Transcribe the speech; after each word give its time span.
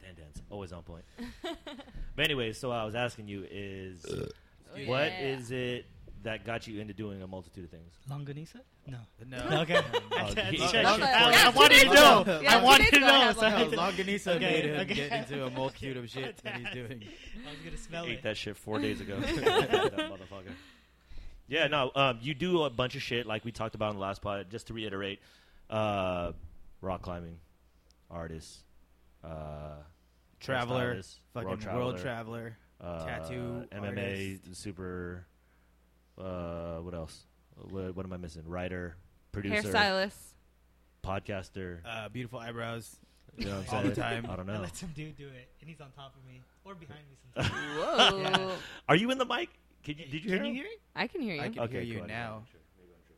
Dan 0.00 0.14
Dan's 0.16 0.42
always 0.50 0.72
on 0.72 0.82
point. 0.82 1.04
but 2.16 2.24
anyway, 2.24 2.52
so 2.52 2.70
I 2.70 2.84
was 2.84 2.94
asking 2.94 3.28
you 3.28 3.46
is 3.50 4.04
Oh, 4.08 4.78
what 4.86 5.10
yeah. 5.10 5.20
is 5.20 5.50
it 5.50 5.86
that 6.22 6.44
got 6.44 6.66
you 6.66 6.80
into 6.80 6.92
doing 6.92 7.22
a 7.22 7.26
multitude 7.26 7.64
of 7.64 7.70
things? 7.70 7.92
Longanisa? 8.10 8.60
No. 8.86 8.98
No. 9.26 9.38
Okay. 9.62 9.80
Oh, 9.80 10.00
I, 10.16 10.20
I, 10.36 10.44
he- 10.50 10.62
I, 10.62 11.46
I, 11.46 11.48
wanted 11.50 11.80
to 11.80 11.86
know. 11.94 12.24
two 12.24 12.30
days 12.32 12.40
ago. 12.40 12.46
I 12.48 12.62
wanted 12.62 12.84
Yeah, 12.84 12.90
to 12.90 12.90
two 12.90 13.00
days 13.00 13.02
ago 13.02 13.06
I 13.06 13.10
know. 13.10 13.20
had 13.26 13.36
so 13.36 13.46
I 13.46 13.50
No, 13.50 13.70
Longanisa 13.70 14.26
Okay, 14.36 14.38
made 14.40 14.64
him 14.66 14.80
okay. 14.80 14.94
get 14.94 15.12
into 15.12 15.46
a 15.46 15.50
multitude 15.50 15.96
of 15.96 16.10
shit 16.10 16.36
that 16.44 16.56
he's 16.56 16.70
doing. 16.72 17.02
I 17.46 17.50
was 17.50 17.58
gonna 17.64 17.76
smell 17.76 18.04
Ate 18.04 18.10
it. 18.12 18.22
that 18.24 18.36
shit 18.36 18.56
four 18.56 18.78
days 18.78 19.00
ago. 19.00 19.18
that 19.20 19.70
motherfucker. 19.96 20.52
Yeah, 21.48 21.66
no, 21.66 21.90
um, 21.96 22.18
you 22.22 22.34
do 22.34 22.62
a 22.62 22.70
bunch 22.70 22.94
of 22.94 23.02
shit 23.02 23.26
like 23.26 23.44
we 23.44 23.50
talked 23.52 23.74
about 23.74 23.90
in 23.90 23.96
the 23.96 24.02
last 24.02 24.22
pod. 24.22 24.46
Just 24.50 24.68
to 24.68 24.72
reiterate, 24.74 25.18
uh, 25.68 26.32
rock 26.80 27.02
climbing, 27.02 27.38
artist, 28.10 28.60
uh, 29.24 29.74
Traveler, 30.38 31.00
fucking 31.34 31.48
world 31.48 31.64
world 31.64 31.98
traveler, 31.98 32.00
traveler. 32.00 32.56
uh, 32.80 33.04
tattoo 33.04 33.64
MMA, 33.72 34.38
artist. 34.42 34.62
super. 34.62 35.26
Uh, 36.20 36.80
what 36.82 36.94
else? 36.94 37.24
What, 37.70 37.94
what 37.96 38.06
am 38.06 38.12
I 38.12 38.16
missing? 38.16 38.42
Writer, 38.46 38.96
producer, 39.32 39.68
Hairstylist. 39.68 40.14
podcaster. 41.04 41.78
Uh, 41.84 42.08
beautiful 42.08 42.38
eyebrows. 42.38 42.96
You 43.36 43.46
know 43.46 43.52
I'm 43.52 43.58
all 43.58 43.64
saying? 43.82 43.88
the 43.90 43.94
time. 43.94 44.26
I 44.28 44.36
don't 44.36 44.48
I 44.50 44.54
know. 44.54 44.60
let 44.62 44.76
some 44.76 44.90
dude 44.94 45.16
do 45.16 45.26
it, 45.28 45.48
and 45.60 45.68
he's 45.70 45.80
on 45.80 45.90
top 45.96 46.14
of 46.16 46.24
me 46.26 46.40
or 46.64 46.74
behind 46.74 47.00
me 47.08 47.16
sometimes. 47.34 48.38
Whoa. 48.40 48.52
Are 48.88 48.96
you 48.96 49.10
in 49.10 49.18
the 49.18 49.24
mic? 49.24 49.48
Can 49.84 49.96
you, 49.98 50.04
did 50.06 50.24
you 50.24 50.30
hear 50.30 50.38
Can 50.38 50.46
you 50.48 50.54
hear 50.54 50.64
it? 50.66 50.80
I 50.94 51.06
can 51.06 51.20
hear 51.22 51.34
you. 51.36 51.40
I 51.40 51.48
can 51.48 51.60
Okay, 51.60 51.72
hear 51.74 51.82
you 51.82 51.98
cool. 52.00 52.08
now. 52.08 52.42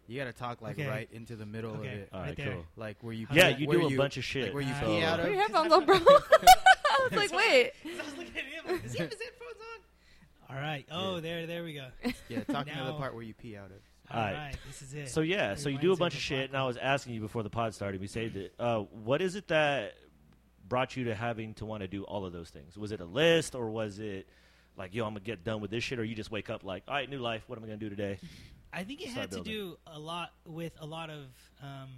You 0.08 0.18
gotta 0.18 0.32
talk 0.32 0.60
like 0.60 0.78
Okay. 0.78 0.86
right 0.88 1.08
into 1.12 1.36
the 1.36 1.46
middle 1.46 1.72
of 1.74 1.84
it, 1.84 2.08
All 2.12 2.20
Right 2.20 2.26
right, 2.28 2.36
there. 2.36 2.52
cool. 2.54 2.64
like 2.76 2.96
where 3.00 3.14
you. 3.14 3.26
Yeah, 3.32 3.52
pee- 3.54 3.62
you 3.62 3.68
where 3.68 3.78
do 3.78 3.86
a 3.88 3.96
bunch 3.96 4.16
of 4.16 4.24
shit. 4.24 4.46
Like 4.46 4.54
where 4.54 4.62
you 4.62 4.74
So- 4.80 4.86
pee 4.86 5.02
out 5.02 5.20
of. 5.20 5.26
your 5.28 5.36
headphones 5.40 5.72
on, 5.72 5.86
bro. 5.86 5.96
I 5.96 7.08
was 7.08 7.12
like, 7.12 7.32
wait. 7.32 7.72
I 7.84 8.04
was 8.04 8.16
looking 8.18 8.36
at 8.36 8.44
him. 8.44 8.64
Like, 8.72 8.82
Does 8.82 8.92
he 8.92 8.98
have 8.98 9.10
his 9.10 9.20
headphones 9.20 9.56
on? 9.60 9.80
All 10.52 10.60
right. 10.60 10.86
Oh, 10.90 11.14
Yeah. 11.16 11.20
there, 11.20 11.46
there 11.46 11.64
we 11.64 11.74
go. 11.74 11.86
Yeah, 12.28 12.44
talk 12.44 12.66
to 12.66 12.72
the 12.86 12.92
part 12.94 13.14
where 13.14 13.22
you 13.22 13.34
pee 13.34 13.56
out 13.56 13.66
of. 13.66 13.72
All 14.10 14.18
All 14.18 14.24
right. 14.26 14.34
right. 14.34 14.56
This 14.66 14.82
is 14.82 14.92
it. 14.94 15.08
So 15.08 15.20
yeah, 15.22 15.54
so 15.54 15.68
you 15.68 15.78
do 15.78 15.88
a 15.92 15.94
Reminds 15.94 15.98
bunch 16.00 16.14
of 16.14 16.18
of 16.18 16.22
shit, 16.22 16.48
and 16.50 16.56
I 16.56 16.66
was 16.66 16.76
asking 16.76 17.14
you 17.14 17.20
before 17.20 17.42
the 17.42 17.50
pod 17.50 17.74
started. 17.74 18.00
We 18.00 18.06
saved 18.06 18.36
it. 18.36 18.52
Uh, 18.58 18.80
what 18.80 19.22
is 19.22 19.36
it 19.36 19.48
that 19.48 19.94
brought 20.68 20.96
you 20.96 21.04
to 21.04 21.14
having 21.14 21.54
to 21.54 21.64
want 21.66 21.82
to 21.82 21.88
do 21.88 22.02
all 22.04 22.26
of 22.26 22.32
those 22.32 22.50
things? 22.50 22.76
Was 22.76 22.92
it 22.92 23.00
a 23.00 23.04
list, 23.04 23.54
or 23.54 23.70
was 23.70 23.98
it 24.00 24.28
like, 24.76 24.94
yo, 24.94 25.04
I'm 25.06 25.12
gonna 25.14 25.20
get 25.20 25.44
done 25.44 25.60
with 25.60 25.70
this 25.70 25.84
shit, 25.84 25.98
or 25.98 26.04
you 26.04 26.14
just 26.14 26.30
wake 26.30 26.50
up 26.50 26.64
like, 26.64 26.82
all 26.88 26.94
right, 26.94 27.08
new 27.08 27.18
life. 27.18 27.44
What 27.46 27.58
am 27.58 27.64
I 27.64 27.68
gonna 27.68 27.78
do 27.78 27.88
today? 27.88 28.18
I 28.72 28.84
think 28.84 29.00
it 29.02 29.10
Start 29.10 29.20
had 29.20 29.30
to 29.30 29.36
building. 29.36 29.52
do 29.52 29.78
a 29.86 29.98
lot 29.98 30.32
with 30.46 30.72
a 30.80 30.86
lot 30.86 31.08
of 31.10 31.24
um, 31.62 31.88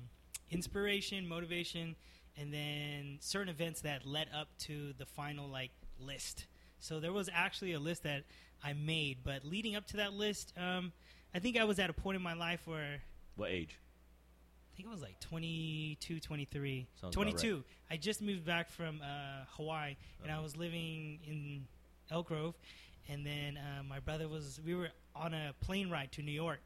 inspiration, 0.51 1.27
motivation, 1.27 1.97
and 2.37 2.53
then 2.53 3.17
certain 3.21 3.49
events 3.49 3.81
that 3.83 4.05
led 4.07 4.29
up 4.37 4.49
to 4.59 4.93
the 4.99 5.07
final 5.07 5.49
like 5.49 5.71
list. 5.99 6.47
So 6.81 7.01
there 7.01 7.13
was 7.13 7.31
actually 7.33 7.73
a 7.73 7.81
list 7.81 8.03
that 8.03 8.25
I 8.65 8.73
made, 8.73 9.19
but 9.25 9.45
leading 9.45 9.77
up 9.77 9.87
to 9.89 9.99
that 9.99 10.15
list, 10.15 10.53
um, 10.57 10.93
I 11.35 11.39
think 11.39 11.59
I 11.59 11.65
was 11.65 11.79
at 11.79 11.91
a 11.91 11.93
point 11.93 12.17
in 12.17 12.23
my 12.23 12.35
life 12.35 12.61
where 12.67 13.03
What 13.37 13.51
age? 13.51 13.79
I 14.73 14.77
think 14.77 14.89
it 14.89 14.93
was 14.93 15.03
like 15.03 15.21
22, 15.21 16.19
23. 16.19 16.87
Sounds 17.01 17.15
about 17.15 17.23
22. 17.23 17.63
I 17.91 17.97
just 17.97 18.21
moved 18.21 18.45
back 18.45 18.71
from 18.71 19.01
uh, 19.03 19.45
Hawaii, 19.57 19.97
and 20.23 20.33
I 20.33 20.41
was 20.41 20.57
living 20.57 21.21
in 21.27 21.67
Elk 22.11 22.29
Grove. 22.29 22.55
And 23.09 23.25
then 23.25 23.59
uh, 23.59 23.83
my 23.85 24.01
brother 24.01 24.27
was, 24.29 24.61
we 24.65 24.75
were 24.75 24.89
on 25.15 25.35
a 25.35 25.55
plane 25.61 25.91
ride 25.91 26.11
to 26.13 26.23
New 26.23 26.33
York, 26.33 26.59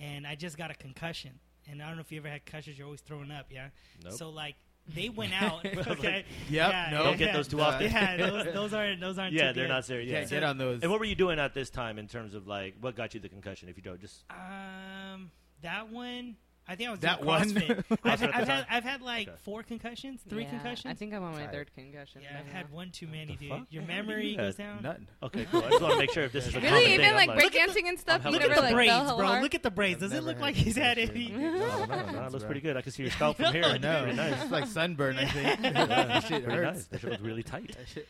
and 0.00 0.26
I 0.26 0.34
just 0.34 0.56
got 0.56 0.70
a 0.70 0.74
concussion. 0.74 1.32
And 1.70 1.82
I 1.82 1.86
don't 1.86 1.96
know 1.96 2.00
if 2.00 2.10
you 2.10 2.18
ever 2.18 2.28
had 2.28 2.44
concussions, 2.46 2.78
you're 2.78 2.86
always 2.86 3.00
throwing 3.00 3.30
up, 3.30 3.46
yeah? 3.50 3.68
Nope. 4.02 4.14
So, 4.14 4.30
like, 4.30 4.54
they 4.94 5.08
went 5.08 5.32
out. 5.40 5.64
okay. 5.88 6.24
Yep, 6.48 6.70
Yeah, 6.70 6.88
no. 6.92 7.04
Don't 7.04 7.18
get 7.18 7.32
those 7.32 7.48
too 7.48 7.60
often. 7.60 7.90
Yeah, 7.90 8.16
those, 8.16 8.44
those 8.54 8.74
aren't, 8.74 9.00
those 9.00 9.18
aren't 9.18 9.32
yeah, 9.32 9.48
too 9.48 9.54
they're 9.54 9.64
good. 9.66 9.72
not 9.72 9.84
serious. 9.84 10.10
Can't 10.12 10.30
Yeah. 10.30 10.40
get 10.40 10.44
on 10.44 10.58
those. 10.58 10.82
And 10.82 10.90
what 10.90 11.00
were 11.00 11.06
you 11.06 11.14
doing 11.16 11.38
at 11.38 11.54
this 11.54 11.70
time 11.70 11.98
in 11.98 12.06
terms 12.06 12.34
of 12.34 12.46
like 12.46 12.74
what 12.80 12.94
got 12.96 13.14
you 13.14 13.20
the 13.20 13.28
concussion? 13.28 13.68
If 13.68 13.76
you 13.76 13.82
don't, 13.82 14.00
just 14.00 14.24
Um, 14.30 15.30
that 15.62 15.88
one. 15.90 16.36
I 16.68 16.74
think 16.74 16.88
I 16.88 16.90
was 16.90 17.00
That 17.00 17.18
doing 17.18 17.26
one? 17.28 17.42
CrossFit. 17.50 17.70
I've, 17.78 17.86
CrossFit 17.88 18.08
at 18.10 18.18
the 18.18 18.36
I've, 18.36 18.48
had. 18.48 18.66
I've 18.68 18.82
had 18.84 19.00
like 19.02 19.28
Okay. 19.28 19.36
four 19.44 19.62
concussions, 19.62 20.20
three 20.28 20.42
Yeah, 20.42 20.50
concussions. 20.50 20.86
I 20.90 20.94
think 20.94 21.14
I'm 21.14 21.22
on 21.22 21.32
my 21.32 21.40
Tired. 21.42 21.52
third 21.52 21.74
concussion. 21.76 22.22
Yeah, 22.22 22.38
I've 22.40 22.46
now. 22.46 22.52
had 22.52 22.72
one 22.72 22.90
too 22.90 23.06
many, 23.06 23.36
the 23.36 23.36
dude. 23.36 23.48
fuck? 23.50 23.66
Your 23.70 23.82
How 23.82 23.86
do 23.88 23.94
you 23.94 24.02
do 24.02 24.08
memory 24.08 24.30
that? 24.36 24.42
goes 24.42 24.54
down. 24.56 24.82
Nothing. 24.82 25.06
okay, 25.22 25.44
cool. 25.52 25.62
I 25.64 25.70
just 25.70 25.80
want 25.82 25.92
to 25.94 25.98
make 26.00 26.10
sure 26.10 26.24
if 26.24 26.32
this 26.32 26.46
is 26.48 26.54
a 26.56 26.58
common 26.60 26.72
Really, 26.72 26.84
thing. 26.86 26.94
even 26.94 27.06
I'm 27.06 27.14
like 27.14 27.28
like, 27.28 27.38
breakdancing 27.52 27.84
and 27.88 27.98
stuff. 28.00 28.22
I'm 28.24 28.32
You 28.32 28.40
never 28.40 28.54
Look 28.54 28.58
at 28.58 28.62
like 28.64 28.64
the 28.64 28.68
fell 28.68 28.74
braids, 28.76 28.92
hella 28.92 29.16
bro. 29.16 29.26
hard? 29.26 29.42
Look 29.44 29.54
at 29.54 29.62
the 29.62 29.70
braids. 29.70 30.00
Does 30.00 30.10
it 30.10 30.14
never 30.16 30.26
look 30.26 30.36
had 30.36 30.42
like 30.42 30.54
he's 30.56 30.76
had 30.76 30.96
concussion. 30.98 31.34
any? 31.34 31.42
no, 31.58 31.84
no, 31.86 31.86
no, 31.86 32.10
no, 32.10 32.24
it 32.26 32.32
looks 32.32 32.44
pretty 32.44 32.60
good. 32.60 32.76
I 32.76 32.82
can 32.82 32.90
see 32.92 33.02
your 33.04 33.12
scalp 33.12 33.36
from 33.36 33.52
here. 33.54 33.62
I 33.64 33.78
know. 33.78 34.02
Pretty 34.02 34.16
nice. 34.16 34.42
It's 34.42 34.50
like 34.52 34.66
sunburn, 34.66 35.18
I 35.18 35.26
think. 35.26 35.60
Yeah, 35.62 35.84
that 35.86 36.22
shit 36.24 36.42
pretty 36.44 36.58
hurts. 36.58 36.76
nice. 36.78 36.86
That 36.88 37.00
shit 37.00 37.10
looks 37.10 37.22
really 37.22 37.42
tight. 37.44 37.76
That 37.76 37.86
shit- 37.94 38.08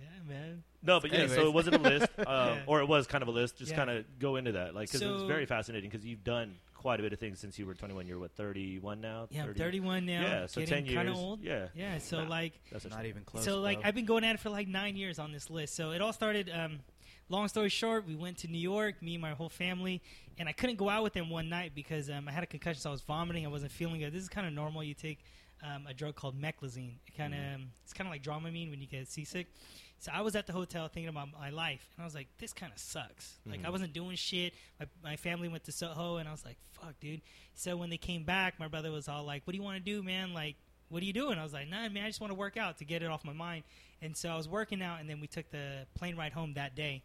Yeah, 0.00 0.32
man. 0.32 0.62
No, 0.82 1.00
but 1.00 1.10
yeah, 1.10 1.26
so 1.26 1.32
Anyways. 1.32 1.48
it 1.48 1.52
wasn't 1.52 1.76
a 1.76 1.78
list, 1.80 2.08
um, 2.20 2.24
Yeah. 2.28 2.58
or 2.66 2.80
it 2.80 2.86
was 2.86 3.08
kind 3.08 3.22
of 3.22 3.26
a 3.28 3.32
list. 3.32 3.58
Just 3.58 3.72
Yeah. 3.72 3.76
kind 3.78 3.90
of 3.90 4.04
go 4.20 4.36
into 4.36 4.52
that, 4.52 4.72
like, 4.74 4.88
because 4.88 5.02
it's 5.02 5.20
So- 5.22 5.26
very 5.26 5.44
fascinating. 5.46 5.90
Because 5.90 6.06
you've 6.06 6.22
done 6.22 6.54
quite 6.86 7.00
a 7.00 7.02
bit 7.02 7.12
of 7.12 7.18
things 7.18 7.40
since 7.40 7.58
you 7.58 7.66
were 7.66 7.74
21. 7.74 8.06
You're 8.06 8.16
what 8.20 8.30
31 8.36 9.00
now? 9.00 9.26
Yeah, 9.32 9.42
I'm 9.42 9.54
31 9.54 10.06
now. 10.06 10.20
Yeah, 10.22 10.46
so 10.46 10.60
getting 10.60 10.86
10 10.86 10.94
kind 10.94 11.08
of 11.08 11.16
old. 11.16 11.40
Yeah, 11.42 11.66
Yeah, 11.74 11.98
so 11.98 12.22
Nah. 12.22 12.28
like, 12.30 12.52
that's 12.70 12.88
Not 12.88 13.06
even 13.06 13.24
close. 13.24 13.42
so 13.44 13.60
like 13.60 13.80
bro. 13.80 13.88
I've 13.88 13.96
been 13.96 14.04
going 14.04 14.22
at 14.22 14.36
it 14.36 14.38
for 14.40 14.50
like 14.50 14.68
nine 14.68 14.94
years 14.96 15.18
on 15.18 15.32
this 15.32 15.50
list. 15.50 15.74
So 15.74 15.90
it 15.90 16.00
all 16.00 16.12
started. 16.12 16.48
Um, 16.48 16.78
long 17.28 17.48
story 17.48 17.70
short, 17.70 18.06
we 18.06 18.14
went 18.14 18.38
to 18.38 18.46
New 18.46 18.60
York, 18.60 19.02
me 19.02 19.16
and 19.16 19.20
my 19.20 19.32
whole 19.32 19.48
family, 19.48 20.00
and 20.38 20.48
I 20.48 20.52
couldn't 20.52 20.76
go 20.76 20.88
out 20.88 21.02
with 21.02 21.12
them 21.12 21.28
one 21.28 21.48
night 21.48 21.72
because 21.74 22.08
um, 22.08 22.28
I 22.28 22.30
had 22.30 22.44
a 22.44 22.46
concussion. 22.46 22.80
So 22.80 22.90
I 22.90 22.92
was 22.92 23.00
vomiting. 23.02 23.44
I 23.44 23.48
wasn't 23.48 23.72
feeling 23.72 23.98
good. 23.98 24.12
This 24.12 24.22
is 24.22 24.28
kind 24.28 24.46
of 24.46 24.52
normal. 24.52 24.84
You 24.84 24.94
take 24.94 25.18
um, 25.64 25.88
a 25.88 25.92
drug 25.92 26.14
called 26.14 26.40
meclizine. 26.40 26.92
It 27.08 27.16
kind 27.16 27.34
of 27.34 27.40
Mhm. 27.40 27.54
um, 27.56 27.62
it's 27.82 27.92
kind 27.94 28.06
of 28.06 28.12
like 28.12 28.22
Dramamine 28.22 28.70
when 28.70 28.80
you 28.80 28.86
get 28.86 29.08
seasick. 29.08 29.48
So 29.98 30.12
I 30.12 30.20
was 30.20 30.36
at 30.36 30.46
the 30.46 30.52
hotel 30.52 30.88
thinking 30.88 31.08
about 31.08 31.28
my 31.32 31.50
life, 31.50 31.88
and 31.96 32.02
I 32.02 32.04
was 32.06 32.14
like, 32.14 32.28
"This 32.38 32.52
kind 32.52 32.70
of 32.72 32.78
sucks." 32.78 33.36
Like 33.46 33.60
I 33.64 33.68
Mhm. 33.68 33.72
wasn't 33.72 33.92
doing 33.92 34.14
shit. 34.16 34.54
My, 34.78 34.86
my 35.02 35.16
family 35.16 35.48
went 35.48 35.64
to 35.64 35.72
Soho, 35.72 36.18
and 36.18 36.28
I 36.28 36.32
was 36.32 36.44
like, 36.44 36.58
"Fuck, 36.72 37.00
dude." 37.00 37.22
So 37.54 37.76
when 37.76 37.88
they 37.90 37.96
came 37.98 38.22
back, 38.24 38.58
my 38.60 38.68
brother 38.68 38.90
was 38.92 39.08
all 39.08 39.24
like, 39.24 39.46
"What 39.46 39.52
do 39.52 39.56
you 39.56 39.62
want 39.62 39.76
to 39.78 39.82
do, 39.82 40.02
man? 40.02 40.34
Like, 40.34 40.56
what 40.90 41.02
are 41.02 41.06
you 41.06 41.12
doing?" 41.14 41.38
I 41.38 41.42
was 41.42 41.52
like, 41.54 41.68
"Nah, 41.68 41.88
man, 41.88 42.04
I 42.04 42.08
just 42.08 42.20
want 42.20 42.30
to 42.30 42.34
work 42.34 42.56
out 42.56 42.76
to 42.78 42.84
get 42.84 43.02
it 43.02 43.06
off 43.10 43.24
my 43.24 43.32
mind." 43.32 43.64
And 44.02 44.14
so 44.16 44.28
I 44.28 44.36
was 44.36 44.46
working 44.48 44.82
out, 44.82 45.00
and 45.00 45.08
then 45.08 45.18
we 45.20 45.26
took 45.26 45.50
the 45.50 45.86
plane 45.94 46.14
ride 46.16 46.32
home 46.32 46.52
that 46.54 46.74
day, 46.74 47.02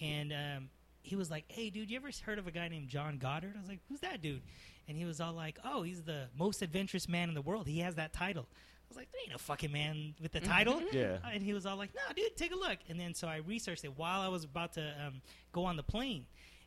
and 0.00 0.32
um, 0.32 0.70
he 1.02 1.16
was 1.16 1.30
like, 1.30 1.44
"Hey, 1.50 1.70
dude, 1.70 1.90
you 1.90 1.96
ever 1.96 2.10
heard 2.24 2.38
of 2.38 2.46
a 2.46 2.52
guy 2.52 2.68
named 2.68 2.88
John 2.88 3.18
Goddard?" 3.18 3.54
I 3.56 3.60
was 3.60 3.68
like, 3.68 3.80
"Who's 3.88 4.00
that 4.00 4.22
dude?" 4.22 4.42
And 4.86 4.96
he 4.96 5.04
was 5.04 5.20
all 5.20 5.32
like, 5.34 5.58
"Oh, 5.64 5.82
he's 5.82 6.04
the 6.04 6.28
most 6.36 6.62
adventurous 6.62 7.08
man 7.08 7.28
in 7.28 7.34
the 7.34 7.42
world. 7.42 7.66
He 7.66 7.80
has 7.80 7.96
that 7.96 8.12
title." 8.12 8.46
I 8.88 8.90
was 8.90 8.96
like, 8.96 9.12
"There 9.12 9.20
ain't 9.22 9.32
no 9.32 9.38
fucking 9.38 9.70
man 9.72 10.14
with 10.20 10.32
the 10.32 10.40
title." 10.40 10.80
yeah. 10.92 11.18
And 11.32 11.42
he 11.42 11.52
was 11.52 11.66
all 11.66 11.76
like, 11.76 11.90
"No, 11.94 12.00
dude, 12.14 12.36
take 12.36 12.52
a 12.52 12.56
look." 12.56 12.78
And 12.88 12.98
then 12.98 13.14
so 13.14 13.28
I 13.28 13.36
researched 13.38 13.84
it 13.84 13.96
while 13.96 14.20
I 14.20 14.28
was 14.28 14.44
about 14.44 14.72
to 14.74 14.94
um, 15.06 15.20
go 15.52 15.64
on 15.64 15.76
the 15.76 15.82
plane, 15.82 16.24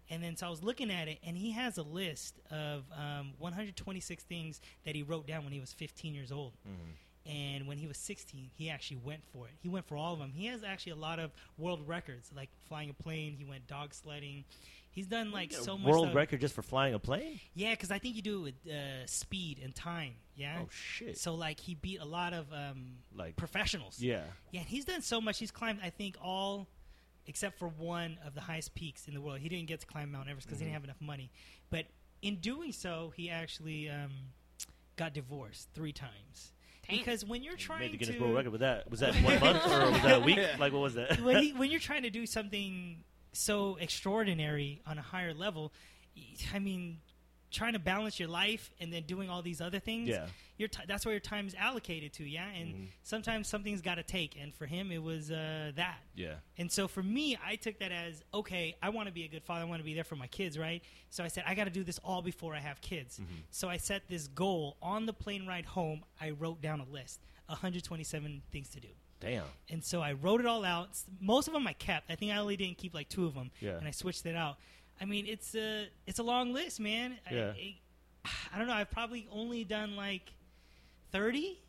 and 0.09 0.23
then 0.23 0.35
so 0.37 0.45
I 0.47 0.49
was 0.49 0.63
looking 0.63 0.91
at 0.91 1.07
it, 1.07 1.19
and 1.25 1.35
he 1.37 1.51
has 1.51 1.77
a 1.77 1.83
list 1.83 2.39
of 2.51 2.83
um, 2.95 3.31
126 3.39 4.23
things 4.23 4.61
that 4.85 4.95
he 4.95 5.01
wrote 5.03 5.25
down 5.25 5.43
when 5.43 5.53
he 5.53 5.59
was 5.59 5.73
15 5.73 6.13
years 6.13 6.31
old. 6.31 6.53
Mhm. 6.67 6.95
And 7.23 7.67
when 7.67 7.77
he 7.77 7.85
was 7.85 7.97
16, 7.97 8.49
he 8.57 8.71
actually 8.71 8.97
went 8.97 9.21
for 9.31 9.45
it. 9.47 9.53
He 9.61 9.69
went 9.69 9.85
for 9.85 9.95
all 9.95 10.13
of 10.13 10.17
them. 10.19 10.31
He 10.33 10.47
has 10.47 10.63
actually 10.63 10.93
a 10.93 10.95
lot 10.95 11.19
of 11.19 11.31
world 11.55 11.88
records, 11.88 12.31
like 12.35 12.49
flying 12.67 12.89
a 12.89 12.93
plane. 12.95 13.35
He 13.38 13.45
went 13.45 13.67
dog 13.67 13.93
sledding. 13.93 14.43
He's 14.91 15.07
done 15.07 15.31
like 15.31 15.53
You 15.53 15.59
a 15.59 15.63
so 15.63 15.78
much. 15.78 15.88
world 15.90 16.06
stuff. 16.07 16.16
record 16.16 16.41
just 16.41 16.53
for 16.53 16.62
flying 16.62 16.94
a 16.94 17.00
plane. 17.00 17.40
Yeah, 17.56 17.72
because 17.72 17.91
I 17.91 18.00
think 18.00 18.16
you 18.16 18.22
do 18.22 18.40
it 18.46 18.56
with 18.66 18.74
uh, 18.74 19.06
speed 19.07 19.59
and 19.63 19.74
time. 19.74 20.13
Yeah. 20.35 20.59
Oh 20.63 20.68
shit! 20.69 21.18
So 21.18 21.34
like 21.35 21.59
he 21.59 21.75
beat 21.75 22.00
a 22.02 22.06
lot 22.06 22.34
of 22.34 22.52
um, 22.52 22.97
like, 23.16 23.35
professionals. 23.38 24.00
yeah, 24.01 24.24
Yeah, 24.51 24.62
he's 24.62 24.86
done 24.86 25.01
so 25.01 25.21
much. 25.21 25.39
He's 25.39 25.51
climbed, 25.51 25.80
I 25.83 25.89
think, 25.92 26.18
all 26.21 26.68
except 27.27 27.57
for 27.60 27.68
one 27.68 28.18
of 28.25 28.33
the 28.33 28.42
highest 28.42 28.74
peaks 28.75 29.07
in 29.07 29.13
the 29.13 29.21
world. 29.21 29.39
He 29.39 29.48
didn't 29.48 29.68
get 29.68 29.80
to 29.81 29.86
climb 29.86 30.12
Mount 30.12 30.27
Everest 30.27 30.48
because 30.48 30.60
he 30.60 30.65
Mhm. 30.65 30.69
didn't 30.69 30.74
have 30.74 30.83
enough 30.86 31.01
money. 31.01 31.31
But 31.69 31.86
in 32.21 32.38
doing 32.38 32.71
so, 32.71 33.13
he 33.15 33.30
actually 33.30 33.89
um, 33.89 34.12
got 34.98 35.13
divorced 35.13 35.69
three 35.74 35.94
times. 35.94 36.51
Dang. 36.89 36.98
Because 36.98 37.24
when 37.24 37.44
you're 37.44 37.56
trying 37.56 37.80
to. 37.80 37.86
made 37.86 37.94
the 37.94 37.98
Guinness 37.98 38.15
to 38.18 38.21
World 38.24 38.36
Record 38.36 38.51
with 38.51 38.62
that. 38.62 38.89
Was 38.89 39.00
that 39.01 39.13
one 39.15 39.39
month 39.39 39.65
or 39.68 39.92
was 39.92 40.01
that 40.01 40.18
a 40.18 40.19
week? 40.19 40.39
Like 40.60 40.74
what 40.74 40.81
was 40.81 40.95
that? 40.95 41.21
when, 41.21 41.44
he, 41.44 41.54
when 41.57 41.69
you're 41.69 41.80
trying 41.80 42.04
to 42.04 42.10
do 42.10 42.25
something 42.25 43.04
so 43.33 43.78
extraordinary 43.80 44.81
on 44.86 44.98
a 44.98 45.01
higher 45.01 45.33
level, 45.33 45.72
I 46.54 46.60
mean, 46.60 47.00
trying 47.51 47.74
to 47.74 47.80
balance 47.80 48.18
your 48.19 48.30
life 48.30 48.72
and 48.80 48.94
then 48.94 49.04
doing 49.04 49.30
all 49.30 49.42
these 49.42 49.60
other 49.60 49.80
things, 49.80 50.07
yeah, 50.07 50.28
your 50.57 50.69
ti 50.69 50.81
that's 50.88 51.06
where 51.06 51.12
your 51.13 51.19
time 51.19 51.48
is 51.48 51.56
allocated 51.56 52.13
to, 52.13 52.24
yeah. 52.24 52.48
And 52.50 52.74
Mhm. 52.74 52.88
sometimes 53.04 53.48
something's 53.50 53.81
got 53.81 53.95
to 53.95 54.04
take, 54.04 54.38
and 54.39 54.54
for 54.56 54.66
him, 54.66 54.89
it 54.92 55.01
was 55.04 55.31
uh, 55.31 55.72
that. 55.75 56.00
yeah. 56.16 56.36
And 56.57 56.72
so 56.72 56.88
for 56.88 57.04
me, 57.04 57.38
I 57.44 57.57
took 57.57 57.80
that 57.80 57.92
as 57.92 58.24
okay. 58.33 58.75
I 58.81 58.89
want 58.89 59.07
to 59.07 59.13
be 59.13 59.25
a 59.25 59.28
good 59.28 59.44
father. 59.44 59.62
I 59.62 59.66
want 59.66 59.80
to 59.81 59.86
be 59.86 59.94
there 59.94 60.06
for 60.06 60.16
my 60.16 60.27
kids, 60.27 60.57
right? 60.57 60.81
So 61.10 61.24
I 61.25 61.27
said 61.27 61.44
I 61.45 61.56
got 61.56 61.66
to 61.66 61.72
do 61.72 61.84
this 61.84 62.00
all 62.06 62.22
before 62.22 62.54
I 62.56 62.60
have 62.60 62.80
kids. 62.80 63.19
Mhm. 63.19 63.44
So 63.50 63.68
I 63.69 63.77
set 63.77 64.07
this 64.07 64.27
goal 64.27 64.77
on 64.81 65.06
the 65.06 65.13
plane 65.13 65.45
ride 65.45 65.66
home. 65.66 66.06
I 66.22 66.30
wrote 66.31 66.62
down 66.62 66.80
a 66.80 66.86
list 66.86 67.19
127 67.50 68.44
things 68.51 68.69
to 68.69 68.80
do. 68.80 68.89
Damn. 69.21 69.44
And 69.69 69.81
so 69.83 70.01
I 70.01 70.12
wrote 70.13 70.41
it 70.41 70.45
all 70.47 70.65
out. 70.65 70.89
Most 71.21 71.47
of 71.47 71.53
them 71.53 71.65
I 71.65 71.73
kept. 71.73 72.12
I 72.12 72.15
think 72.15 72.31
I 72.33 72.38
only 72.38 72.57
didn't 72.57 72.77
keep 72.77 72.94
like 72.94 73.07
two 73.07 73.25
of 73.25 73.33
them, 73.35 73.51
Yeah. 73.62 73.77
and 73.77 73.88
I 73.88 73.91
switched 73.91 74.25
it 74.25 74.35
out. 74.35 74.57
I 75.00 75.06
mean, 75.06 75.25
it's 75.27 75.56
a 75.56 75.88
it's 76.06 76.19
a 76.19 76.23
long 76.23 76.53
list, 76.53 76.79
man. 76.79 77.18
Yeah. 77.31 77.53
I, 77.56 77.75
I, 78.25 78.29
I 78.56 78.57
don't 78.57 78.68
know. 78.68 78.73
I've 78.73 78.91
probably 78.91 79.27
only 79.31 79.63
done 79.63 79.95
like 79.95 80.33
30, 81.12 81.59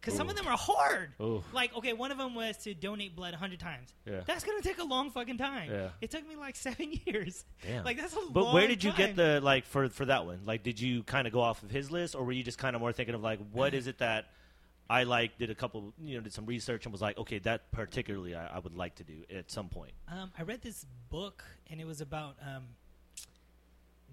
because 0.00 0.14
some 0.14 0.28
of 0.28 0.34
them 0.36 0.46
are 0.48 0.56
hard. 0.56 1.12
Ooh. 1.20 1.44
Like, 1.52 1.76
okay, 1.76 1.92
one 1.92 2.10
of 2.10 2.18
them 2.18 2.34
was 2.34 2.56
to 2.64 2.74
donate 2.74 3.14
blood 3.14 3.32
100 3.32 3.60
times. 3.60 3.94
Yeah. 4.04 4.20
That's 4.26 4.42
gonna 4.44 4.60
take 4.62 4.78
a 4.78 4.84
long 4.84 5.10
fucking 5.10 5.38
time. 5.38 5.70
Yeah. 5.70 5.88
It 6.00 6.10
took 6.10 6.26
me 6.28 6.34
like 6.36 6.56
seven 6.68 6.92
years. 7.06 7.44
Damn. 7.66 7.84
Like 7.84 7.98
that's 7.98 8.12
a 8.14 8.18
But 8.30 8.44
long 8.44 8.54
where 8.54 8.66
did 8.66 8.82
you 8.82 8.90
time. 8.90 8.98
get 8.98 9.16
the 9.16 9.40
like 9.40 9.64
for 9.64 9.88
for 9.88 10.04
that 10.06 10.26
one? 10.26 10.40
Like, 10.44 10.62
did 10.62 10.80
you 10.80 11.02
kind 11.04 11.26
of 11.26 11.32
go 11.32 11.40
off 11.40 11.62
of 11.62 11.70
his 11.70 11.90
list, 11.90 12.14
or 12.14 12.24
were 12.24 12.32
you 12.32 12.42
just 12.42 12.58
kind 12.58 12.74
of 12.74 12.80
more 12.80 12.92
thinking 12.92 13.14
of 13.14 13.22
like, 13.22 13.38
what 13.52 13.74
uh, 13.74 13.76
is 13.76 13.86
it 13.86 13.98
that 13.98 14.26
I 14.92 15.04
like? 15.04 15.38
Did 15.38 15.48
a 15.50 15.54
couple, 15.54 15.94
you 16.04 16.16
know, 16.16 16.22
did 16.22 16.34
some 16.34 16.44
research 16.44 16.84
and 16.84 16.92
was 16.92 17.00
like, 17.00 17.16
okay, 17.16 17.38
that 17.40 17.70
particularly 17.72 18.34
I, 18.34 18.56
I 18.56 18.58
would 18.58 18.76
like 18.76 18.96
to 18.96 19.04
do 19.04 19.24
at 19.34 19.50
some 19.50 19.68
point. 19.68 19.92
Um, 20.08 20.30
I 20.38 20.42
read 20.42 20.60
this 20.60 20.84
book, 21.08 21.42
and 21.70 21.80
it 21.80 21.86
was 21.86 22.02
about 22.02 22.36
um, 22.46 22.64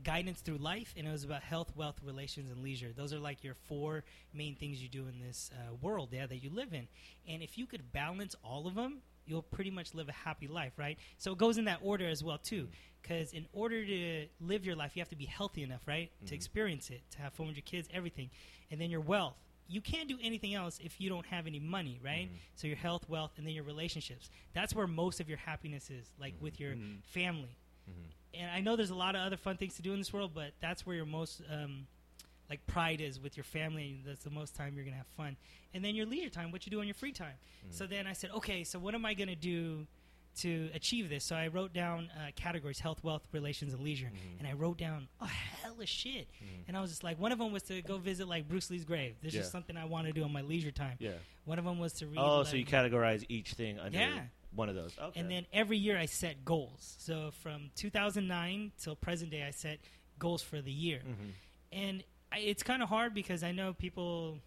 guidance 0.03 0.39
through 0.39 0.57
life, 0.57 0.93
and 0.95 1.05
it 1.05 1.11
was 1.11 1.25
about 1.25 1.43
health, 1.43 1.73
wealth, 1.75 1.99
relations, 2.05 2.49
and 2.49 2.63
leisure. 2.63 2.91
Those 2.95 3.11
are 3.13 3.19
like 3.19 3.43
your 3.43 3.55
four 3.67 4.05
main 4.33 4.55
things 4.55 4.81
you 4.81 4.87
do 4.87 5.05
in 5.07 5.19
this 5.19 5.51
uh, 5.53 5.75
world, 5.81 6.09
yeah, 6.13 6.25
that 6.25 6.37
you 6.37 6.49
live 6.49 6.73
in. 6.73 6.87
And 7.27 7.43
if 7.43 7.57
you 7.57 7.65
could 7.65 7.91
balance 7.91 8.35
all 8.41 8.65
of 8.65 8.75
them, 8.75 8.99
you'll 9.25 9.41
pretty 9.43 9.71
much 9.71 9.93
live 9.93 10.07
a 10.07 10.13
happy 10.13 10.47
life, 10.47 10.73
right? 10.77 10.97
So 11.17 11.33
it 11.33 11.37
goes 11.37 11.57
in 11.57 11.65
that 11.65 11.79
order 11.83 12.07
as 12.07 12.23
well 12.23 12.37
too. 12.37 12.69
Because 13.01 13.33
in 13.33 13.45
order 13.53 13.85
to 13.85 14.27
live 14.41 14.65
your 14.65 14.75
life, 14.75 14.95
you 14.95 15.01
have 15.01 15.09
to 15.09 15.15
be 15.15 15.25
healthy 15.25 15.63
enough, 15.63 15.81
right, 15.87 16.09
to 16.25 16.31
Mhm. 16.33 16.35
experience 16.35 16.89
it, 16.89 17.01
to 17.11 17.17
have 17.19 17.33
fun 17.33 17.47
with 17.47 17.55
your 17.55 17.63
kids, 17.63 17.89
everything, 17.93 18.29
and 18.71 18.79
then 18.79 18.89
your 18.89 19.01
wealth. 19.01 19.35
You 19.69 19.81
can't 19.81 20.10
do 20.10 20.18
anything 20.21 20.56
else 20.56 20.80
if 20.83 21.00
you 21.00 21.10
don't 21.10 21.25
have 21.27 21.45
any 21.48 21.60
money, 21.60 22.00
right? 22.04 22.27
Mhm. 22.30 22.38
So 22.56 22.68
your 22.68 22.75
health, 22.77 23.07
wealth, 23.07 23.33
and 23.38 23.45
then 23.45 23.54
your 23.54 23.63
relationships. 23.63 24.30
That's 24.54 24.74
where 24.74 24.88
most 24.88 25.19
of 25.19 25.30
your 25.30 25.38
happiness 25.38 25.89
is, 25.92 26.12
like 26.19 26.33
with 26.42 26.60
your 26.60 26.75
Mhm. 26.75 27.04
family. 27.04 27.56
Mhm. 27.89 28.12
And 28.33 28.51
I 28.51 28.62
know 28.62 28.75
there's 28.75 28.89
a 28.89 28.95
lot 28.95 29.16
of 29.16 29.21
other 29.21 29.38
fun 29.38 29.57
things 29.57 29.75
to 29.75 29.81
do 29.83 29.94
in 29.94 30.00
this 30.00 30.12
world, 30.12 30.33
but 30.33 30.54
that's 30.60 30.86
where 30.86 30.95
your 30.95 31.06
most 31.06 31.42
um, 31.50 31.88
like 32.50 32.66
pride 32.66 33.00
is 33.00 33.19
with 33.19 33.38
your 33.38 33.44
family. 33.44 33.92
and 33.92 34.06
That's 34.06 34.24
the 34.24 34.31
most 34.31 34.56
time 34.56 34.75
you're 34.75 34.83
gonna 34.86 34.98
have 34.98 35.06
fun. 35.16 35.38
And 35.74 35.86
then 35.86 35.94
your 35.94 36.07
leisure 36.07 36.30
time, 36.31 36.51
what 36.51 36.66
you 36.66 36.71
do 36.71 36.80
on 36.80 36.88
your 36.88 36.95
free 36.95 37.12
time. 37.12 37.38
Mhm. 37.68 37.74
So 37.74 37.86
then 37.86 38.07
I 38.07 38.13
said, 38.13 38.31
okay, 38.31 38.63
so 38.63 38.80
what 38.80 38.95
am 38.95 39.06
I 39.06 39.13
gonna 39.13 39.36
do 39.36 39.86
to 40.41 40.69
achieve 40.74 41.09
this? 41.09 41.24
So 41.25 41.36
I 41.36 41.47
wrote 41.47 41.74
down 41.74 42.09
uh, 42.18 42.31
categories: 42.36 42.80
health, 42.80 43.03
wealth, 43.03 43.27
relations, 43.31 43.74
and 43.74 43.81
leisure. 43.83 44.07
Mhm. 44.13 44.39
And 44.39 44.47
I 44.47 44.53
wrote 44.53 44.77
down 44.77 45.07
a 45.21 45.27
hell 45.27 45.80
of 45.80 45.88
shit. 45.89 46.27
Mhm. 46.44 46.47
And 46.68 46.77
I 46.77 46.81
was 46.81 46.89
just 46.91 47.03
like, 47.03 47.19
one 47.19 47.31
of 47.31 47.39
them 47.39 47.51
was 47.51 47.63
to 47.63 47.81
go 47.81 47.97
visit 47.97 48.27
like 48.27 48.47
Bruce 48.47 48.69
Lee's 48.69 48.86
grave. 48.86 49.15
This 49.21 49.33
Yeah. 49.33 49.41
is 49.41 49.51
something 49.51 49.75
I 49.77 49.86
want 49.86 50.07
to 50.07 50.13
do 50.13 50.24
on 50.24 50.31
my 50.33 50.41
leisure 50.41 50.71
time. 50.71 50.97
Yeah. 51.00 51.13
One 51.45 51.57
of 51.59 51.65
them 51.65 51.80
was 51.80 51.94
to 51.94 52.07
read. 52.07 52.18
Oh, 52.19 52.39
like- 52.39 52.47
so 52.47 52.56
you 52.57 52.65
categorize 52.65 53.25
each 53.30 53.53
thing 53.53 53.80
under 53.80 53.97
Yeah. 53.97 54.25
one 54.53 54.69
of 54.69 54.75
those. 54.75 54.97
Okay. 54.97 55.19
and 55.19 55.30
then 55.31 55.45
every 55.53 55.77
year 55.77 55.97
I 55.97 56.06
set 56.07 56.44
goals. 56.45 56.95
So 57.00 57.31
from 57.31 57.71
2009 57.75 58.71
till 58.77 58.95
present 58.95 59.31
day, 59.31 59.44
I 59.44 59.51
set 59.51 59.80
goals 60.18 60.42
for 60.42 60.62
the 60.62 60.71
year. 60.71 61.01
Mhm. 61.06 61.31
And 61.71 62.03
I, 62.31 62.39
it's 62.39 62.62
kind 62.63 62.81
of 62.83 62.89
hard 62.89 63.13
because 63.13 63.44
I 63.44 63.51
know 63.51 63.74
people 63.74 64.39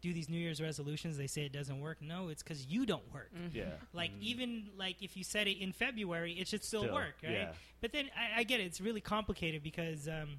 do 0.00 0.12
these 0.12 0.28
New 0.28 0.38
Year's 0.38 0.60
resolutions. 0.60 1.16
They 1.16 1.26
say 1.26 1.42
it 1.44 1.52
doesn't 1.52 1.80
work. 1.80 2.00
No, 2.00 2.28
it's 2.28 2.42
because 2.42 2.66
you 2.66 2.86
don't 2.86 3.12
work. 3.12 3.30
Mhm. 3.36 3.54
yeah. 3.54 3.64
Like 3.92 4.12
Mhm. 4.12 4.22
even 4.22 4.70
like 4.76 5.02
if 5.02 5.16
you 5.16 5.24
set 5.24 5.46
it 5.48 5.58
in 5.58 5.72
February, 5.72 6.32
it 6.38 6.46
should 6.48 6.62
still, 6.62 6.82
Still, 6.82 6.94
work, 6.94 7.16
right? 7.22 7.32
yeah. 7.32 7.52
But 7.80 7.92
then 7.92 8.08
I, 8.16 8.40
I 8.40 8.42
get 8.44 8.60
it. 8.60 8.64
It's 8.64 8.80
really 8.80 9.00
complicated 9.00 9.62
because 9.62 10.06
um, 10.08 10.36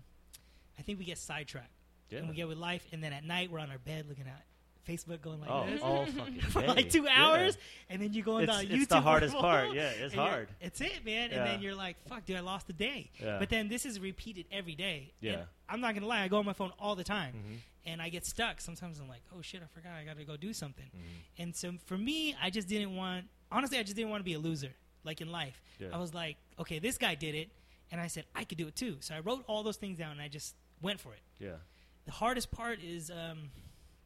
I 0.77 0.81
think 0.81 0.97
we 0.99 1.05
get 1.05 1.17
sidetracked 1.17 1.73
Yeah. 2.09 2.19
and 2.19 2.29
we 2.29 2.35
get 2.35 2.47
with 2.47 2.57
life, 2.57 2.85
and 2.93 3.03
then 3.03 3.11
at 3.13 3.23
night 3.25 3.51
we're 3.51 3.59
on 3.59 3.69
our 3.69 3.77
bed 3.79 4.05
looking 4.07 4.27
at 4.27 4.45
Facebook, 4.87 5.21
going 5.21 5.39
like 5.41 5.49
oh, 5.51 5.65
this 5.69 5.81
all 5.81 6.05
fucking 6.17 6.39
for 6.41 6.61
day. 6.61 6.67
like 6.67 6.89
two 6.89 7.03
Yeah. 7.03 7.23
hours, 7.25 7.57
and 7.89 8.01
then 8.01 8.13
you 8.13 8.23
go 8.23 8.37
on 8.37 8.43
It's, 8.45 8.57
the 8.57 8.63
it's 8.63 8.85
YouTube. 8.85 8.87
the 8.87 9.01
hardest 9.01 9.35
wormhole, 9.35 9.41
part. 9.41 9.73
Yeah, 9.73 9.89
it's 9.89 10.15
hard. 10.15 10.47
It's 10.61 10.79
it, 10.81 11.05
man. 11.05 11.29
Yeah. 11.31 11.37
And 11.39 11.47
then 11.47 11.61
you're 11.61 11.75
like, 11.75 11.97
"Fuck, 12.07 12.25
dude, 12.25 12.37
I 12.37 12.39
lost 12.39 12.69
a 12.69 12.73
day." 12.73 13.11
Yeah. 13.21 13.37
But 13.39 13.49
then 13.49 13.67
this 13.67 13.85
is 13.85 13.99
repeated 13.99 14.45
every 14.51 14.73
day. 14.75 15.13
Yeah. 15.21 15.33
And 15.33 15.43
I'm 15.67 15.81
not 15.81 15.93
gonna 15.93 16.07
lie, 16.07 16.21
I 16.21 16.27
go 16.27 16.37
on 16.39 16.45
my 16.45 16.53
phone 16.53 16.71
all 16.79 16.95
the 16.95 17.03
time, 17.03 17.33
Mhm. 17.35 17.57
And 17.85 18.01
I 18.01 18.09
get 18.09 18.25
stuck. 18.25 18.61
Sometimes 18.61 18.99
I'm 18.99 19.07
like, 19.07 19.21
"Oh 19.35 19.41
shit, 19.41 19.61
I 19.63 19.67
forgot. 19.67 19.93
I 19.93 20.03
got 20.03 20.17
to 20.17 20.25
go 20.25 20.37
do 20.37 20.53
something." 20.53 20.85
Mhm. 20.85 21.43
And 21.43 21.55
so 21.55 21.73
for 21.85 21.97
me, 21.97 22.35
I 22.41 22.49
just 22.49 22.67
didn't 22.67 22.95
want. 22.95 23.25
Honestly, 23.51 23.77
I 23.79 23.83
just 23.83 23.95
didn't 23.95 24.11
want 24.11 24.21
to 24.21 24.25
be 24.25 24.33
a 24.33 24.39
loser, 24.39 24.73
like 25.03 25.21
in 25.21 25.31
life. 25.31 25.61
Yeah. 25.79 25.87
I 25.93 25.97
was 25.97 26.13
like, 26.13 26.37
"Okay, 26.59 26.79
this 26.79 26.97
guy 26.97 27.15
did 27.15 27.35
it," 27.35 27.49
and 27.91 27.99
I 28.01 28.07
said 28.07 28.25
I 28.35 28.43
could 28.43 28.57
do 28.57 28.67
it 28.67 28.75
too. 28.75 28.97
So 28.99 29.15
I 29.15 29.19
wrote 29.19 29.43
all 29.47 29.63
those 29.63 29.77
things 29.77 29.97
down, 29.97 30.11
and 30.11 30.21
I 30.21 30.27
just 30.27 30.55
went 30.81 30.99
for 30.99 31.13
it. 31.13 31.21
Yeah. 31.39 31.57
The 32.05 32.11
hardest 32.11 32.51
part 32.51 32.81
is 32.83 33.09
um, 33.11 33.51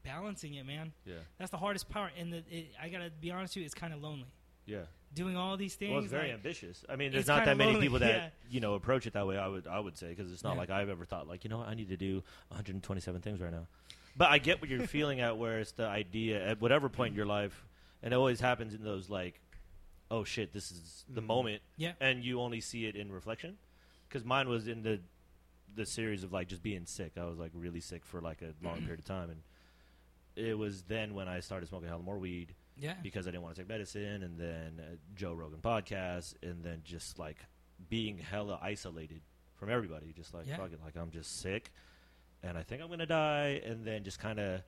balancing 0.04 0.56
it, 0.56 0.66
man. 0.66 0.94
Yeah. 1.06 1.16
That's 1.38 1.52
the 1.52 1.58
hardest 1.58 1.90
part, 1.90 2.12
and 2.18 2.34
the, 2.34 2.44
it, 2.50 2.74
I 2.82 2.90
gotta 2.90 3.10
be 3.10 3.32
honest 3.32 3.56
with 3.56 3.62
you, 3.62 3.66
it's 3.66 3.74
kind 3.76 3.94
of 3.94 4.02
lonely 4.02 4.28
Yeah. 4.66 4.84
doing 5.14 5.36
all 5.38 5.58
these 5.58 5.76
things. 5.76 5.92
Well, 5.92 6.02
it's 6.02 6.10
very 6.12 6.28
like- 6.30 6.34
ambitious. 6.36 6.84
I 6.90 6.96
mean, 6.96 7.12
there's 7.12 7.22
It's 7.24 7.28
not 7.28 7.46
that 7.46 7.58
many 7.58 7.74
lonely, 7.74 7.86
people 7.88 8.00
that 8.00 8.10
yeah. 8.16 8.30
you 8.50 8.60
know 8.60 8.74
approach 8.76 9.06
it 9.08 9.14
that 9.14 9.28
way. 9.28 9.38
I 9.38 9.48
would 9.48 9.68
I 9.68 9.80
would 9.80 9.98
say 9.98 10.10
because 10.10 10.32
it's 10.32 10.44
not 10.44 10.54
Yeah. 10.54 10.60
like 10.60 10.70
I've 10.70 10.90
ever 10.90 11.06
thought 11.06 11.28
like 11.28 11.44
you 11.44 11.50
know 11.50 11.60
what, 11.60 11.68
I 11.68 11.74
need 11.74 11.90
to 11.90 11.98
do 11.98 12.24
127 12.50 13.22
things 13.22 13.40
right 13.42 13.52
now. 13.52 13.68
But 14.16 14.30
I 14.32 14.38
get 14.38 14.62
what 14.62 14.70
you're 14.70 14.86
feeling 14.88 15.22
at 15.22 15.38
where 15.38 15.60
it's 15.60 15.72
the 15.72 15.88
idea 15.88 16.46
at 16.48 16.62
whatever 16.62 16.88
point 16.90 17.12
in 17.12 17.16
your 17.18 17.26
life, 17.26 17.66
and 18.02 18.14
it 18.14 18.18
always 18.18 18.40
happens 18.40 18.74
in 18.74 18.84
those 18.84 19.10
like, 19.10 19.40
oh 20.12 20.24
shit, 20.24 20.54
this 20.54 20.72
is 20.72 21.04
the 21.10 21.22
Mhm. 21.22 21.26
moment, 21.26 21.62
Yeah. 21.78 21.94
and 22.00 22.24
you 22.24 22.40
only 22.40 22.62
see 22.62 22.86
it 22.86 22.96
in 22.96 23.12
reflection. 23.12 23.58
Because 24.08 24.24
mine 24.24 24.48
was 24.50 24.68
in 24.68 24.84
the 24.84 25.00
the 25.76 25.86
series 25.88 26.24
of 26.24 26.32
like 26.32 26.48
just 26.48 26.62
being 26.62 26.86
sick. 26.86 27.14
I 27.18 27.26
was 27.26 27.40
like 27.40 27.52
really 27.56 27.80
sick 27.80 28.06
for 28.06 28.22
like 28.22 28.42
a 28.44 28.54
long 28.62 28.78
period 28.86 29.00
of 29.00 29.06
time, 29.06 29.30
and 29.32 29.42
it 30.36 30.58
was 30.58 30.84
then 30.84 31.14
when 31.16 31.28
I 31.28 31.40
started 31.40 31.68
smoking 31.68 31.88
hella 31.90 32.02
more 32.04 32.18
weed 32.20 32.54
yeah. 32.78 32.96
because 33.02 33.28
I 33.28 33.32
didn't 33.32 33.44
want 33.44 33.56
to 33.56 33.62
take 33.62 33.70
medicine, 33.70 34.24
and 34.24 34.38
then 34.38 34.80
uh, 34.80 34.96
Joe 35.16 35.34
Rogan 35.34 35.60
podcast, 35.60 36.36
and 36.44 36.64
then 36.64 36.82
just 36.84 37.20
like 37.20 37.38
being 37.90 38.18
hella 38.18 38.60
isolated 38.62 39.22
from 39.56 39.70
everybody, 39.70 40.14
just 40.14 40.34
like 40.34 40.48
Yeah. 40.48 40.58
fucking 40.58 40.80
like 40.84 40.96
I'm 40.96 41.12
just 41.12 41.40
sick, 41.42 41.72
and 42.42 42.58
I 42.58 42.64
think 42.64 42.82
I'm 42.82 42.90
gonna 42.90 43.06
die, 43.06 43.62
and 43.66 43.86
then 43.86 44.04
just 44.04 44.20
kind 44.20 44.40
of 44.40 44.62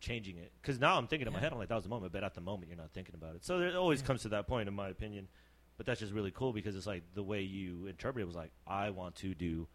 changing 0.00 0.36
it 0.36 0.52
because 0.62 0.78
now 0.78 0.96
I'm 0.96 1.08
thinking 1.08 1.26
in 1.26 1.32
my 1.32 1.40
head, 1.40 1.52
I'm 1.52 1.58
like 1.58 1.68
that 1.68 1.74
was 1.74 1.84
the 1.84 1.90
moment, 1.90 2.12
but 2.12 2.22
at 2.22 2.34
the 2.34 2.40
moment 2.40 2.68
you're 2.70 2.78
not 2.78 2.92
thinking 2.92 3.14
about 3.16 3.34
it. 3.34 3.44
So 3.44 3.60
it 3.60 3.74
always 3.74 4.00
Yeah. 4.00 4.06
comes 4.06 4.22
to 4.22 4.28
that 4.30 4.46
point, 4.46 4.68
in 4.68 4.74
my 4.74 4.88
opinion. 4.88 5.28
But 5.76 5.86
that's 5.86 6.00
just 6.00 6.12
really 6.12 6.32
cool 6.32 6.52
because 6.52 6.74
it's 6.74 6.86
like 6.88 7.02
the 7.14 7.22
way 7.22 7.42
you 7.42 7.86
interpret 7.86 8.22
it 8.22 8.26
was 8.26 8.34
like 8.36 8.50
I 8.66 8.90
want 8.90 9.14
to 9.16 9.32
do 9.34 9.68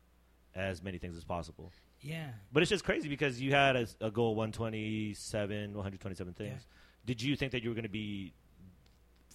as 0.54 0.84
many 0.84 0.98
things 0.98 1.16
as 1.18 1.24
possible. 1.24 1.72
Yeah. 2.02 2.31
But 2.52 2.62
it's 2.62 2.70
just 2.70 2.84
crazy 2.84 3.08
because 3.10 3.40
you 3.42 3.52
had 3.52 3.75
a, 3.78 3.88
a 4.02 4.12
goal 4.12 4.36
127, 4.36 5.74
127 5.74 6.34
things. 6.34 6.50
Yeah. 6.52 6.58
Did 7.05 7.21
you 7.21 7.35
think 7.35 7.51
that 7.51 7.63
you 7.63 7.69
were 7.69 7.75
going 7.75 7.83
to 7.83 7.89
be 7.89 8.33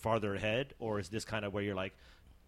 farther 0.01 0.35
ahead, 0.35 0.75
or 0.79 0.99
is 1.01 1.09
this 1.09 1.25
kind 1.25 1.45
of 1.45 1.53
where 1.53 1.63
you're 1.63 1.75
like, 1.75 1.93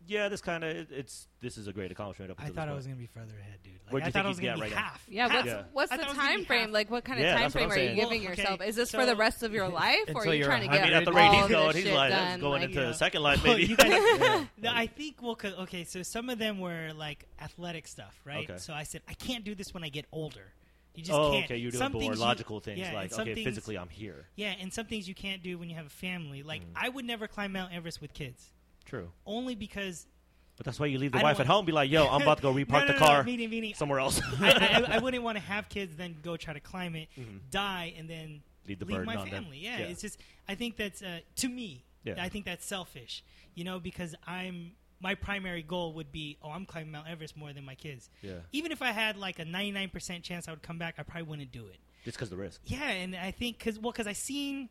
yeah, 0.07 0.31
this 0.31 0.41
kind 0.41 0.65
of 0.65 0.91
it's 0.91 1.29
this 1.43 1.59
is 1.59 1.67
a 1.67 1.75
great 1.75 1.93
accomplishment. 1.93 2.31
Up 2.31 2.39
I 2.41 2.49
thought 2.49 2.71
I 2.71 2.73
was 2.73 2.87
gonna 2.87 2.97
be 2.97 3.05
further 3.05 3.35
ahead, 3.39 3.59
dude. 3.63 3.75
Like, 3.85 3.93
Where'd 3.93 4.03
I 4.05 4.07
you 4.07 4.13
thought 4.13 4.25
I 4.25 4.29
was 4.31 4.41
gonna 4.41 4.53
be 4.55 4.57
be 4.57 4.63
right 4.63 4.71
now? 4.71 4.77
half. 4.79 5.05
Yeah, 5.11 5.29
half. 5.29 5.35
what's 5.37 5.47
Yeah. 5.47 5.63
what's 5.75 5.93
I 5.93 5.97
the 5.99 6.03
thought 6.05 6.07
it 6.07 6.17
was 6.17 6.17
gonna 6.27 6.37
time 6.37 6.45
frame? 6.47 6.73
Like, 6.73 6.91
what 6.91 7.05
kind 7.05 7.19
of 7.21 7.27
Yeah, 7.27 7.35
time 7.39 7.51
frame 7.51 7.71
are 7.71 7.77
you 7.79 7.89
giving 7.97 8.23
Well, 8.23 8.31
yourself? 8.31 8.61
okay, 8.63 8.69
Is 8.71 8.77
this 8.77 8.89
so- 8.89 8.99
for 8.99 9.05
the 9.05 9.15
rest 9.15 9.43
of 9.43 9.53
your 9.53 9.69
life, 9.83 9.99
or 10.15 10.23
are 10.23 10.27
you 10.27 10.33
you're 10.39 10.47
trying 10.47 10.63
to 10.63 10.69
100. 10.69 10.71
get 10.71 10.83
I 10.85 10.87
mean, 10.89 10.97
at 10.97 11.05
the 11.05 11.13
rate 11.13 11.33
he's 11.33 11.49
going, 11.49 11.75
he's 11.77 11.85
shit 11.85 11.95
like, 11.95 12.11
done? 12.13 12.41
going 12.41 12.61
like, 12.63 12.71
into 12.71 12.81
yeah. 12.81 12.87
the 12.89 12.95
second 12.95 13.23
line, 13.25 13.39
Well, 13.45 13.59
maybe. 13.59 13.67
you 13.67 13.77
guys- 13.77 14.47
No, 14.57 14.71
I 14.73 14.87
think 14.87 15.21
well, 15.21 15.35
'cause- 15.37 15.53
okay. 15.53 15.85
So 15.85 16.03
some 16.03 16.31
of 16.31 16.39
them 16.39 16.61
were 16.61 16.93
like 16.95 17.27
athletic 17.39 17.87
stuff, 17.87 18.19
right? 18.25 18.49
Okay. 18.49 18.59
So 18.59 18.73
I 18.73 18.85
said 18.85 19.03
I 19.07 19.13
can't 19.13 19.45
do 19.45 19.55
this 19.55 19.75
when 19.75 19.85
I 19.85 19.91
get 19.91 20.07
older. 20.13 20.51
You 20.95 21.03
just 21.05 21.17
oh, 21.19 21.33
can't. 21.33 21.45
okay, 21.45 21.57
you're 21.57 21.71
doing 21.71 21.79
some 21.79 21.93
more 21.93 22.03
things 22.03 22.17
you- 22.19 22.21
logical 22.25 22.61
things 22.61 22.79
yeah, 22.79 22.93
like, 22.93 23.13
okay, 23.13 23.35
things- 23.35 23.45
physically 23.47 23.79
I'm 23.79 23.89
here. 23.89 24.27
Yeah, 24.37 24.55
and 24.61 24.73
some 24.73 24.87
things 24.87 25.09
you 25.09 25.15
can't 25.15 25.43
do 25.43 25.57
when 25.59 25.71
you 25.71 25.77
have 25.77 25.87
a 25.87 25.91
family. 25.91 26.43
Like 26.43 26.63
Mm. 26.63 26.73
I 26.75 26.89
would 26.89 27.05
never 27.05 27.29
climb 27.29 27.53
Mount 27.53 27.73
Everest 27.73 28.01
with 28.01 28.13
kids, 28.13 28.53
True. 28.85 29.11
only 29.25 29.55
because 29.55 30.07
But 30.57 30.67
that's 30.67 30.79
why 30.81 30.87
you 30.87 30.99
leave 30.99 31.13
the 31.13 31.19
I 31.19 31.23
wife 31.23 31.41
at 31.41 31.47
home, 31.47 31.65
be 31.65 31.73
like, 31.73 31.91
yo, 31.91 32.07
I'm 32.07 32.21
about 32.23 32.39
to 32.39 32.43
go 32.43 32.53
repark 32.63 32.71
no, 32.73 32.79
no, 32.81 32.87
the 32.89 32.95
car 32.99 33.19
No, 33.19 33.23
meaning, 33.25 33.49
meaning, 33.51 33.75
somewhere 33.75 33.99
else. 34.01 34.21
I, 34.41 34.85
I, 34.91 34.97
I 34.97 34.99
wouldn't 35.03 35.23
want 35.23 35.39
to 35.39 35.43
have 35.45 35.69
kids, 35.69 35.97
then 35.97 36.17
go 36.23 36.37
try 36.37 36.53
to 36.53 36.61
climb 36.61 36.97
it, 36.97 37.09
Mhm. 37.19 37.39
die, 37.51 37.95
and 37.97 38.11
then 38.11 38.43
Leave 38.67 38.79
the 38.81 38.85
leave 38.85 39.05
my 39.05 39.17
family. 39.29 39.59
Yeah, 39.59 39.79
Yeah. 39.79 39.85
it's 39.87 40.03
just 40.03 40.19
I 40.49 40.55
think 40.57 40.77
that's 40.77 41.03
uh, 41.03 41.21
to 41.37 41.49
me. 41.49 41.85
Yeah. 42.05 42.15
I 42.19 42.29
think 42.29 42.45
that's 42.45 42.65
selfish. 42.67 43.23
You 43.55 43.65
know, 43.65 43.79
because 43.81 44.15
I'm 44.27 44.73
my 45.01 45.15
primary 45.15 45.63
goal 45.63 45.95
would 45.95 46.13
be, 46.13 46.37
oh, 46.43 46.51
I'm 46.51 46.67
climbing 46.67 46.93
Mount 46.93 47.09
Everest 47.09 47.37
more 47.37 47.53
than 47.53 47.65
my 47.65 47.75
kids. 47.75 48.09
Yeah, 48.23 48.35
Even 48.53 48.71
if 48.73 48.83
I 48.83 48.93
had 48.93 49.17
like 49.17 49.39
a 49.39 49.45
99% 49.45 50.23
chance 50.23 50.47
I 50.47 50.51
would 50.51 50.63
come 50.63 50.79
back, 50.79 50.97
I 50.99 51.03
probably 51.03 51.23
wouldn't 51.25 51.53
do 51.53 51.67
it. 51.67 51.79
just 52.05 52.17
because 52.17 52.31
the 52.31 52.37
risk. 52.37 52.61
Yeah, 52.67 52.89
and 52.89 53.17
I 53.17 53.31
think 53.31 53.59
because 53.59 53.79
well, 53.79 53.93
because 53.93 54.07
I 54.07 54.13
seen 54.13 54.69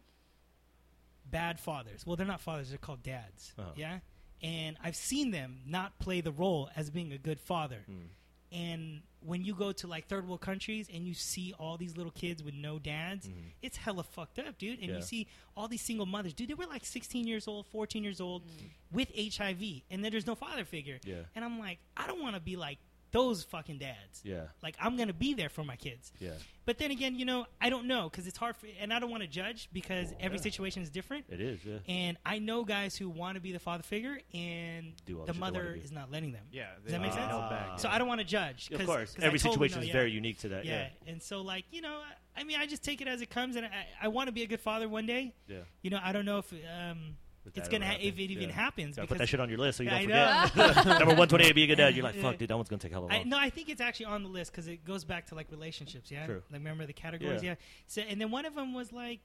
bad 1.30 1.60
fathers. 1.60 2.06
Well, 2.06 2.16
they're 2.16 2.26
not 2.26 2.42
fathers; 2.42 2.70
they're 2.70 2.78
called 2.78 3.04
dads. 3.04 3.54
Uh-huh. 3.58 3.70
Yeah, 3.76 4.00
and 4.42 4.78
I've 4.84 4.96
seen 4.96 5.32
them 5.32 5.60
not 5.68 5.98
play 6.00 6.22
the 6.22 6.32
role 6.32 6.70
as 6.76 6.90
being 6.90 7.12
a 7.12 7.18
good 7.18 7.40
father. 7.40 7.80
Mm. 7.90 8.08
And 8.52 9.02
when 9.22 9.44
you 9.44 9.54
go 9.54 9.72
to 9.74 9.88
like 9.88 10.08
third 10.08 10.28
world 10.28 10.42
countries 10.42 10.88
and 10.94 11.06
you 11.08 11.14
see 11.14 11.54
all 11.60 11.78
these 11.78 11.98
little 11.98 12.12
kids 12.12 12.42
with 12.42 12.54
no 12.54 12.80
dads, 12.80 13.28
Mhm. 13.28 13.52
it's 13.62 13.78
hella 13.78 14.04
fucked 14.04 14.40
up, 14.40 14.58
dude. 14.58 14.80
And 14.80 14.90
Yeah. 14.90 14.96
you 14.96 15.02
see 15.02 15.28
all 15.58 15.68
these 15.68 15.82
single 15.82 16.06
mothers, 16.06 16.34
dude. 16.34 16.50
They 16.50 16.54
were 16.54 16.66
like 16.68 16.86
16 16.86 17.28
years 17.28 17.48
old, 17.48 17.66
14 17.68 18.04
years 18.04 18.22
old, 18.22 18.44
with 18.92 19.12
HIV, 19.16 19.84
and 19.90 20.04
then 20.04 20.12
there's 20.12 20.26
no 20.28 20.36
father 20.36 20.64
figure. 20.64 21.00
Yeah. 21.04 21.24
And 21.36 21.44
I'm 21.44 21.60
like, 21.60 21.80
I 21.98 22.08
don't 22.08 22.22
want 22.22 22.36
to 22.36 22.42
be 22.42 22.56
like 22.56 22.80
those 23.12 23.44
fucking 23.44 23.80
dads. 23.80 24.22
Yeah. 24.24 24.44
Like 24.62 24.76
I'm 24.80 24.96
gonna 24.98 25.14
be 25.14 25.34
there 25.34 25.50
for 25.50 25.64
my 25.64 25.76
kids. 25.76 26.12
Yeah. 26.20 26.32
But 26.66 26.78
then 26.78 26.92
again, 26.92 27.16
you 27.16 27.26
know, 27.26 27.48
I 27.60 27.70
don't 27.72 27.88
know 27.88 28.10
because 28.10 28.28
it's 28.28 28.38
hard 28.38 28.56
for, 28.56 28.68
and 28.80 28.94
I 28.94 29.00
don't 29.00 29.10
want 29.10 29.24
to 29.24 29.28
judge 29.28 29.70
because 29.74 30.14
every 30.20 30.38
Yeah. 30.38 30.44
situation 30.44 30.84
is 30.84 30.92
different. 30.92 31.26
It 31.30 31.42
is. 31.42 31.60
Yeah. 31.66 31.78
And 31.88 32.18
I 32.24 32.38
know 32.38 32.64
guys 32.64 32.96
who 32.96 33.10
want 33.10 33.36
to 33.36 33.42
be 33.42 33.52
the 33.52 33.60
father 33.60 33.82
figure, 33.82 34.20
and 34.34 34.94
Do 35.06 35.20
all 35.20 35.26
the 35.26 35.34
the 35.34 35.34
shit 35.34 35.40
they 35.40 35.42
wanna 35.42 35.54
mother 35.64 35.76
is 35.84 35.92
not 35.92 36.12
letting 36.12 36.32
them. 36.32 36.46
Yeah. 36.52 36.68
Does 36.84 36.92
that 36.92 37.02
make 37.02 37.12
they 37.12 37.18
sense? 37.18 37.32
held 37.32 37.50
back, 37.50 37.80
So 37.80 37.88
yeah. 37.88 37.96
I 37.96 37.98
don't 37.98 38.08
want 38.08 38.22
to 38.22 38.28
judge. 38.28 38.70
Of 38.70 38.78
'cause- 38.78 38.86
course, 38.86 39.14
'cause 39.16 39.24
I 39.24 39.28
every 39.28 39.40
totally 39.40 39.70
situation 39.70 39.78
know, 39.80 39.82
is 39.84 39.88
yeah. 39.88 39.94
very 39.94 40.12
unique 40.12 40.40
to 40.40 40.50
that. 40.50 40.66
Yeah. 40.66 40.90
Yeah. 41.06 41.12
and 41.12 41.22
so 41.24 41.42
like 41.42 41.66
you 41.72 41.82
know, 41.82 42.02
I 42.38 42.44
mean, 42.44 42.58
I 42.60 42.68
just 42.68 42.84
take 42.84 43.02
it 43.02 43.08
as 43.08 43.22
it 43.22 43.30
comes, 43.32 43.56
and 43.56 43.66
I, 43.66 43.88
I 44.04 44.08
want 44.10 44.28
to 44.28 44.32
be 44.32 44.44
a 44.44 44.48
good 44.48 44.62
father 44.62 44.88
one 44.88 45.06
day. 45.08 45.34
Yeah. 45.48 45.58
You 45.82 45.90
know, 45.90 46.00
I 46.04 46.12
don't 46.12 46.26
know 46.26 46.38
if 46.38 46.54
um, 46.54 46.60
If 46.60 47.29
it's 47.56 47.70
gonna 47.70 47.86
ha- 47.86 47.98
if 48.00 48.16
it 48.20 48.32
even 48.32 48.50
yeah. 48.50 48.56
happens. 48.56 48.96
Gotta 48.96 49.08
put 49.08 49.18
that 49.18 49.30
shit 49.30 49.40
on 49.40 49.50
your 49.50 49.58
list 49.58 49.78
so 49.78 49.84
you 49.84 49.90
don't 49.90 50.02
forget. 50.04 50.86
Number 51.00 51.16
one 51.16 51.28
twenty 51.28 51.46
eight, 51.46 51.56
be 51.56 51.64
a 51.64 51.68
good 51.68 51.76
dad. 51.76 51.96
You're 51.96 52.04
like, 52.04 52.16
fuck, 52.16 52.38
dude, 52.38 52.50
that 52.50 52.56
one's 52.58 52.70
gonna 52.70 52.80
take 52.80 52.92
hella 52.92 53.04
long. 53.04 53.12
I, 53.12 53.24
no, 53.24 53.38
I 53.38 53.50
think 53.50 53.70
it's 53.70 53.82
actually 53.82 54.08
on 54.08 54.24
the 54.24 54.30
list 54.30 54.52
because 54.52 54.68
it 54.68 54.84
goes 54.86 55.04
back 55.04 55.28
to 55.28 55.36
like 55.36 55.48
relationships. 55.52 56.12
Yeah, 56.12 56.26
True. 56.26 56.44
like 56.52 56.60
remember 56.60 56.86
the 56.86 56.94
categories. 56.94 57.44
Yeah. 57.44 57.52
Yeah. 57.52 57.56
So 57.88 58.02
and 58.02 58.20
then 58.20 58.32
one 58.32 58.46
of 58.46 58.56
them 58.56 58.74
was 58.74 58.92
like, 58.92 59.20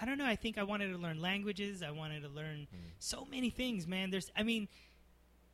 I 0.00 0.04
don't 0.04 0.18
know. 0.18 0.26
I 0.26 0.36
think 0.36 0.58
I 0.58 0.62
wanted 0.62 0.92
to 0.92 0.98
learn 0.98 1.20
languages. 1.20 1.82
I 1.82 1.90
wanted 1.90 2.22
to 2.22 2.28
learn 2.28 2.66
Mm. 2.74 2.78
so 2.98 3.26
many 3.30 3.50
things, 3.50 3.86
man. 3.86 4.10
There's, 4.10 4.30
I 4.36 4.42
mean, 4.42 4.68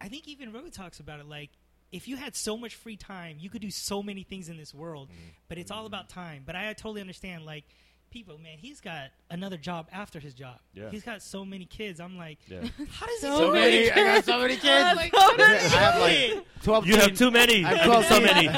I 0.00 0.08
think 0.08 0.26
even 0.26 0.52
Roe 0.52 0.68
talks 0.68 0.98
about 1.00 1.20
it. 1.20 1.26
Like, 1.28 1.50
if 1.92 2.08
you 2.08 2.16
had 2.16 2.34
so 2.34 2.56
much 2.56 2.74
free 2.74 2.96
time, 2.96 3.36
you 3.38 3.50
could 3.50 3.60
do 3.62 3.70
so 3.70 4.02
many 4.02 4.22
things 4.24 4.48
in 4.48 4.56
this 4.56 4.74
world. 4.74 5.08
Mm-hmm. 5.08 5.28
But 5.48 5.58
it's 5.58 5.70
all 5.70 5.86
about 5.86 6.08
time. 6.08 6.42
But 6.44 6.56
I 6.56 6.72
totally 6.72 7.00
understand. 7.00 7.44
Like, 7.44 7.64
people, 8.12 8.38
man, 8.38 8.58
he's 8.58 8.80
got 8.80 9.08
another 9.30 9.56
job 9.56 9.88
after 9.92 10.20
his 10.20 10.34
job. 10.34 10.58
Yeah. 10.74 10.90
He's 10.90 11.02
got 11.02 11.22
so 11.22 11.44
many 11.44 11.64
kids. 11.64 11.98
I'm 11.98 12.16
like, 12.16 12.38
Yeah. 12.46 12.60
how 12.90 13.06
does 13.06 13.20
So 13.20 13.30
he 13.30 13.36
So 13.38 13.46
do 13.46 13.52
many. 13.54 13.78
kids? 13.78 13.90
I 13.96 14.04
got 14.04 14.24
so 14.24 14.38
many 14.40 14.56
kids. 14.58 14.64
Oh 15.14 15.34
my 15.38 15.44
I 15.44 15.48
have 15.80 16.00
like 16.36 16.62
twelve. 16.62 16.86
You 16.86 16.96
have 16.96 17.06
teens. 17.06 17.18
too 17.18 17.30
many. 17.30 17.64
I 17.64 17.70
I 17.70 17.74
have 17.76 17.88
mean, 17.90 18.02
so 18.02 18.20
12 18.20 18.22
many. 18.22 18.48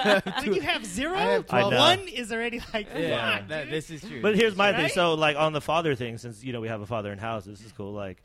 when 0.46 0.54
you 0.54 0.60
have 0.62 0.84
zero, 0.84 1.14
I 1.16 1.22
have 1.22 1.46
12. 1.46 1.72
know. 1.72 1.78
one 1.78 1.98
is 2.08 2.32
already 2.32 2.60
like, 2.74 2.88
Yeah, 2.94 3.38
fuck, 3.38 3.48
that, 3.48 3.64
dude. 3.64 3.72
this 3.72 3.90
is 3.90 4.00
true. 4.02 4.20
But 4.20 4.36
here's 4.36 4.56
my 4.56 4.72
thing. 4.74 4.88
So, 4.90 5.14
like 5.14 5.36
on 5.36 5.52
the 5.52 5.60
father 5.60 5.94
thing, 5.94 6.18
since 6.18 6.44
you 6.44 6.52
know 6.52 6.60
we 6.60 6.68
have 6.68 6.80
a 6.82 6.86
father 6.86 7.12
in 7.12 7.18
house, 7.18 7.44
this 7.44 7.60
is 7.64 7.72
cool. 7.72 7.92
Like, 7.92 8.22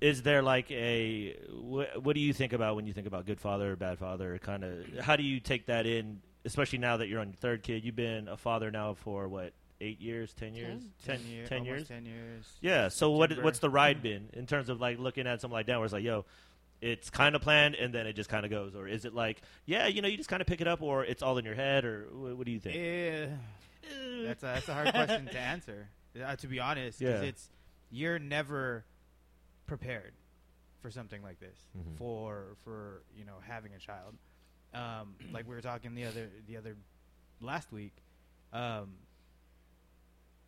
is 0.00 0.22
there 0.22 0.42
like 0.42 0.70
a 0.70 1.32
wh- 1.50 2.04
what 2.04 2.14
do 2.14 2.20
you 2.20 2.32
think 2.32 2.52
about 2.52 2.76
when 2.76 2.86
you 2.86 2.92
think 2.92 3.06
about 3.06 3.26
good 3.26 3.40
father 3.40 3.72
or 3.72 3.76
bad 3.76 3.98
father? 3.98 4.38
Kind 4.38 4.64
of 4.64 4.98
how 5.00 5.16
do 5.16 5.22
you 5.22 5.40
take 5.40 5.66
that 5.66 5.86
in, 5.86 6.20
especially 6.44 6.78
now 6.78 6.98
that 6.98 7.08
you're 7.08 7.20
on 7.20 7.28
your 7.28 7.36
third 7.36 7.62
kid? 7.62 7.84
You've 7.84 7.96
been 7.96 8.28
a 8.28 8.36
father 8.36 8.70
now 8.70 8.94
for 8.94 9.28
what 9.28 9.52
eight 9.80 10.00
years, 10.00 10.32
ten 10.34 10.54
years, 10.54 10.82
ten, 11.04 11.20
year, 11.26 11.46
ten 11.46 11.64
years. 11.64 11.88
Ten 11.88 12.04
years. 12.06 12.46
Yeah. 12.60 12.88
So 12.88 13.10
what 13.10 13.42
what's 13.42 13.58
the 13.60 13.70
ride 13.70 14.02
been 14.02 14.28
in 14.34 14.46
terms 14.46 14.68
of 14.68 14.80
like 14.80 14.98
looking 14.98 15.26
at 15.26 15.40
something 15.40 15.54
like 15.54 15.66
that, 15.66 15.76
where 15.76 15.84
it's 15.84 15.92
like, 15.94 16.04
yo. 16.04 16.24
It's 16.82 17.10
kind 17.10 17.36
of 17.36 17.42
planned, 17.42 17.74
and 17.74 17.92
then 17.94 18.06
it 18.06 18.14
just 18.14 18.30
kind 18.30 18.46
of 18.46 18.50
goes, 18.50 18.74
or 18.74 18.88
is 18.88 19.04
it 19.04 19.12
like, 19.12 19.42
yeah, 19.66 19.86
you 19.86 20.00
know, 20.00 20.08
you 20.08 20.16
just 20.16 20.30
kind 20.30 20.40
of 20.40 20.46
pick 20.46 20.62
it 20.62 20.66
up, 20.66 20.80
or 20.80 21.04
it's 21.04 21.22
all 21.22 21.36
in 21.36 21.44
your 21.44 21.54
head, 21.54 21.84
or 21.84 22.04
wh- 22.04 22.38
what 22.38 22.46
do 22.46 22.50
you 22.52 22.58
think? 22.58 22.74
Yeah, 22.74 23.26
that's 24.24 24.42
a, 24.42 24.46
that's 24.46 24.66
a 24.70 24.72
hard 24.72 24.88
question 24.94 25.26
to 25.26 25.38
answer. 25.38 25.88
Uh, 26.24 26.36
to 26.36 26.46
be 26.46 26.58
honest, 26.58 26.98
'cause 26.98 27.06
Yeah. 27.06 27.20
it's 27.20 27.50
you're 27.90 28.18
never 28.18 28.86
prepared 29.66 30.14
for 30.80 30.90
something 30.90 31.22
like 31.22 31.38
this 31.38 31.58
Mhm. 31.78 31.98
for 31.98 32.56
for 32.64 33.02
you 33.14 33.26
know 33.26 33.36
having 33.46 33.74
a 33.74 33.78
child. 33.78 34.16
Um, 34.72 35.16
like 35.34 35.46
we 35.46 35.54
were 35.54 35.60
talking 35.60 35.94
the 35.94 36.04
other 36.06 36.30
the 36.46 36.56
other 36.56 36.76
last 37.42 37.72
week. 37.72 37.92
Um, 38.54 38.94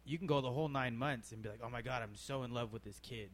you 0.04 0.18
can 0.18 0.26
go 0.26 0.40
the 0.40 0.50
whole 0.50 0.68
nine 0.68 0.96
months 0.96 1.32
and 1.32 1.42
be 1.42 1.48
like, 1.48 1.60
"Oh 1.62 1.70
my 1.70 1.82
god, 1.82 2.02
I'm 2.02 2.14
so 2.16 2.42
in 2.42 2.52
love 2.52 2.72
with 2.72 2.82
this 2.84 2.98
kid," 3.00 3.30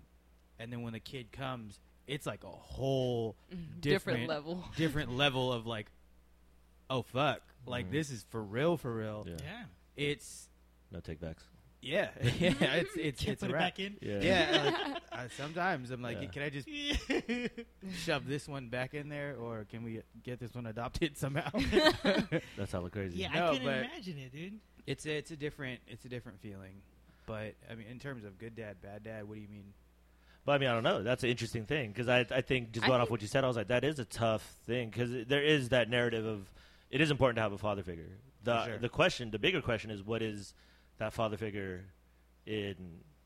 and 0.59 0.73
then 0.73 0.83
when 0.83 0.93
the 0.93 1.01
kid 1.01 1.33
comes, 1.33 1.81
it's 2.07 2.27
like 2.27 2.45
a 2.45 2.49
whole 2.49 3.37
different, 3.81 3.83
different 3.83 4.29
level. 4.29 4.65
different 4.77 5.13
level 5.17 5.53
of 5.53 5.67
like, 5.67 5.87
"Oh 6.91 7.03
fuck!" 7.03 7.41
Like 7.67 7.87
Mhm. 7.89 7.93
this 7.93 8.11
is 8.11 8.25
for 8.31 8.43
real, 8.43 8.77
for 8.77 8.95
real. 8.95 9.25
Yeah. 9.29 9.37
yeah. 9.43 9.65
It's 9.97 10.49
No 10.91 11.01
takebacks. 11.01 11.43
yeah, 11.83 12.11
yeah. 12.23 12.53
It's 12.61 12.91
it's 12.97 13.21
Can't 13.25 13.33
it's 13.33 13.43
put 13.43 13.51
a 13.51 13.51
it 13.51 13.53
wrap. 13.55 13.61
back 13.63 13.79
in. 13.81 13.97
Yeah. 14.01 14.21
Yeah, 14.23 14.63
like, 14.65 15.03
uh, 15.13 15.29
sometimes 15.37 15.91
I'm 15.91 16.01
like, 16.03 16.21
Yeah. 16.23 16.29
can 16.29 16.43
I 16.43 16.51
just 16.51 16.69
shove 18.05 18.27
this 18.27 18.47
one 18.49 18.69
back 18.69 18.95
in 18.95 19.09
there, 19.09 19.37
or 19.37 19.65
can 19.65 19.83
we 19.85 20.01
get 20.23 20.39
this 20.41 20.55
one 20.55 20.67
adopted 20.67 21.17
somehow? 21.17 21.51
That's 22.57 22.73
hella 22.73 22.91
crazy. 22.91 23.19
Yeah, 23.19 23.33
No, 23.33 23.47
I 23.47 23.49
couldn't 23.53 23.65
but- 23.67 23.79
imagine 23.85 24.19
it, 24.19 24.33
dude. 24.33 24.61
It's 24.89 25.07
a, 25.07 25.17
it's 25.17 25.31
a 25.31 25.37
different 25.37 25.81
it's 25.87 26.05
a 26.05 26.09
different 26.09 26.41
feeling, 26.41 26.81
but 27.27 27.55
I 27.71 27.75
mean, 27.75 27.87
in 27.91 27.99
terms 27.99 28.25
of 28.25 28.39
good 28.39 28.57
dad, 28.57 28.77
bad 28.83 29.05
dad, 29.05 29.29
what 29.29 29.35
do 29.35 29.41
you 29.41 29.49
mean? 29.49 29.75
But 30.45 30.53
I 30.53 30.59
mean, 30.59 30.69
I 30.71 30.73
don't 30.73 30.83
know. 30.83 31.03
That's 31.03 31.23
an 31.25 31.29
interesting 31.31 31.67
thing 31.67 31.91
because 31.91 32.09
I, 32.09 32.21
I 32.31 32.41
think 32.41 32.73
just 32.73 32.85
I 32.85 32.89
going 32.89 33.01
off 33.03 33.11
what 33.11 33.21
you 33.21 33.29
said, 33.29 33.45
I 33.45 33.49
was 33.49 33.57
like, 33.57 33.69
that 33.69 33.85
is 33.85 33.99
a 33.99 34.07
tough 34.07 34.43
thing 34.67 34.89
because 34.89 35.11
there 35.27 35.43
is 35.43 35.69
that 35.71 35.91
narrative 35.91 36.25
of 36.25 36.51
it 36.91 37.01
is 37.03 37.11
important 37.11 37.37
to 37.37 37.43
have 37.43 37.53
a 37.53 37.59
father 37.59 37.83
figure. 37.83 38.09
The 38.45 38.65
sure. 38.65 38.79
the 38.79 38.89
question, 38.89 39.31
the 39.31 39.39
bigger 39.39 39.61
question 39.61 39.91
is, 39.91 40.03
what 40.03 40.23
is 40.23 40.55
that 40.99 41.13
father 41.13 41.37
figure 41.37 41.85
in 42.47 42.77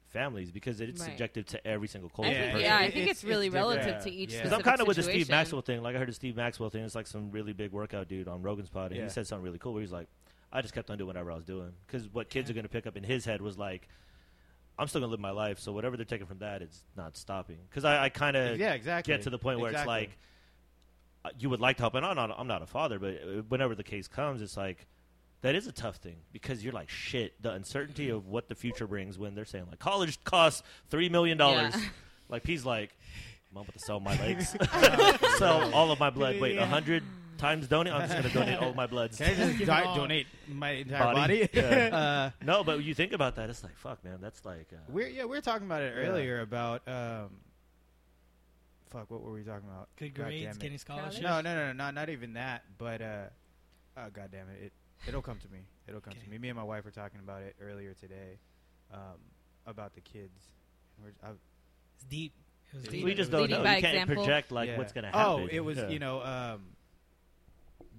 families? 0.08 0.50
Because 0.50 0.80
it's 0.80 1.00
Right. 1.00 1.10
subjective 1.10 1.46
to 1.46 1.64
every 1.66 1.86
single 1.86 2.10
culture. 2.10 2.30
Yeah, 2.32 2.56
yeah, 2.58 2.76
I 2.76 2.90
think 2.90 2.96
it's- 3.04 3.10
it's, 3.18 3.24
really 3.24 3.46
it's 3.46 3.54
different. 3.54 3.76
relative 3.78 4.02
to 4.04 4.10
each 4.10 4.32
Yeah. 4.32 4.38
Because 4.38 4.50
specific 4.50 4.66
I'm 4.66 4.70
kind 4.70 4.80
of 4.80 4.86
with 4.88 4.96
the. 4.96 5.02
Steve 5.04 5.28
Maxwell 5.30 5.62
thing. 5.62 5.80
Like 5.82 5.94
I 5.94 5.98
heard 6.00 6.08
the 6.08 6.12
Steve 6.12 6.34
Maxwell 6.36 6.70
thing. 6.70 6.82
It's 6.84 6.94
like 6.96 7.06
some 7.06 7.30
really 7.30 7.52
big 7.52 7.70
workout 7.70 8.08
dude 8.08 8.26
on 8.26 8.42
Rogan's 8.42 8.68
pod, 8.68 8.90
and 8.90 8.96
Yeah. 8.98 9.04
he 9.04 9.10
said 9.10 9.26
something 9.28 9.44
really 9.44 9.58
cool. 9.58 9.74
Where 9.74 9.80
he's 9.82 9.92
like, 9.92 10.08
I 10.52 10.60
just 10.62 10.74
kept 10.74 10.90
on 10.90 10.98
doing 10.98 11.06
whatever 11.08 11.32
I 11.32 11.36
was 11.36 11.44
doing 11.44 11.72
because 11.86 12.08
what 12.08 12.28
kids 12.28 12.48
Yeah. 12.48 12.52
are 12.52 12.54
going 12.54 12.64
to 12.64 12.68
pick 12.68 12.86
up 12.86 12.96
in 12.96 13.02
his 13.04 13.24
head 13.24 13.40
was 13.40 13.56
like, 13.58 13.88
I'm 14.78 14.86
still 14.88 15.00
going 15.00 15.08
to 15.08 15.12
live 15.12 15.20
my 15.20 15.30
life. 15.30 15.58
So 15.58 15.72
whatever 15.72 15.96
they're 15.96 16.04
taking 16.04 16.26
from 16.26 16.38
that, 16.38 16.60
it's 16.62 16.82
not 16.96 17.16
stopping. 17.16 17.58
Because 17.68 17.84
I, 17.84 18.04
I 18.04 18.08
kind 18.08 18.36
of 18.36 18.58
yeah, 18.58 18.72
exactly. 18.74 19.12
get 19.14 19.22
to 19.22 19.30
the 19.30 19.38
point 19.38 19.60
where 19.60 19.70
Exactly. 19.70 19.94
it's 20.04 20.10
like 20.10 20.18
uh, 21.24 21.30
you 21.38 21.48
would 21.50 21.60
like 21.60 21.76
to 21.76 21.82
help, 21.84 21.94
and 21.94 22.04
I'm 22.04 22.16
not, 22.16 22.34
I'm 22.38 22.46
not 22.48 22.62
a 22.62 22.66
father, 22.66 22.98
but 22.98 23.14
uh, 23.14 23.42
whenever 23.48 23.74
the 23.74 23.84
case 23.84 24.08
comes, 24.08 24.42
it's 24.42 24.56
like 24.56 24.86
that 25.42 25.54
is 25.54 25.66
a 25.66 25.72
tough 25.72 25.96
thing 25.96 26.16
because 26.32 26.62
you're 26.64 26.72
like 26.72 26.88
shit. 26.88 27.40
The 27.42 27.52
uncertainty 27.52 28.08
of 28.10 28.26
what 28.28 28.48
the 28.48 28.54
future 28.54 28.86
brings 28.86 29.18
when 29.18 29.34
they're 29.34 29.44
saying 29.44 29.66
like 29.70 29.78
college 29.78 30.22
costs 30.24 30.62
three 30.90 31.08
million 31.08 31.38
dollars. 31.38 31.74
Yeah. 31.76 31.88
Like 32.28 32.46
he's 32.46 32.64
like, 32.64 32.90
I'm 33.54 33.62
about 33.62 33.72
to 33.74 33.78
sell 33.80 34.00
my 34.00 34.18
legs, 34.20 34.54
sell 35.38 35.72
all 35.74 35.90
of 35.92 36.00
my 36.00 36.10
blood. 36.10 36.38
Wait, 36.40 36.52
a 36.52 36.60
Yeah. 36.60 36.66
hundred 36.66 37.02
times 37.42 37.68
donate. 37.68 37.92
I'm 37.92 38.08
just 38.08 38.14
gonna 38.22 38.32
donate 38.46 38.58
all 38.62 38.72
my 38.74 38.86
bloods. 38.86 39.18
Can 39.18 39.26
I 39.30 39.34
just 39.52 39.58
di- 39.66 39.94
donate 39.96 40.26
my 40.48 40.70
entire 40.70 41.12
Body? 41.12 41.40
body? 41.46 41.48
Yeah. 41.52 42.30
uh, 42.40 42.44
No, 42.44 42.64
but 42.64 42.82
you 42.82 42.94
think 42.94 43.12
about 43.12 43.36
that, 43.36 43.50
it's 43.50 43.62
like 43.62 43.76
fuck, 43.76 44.02
man. 44.04 44.18
That's 44.20 44.44
like 44.44 44.68
uh, 44.72 44.76
we're 44.88 45.08
yeah, 45.08 45.24
we 45.24 45.36
were 45.36 45.40
talking 45.42 45.66
about 45.66 45.82
it 45.82 45.92
Yeah. 45.96 46.08
earlier 46.08 46.40
about 46.40 46.86
um, 46.88 47.30
fuck, 48.90 49.10
what 49.10 49.22
were 49.22 49.32
we 49.32 49.42
talking 49.42 49.68
about? 49.68 49.88
Good 49.96 50.14
God 50.14 50.24
grades, 50.24 50.44
damn 50.44 50.52
it. 50.52 50.58
getting 50.60 50.78
scholarships. 50.78 51.20
No, 51.22 51.40
no, 51.40 51.54
no, 51.54 51.66
no, 51.68 51.72
not 51.72 51.94
not 51.94 52.08
even 52.08 52.34
that. 52.34 52.62
But 52.78 53.02
uh, 53.02 53.24
oh 53.96 54.06
god 54.12 54.30
damn 54.32 54.48
it, 54.50 54.62
it 54.66 54.72
it'll 55.08 55.22
come 55.22 55.38
to 55.38 55.48
me. 55.52 55.60
It'll 55.88 56.00
come 56.00 56.12
Okay. 56.12 56.24
to 56.24 56.30
me. 56.30 56.38
Me 56.38 56.48
and 56.48 56.56
my 56.56 56.64
wife 56.64 56.84
were 56.84 56.90
talking 56.90 57.20
about 57.20 57.42
it 57.42 57.56
earlier 57.60 57.94
today, 57.94 58.38
um, 58.92 59.18
about 59.66 59.94
the 59.94 60.00
kids. 60.00 60.38
We're, 61.02 61.10
I, 61.26 61.30
It's 61.96 62.04
deep. 62.08 62.32
It 62.72 62.76
was 62.76 62.84
We 62.86 62.90
deep. 62.92 63.04
we 63.04 63.14
just 63.14 63.30
don't 63.30 63.42
Leading 63.42 63.58
know. 63.58 63.64
by 63.64 63.76
You 63.76 63.82
can't 63.82 63.94
example. 63.94 64.16
project 64.24 64.52
like 64.52 64.68
yeah. 64.68 64.78
what's 64.78 64.92
gonna 64.92 65.08
happen. 65.08 65.20
Oh, 65.44 65.48
it 65.50 65.60
was 65.60 65.78
Yeah. 65.78 65.88
you 65.88 65.98
know 65.98 66.22
um, 66.22 66.62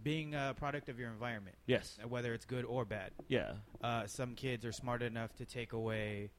being 0.03 0.35
a 0.35 0.53
product 0.57 0.89
of 0.89 0.99
your 0.99 1.09
environment, 1.09 1.55
Yes. 1.65 1.97
uh, 2.03 2.07
whether 2.07 2.33
it's 2.33 2.45
good 2.45 2.65
or 2.65 2.85
bad. 2.85 3.11
Yeah. 3.27 3.53
Uh, 3.81 4.05
some 4.07 4.35
kids 4.35 4.65
are 4.65 4.71
smart 4.71 5.01
enough 5.01 5.33
to 5.37 5.45
take 5.45 5.73
away. 5.73 6.31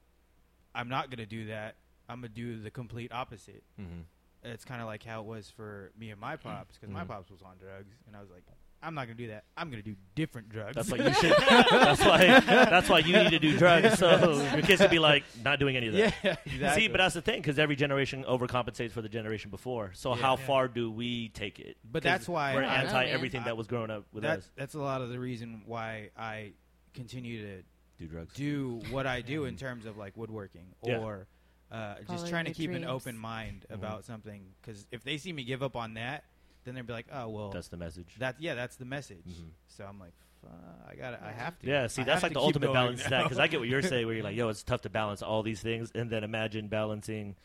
I'm 0.74 0.88
not 0.88 1.10
gonna 1.10 1.26
do 1.26 1.46
that. 1.46 1.76
I'm 2.08 2.18
gonna 2.20 2.28
do 2.28 2.60
the 2.60 2.70
complete 2.70 3.12
opposite. 3.12 3.64
Mm-hmm. 3.80 4.02
It's 4.42 4.64
kind 4.64 4.80
of 4.82 4.86
like 4.86 5.02
how 5.02 5.20
it 5.20 5.26
was 5.26 5.50
for 5.50 5.90
me 5.98 6.10
and 6.10 6.20
my 6.20 6.36
pops, 6.36 6.76
because 6.76 6.92
my 6.92 7.04
Mhm. 7.04 7.08
pops 7.08 7.30
was 7.30 7.40
on 7.42 7.56
drugs, 7.56 7.94
and 8.06 8.14
I 8.14 8.20
was 8.20 8.28
like, 8.30 8.44
I'm 8.84 8.94
not 8.94 9.06
gonna 9.06 9.14
do 9.16 9.28
that. 9.28 9.44
I'm 9.56 9.70
gonna 9.70 9.82
do 9.82 9.96
different 10.14 10.48
drugs. 10.50 10.74
That's 10.76 10.90
why 10.90 10.98
you 10.98 11.14
should. 11.14 11.32
that's 11.70 12.00
why. 12.04 12.40
That's 12.40 12.88
why 12.88 12.98
you 12.98 13.16
need 13.16 13.30
to 13.30 13.38
do 13.38 13.56
drugs. 13.56 13.98
So 13.98 14.42
your 14.52 14.62
kids 14.62 14.80
would 14.82 14.90
be 14.90 14.98
like 14.98 15.24
not 15.42 15.58
doing 15.58 15.76
any 15.76 15.86
of 15.88 15.94
that. 15.94 16.14
yeah, 16.22 16.36
exactly. 16.44 16.82
See, 16.82 16.88
but 16.88 16.98
that's 16.98 17.14
the 17.14 17.22
thing 17.22 17.40
because 17.40 17.58
every 17.58 17.76
generation 17.76 18.24
overcompensates 18.28 18.90
for 18.92 19.00
the 19.02 19.08
generation 19.08 19.50
before. 19.50 19.92
So 19.94 20.14
Yeah. 20.14 20.22
how 20.22 20.36
Yeah. 20.36 20.46
far 20.46 20.68
do 20.68 20.90
we 20.90 21.30
take 21.30 21.58
it? 21.60 21.76
But 21.90 22.02
that's 22.02 22.28
why 22.28 22.54
we're 22.54 22.62
I 22.62 22.62
don't 22.62 22.70
know, 22.72 22.88
anti 22.98 23.04
man. 23.06 23.14
everything 23.14 23.40
I- 23.40 23.44
that 23.44 23.56
was 23.56 23.66
growing 23.66 23.90
up 23.90 24.04
with 24.12 24.22
that's 24.22 24.46
us. 24.46 24.50
that's 24.56 24.74
a 24.74 24.80
lot 24.80 25.00
of 25.00 25.08
the 25.08 25.18
reason 25.18 25.62
why 25.66 26.10
I 26.16 26.52
continue 26.92 27.42
to 27.42 27.62
Do 27.98 28.06
drugs. 28.06 28.34
do 28.34 28.80
what 28.90 29.06
I 29.06 29.20
do 29.22 29.44
in 29.46 29.56
terms 29.56 29.86
of 29.86 29.96
like 29.96 30.16
woodworking 30.16 30.66
Yeah. 30.82 30.98
or 30.98 31.26
uh, 31.70 31.94
just 31.96 32.06
Following 32.08 32.30
trying 32.30 32.44
to 32.44 32.50
your 32.50 32.54
keep 32.54 32.70
an 32.70 32.84
open 32.84 33.16
mind 33.18 33.64
Mhm. 33.68 33.74
about 33.74 34.04
something. 34.04 34.44
Because 34.60 34.86
if 34.92 35.02
they 35.02 35.16
see 35.18 35.32
me 35.32 35.42
give 35.42 35.62
up 35.62 35.74
on 35.74 35.94
that, 35.94 36.24
then 36.64 36.74
they'd 36.74 36.86
be 36.86 36.92
like, 36.92 37.06
oh 37.12 37.28
well, 37.28 37.50
That's 37.50 37.68
the 37.68 37.76
message. 37.76 38.14
that 38.18 38.36
yeah, 38.40 38.54
that's 38.54 38.76
the 38.76 38.84
message. 38.84 39.24
Mhm. 39.28 39.50
So 39.68 39.84
I'm 39.84 39.98
like, 39.98 40.12
Fuck, 40.42 40.52
I 40.90 40.94
got 40.94 41.10
to 41.12 41.24
I 41.26 41.32
have 41.32 41.58
to. 41.60 41.66
Yeah, 41.66 41.86
see, 41.86 42.02
I 42.02 42.04
that's 42.04 42.22
like 42.22 42.32
the 42.34 42.40
ultimate 42.40 42.72
balance 42.72 43.02
to 43.04 43.10
that 43.10 43.22
because 43.22 43.38
I 43.38 43.46
get 43.46 43.60
what 43.60 43.68
you're 43.68 43.80
saying, 43.92 44.04
where 44.06 44.14
you're 44.14 44.24
like, 44.24 44.36
yo, 44.36 44.48
it's 44.48 44.62
tough 44.62 44.82
to 44.82 44.90
balance 44.90 45.22
all 45.22 45.42
these 45.42 45.60
things, 45.60 45.90
and 45.94 46.10
then 46.10 46.22
imagine 46.24 46.68
balancing 46.68 47.36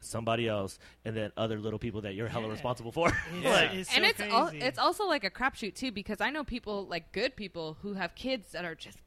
somebody 0.00 0.46
else 0.46 0.78
and 1.06 1.16
then 1.16 1.32
other 1.36 1.58
little 1.58 1.78
people 1.78 2.02
that 2.02 2.14
you're 2.14 2.28
hella 2.28 2.46
Yeah. 2.46 2.52
responsible 2.52 2.92
for. 2.92 3.08
It's, 3.34 3.44
like, 3.44 3.72
it's 3.74 3.96
and 3.96 4.04
so 4.04 4.10
it's 4.10 4.20
al- 4.20 4.50
it's 4.52 4.78
also 4.78 5.06
like 5.06 5.24
a 5.24 5.30
crapshoot 5.30 5.74
too 5.74 5.90
because 5.92 6.20
I 6.20 6.30
know 6.30 6.44
people 6.44 6.86
like 6.86 7.10
good 7.12 7.34
people 7.36 7.78
who 7.82 7.94
have 7.94 8.14
kids 8.14 8.52
that 8.52 8.64
are 8.64 8.74
just 8.74 8.98
fucking 8.98 9.03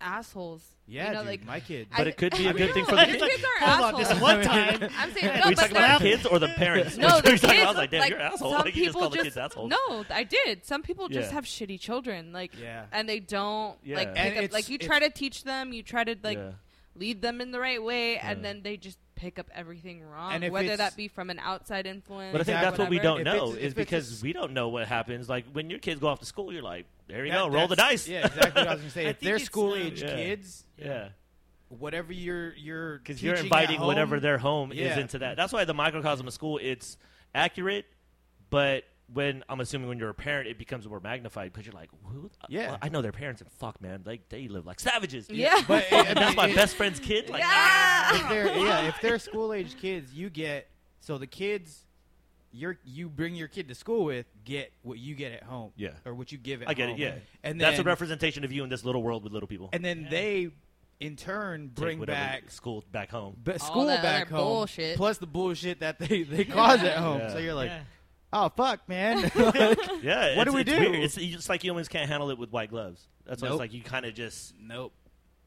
assholes. 0.00 0.62
Yeah, 0.86 1.06
you 1.08 1.12
know, 1.12 1.18
dude, 1.20 1.28
like 1.28 1.44
my 1.46 1.60
kid. 1.60 1.86
But 1.96 2.06
I- 2.06 2.10
it 2.10 2.16
could 2.16 2.36
be 2.36 2.46
a 2.48 2.52
good 2.60 2.72
thing 2.74 2.84
for 2.84 2.96
your 2.96 3.06
the 3.06 3.12
kids 3.18 3.44
are 3.44 3.66
Hold 3.68 3.94
on, 3.94 3.94
assholes. 4.00 4.08
this 4.08 4.20
one 4.20 4.42
time. 4.42 4.88
I'm 4.98 5.12
saying 5.12 5.28
Are 5.28 5.38
no, 5.38 5.48
we 5.48 5.54
but 5.54 5.60
talking 5.60 5.76
about 5.76 6.00
they're- 6.00 6.10
kids 6.16 6.26
or 6.26 6.38
the 6.40 6.48
parents? 6.48 6.96
No, 6.98 7.06
We're 7.06 7.10
the 7.22 7.22
talking 7.22 7.38
kids. 7.38 7.44
about- 7.44 7.58
I 7.62 7.66
was 7.68 7.76
like, 7.76 7.90
damn, 7.90 8.00
like, 8.00 8.10
you're 8.10 8.18
an 8.18 8.32
asshole. 8.32 8.50
Some 8.52 8.60
Like, 8.64 8.76
you 8.76 8.84
just 8.84 8.88
people 8.88 9.00
called 9.02 9.12
the 9.12 9.16
just 9.18 9.24
kids 9.26 9.36
assholes. 9.36 9.70
no, 9.70 10.04
I 10.10 10.24
did. 10.24 10.64
Some 10.66 10.82
people 10.82 11.08
just 11.08 11.28
Yeah. 11.28 11.34
have 11.34 11.44
shitty 11.44 11.78
children, 11.78 12.32
like, 12.32 12.58
yeah. 12.60 12.86
and 12.90 13.08
they 13.08 13.20
don't 13.20 13.78
Yeah. 13.84 13.96
like 13.96 14.14
pick 14.16 14.36
up. 14.46 14.52
Like 14.52 14.68
you 14.68 14.78
try 14.78 14.98
to 14.98 15.10
teach 15.10 15.44
them, 15.44 15.72
you 15.72 15.82
try 15.84 16.02
to 16.02 16.16
like 16.24 16.38
Yeah. 16.38 16.50
lead 16.96 17.22
them 17.22 17.40
in 17.40 17.52
the 17.52 17.60
right 17.60 17.82
way, 17.82 18.18
and 18.18 18.44
then 18.44 18.62
they 18.62 18.76
just 18.76 18.98
pick 19.20 19.38
up 19.38 19.46
everything 19.54 20.02
wrong, 20.02 20.32
And 20.32 20.44
if 20.44 20.50
whether 20.52 20.64
it's- 20.72 20.78
that 20.78 20.96
be 20.96 21.06
from 21.08 21.28
an 21.30 21.38
outside 21.38 21.86
influence. 21.86 22.32
But 22.32 22.40
I 22.40 22.44
think 22.44 22.58
or 22.58 22.62
that's 22.62 22.78
what 22.78 22.88
we 22.88 22.96
whatever. 22.96 23.22
don't 23.24 23.26
If 23.26 23.34
know 23.34 23.44
it's- 23.50 23.56
is 23.56 23.58
if 23.58 23.64
it's 23.64 23.74
because 23.74 24.08
just- 24.10 24.22
we 24.22 24.32
don't 24.32 24.52
know 24.52 24.68
what 24.68 24.86
happens. 24.88 25.28
Like 25.28 25.44
when 25.52 25.68
your 25.68 25.78
kids 25.78 26.00
go 26.00 26.08
off 26.08 26.20
to 26.20 26.26
school, 26.26 26.52
you're 26.52 26.62
like, 26.62 26.86
there 27.06 27.24
you 27.26 27.30
That- 27.32 27.38
go, 27.38 27.48
roll 27.48 27.68
the 27.68 27.76
dice. 27.76 28.08
Yeah, 28.08 28.26
exactly 28.26 28.62
what 28.62 28.68
I 28.68 28.72
was 28.72 28.80
gonna 28.80 28.90
say. 28.98 29.06
I 29.06 29.10
if 29.10 29.18
think 29.18 29.26
they're 29.26 29.36
it's, 29.36 29.44
school 29.44 29.74
um, 29.74 29.78
age 29.80 30.02
Yeah. 30.02 30.14
kids, 30.16 30.64
yeah. 30.78 31.08
whatever 31.68 32.12
you're 32.12 32.54
you're 32.54 32.98
Because 32.98 33.22
you're 33.22 33.34
teaching 33.34 33.46
inviting 33.46 33.78
home, 33.78 33.86
whatever 33.88 34.18
their 34.20 34.38
home 34.38 34.72
is 34.72 34.78
Yeah. 34.78 34.98
into 34.98 35.18
that. 35.18 35.36
That's 35.36 35.52
why 35.52 35.64
the 35.66 35.74
microcosm 35.74 36.26
of 36.26 36.32
school 36.32 36.58
it's 36.62 36.96
accurate, 37.34 37.84
but 38.48 38.84
when 39.12 39.42
I'm 39.48 39.60
assuming 39.60 39.88
when 39.88 39.98
you're 39.98 40.08
a 40.10 40.14
parent, 40.14 40.48
it 40.48 40.58
becomes 40.58 40.86
more 40.88 41.00
magnified 41.00 41.52
because 41.52 41.66
you're 41.66 41.74
like, 41.74 41.90
Who? 42.04 42.30
Yeah. 42.48 42.68
well, 42.70 42.78
I 42.82 42.88
know 42.88 43.02
their 43.02 43.12
parents, 43.12 43.40
and 43.40 43.50
fuck, 43.52 43.80
man, 43.80 44.02
like 44.04 44.28
they 44.28 44.48
live 44.48 44.66
like 44.66 44.80
savages. 44.80 45.28
Yeah. 45.30 45.60
But 45.66 45.84
it- 45.90 45.92
and 46.08 46.16
that's 46.18 46.36
my 46.36 46.48
it- 46.48 46.54
best 46.56 46.76
friend's 46.76 47.00
kid. 47.00 47.28
Like, 47.28 47.40
Yeah. 47.40 47.48
Ah. 47.50 48.22
if 48.22 48.28
they're 48.28 48.56
yeah, 48.56 48.88
if 48.88 49.00
they're 49.00 49.18
school 49.18 49.52
age 49.52 49.76
kids, 49.80 50.12
you 50.12 50.30
get 50.30 50.68
so 51.00 51.18
the 51.18 51.26
kids 51.26 51.84
you're 52.52 52.78
you 52.84 53.08
bring 53.08 53.34
your 53.36 53.46
kid 53.48 53.68
to 53.68 53.74
school 53.76 54.04
with 54.04 54.26
get 54.44 54.72
what 54.82 54.98
you 54.98 55.14
get 55.14 55.32
at 55.32 55.44
home. 55.44 55.72
Yeah. 55.76 55.90
Or 56.04 56.14
what 56.14 56.32
you 56.32 56.38
give 56.38 56.62
at 56.62 56.68
I 56.68 56.74
get 56.74 56.88
home. 56.88 56.98
it. 56.98 57.02
Yeah, 57.02 57.14
And 57.44 57.60
that's 57.60 57.78
a 57.78 57.84
representation 57.84 58.42
of 58.44 58.50
you 58.52 58.64
in 58.64 58.68
this 58.70 58.84
little 58.84 59.02
world 59.02 59.22
with 59.22 59.32
little 59.32 59.46
people. 59.46 59.68
And 59.72 59.84
then 59.84 60.02
Yeah. 60.02 60.10
they 60.10 60.50
in 60.98 61.16
turn 61.16 61.68
bring 61.68 61.98
whatever 61.98 62.18
back 62.18 62.50
school 62.50 62.84
back 62.92 63.08
home. 63.10 63.36
but 63.42 63.60
All 63.62 63.66
school 63.68 63.86
that 63.86 64.02
back 64.02 64.28
home 64.28 64.40
bullshit. 64.40 64.96
plus 64.96 65.18
the 65.18 65.26
bullshit 65.28 65.80
that 65.80 65.98
they 66.00 66.24
they 66.24 66.44
cause 66.56 66.82
at 66.82 66.96
home. 66.96 67.20
Yeah. 67.20 67.32
So 67.32 67.38
you're 67.38 67.54
like, 67.54 67.70
yeah. 67.70 67.82
"Oh 68.32 68.48
fuck, 68.50 68.88
man." 68.88 69.30
Yeah, 70.02 70.36
What 70.36 70.44
do 70.44 70.52
we 70.52 70.64
do? 70.64 70.78
Weird. 70.78 70.94
It's 70.96 71.14
just 71.16 71.48
like 71.48 71.62
humans 71.62 71.88
can't 71.88 72.08
handle 72.08 72.30
it 72.30 72.38
with 72.38 72.50
white 72.50 72.70
gloves. 72.70 73.06
That's 73.26 73.42
why 73.42 73.48
Nope. 73.48 73.56
it's 73.56 73.60
like 73.60 73.72
you 73.74 73.82
kind 73.82 74.06
of 74.06 74.14
just, 74.14 74.54
nope. 74.58 74.92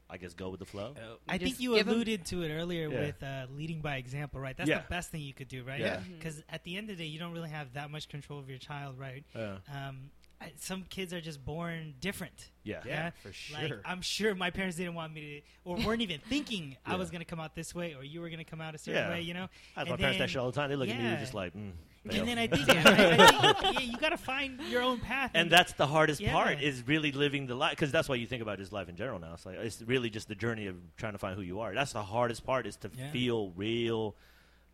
I 0.08 0.16
guess, 0.18 0.34
go 0.34 0.50
with 0.50 0.60
the 0.60 0.66
flow. 0.66 0.94
I 1.26 1.38
think 1.38 1.58
you 1.60 1.74
give 1.74 1.88
'em- 1.88 1.94
alluded 1.94 2.26
to 2.26 2.42
it 2.42 2.50
earlier 2.52 2.88
Yeah. 2.88 3.00
with 3.00 3.22
uh, 3.22 3.46
leading 3.50 3.80
by 3.80 3.96
example, 3.96 4.38
right? 4.38 4.56
That's 4.56 4.68
Yeah. 4.70 4.80
the 4.82 4.88
best 4.88 5.10
thing 5.10 5.22
you 5.22 5.32
could 5.32 5.48
do, 5.48 5.64
right? 5.64 5.80
Yeah. 5.80 5.96
Mhm. 5.96 6.18
Because 6.18 6.42
at 6.50 6.62
the 6.62 6.76
end 6.76 6.90
of 6.90 6.96
the 6.98 7.04
day, 7.04 7.08
you 7.08 7.18
don't 7.18 7.32
really 7.32 7.48
have 7.48 7.72
that 7.72 7.90
much 7.90 8.08
control 8.08 8.38
of 8.38 8.48
your 8.48 8.58
child, 8.58 8.98
right? 8.98 9.24
Yeah, 9.34 9.56
Um, 9.72 10.10
I, 10.40 10.52
some 10.56 10.84
kids 10.84 11.12
are 11.14 11.22
just 11.22 11.42
born 11.44 11.94
different. 12.00 12.50
yeah, 12.64 12.82
Yeah, 12.84 12.92
Yeah. 12.92 13.10
for 13.22 13.32
sure. 13.32 13.58
Like 13.60 13.72
I'm 13.84 14.02
sure 14.02 14.34
my 14.34 14.50
parents 14.50 14.76
didn't 14.76 14.94
want 14.94 15.12
me 15.14 15.40
to, 15.40 15.70
or 15.70 15.76
weren't 15.84 16.02
even 16.02 16.20
thinking 16.28 16.76
I 16.84 16.92
Yeah. 16.92 16.96
was 16.98 17.10
going 17.10 17.20
to 17.22 17.24
come 17.24 17.40
out 17.40 17.54
this 17.56 17.74
way, 17.74 17.94
or 17.94 18.04
you 18.04 18.20
were 18.20 18.28
going 18.28 18.38
to 18.38 18.44
come 18.44 18.60
out 18.60 18.74
a 18.74 18.78
certain 18.78 19.02
Yeah. 19.02 19.10
way, 19.10 19.22
you 19.22 19.32
know. 19.34 19.48
I 19.74 19.80
have 19.80 19.88
And 19.88 19.90
my 19.90 19.96
parents 19.96 20.18
that 20.18 20.22
then- 20.24 20.28
shit 20.28 20.36
all 20.36 20.50
the 20.50 20.54
time. 20.54 20.68
They 20.70 20.76
look 20.76 20.90
at 20.90 20.96
me 20.98 21.02
yeah. 21.02 21.16
just 21.18 21.34
like, 21.34 21.54
mm, 21.54 21.72
And 22.10 22.28
then 22.28 22.38
I 22.38 22.46
think, 22.46 22.68
I, 22.68 22.74
I 22.74 23.52
think 23.54 23.74
yeah, 23.74 23.80
you 23.80 23.96
got 23.96 24.10
to 24.10 24.16
find 24.18 24.60
your 24.68 24.82
own 24.82 25.00
path. 25.00 25.30
and 25.34 25.50
that's 25.50 25.72
the 25.72 25.86
hardest 25.86 26.20
Yeah. 26.20 26.32
part 26.32 26.60
is 26.60 26.86
really 26.86 27.12
living 27.12 27.46
the 27.46 27.54
life 27.54 27.70
because 27.70 27.90
that's 27.90 28.08
why 28.08 28.16
you 28.16 28.26
think 28.26 28.42
about 28.42 28.58
just 28.58 28.72
life 28.72 28.88
in 28.90 28.96
general 28.96 29.18
now. 29.18 29.32
It's 29.34 29.46
like 29.46 29.56
it's 29.56 29.80
really 29.82 30.10
just 30.10 30.28
the 30.28 30.34
journey 30.34 30.66
of 30.66 30.76
trying 30.98 31.12
to 31.12 31.18
find 31.18 31.34
who 31.34 31.42
you 31.42 31.60
are. 31.60 31.74
That's 31.74 31.92
the 31.94 32.02
hardest 32.02 32.44
part 32.44 32.66
is 32.66 32.76
to 32.78 32.90
Yeah. 32.94 33.10
feel 33.10 33.50
real 33.56 34.14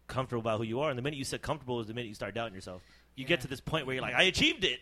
comfortable 0.08 0.40
about 0.40 0.58
who 0.58 0.64
you 0.64 0.80
are. 0.80 0.90
And 0.90 0.98
the 0.98 1.02
minute 1.02 1.18
you 1.18 1.24
said 1.24 1.40
comfortable 1.40 1.78
is 1.80 1.86
the 1.86 1.94
minute 1.94 2.08
you 2.08 2.14
start 2.14 2.34
doubting 2.34 2.54
yourself. 2.54 2.82
You 3.14 3.24
get 3.24 3.42
to 3.42 3.46
this 3.48 3.60
point 3.60 3.86
where 3.86 3.94
you're 3.94 4.02
like, 4.02 4.14
I 4.16 4.22
achieved 4.24 4.64
it. 4.64 4.80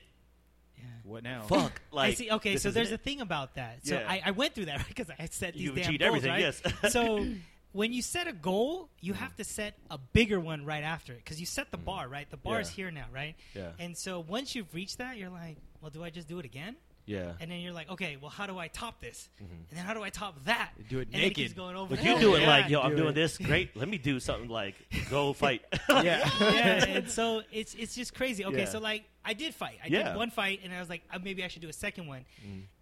yeah. 0.79 0.85
what 1.05 1.23
now? 1.25 1.43
Fuck. 1.43 1.83
Like 1.93 2.13
I 2.13 2.15
see. 2.15 2.31
Okay, 2.31 2.57
so 2.57 2.71
there's 2.71 2.93
it. 2.93 2.95
a 2.95 2.99
thing 2.99 3.21
about 3.21 3.57
that. 3.57 3.85
So 3.87 3.97
Yeah. 3.99 4.07
I, 4.09 4.23
I 4.27 4.31
went 4.31 4.55
through 4.55 4.67
that 4.67 4.85
because 4.89 5.11
I 5.19 5.27
set 5.27 5.53
these 5.53 5.65
You've 5.65 5.75
damn 5.75 5.85
achieved 5.85 6.01
goals, 6.01 6.09
everything. 6.25 6.31
right? 6.31 6.41
Yes. 6.41 6.93
so 6.93 7.27
when 7.73 7.93
you 7.93 8.03
set 8.03 8.27
a 8.27 8.33
goal, 8.33 8.89
you 9.01 9.13
have 9.13 9.35
to 9.37 9.45
set 9.45 9.75
a 9.91 9.99
bigger 9.99 10.41
one 10.41 10.65
right 10.65 10.83
after 10.83 11.13
it 11.13 11.19
because 11.25 11.39
you 11.41 11.47
set 11.47 11.71
the 11.71 11.77
bar, 11.77 12.09
right? 12.09 12.29
The 12.31 12.37
bar 12.37 12.61
is 12.61 12.69
Mm-hmm. 12.69 12.77
Here 12.77 12.91
now, 12.91 13.07
right? 13.13 13.35
yeah. 13.55 13.71
And 13.79 13.97
so 13.97 14.21
once 14.21 14.55
you've 14.55 14.73
reached 14.75 14.99
that, 14.99 15.17
you're 15.17 15.31
like, 15.31 15.57
well, 15.81 15.91
do 15.91 16.03
I 16.03 16.11
just 16.11 16.29
do 16.29 16.39
it 16.39 16.45
again? 16.45 16.77
Yeah. 17.07 17.33
And 17.41 17.51
then 17.51 17.61
you're 17.61 17.73
like, 17.73 17.89
okay, 17.91 18.19
well, 18.21 18.31
how 18.31 18.47
do 18.47 18.59
I 18.59 18.69
top 18.69 19.01
this? 19.01 19.31
Mhm. 19.43 19.47
And 19.71 19.79
then 19.79 19.85
how 19.87 19.95
do 19.95 20.03
I 20.03 20.11
top 20.11 20.45
that? 20.45 20.73
Do 20.91 20.99
it 20.99 21.09
and 21.11 21.15
then 21.15 21.21
it 21.23 21.35
keeps 21.35 21.39
naked. 21.51 21.57
going 21.57 21.75
over. 21.77 21.91
But 21.91 22.01
and 22.01 22.07
you 22.07 22.13
over. 22.15 22.21
do 22.23 22.35
it 22.35 22.41
Yeah. 22.43 22.49
like, 22.49 22.69
yo, 22.69 22.81
I'm 22.83 22.91
Do 22.91 22.97
doing 22.99 23.09
it. 23.11 23.15
this. 23.15 23.39
Great. 23.51 23.75
Let 23.77 23.89
me 23.89 23.97
do 23.97 24.21
something 24.21 24.51
like 24.51 24.75
go 25.09 25.33
fight. 25.45 25.63
yeah. 25.89 26.03
yeah, 26.41 26.85
and 26.85 27.11
so 27.11 27.43
it's 27.51 27.75
it's 27.75 27.95
just 27.95 28.15
crazy. 28.15 28.45
Okay, 28.45 28.59
Yeah. 28.59 28.65
so 28.67 28.79
like 28.79 29.05
I 29.25 29.33
did 29.33 29.55
fight. 29.55 29.79
I 29.83 29.87
Yeah. 29.89 30.09
did 30.09 30.17
one 30.17 30.31
fight, 30.31 30.61
and 30.65 30.73
I 30.73 30.81
was 30.81 30.91
like, 30.91 31.03
uh, 31.11 31.19
maybe 31.23 31.43
I 31.45 31.49
should 31.49 31.63
do 31.63 31.69
a 31.71 31.73
second 31.73 32.09
one. 32.09 32.25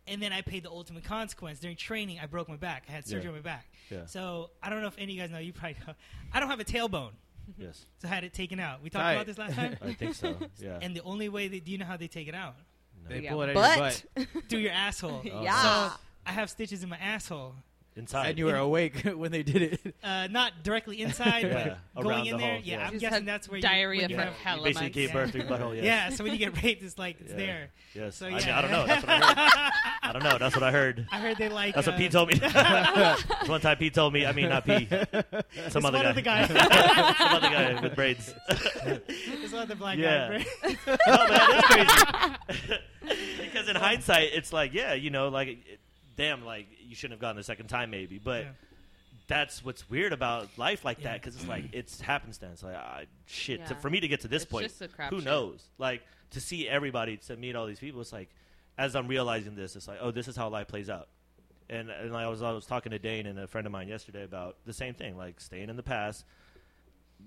And 0.08 0.22
then 0.22 0.32
I 0.32 0.40
paid 0.40 0.62
the 0.62 0.70
ultimate 0.70 1.04
consequence 1.04 1.58
during 1.58 1.76
training. 1.76 2.18
I 2.22 2.26
broke 2.26 2.48
my 2.48 2.56
back. 2.56 2.84
I 2.88 2.92
had 2.92 3.04
surgery 3.06 3.24
Yeah. 3.24 3.28
on 3.30 3.34
my 3.36 3.40
back. 3.40 3.66
Yeah. 3.90 4.06
So 4.06 4.50
I 4.62 4.70
don't 4.70 4.80
know 4.82 4.88
if 4.88 4.94
any 4.98 5.04
of 5.12 5.16
you 5.16 5.20
guys 5.20 5.30
know. 5.30 5.38
You 5.38 5.52
probably 5.52 5.76
know. 5.86 5.94
I 6.32 6.40
don't 6.40 6.48
have 6.48 6.60
a 6.60 6.64
tailbone, 6.64 7.10
yes. 7.58 7.86
so 7.98 8.08
I 8.08 8.10
had 8.14 8.24
it 8.24 8.32
taken 8.32 8.60
out. 8.60 8.82
We 8.82 8.90
talked 8.90 9.02
Tight. 9.02 9.12
about 9.14 9.26
this 9.26 9.38
last 9.38 9.54
time. 9.54 9.76
I 9.82 9.92
think 9.94 10.14
so. 10.14 10.36
Yeah. 10.58 10.78
and 10.80 10.94
the 10.94 11.02
only 11.02 11.28
way 11.28 11.48
that 11.48 11.64
do 11.64 11.72
you 11.72 11.78
know 11.78 11.84
how 11.86 11.96
they 11.96 12.08
take 12.08 12.28
it 12.28 12.34
out 12.34 12.54
They 13.08 13.20
Yeah, 13.20 13.30
pull 13.32 13.42
it 13.42 13.50
out 13.50 13.54
but 13.54 14.04
of 14.16 14.16
your 14.16 14.26
butt. 14.34 14.48
through 14.48 14.58
your 14.60 14.72
asshole. 14.72 15.22
Oh, 15.24 15.42
yeah. 15.42 15.62
So 15.90 15.96
I 16.26 16.32
have 16.32 16.50
stitches 16.50 16.82
in 16.82 16.88
my 16.88 16.98
asshole. 16.98 17.54
Inside. 17.96 18.26
And 18.28 18.38
you 18.38 18.44
were 18.44 18.56
awake 18.56 19.02
when 19.16 19.32
they 19.32 19.42
did 19.42 19.62
it. 19.62 19.94
Uh, 20.04 20.28
not 20.30 20.62
directly 20.62 21.00
inside, 21.00 21.44
Yeah, 21.44 21.76
but 21.94 22.04
around 22.04 22.04
going 22.04 22.24
the 22.24 22.30
in 22.30 22.36
there. 22.38 22.50
hole, 22.52 22.60
Yeah, 22.62 22.76
yeah. 22.78 22.84
I'm 22.84 22.90
Just 22.92 23.00
guessing 23.00 23.14
had 23.14 23.26
that's 23.26 23.48
where 23.48 23.58
diarrhea 23.60 24.02
you, 24.02 24.02
when 24.02 24.10
you 24.10 24.16
for 24.16 24.22
have- 24.22 24.32
hella 24.34 24.58
you 24.58 24.64
basically 24.64 24.84
months. 24.84 24.94
gave 24.94 25.08
Yeah. 25.08 25.14
birth 25.14 25.30
through 25.32 25.40
your 25.40 25.50
butthole. 25.50 25.74
Yes. 25.76 25.84
Yeah, 25.84 26.08
so 26.10 26.24
when 26.24 26.32
you 26.34 26.38
get 26.38 26.62
raped, 26.62 26.82
it's 26.82 26.98
like 26.98 27.20
it's 27.20 27.30
Yeah. 27.30 27.36
there. 27.38 27.68
Yes. 27.94 28.16
So, 28.16 28.26
I, 28.26 28.30
mean, 28.30 28.40
yeah. 28.46 28.58
I 28.58 28.60
don't 28.60 28.70
know. 28.70 28.86
That's 28.86 29.02
what 29.06 29.10
I 29.12 29.16
heard. 29.16 29.72
I 30.02 30.12
don't 30.12 30.22
know. 30.22 30.38
That's 30.38 30.54
what 30.54 30.62
I 30.62 30.70
heard. 30.72 31.06
I 31.10 31.18
heard 31.20 31.36
they 31.38 31.48
like. 31.48 31.74
That's 31.74 31.86
what 31.86 31.94
uh, 31.94 31.98
Pete 31.98 32.12
told 32.12 32.28
me. 32.28 32.34
That's 32.38 33.48
one 33.48 33.60
time 33.62 33.78
Pete 33.78 33.94
told 33.94 34.12
me. 34.12 34.26
I 34.26 34.32
mean, 34.32 34.50
not 34.50 34.66
Pete. 34.66 34.88
Some 34.90 35.04
It's 35.40 35.76
other 35.76 35.92
one 35.92 36.02
guy. 36.02 36.08
of 36.10 36.14
the 36.16 36.22
guys. 36.22 36.48
Some 37.18 37.32
other 37.32 37.48
guy 37.48 37.80
with 37.80 37.94
braids. 37.94 38.34
it's 38.48 39.52
one 39.52 39.62
of 39.62 39.68
the 39.68 39.74
black 39.76 39.96
Yeah. 39.98 40.38
guys. 40.62 40.76
no, 40.86 41.28
man, 41.28 41.58
it's 41.58 42.56
crazy. 42.60 42.78
because 43.42 43.68
in 43.68 43.76
hindsight, 43.76 44.30
it's 44.34 44.52
like, 44.52 44.74
yeah, 44.74 44.92
you 44.94 45.08
know, 45.10 45.28
like, 45.28 45.48
it, 45.48 45.80
damn, 46.16 46.44
like 46.44 46.66
you 46.80 46.94
shouldn't 46.94 47.12
have 47.14 47.20
gone 47.20 47.36
the 47.36 47.42
second 47.44 47.68
time, 47.68 47.90
maybe. 47.90 48.18
But 48.18 48.44
Yeah. 48.44 48.50
that's 49.28 49.64
what's 49.64 49.88
weird 49.90 50.12
about 50.12 50.56
life 50.58 50.84
like 50.84 50.98
Yeah. 50.98 51.04
that, 51.12 51.20
because 51.22 51.36
it's 51.36 51.46
like 51.48 51.64
it's 51.72 52.00
happenstance. 52.00 52.62
Like, 52.62 52.76
I, 52.76 53.06
shit, 53.26 53.66
to, 53.66 53.74
Yeah. 53.74 53.80
for 53.80 53.90
me 53.90 54.00
to 54.00 54.08
get 54.08 54.20
to 54.20 54.28
this 54.28 54.42
It's 54.42 54.50
point, 54.50 54.64
just 54.66 54.82
a 54.82 54.88
crapshoot. 54.88 55.10
who 55.10 55.20
knows? 55.20 55.64
Like 55.78 56.02
to 56.30 56.40
see 56.40 56.68
everybody, 56.68 57.16
to 57.18 57.36
meet 57.36 57.54
all 57.56 57.66
these 57.66 57.78
people, 57.80 58.00
it's 58.00 58.12
like, 58.12 58.30
as 58.78 58.94
I'm 58.96 59.08
realizing 59.08 59.54
this, 59.54 59.76
it's 59.76 59.88
like, 59.88 59.98
oh, 60.00 60.10
this 60.10 60.28
is 60.28 60.36
how 60.36 60.48
life 60.48 60.68
plays 60.68 60.90
out. 60.90 61.08
And 61.68 61.90
and 61.90 62.14
I 62.16 62.28
was 62.28 62.42
I 62.42 62.52
was 62.52 62.64
talking 62.66 62.90
to 62.92 62.98
Dane 62.98 63.26
and 63.26 63.38
a 63.38 63.46
friend 63.46 63.66
of 63.66 63.72
mine 63.72 63.88
yesterday 63.88 64.22
about 64.22 64.56
the 64.64 64.72
same 64.72 64.94
thing, 64.94 65.16
like 65.16 65.40
staying 65.40 65.68
in 65.68 65.76
the 65.76 65.82
past, 65.82 66.24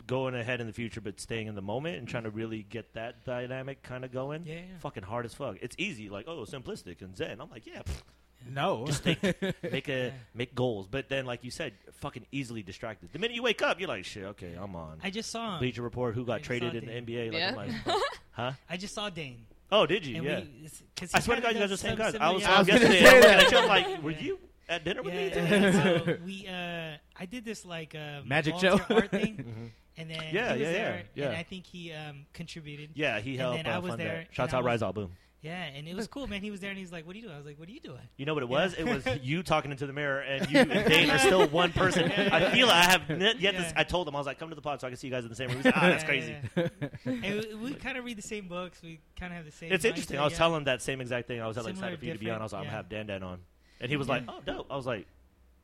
going 0.08 0.34
ahead 0.36 0.62
in 0.62 0.68
the 0.68 0.72
future, 0.74 1.02
but 1.02 1.20
staying 1.20 1.48
in 1.48 1.56
the 1.56 1.62
moment 1.62 1.98
and 1.98 2.08
trying 2.08 2.24
to 2.24 2.30
really 2.30 2.64
get 2.64 2.94
that 2.94 3.26
dynamic 3.26 3.84
kind 3.84 4.06
of 4.06 4.12
going. 4.14 4.46
Yeah, 4.46 4.56
yeah. 4.56 4.62
Fucking 4.80 5.04
hard 5.04 5.26
as 5.26 5.34
fuck. 5.34 5.58
It's 5.62 5.76
easy, 5.78 6.10
like 6.10 6.26
oh, 6.28 6.46
simplistic 6.46 7.02
and 7.02 7.18
zen. 7.18 7.42
I'm 7.42 7.50
like, 7.50 7.66
yeah, 7.68 7.82
pff, 7.82 8.02
No. 8.48 8.86
Just 8.86 9.04
think. 9.04 9.22
make 9.72 9.90
a 9.90 10.14
make 10.34 10.54
goals. 10.56 10.88
But 10.90 11.10
then, 11.10 11.26
like 11.26 11.44
you 11.44 11.52
said, 11.52 11.74
fucking 11.94 12.26
easily 12.32 12.62
distracted. 12.64 13.12
The 13.14 13.20
minute 13.20 13.36
you 13.36 13.44
wake 13.44 13.62
up, 13.62 13.80
you're 13.80 13.90
like, 13.90 14.06
shit, 14.06 14.24
okay, 14.26 14.56
I'm 14.60 14.76
on. 14.76 15.00
I 15.04 15.10
just 15.10 15.30
saw 15.32 15.54
him. 15.54 15.60
Bleacher 15.60 15.82
Report, 15.82 16.16
who 16.16 16.26
got 16.26 16.42
traded 16.44 16.72
saw 16.74 16.78
in 16.78 16.86
the 17.06 17.14
NBA. 17.14 17.26
Like, 17.32 17.40
Yeah. 17.40 17.50
I'm 17.50 17.56
like, 17.56 17.72
huh? 18.32 18.52
I 18.70 18.78
just 18.78 18.94
saw 18.94 19.10
Dane. 19.10 19.46
Oh, 19.72 19.86
did 19.86 20.06
you? 20.06 20.16
And 20.18 20.26
yeah. 20.26 20.40
we, 20.40 20.70
I 21.14 21.20
swear 21.20 21.36
to 21.36 21.42
God, 21.44 21.50
you 21.54 21.60
guys 21.60 21.66
are 21.66 21.68
the 21.68 21.78
same 21.78 21.96
guys. 21.96 22.16
I 22.16 22.32
was, 22.32 22.42
yeah, 22.42 22.56
I 22.56 22.60
was 22.60 22.68
yesterday. 22.68 23.04
gonna 23.04 23.10
I 23.10 23.36
was 23.38 23.46
say 23.46 23.50
that. 23.52 23.54
I'm 23.64 23.68
like, 23.68 24.04
were 24.04 24.12
Yeah. 24.12 24.20
you 24.22 24.40
at 24.68 24.84
dinner 24.84 25.04
with 25.04 25.14
Yeah, 25.14 25.20
me? 25.20 25.50
yeah. 25.62 25.72
so 26.06 26.18
we 26.26 26.48
uh, 26.48 26.98
I 27.20 27.26
did 27.26 27.46
this 27.46 27.66
like 27.66 27.94
uh, 27.94 28.22
Magic 28.26 28.56
volunteer 28.56 28.86
show? 28.88 28.96
art 28.96 29.12
thing, 29.12 29.38
Mhm. 29.38 29.70
and 29.98 30.10
then 30.10 30.24
Yeah, 30.24 30.24
he 30.24 30.32
was 30.32 30.42
yeah, 30.42 30.54
yeah, 30.56 30.72
there, 30.72 31.04
yeah. 31.14 31.26
and 31.28 31.36
I 31.38 31.44
think 31.44 31.66
he 31.68 31.92
um, 31.94 32.26
contributed. 32.34 32.92
Yeah, 32.96 33.20
he 33.20 33.38
helped. 33.38 33.60
And 33.60 33.68
helped 33.68 33.68
then 33.68 33.74
uh, 33.74 33.76
I 33.76 33.80
was 33.80 33.98
there, 33.98 34.26
that. 34.28 34.34
Shouts 34.36 34.54
out 34.56 34.64
was- 34.64 34.68
Rise 34.68 34.82
All 34.82 34.94
Boom. 34.94 35.12
Yeah, 35.42 35.64
and 35.64 35.88
it 35.88 35.96
was 35.96 36.08
cool, 36.08 36.28
man. 36.28 36.42
He 36.42 36.52
was 36.52 36.60
there, 36.60 36.70
and 36.70 36.78
he's 36.78 36.92
like, 36.92 37.08
"What 37.08 37.16
are 37.16 37.18
you 37.20 37.24
doing?" 37.24 37.34
I 37.34 37.38
was 37.38 37.46
like, 37.46 37.58
"What 37.58 37.70
are 37.70 37.72
you 37.72 37.80
doing?" 37.80 38.02
You 38.18 38.26
know 38.26 38.34
what 38.34 38.44
it 38.44 38.50
was? 38.50 38.74
It 38.74 38.84
was 38.84 39.06
you 39.22 39.42
talking 39.42 39.72
into 39.72 39.88
the 39.88 39.94
mirror, 39.94 40.20
and 40.20 40.50
you 40.52 40.60
and 40.60 40.70
Dane 40.90 41.10
are 41.10 41.18
still 41.18 41.48
one 41.48 41.72
person. 41.72 42.12
I 42.12 42.52
feel 42.52 42.68
I 42.70 42.84
have 42.84 43.10
n- 43.10 43.22
yet. 43.22 43.40
Yeah. 43.40 43.52
To, 43.72 43.80
I 43.80 43.84
told 43.86 44.06
him 44.10 44.16
I 44.16 44.20
was 44.20 44.28
like, 44.28 44.38
"Come 44.38 44.50
to 44.50 44.56
the 44.56 44.62
pod 44.62 44.82
so 44.82 44.88
I 44.88 44.90
can 44.90 44.98
see 44.98 45.08
you 45.08 45.14
guys 45.14 45.24
in 45.24 45.30
the 45.30 45.36
same 45.36 45.48
room." 45.48 45.58
He's 45.58 45.66
like, 45.66 45.78
ah, 45.78 45.88
that's 45.88 46.04
crazy. 46.04 46.36
yeah, 46.58 46.68
yeah. 46.82 46.90
And 47.06 47.46
we, 47.52 47.56
we 47.56 47.74
kind 47.86 47.98
of 47.98 48.04
read 48.04 48.18
the 48.18 48.22
same 48.22 48.50
books. 48.50 48.82
We 48.84 49.00
kind 49.18 49.32
of 49.32 49.38
have 49.38 49.46
the 49.46 49.52
same. 49.54 49.72
It's 49.72 49.86
interesting. 49.86 50.20
I 50.20 50.26
was 50.26 50.36
telling 50.36 50.58
him 50.58 50.64
that 50.66 50.82
same 50.82 51.00
exact 51.00 51.28
thing. 51.30 51.40
I 51.40 51.48
was 51.48 51.56
like 51.56 51.68
excited 51.68 52.00
for 52.00 52.06
you 52.06 52.14
to 52.14 52.20
be 52.20 52.30
on. 52.30 52.42
I 52.42 52.44
was 52.44 52.52
like, 52.52 52.60
I'm 52.60 52.66
gonna 52.66 52.76
have 52.76 52.90
Dan 52.90 53.08
Dan 53.08 53.24
on, 53.24 53.40
and 53.80 53.90
he 53.90 53.96
was 53.96 54.10
like, 54.10 54.24
"Oh, 54.28 54.42
dope." 54.46 54.68
I 54.70 54.76
was 54.76 54.86
like, 54.86 55.08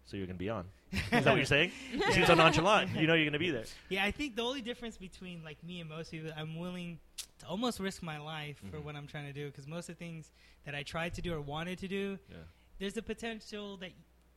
"So 0.05 0.15
you're 0.15 0.25
gonna 0.27 0.38
be 0.39 0.49
on?" 0.49 0.65
Is 1.12 1.23
that 1.23 1.25
what 1.25 1.36
you're 1.38 1.45
saying? 1.45 1.71
You 1.93 2.12
seem 2.12 2.25
so 2.25 2.34
nonchalant. 2.36 2.95
You 2.95 3.08
know 3.08 3.13
you're 3.13 3.25
gonna 3.25 3.39
be 3.39 3.51
there. 3.51 3.65
Yeah, 3.89 4.03
I 4.03 4.12
think 4.12 4.36
the 4.36 4.41
only 4.43 4.62
difference 4.62 4.97
between 4.97 5.43
like 5.43 5.63
me 5.63 5.79
and 5.81 5.89
most 5.89 6.12
people, 6.12 6.31
I'm 6.38 6.58
willing 6.58 6.99
to 7.39 7.47
almost 7.47 7.79
risk 7.79 8.01
my 8.03 8.17
life 8.19 8.58
for 8.71 8.77
Mhm. 8.77 8.84
what 8.84 8.95
I'm 8.95 9.08
trying 9.08 9.25
to 9.25 9.34
do 9.34 9.47
because 9.47 9.67
most 9.67 9.89
of 9.89 9.97
the 9.97 9.99
things 10.05 10.31
that 10.65 10.73
I 10.75 10.84
tried 10.84 11.13
to 11.15 11.21
do 11.21 11.34
or 11.34 11.41
wanted 11.41 11.77
to 11.79 11.88
do, 11.88 12.17
Yeah. 12.29 12.38
there's 12.79 12.93
the 12.93 13.01
potential 13.01 13.77
that 13.77 13.91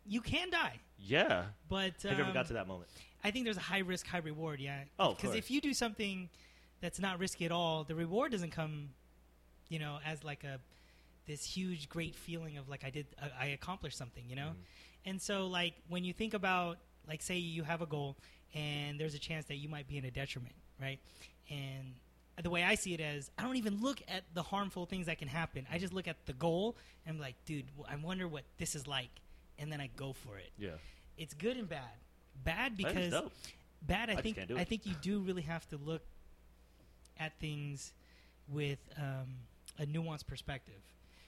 you 0.06 0.20
can 0.20 0.50
die. 0.50 0.80
Yeah. 0.98 1.46
But 1.68 2.04
um, 2.04 2.10
Have 2.10 2.18
you 2.18 2.24
ever 2.24 2.32
got 2.32 2.46
to 2.48 2.54
that 2.54 2.66
moment? 2.66 2.90
I 3.22 3.30
think 3.30 3.44
there's 3.44 3.56
a 3.56 3.60
high 3.60 3.78
risk, 3.80 4.06
high 4.06 4.18
reward. 4.18 4.60
Yeah. 4.60 4.84
Oh, 4.98 5.14
because 5.14 5.34
if 5.34 5.50
you 5.50 5.60
do 5.60 5.74
something 5.74 6.28
that's 6.80 6.98
not 7.00 7.18
risky 7.18 7.44
at 7.44 7.52
all, 7.52 7.84
the 7.84 7.94
reward 7.94 8.32
doesn't 8.32 8.50
come, 8.52 8.90
you 9.68 9.78
know, 9.78 9.98
as 10.04 10.24
like 10.24 10.44
a 10.44 10.60
this 11.26 11.44
huge, 11.44 11.88
great 11.90 12.14
feeling 12.14 12.56
of 12.56 12.68
like 12.70 12.84
I 12.84 12.90
did, 12.90 13.06
uh, 13.20 13.28
I 13.38 13.46
accomplished 13.46 13.98
something, 13.98 14.24
you 14.28 14.36
know. 14.36 14.50
Mm-hmm. 14.52 14.62
And 15.04 15.20
so, 15.20 15.46
like 15.46 15.74
when 15.88 16.04
you 16.04 16.12
think 16.12 16.34
about, 16.34 16.78
like, 17.06 17.22
say 17.22 17.36
you 17.36 17.62
have 17.62 17.82
a 17.82 17.86
goal, 17.86 18.16
and 18.54 18.98
there's 18.98 19.14
a 19.14 19.18
chance 19.18 19.46
that 19.46 19.56
you 19.56 19.68
might 19.68 19.88
be 19.88 19.98
in 19.98 20.04
a 20.04 20.10
detriment, 20.10 20.54
right? 20.80 20.98
And 21.50 21.94
the 22.42 22.50
way 22.50 22.62
I 22.62 22.74
see 22.74 22.94
it 22.94 23.00
is, 23.00 23.30
I 23.38 23.42
don't 23.42 23.56
even 23.56 23.80
look 23.80 24.00
at 24.08 24.24
the 24.34 24.42
harmful 24.42 24.86
things 24.86 25.06
that 25.06 25.18
can 25.18 25.28
happen. 25.28 25.66
I 25.72 25.78
just 25.78 25.92
look 25.92 26.06
at 26.08 26.26
the 26.26 26.32
goal, 26.32 26.76
and 27.06 27.16
I'm 27.16 27.20
like, 27.20 27.34
dude, 27.44 27.66
I 27.90 27.96
wonder 27.96 28.28
what 28.28 28.44
this 28.58 28.74
is 28.74 28.86
like, 28.86 29.10
and 29.58 29.72
then 29.72 29.80
I 29.80 29.90
go 29.96 30.12
for 30.12 30.38
it. 30.38 30.50
Yeah. 30.58 30.70
It's 31.16 31.34
good 31.34 31.56
and 31.56 31.68
bad. 31.68 31.80
Bad 32.44 32.72
I 32.72 32.74
because 32.74 33.10
bad. 33.82 34.10
I, 34.10 34.14
just 34.14 34.22
think 34.22 34.38
I 34.56 34.64
think 34.64 34.86
you 34.86 34.94
do 35.02 35.20
really 35.20 35.42
have 35.42 35.68
to 35.70 35.76
look 35.76 36.02
at 37.18 37.38
things 37.40 37.92
with 38.48 38.78
um, 38.96 39.26
a 39.78 39.86
nuanced 39.86 40.26
perspective, 40.26 40.80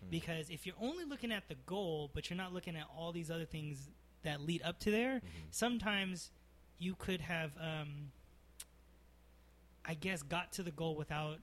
Hmm. 0.02 0.10
because 0.10 0.50
if 0.50 0.66
you're 0.66 0.76
only 0.80 1.04
looking 1.04 1.32
at 1.32 1.48
the 1.48 1.56
goal, 1.66 2.10
but 2.14 2.30
you're 2.30 2.36
not 2.36 2.52
looking 2.52 2.76
at 2.76 2.86
all 2.96 3.12
these 3.12 3.30
other 3.30 3.44
things 3.44 3.88
that 4.22 4.40
lead 4.40 4.62
up 4.62 4.78
to 4.80 4.90
there, 4.90 5.16
Mm-hmm. 5.16 5.46
sometimes 5.50 6.30
you 6.78 6.94
could 6.94 7.20
have, 7.20 7.52
um, 7.60 8.10
I 9.84 9.94
guess, 9.94 10.22
got 10.22 10.52
to 10.52 10.62
the 10.62 10.70
goal 10.70 10.94
without 10.94 11.38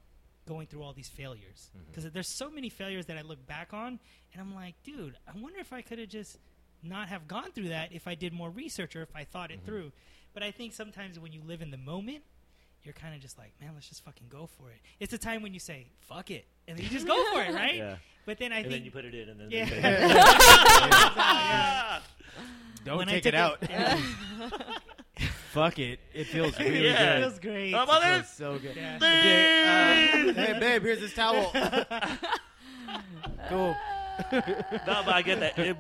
going 0.48 0.68
through 0.68 0.82
all 0.84 0.94
these 0.94 1.10
failures. 1.10 1.70
Because 1.90 2.10
there's 2.12 2.30
so 2.30 2.50
many 2.50 2.70
failures 2.70 3.08
that 3.08 3.18
I 3.18 3.22
look 3.22 3.46
back 3.48 3.74
on, 3.74 4.00
and 4.32 4.42
I'm 4.42 4.54
like, 4.56 4.76
dude, 4.84 5.16
I 5.28 5.38
wonder 5.38 5.60
if 5.60 5.74
I 5.74 5.82
could 5.82 6.00
have 6.00 6.10
just 6.10 6.38
not 6.84 7.10
have 7.10 7.28
gone 7.28 7.52
through 7.52 7.70
that 7.70 7.92
if 7.92 8.08
I 8.08 8.16
did 8.16 8.32
more 8.34 8.50
research 8.50 8.96
or 8.96 9.02
if 9.02 9.14
I 9.16 9.24
thought 9.26 9.52
it 9.52 9.62
Mhm. 9.62 9.66
through. 9.66 9.92
But 10.34 10.44
I 10.44 10.52
think 10.52 10.74
sometimes 10.74 11.20
when 11.20 11.34
you 11.34 11.42
live 11.42 11.62
in 11.62 11.72
the 11.72 11.78
moment, 11.78 12.24
you're 12.84 12.94
kind 12.94 13.14
of 13.16 13.20
just 13.22 13.38
like, 13.38 13.52
man, 13.60 13.72
let's 13.74 13.90
just 13.90 14.04
fucking 14.06 14.28
go 14.30 14.46
for 14.46 14.70
it. 14.72 14.80
It's 15.00 15.12
a 15.12 15.18
time 15.18 15.42
when 15.42 15.54
you 15.54 15.60
say, 15.60 15.88
fuck 16.00 16.32
it, 16.32 16.46
and 16.68 16.78
then 16.78 16.86
you 16.86 16.92
just 16.92 17.08
go 17.08 17.22
for 17.34 17.42
it, 17.42 17.54
right? 17.54 17.76
Yeah. 17.76 17.98
But 18.28 18.38
then 18.40 18.52
I 18.52 18.58
and 18.58 18.66
think 18.66 18.74
then 18.76 18.84
you 18.86 18.92
put 18.92 19.06
it 19.06 19.16
in, 19.16 19.30
and 19.30 19.40
then 19.40 19.48
Yeah. 19.50 19.70
Yeah. 19.74 20.00
Don't 22.86 22.98
When 22.98 23.08
take 23.08 23.26
it 23.26 23.34
out. 23.34 23.58
yeah. 23.70 23.98
Fuck 25.52 25.80
it. 25.80 26.00
It 26.14 26.26
feels 26.28 26.60
really 26.60 26.86
Yeah. 26.90 27.16
it 27.16 27.22
feels 27.22 27.40
great. 27.40 27.72
How 27.74 27.80
It 27.82 27.84
about 27.86 28.04
feels 28.04 28.22
this? 28.24 28.32
so 28.34 28.60
good. 28.60 28.76
Yeah. 28.76 28.98
Okay, 28.98 29.64
uh, 29.64 30.34
hey 30.34 30.60
babe, 30.60 30.82
here's 30.84 31.00
this 31.00 31.14
towel. 31.14 31.50
cool. 33.50 33.74
no, 34.32 34.42
but 34.86 35.08
I 35.08 35.22
get 35.24 35.40
that. 35.40 35.58
It- 35.58 35.78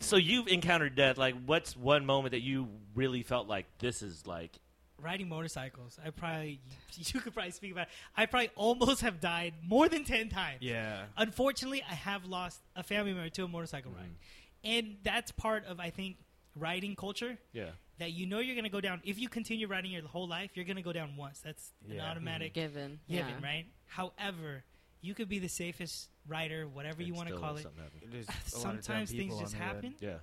so 0.00 0.16
you've 0.16 0.46
encountered 0.48 0.94
death. 0.94 1.18
Like, 1.18 1.34
what's 1.46 1.76
one 1.76 2.06
moment 2.06 2.30
that 2.32 2.42
you 2.42 2.68
really 2.94 3.22
felt 3.24 3.48
like 3.48 3.66
this 3.80 4.00
is 4.02 4.24
like? 4.26 4.52
Riding 5.00 5.28
motorcycles. 5.28 5.98
I 6.04 6.10
probably 6.10 6.60
you 6.94 7.20
could 7.20 7.34
probably 7.34 7.52
speak 7.52 7.72
about. 7.72 7.86
It. 7.86 7.92
I 8.16 8.26
probably 8.26 8.50
almost 8.56 9.02
have 9.02 9.20
died 9.20 9.54
more 9.66 9.88
than 9.88 10.04
ten 10.04 10.28
times. 10.28 10.58
Yeah. 10.60 11.04
Unfortunately, 11.16 11.82
I 11.88 11.94
have 11.94 12.24
lost 12.24 12.60
a 12.76 12.82
family 12.82 13.12
member 13.12 13.30
to 13.30 13.44
a 13.44 13.48
motorcycle 13.48 13.92
ride, 13.92 14.04
mm. 14.04 14.78
and 14.78 14.96
that's 15.02 15.32
part 15.32 15.64
of 15.66 15.80
I 15.80 15.90
think 15.90 16.16
riding 16.56 16.96
culture. 16.96 17.38
Yeah. 17.52 17.70
That 17.98 18.12
you 18.12 18.26
know 18.26 18.38
you're 18.38 18.54
going 18.54 18.64
to 18.64 18.70
go 18.70 18.80
down. 18.80 19.00
If 19.04 19.18
you 19.18 19.28
continue 19.28 19.66
riding 19.66 19.90
your 19.90 20.02
whole 20.06 20.28
life, 20.28 20.52
you're 20.54 20.64
going 20.64 20.76
to 20.76 20.82
go 20.82 20.92
down 20.92 21.16
once. 21.16 21.40
That's 21.40 21.72
an 21.88 21.96
Yeah. 21.96 22.08
automatic 22.08 22.54
mm-hmm. 22.54 22.60
Given. 22.60 23.00
given, 23.08 23.34
yeah. 23.40 23.44
right? 23.46 23.66
However, 23.86 24.62
you 25.00 25.14
could 25.14 25.28
be 25.28 25.40
the 25.40 25.48
safest 25.48 26.08
rider, 26.28 26.68
whatever 26.68 27.02
you 27.02 27.14
want 27.14 27.28
to 27.28 27.36
call 27.36 27.56
it. 27.56 27.62
something 27.64 27.82
happens. 27.82 28.12
There's 28.12 28.26
a 28.28 28.30
lot 28.30 28.38
of 28.38 28.52
dumb 28.52 28.82
Sometimes 28.82 29.10
things 29.10 29.38
just 29.38 29.54
on 29.54 29.58
the 29.58 29.64
happen, 29.64 29.94
Yeah. 30.00 30.18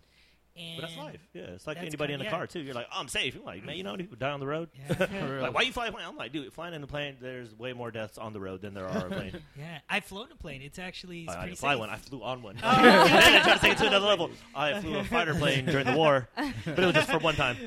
And 0.56 0.78
But 0.78 0.88
that's 0.88 0.98
life. 0.98 1.20
Yeah, 1.34 1.42
it's 1.44 1.68
like 1.68 1.78
anybody 1.78 2.14
kind- 2.14 2.22
in 2.22 2.22
a 2.22 2.24
yeah. 2.26 2.30
car 2.30 2.48
too. 2.48 2.62
You're 2.62 2.74
like, 2.76 2.88
oh, 2.92 3.00
I'm 3.00 3.08
safe. 3.08 3.36
You're 3.36 3.44
like, 3.44 3.66
man, 3.66 3.76
you 3.76 3.84
know, 3.84 3.96
die 3.98 4.32
on 4.32 4.40
the 4.40 4.48
road. 4.48 4.70
Yeah. 4.90 5.08
like, 5.42 5.54
why 5.54 5.62
you 5.62 5.72
flying? 5.72 5.90
a 5.90 5.92
plane? 5.92 6.06
I'm 6.08 6.16
like, 6.16 6.32
dude, 6.32 6.52
flying 6.54 6.74
in 6.74 6.82
a 6.84 6.88
plane. 6.88 7.18
There's 7.20 7.54
way 7.58 7.74
more 7.74 7.92
deaths 7.92 8.18
on 8.18 8.34
the 8.34 8.40
road 8.40 8.62
than 8.62 8.74
there 8.74 8.88
are 8.88 9.08
a 9.08 9.10
plane. 9.10 9.38
yeah, 9.58 9.80
I've 9.90 10.06
flown 10.06 10.28
a 10.32 10.36
plane. 10.36 10.62
It's 10.62 10.80
actually 10.80 11.24
it's 11.24 11.32
I, 11.32 11.34
I 11.34 11.38
pretty 11.38 11.52
didn't 11.52 11.60
fly 11.60 11.74
safe. 11.74 11.80
one. 11.80 11.90
I 11.90 11.98
flew 11.98 12.24
on 12.24 12.42
one. 12.42 12.56
Oh, 12.64 12.82
then 12.82 12.86
I 13.36 13.42
tried 13.44 13.54
to 13.56 13.60
take 13.60 13.72
it 13.74 13.78
to 13.80 13.88
another 13.88 14.06
level. 14.08 14.30
I 14.56 14.80
flew 14.80 14.98
a 14.98 15.04
fighter 15.04 15.36
plane 15.36 15.66
during 15.66 15.86
the 15.86 15.96
war, 15.98 16.28
but 16.36 16.80
it 16.80 16.86
was 16.86 16.94
just 16.96 17.10
for 17.12 17.20
one 17.20 17.36
time, 17.36 17.58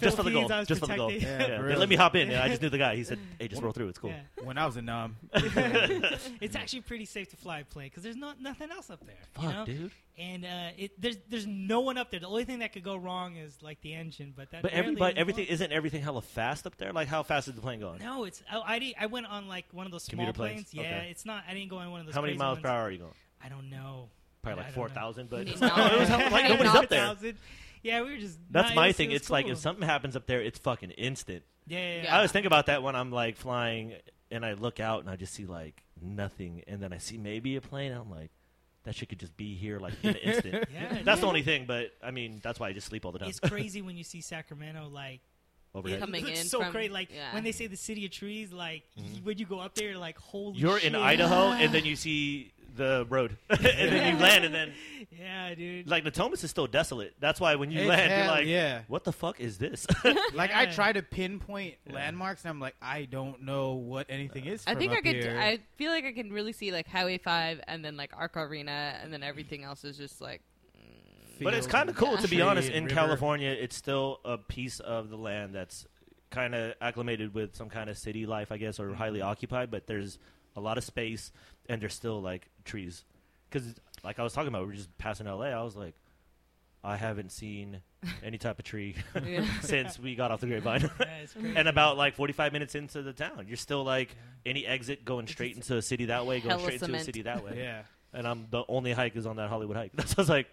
just 0.00 0.16
for 0.16 0.22
the 0.22 0.30
goal, 0.30 0.48
Philippines, 0.48 0.50
I 0.50 0.64
just 0.64 0.80
for 0.80 0.86
the 0.86 0.96
goal. 0.96 1.12
Yeah, 1.12 1.48
Yeah, 1.48 1.60
for 1.60 1.68
they 1.68 1.76
let 1.76 1.88
me 1.88 1.96
hop 1.96 2.16
in. 2.16 2.30
Yeah, 2.30 2.42
I 2.42 2.48
just 2.48 2.62
knew 2.62 2.70
the 2.70 2.78
guy. 2.78 2.96
He 2.96 3.04
said, 3.04 3.18
"Hey, 3.38 3.48
just 3.48 3.62
roll 3.62 3.72
through. 3.72 3.88
It's 3.88 3.98
cool." 3.98 4.10
Yeah. 4.10 4.44
When 4.44 4.58
I 4.58 4.66
was 4.66 4.76
a 4.76 4.82
nom. 4.82 5.16
Um, 5.32 6.04
it's 6.40 6.56
actually 6.56 6.80
pretty 6.82 7.04
safe 7.04 7.28
to 7.30 7.36
fly 7.36 7.60
a 7.60 7.64
plane 7.64 7.88
because 7.88 8.02
there's 8.02 8.16
not 8.16 8.40
nothing 8.40 8.70
else 8.70 8.90
up 8.90 9.04
there. 9.06 9.16
Fuck, 9.34 9.44
you 9.44 9.50
know? 9.50 9.64
dude. 9.64 9.90
And 10.18 10.44
uh, 10.44 10.70
it, 10.76 11.00
there's 11.00 11.16
there's 11.28 11.46
no 11.46 11.78
one 11.80 11.96
up 11.96 12.10
there. 12.10 12.18
The 12.18 12.26
only 12.26 12.44
thing 12.44 12.58
that 12.58 12.72
could 12.72 12.82
go 12.82 12.96
wrong 12.96 13.36
is 13.36 13.56
like 13.62 13.80
the 13.82 13.94
engine, 13.94 14.34
but 14.36 14.50
that. 14.50 14.62
But 14.62 14.72
barely 14.72 14.86
everybody, 14.88 15.10
even 15.12 15.20
everything 15.20 15.44
wrong. 15.44 15.52
isn't 15.54 15.72
everything 15.72 16.02
hella 16.02 16.22
fast 16.22 16.66
up 16.66 16.76
there. 16.76 16.92
Like, 16.92 17.06
how 17.06 17.22
fast 17.22 17.46
is 17.46 17.54
the 17.54 17.60
plane 17.60 17.78
going? 17.78 18.00
No, 18.00 18.24
it's 18.24 18.42
I, 18.50 18.60
I, 18.74 18.78
di- 18.80 18.96
I 19.00 19.06
went 19.06 19.26
on 19.26 19.46
like 19.46 19.66
one 19.70 19.86
of 19.86 19.92
those 19.92 20.02
small 20.02 20.16
Commuter 20.24 20.32
planes? 20.32 20.74
Yeah, 20.74 20.82
Okay. 20.82 21.08
it's 21.12 21.24
not. 21.24 21.44
I 21.48 21.54
didn't 21.54 21.68
go 21.70 21.76
on 21.78 21.90
one 21.92 22.00
of 22.00 22.06
those. 22.06 22.16
How 22.16 22.20
many 22.20 22.32
crazy 22.32 22.38
miles 22.40 22.56
ones. 22.56 22.62
per 22.64 22.68
hour 22.68 22.82
are 22.82 22.90
you 22.90 22.98
going? 22.98 23.12
I 23.44 23.48
don't 23.48 23.70
know. 23.70 24.08
Probably 24.42 24.62
I 24.62 24.66
like 24.66 24.74
four 24.74 24.88
thousand, 24.88 25.30
but 25.30 25.40
it 25.46 25.52
was 25.52 25.60
hella- 25.60 26.30
like 26.30 26.44
Need 26.44 26.50
nobody's 26.50 26.74
up 26.74 26.88
there. 26.88 27.06
9,000. 27.06 27.36
Yeah, 27.84 28.02
we 28.02 28.10
were 28.10 28.16
just. 28.18 28.38
That's 28.50 28.68
nah, 28.68 28.72
it 28.72 28.74
my 28.76 28.86
was- 28.88 28.96
thing. 28.96 29.10
it 29.10 29.14
was 29.14 29.22
It's 29.22 29.30
like 29.30 29.46
if 29.46 29.58
something 29.58 29.86
happens 29.86 30.16
up 30.16 30.26
there, 30.26 30.40
it's 30.42 30.58
fucking 30.58 30.90
instant. 30.90 31.44
Yeah, 31.68 31.78
yeah, 31.78 31.94
yeah. 31.96 32.02
Yeah. 32.02 32.12
I 32.14 32.16
always 32.16 32.32
think 32.32 32.46
about 32.46 32.66
that 32.66 32.82
when 32.82 32.96
I'm 32.96 33.12
like 33.12 33.36
flying 33.36 33.94
and 34.32 34.44
I 34.44 34.54
look 34.54 34.80
out 34.80 35.00
and 35.00 35.08
I 35.10 35.14
just 35.14 35.32
see 35.32 35.46
like 35.46 35.84
nothing, 36.02 36.64
and 36.66 36.82
then 36.82 36.92
I 36.92 36.98
see 36.98 37.18
maybe 37.18 37.54
a 37.54 37.60
plane. 37.60 37.92
And 37.92 38.00
I'm 38.00 38.10
like, 38.10 38.30
that 38.84 38.94
shit 38.94 39.08
could 39.08 39.18
just 39.20 39.36
be 39.36 39.54
here 39.54 39.78
like 39.78 39.94
in 40.02 40.10
an 40.10 40.16
instant. 40.22 40.64
Yeah, 40.72 40.98
That's 41.04 41.20
the 41.20 41.26
only 41.26 41.42
thing, 41.42 41.64
but 41.66 41.92
I 42.02 42.10
mean 42.10 42.40
that's 42.42 42.58
why 42.60 42.68
I 42.68 42.72
just 42.72 42.86
sleep 42.86 43.04
all 43.04 43.12
the 43.12 43.18
time. 43.18 43.28
It's 43.28 43.40
crazy 43.40 43.82
when 43.82 43.96
you 43.96 44.04
see 44.04 44.20
Sacramento 44.20 44.88
like 44.88 45.20
Overhead. 45.74 46.00
Coming 46.00 46.26
it's 46.26 46.40
in 46.40 46.46
so 46.46 46.60
from- 46.62 46.72
great. 46.72 46.90
Like 46.90 47.10
yeah. 47.14 47.34
when 47.34 47.44
they 47.44 47.52
say 47.52 47.66
the 47.66 47.76
city 47.76 48.06
of 48.06 48.10
trees, 48.10 48.52
like 48.52 48.84
y- 48.96 49.02
when 49.22 49.36
you 49.38 49.44
go 49.44 49.58
up 49.60 49.74
there, 49.74 49.98
like 49.98 50.16
holy. 50.18 50.54
Mm-hmm. 50.54 50.60
You're 50.66 50.78
shit. 50.78 50.94
in 50.94 50.94
Idaho, 50.94 51.50
and 51.52 51.72
then 51.74 51.84
you 51.90 51.94
see 51.96 52.52
the 52.78 53.06
road, 53.10 53.36
and 53.50 53.58
then 53.60 54.14
you 54.16 54.22
land, 54.22 54.44
and 54.46 54.54
then 54.54 54.72
yeah, 55.18 55.54
dude. 55.54 55.86
like 55.88 56.04
Natomas 56.04 56.42
is 56.42 56.50
still 56.50 56.66
desolate. 56.66 57.14
That's 57.20 57.38
why 57.40 57.56
when 57.56 57.70
you 57.70 57.80
It's 57.80 57.88
land, 57.88 58.10
you're 58.10 58.26
like, 58.26 58.46
yeah. 58.46 58.82
what 58.88 59.04
the 59.04 59.12
fuck 59.12 59.38
is 59.40 59.58
this? 59.58 59.86
Like 60.34 60.54
I 60.54 60.62
Yeah. 60.62 60.70
try 60.72 60.92
to 60.92 61.02
pinpoint 61.02 61.74
Yeah. 61.86 61.92
landmarks, 61.94 62.42
and 62.44 62.50
I'm 62.50 62.60
like, 62.60 62.76
I 62.80 63.04
don't 63.04 63.42
know 63.42 63.72
what 63.74 64.06
anything 64.08 64.46
is. 64.46 64.64
I 64.66 64.72
from 64.72 64.80
think 64.80 64.92
I 64.92 64.96
up 64.98 65.02
could. 65.04 65.16
Here. 65.16 65.38
I 65.38 65.58
feel 65.76 65.90
like 65.92 66.04
I 66.06 66.12
can 66.12 66.32
really 66.32 66.52
see 66.52 66.72
like 66.72 66.88
Highway 66.88 67.18
Five, 67.18 67.60
and 67.68 67.84
then 67.84 67.96
like 67.98 68.12
Arco 68.16 68.40
Arena, 68.40 68.98
and 69.02 69.12
then 69.12 69.22
everything 69.22 69.64
else 69.64 69.84
is 69.84 69.96
just 69.98 70.20
like. 70.22 70.40
mm, 70.78 71.42
But 71.44 71.54
it's 71.54 71.66
Fields 71.66 71.72
kind 71.72 71.88
of 71.90 71.96
and 71.98 72.06
cool 72.06 72.16
to 72.16 72.22
be 72.28 72.36
tree 72.36 72.40
honest. 72.40 72.70
In 72.70 72.84
river. 72.84 72.94
California, 72.94 73.50
it's 73.50 73.76
still 73.76 74.20
a 74.24 74.38
piece 74.38 74.80
of 74.80 75.10
the 75.10 75.16
land 75.16 75.54
that's 75.54 75.86
kind 76.30 76.54
of 76.54 76.74
acclimated 76.80 77.32
with 77.34 77.56
some 77.56 77.70
kind 77.70 77.88
of 77.88 77.96
city 77.96 78.26
life, 78.26 78.52
I 78.52 78.58
guess, 78.58 78.78
or 78.78 78.92
highly 78.94 79.22
occupied. 79.22 79.70
But 79.70 79.86
there's 79.86 80.18
a 80.56 80.60
lot 80.60 80.76
of 80.76 80.84
space, 80.84 81.32
and 81.68 81.80
there's 81.82 81.94
still 81.94 82.20
like 82.20 82.48
trees. 82.64 83.04
Because, 83.50 83.74
like 84.04 84.18
I 84.18 84.22
was 84.22 84.32
talking 84.32 84.48
about, 84.48 84.62
we 84.62 84.68
were 84.68 84.74
just 84.74 84.96
passing 84.98 85.26
LA. 85.26 85.46
I 85.46 85.62
was 85.62 85.74
like, 85.76 85.94
I 86.84 86.96
haven't 86.96 87.32
seen 87.32 87.80
any 88.22 88.38
type 88.38 88.58
of 88.58 88.64
tree 88.64 88.94
Yeah. 89.24 89.44
since 89.62 89.98
we 89.98 90.14
got 90.14 90.30
off 90.30 90.40
the 90.40 90.46
grapevine. 90.46 90.82
Yeah, 91.00 91.06
it's 91.22 91.34
and 91.34 91.66
about 91.68 91.96
like 91.96 92.14
45 92.14 92.52
minutes 92.52 92.74
into 92.74 93.02
the 93.02 93.12
town, 93.12 93.46
you're 93.48 93.56
still 93.56 93.84
like 93.84 94.10
Yeah. 94.44 94.50
any 94.50 94.66
exit 94.66 95.04
going 95.04 95.26
straight 95.26 95.56
into 95.56 95.76
a 95.76 95.82
city 95.82 96.06
that 96.06 96.26
way, 96.26 96.38
going 96.40 96.50
Hella 96.50 96.62
straight 96.62 96.82
into 96.82 96.94
a 96.94 97.00
city 97.00 97.22
that 97.22 97.44
way. 97.44 97.54
Yeah. 97.56 97.82
And 98.12 98.26
I'm 98.26 98.46
the 98.50 98.64
only 98.68 98.92
hike 98.92 99.16
is 99.16 99.26
on 99.26 99.36
that 99.36 99.48
Hollywood 99.50 99.76
hike. 99.76 99.92
That's 99.94 100.16
I 100.18 100.22
was 100.22 100.28
like, 100.28 100.46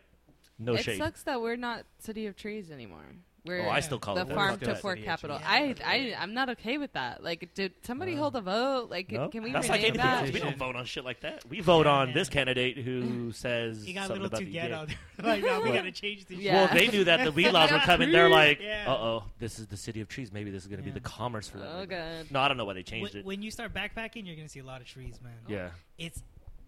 no 0.58 0.74
it 0.74 0.84
shade. 0.84 0.98
sucks 0.98 1.24
that 1.24 1.42
we're 1.42 1.56
not 1.58 1.84
City 2.00 2.28
of 2.28 2.36
Trees 2.36 2.72
anymore. 2.72 3.06
We're 3.46 3.62
Oh, 3.66 3.70
I 3.70 3.80
still 3.82 4.00
call 4.00 4.16
the 4.16 4.22
it 4.22 4.28
that. 4.30 4.34
farm 4.36 4.52
Fuck 4.58 4.60
to 4.70 4.76
fork 4.76 5.04
capital. 5.04 5.38
Trees. 5.38 5.48
I, 5.48 5.76
I, 5.86 6.16
I'm 6.20 6.34
not 6.34 6.50
okay 6.52 6.78
with 6.78 6.94
that. 6.94 7.24
Like, 7.24 7.54
did 7.54 7.74
somebody 7.84 8.16
No. 8.16 8.22
hold 8.24 8.36
a 8.36 8.42
vote? 8.42 8.90
Like, 8.90 9.12
No? 9.12 9.30
can 9.30 9.44
we 9.44 9.52
That's 9.52 9.70
like 9.70 9.82
rename 9.84 10.00
anything 10.02 10.26
that? 10.26 10.34
We 10.34 10.40
don't 10.40 10.58
vote 10.58 10.76
on 10.76 10.86
shit 10.86 11.06
like 11.06 11.22
that. 11.22 11.48
We 11.48 11.62
vote 11.62 11.86
on 11.88 12.08
Yeah. 12.10 12.14
this 12.16 12.30
candidate 12.30 12.78
who 12.78 13.32
says 13.32 13.84
he 13.84 13.94
got 13.94 14.10
a 14.10 14.14
little 14.14 14.28
about 14.28 14.40
too 14.40 14.46
the 14.46 14.52
ghetto. 14.52 14.88
EPA. 14.88 14.96
like, 15.24 15.44
no, 15.44 15.62
we 15.62 15.72
gotta 15.72 15.92
change 15.92 16.26
this. 16.26 16.38
Yeah. 16.40 16.56
Well, 16.66 16.70
they 16.74 16.88
knew 16.88 17.04
that 17.04 17.24
the 17.24 17.32
weed 17.32 17.52
laws 17.52 17.72
were 17.72 17.80
coming. 17.86 18.12
They're 18.12 18.30
like, 18.30 18.60
Yeah. 18.62 18.86
uh 18.88 18.94
oh, 18.98 19.24
this 19.40 19.60
is 19.60 19.68
the 19.68 19.78
city 19.78 20.02
of 20.02 20.08
trees. 20.08 20.32
Maybe 20.32 20.50
this 20.52 20.64
is 20.64 20.68
going 20.68 20.82
to 20.82 20.88
Yeah. 20.88 20.94
be 20.94 21.00
the 21.00 21.08
commerce 21.08 21.48
for 21.48 21.60
that. 21.60 21.70
Oh 21.72 21.86
god. 21.86 22.32
No, 22.32 22.40
I 22.40 22.48
don't 22.48 22.58
know 22.58 22.66
why 22.66 22.74
they 22.74 22.80
When, 22.80 22.86
changed 22.86 23.16
it. 23.16 23.26
when 23.26 23.42
you 23.42 23.52
start 23.52 23.74
backpacking, 23.74 24.26
you're 24.26 24.36
gonna 24.36 24.50
see 24.50 24.60
a 24.60 24.66
lot 24.66 24.82
of 24.82 24.88
trees, 24.88 25.20
man. 25.24 25.34
Yeah. 25.48 25.70
It's 25.98 26.22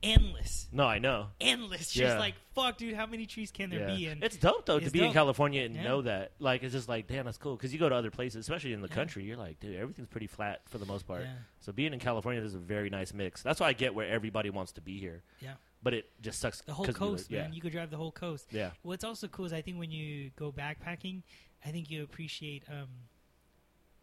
endless, 0.03 0.67
No, 0.71 0.85
I 0.85 0.99
know. 0.99 1.27
endless. 1.41 1.95
Yeah. 1.95 2.17
Like 2.19 2.35
fuck, 2.53 2.77
dude. 2.77 2.93
How 2.95 3.05
many 3.05 3.25
trees 3.25 3.51
can 3.51 3.69
there 3.69 3.89
Yeah. 3.89 3.95
be? 3.95 4.05
And 4.07 4.23
It's 4.23 4.37
dope 4.37 4.65
though 4.65 4.79
to 4.79 4.85
It's 4.85 4.93
be 4.93 4.99
in 4.99 5.05
dope. 5.05 5.13
California 5.13 5.63
and 5.63 5.75
Yeah. 5.75 5.83
know 5.83 6.01
that. 6.03 6.33
Like 6.39 6.63
it's 6.63 6.73
just 6.73 6.87
like, 6.89 7.07
damn, 7.07 7.25
that's 7.25 7.37
cool. 7.37 7.55
Because 7.55 7.73
you 7.73 7.79
go 7.79 7.89
to 7.89 7.95
other 7.95 8.11
places, 8.11 8.37
especially 8.39 8.73
in 8.73 8.81
the 8.81 8.87
Yeah. 8.87 8.95
country, 8.95 9.23
you're 9.23 9.37
like, 9.37 9.59
dude, 9.59 9.75
everything's 9.75 10.07
pretty 10.07 10.27
flat 10.27 10.61
for 10.69 10.77
the 10.77 10.85
most 10.85 11.07
part. 11.07 11.23
yeah, 11.23 11.33
So 11.59 11.71
being 11.71 11.93
in 11.93 11.99
California 11.99 12.41
is 12.41 12.55
a 12.55 12.59
very 12.59 12.89
nice 12.89 13.13
mix. 13.13 13.41
That's 13.43 13.59
why 13.59 13.67
I 13.67 13.73
get 13.73 13.93
where 13.95 14.07
everybody 14.09 14.49
wants 14.49 14.71
to 14.73 14.81
be 14.81 14.99
here. 14.99 15.23
Yeah. 15.41 15.55
But 15.83 15.93
it 15.93 16.09
just 16.21 16.39
sucks. 16.39 16.61
the 16.61 16.73
whole 16.73 16.85
'cause 16.85 16.99
we 16.99 17.05
live- 17.07 17.17
coast, 17.17 17.31
man. 17.31 17.49
Yeah. 17.49 17.55
You 17.55 17.61
could 17.61 17.71
drive 17.71 17.91
the 17.91 17.97
whole 17.97 18.11
coast. 18.11 18.47
yeah. 18.51 18.71
What's 18.81 19.03
also 19.03 19.27
cool 19.27 19.45
is 19.45 19.53
I 19.53 19.61
think 19.61 19.77
when 19.77 19.91
you 19.91 20.31
go 20.35 20.51
backpacking, 20.51 21.21
I 21.63 21.69
think 21.71 21.89
you 21.91 22.03
appreciate 22.03 22.63
um, 22.69 22.87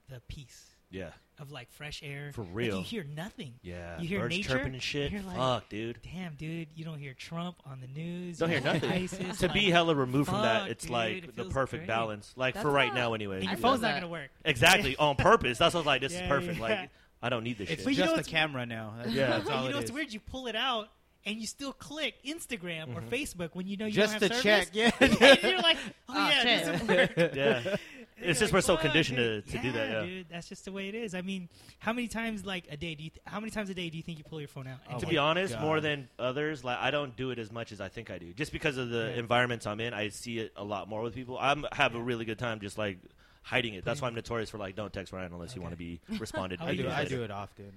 the 0.09 0.21
peace 0.29 0.77
Yeah. 0.91 1.13
Of 1.41 1.51
like 1.51 1.71
fresh 1.73 2.01
air. 2.05 2.31
For 2.35 2.43
Like, 2.43 2.51
real. 2.55 2.77
you 2.79 2.83
hear 2.85 3.05
nothing. 3.05 3.55
Yeah. 3.63 4.01
You 4.01 4.07
hear 4.09 4.21
Birds 4.21 4.37
nature, 4.37 4.49
chirping 4.51 4.75
and 4.75 4.83
shit. 4.83 5.11
you're 5.13 5.23
like, 5.23 5.37
Fuck, 5.37 5.69
dude. 5.69 5.99
Damn, 6.03 6.35
dude, 6.35 6.69
you 6.75 6.85
don't 6.85 6.99
hear 6.99 7.13
Trump 7.15 7.57
on 7.67 7.81
the 7.81 7.87
news. 7.89 8.39
Don't 8.39 8.51
hear 8.51 8.61
nothing. 8.61 8.91
ISIS, 8.91 9.39
to 9.39 9.47
like- 9.47 9.55
be 9.55 9.71
hella 9.71 9.95
removed 9.95 10.29
from 10.31 10.43
that, 10.43 10.71
it's 10.71 10.85
dude, 10.85 10.93
like 10.93 11.13
it 11.25 11.37
the 11.37 11.45
perfect 11.47 11.83
great. 11.83 11.89
balance. 11.89 12.33
Like 12.37 12.55
That's 12.55 12.63
for 12.65 12.71
right 12.71 12.91
how- 12.91 12.95
now, 12.95 13.15
anyway. 13.15 13.41
and 13.41 13.45
your 13.49 13.57
phone's 13.57 13.83
not 13.83 13.95
gonna 13.95 14.09
work. 14.09 14.31
Exactly 14.45 14.97
on 14.99 15.17
purpose. 15.17 15.59
That's 15.59 15.75
what 15.75 15.79
I 15.79 15.83
was 15.83 15.87
like. 15.87 16.01
This 16.03 16.13
Yeah, 16.13 16.23
is 16.23 16.29
perfect. 16.29 16.57
yeah. 16.59 16.63
Like 16.63 16.91
I 17.23 17.29
don't 17.31 17.43
need 17.45 17.59
this 17.59 17.69
It's 17.71 17.77
shit. 17.81 17.85
But 17.85 17.95
you 17.95 18.05
just 18.05 18.17
the 18.17 18.23
camera 18.23 18.67
now. 18.67 18.95
That's, 18.99 19.11
Yeah. 19.13 19.27
that's 19.39 19.49
all 19.51 19.65
you 19.67 19.71
know 19.73 19.79
it's 19.79 19.91
weird? 19.91 20.13
You 20.13 20.21
pull 20.21 20.47
it 20.47 20.55
out, 20.57 20.89
and 21.25 21.37
you 21.41 21.47
still 21.47 21.73
click 21.73 22.15
Instagram 22.25 22.95
or 22.95 23.01
Mhm. 23.01 23.09
Facebook 23.09 23.51
when 23.55 23.67
you 23.67 23.79
know 23.79 23.87
you 23.87 23.93
Just 23.93 24.21
don't 24.21 24.31
have 24.31 24.43
to 24.43 24.49
have 24.51 24.65
check, 24.67 24.69
yeah. 24.75 24.91
and 25.01 25.43
you're 25.43 25.59
like, 25.63 25.79
oh, 26.11 26.15
Oh, 26.17 26.29
yeah, 26.29 26.43
shit. 26.43 26.65
this 26.67 26.81
will 26.83 26.97
work. 26.97 27.35
Yeah. 27.35 27.77
And 28.25 28.31
It's 28.31 28.41
you're 28.41 28.45
just 28.47 28.53
we're 28.55 28.61
so 28.63 28.77
conditioned 28.77 29.19
dude." 29.19 29.47
to- 29.47 29.53
to 29.53 29.59
do 29.63 29.73
that, 29.73 29.91
yeah. 29.91 30.03
dude, 30.05 30.27
that's 30.31 30.49
just 30.49 30.65
the 30.65 30.73
way 30.73 30.89
it 30.89 30.95
is. 30.95 31.15
I 31.15 31.21
mean, 31.21 31.49
how 31.79 31.93
many 31.93 32.09
times 32.09 32.45
like 32.47 32.65
a 32.71 32.77
day 32.77 32.95
do 32.95 33.05
you? 33.05 33.11
Th- 33.11 33.21
how 33.27 33.39
many 33.39 33.51
times 33.51 33.71
a 33.71 33.75
day 33.75 33.91
do 33.91 33.97
you 33.97 34.03
think 34.03 34.19
you 34.19 34.25
pull 34.25 34.41
your 34.41 34.49
phone 34.49 34.67
out? 34.67 34.79
and 34.87 34.97
Oh 34.97 34.99
to 35.01 35.07
be 35.07 35.19
honest, 35.19 35.53
God. 35.55 35.63
more 35.63 35.81
than 35.81 36.09
others, 36.19 36.65
like 36.65 36.79
I 36.79 36.91
don't 36.91 37.15
do 37.17 37.31
it 37.31 37.39
as 37.39 37.53
much 37.53 37.71
as 37.73 37.81
I 37.81 37.89
think 37.89 38.11
I 38.11 38.19
do, 38.19 38.33
just 38.33 38.51
because 38.53 38.77
of 38.79 38.89
the 38.91 39.11
Yeah. 39.13 39.21
environments 39.21 39.67
I'm 39.67 39.81
in. 39.81 39.93
I 39.95 40.09
see 40.09 40.39
it 40.39 40.53
a 40.57 40.65
lot 40.65 40.89
more 40.89 41.03
with 41.03 41.15
people. 41.15 41.39
I 41.39 41.53
am 41.53 41.67
have 41.73 41.95
a 41.95 42.01
really 42.01 42.25
good 42.25 42.39
time 42.39 42.61
just 42.61 42.79
like 42.79 42.99
hiding 43.43 43.75
it. 43.75 43.85
That's 43.85 44.01
why 44.01 44.09
I'm 44.09 44.15
notorious 44.15 44.49
for 44.51 44.57
like 44.59 44.75
don't 44.75 44.93
text 44.93 45.13
Ryan 45.13 45.33
unless 45.33 45.55
you 45.55 45.61
want 45.63 45.73
to 45.73 45.79
be 45.79 46.01
responded. 46.19 46.61
How 46.61 46.67
I 46.69 46.75
do. 46.77 46.83
do 46.85 46.89
I 46.91 47.05
do 47.05 47.23
it 47.25 47.31
often. 47.31 47.73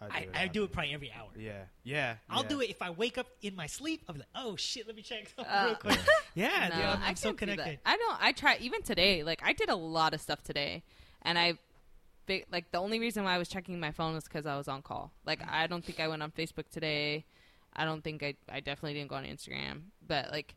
I, 0.00 0.28
I 0.34 0.46
do 0.46 0.64
it 0.64 0.72
probably 0.72 0.94
every 0.94 1.10
hour. 1.12 1.28
Yeah. 1.36 1.62
Yeah. 1.82 2.14
I'll 2.30 2.42
yeah. 2.42 2.48
do 2.48 2.60
it 2.60 2.70
if 2.70 2.82
I 2.82 2.90
wake 2.90 3.18
up 3.18 3.26
in 3.42 3.56
my 3.56 3.66
sleep. 3.66 4.02
I'm 4.08 4.16
like, 4.16 4.28
oh 4.34 4.54
shit, 4.56 4.86
let 4.86 4.94
me 4.96 5.02
check 5.02 5.30
something 5.34 5.52
Uh, 5.54 5.64
real 5.66 5.74
quick. 5.76 5.98
Yeah, 6.34 6.68
No, 6.68 6.76
dude, 6.76 6.84
I'm, 6.84 7.02
I 7.02 7.06
I'm 7.08 7.16
so 7.16 7.28
can't 7.32 7.38
do 7.40 7.46
that. 7.46 7.56
connected. 7.56 7.80
I 7.84 7.96
don't. 7.96 8.16
I 8.20 8.32
try 8.32 8.58
even 8.60 8.82
today. 8.82 9.24
Like 9.24 9.40
I 9.44 9.52
did 9.52 9.68
a 9.68 9.74
lot 9.76 10.14
of 10.14 10.20
stuff 10.20 10.42
today, 10.42 10.84
and 11.22 11.36
I, 11.36 11.54
big, 12.26 12.46
like 12.52 12.70
the 12.70 12.78
only 12.78 13.00
reason 13.00 13.24
why 13.24 13.34
I 13.34 13.38
was 13.38 13.48
checking 13.48 13.80
my 13.80 13.90
phone 13.90 14.14
was 14.14 14.24
because 14.24 14.46
I 14.46 14.56
was 14.56 14.68
on 14.68 14.82
call. 14.82 15.10
Like 15.26 15.40
I 15.50 15.66
don't 15.66 15.84
think 15.84 15.98
I 15.98 16.06
went 16.06 16.22
on 16.22 16.30
Facebook 16.30 16.68
today. 16.70 17.24
I 17.74 17.84
don't 17.84 18.04
think 18.04 18.22
I. 18.22 18.34
I 18.48 18.60
definitely 18.60 18.94
didn't 18.94 19.08
go 19.10 19.16
on 19.16 19.24
Instagram. 19.24 19.80
But 20.06 20.30
like, 20.30 20.54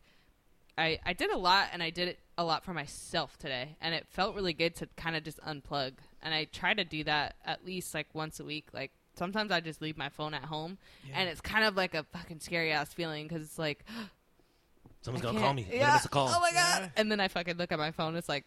I 0.77 0.99
I 1.04 1.13
did 1.13 1.32
a 1.32 1.38
lot, 1.38 1.69
and 1.73 1.82
I 1.82 1.89
did 1.89 2.08
it 2.10 2.19
a 2.38 2.43
lot 2.43 2.63
for 2.63 2.73
myself 2.73 3.38
today, 3.39 3.75
and 3.82 3.95
it 3.95 4.06
felt 4.10 4.36
really 4.36 4.54
good 4.54 4.75
to 4.75 4.88
kind 4.97 5.15
of 5.15 5.23
just 5.23 5.39
unplug. 5.39 5.93
And 6.21 6.32
I 6.34 6.45
try 6.45 6.75
to 6.75 6.84
do 6.84 7.04
that 7.06 7.36
at 7.43 7.65
least 7.65 7.95
like 7.95 8.08
once 8.13 8.39
a 8.39 8.45
week. 8.45 8.67
Like 8.71 8.91
sometimes 9.15 9.52
I 9.52 9.60
just 9.60 9.82
leave 9.82 9.97
my 9.97 10.10
phone 10.10 10.34
at 10.34 10.43
home, 10.45 10.78
Yeah. 11.08 11.19
and 11.19 11.30
it's 11.30 11.41
kind 11.41 11.65
of 11.65 11.76
like 11.76 11.93
a 11.95 12.04
fucking 12.04 12.39
scary 12.39 12.71
ass 12.71 12.93
feeling 12.93 13.28
because 13.28 13.43
it's 13.43 13.60
like. 13.60 13.86
Someone's 15.04 15.26
I 15.26 15.30
gonna 15.30 15.39
call 15.39 15.54
me. 15.56 15.65
Yeah. 15.71 15.80
gonna 15.80 15.93
miss 15.93 16.06
a 16.06 16.10
call. 16.10 16.28
Oh 16.30 16.39
my 16.39 16.52
god! 16.52 16.82
Yeah. 16.84 16.89
And 16.95 17.12
then 17.12 17.19
I 17.19 17.28
fucking 17.28 17.58
look 17.58 17.71
at 17.71 17.80
my 17.80 17.89
phone. 17.89 18.15
It's 18.15 18.30
like 18.30 18.45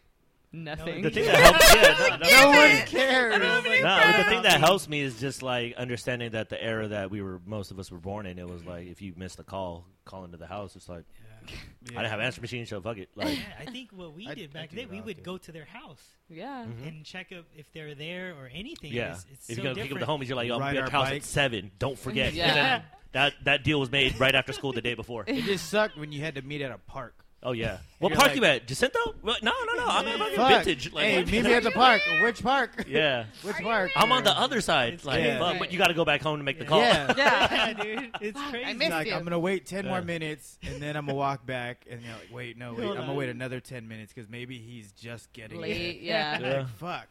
nothing. 0.53 1.01
the 1.01 1.09
thing 1.09 1.25
that 1.27 1.35
helps, 1.35 1.75
yeah, 1.75 1.81
no, 1.81 2.15
no, 2.15 2.29
No 2.29 2.51
no, 2.51 2.57
one 2.57 2.85
cares. 2.87 3.39
no, 3.39 4.17
the 4.17 4.23
thing 4.23 4.41
that 4.43 4.61
helps 4.61 4.87
me 4.87 5.01
is 5.01 5.19
just 5.19 5.43
like 5.43 5.75
understanding 5.75 6.31
that 6.31 6.47
the 6.47 6.63
era 6.63 6.87
that 6.87 7.11
we 7.11 7.21
were, 7.21 7.41
most 7.45 7.71
of 7.71 7.79
us 7.79 7.91
were 7.91 7.97
born 7.99 8.25
in, 8.25 8.39
it 8.39 8.47
was 8.47 8.63
like 8.63 8.87
if 8.87 9.01
you 9.01 9.11
missed 9.17 9.37
a 9.39 9.43
call, 9.43 9.85
call 10.05 10.23
into 10.23 10.37
the 10.37 10.47
house. 10.47 10.77
It's 10.77 10.87
like 10.87 11.03
I 11.49 11.87
didn't 12.01 12.09
have 12.09 12.19
answer 12.19 12.41
machine, 12.41 12.65
so 12.65 12.81
fuck 12.81 12.97
it. 12.97 13.09
Like, 13.15 13.37
Yeah, 13.37 13.43
I 13.59 13.65
think 13.65 13.91
what 13.91 14.13
we 14.13 14.27
I- 14.29 14.33
did 14.33 14.49
I 14.55 14.61
back 14.61 14.69
do 14.71 14.75
then, 14.77 14.89
we 14.89 15.01
would 15.01 15.23
go 15.23 15.37
to 15.37 15.51
their 15.51 15.65
house 15.65 16.01
yeah. 16.29 16.65
Mhm. 16.65 16.87
and 16.87 17.05
check 17.05 17.31
up 17.31 17.45
if 17.55 17.71
they're 17.73 17.93
there 17.95 18.33
or 18.39 18.49
anything. 18.53 18.91
yeah, 18.93 19.11
It's, 19.13 19.25
it's 19.31 19.49
if 19.51 19.55
so 19.57 19.61
you're 19.63 19.73
gonna 19.73 19.83
pick 19.87 19.93
up 19.93 19.99
the 19.99 20.05
homies, 20.05 20.27
you're 20.27 20.35
like, 20.35 20.47
yo, 20.47 20.59
I'm 20.59 20.73
be 20.73 20.77
at 20.77 20.83
our 20.85 20.89
house 20.89 21.09
bikes. 21.09 21.25
at 21.25 21.29
seven. 21.31 21.71
Don't 21.79 21.97
forget. 21.99 22.33
Yeah. 22.35 22.47
And 22.47 22.55
then 22.55 22.83
that 23.13 23.33
that 23.45 23.63
deal 23.63 23.79
was 23.79 23.89
made 23.91 24.19
right 24.19 24.35
after 24.35 24.51
school 24.53 24.73
the 24.73 24.81
day 24.81 24.93
before. 24.93 25.23
It 25.27 25.43
just 25.45 25.69
sucked 25.69 25.97
when 25.97 26.11
you 26.11 26.21
had 26.21 26.35
to 26.35 26.41
meet 26.41 26.61
at 26.61 26.71
a 26.71 26.77
park. 26.77 27.15
Oh 27.43 27.51
yeah. 27.51 27.77
What 27.99 28.09
You're 28.09 28.17
park 28.17 28.31
like- 28.31 28.37
you 28.37 28.45
at? 28.45 28.67
Jacinto? 28.67 28.99
Well, 29.23 29.37
no, 29.41 29.51
no, 29.65 29.73
no. 29.73 29.85
I'm 29.87 30.05
at 30.07 30.17
fucking 30.19 30.35
Fuck. 30.35 30.49
vintage. 30.65 30.91
Like, 30.93 31.05
hey, 31.05 31.17
what? 31.23 31.31
meet 31.31 31.43
me 31.45 31.53
at 31.53 31.63
the 31.63 31.71
park. 31.71 32.01
Which 32.21 32.43
park? 32.43 32.83
Yeah. 32.87 33.25
Which 33.41 33.55
Are 33.55 33.61
park? 33.61 33.91
I'm 33.95 34.11
on 34.11 34.23
the 34.25 34.37
other 34.37 34.59
side. 34.61 35.03
Like, 35.05 35.23
Yeah. 35.23 35.39
fuck, 35.39 35.57
but 35.59 35.71
you 35.71 35.77
got 35.79 35.87
to 35.87 35.93
go 35.93 36.03
back 36.05 36.21
home 36.21 36.37
to 36.37 36.43
make 36.43 36.59
the 36.59 36.65
call. 36.65 36.79
Yeah. 36.79 37.13
Yeah. 37.17 37.53
yeah, 37.69 37.73
dude, 37.73 38.11
it's 38.21 38.37
Fuck, 38.37 38.47
I 38.49 38.51
crazy. 38.51 38.73
missed 38.73 38.91
like 38.91 39.07
you. 39.07 39.13
I'm 39.15 39.23
gonna 39.23 39.39
wait 39.39 39.65
ten 39.65 39.85
more 39.87 39.99
Yeah. 39.99 40.03
minutes 40.03 40.59
and 40.63 40.81
then 40.81 40.97
I'm 40.97 41.05
gonna 41.05 41.17
walk 41.17 41.45
back 41.45 41.85
and 41.89 42.01
you're 42.01 42.13
like, 42.13 42.27
wait, 42.31 42.57
no, 42.57 42.73
wait, 42.73 42.85
I'm 42.89 42.95
gonna 42.97 43.13
wait 43.13 43.29
another 43.29 43.59
ten 43.61 43.87
minutes 43.87 44.11
because 44.13 44.29
maybe 44.29 44.59
he's 44.59 44.91
just 44.91 45.31
getting 45.31 45.61
Late, 45.61 45.95
it. 45.97 46.01
yeah. 46.01 46.37
Yeah. 46.39 46.57
Like, 46.59 46.67
fuck. 46.77 47.07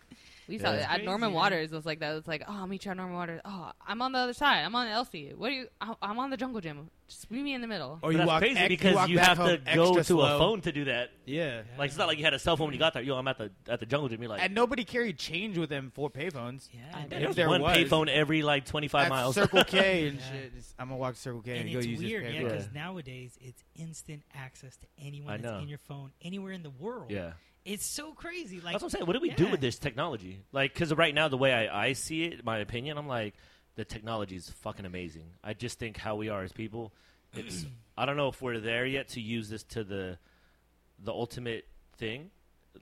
We 0.48 0.59
saw 0.59 0.72
Yeah. 0.72 0.80
it 0.80 1.00
at 1.00 1.04
Norman 1.04 1.33
Waters. 1.33 1.72
It 1.72 1.74
was 1.74 1.87
like 1.87 2.00
that. 2.00 2.12
It 2.12 2.14
was 2.16 2.26
like, 2.28 2.42
oh, 2.46 2.52
I'll 2.52 2.66
meet 2.66 2.85
you 2.85 2.90
at 2.90 2.96
Norman 2.96 3.14
Waters. 3.16 3.40
Oh, 3.44 3.70
I'm 3.87 4.02
on 4.02 4.12
the 4.12 4.18
other 4.18 4.35
side. 4.35 4.62
I'm 4.64 4.74
on 4.74 4.87
Elsie. 4.88 5.33
What 5.35 5.50
are 5.50 5.54
you? 5.54 5.68
I- 5.80 5.94
I'm 6.02 6.18
on 6.18 6.30
the 6.30 6.37
Jungle 6.37 6.61
Gym. 6.61 6.90
Just 7.09 7.30
meet 7.30 7.42
me 7.42 7.52
in 7.54 7.61
the 7.61 7.66
middle. 7.66 7.92
Or 7.92 7.98
But 8.02 8.09
you 8.09 8.16
that's 8.18 8.26
walk 8.28 8.40
crazy 8.40 8.59
ex- 8.59 8.68
because 8.68 8.94
walk 8.94 9.09
you 9.11 9.18
have 9.18 9.37
to 9.38 9.61
go 9.74 9.94
to 9.94 10.04
slow. 10.04 10.37
a 10.37 10.38
phone 10.38 10.61
to 10.62 10.72
do 10.72 10.85
that. 10.87 11.11
Yeah. 11.26 11.62
Like 11.78 11.88
it's 11.90 11.98
not 11.98 12.09
like 12.09 12.16
you 12.18 12.24
had 12.24 12.33
a 12.35 12.38
cell 12.38 12.57
phone 12.57 12.68
when 12.68 12.72
you 12.74 12.78
got 12.78 12.94
there. 12.94 13.02
Yo, 13.02 13.14
I'm 13.16 13.28
at 13.28 13.37
the 13.38 13.50
at 13.68 13.78
the 13.80 13.87
jungle 13.87 14.09
gym. 14.09 14.20
You're 14.22 14.30
like, 14.30 14.42
And 14.42 14.54
nobody 14.54 14.85
carried 14.85 15.18
change 15.18 15.59
with 15.59 15.68
them 15.70 15.92
for 15.94 16.09
payphones. 16.11 16.68
Yeah, 16.72 16.80
I 16.94 17.02
dude. 17.02 17.11
know. 17.11 17.18
there's 17.20 17.37
there 17.37 17.48
one 17.48 17.61
was. 17.62 17.76
payphone 17.76 18.09
every 18.09 18.42
like 18.42 18.64
25 18.64 19.04
At 19.04 19.09
miles. 19.11 19.35
Circle 19.35 19.64
K 19.64 20.09
and 20.09 20.18
Yeah. 20.18 20.30
shit. 20.30 20.52
I'm 20.78 20.88
gonna 20.88 20.98
walk 20.98 21.14
to 21.14 21.20
Circle 21.20 21.42
K 21.42 21.52
and, 21.52 21.61
and 21.62 21.72
go 21.72 21.78
it's 21.78 21.87
use 21.87 21.98
weird, 22.00 22.24
this 22.24 22.35
yeah, 22.35 22.40
payphone. 22.40 22.44
because 22.50 22.68
nowadays 22.74 23.38
it's 23.40 23.62
instant 23.76 24.22
access 24.35 24.76
to 24.76 24.87
anyone 24.98 25.42
that's 25.42 25.62
in 25.62 25.68
your 25.68 25.78
phone 25.78 26.11
anywhere 26.22 26.52
in 26.52 26.62
the 26.62 26.70
world. 26.70 27.11
yeah. 27.11 27.33
It's 27.64 27.87
so 27.87 28.12
crazy. 28.12 28.61
Like 28.61 28.74
That's 28.74 28.83
what 28.83 28.88
I'm 28.88 28.90
saying. 28.90 29.07
What 29.07 29.14
do 29.14 29.20
we 29.20 29.31
do 29.31 29.48
with 29.48 29.61
this 29.61 29.79
technology? 29.79 30.42
Like, 30.53 30.74
because 30.74 30.92
right 30.94 31.14
now, 31.14 31.29
the 31.29 31.38
way 31.38 31.53
I, 31.53 31.87
I 31.87 31.92
see 31.94 32.24
it, 32.24 32.44
my 32.44 32.59
opinion, 32.59 32.98
I'm 32.98 33.09
like, 33.09 33.35
the 33.77 33.85
technology 33.85 34.37
is 34.37 34.50
fucking 34.50 34.85
amazing. 34.85 35.24
I 35.42 35.55
just 35.55 35.79
think 35.79 35.96
how 35.96 36.16
we 36.16 36.29
are 36.29 36.42
as 36.42 36.53
people, 36.53 36.92
it's. 37.35 37.66
I 37.96 38.07
don't 38.07 38.16
know 38.16 38.27
if 38.27 38.42
we're 38.42 38.59
there 38.59 38.85
yet 38.85 39.11
to 39.11 39.20
use 39.20 39.48
this 39.48 39.62
to 39.62 39.85
the, 39.85 40.18
the 41.05 41.12
ultimate 41.12 41.64
thing. 41.96 42.31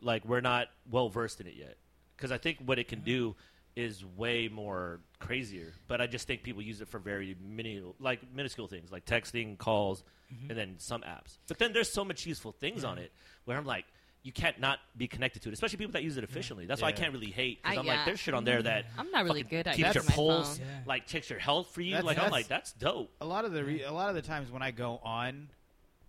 Like, 0.01 0.25
we're 0.25 0.41
not 0.41 0.69
well 0.91 1.11
versed 1.11 1.39
in 1.43 1.47
it 1.47 1.55
yet. 1.55 1.77
Because 2.17 2.33
I 2.33 2.39
think 2.39 2.59
what 2.65 2.79
it 2.79 2.89
can 2.89 3.01
do 3.01 3.37
is 3.77 4.05
way 4.17 4.49
more 4.49 5.01
crazier. 5.19 5.75
But 5.87 6.01
I 6.01 6.07
just 6.07 6.27
think 6.27 6.43
people 6.43 6.63
use 6.63 6.81
it 6.81 6.89
for 6.89 6.99
very 6.99 7.37
mini, 7.47 7.83
like 8.01 8.21
minuscule 8.35 8.69
things, 8.69 8.91
like 8.91 9.05
texting, 9.05 9.59
calls, 9.59 10.03
mm-hmm. 10.33 10.51
and 10.51 10.59
then 10.59 10.75
some 10.79 11.03
apps. 11.03 11.39
But 11.47 11.59
then 11.59 11.73
there's 11.73 11.93
so 11.93 12.05
much 12.05 12.27
useful 12.27 12.53
things 12.53 12.85
on 12.85 12.99
it 12.99 13.13
where 13.45 13.57
I'm 13.57 13.67
like, 13.67 13.85
you 14.23 14.33
can't 14.33 14.59
not 14.61 14.79
be 14.97 15.09
connected 15.09 15.43
to 15.43 15.49
it, 15.49 15.53
especially 15.53 15.79
people 15.79 15.93
that 15.93 16.03
use 16.03 16.17
it 16.17 16.25
efficiently. 16.25 16.67
That's 16.67 16.81
why 16.81 16.89
I 16.89 16.93
can't 16.93 17.13
really 17.13 17.31
hate 17.31 17.63
because 17.63 17.77
I- 17.77 17.81
I'm 17.81 17.87
like, 17.87 18.05
there's 18.05 18.21
shit 18.21 18.35
on 18.35 18.45
there 18.45 18.59
mm-hmm. 18.59 18.65
that 18.67 18.87
I'm 18.97 19.11
not 19.11 19.25
really 19.25 19.43
good 19.43 19.67
at 19.67 19.75
keeps 19.75 19.95
your 19.95 20.05
pulse. 20.05 20.59
Yeah. 20.59 20.67
like 20.87 21.07
checks 21.07 21.29
your 21.29 21.39
health 21.39 21.71
for 21.75 21.81
you. 21.81 21.93
That's- 21.93 22.05
like 22.07 22.19
I'm 22.19 22.25
that's- 22.25 22.33
like, 22.33 22.49
that's 22.49 22.73
dope. 22.73 23.11
A 23.21 23.27
lot 23.27 23.45
of 23.45 23.53
the 23.53 23.65
re- 23.65 23.83
a 23.83 23.93
lot 23.93 24.09
of 24.09 24.15
the 24.15 24.23
times 24.23 24.51
when 24.51 24.63
I 24.63 24.71
go 24.71 25.01
on, 25.03 25.49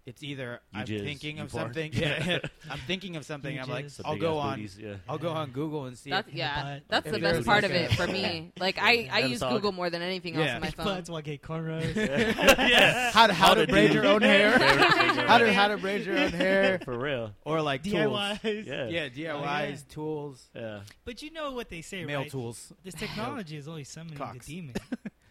it's 0.05 0.21
either 0.21 0.59
You 0.73 0.79
I'm 0.81 0.85
jizz, 0.85 1.03
thinking 1.05 1.37
you 1.37 1.43
of 1.43 1.51
fart. 1.51 1.67
something. 1.73 1.91
Yeah, 2.03 2.39
I'm 2.69 2.79
thinking 2.87 3.15
of 3.15 3.25
something. 3.25 3.55
You 3.55 3.61
I'm 3.61 3.69
like, 3.69 3.85
jizz. 3.85 4.01
I'll 4.03 4.17
go 4.17 4.37
on. 4.37 4.55
booties, 4.57 4.77
Yeah. 4.77 4.95
I'll 5.07 5.17
go 5.17 5.29
on 5.29 5.51
Google 5.51 5.85
and 5.85 5.97
see. 5.97 6.09
That's 6.09 6.27
if, 6.27 6.33
yeah. 6.33 6.61
butt. 6.63 6.83
That's 6.89 7.05
If 7.07 7.13
the 7.13 7.19
there's 7.19 7.37
best 7.37 7.47
part 7.47 7.63
like 7.63 7.71
of 7.71 7.77
it 7.77 7.91
for 7.93 8.07
me. 8.07 8.51
Like 8.59 8.77
I, 8.81 9.07
I 9.11 9.21
Them 9.21 9.31
use 9.31 9.39
song. 9.39 9.53
Google 9.53 9.71
more 9.71 9.89
than 9.89 10.01
anything 10.01 10.35
else 10.35 10.45
Yeah. 10.45 10.55
on 10.55 10.61
my 10.61 10.69
phone. 10.71 10.85
Butts, 10.85 11.09
want 11.09 11.23
to 11.25 11.31
get 11.31 11.41
cornrows. 11.41 11.95
yeah. 11.95 13.11
how 13.11 13.27
to 13.27 13.33
how 13.33 13.53
to 13.53 13.65
braid 13.67 13.89
do- 13.89 13.93
your 13.95 14.05
own 14.05 14.21
hair. 14.21 14.57
How 14.57 15.27
how 15.27 15.37
to 15.37 15.53
how 15.53 15.67
to 15.69 15.77
braid 15.77 16.05
your 16.05 16.17
own 16.17 16.31
hair, 16.31 16.79
For 16.83 16.97
real. 16.97 17.31
or 17.45 17.61
like 17.61 17.83
tools. 17.83 17.95
DIYs. 18.43 18.65
Yeah. 18.65 18.87
Yeah, 18.87 19.09
DIYs, 19.09 19.83
oh, 19.89 19.93
tools, 19.93 20.49
Yeah. 20.55 20.79
But 21.05 21.21
you 21.21 21.31
know 21.31 21.51
what 21.51 21.69
they 21.69 21.81
say, 21.81 22.03
mail 22.05 22.21
right? 22.21 22.29
tools. 22.31 22.73
This 22.83 22.93
technology 22.93 23.57
is 23.57 23.67
only 23.67 23.83
summoning 23.85 24.17
Cocks. 24.17 24.45
the 24.45 24.55
demon. 24.55 24.75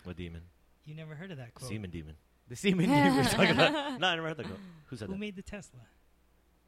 What 0.05 0.17
demon? 0.17 0.43
You 0.85 0.95
never 0.95 1.15
heard 1.15 1.31
of 1.31 1.37
that 1.39 1.55
quote? 1.55 1.71
Semen 1.71 1.91
demon. 1.91 2.15
The 2.53 2.57
semen 2.57 2.87
demon. 2.91 3.25
Talking 3.25 3.51
about- 3.53 3.73
no, 4.01 4.07
I 4.09 4.15
never 4.15 4.29
heard 4.29 4.37
that. 4.37 4.47
Who 4.87 4.97
said 4.97 5.07
Who 5.09 5.15
that? 5.15 5.19
made 5.21 5.37
the 5.37 5.43
Tesla? 5.43 5.81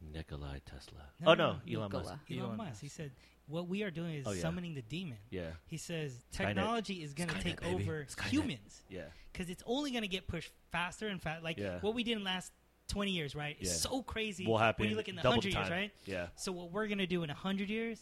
Nikolai 0.00 0.58
Tesla. 0.64 1.02
No, 1.20 1.30
oh 1.30 1.34
no, 1.34 1.52
no, 1.52 1.58
Elon 1.78 1.90
Nikola. 1.90 2.02
Musk. 2.04 2.14
Elon, 2.30 2.40
Elon 2.44 2.56
Musk. 2.56 2.68
Musk. 2.70 2.80
He 2.82 2.88
said, 2.88 3.10
"What 3.46 3.68
we 3.68 3.82
are 3.82 3.90
doing 3.90 4.14
is 4.16 4.26
Oh, 4.26 4.32
yeah. 4.32 4.40
summoning 4.42 4.74
the 4.74 4.82
demon." 4.82 5.18
Yeah. 5.30 5.50
He 5.66 5.76
says 5.76 6.12
Skynet. 6.32 6.46
technology 6.46 7.02
is 7.02 7.12
going 7.14 7.28
to 7.28 7.34
Skynet, 7.36 7.42
take 7.42 7.60
baby. 7.60 7.74
over 7.82 8.04
Skynet. 8.04 8.28
humans 8.28 8.82
Yeah. 8.88 9.02
because 9.32 9.48
it's 9.50 9.62
only 9.66 9.90
going 9.90 10.02
to 10.02 10.08
get 10.08 10.26
pushed 10.26 10.52
faster 10.72 11.08
and 11.08 11.20
faster. 11.22 11.42
Like 11.42 11.58
Yeah. 11.58 11.80
what 11.80 11.94
we 11.94 12.02
did 12.04 12.12
in 12.12 12.18
the 12.20 12.24
last 12.24 12.50
twenty 12.88 13.12
years, 13.12 13.34
right? 13.34 13.56
It's 13.60 13.70
Yeah. 13.70 13.90
so 13.90 14.02
crazy. 14.02 14.46
Will 14.46 14.58
happen. 14.58 14.84
when 14.84 14.90
you 14.90 14.96
look 14.96 15.08
in 15.08 15.16
the 15.16 15.22
double 15.22 15.40
the 15.40 15.48
years, 15.50 15.54
time. 15.54 15.70
right? 15.70 15.90
Yeah. 16.06 16.28
So 16.36 16.52
what 16.52 16.70
we're 16.70 16.86
going 16.86 16.98
to 16.98 17.06
do 17.06 17.22
in 17.22 17.30
a 17.30 17.34
hundred 17.34 17.68
years, 17.70 18.00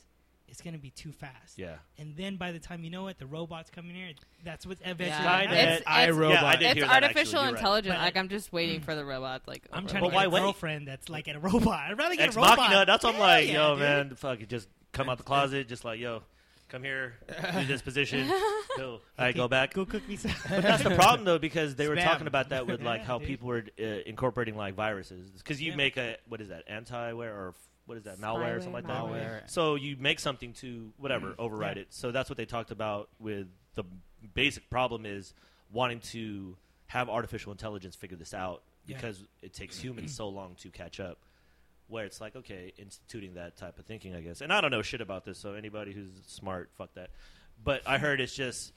it's 0.53 0.61
going 0.61 0.75
to 0.75 0.79
be 0.81 0.91
too 0.91 1.11
fast. 1.11 1.59
Yeah. 1.59 1.77
And 1.99 2.15
then 2.17 2.37
by 2.37 2.53
the 2.53 2.61
time 2.61 2.85
you 2.85 2.91
know 2.91 3.09
it, 3.09 3.19
the 3.19 3.27
robots 3.27 3.71
coming 3.71 3.91
in 3.91 3.97
here. 3.97 4.15
That's 4.45 4.65
what 4.65 4.79
eventually. 4.83 5.09
Yeah. 5.09 5.43
Skynet. 5.43 5.47
happens. 5.49 5.79
It's, 5.79 5.83
I, 5.87 6.11
Robot. 6.11 6.31
Yeah, 6.43 6.47
I 6.47 6.57
did 6.57 6.63
it's 6.63 6.75
hear 6.77 6.85
artificial 6.87 7.23
actually. 7.25 7.33
You're 7.41 7.43
right. 7.45 7.59
intelligence. 7.59 7.99
Like 7.99 8.17
I'm 8.17 8.29
just 8.29 8.53
waiting 8.53 8.81
for 8.81 8.95
the 8.95 9.05
robots. 9.05 9.49
Like 9.49 9.65
I'm 9.73 9.87
or- 9.87 9.89
trying 9.89 10.03
But 10.05 10.11
to 10.11 10.15
why 10.15 10.23
get 10.23 10.27
a 10.29 10.31
wait? 10.31 10.41
girlfriend 10.43 10.87
that's 10.87 11.09
like 11.09 11.27
at 11.27 11.35
a 11.37 11.41
robot. 11.41 11.91
I'd 11.91 11.99
rather 11.99 12.15
get 12.15 12.27
Ex 12.27 12.37
a 12.37 12.41
robot. 12.41 12.59
Machina. 12.59 12.85
That's 12.87 13.03
what 13.03 13.15
I'm 13.15 13.21
like, 13.21 13.49
yeah, 13.49 13.55
yo, 13.55 13.71
dude. 13.71 13.79
man, 13.81 14.15
fuck 14.15 14.41
it, 14.41 14.49
just 14.49 14.69
come 14.93 15.09
out 15.09 15.17
the 15.19 15.25
closet, 15.25 15.67
just 15.69 15.85
like, 15.85 15.99
yo, 15.99 16.23
come 16.69 16.83
here, 16.85 17.15
do 17.59 17.65
this 17.67 17.81
position. 17.91 18.31
Cool. 18.77 19.01
I 19.19 19.33
go 19.33 19.49
back. 19.49 19.73
Go 19.75 19.85
cook 19.87 20.07
me 20.09 20.17
some. 20.17 20.33
But 20.51 20.63
that's 20.63 20.83
the 20.83 20.91
problem 20.95 21.25
though, 21.25 21.39
because 21.39 21.77
they 21.77 21.89
were 21.89 21.97
talking 21.97 22.27
about 22.27 22.51
that 22.51 22.67
with 22.67 22.83
like 22.85 23.01
Yeah, 23.01 23.07
how 23.07 23.19
dude. 23.19 23.29
people 23.29 23.49
were 23.49 23.65
uh, 23.81 23.83
incorporating 24.07 24.57
like 24.57 24.75
viruses. 24.75 25.31
Because 25.31 25.63
you 25.63 25.71
Yeah. 25.71 25.77
make 25.77 25.97
a 25.97 26.17
what 26.29 26.41
is 26.43 26.49
that 26.49 26.69
antiware 26.69 27.33
or 27.35 27.49
f- 27.57 27.69
what 27.87 27.99
is 27.99 28.05
that 28.05 28.19
malware 28.19 28.57
or 28.57 28.61
something 28.61 28.73
like 28.73 28.87
that. 28.87 29.03
Malware. 29.03 29.51
So 29.51 29.75
you 29.75 29.97
make 29.99 30.21
something 30.21 30.53
to 30.55 30.93
whatever 30.99 31.31
mm-hmm. 31.31 31.41
override 31.41 31.77
Yeah. 31.77 31.83
it. 31.83 31.89
So 31.91 32.13
that's 32.13 32.31
what 32.31 32.37
they 32.37 32.47
talked 32.47 32.71
about 32.71 33.09
with 33.19 33.49
the 33.75 33.85
basic 34.35 34.71
problem 34.71 35.05
is 35.05 35.35
wanting 35.71 36.01
to 36.01 36.57
have 36.87 37.09
artificial 37.09 37.53
intelligence 37.53 37.97
figure 37.97 38.17
this 38.17 38.35
out 38.35 38.63
Yeah. 38.87 38.97
because 38.97 39.25
it 39.41 39.53
takes 39.53 39.79
humans 39.79 40.15
so 40.15 40.29
long 40.29 40.55
to 40.57 40.71
catch 40.71 41.01
up. 41.01 41.19
Where 41.89 42.05
it's 42.07 42.21
like 42.21 42.37
okay, 42.37 42.73
instituting 42.79 43.35
that 43.35 43.57
type 43.57 43.79
of 43.79 43.85
thinking, 43.85 44.15
I 44.15 44.21
guess. 44.23 44.41
And 44.41 44.53
I 44.53 44.61
don't 44.61 44.71
know 44.71 44.81
shit 44.81 45.01
about 45.03 45.25
this, 45.25 45.39
so 45.39 45.53
anybody 45.55 45.93
who's 45.93 46.11
smart, 46.27 46.71
fuck 46.79 46.95
that. 46.95 47.11
But 47.63 47.83
I 47.87 47.99
heard 47.99 48.21
it's 48.21 48.35
just 48.35 48.73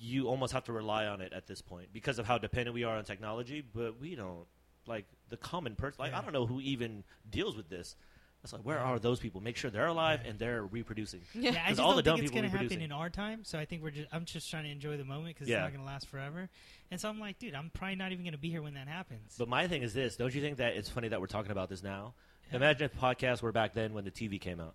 you 0.00 0.26
almost 0.26 0.52
have 0.52 0.64
to 0.64 0.72
rely 0.72 1.06
on 1.06 1.20
it 1.20 1.32
at 1.32 1.46
this 1.46 1.60
point 1.60 1.88
because 1.92 2.18
of 2.18 2.26
how 2.26 2.38
dependent 2.38 2.74
we 2.74 2.82
are 2.82 2.96
on 2.96 3.04
technology. 3.04 3.62
But 3.62 4.00
we 4.00 4.16
don't 4.16 4.46
like 4.86 5.04
the 5.28 5.36
common 5.36 5.76
person. 5.76 5.96
Like 6.00 6.14
I 6.14 6.20
don't 6.20 6.32
know 6.32 6.46
who 6.46 6.60
even 6.60 7.04
deals 7.30 7.56
with 7.56 7.68
this. 7.68 7.94
It's 8.42 8.52
like, 8.52 8.62
where 8.62 8.80
are 8.80 8.98
those 8.98 9.20
people? 9.20 9.40
Make 9.40 9.56
sure 9.56 9.70
they're 9.70 9.86
alive 9.86 10.20
and 10.26 10.36
they're 10.36 10.64
reproducing. 10.64 11.20
Yeah. 11.32 11.50
Yeah, 11.50 11.50
I 11.50 11.52
'Cause 11.54 11.68
just 11.68 11.80
all 11.80 11.88
don't 11.90 11.96
the 11.98 12.02
dumb 12.02 12.16
think 12.16 12.24
it's 12.26 12.34
gonna 12.34 12.48
happen 12.48 12.80
in 12.80 12.90
our 12.90 13.08
time. 13.08 13.44
So 13.44 13.56
I 13.56 13.64
think 13.64 13.82
we're 13.84 13.90
just. 13.92 14.08
I'm 14.12 14.24
just 14.24 14.50
trying 14.50 14.64
to 14.64 14.70
enjoy 14.70 14.96
the 14.96 15.04
moment 15.04 15.28
because 15.36 15.48
Yeah. 15.48 15.58
it's 15.64 15.72
not 15.72 15.78
gonna 15.78 15.86
last 15.86 16.08
forever. 16.08 16.48
And 16.90 17.00
so 17.00 17.08
I'm 17.08 17.20
like, 17.20 17.38
dude, 17.38 17.54
I'm 17.54 17.70
probably 17.70 17.94
not 17.94 18.10
even 18.10 18.24
gonna 18.24 18.38
be 18.38 18.50
here 18.50 18.60
when 18.62 18.74
that 18.74 18.88
happens. 18.88 19.36
But 19.38 19.48
my 19.48 19.68
thing 19.68 19.82
is 19.82 19.94
this: 19.94 20.16
don't 20.16 20.34
you 20.34 20.40
think 20.40 20.56
that 20.56 20.74
it's 20.76 20.88
funny 20.88 21.06
that 21.08 21.20
we're 21.20 21.26
talking 21.28 21.52
about 21.52 21.68
this 21.68 21.84
now? 21.84 22.14
Yeah. 22.50 22.56
Imagine 22.56 22.86
if 22.86 23.00
podcasts 23.00 23.42
were 23.42 23.52
back 23.52 23.74
then 23.74 23.94
when 23.94 24.04
the 24.04 24.10
TV 24.10 24.40
came 24.40 24.58
out, 24.58 24.74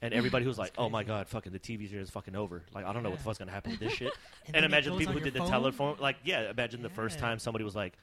and 0.00 0.14
everybody 0.14 0.46
was 0.46 0.56
like, 0.56 0.72
"Oh 0.78 0.88
my 0.88 1.02
god, 1.02 1.26
fucking 1.28 1.50
the 1.52 1.58
TV 1.58 1.88
series 1.90 2.04
is 2.04 2.10
fucking 2.10 2.36
over." 2.36 2.62
Like 2.72 2.84
I 2.84 2.92
don't 2.92 3.02
know 3.02 3.10
what 3.10 3.18
the 3.18 3.24
fuck's 3.24 3.38
gonna 3.38 3.50
happen 3.50 3.72
with 3.72 3.80
this 3.80 3.92
shit. 3.98 4.12
And 4.46 4.54
and 4.54 4.64
imagine 4.64 4.92
the 4.92 4.98
people 5.00 5.14
who 5.14 5.18
your 5.18 5.24
did 5.24 5.34
the 5.34 5.40
phone. 5.40 5.50
telephone. 5.50 5.96
Like 5.98 6.18
yeah, 6.22 6.48
imagine 6.48 6.80
the 6.82 6.90
first 6.90 7.18
time 7.18 7.40
somebody 7.40 7.64
was 7.64 7.74
like, 7.74 7.94
"The 7.94 7.98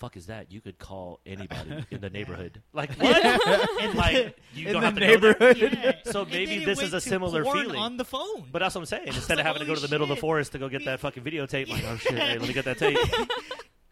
fuck 0.00 0.16
is 0.16 0.26
that?" 0.26 0.50
You 0.50 0.60
could 0.60 0.78
call 0.78 1.20
anybody 1.24 1.84
in 1.92 2.00
the 2.00 2.10
neighborhood. 2.10 2.60
Like 2.72 2.92
what? 2.94 3.70
And 3.80 3.94
like 3.94 4.36
you 4.52 4.66
In 4.66 4.72
don't 4.72 4.82
the 4.82 4.86
have 4.86 4.94
to 4.96 5.00
know 5.00 5.06
that? 5.06 5.40
neighborhood. 5.40 5.78
Yeah. 5.82 6.12
So 6.12 6.24
maybe 6.24 6.64
this 6.64 6.82
is 6.82 6.92
a 6.92 7.00
similar 7.00 7.44
feeling. 7.44 7.76
on 7.76 7.96
the 7.96 8.04
phone. 8.04 8.48
But 8.50 8.58
that's 8.60 8.74
what 8.74 8.80
I'm 8.82 8.86
saying. 8.86 9.06
Instead 9.08 9.36
like, 9.36 9.40
of 9.40 9.46
having 9.46 9.60
to 9.60 9.66
go 9.66 9.74
to 9.74 9.80
holy 9.80 9.88
the 9.88 9.94
middle 9.94 10.04
of 10.04 10.08
the 10.08 10.20
forest 10.20 10.52
to 10.52 10.58
go 10.58 10.68
get 10.68 10.84
that 10.86 10.98
fucking 11.00 11.22
videotape, 11.22 11.68
like 11.68 11.84
oh 11.84 11.96
shit, 11.96 12.18
hey, 12.18 12.38
let 12.38 12.48
me 12.48 12.54
get 12.54 12.64
that 12.64 12.78
tape. 12.84 12.98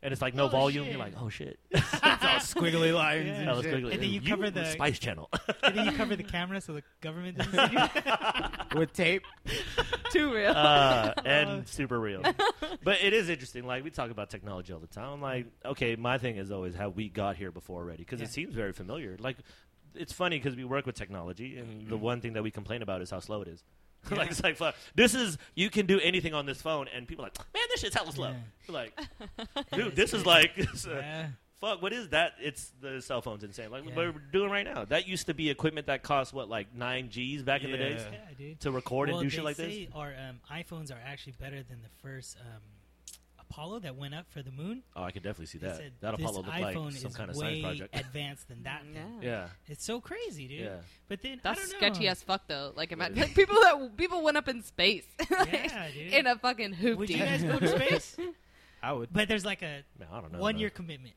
And 0.02 0.12
it's 0.12 0.22
like 0.22 0.34
no 0.34 0.44
Oh, 0.44 0.48
volume. 0.48 0.84
shit. 0.84 0.92
You're 0.92 1.00
like, 1.00 1.14
oh 1.20 1.28
shit. 1.28 1.58
it's 1.72 1.92
all 2.04 2.08
squiggly 2.62 2.94
lines. 2.94 3.26
Yeah. 3.26 3.34
and 3.34 3.48
That 3.48 3.56
was 3.56 3.64
shit. 3.64 3.72
quickly. 3.72 3.92
And 3.94 4.02
then 4.02 4.11
you 4.11 4.20
cover 4.20 4.48
the- 4.50 4.64
Spice 4.66 4.98
Channel 5.00 5.28
and 5.64 5.76
then 5.76 5.87
you 5.87 5.92
cover 5.92 6.14
the 6.14 6.22
camera 6.22 6.61
so 6.61 6.72
the 6.74 6.82
government 7.00 7.38
doesn't 7.38 7.70
see 7.70 7.76
you. 7.76 8.78
with 8.78 8.92
tape. 8.92 9.24
Too 10.11 10.32
real. 10.32 10.52
uh, 10.52 11.12
and 11.24 11.66
super 11.68 11.98
real. 11.98 12.22
But 12.84 13.02
it 13.02 13.12
is 13.12 13.28
interesting. 13.28 13.66
Like 13.66 13.82
we 13.84 13.90
talk 13.90 14.11
about 14.11 14.30
technology 14.30 14.72
all 14.72 14.78
the 14.78 14.87
time. 14.87 15.11
I'm 15.14 15.20
like, 15.22 15.46
okay, 15.64 15.96
my 15.96 16.16
thing 16.18 16.37
is 16.37 16.50
always 16.52 16.74
how 16.74 16.90
we 16.90 17.08
got 17.08 17.37
here 17.37 17.50
before 17.50 17.80
already 17.82 18.04
because 18.04 18.20
Yeah. 18.20 18.26
it 18.26 18.32
seems 18.32 18.54
very 18.54 18.72
familiar. 18.72 19.16
Like 19.18 19.38
it's 19.94 20.12
funny 20.12 20.38
because 20.38 20.54
we 20.54 20.64
work 20.64 20.87
with 20.87 20.94
technology, 20.94 21.56
and 21.58 21.88
the 21.88 21.96
one 21.96 22.20
thing 22.20 22.34
that 22.34 22.42
we 22.44 22.50
complain 22.52 22.82
about 22.82 23.02
is 23.02 23.11
how 23.11 23.18
slow 23.20 23.42
it 23.42 23.48
is. 23.48 23.64
Like 24.11 24.30
it's 24.30 24.42
like 24.42 24.56
fuck. 24.56 24.74
This 24.94 25.14
is 25.14 25.37
you 25.54 25.70
can 25.70 25.87
do 25.87 26.00
anything 26.00 26.32
on 26.32 26.46
this 26.46 26.62
phone, 26.62 26.87
and 26.94 27.06
people 27.06 27.24
are 27.24 27.28
like, 27.28 27.38
man, 27.54 27.62
this 27.70 27.80
shit's 27.80 27.94
hella 27.94 28.12
slow. 28.12 28.34
Like, 28.68 28.98
dude, 29.72 29.96
this 29.96 30.14
is 30.14 30.24
like, 30.24 30.52
it's, 30.56 30.87
uh, 30.87 31.28
fuck. 31.61 31.82
What 31.82 31.92
is 31.92 32.08
that? 32.08 32.32
It's 32.40 32.72
the 32.80 33.02
cell 33.02 33.20
phone's 33.20 33.44
insane. 33.44 33.70
Like 33.70 33.84
what 33.84 33.94
we're 33.94 34.12
doing 34.32 34.50
right 34.50 34.64
now. 34.64 34.84
That 34.84 35.06
used 35.06 35.26
to 35.26 35.34
be 35.34 35.50
equipment 35.50 35.88
that 35.88 36.02
cost 36.02 36.32
what 36.32 36.48
like 36.48 36.74
nine 36.74 37.11
G's 37.11 37.42
back 37.42 37.64
in 37.64 37.70
the 37.70 37.76
days 37.76 38.00
Yeah. 38.00 38.18
Yeah, 38.30 38.34
dude. 38.38 38.61
to 38.61 38.70
record 38.70 39.11
well, 39.11 39.18
and 39.18 39.26
do 39.26 39.30
shit 39.30 39.40
they 39.40 39.44
like 39.44 39.56
this. 39.56 39.74
say 39.74 39.88
Our 39.94 40.14
um, 40.28 40.40
iPhones 40.50 40.90
are 40.90 41.00
actually 41.04 41.34
better 41.38 41.62
than 41.62 41.82
the 41.82 41.90
first 42.02 42.38
um, 42.40 42.62
Apollo 43.50 43.80
that 43.80 43.96
went 43.96 44.14
up 44.14 44.26
for 44.30 44.42
the 44.42 44.50
moon. 44.50 44.82
Oh, 44.94 45.02
I 45.02 45.11
could 45.11 45.22
definitely 45.22 45.46
see 45.46 45.58
that. 45.58 45.76
said 45.76 45.92
That 46.00 46.14
Apollo 46.14 46.42
looked 46.42 46.48
iPhone 46.50 46.84
like 46.92 46.94
some 46.94 47.12
kind 47.12 47.30
of 47.30 47.37
way 47.37 47.62
science 47.62 47.78
project. 47.78 47.96
advanced 48.06 48.48
than 48.48 48.62
that. 48.64 48.82
thing. 48.82 49.18
Yeah. 49.22 49.28
Yeah, 49.28 49.46
It's 49.68 49.84
so 49.84 50.00
crazy, 50.00 50.46
dude. 50.48 50.61
yeah. 50.61 50.76
But 51.08 51.22
then 51.22 51.38
I 51.38 51.40
That's 51.42 51.61
don't 51.70 51.72
know. 51.80 51.88
sketchy 51.88 52.08
as 52.08 52.22
fuck 52.22 52.42
though. 52.46 52.72
Like 52.76 52.92
imagine 52.92 53.18
like 53.20 53.34
people 53.34 53.56
that 53.56 53.96
people 53.96 54.22
went 54.22 54.37
up 54.37 54.48
in 54.48 54.62
space. 54.62 55.04
Yeah, 55.30 55.88
dude. 55.94 56.12
in 56.12 56.26
a 56.26 56.37
fucking 56.37 56.72
hoop. 56.74 56.98
Would 56.98 57.11
you 57.11 57.18
guys 57.18 57.42
go 57.42 57.58
to 57.58 57.68
space? 57.84 58.16
I 58.82 58.92
would. 58.92 59.12
but 59.12 59.28
there's 59.28 59.44
like 59.44 59.62
a 59.62 59.82
Man, 59.98 60.08
I 60.12 60.20
don't 60.20 60.32
know. 60.32 60.38
one 60.38 60.54
man. 60.54 60.61
year 60.61 60.70
commitment. 60.70 61.14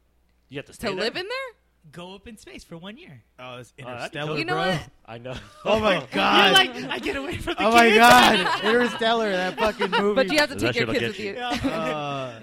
You 0.50 0.58
have 0.60 0.66
to 0.68 0.74
stay 0.74 0.88
to 0.90 0.96
there? 0.96 1.04
live 1.06 1.16
in 1.16 1.26
there? 1.28 1.56
Go 1.92 2.14
up 2.16 2.28
in 2.28 2.38
space 2.38 2.64
for 2.64 2.78
one 2.78 2.96
year. 2.98 3.24
Oh, 3.40 3.58
it's 3.58 3.74
Oh, 3.82 3.86
that'd 3.86 4.12
be 4.12 4.20
Interstellar, 4.20 4.28
dope. 4.28 4.38
You 4.40 4.46
know 4.46 4.54
bro. 4.54 4.72
what? 4.72 4.82
I 5.06 5.18
know. 5.18 5.34
Oh 5.66 5.80
my 5.80 5.94
You're 5.98 6.08
god. 6.14 6.54
like, 6.54 6.76
I 6.76 7.00
get 7.00 7.16
away 7.16 7.38
from 7.38 7.56
the 7.56 7.66
oh 7.66 7.72
my 7.72 7.88
kids. 7.90 7.98
god. 7.98 8.40
Interstellar, 8.66 9.32
that 9.32 9.58
fucking 9.58 9.92
movie. 9.92 10.16
But 10.16 10.32
you 10.32 10.38
have 10.40 10.50
to 10.50 10.56
That 10.56 10.74
take 10.74 10.86
your 10.86 10.94
shit'll 10.94 11.00
kids 11.00 11.18
with 11.18 11.26
you. 11.26 11.34
you. 11.34 11.70
Uh, 11.76 12.40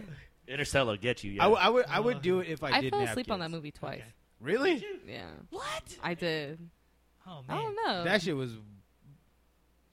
Interstellar 0.48 0.96
get 0.96 1.22
you. 1.24 1.32
Yeah. 1.32 1.42
I, 1.42 1.46
w- 1.46 1.62
I 1.62 1.68
would 1.70 1.86
I 1.86 2.00
would 2.00 2.20
do 2.22 2.40
it 2.40 2.48
if 2.48 2.62
I, 2.64 2.68
I 2.68 2.80
didn't 2.80 2.90
fell 2.92 3.00
have 3.00 3.10
asleep 3.10 3.30
on 3.30 3.38
that 3.40 3.46
kids. 3.46 3.54
movie 3.54 3.70
twice. 3.70 4.00
Okay. 4.00 4.04
Really? 4.40 4.84
Yeah, 5.06 5.26
What? 5.50 5.96
I 6.02 6.14
did. 6.14 6.58
Oh 7.26 7.42
man, 7.46 7.56
I 7.58 7.62
don't 7.62 7.76
know. 7.86 8.04
That 8.04 8.22
shit 8.22 8.36
was 8.36 8.52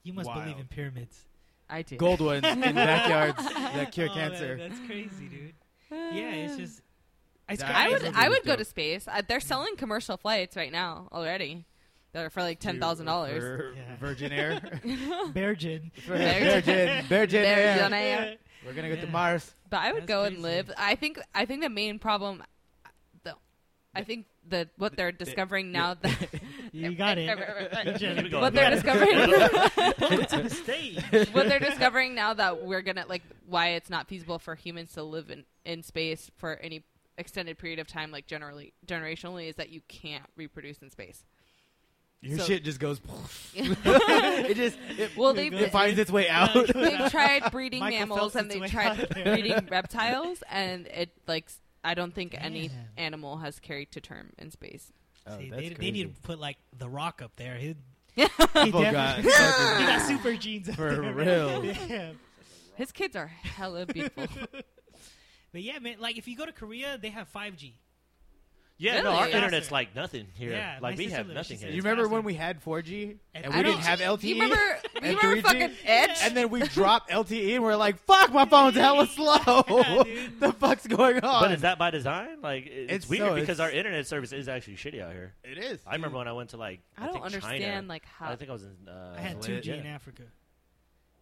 you 0.02 0.12
must 0.12 0.28
believe 0.32 0.46
wild. 0.48 0.60
in 0.60 0.66
pyramids. 0.66 1.24
I 1.68 1.82
did. 1.82 1.98
gold 1.98 2.20
ones 2.20 2.44
in 2.44 2.60
backyards 2.60 3.42
that 3.44 3.90
cure 3.92 4.08
Oh, 4.10 4.14
cancer. 4.14 4.56
that- 4.56 4.68
that's 4.70 4.86
crazy, 4.86 5.26
dude. 5.28 5.54
Yeah, 5.90 6.30
it's 6.30 6.56
just. 6.56 6.82
It's 7.48 7.62
I 7.62 7.88
would. 7.90 8.04
I 8.14 8.28
would 8.28 8.42
go 8.44 8.56
to 8.56 8.64
space. 8.64 9.06
Uh, 9.06 9.22
they're 9.26 9.40
selling 9.40 9.76
commercial 9.76 10.16
flights 10.16 10.56
right 10.56 10.72
now 10.72 11.08
already. 11.12 11.64
That 12.12 12.24
are 12.24 12.30
for 12.30 12.42
like 12.42 12.58
ten 12.60 12.80
thousand 12.80 13.06
dollars. 13.06 13.74
Yeah. 13.76 13.96
Virgin 14.00 14.32
Air. 14.32 14.60
Virgin. 15.32 15.32
Virgin. 15.32 15.90
Virgin. 16.06 17.04
Virgin 17.04 17.04
Virgin 17.08 17.44
Air. 17.44 17.90
Air. 17.92 18.36
We're 18.64 18.72
gonna 18.72 18.88
go 18.88 19.00
to 19.00 19.06
Mars. 19.06 19.54
But 19.70 19.80
I 19.82 19.92
would 19.92 20.02
That's 20.02 20.08
go 20.08 20.24
and 20.24 20.36
crazy. 20.36 20.42
live. 20.48 20.72
I 20.76 20.94
think. 20.96 21.18
I 21.34 21.44
think 21.44 21.62
the 21.62 21.68
main 21.68 21.98
problem, 22.00 22.42
the, 23.22 23.34
I 23.94 24.02
think 24.02 24.26
the 24.48 24.68
what 24.76 24.96
they're 24.96 25.12
discovering 25.12 25.70
now 25.72 25.94
that 26.02 26.40
You 26.72 26.94
got 26.94 27.18
it. 27.18 27.28
Keep 27.98 28.02
it 28.02 28.30
going. 28.30 28.40
what 28.42 28.54
they're 28.54 28.70
discovering. 28.70 29.18
to 29.18 30.40
the 30.42 30.50
stage. 30.50 31.28
what 31.32 31.48
they're 31.48 31.60
discovering 31.60 32.14
now 32.14 32.32
that 32.34 32.64
we're 32.64 32.82
gonna 32.82 33.04
like 33.08 33.22
why 33.46 33.68
it's 33.70 33.90
not 33.90 34.08
feasible 34.08 34.38
for 34.38 34.54
humans 34.54 34.92
to 34.94 35.02
live 35.02 35.30
in, 35.30 35.44
in 35.64 35.82
space 35.82 36.30
for 36.36 36.54
any 36.56 36.82
extended 37.18 37.58
period 37.58 37.78
of 37.78 37.86
time 37.86 38.10
like 38.10 38.26
generally 38.26 38.72
generationally 38.86 39.48
is 39.48 39.56
that 39.56 39.70
you 39.70 39.80
can't 39.88 40.24
reproduce 40.36 40.78
in 40.78 40.90
space 40.90 41.24
Your 42.20 42.38
So- 42.38 42.44
shit 42.44 42.64
just 42.64 42.80
goes. 42.80 43.00
it 43.54 44.56
just 44.56 44.78
it, 44.98 45.16
well 45.16 45.32
They 45.34 45.48
they've 45.48 45.62
it 45.62 45.72
finds 45.72 45.98
its 45.98 46.10
way 46.10 46.28
out. 46.28 46.54
They've 46.54 47.10
tried 47.10 47.50
breeding 47.52 47.80
Michael 47.80 47.98
mammals 48.00 48.18
Phelps 48.32 48.36
and 48.36 48.50
they've 48.50 48.70
tried 48.70 49.08
breeding 49.24 49.66
reptiles 49.70 50.42
and 50.50 50.86
it 50.88 51.10
like 51.26 51.48
I 51.84 51.94
don't 51.94 52.14
think 52.14 52.34
any 52.38 52.70
animal 52.96 53.36
has 53.38 53.60
carried 53.60 53.92
to 53.92 54.00
term 54.00 54.30
in 54.38 54.50
space 54.50 54.92
Oh, 55.28 55.38
See, 55.38 55.50
that's 55.50 55.60
they, 55.62 55.68
they 55.70 55.90
need 55.90 56.14
to 56.14 56.20
put 56.22 56.38
like 56.38 56.56
the 56.78 56.88
Rock 56.88 57.20
up 57.22 57.32
there. 57.36 57.56
He, 57.56 57.74
People 58.16 58.30
he 58.62 58.70
got 58.70 59.16
definitely- 59.22 59.32
fucking- 59.32 59.78
he 59.80 59.86
got 59.86 60.06
super 60.08 60.36
genes 60.36 60.68
up 60.68 60.74
For 60.76 60.90
there. 60.96 61.12
real. 61.12 61.64
Yeah. 61.64 62.10
his 62.76 62.92
kids 62.92 63.16
are 63.16 63.26
hella 63.26 63.86
beautiful 63.86 64.26
But 65.56 65.62
yeah, 65.62 65.78
man, 65.78 65.96
like 66.00 66.18
if 66.18 66.28
you 66.28 66.36
go 66.36 66.44
to 66.44 66.52
Korea, 66.52 66.98
they 67.00 67.08
have 67.08 67.32
5G. 67.32 67.72
Yeah, 68.76 69.00
no, 69.00 69.12
our 69.12 69.20
Really? 69.24 69.32
internet's 69.38 69.70
like 69.70 69.96
nothing 69.96 70.26
here. 70.34 70.50
Yeah, 70.50 70.80
like 70.82 70.98
we 70.98 71.04
sister 71.04 71.16
have 71.16 71.28
lives- 71.28 71.34
nothing 71.34 71.56
she 71.56 71.60
here. 71.62 71.68
said 71.70 71.76
You 71.76 71.80
remember 71.80 72.08
when 72.10 72.24
we 72.24 72.34
had 72.34 72.62
4G 72.62 73.16
and 73.34 73.44
And 73.46 73.54
we 73.54 73.60
I 73.60 73.62
didn't 73.62 73.76
don't- 73.76 73.84
have 73.86 74.00
LTE? 74.00 74.20
do 74.20 74.28
you 74.28 74.34
remember 74.34 74.56
do 74.56 74.60
you 74.60 74.78
and 75.12 75.16
remember 75.22 75.36
3G? 75.40 75.42
fucking 75.44 75.76
edge 75.86 76.18
And 76.20 76.36
then 76.36 76.50
we 76.50 76.60
dropped 76.60 77.08
LTE 77.10 77.54
and 77.54 77.64
we're 77.64 77.74
like, 77.76 77.98
"Fuck, 78.04 78.34
my 78.34 78.44
phone's 78.44 78.76
hella 78.76 79.06
slow. 79.16 79.64
Yeah, 79.66 80.02
dude. 80.04 80.40
the 80.40 80.52
fuck's 80.52 80.86
going 80.86 81.20
on?" 81.24 81.42
But 81.44 81.52
is 81.52 81.62
that 81.62 81.78
by 81.78 81.88
design? 81.90 82.42
Like 82.42 82.66
it- 82.66 82.70
it's, 82.70 82.92
It's 82.92 83.08
weird 83.08 83.22
so- 83.28 83.34
because 83.36 83.58
it's- 83.58 83.60
our 83.60 83.70
internet 83.70 84.06
service 84.06 84.32
is 84.34 84.46
actually 84.46 84.76
shitty 84.76 85.00
out 85.00 85.12
here. 85.14 85.32
it 85.42 85.56
is. 85.56 85.80
I 85.86 85.94
remember 85.94 86.18
when 86.18 86.28
I 86.28 86.32
went 86.32 86.50
to 86.50 86.58
like 86.58 86.80
I, 86.98 87.04
i 87.04 87.04
don't 87.06 87.14
think 87.14 87.24
understand 87.24 87.62
China. 87.64 87.86
like 87.88 88.04
how 88.04 88.28
I 88.30 88.36
think 88.36 88.50
I 88.50 88.52
was 88.52 88.64
in. 88.64 88.76
Uh, 88.86 89.14
I 89.16 89.20
had 89.22 89.36
lit. 89.38 89.64
2G 89.64 89.68
in 89.78 89.84
Yeah. 89.86 89.94
Africa. 89.94 90.24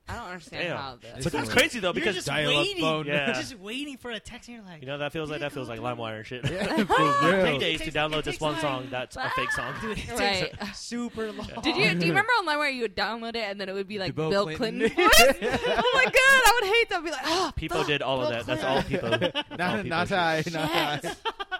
I 0.06 0.16
don't 0.16 0.24
understand 0.28 0.64
Damn. 0.68 0.76
how 0.76 0.96
that 1.00 1.22
But 1.24 1.32
that's 1.32 1.44
It's 1.48 1.52
crazy 1.54 1.80
though 1.80 1.88
You're 1.88 1.94
because 1.94 2.14
just 2.16 2.26
dial-up 2.26 2.56
waiting. 2.56 2.82
phone. 2.82 3.06
Yeah. 3.06 3.26
You're 3.26 3.34
just 3.36 3.58
waiting 3.58 3.96
for 3.96 4.10
a 4.10 4.20
text, 4.20 4.48
and 4.48 4.56
you're 4.58 4.66
like, 4.66 4.80
you 4.82 4.86
know 4.86 4.98
that 4.98 5.12
feels 5.12 5.30
like 5.30 5.40
that 5.40 5.52
feels 5.52 5.68
like? 5.68 5.80
LimeWire 5.80 6.16
and 6.18 6.26
shit. 6.26 6.50
Yeah, 6.50 6.66
for 6.84 6.94
Take 6.94 7.22
real. 7.44 7.58
days 7.58 7.78
to 7.78 7.84
takes- 7.86 7.96
download 7.96 8.18
it 8.18 8.24
this 8.26 8.34
takes 8.34 8.40
one 8.42 8.52
time. 8.54 8.60
song 8.62 8.88
that's 8.90 9.16
a 9.16 9.30
fake 9.34 9.50
song. 9.52 9.74
dude, 9.80 9.98
it 9.98 10.08
Right. 10.10 10.52
takes 10.60 10.78
super 10.78 11.32
long. 11.32 11.48
Did 11.62 11.76
you 11.76 11.94
do 11.94 12.06
you 12.06 12.12
remember 12.12 12.32
online 12.38 12.58
where 12.58 12.68
you 12.70 12.82
would 12.82 12.94
download 12.96 13.30
it 13.36 13.44
and 13.48 13.58
then 13.60 13.68
it 13.68 13.72
would 13.72 13.88
be 13.88 13.98
like 13.98 14.14
Bill 14.14 14.28
Bill, 14.30 14.44
Clinton. 14.44 14.90
Clinton? 14.90 14.94
voice? 14.96 15.10
oh 15.66 15.90
my 15.94 16.04
god, 16.04 16.12
I 16.16 16.58
would 16.60 16.68
hate 16.68 16.88
that. 16.90 16.98
I'd 16.98 17.04
be 17.04 17.10
like, 17.10 17.20
oh, 17.24 17.52
People 17.56 17.82
did 17.84 18.02
all 18.02 18.22
of 18.22 18.28
that. 18.28 18.44
That's 18.46 18.62
all 18.64 18.82
people. 18.82 19.08
that's 19.10 19.34
all 19.34 19.56
Not, 19.56 19.76
people 19.82 19.88
not 19.88 20.08
should- 20.08 20.16
I, 20.18 20.42
not 20.52 20.70
I. 20.70 21.00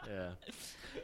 Yeah. 0.08 0.28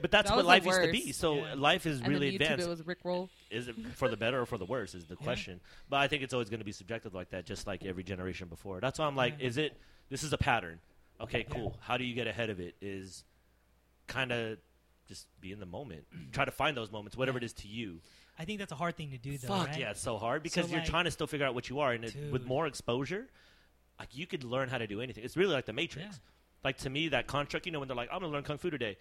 But 0.00 0.10
that's 0.10 0.28
That 0.30 0.36
what 0.36 0.44
life 0.46 0.64
used 0.64 0.82
to 0.82 0.90
be. 0.92 1.12
So 1.12 1.36
Yeah. 1.44 1.54
life 1.54 1.86
is 1.86 1.98
and 2.00 2.08
really 2.08 2.34
advanced. 2.36 2.66
it 2.66 2.68
was 2.68 2.82
Rickroll. 2.82 3.28
is 3.50 3.68
it 3.68 3.76
for 3.96 4.08
the 4.08 4.16
better 4.16 4.40
or 4.40 4.46
for 4.46 4.58
the 4.58 4.64
worse 4.64 4.94
is 4.94 5.06
the 5.06 5.16
Yeah. 5.18 5.24
question. 5.24 5.60
But 5.88 5.98
I 5.98 6.08
think 6.08 6.22
it's 6.22 6.32
always 6.32 6.48
going 6.50 6.60
to 6.60 6.64
be 6.64 6.72
subjective 6.72 7.14
like 7.14 7.30
that, 7.30 7.46
just 7.46 7.66
like 7.66 7.84
every 7.84 8.02
generation 8.04 8.48
before. 8.48 8.80
That's 8.80 8.98
why 8.98 9.06
I'm 9.06 9.16
like, 9.16 9.36
Yeah. 9.38 9.46
is 9.46 9.56
it? 9.58 9.76
This 10.08 10.22
is 10.22 10.32
a 10.32 10.38
pattern. 10.38 10.80
Okay, 11.20 11.44
cool. 11.44 11.76
How 11.82 11.96
do 11.96 12.04
you 12.04 12.14
get 12.14 12.26
ahead 12.26 12.48
of 12.50 12.60
it? 12.60 12.76
Is 12.80 13.24
kind 14.06 14.32
of 14.32 14.58
just 15.06 15.26
be 15.40 15.52
in 15.52 15.60
the 15.60 15.66
moment. 15.66 16.04
Try 16.32 16.44
to 16.44 16.50
find 16.50 16.76
those 16.76 16.90
moments, 16.90 17.16
whatever 17.16 17.38
it 17.38 17.44
is 17.44 17.52
to 17.54 17.68
you. 17.68 18.00
I 18.38 18.44
think 18.44 18.58
that's 18.58 18.72
a 18.72 18.76
hard 18.76 18.96
thing 18.96 19.10
to 19.10 19.18
do, 19.18 19.36
though. 19.36 19.48
Fuck 19.48 19.66
right? 19.68 19.78
yeah, 19.78 19.90
it's 19.90 20.00
so 20.00 20.16
hard 20.16 20.42
because 20.42 20.64
So, 20.66 20.70
you're 20.70 20.80
like- 20.80 20.88
trying 20.88 21.04
to 21.04 21.10
still 21.10 21.26
figure 21.26 21.44
out 21.46 21.54
what 21.54 21.68
you 21.68 21.80
are, 21.80 21.92
and 21.92 22.04
it, 22.06 22.32
with 22.32 22.44
more 22.44 22.66
exposure, 22.66 23.28
like 23.98 24.16
you 24.16 24.26
could 24.26 24.44
learn 24.44 24.70
how 24.70 24.78
to 24.78 24.86
do 24.86 25.00
anything. 25.02 25.24
It's 25.24 25.36
really 25.36 25.52
like 25.52 25.66
the 25.66 25.74
Matrix. 25.74 26.20
Like 26.64 26.78
to 26.78 26.90
me, 26.90 27.08
that 27.08 27.26
construct. 27.26 27.66
You 27.66 27.72
know, 27.72 27.80
when 27.80 27.88
they're 27.88 27.96
like, 27.96 28.08
"I'm 28.12 28.20
gonna 28.20 28.32
learn 28.32 28.42
kung 28.44 28.56
fu 28.58 28.70
today." 28.70 28.96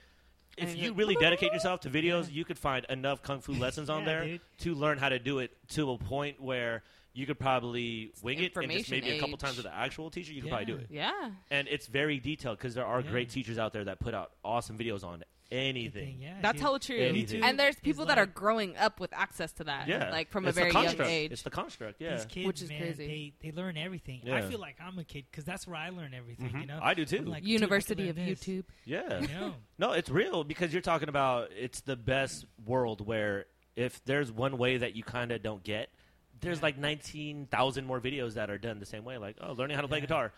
If 0.62 0.78
you 0.78 0.94
really 0.94 1.16
dedicate 1.16 1.52
yourself 1.58 1.82
to 1.82 1.90
videos, 1.90 2.24
Yeah. 2.28 2.34
you 2.38 2.46
could 2.46 2.58
find 2.60 2.86
enough 2.90 3.22
kung 3.24 3.42
fu 3.42 3.54
lessons 3.66 3.90
on 3.90 4.00
Yeah, 4.02 4.06
there 4.06 4.26
dude. 4.26 4.42
to 4.60 4.76
learn 4.76 4.98
how 4.98 5.10
to 5.10 5.20
do 5.20 5.40
it 5.40 5.52
to 5.70 5.92
a 5.92 5.98
point 5.98 6.42
where 6.42 6.84
you 7.14 7.26
could 7.26 7.40
probably 7.40 8.14
wing 8.22 8.40
it, 8.40 8.56
and 8.56 8.72
just 8.72 8.92
maybe 8.92 9.10
a 9.12 9.20
couple 9.20 9.36
times 9.38 9.58
with 9.58 9.66
the 9.66 9.74
actual 9.74 10.10
teacher, 10.12 10.32
you 10.32 10.42
could 10.42 10.50
probably 10.52 10.66
do 10.66 10.76
it. 10.78 10.88
Yeah. 10.90 11.32
And 11.50 11.68
it's 11.68 11.88
very 11.88 12.20
detailed 12.20 12.58
because 12.60 12.76
there 12.76 12.86
are 12.86 13.02
Yeah. 13.02 13.10
great 13.12 13.30
teachers 13.30 13.58
out 13.58 13.74
there 13.74 13.84
that 13.86 14.00
put 14.00 14.14
out 14.14 14.32
awesome 14.44 14.78
videos 14.78 15.04
on 15.04 15.24
anything. 15.52 16.20
Yeah, 16.22 16.38
That's 16.42 16.54
dude. 16.58 16.62
hella 16.62 16.80
true. 16.80 16.98
Anything. 16.98 17.44
And 17.44 17.60
there's 17.60 17.76
is 17.76 17.82
people 17.82 18.06
that 18.06 18.18
are 18.18 18.26
growing 18.26 18.78
up 18.78 19.00
with 19.00 19.12
access 19.14 19.52
to 19.54 19.64
that. 19.66 19.88
Yeah, 19.88 20.10
Like 20.12 20.30
from 20.30 20.46
it's 20.46 20.58
a 20.58 20.62
very 20.62 20.72
young 20.72 21.02
age. 21.02 21.32
It's 21.32 21.42
the 21.42 21.50
construct. 21.50 22.00
Yeah, 22.02 22.16
These 22.18 22.26
kids, 22.26 22.48
Which 22.48 22.62
is 22.62 22.70
man, 22.70 22.80
crazy. 22.82 23.34
They, 23.42 23.50
they 23.52 23.56
learn 23.56 23.78
everything. 23.78 24.22
Yeah. 24.24 24.36
I 24.38 24.42
feel 24.42 24.60
like 24.60 24.78
I'm 24.82 24.98
a 25.00 25.04
kid 25.04 25.26
because 25.30 25.46
that's 25.46 25.68
where 25.68 25.76
I 25.76 25.90
learn 25.90 26.14
everything. 26.14 26.50
Mhm. 26.50 26.62
You 26.62 26.68
know, 26.68 26.80
I 26.82 26.94
do 26.94 27.06
too. 27.06 27.24
Like, 27.24 27.46
University 27.46 28.04
could 28.08 28.18
of 28.20 28.26
this. 28.26 28.40
YouTube. 28.44 28.64
yeah. 28.86 29.22
You 29.22 29.54
No, 29.78 29.92
it's 29.94 30.10
real 30.10 30.44
because 30.44 30.72
you're 30.74 30.82
talking 30.82 31.10
about 31.10 31.50
it's 31.58 31.82
the 31.82 31.96
best 31.96 32.46
world 32.66 33.06
where 33.06 33.46
if 33.76 34.04
there's 34.06 34.32
one 34.32 34.58
way 34.58 34.78
that 34.78 34.96
you 34.96 35.04
kind 35.04 35.32
of 35.32 35.42
don't 35.42 35.64
get, 35.64 35.90
there's 36.42 36.60
Yeah. 36.60 36.64
like 36.66 36.78
19,000 36.78 37.86
more 37.86 38.00
videos 38.00 38.34
that 38.36 38.50
are 38.50 38.58
done 38.58 38.80
the 38.80 38.86
same 38.86 39.04
way. 39.04 39.18
Like, 39.18 39.38
oh, 39.42 39.54
learning 39.54 39.76
how 39.76 39.82
to 39.82 39.88
play 39.88 40.02
guitar. 40.02 40.32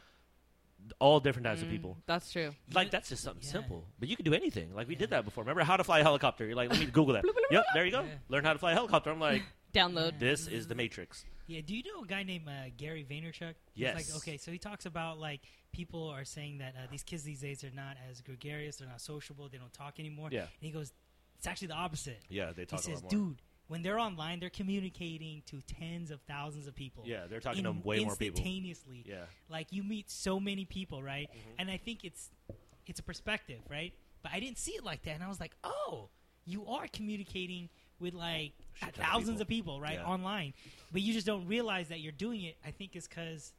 All 0.99 1.19
different 1.19 1.45
types 1.45 1.61
of 1.61 1.67
Mm, 1.67 1.71
people. 1.71 1.97
That's 2.05 2.31
true. 2.31 2.53
Like 2.73 2.91
that's 2.91 3.09
just 3.09 3.23
something 3.23 3.43
Yeah. 3.43 3.51
simple, 3.51 3.87
but 3.99 4.07
you 4.09 4.15
can 4.15 4.25
do 4.25 4.33
anything. 4.33 4.73
Like 4.75 4.87
we 4.87 4.95
did 4.95 5.09
that 5.11 5.25
before. 5.25 5.43
Remember 5.43 5.63
how 5.63 5.77
to 5.77 5.83
fly 5.83 5.99
a 5.99 6.03
helicopter? 6.03 6.45
You're 6.45 6.55
like, 6.55 6.69
let 6.69 6.79
me 6.79 6.85
Google 6.97 7.13
that. 7.13 7.23
yep, 7.49 7.63
there 7.73 7.85
you 7.85 7.91
go. 7.91 8.01
Yeah. 8.01 8.15
Learn 8.29 8.43
how 8.43 8.53
to 8.53 8.59
fly 8.59 8.71
a 8.71 8.75
helicopter. 8.75 9.09
I'm 9.11 9.19
like, 9.31 9.43
Download. 9.73 10.19
this 10.19 10.47
is 10.47 10.67
the 10.67 10.75
Matrix. 10.75 11.25
Yeah, 11.47 11.61
do 11.65 11.75
you 11.75 11.83
know 11.83 12.03
a 12.03 12.07
guy 12.07 12.23
named 12.23 12.47
uh, 12.47 12.69
Gary 12.77 13.05
Vaynerchuk? 13.09 13.55
He's 13.73 13.81
Yes. 13.81 13.95
Like, 13.95 14.17
okay, 14.17 14.37
so 14.37 14.51
he 14.51 14.57
talks 14.57 14.85
about 14.85 15.19
like 15.19 15.41
people 15.71 16.07
are 16.09 16.25
saying 16.25 16.59
that 16.59 16.75
uh, 16.75 16.87
these 16.91 17.03
kids 17.03 17.23
these 17.23 17.41
days 17.41 17.63
are 17.63 17.71
not 17.71 17.97
as 18.09 18.21
gregarious, 18.21 18.77
they're 18.77 18.87
not 18.87 19.01
sociable, 19.01 19.49
they 19.49 19.57
don't 19.57 19.73
talk 19.73 19.99
anymore. 19.99 20.29
Yeah, 20.31 20.41
And 20.41 20.49
he 20.61 20.71
goes, 20.71 20.91
it's 21.37 21.47
actually 21.47 21.69
the 21.69 21.73
opposite. 21.75 22.19
yeah. 22.29 22.51
They 22.55 22.63
He 22.63 22.65
talk 22.67 22.79
a 22.79 22.83
says, 22.83 23.03
lot 23.03 23.13
more. 23.13 23.27
dude, 23.27 23.41
when 23.71 23.81
they're 23.83 23.99
online, 23.99 24.41
they're 24.41 24.49
communicating 24.49 25.41
to 25.45 25.61
tens 25.61 26.11
of 26.11 26.19
thousands 26.27 26.67
of 26.67 26.75
people. 26.75 27.03
yeah, 27.07 27.25
they're 27.27 27.39
talking 27.39 27.65
in- 27.65 27.81
to 27.81 27.87
way 27.87 28.03
more 28.03 28.15
people. 28.17 28.37
instantaneously. 28.37 29.03
Yeah, 29.07 29.25
Like 29.49 29.67
you 29.71 29.81
meet 29.83 30.11
so 30.11 30.39
many 30.41 30.65
people, 30.65 31.01
right? 31.01 31.29
Mhm. 31.31 31.55
And 31.59 31.71
I 31.71 31.77
think 31.77 32.03
it's 32.03 32.29
it's 32.87 32.99
a 32.99 33.03
perspective, 33.03 33.61
right? 33.69 33.93
But 34.23 34.33
I 34.33 34.39
didn't 34.41 34.57
see 34.57 34.71
it 34.73 34.83
like 34.83 35.03
that, 35.03 35.11
and 35.15 35.23
I 35.23 35.29
was 35.29 35.39
like, 35.39 35.55
oh, 35.63 36.09
you 36.45 36.65
are 36.67 36.87
communicating 36.89 37.69
with 37.99 38.13
like 38.13 38.53
ton 38.79 38.89
of 38.89 38.95
thousands 38.95 39.27
people. 39.37 39.41
of 39.41 39.47
people, 39.47 39.81
right, 39.81 39.99
Yeah. 39.99 40.05
online, 40.05 40.53
but 40.91 41.01
you 41.01 41.13
just 41.13 41.25
don't 41.25 41.47
realize 41.47 41.87
that 41.89 42.01
you're 42.01 42.11
doing 42.11 42.41
it. 42.41 42.57
I 42.65 42.71
think 42.71 42.95
is 42.95 43.07
because 43.07 43.53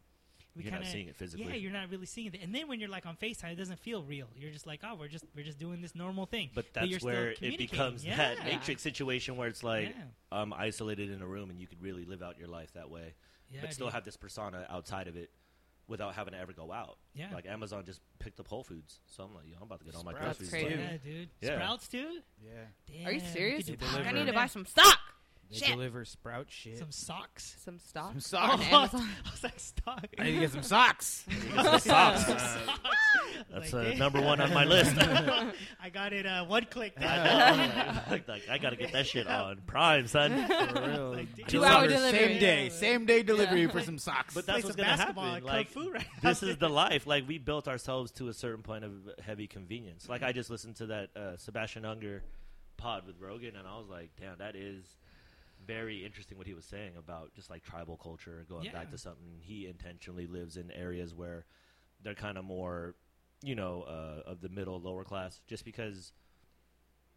we 0.54 0.62
you're 0.64 0.70
kind 0.70 0.82
not 0.82 0.86
of 0.86 0.92
seeing 0.92 1.08
it 1.08 1.16
physically. 1.16 1.46
yeah, 1.46 1.54
you're 1.54 1.72
not 1.72 1.90
really 1.90 2.06
seeing 2.06 2.32
it. 2.34 2.40
And 2.42 2.54
then 2.54 2.68
when 2.68 2.78
you're 2.80 2.88
like 2.90 3.06
on 3.06 3.16
Facetime, 3.16 3.52
it 3.52 3.56
doesn't 3.56 3.78
feel 3.78 4.02
real. 4.02 4.28
You're 4.36 4.50
just 4.50 4.66
like, 4.66 4.80
oh, 4.84 4.94
we're 4.94 5.08
just 5.08 5.24
we're 5.34 5.44
just 5.44 5.58
doing 5.58 5.80
this 5.80 5.94
normal 5.94 6.26
thing. 6.26 6.50
but 6.54 6.66
you're 6.74 6.84
that's 6.88 6.96
still 6.96 7.06
where 7.12 7.30
it 7.40 7.58
becomes 7.58 8.04
Yeah. 8.04 8.16
that 8.16 8.44
Matrix 8.44 8.82
situation 8.82 9.36
where 9.36 9.48
it's 9.48 9.62
like 9.64 9.88
yeah, 9.88 10.02
I'm 10.30 10.52
isolated 10.52 11.10
in 11.10 11.22
a 11.22 11.26
room 11.26 11.48
and 11.50 11.58
you 11.60 11.66
could 11.66 11.80
really 11.82 12.04
live 12.04 12.22
out 12.22 12.38
your 12.38 12.48
life 12.48 12.72
that 12.74 12.90
way, 12.90 13.14
yeah, 13.50 13.60
but 13.62 13.72
still 13.72 13.86
dude. 13.86 13.94
have 13.94 14.04
this 14.04 14.16
persona 14.16 14.66
outside 14.68 15.08
of 15.08 15.16
it 15.16 15.30
without 15.88 16.14
having 16.14 16.32
to 16.32 16.38
ever 16.38 16.52
go 16.52 16.70
out. 16.72 16.96
yeah. 17.14 17.26
Like 17.34 17.44
Amazon 17.46 17.84
just 17.84 18.00
picked 18.18 18.38
up 18.38 18.46
Whole 18.48 18.62
Foods, 18.62 19.00
so 19.06 19.24
I'm 19.24 19.34
like, 19.34 19.44
yo, 19.48 19.56
I'm 19.56 19.64
about 19.64 19.80
to 19.80 19.84
get 19.84 19.94
all 19.94 20.04
my 20.04 20.12
Sprouts 20.12 20.38
groceries. 20.38 20.50
That's 20.50 20.62
crazy. 20.62 20.76
done. 20.76 21.00
yeah, 21.04 21.12
dude. 21.12 21.28
Yeah. 21.40 21.54
Sprouts 21.56 21.88
dude. 21.88 22.22
Yeah, 22.42 22.50
Damn, 22.98 23.06
Are 23.08 23.12
you 23.12 23.20
serious? 23.20 23.64
could 23.66 23.78
They 23.80 23.86
do 23.86 23.92
Fuck, 23.92 24.06
I 24.06 24.12
need 24.12 24.26
to 24.26 24.32
buy 24.32 24.46
some 24.46 24.64
stock. 24.66 24.98
They 25.52 25.58
Shit. 25.58 25.68
deliver 25.68 26.04
sprout 26.06 26.46
shit. 26.48 26.78
some 26.78 26.90
socks. 26.90 27.56
Some 27.62 27.78
stock. 27.78 28.12
Some 28.12 28.20
socks. 28.20 28.54
on 28.54 28.60
Amazon. 28.62 29.08
I 29.26 29.30
was 29.30 29.42
like, 29.42 29.60
stock. 29.60 30.06
I 30.18 30.22
need 30.24 30.32
to 30.36 30.40
get 30.40 30.50
some 30.52 30.62
socks. 30.62 31.26
Some 31.54 31.78
socks. 31.78 32.24
Socks. 32.26 32.54
That's 33.50 33.72
Like, 33.72 33.94
uh, 33.94 33.98
number 33.98 34.20
one 34.22 34.40
on 34.40 34.52
my 34.54 34.64
list. 34.64 34.94
I 35.82 35.90
got 35.92 36.12
it 36.14 36.24
uh, 36.26 36.44
one 36.46 36.64
click. 36.70 36.94
I 36.98 37.02
know. 37.04 38.00
like, 38.10 38.28
like, 38.28 38.48
I 38.50 38.56
gotta 38.58 38.76
get 38.76 38.92
that 38.92 39.06
shit 39.06 39.26
on 39.26 39.60
Prime, 39.66 40.06
son. 40.06 40.46
For 40.48 40.88
real. 40.88 41.10
Like, 41.12 41.34
dude. 41.36 41.48
Two-hour 41.48 41.86
delivery. 41.88 42.18
Same 42.18 42.40
day. 42.40 42.68
Same 42.70 43.04
day 43.06 43.22
delivery 43.22 43.62
Yeah. 43.62 43.70
for 43.70 43.80
some 43.82 43.98
socks. 43.98 44.32
But 44.34 44.46
Play 44.46 44.54
that's 44.54 44.64
what's 44.64 44.76
some 44.76 44.84
gonna 44.84 44.96
basketball 44.96 45.24
happen. 45.24 45.36
at 45.36 45.46
Kung 45.48 45.56
Like, 45.56 45.68
Fu 45.68 45.90
right 45.92 46.06
this 46.22 46.42
is 46.42 46.56
the 46.56 46.68
life. 46.70 47.06
Like 47.06 47.28
we 47.28 47.38
built 47.38 47.68
ourselves 47.68 48.10
to 48.12 48.28
a 48.28 48.32
certain 48.32 48.62
point 48.62 48.84
of 48.84 48.92
heavy 49.22 49.46
convenience. 49.46 50.08
Like 50.08 50.22
I 50.22 50.32
just 50.32 50.48
listened 50.48 50.76
to 50.76 50.86
that 50.86 51.10
uh, 51.16 51.36
Sebastian 51.36 51.82
Junger 51.82 52.20
pod 52.78 53.06
with 53.06 53.16
Rogan, 53.20 53.54
and 53.56 53.66
I 53.68 53.78
was 53.78 53.88
like, 53.88 54.10
damn, 54.18 54.38
that 54.38 54.56
is 54.56 54.84
very 55.66 56.04
interesting 56.04 56.38
what 56.38 56.46
he 56.46 56.54
was 56.54 56.64
saying 56.64 56.96
about 56.96 57.34
just 57.34 57.50
like 57.50 57.62
tribal 57.62 57.96
culture, 57.96 58.44
going 58.48 58.64
Yeah. 58.64 58.72
back 58.72 58.90
to 58.90 58.98
something 58.98 59.38
he 59.40 59.66
intentionally 59.66 60.26
lives 60.26 60.56
in 60.56 60.70
areas 60.70 61.14
where 61.14 61.44
they're 62.02 62.14
kind 62.14 62.36
of 62.38 62.44
more, 62.44 62.94
you 63.42 63.54
know, 63.54 63.82
uh, 63.82 64.22
of 64.30 64.40
the 64.40 64.48
middle 64.48 64.80
lower 64.80 65.04
class, 65.04 65.40
just 65.46 65.64
because. 65.64 66.12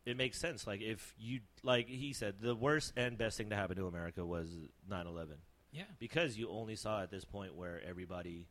It 0.06 0.18
makes 0.18 0.38
sense. 0.40 0.68
Like 0.68 0.82
if 0.82 1.16
you 1.18 1.40
like 1.64 1.88
he 1.88 2.14
said, 2.14 2.36
the 2.40 2.54
worst 2.56 2.94
and 2.96 3.18
best 3.18 3.38
thing 3.38 3.50
to 3.50 3.56
happen 3.56 3.76
to 3.78 3.88
America 3.88 4.24
was 4.24 4.56
9/11 4.88 5.38
Yeah. 5.72 5.86
because 5.98 6.38
you 6.38 6.48
only 6.52 6.76
saw 6.76 7.02
at 7.02 7.10
this 7.10 7.26
point 7.26 7.56
where 7.56 7.82
everybody 7.84 8.46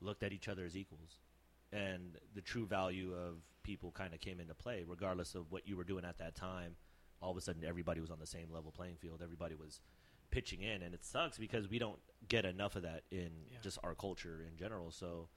looked 0.00 0.22
at 0.22 0.32
each 0.32 0.46
other 0.48 0.64
as 0.64 0.76
equals 0.76 1.18
and 1.72 2.16
the 2.34 2.40
true 2.40 2.64
value 2.64 3.12
of 3.12 3.42
people 3.64 3.90
kind 3.90 4.14
of 4.14 4.20
came 4.20 4.38
into 4.38 4.54
play 4.54 4.84
regardless 4.86 5.34
of 5.34 5.50
what 5.50 5.66
you 5.66 5.76
were 5.76 5.82
doing 5.84 6.04
at 6.04 6.18
that 6.18 6.36
time 6.36 6.76
all 7.22 7.30
of 7.30 7.36
a 7.36 7.40
sudden 7.40 7.64
everybody 7.64 8.00
was 8.00 8.10
on 8.10 8.18
the 8.18 8.26
same 8.26 8.50
level 8.52 8.70
playing 8.70 8.96
field 8.96 9.20
everybody 9.22 9.54
was 9.54 9.80
pitching 10.30 10.62
in 10.62 10.82
and 10.82 10.94
it 10.94 11.04
sucks 11.04 11.38
because 11.38 11.68
we 11.68 11.78
don't 11.78 11.98
get 12.28 12.44
enough 12.44 12.76
of 12.76 12.82
that 12.82 13.02
in 13.10 13.30
Yeah. 13.50 13.58
just 13.62 13.78
our 13.82 13.94
culture 13.94 14.44
in 14.48 14.56
general 14.56 14.90
so 14.90 15.28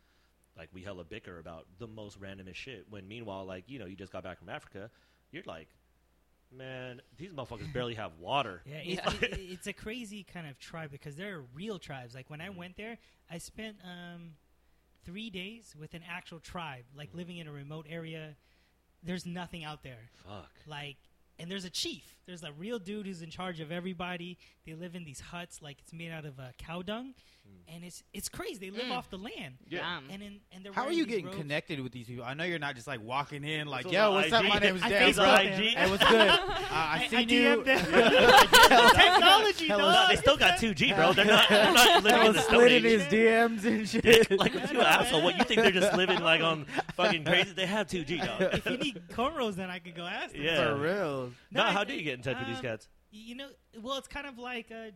like 0.58 0.70
we 0.72 0.84
hella 0.84 1.04
bicker 1.04 1.40
about 1.40 1.66
the 1.80 1.88
most 1.88 2.22
randomest 2.22 2.56
shit 2.56 2.86
when 2.90 3.08
meanwhile 3.08 3.44
like 3.46 3.64
you 3.68 3.80
know 3.80 3.86
you 3.86 3.96
just 3.96 4.12
got 4.12 4.24
back 4.24 4.38
from 4.40 4.50
africa 4.50 4.90
you're 5.32 5.44
like 5.48 5.68
man 6.56 7.02
these 7.18 7.32
motherfuckers 7.32 7.72
barely 7.74 7.96
have 7.96 8.12
water 8.20 8.62
Yeah, 8.66 8.82
Yeah. 8.84 9.10
It, 9.22 9.24
it, 9.34 9.40
it's 9.40 9.68
a 9.68 9.74
crazy 9.74 10.24
kind 10.24 10.48
of 10.48 10.60
tribe 10.60 10.92
because 10.92 11.16
there 11.16 11.38
are 11.38 11.44
real 11.56 11.80
tribes. 11.80 12.14
Like 12.14 12.30
when 12.30 12.42
I 12.42 12.50
went 12.52 12.78
there, 12.78 13.00
I 13.32 13.40
spent 13.40 13.78
um, 13.84 14.34
three 15.04 15.32
days 15.32 15.76
with 15.80 15.96
an 15.96 16.02
actual 16.08 16.40
tribe, 16.40 16.84
like 16.96 17.10
living 17.16 17.38
in 17.38 17.48
a 17.48 17.52
remote 17.52 17.88
area. 17.90 18.36
There's 19.02 19.26
nothing 19.26 19.64
out 19.64 19.82
there. 19.82 20.10
fuck 20.28 20.52
Like, 20.68 20.98
and 21.40 21.50
there's 21.50 21.66
a 21.66 21.70
chief. 21.70 22.16
There's 22.26 22.44
a 22.44 22.52
real 22.52 22.80
dude 22.80 23.06
who's 23.06 23.22
in 23.22 23.30
charge 23.30 23.60
of 23.60 23.72
everybody. 23.72 24.38
They 24.66 24.74
live 24.74 24.96
in 24.96 25.04
these 25.04 25.20
huts, 25.20 25.62
like 25.62 25.78
it's 25.80 25.94
made 25.94 26.12
out 26.12 26.26
of 26.26 26.40
uh, 26.40 26.50
cow 26.58 26.82
dung, 26.82 27.14
and 27.74 27.84
it's 27.84 28.04
it's 28.14 28.30
crazy. 28.30 28.58
They 28.60 28.70
live 28.70 28.88
Mm. 28.88 28.92
off 28.98 29.10
the 29.10 29.18
land. 29.18 29.56
Yeah. 29.68 29.80
Damn. 29.80 30.10
And 30.12 30.22
in, 30.24 30.40
and 30.52 30.64
they're 30.64 30.74
How 30.74 30.82
are 30.82 30.86
wearing 30.86 30.98
you 31.00 31.06
these 31.06 31.12
getting 31.12 31.26
robes. 31.28 31.38
connected 31.38 31.80
with 31.80 31.92
these 31.92 32.06
people? 32.08 32.24
I 32.24 32.34
know 32.36 32.44
you're 32.44 32.60
not 32.60 32.76
just 32.76 32.88
like 32.88 33.02
walking 33.02 33.44
in 33.44 33.68
like, 33.68 33.86
What's 33.86 33.94
yo, 33.96 34.08
up, 34.10 34.14
what's 34.14 34.32
up? 34.34 34.44
IG? 34.44 34.50
My 34.50 34.60
name's 34.60 34.84
I 34.84 34.90
Dan, 34.90 35.10
Facebook 35.10 35.16
bro. 35.16 35.26
them. 35.26 35.54
Hey, 35.54 35.90
what's 35.90 36.08
good? 36.10 36.30
Uh, 36.30 36.38
I 36.48 36.68
I, 36.72 37.02
I 37.04 37.08
seen 37.08 37.30
you. 37.30 37.42
DM'd 37.42 37.66
them. 37.66 37.86
Technology, 38.96 39.68
Hella- 39.68 39.82
dog. 39.82 39.94
No, 39.94 40.08
they 40.10 40.16
still 40.22 40.38
got 40.38 40.60
2G, 40.60 40.96
bro. 40.96 41.14
They're 41.14 41.26
not, 41.26 41.50
they're 41.50 41.74
not 41.74 42.04
living 42.04 42.20
in 42.20 42.26
the 42.28 42.34
was 42.34 42.44
Stone 42.44 42.56
slid 42.60 42.72
in 42.72 42.86
Age. 42.86 43.02
his 43.02 43.14
DMs 43.14 43.66
and 43.66 43.90
shit. 43.90 44.40
like, 44.40 44.54
you 44.72 44.82
asshole. 44.82 45.24
What, 45.24 45.38
you 45.38 45.44
think 45.44 45.62
they're 45.62 45.72
just 45.72 45.96
living, 45.98 46.20
like, 46.22 46.42
on 46.42 46.66
fucking 46.96 47.24
crazy? 47.26 47.54
They 47.54 47.66
have 47.66 47.88
2G, 47.88 48.26
dog. 48.26 48.54
if 48.54 48.66
you 48.66 48.78
need 48.78 49.02
cornrows, 49.10 49.56
then 49.56 49.70
I 49.70 49.80
could 49.80 49.96
go 49.96 50.04
ask 50.06 50.34
them. 50.34 50.42
Yeah. 50.44 50.76
For 50.76 50.82
real. 50.82 51.32
No, 51.52 51.64
No, 51.66 51.72
how 51.72 51.84
do 51.84 51.94
you 51.94 52.04
get 52.04 52.16
in 52.16 52.22
touch 52.22 52.38
with 52.38 52.48
these 52.48 52.58
um, 52.58 52.62
cats? 52.64 52.88
You 53.12 53.36
know, 53.36 53.48
well, 53.82 53.98
it's 53.98 54.08
kind 54.08 54.26
of 54.26 54.38
like 54.40 54.72
uh, 54.72 54.76
n- 54.76 54.94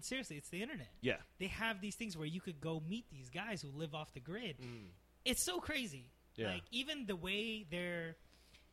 seriously, 0.00 0.36
it's 0.36 0.48
the 0.48 0.62
internet. 0.62 0.88
Yeah. 1.00 1.16
They 1.38 1.48
have 1.48 1.80
these 1.80 1.94
things 1.94 2.16
where 2.16 2.26
you 2.26 2.40
could 2.40 2.60
go 2.60 2.82
meet 2.88 3.06
these 3.10 3.28
guys 3.28 3.62
who 3.62 3.68
live 3.68 3.94
off 3.94 4.12
the 4.14 4.20
grid. 4.20 4.56
Mm. 4.60 4.88
It's 5.24 5.44
so 5.44 5.60
crazy. 5.60 6.10
Yeah. 6.36 6.48
Like 6.48 6.62
even 6.70 7.06
the 7.06 7.16
way 7.16 7.66
their 7.70 8.16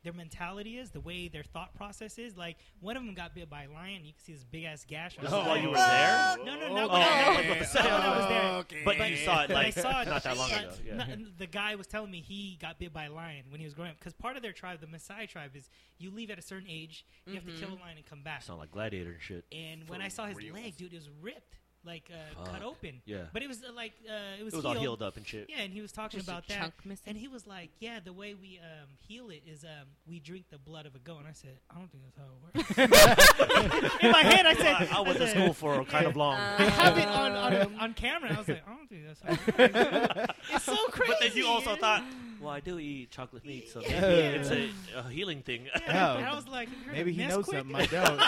their 0.06 0.12
mentality 0.12 0.78
is, 0.78 0.90
the 0.90 1.00
way 1.00 1.26
their 1.26 1.42
thought 1.42 1.74
process 1.74 2.16
is. 2.16 2.36
Like 2.36 2.56
one 2.80 2.96
of 2.96 3.04
them 3.04 3.12
got 3.12 3.34
bit 3.34 3.50
by 3.50 3.64
a 3.64 3.70
lion. 3.70 4.04
You 4.04 4.12
can 4.12 4.22
see 4.22 4.32
this 4.32 4.44
big 4.44 4.64
ass 4.64 4.84
gash. 4.86 5.18
on 5.18 5.24
his 5.24 5.32
is 5.32 5.38
oh, 5.38 5.44
while 5.44 5.58
you 5.58 5.70
were 5.70 5.74
there? 5.74 6.36
No, 6.38 6.54
no, 6.54 6.54
no. 6.54 6.66
Oh, 6.68 6.76
no, 6.76 6.84
okay. 6.84 7.66
no, 7.74 7.80
no, 7.82 7.88
no, 7.88 7.96
I 7.96 8.18
was 8.18 8.28
there. 8.28 8.52
Okay. 8.60 8.82
But 8.84 9.10
you 9.10 9.16
saw 9.16 9.42
it, 9.42 9.48
But 9.48 9.56
I 9.56 9.62
like, 9.64 9.74
saw 9.74 10.02
it 10.02 10.08
not 10.08 10.22
that 10.22 10.36
long 10.36 10.50
ago. 10.50 10.70
Yeah. 10.86 10.94
no- 10.94 11.16
the 11.36 11.46
guy 11.46 11.74
was 11.74 11.88
telling 11.88 12.10
me 12.10 12.20
he 12.20 12.56
got 12.60 12.78
bit 12.78 12.92
by 12.92 13.06
a 13.06 13.12
lion 13.12 13.46
when 13.50 13.58
he 13.58 13.66
was 13.66 13.74
growing 13.74 13.90
up. 13.90 13.98
Because 13.98 14.14
part 14.14 14.36
of 14.36 14.42
their 14.42 14.52
tribe, 14.52 14.80
the 14.80 14.86
Maasai 14.86 15.28
tribe, 15.28 15.56
is 15.56 15.68
you 15.98 16.12
leave 16.12 16.30
at 16.30 16.38
a 16.38 16.42
certain 16.42 16.68
age, 16.70 17.04
you 17.26 17.34
have 17.34 17.44
to 17.44 17.50
kill 17.52 17.70
mm-hmm. 17.70 17.82
a 17.82 17.84
lion 17.84 17.96
and 17.96 18.06
come 18.06 18.22
back. 18.22 18.42
Sound 18.42 18.60
like 18.60 18.70
gladiator 18.70 19.10
and 19.10 19.20
shit. 19.20 19.44
And 19.50 19.88
when 19.88 20.00
I 20.00 20.08
saw 20.08 20.26
his 20.26 20.36
leg, 20.52 20.76
dude, 20.76 20.92
it 20.92 20.96
was 20.96 21.10
ripped, 21.20 21.58
like 21.86 22.10
uh, 22.12 22.44
cut 22.44 22.62
open. 22.62 23.00
Yeah. 23.06 23.24
But 23.32 23.42
it 23.42 23.48
was 23.48 23.62
uh, 23.62 23.72
like 23.74 23.92
uh, 24.08 24.38
it 24.40 24.44
was, 24.44 24.52
It 24.52 24.56
was 24.56 24.66
all 24.66 24.74
healed 24.74 25.02
up 25.02 25.16
and 25.16 25.26
shit. 25.26 25.46
Yeah, 25.48 25.60
and 25.62 25.72
he 25.72 25.80
was 25.80 25.92
talking 25.92 26.18
Just 26.18 26.28
a 26.28 26.32
about 26.32 26.48
that. 26.48 26.58
chunk 26.60 26.74
missing. 26.84 27.04
And 27.06 27.16
he 27.16 27.28
was 27.28 27.46
like, 27.46 27.70
"Yeah, 27.80 28.00
the 28.04 28.12
way 28.12 28.34
we 28.34 28.58
um, 28.62 28.88
heal 29.06 29.30
it 29.30 29.42
is 29.46 29.64
um, 29.64 29.86
we 30.06 30.18
drink 30.20 30.46
the 30.50 30.58
blood 30.58 30.84
of 30.86 30.94
a 30.94 30.98
goat." 30.98 31.18
And 31.20 31.28
I 31.28 31.32
said, 31.32 31.58
"I 31.70 31.74
don't 31.78 31.90
think 31.90 32.02
that's 32.04 32.18
how 32.18 32.26
it 32.26 32.88
works." 32.88 33.96
In 34.02 34.10
my 34.10 34.22
head, 34.22 34.46
I 34.46 34.54
said, 34.54 34.74
I, 34.92 34.98
I 34.98 35.00
went 35.00 35.18
to 35.18 35.26
said, 35.26 35.36
school 35.36 35.52
for 35.52 35.84
kind 35.84 36.06
of 36.06 36.16
long. 36.16 36.34
Uh, 36.34 36.56
I 36.58 36.62
have 36.64 36.98
it 36.98 37.06
on, 37.08 37.32
on, 37.32 37.74
on 37.80 37.94
camera. 37.94 38.32
I 38.34 38.38
was 38.38 38.48
like, 38.48 38.62
"I 38.66 38.74
don't 38.76 38.88
think 38.88 39.02
that's 39.06 39.20
how 39.22 39.54
it 39.64 39.74
works." 39.74 40.34
it's 40.52 40.64
so 40.64 40.76
crazy. 40.88 41.12
But 41.12 41.20
then 41.28 41.36
you 41.36 41.46
also 41.46 41.70
man. 41.70 41.78
thought, 41.78 42.02
well, 42.40 42.50
I 42.50 42.60
do 42.60 42.78
eat 42.78 43.10
chocolate 43.10 43.44
meat, 43.46 43.68
so 43.70 43.80
maybe 43.80 43.92
Yeah. 43.92 44.00
it's 44.00 44.50
a, 44.50 44.70
a 44.98 45.02
healing 45.10 45.42
thing. 45.42 45.68
Yeah, 45.86 46.12
Oh. 46.14 46.16
and 46.18 46.26
I 46.26 46.34
was 46.34 46.46
like, 46.48 46.68
Maybe 46.92 47.10
of 47.12 47.16
he 47.16 47.26
knows 47.26 47.46
something 47.46 47.74
I 47.74 47.86
don't. 47.86 48.18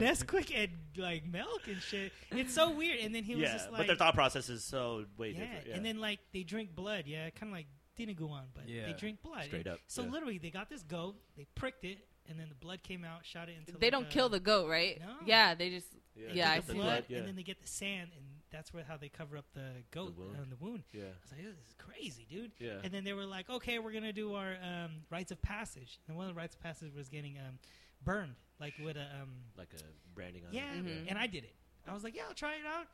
Nesquik 0.00 0.52
and 0.54 0.70
like 0.98 1.26
milk 1.26 1.62
and 1.66 1.80
shit. 1.80 2.12
It's 2.30 2.52
so 2.54 2.70
weird. 2.70 2.98
And 3.00 3.14
then 3.14 3.24
he 3.24 3.34
was 3.34 3.42
yeah, 3.44 3.52
just 3.52 3.70
like, 3.70 3.78
but 3.78 3.86
their 3.86 3.96
thought 3.96 4.14
process 4.14 4.48
is 4.48 4.64
so 4.64 5.04
way 5.16 5.30
yeah. 5.30 5.40
different. 5.40 5.66
Yeah. 5.68 5.74
And 5.76 5.84
then 5.86 6.00
like 6.00 6.20
they 6.32 6.42
drink 6.42 6.74
blood. 6.74 7.04
Yeah, 7.06 7.30
kind 7.30 7.52
of 7.52 7.56
like 7.56 7.66
Dinuguan, 7.98 8.44
but 8.54 8.66
they 8.66 8.94
drink 8.98 9.22
blood. 9.22 9.44
Straight 9.44 9.66
And 9.66 9.74
up, 9.74 9.80
So 9.86 10.02
yeah. 10.02 10.10
literally, 10.10 10.38
they 10.38 10.50
got 10.50 10.68
this 10.70 10.82
goat, 10.82 11.16
they 11.36 11.46
pricked 11.54 11.84
it, 11.84 11.98
and 12.28 12.38
then 12.38 12.48
the 12.48 12.54
blood 12.54 12.82
came 12.82 13.04
out, 13.04 13.24
shot 13.26 13.48
it 13.48 13.56
into. 13.58 13.72
They 13.78 13.86
like, 13.86 13.92
don't 13.92 14.06
a- 14.06 14.10
kill 14.10 14.28
the 14.28 14.40
goat, 14.40 14.68
right? 14.68 15.00
No. 15.00 15.14
Yeah, 15.26 15.54
they 15.54 15.70
just. 15.70 15.88
yeah, 16.14 16.28
yeah, 16.32 16.50
I 16.50 16.54
get 16.56 16.66
the 16.66 16.72
see 16.72 16.78
blood, 16.78 16.88
that. 16.88 17.10
Yeah. 17.10 17.18
and 17.18 17.28
then 17.28 17.36
they 17.36 17.42
get 17.42 17.60
the 17.60 17.66
sand, 17.68 18.10
and 18.14 18.24
that's 18.52 18.72
where 18.72 18.84
how 18.84 18.96
they 18.96 19.08
cover 19.08 19.36
up 19.36 19.46
the 19.52 19.82
goat 19.90 20.14
wound. 20.16 20.36
on 20.40 20.48
the 20.48 20.56
wound. 20.64 20.84
yeah, 20.92 21.02
I 21.02 21.06
was 21.22 21.32
like, 21.32 21.42
this 21.42 21.54
is 21.54 21.74
crazy, 21.76 22.26
dude. 22.30 22.52
yeah. 22.60 22.74
And 22.84 22.92
then 22.92 23.02
they 23.04 23.12
were 23.14 23.26
like, 23.26 23.50
okay, 23.50 23.78
we're 23.80 23.92
gonna 23.92 24.12
do 24.12 24.34
our 24.34 24.56
um, 24.62 24.90
rites 25.10 25.32
of 25.32 25.42
passage, 25.42 25.98
and 26.06 26.16
one 26.16 26.28
of 26.28 26.34
the 26.34 26.38
rites 26.38 26.54
of 26.54 26.62
passage 26.62 26.94
was 26.94 27.08
getting 27.08 27.36
um, 27.38 27.58
burned, 28.04 28.34
like 28.60 28.74
with 28.82 28.96
a 28.96 29.06
um, 29.22 29.30
like 29.56 29.68
a 29.74 29.82
branding 30.14 30.42
on 30.46 30.52
yeah, 30.52 30.72
it. 30.74 30.84
Mhm. 30.84 31.06
and 31.08 31.18
I 31.18 31.26
did 31.26 31.44
it. 31.44 31.54
I 31.86 31.94
was 31.94 32.04
like, 32.04 32.14
yeah, 32.14 32.24
I'll 32.28 32.34
try 32.34 32.54
it 32.54 32.66
out. 32.66 32.86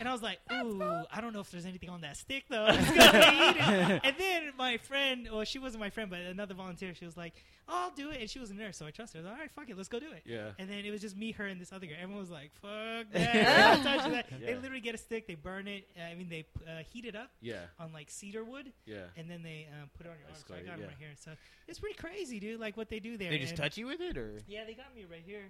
And 0.00 0.08
I 0.08 0.12
was 0.12 0.22
like, 0.22 0.38
ooh, 0.52 0.80
I 1.10 1.20
don't 1.20 1.32
know 1.32 1.40
if 1.40 1.50
there's 1.50 1.66
anything 1.66 1.90
on 1.90 2.02
that 2.02 2.16
stick 2.16 2.44
though. 2.48 2.64
I'm 2.68 2.76
just 2.84 2.94
gonna 2.94 3.18
eat 3.18 3.56
it. 3.96 4.00
And 4.04 4.16
then 4.18 4.52
my 4.56 4.76
friend, 4.78 5.28
well, 5.32 5.44
she 5.44 5.58
wasn't 5.58 5.80
my 5.80 5.90
friend, 5.90 6.08
but 6.10 6.20
another 6.20 6.54
volunteer, 6.54 6.94
she 6.94 7.04
was 7.04 7.16
like, 7.16 7.34
oh, 7.68 7.74
I'll 7.88 7.90
do 7.90 8.10
it. 8.10 8.20
And 8.20 8.30
she 8.30 8.38
was 8.38 8.50
a 8.50 8.54
nurse, 8.54 8.76
so 8.76 8.86
I 8.86 8.90
trusted 8.92 9.22
her. 9.22 9.26
I 9.28 9.30
was 9.30 9.32
like, 9.32 9.36
all 9.38 9.42
right, 9.42 9.50
fuck 9.50 9.70
it, 9.70 9.76
let's 9.76 9.88
go 9.88 9.98
do 9.98 10.10
it. 10.12 10.22
Yeah. 10.24 10.50
And 10.58 10.70
then 10.70 10.84
it 10.84 10.90
was 10.90 11.00
just 11.00 11.16
me, 11.16 11.32
her, 11.32 11.46
and 11.46 11.60
this 11.60 11.72
other 11.72 11.86
girl. 11.86 11.96
Everyone 12.00 12.20
was 12.20 12.30
like, 12.30 12.52
fuck 12.62 13.06
that. 13.12 13.82
Don't 13.82 13.84
touch 13.84 14.12
that. 14.12 14.40
They 14.40 14.54
literally 14.54 14.80
get 14.80 14.94
a 14.94 14.98
stick, 14.98 15.26
they 15.26 15.34
burn 15.34 15.66
it. 15.68 15.88
I 16.00 16.14
mean, 16.14 16.28
they 16.28 16.46
uh, 16.66 16.82
heat 16.92 17.04
it 17.04 17.16
up 17.16 17.30
Yeah. 17.40 17.56
on 17.80 17.92
like 17.92 18.10
cedar 18.10 18.44
wood, 18.44 18.72
Yeah. 18.86 18.98
and 19.16 19.28
then 19.28 19.42
they 19.42 19.66
um, 19.82 19.88
put 19.96 20.06
it 20.06 20.10
on 20.10 20.16
your 20.18 20.28
arm. 20.28 20.36
So 20.46 20.54
I 20.54 20.58
Escalate 20.58 20.60
it, 20.62 20.80
yeah. 20.80 20.86
right 20.86 20.96
here. 20.98 21.08
So 21.18 21.32
it's 21.66 21.78
pretty 21.80 21.96
crazy, 21.96 22.38
dude. 22.40 22.60
Like 22.60 22.76
what 22.76 22.88
they 22.88 23.00
do 23.00 23.16
there. 23.16 23.30
They 23.30 23.38
just 23.38 23.52
And- 23.52 23.60
touch 23.62 23.76
you 23.76 23.86
with 23.86 24.00
it, 24.00 24.16
or 24.16 24.38
Yeah, 24.46 24.64
they 24.64 24.74
got 24.74 24.94
me 24.94 25.04
right 25.10 25.22
here. 25.26 25.42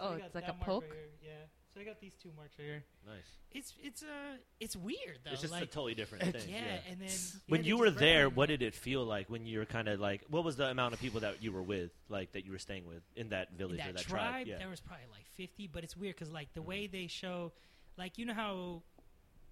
Oh, 0.00 0.12
it's 0.14 0.34
like 0.34 0.48
a 0.48 0.52
poke? 0.54 0.84
Right. 0.90 1.10
Yeah. 1.22 1.30
So 1.74 1.80
I 1.80 1.84
got 1.84 2.00
these 2.00 2.14
two 2.14 2.30
marks 2.36 2.56
right 2.56 2.64
here. 2.66 2.84
Nice. 3.04 3.24
It's 3.50 3.74
it's 3.82 4.02
uh 4.04 4.36
it's 4.60 4.76
weird 4.76 5.18
though. 5.24 5.32
It's 5.32 5.40
just 5.42 5.52
a 5.54 5.66
totally 5.66 5.94
different 5.94 6.24
thing. 6.32 6.48
yeah, 6.48 6.78
and 6.88 7.00
then 7.00 7.08
When 7.48 7.62
yeah, 7.64 7.68
you 7.68 7.78
were 7.78 7.90
there, 7.90 8.28
what 8.28 8.48
did 8.48 8.62
it 8.62 8.74
feel 8.74 9.04
like 9.04 9.28
when 9.28 9.44
you 9.44 9.58
were 9.58 9.64
kind 9.64 9.88
of 9.88 9.98
like? 9.98 10.22
What 10.28 10.44
was 10.44 10.54
the 10.56 10.66
amount 10.66 10.94
of 10.94 11.00
people 11.00 11.20
that 11.20 11.42
you 11.42 11.50
were 11.52 11.62
with, 11.62 11.90
like 12.08 12.32
that 12.32 12.44
you 12.44 12.52
were 12.52 12.58
staying 12.58 12.86
with 12.86 13.02
in 13.16 13.30
that 13.30 13.48
in 13.50 13.58
village 13.58 13.80
or 13.80 13.84
that 13.86 13.96
that 13.96 14.02
tribe, 14.04 14.30
tribe? 14.30 14.46
Yeah. 14.46 14.58
there 14.58 14.68
was 14.68 14.80
probably 14.80 15.06
like 15.12 15.26
50 15.34 15.66
but 15.68 15.82
it's 15.82 15.96
weird 15.96 16.14
because 16.14 16.30
like 16.32 16.52
the 16.54 16.62
way 16.62 16.86
they 16.86 17.08
show 17.08 17.52
like 17.98 18.18
you 18.18 18.24
know 18.26 18.34
how 18.34 18.82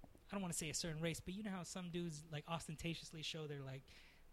i 0.03 0.33
don't 0.35 0.41
want 0.41 0.53
to 0.53 0.57
say 0.57 0.69
a 0.69 0.73
certain 0.73 1.01
race 1.01 1.19
but 1.19 1.33
you 1.33 1.43
know 1.43 1.51
how 1.51 1.63
some 1.63 1.89
dudes 1.91 2.23
like 2.31 2.45
ostentatiously 2.47 3.21
show 3.21 3.47
their 3.47 3.59
like 3.65 3.81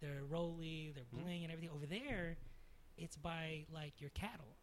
their 0.01 0.22
rolly 0.28 0.93
their 0.95 1.05
Mhm. 1.05 1.24
bling 1.24 1.43
and 1.43 1.53
everything 1.53 1.74
over 1.74 1.86
there 1.86 2.36
it's 2.97 3.16
by 3.16 3.66
like 3.72 4.01
your 4.01 4.11
cattle 4.11 4.55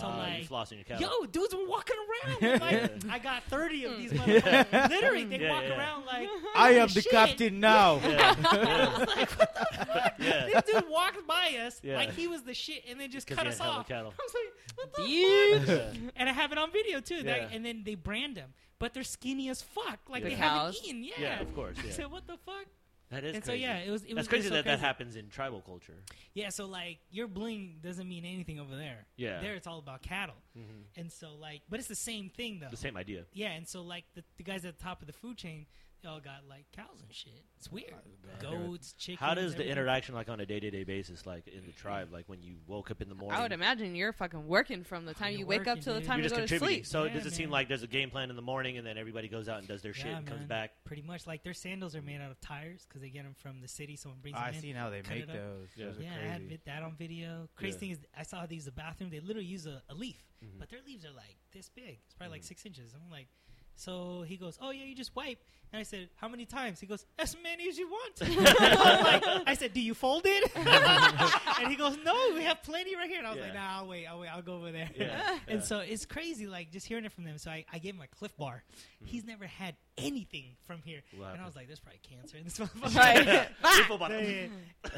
So, 0.00 0.06
uh, 0.06 0.10
you 0.12 0.18
like, 0.40 0.48
flossing 0.48 0.76
your 0.76 0.84
cattle. 0.84 1.08
yo 1.20 1.26
dudes 1.26 1.54
were 1.54 1.66
walking 1.68 1.96
around 2.26 2.40
with, 2.40 2.60
like 2.62 2.90
i 3.10 3.18
got 3.18 3.42
30 3.44 3.84
of 3.84 3.96
these 3.98 4.12
motherfuckers 4.18 4.88
literally 4.90 5.24
they 5.24 5.38
Yeah, 5.40 5.50
walk 5.52 5.62
yeah. 5.64 5.78
around 5.78 6.06
like 6.06 6.28
I 6.56 6.70
am 6.72 6.88
the 6.88 7.02
shit." 7.02 7.10
captain 7.12 7.60
now. 7.60 7.96
Yeah. 8.04 8.34
yeah. 8.52 10.10
Yeah. 10.18 10.46
this 10.52 10.62
dude 10.72 10.88
walked 10.88 11.26
by 11.26 11.58
us 11.66 11.80
Yeah. 11.82 11.96
like 11.96 12.12
he 12.14 12.26
was 12.26 12.42
the 12.42 12.54
shit 12.54 12.84
and 12.88 12.98
then 13.00 13.10
just 13.10 13.26
'Cause 13.26 13.36
cut 13.36 13.46
he 13.46 13.52
us 13.52 13.58
had 13.58 13.64
hella 13.64 13.78
off 13.80 13.88
cattle. 13.88 14.14
I 14.18 14.22
was 14.22 14.34
like, 14.34 14.76
what 14.76 14.94
the 14.94 15.02
Bitch. 15.02 15.66
fuck? 15.86 15.94
Yeah. 15.94 16.10
and 16.16 16.28
I 16.28 16.32
have 16.32 16.52
it 16.52 16.58
on 16.58 16.72
video 16.72 17.00
too. 17.00 17.22
That- 17.22 17.42
Yeah. 17.42 17.48
and 17.52 17.64
then 17.64 17.82
they 17.84 17.94
brand 17.94 18.36
them, 18.36 18.54
but 18.78 18.94
they're 18.94 19.02
skinny 19.02 19.48
as 19.50 19.62
fuck. 19.62 20.00
Like 20.08 20.22
The 20.22 20.30
they 20.30 20.36
cows? 20.36 20.76
haven't 20.76 20.84
eaten. 20.88 21.04
Yeah. 21.04 21.12
Yeah, 21.18 21.40
of 21.40 21.54
course. 21.54 21.76
I 21.82 21.86
Yeah. 21.86 21.92
said, 21.92 22.10
what 22.10 22.26
the 22.26 22.36
fuck? 22.46 22.66
That 23.14 23.24
is 23.24 23.36
and 23.36 23.44
crazy. 23.44 23.62
so 23.62 23.66
yeah, 23.66 23.76
it 23.78 23.90
was. 23.90 24.02
It 24.02 24.08
was 24.08 24.16
That's 24.16 24.28
crazy 24.28 24.48
so 24.48 24.54
that 24.54 24.64
that 24.64 24.80
happens 24.80 25.14
in 25.14 25.28
tribal 25.28 25.60
culture. 25.60 26.02
Yeah, 26.34 26.48
so 26.48 26.66
like 26.66 26.98
your 27.10 27.28
bling 27.28 27.76
doesn't 27.82 28.08
mean 28.08 28.24
anything 28.24 28.58
over 28.58 28.76
there. 28.76 29.06
Yeah. 29.16 29.40
There 29.40 29.54
it's 29.54 29.68
all 29.68 29.78
about 29.78 30.02
cattle, 30.02 30.34
mm-hmm. 30.58 31.00
and 31.00 31.12
so 31.12 31.34
like, 31.40 31.62
but 31.68 31.78
it's 31.78 31.88
the 31.88 31.94
same 31.94 32.28
thing 32.28 32.58
though. 32.60 32.70
The 32.70 32.76
same 32.76 32.96
idea. 32.96 33.24
Yeah, 33.32 33.52
and 33.52 33.68
so 33.68 33.82
like 33.82 34.04
the, 34.14 34.24
the 34.36 34.42
guys 34.42 34.64
at 34.64 34.76
the 34.76 34.82
top 34.82 35.00
of 35.00 35.06
the 35.06 35.12
food 35.12 35.36
chain, 35.36 35.66
they 36.04 36.10
all 36.10 36.20
got 36.20 36.42
like 36.48 36.66
cows 36.72 37.00
and 37.02 37.12
shit. 37.12 37.32
It's 37.58 37.70
weird. 37.72 37.94
Goats, 38.40 38.92
chickens. 38.94 39.20
How 39.20 39.34
does 39.34 39.52
the 39.52 39.62
everything. 39.62 39.72
interaction 39.72 40.14
like 40.14 40.28
on 40.28 40.40
a 40.40 40.46
day 40.46 40.60
to 40.60 40.70
day 40.70 40.84
basis, 40.84 41.26
like 41.26 41.46
in 41.48 41.64
the 41.66 41.72
tribe, 41.72 42.08
like 42.12 42.28
when 42.28 42.42
you 42.42 42.56
woke 42.66 42.90
up 42.90 43.00
in 43.00 43.08
the 43.08 43.14
morning? 43.14 43.38
I 43.38 43.42
would 43.42 43.52
imagine 43.52 43.94
you're 43.94 44.12
fucking 44.12 44.46
working 44.46 44.84
from 44.84 45.06
the 45.06 45.14
time 45.14 45.32
you're 45.32 45.40
you 45.40 45.46
wake 45.46 45.62
up 45.62 45.66
working, 45.68 45.82
till 45.82 45.94
the 45.94 46.00
dude. 46.00 46.08
time 46.08 46.18
You're 46.20 46.28
to 46.28 46.34
just 46.36 46.40
go 46.40 46.46
to 46.46 46.48
contributing. 46.48 46.84
sleep. 46.84 46.86
So 46.86 47.04
Yeah, 47.04 47.12
does 47.14 47.26
it 47.26 47.32
seem 47.32 47.46
man. 47.46 47.52
like 47.52 47.68
there's 47.68 47.82
a 47.82 47.86
game 47.88 48.10
plan 48.10 48.30
in 48.30 48.36
the 48.36 48.42
morning, 48.42 48.76
and 48.78 48.86
then 48.86 48.98
everybody 48.98 49.28
goes 49.28 49.48
out 49.48 49.58
and 49.58 49.68
does 49.68 49.82
their 49.82 49.94
shit 49.94 50.06
Yeah, 50.06 50.18
and 50.18 50.26
comes 50.26 50.40
man. 50.40 50.48
back? 50.48 50.70
Pretty 50.84 51.02
much 51.02 51.26
like 51.26 51.42
their 51.42 51.54
sandals 51.54 51.96
are 51.96 52.02
made 52.02 52.20
out 52.20 52.30
of 52.30 52.40
tires 52.40 52.84
because 52.88 53.00
they 53.00 53.08
get 53.10 53.24
them 53.24 53.34
from 53.34 53.60
the 53.60 53.68
city. 53.68 53.96
Someone 53.96 54.20
brings 54.20 54.36
I 54.38 54.46
them 54.46 54.54
in. 54.56 54.60
seen 54.60 54.76
how 54.76 54.90
they 54.90 55.00
cut 55.00 55.14
make 55.14 55.22
it 55.24 55.30
up. 55.30 55.36
those. 55.36 55.68
Yeah. 55.76 55.86
Those 55.86 55.98
are 55.98 56.02
Yeah, 56.02 56.10
I 56.12 56.16
crazy. 56.18 56.28
had 56.32 56.48
vid- 56.48 56.60
that 56.66 56.82
on 56.82 56.96
video. 56.96 57.48
Crazy 57.56 57.74
Yeah. 57.74 57.80
thing 57.80 57.90
is, 57.92 57.98
I 58.16 58.22
saw 58.24 58.40
how 58.40 58.46
they 58.46 58.54
use 58.56 58.64
the 58.66 58.72
bathroom. 58.72 59.10
They 59.10 59.20
literally 59.20 59.46
use 59.46 59.66
a, 59.66 59.82
a 59.88 59.94
leaf, 59.94 60.22
Mhm. 60.44 60.58
but 60.58 60.68
their 60.68 60.80
leaves 60.86 61.04
are 61.04 61.12
like 61.12 61.38
this 61.52 61.68
big. 61.70 62.00
It's 62.04 62.14
probably 62.14 62.32
like 62.36 62.42
Mhm. 62.42 62.46
six 62.46 62.66
inches. 62.66 62.94
I'm 62.94 63.10
like, 63.10 63.28
so 63.76 64.24
he 64.26 64.36
goes, 64.36 64.58
"Oh 64.60 64.70
yeah, 64.70 64.84
you 64.84 64.94
just 64.94 65.14
wipe." 65.16 65.38
And 65.72 65.80
I 65.80 65.82
said, 65.82 66.08
"How 66.16 66.28
many 66.28 66.44
times?" 66.46 66.78
He 66.78 66.86
goes, 66.86 67.04
"As 67.18 67.36
many 67.42 67.68
as 67.68 67.76
you 67.76 67.88
want." 67.88 68.14
I'm 68.22 69.02
like, 69.04 69.24
I 69.48 69.54
said, 69.54 69.74
"Do 69.74 69.80
you 69.80 69.94
fold 69.94 70.22
it?" 70.24 70.52
and 71.60 71.68
he 71.68 71.74
goes, 71.76 71.96
"No, 72.04 72.14
we 72.34 72.44
have 72.44 72.62
plenty 72.62 72.94
right 72.94 73.08
here." 73.08 73.18
And 73.18 73.26
I 73.26 73.30
was 73.32 73.40
like, 73.40 73.52
Yeah. 73.54 73.60
"Nah, 73.60 73.78
I'll 73.80 73.88
wait. 73.88 74.06
I'll 74.06 74.20
wait. 74.20 74.28
I'll 74.28 74.42
go 74.42 74.54
over 74.56 74.70
there." 74.70 74.88
Yeah. 74.96 75.38
and 75.48 75.60
Yeah. 75.60 75.64
so 75.66 75.78
it's 75.80 76.06
crazy, 76.06 76.46
like 76.46 76.70
just 76.70 76.86
hearing 76.86 77.04
it 77.04 77.12
from 77.12 77.24
them. 77.24 77.38
So 77.38 77.50
I, 77.50 77.64
I 77.72 77.78
gave 77.78 77.94
him 77.94 78.02
a 78.02 78.06
Clif 78.06 78.36
Bar. 78.36 78.62
Mhm. 79.02 79.06
He's 79.08 79.24
never 79.24 79.46
had 79.46 79.74
anything 79.98 80.56
from 80.66 80.80
here, 80.84 81.02
What 81.16 81.32
and 81.32 81.42
I 81.42 81.46
was 81.46 81.56
like, 81.56 81.66
"There's 81.66 81.80
probably 81.80 82.00
cancer 82.08 82.36
in 82.36 82.44
this 82.44 82.58
motherfucker." 82.58 82.96
Right. 82.96 83.48
Triple 83.74 83.98
bottom. 83.98 84.22
Yeah, 84.24 84.46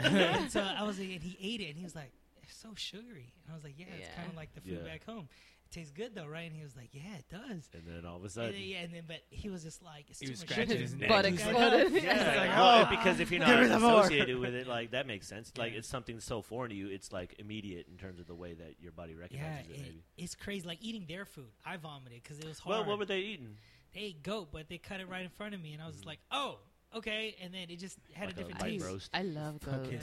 yeah. 0.03 0.39
and 0.39 0.51
so 0.53 0.61
I 0.61 0.83
was 0.83 0.99
like, 0.99 1.09
and 1.11 1.23
he 1.23 1.39
ate 1.41 1.61
it, 1.63 1.69
and 1.71 1.79
he 1.79 1.85
was 1.85 1.95
like, 1.95 2.13
"It's 2.43 2.55
so 2.57 2.69
sugary." 2.77 3.33
And 3.45 3.53
I 3.53 3.55
was 3.55 3.65
like, 3.65 3.75
"Yeah, 3.79 3.87
it's 3.99 4.15
kind 4.15 4.29
of 4.29 4.37
like 4.37 4.55
the 4.55 4.61
food 4.61 4.81
Yeah. 4.85 4.91
back 4.93 5.05
home. 5.07 5.29
It 5.69 5.73
tastes 5.73 5.91
good 5.93 6.15
though, 6.15 6.27
right?" 6.27 6.47
And 6.47 6.55
he 6.57 6.63
was 6.63 6.77
like, 6.77 6.91
"Yeah, 6.93 7.17
it 7.19 7.29
does." 7.29 7.69
And 7.75 7.83
then 7.87 8.07
all 8.07 8.17
of 8.17 8.23
a 8.23 8.25
And 8.25 8.31
sudden, 8.33 8.53
then, 8.53 8.63
yeah, 8.63 8.79
and 8.79 8.95
then 8.95 9.03
but 9.07 9.21
he 9.31 9.51
was 9.51 9.63
just 9.65 9.83
like, 9.83 10.07
it's 10.09 10.21
He 10.21 10.27
too 10.27 10.33
was 10.33 10.41
much 10.41 10.49
scratching 10.51 10.69
sugar. 10.71 10.81
his 10.81 10.95
neck. 10.95 11.09
Butt 11.09 11.25
He's 11.27 11.41
like, 11.45 11.51
exploded. 11.51 11.87
"Oh." 11.93 11.97
Yeah, 11.97 12.15
He's 12.31 12.37
like, 12.37 12.51
well, 12.51 12.87
"Oh." 12.87 12.91
because 12.91 13.21
if 13.21 13.31
you're 13.31 13.41
Give 13.47 13.49
not 13.49 13.61
me 13.63 13.69
some 13.69 13.83
more. 13.83 14.01
associated 14.01 14.39
with 14.39 14.55
it, 14.55 14.67
like 14.67 14.93
that 14.93 15.07
makes 15.07 15.27
sense. 15.27 15.53
Like 15.57 15.73
it's 15.75 15.89
something 15.89 16.21
so 16.21 16.41
foreign 16.43 16.71
to 16.71 16.77
you, 16.77 16.89
it's 16.89 17.13
like 17.13 17.35
immediate 17.39 17.87
in 17.91 17.97
terms 17.99 18.21
of 18.21 18.27
the 18.27 18.35
way 18.35 18.55
that 18.55 18.77
your 18.81 18.93
body 18.93 19.13
Yeah, 19.15 19.21
recognizes 19.21 19.71
it. 19.71 19.75
it- 19.75 19.81
Maybe. 19.83 20.05
it's 20.17 20.35
crazy. 20.35 20.67
Like 20.67 20.79
eating 20.81 21.05
their 21.09 21.25
food, 21.25 21.51
I 21.65 21.77
vomited 21.77 22.23
because 22.23 22.39
it 22.39 22.47
was 22.47 22.59
hard. 22.61 22.79
Well, 22.79 22.85
what 22.87 22.99
were 22.99 23.05
they 23.07 23.21
eating? 23.21 23.57
they 23.93 24.01
ate 24.03 24.23
goat, 24.23 24.49
but 24.53 24.69
they 24.69 24.79
cut 24.79 25.01
it 25.01 25.09
right 25.09 25.23
in 25.25 25.31
front 25.31 25.55
of 25.55 25.61
me, 25.63 25.73
and 25.73 25.83
I 25.83 25.87
was 25.87 25.95
just 25.97 26.05
Mhm. 26.05 26.09
like, 26.09 26.19
"Oh, 26.31 26.59
okay." 26.95 27.35
And 27.41 27.53
then 27.55 27.71
it 27.71 27.79
just 27.79 27.99
had 28.13 28.29
Like 28.29 28.37
a 28.37 28.41
a 28.41 28.43
different 28.45 28.61
light 28.61 28.71
taste. 28.73 28.85
roast. 28.85 29.11
I 29.15 29.23
love 29.23 29.59
goat. 29.61 29.89
Yeah. 29.91 29.99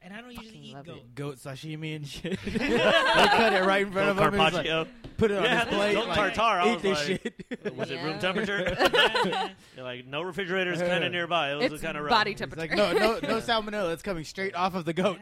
And 0.00 0.14
I 0.14 0.20
don't 0.20 0.30
usually 0.32 0.58
eat 0.58 0.74
love 0.74 0.86
it. 0.88 0.92
goat. 0.92 1.14
Goat 1.14 1.36
sashimi 1.38 1.96
and 1.96 2.06
shit. 2.08 2.38
they 2.44 2.58
cut 2.58 3.52
it 3.52 3.64
right 3.64 3.82
in 3.86 3.92
front 3.92 4.16
Goat 4.16 4.26
of 4.28 4.34
him. 4.34 4.40
and 4.40 4.54
like, 4.54 4.88
put 5.16 5.30
it 5.32 5.38
on 5.38 5.44
Yeah, 5.44 5.64
his 5.64 5.74
plate. 5.74 5.94
goat 5.94 6.08
like, 6.08 6.34
tartare. 6.34 6.60
I 6.60 6.72
Eat 6.74 6.82
this 6.82 7.08
like, 7.08 7.20
shit. 7.64 7.76
Was 7.76 7.90
it 7.90 8.02
room 8.04 8.18
temperature? 8.20 8.76
Yeah, 8.78 8.88
yeah. 9.26 9.48
You're 9.76 9.84
like 9.84 10.06
no 10.06 10.22
refrigerators 10.22 10.80
kind 10.80 11.02
of 11.04 11.10
nearby. 11.12 11.52
It 11.52 11.56
was 11.56 11.72
It's 11.72 11.82
kind 11.82 11.96
of 11.98 12.08
body 12.08 12.30
He's 12.30 12.38
temperature. 12.38 12.60
like, 12.62 12.76
no, 12.76 12.92
no, 12.92 13.12
no 13.20 13.40
salmonella. 13.40 13.92
It's 13.92 14.02
coming 14.02 14.24
straight 14.24 14.54
off 14.54 14.74
of 14.76 14.84
the 14.84 14.92
goat. 14.92 15.18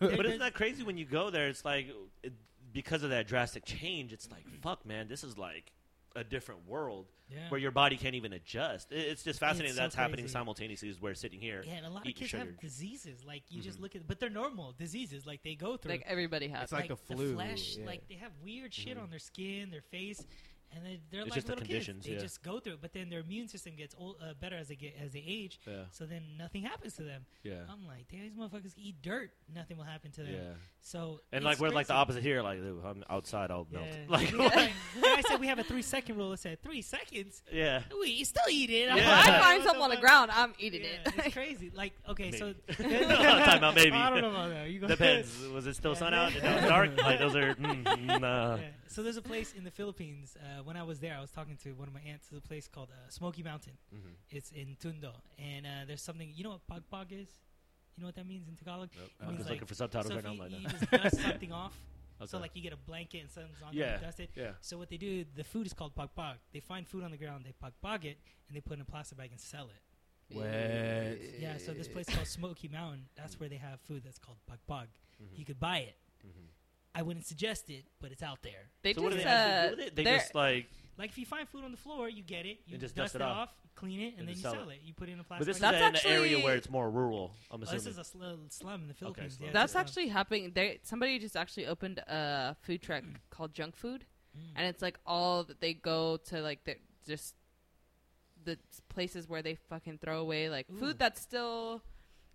But 0.00 0.26
isn't 0.26 0.40
that 0.40 0.54
crazy 0.54 0.82
when 0.82 0.98
you 0.98 1.04
go 1.04 1.30
there? 1.30 1.46
It's 1.48 1.64
like 1.64 1.86
it, 2.24 2.32
because 2.72 3.04
of 3.04 3.10
that 3.10 3.28
drastic 3.28 3.64
change. 3.64 4.12
It's 4.12 4.28
like 4.30 4.42
fuck, 4.60 4.84
man. 4.84 5.06
This 5.08 5.22
is 5.22 5.38
like 5.38 5.72
a 6.16 6.24
different 6.24 6.66
world 6.66 7.06
Yeah. 7.28 7.48
where 7.50 7.60
your 7.60 7.70
body 7.70 7.96
can't 7.96 8.14
even 8.14 8.32
adjust. 8.32 8.90
It, 8.92 8.98
it's 8.98 9.22
just 9.22 9.38
fascinating 9.40 9.70
It's 9.70 9.76
that 9.76 9.82
so 9.82 9.84
that's 9.86 9.94
happening 9.96 10.26
simultaneously 10.28 10.88
as 10.88 11.00
we're 11.00 11.14
sitting 11.14 11.40
here. 11.40 11.62
Yeah, 11.66 11.74
and 11.74 11.86
a 11.86 11.90
lot 11.90 12.00
of 12.02 12.06
eating 12.06 12.20
kids 12.20 12.30
sugar. 12.30 12.44
have 12.44 12.60
diseases. 12.60 13.24
Like 13.24 13.42
you 13.50 13.62
just 13.62 13.78
Mhm. 13.78 13.82
look 13.82 13.96
at, 13.96 14.06
but 14.06 14.18
they're 14.20 14.30
normal 14.30 14.72
diseases. 14.72 15.26
Like 15.26 15.42
they 15.42 15.54
go 15.54 15.76
through. 15.76 15.92
like 15.92 16.02
everybody 16.06 16.48
has. 16.48 16.64
It's 16.64 16.72
like 16.72 16.88
the 16.88 16.96
flu, 16.96 17.34
flesh. 17.34 17.76
yeah. 17.76 17.86
Like 17.86 18.08
they 18.08 18.14
have 18.16 18.32
weird 18.42 18.72
shit 18.74 18.96
Mhm. 18.96 19.02
on 19.02 19.10
their 19.10 19.18
skin, 19.18 19.70
their 19.70 19.82
face, 19.82 20.24
and 20.72 20.84
they, 20.84 21.00
they're 21.10 21.20
It's 21.22 21.30
like 21.30 21.34
just 21.36 21.46
the 21.46 21.52
little 21.52 21.66
conditions, 21.66 21.96
kids. 21.98 22.06
They 22.06 22.12
yeah. 22.14 22.18
just 22.20 22.42
go 22.42 22.58
through 22.60 22.74
it, 22.74 22.80
but 22.80 22.92
then 22.92 23.08
their 23.08 23.20
immune 23.20 23.48
system 23.48 23.76
gets 23.76 23.94
old, 23.96 24.16
uh, 24.20 24.34
better 24.34 24.56
as 24.56 24.68
they 24.68 24.76
get 24.76 24.94
as 25.00 25.12
they 25.12 25.22
age. 25.26 25.60
Yeah, 25.66 25.84
So 25.90 26.06
then 26.06 26.36
nothing 26.36 26.62
happens 26.62 26.94
to 26.96 27.02
them. 27.04 27.24
yeah, 27.44 27.64
I'm 27.68 27.86
like, 27.86 28.08
damn, 28.08 28.22
these 28.22 28.34
motherfuckers 28.34 28.72
eat 28.76 29.00
dirt. 29.02 29.30
Nothing 29.52 29.76
will 29.76 29.84
happen 29.84 30.10
to 30.12 30.22
them. 30.24 30.58
Yeah. 30.86 31.00
So 31.00 31.20
And 31.32 31.44
like 31.44 31.58
we're 31.58 31.70
like 31.70 31.88
the 31.88 31.94
opposite 31.94 32.22
here. 32.22 32.42
Like 32.42 32.58
"Ooh, 32.60 32.80
I'm 32.86 33.02
outside, 33.10 33.50
I'll 33.50 33.66
melt. 33.70 33.86
Yeah. 33.86 33.96
Like 34.08 34.30
Yeah. 34.32 34.68
and 34.96 35.04
I 35.04 35.22
said 35.26 35.40
we 35.40 35.48
have 35.48 35.58
a 35.58 35.64
three 35.64 35.82
second 35.82 36.16
rule. 36.16 36.32
It 36.32 36.38
said 36.38 36.62
three 36.62 36.82
seconds. 36.82 37.42
yeah. 37.52 37.82
We 38.00 38.10
you 38.10 38.24
still 38.24 38.44
eat 38.50 38.70
it. 38.70 38.90
I'm 38.90 38.98
Yeah. 38.98 39.10
like, 39.10 39.26
if 39.28 39.34
I 39.34 39.38
find 39.40 39.58
what 39.60 39.66
something 39.66 39.82
on 39.82 39.90
the 39.90 39.96
ground, 39.96 40.30
I'm 40.32 40.54
eating 40.58 40.82
Yeah, 40.82 41.10
it. 41.10 41.12
it's 41.26 41.34
crazy. 41.34 41.70
Like 41.74 41.92
okay, 42.08 42.30
so 42.32 42.54
Time 42.78 43.64
out, 43.64 43.74
maybe. 43.74 43.92
I 43.92 44.10
don't 44.10 44.20
know 44.22 44.30
about 44.30 44.50
that. 44.50 44.70
You 44.70 44.80
go 44.80 44.86
Depends. 44.86 45.46
Was 45.48 45.66
it 45.66 45.74
still 45.76 45.92
Yeah. 45.92 45.98
sun 45.98 46.14
out? 46.14 46.34
It 46.34 46.42
was 46.42 46.64
dark. 46.64 46.96
Like 47.00 47.18
those 47.18 47.34
are. 47.36 47.54
Mm, 47.54 47.82
mm, 47.84 48.10
uh, 48.22 48.58
Yeah. 48.60 48.68
So 48.88 49.02
there's 49.02 49.16
a 49.18 49.22
place 49.22 49.52
in 49.52 49.64
the 49.64 49.70
Philippines. 49.70 50.36
Uh, 50.40 50.62
when 50.62 50.76
I 50.76 50.82
was 50.82 51.00
there, 51.00 51.14
I 51.16 51.20
was 51.20 51.30
talking 51.30 51.56
to 51.64 51.72
one 51.74 51.88
of 51.88 51.94
my 51.94 52.00
aunts. 52.00 52.28
There's 52.28 52.38
a 52.42 52.48
place 52.48 52.66
called 52.68 52.88
uh, 52.90 53.10
Smoky 53.10 53.42
Mountain. 53.42 53.72
mhm. 53.94 54.12
It's 54.30 54.50
in 54.52 54.76
Tondo, 54.80 55.12
and 55.38 55.66
uh, 55.66 55.70
there's 55.86 56.02
something. 56.02 56.32
You 56.34 56.44
know 56.44 56.50
what 56.50 56.66
pog 56.70 56.82
pog 56.92 57.06
is? 57.12 57.28
You 57.96 58.02
know 58.02 58.08
what 58.08 58.14
that 58.16 58.26
means 58.26 58.46
in 58.48 58.54
Tagalog? 58.56 58.90
Nope. 58.94 59.04
It 59.06 59.10
I'm 59.22 59.28
means 59.28 59.38
just 59.38 59.48
like- 59.50 59.54
looking 59.56 59.68
for 59.68 59.74
subtitles 59.74 60.08
so 60.08 60.14
right 60.14 60.18
if 60.18 60.24
now. 60.24 60.32
you, 60.32 60.42
I'm 60.42 60.50
like, 60.52 60.60
you 60.60 60.66
no. 60.66 60.70
just 60.70 60.90
dust 61.16 61.20
something 61.30 61.52
off. 61.52 61.72
So 62.26 62.38
like 62.38 62.50
you 62.54 62.62
get 62.62 62.72
a 62.72 62.76
blanket 62.78 63.18
and 63.20 63.30
something's 63.30 63.60
on 63.62 63.72
Yeah. 63.72 63.84
there, 63.84 63.94
you 63.96 64.00
dust 64.06 64.20
it. 64.20 64.30
yeah. 64.34 64.50
So 64.60 64.78
what 64.78 64.88
they 64.88 64.96
do, 64.96 65.24
the 65.34 65.44
food 65.44 65.66
is 65.66 65.72
called 65.74 65.94
pagpag. 65.94 66.36
They 66.52 66.60
find 66.60 66.86
food 66.86 67.04
on 67.04 67.10
the 67.10 67.16
ground, 67.18 67.44
they 67.46 67.52
pog 67.62 67.72
pog 67.84 68.04
it, 68.04 68.18
and 68.48 68.56
they 68.56 68.60
put 68.60 68.72
it 68.72 68.76
in 68.76 68.80
a 68.82 68.84
plastic 68.84 69.18
bag 69.18 69.30
and 69.32 69.40
sell 69.40 69.66
it. 69.68 70.34
What? 70.34 70.46
Yeah. 71.40 71.58
So 71.58 71.72
this 71.72 71.88
place 71.88 72.06
called 72.08 72.26
Smoky 72.26 72.68
Mountain, 72.68 73.04
that's 73.16 73.38
where 73.38 73.48
they 73.48 73.56
have 73.56 73.80
food 73.80 74.02
that's 74.04 74.18
called 74.18 74.38
pog 74.50 74.58
pog. 74.68 74.86
Mhm. 75.22 75.38
You 75.38 75.44
could 75.44 75.60
buy 75.60 75.78
it. 75.78 75.96
Mhm. 76.26 76.48
I 76.94 77.02
wouldn't 77.02 77.26
suggest 77.26 77.68
it, 77.70 77.84
but 78.00 78.10
it's 78.12 78.22
out 78.22 78.42
there. 78.42 78.70
They 78.82 78.94
So 78.94 79.02
what 79.02 79.10
do 79.10 79.16
just 79.16 79.24
they 79.26 79.30
have 79.30 79.46
to 79.50 79.52
uh, 79.66 79.70
do 79.70 79.76
with 79.76 79.86
it? 79.86 79.96
They 79.96 80.04
they're- 80.04 80.18
just 80.18 80.34
like. 80.34 80.70
Like 80.98 81.10
if 81.10 81.18
you 81.18 81.26
find 81.26 81.48
food 81.48 81.64
on 81.64 81.70
the 81.72 81.76
floor, 81.76 82.08
you 82.08 82.22
get 82.22 82.46
it, 82.46 82.58
you 82.66 82.72
And 82.74 82.80
just 82.80 82.94
dust, 82.94 83.12
dust 83.12 83.14
it 83.16 83.20
it 83.20 83.24
off, 83.24 83.48
off. 83.48 83.54
clean 83.74 84.00
it, 84.00 84.04
and, 84.12 84.20
And 84.20 84.28
then 84.28 84.34
just 84.34 84.38
you 84.38 84.42
sell 84.50 84.54
sell 84.54 84.70
it. 84.70 84.74
it. 84.76 84.80
You 84.84 84.94
put 84.94 85.08
it 85.08 85.12
in 85.12 85.20
a 85.20 85.24
plastic. 85.24 85.46
But 85.46 85.46
plastic 85.46 85.46
this 85.46 85.56
is 85.56 85.60
bag. 85.82 85.92
That's 85.94 86.04
in 86.04 86.10
an 86.12 86.16
area 86.18 86.44
where 86.44 86.56
it's 86.56 86.70
more 86.70 86.88
rural. 86.90 87.34
I'm 87.50 87.60
Oh, 87.60 87.62
assuming. 87.64 87.78
this 87.84 87.86
is 87.92 87.98
a 87.98 88.04
sl- 88.04 88.18
slum 88.48 88.82
in 88.82 88.88
the 88.88 88.94
Philippines. 88.94 89.34
slum. 89.36 89.46
yeah, 89.48 89.52
That's 89.52 89.64
it's 89.64 89.70
a 89.70 89.72
slum. 89.72 89.80
actually 89.86 90.08
happening. 90.08 90.52
There, 90.54 90.74
somebody 90.82 91.18
just 91.18 91.36
actually 91.36 91.66
opened 91.66 91.98
a 91.98 92.56
food 92.62 92.80
truck 92.82 93.04
called 93.30 93.52
Junk 93.54 93.76
Food, 93.76 94.04
Mm. 94.36 94.40
and 94.56 94.66
it's 94.66 94.82
like 94.82 94.98
all 95.06 95.44
that 95.44 95.60
they 95.60 95.72
go 95.74 96.16
to 96.28 96.40
like 96.42 96.64
the 96.64 96.76
just 97.06 97.34
the 98.44 98.58
places 98.88 99.28
where 99.28 99.42
they 99.42 99.54
fucking 99.54 99.98
throw 99.98 100.20
away 100.20 100.48
like 100.48 100.66
Ooh. 100.70 100.78
food 100.78 100.98
that's 100.98 101.20
still 101.20 101.82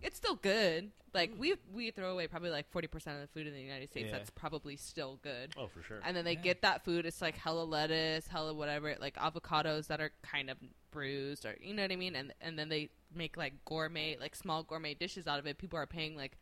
it's 0.02 0.16
still 0.16 0.34
good. 0.36 0.90
Like 1.14 1.32
mm. 1.34 1.38
we 1.38 1.54
we 1.72 1.90
throw 1.90 2.10
away 2.12 2.26
probably 2.26 2.50
like 2.50 2.70
forty 2.70 2.88
percent 2.88 3.16
of 3.16 3.22
the 3.22 3.28
food 3.28 3.46
in 3.46 3.52
the 3.54 3.60
United 3.60 3.90
States. 3.90 4.06
Yeah. 4.10 4.16
That's 4.18 4.30
probably 4.30 4.76
still 4.76 5.18
good. 5.22 5.52
Oh, 5.58 5.66
for 5.68 5.82
sure. 5.82 6.00
And 6.04 6.16
then 6.16 6.24
they 6.24 6.32
Yeah. 6.34 6.40
get 6.40 6.62
that 6.62 6.84
food. 6.84 7.04
It's 7.06 7.20
like 7.20 7.36
hella 7.36 7.64
lettuce, 7.64 8.26
hella 8.28 8.54
whatever, 8.54 8.96
like 9.00 9.16
avocados 9.16 9.88
that 9.88 10.00
are 10.00 10.10
kind 10.22 10.48
of 10.50 10.56
bruised, 10.90 11.44
or 11.44 11.54
you 11.60 11.74
know 11.74 11.82
what 11.82 11.92
I 11.92 11.96
mean. 11.96 12.16
And 12.16 12.32
and 12.40 12.58
then 12.58 12.68
they 12.68 12.88
make 13.14 13.36
like 13.36 13.64
gourmet, 13.66 14.16
like 14.18 14.34
small 14.34 14.62
gourmet 14.62 14.94
dishes 14.94 15.26
out 15.26 15.38
of 15.38 15.46
it. 15.46 15.58
People 15.58 15.78
are 15.78 15.86
paying 15.86 16.16
like 16.16 16.38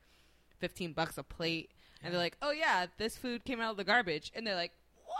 fifteen 0.61 0.92
bucks 0.92 1.18
a 1.18 1.22
plate, 1.24 1.72
and 2.02 2.12
they're 2.14 2.20
like, 2.20 2.36
"Oh 2.42 2.52
yeah, 2.52 2.86
this 2.96 3.16
food 3.16 3.44
came 3.44 3.61
out 3.61 3.72
of 3.72 3.76
the 3.76 3.84
garbage," 3.84 4.30
and 4.36 4.46
they're 4.46 4.54
like, 4.54 4.72
"What?" 5.04 5.16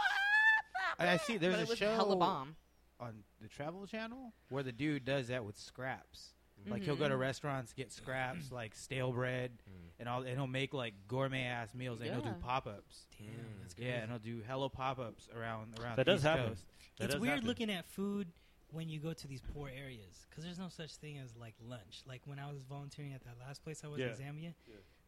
I- 0.99 1.15
I 1.15 1.17
see, 1.17 1.39
there's 1.39 1.55
But 1.55 1.61
a 1.61 1.63
it 1.65 1.69
was 1.71 1.79
show- 1.79 1.95
hella 1.95 2.17
bomb. 2.17 2.57
on 3.01 3.25
the 3.41 3.49
Travel 3.49 3.87
Channel 3.87 4.33
where 4.51 4.63
the 4.63 4.71
dude 4.73 5.05
does 5.07 5.29
that 5.29 5.45
with 5.45 5.59
scraps. 5.59 6.35
Like 6.69 6.83
he'll 6.83 6.97
go 6.97 7.09
to 7.09 7.15
mm-hmm. 7.15 7.21
restaurants, 7.23 7.73
get 7.73 7.93
scraps 7.93 8.51
like 8.53 8.75
stale 8.75 9.13
bread, 9.13 9.53
mm. 9.69 9.91
and 9.99 10.09
all, 10.09 10.21
and 10.23 10.31
he'll 10.31 10.47
make 10.47 10.75
like 10.75 10.95
gourmet 11.09 11.45
ass 11.45 11.75
meals, 11.75 12.01
and 12.01 12.11
he'll 12.11 12.25
Yeah. 12.25 12.33
do 12.33 12.41
pop 12.41 12.67
ups. 12.67 13.07
Damn, 13.19 13.29
that's 13.63 13.75
Yeah, 13.79 14.03
and 14.03 14.11
he'll 14.11 14.19
do 14.19 14.43
hello 14.47 14.69
pop 14.69 14.99
ups 14.99 15.29
around 15.35 15.79
around. 15.81 15.97
That 15.97 16.07
the 16.07 16.13
does 16.13 16.21
East 16.21 16.27
happen. 16.27 16.49
Coast. 16.49 16.65
That 16.99 17.05
it's 17.05 17.15
does 17.15 17.21
weird 17.21 17.35
happen. 17.35 17.49
looking 17.49 17.71
at 17.71 17.87
food 17.87 18.29
when 18.73 18.89
you 18.89 19.01
go 19.01 19.13
to 19.13 19.27
these 19.27 19.41
poor 19.55 19.69
areas 19.69 20.27
because 20.29 20.45
there's 20.45 20.59
no 20.59 20.69
such 20.69 20.95
thing 20.97 21.19
as 21.19 21.37
like 21.37 21.55
lunch. 21.61 22.03
Like 22.07 22.23
when 22.27 22.39
I 22.39 22.47
was 22.53 22.63
volunteering 22.63 23.13
at 23.15 23.23
that 23.25 23.37
last 23.41 23.65
place 23.65 23.83
I 23.85 23.89
was 23.89 23.99
Yeah. 23.99 24.09
in 24.09 24.15
Zambia, 24.17 24.55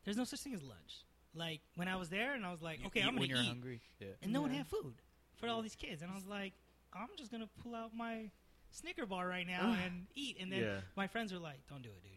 there's 0.04 0.16
no 0.16 0.24
such 0.24 0.40
thing 0.40 0.54
as 0.54 0.62
lunch. 0.62 1.04
Like 1.34 1.60
when 1.76 1.88
I 1.88 1.96
was 1.96 2.08
there 2.08 2.34
and 2.34 2.44
I 2.44 2.50
was 2.50 2.62
like, 2.62 2.80
You 2.80 2.86
okay, 2.86 3.00
eat 3.00 3.06
I'm 3.06 3.14
gonna 3.14 3.26
you're 3.26 3.38
eat, 3.38 3.46
hungry. 3.46 3.80
Yeah. 4.00 4.08
and 4.22 4.32
no 4.32 4.40
one 4.42 4.50
Yeah. 4.50 4.58
had 4.58 4.66
food 4.66 4.94
for 5.36 5.48
all 5.48 5.62
these 5.62 5.76
kids, 5.76 6.02
and 6.02 6.10
I 6.10 6.14
was 6.14 6.26
like, 6.26 6.54
I'm 6.92 7.08
just 7.16 7.30
gonna 7.30 7.48
pull 7.62 7.74
out 7.74 7.94
my 7.94 8.30
Snicker 8.72 9.06
bar 9.06 9.26
right 9.28 9.46
now 9.46 9.76
and 9.84 10.06
eat. 10.14 10.36
And 10.40 10.50
then 10.52 10.60
Yeah. 10.60 10.76
my 10.96 11.06
friends 11.06 11.32
were 11.32 11.38
like, 11.38 11.58
don't 11.68 11.82
do 11.82 11.88
it, 11.90 12.02
dude. 12.02 12.08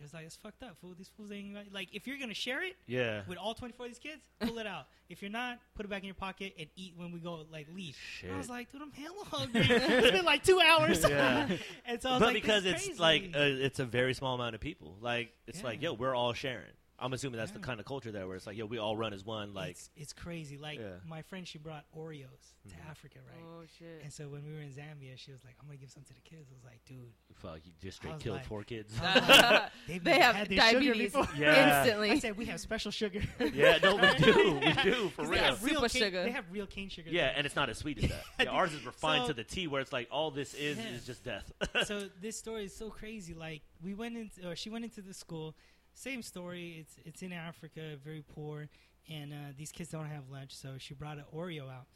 Was 0.00 0.12
like, 0.12 0.26
it's 0.26 0.34
fucked 0.34 0.64
up, 0.64 0.76
fool. 0.80 0.94
These 0.98 1.06
fools 1.16 1.30
ain't 1.30 1.54
right." 1.54 1.72
like 1.72 1.88
if 1.92 2.08
you're 2.08 2.18
gonna 2.18 2.34
share 2.34 2.60
it 2.64 2.74
Yeah. 2.88 3.22
with 3.28 3.38
all 3.38 3.54
24 3.54 3.86
of 3.86 3.90
these 3.92 4.00
kids, 4.00 4.20
pull 4.40 4.58
it 4.58 4.66
out. 4.66 4.88
If 5.08 5.22
you're 5.22 5.30
not, 5.30 5.60
put 5.76 5.86
it 5.86 5.90
back 5.90 6.00
in 6.00 6.06
your 6.06 6.16
pocket 6.16 6.54
and 6.58 6.66
eat 6.74 6.94
when 6.96 7.12
we 7.12 7.20
go 7.20 7.46
like 7.52 7.68
leave. 7.72 7.96
I 8.28 8.36
was 8.36 8.48
like, 8.48 8.72
dude, 8.72 8.82
I'm 8.82 8.90
hella 8.90 9.24
hungry. 9.26 9.60
it's 9.70 10.10
been 10.10 10.24
like 10.24 10.42
two 10.42 10.58
hours. 10.60 11.04
Yeah. 11.08 11.48
and 11.86 12.02
so 12.02 12.18
but 12.18 12.22
like, 12.22 12.34
because 12.34 12.64
it's 12.64 12.98
like 12.98 13.32
crazy. 13.32 13.62
uh, 13.62 13.64
it's 13.64 13.78
a 13.78 13.84
very 13.84 14.12
small 14.14 14.34
amount 14.34 14.56
of 14.56 14.60
people. 14.60 14.96
Like 15.00 15.32
it's 15.46 15.60
Yeah. 15.60 15.66
like 15.66 15.80
yo, 15.82 15.92
we're 15.92 16.16
all 16.16 16.32
sharing. 16.32 16.66
I'm 17.02 17.12
assuming 17.12 17.38
that's 17.38 17.50
the 17.50 17.58
kind 17.58 17.80
of 17.80 17.86
culture 17.86 18.12
there 18.12 18.26
where 18.26 18.36
it's 18.36 18.46
like 18.46 18.56
yo, 18.56 18.64
we 18.66 18.78
all 18.78 18.96
run 18.96 19.12
as 19.12 19.24
one. 19.24 19.52
Like 19.54 19.70
it's, 19.72 19.90
it's 19.96 20.12
crazy. 20.12 20.56
Like 20.56 20.78
Yeah. 20.78 20.92
my 21.06 21.22
friend, 21.22 21.46
she 21.46 21.58
brought 21.58 21.84
Oreos 21.98 22.28
to 22.68 22.74
Mhm. 22.74 22.90
Africa, 22.90 23.18
right? 23.28 23.44
Oh 23.44 23.62
shit. 23.78 24.00
And 24.04 24.12
so 24.12 24.28
when 24.28 24.44
we 24.44 24.52
were 24.52 24.60
in 24.60 24.70
Zambia, 24.70 25.16
she 25.16 25.32
was 25.32 25.44
like, 25.44 25.56
"I'm 25.60 25.66
gonna 25.66 25.78
give 25.78 25.90
some 25.90 26.04
to 26.04 26.14
the 26.14 26.20
kids." 26.20 26.48
I 26.50 26.54
was 26.54 26.64
like, 26.64 26.84
"Dude, 26.86 27.12
fuck, 27.34 27.58
you 27.64 27.72
just 27.82 27.98
I 28.04 28.08
straight 28.08 28.20
killed 28.20 28.36
like- 28.36 28.46
four 28.46 28.62
kids. 28.62 28.94
Like, 29.02 29.70
they've 29.88 30.04
they 30.04 30.10
never 30.12 30.22
have 30.22 30.34
had 30.36 30.48
this 30.48 30.62
sugar 30.64 30.80
diabetes 30.80 31.12
before." 31.12 31.28
Yeah. 31.36 31.80
instantly. 31.82 32.10
I 32.12 32.18
said 32.18 32.36
we 32.36 32.44
have 32.46 32.60
special 32.60 32.90
sugar. 32.92 33.22
yeah, 33.52 33.78
no, 33.82 33.96
we 33.96 34.14
do, 34.18 34.60
we 34.64 34.72
do 34.82 35.08
for 35.10 35.22
'Cause 35.22 35.30
they 35.30 35.34
real. 35.36 35.44
have 35.44 35.64
real 35.64 35.74
Super 35.80 35.88
cane, 35.88 36.02
sugar. 36.02 36.22
They 36.24 36.30
have 36.30 36.44
real 36.52 36.66
cane 36.66 36.88
sugar. 36.88 37.10
Yeah, 37.10 37.22
there. 37.26 37.34
and 37.36 37.46
it's 37.46 37.56
not 37.56 37.68
as 37.68 37.78
sweet 37.78 37.98
as 38.04 38.10
that. 38.10 38.22
Yeah, 38.40 38.46
ours 38.50 38.72
is 38.72 38.84
refined 38.86 39.24
So- 39.24 39.28
to 39.28 39.34
the 39.34 39.44
T, 39.44 39.66
where 39.66 39.80
it's 39.80 39.92
like 39.92 40.08
all 40.10 40.30
this 40.30 40.54
is 40.54 40.78
Yeah. 40.78 40.88
is 40.90 41.04
just 41.04 41.24
death. 41.24 41.50
so 41.84 42.08
this 42.20 42.36
story 42.38 42.64
is 42.66 42.74
so 42.76 42.90
crazy. 42.90 43.34
Like 43.34 43.62
we 43.82 43.94
went 43.94 44.16
into, 44.16 44.48
or 44.48 44.54
she 44.56 44.70
went 44.70 44.84
into 44.84 45.02
the 45.02 45.14
school. 45.14 45.56
Same 45.94 46.22
story. 46.22 46.76
It's 46.80 46.96
it's 47.04 47.22
in 47.22 47.32
Africa, 47.32 47.96
very 48.02 48.22
poor, 48.22 48.68
and 49.08 49.32
uh, 49.32 49.36
these 49.56 49.72
kids 49.72 49.90
don't 49.90 50.06
have 50.06 50.28
lunch. 50.30 50.54
So 50.54 50.74
she 50.78 50.94
brought 50.94 51.18
an 51.18 51.24
Oreo 51.34 51.70
out, 51.70 51.86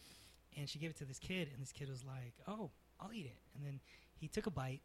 and 0.56 0.68
she 0.68 0.78
gave 0.78 0.90
it 0.90 0.96
to 0.98 1.04
this 1.04 1.18
kid, 1.18 1.48
and 1.52 1.60
this 1.62 1.72
kid 1.72 1.88
was 1.88 2.04
like, 2.04 2.34
"Oh, 2.46 2.70
I'll 3.00 3.12
eat 3.12 3.26
it." 3.26 3.38
And 3.54 3.64
then 3.64 3.80
he 4.14 4.28
took 4.28 4.46
a 4.46 4.50
bite, 4.50 4.82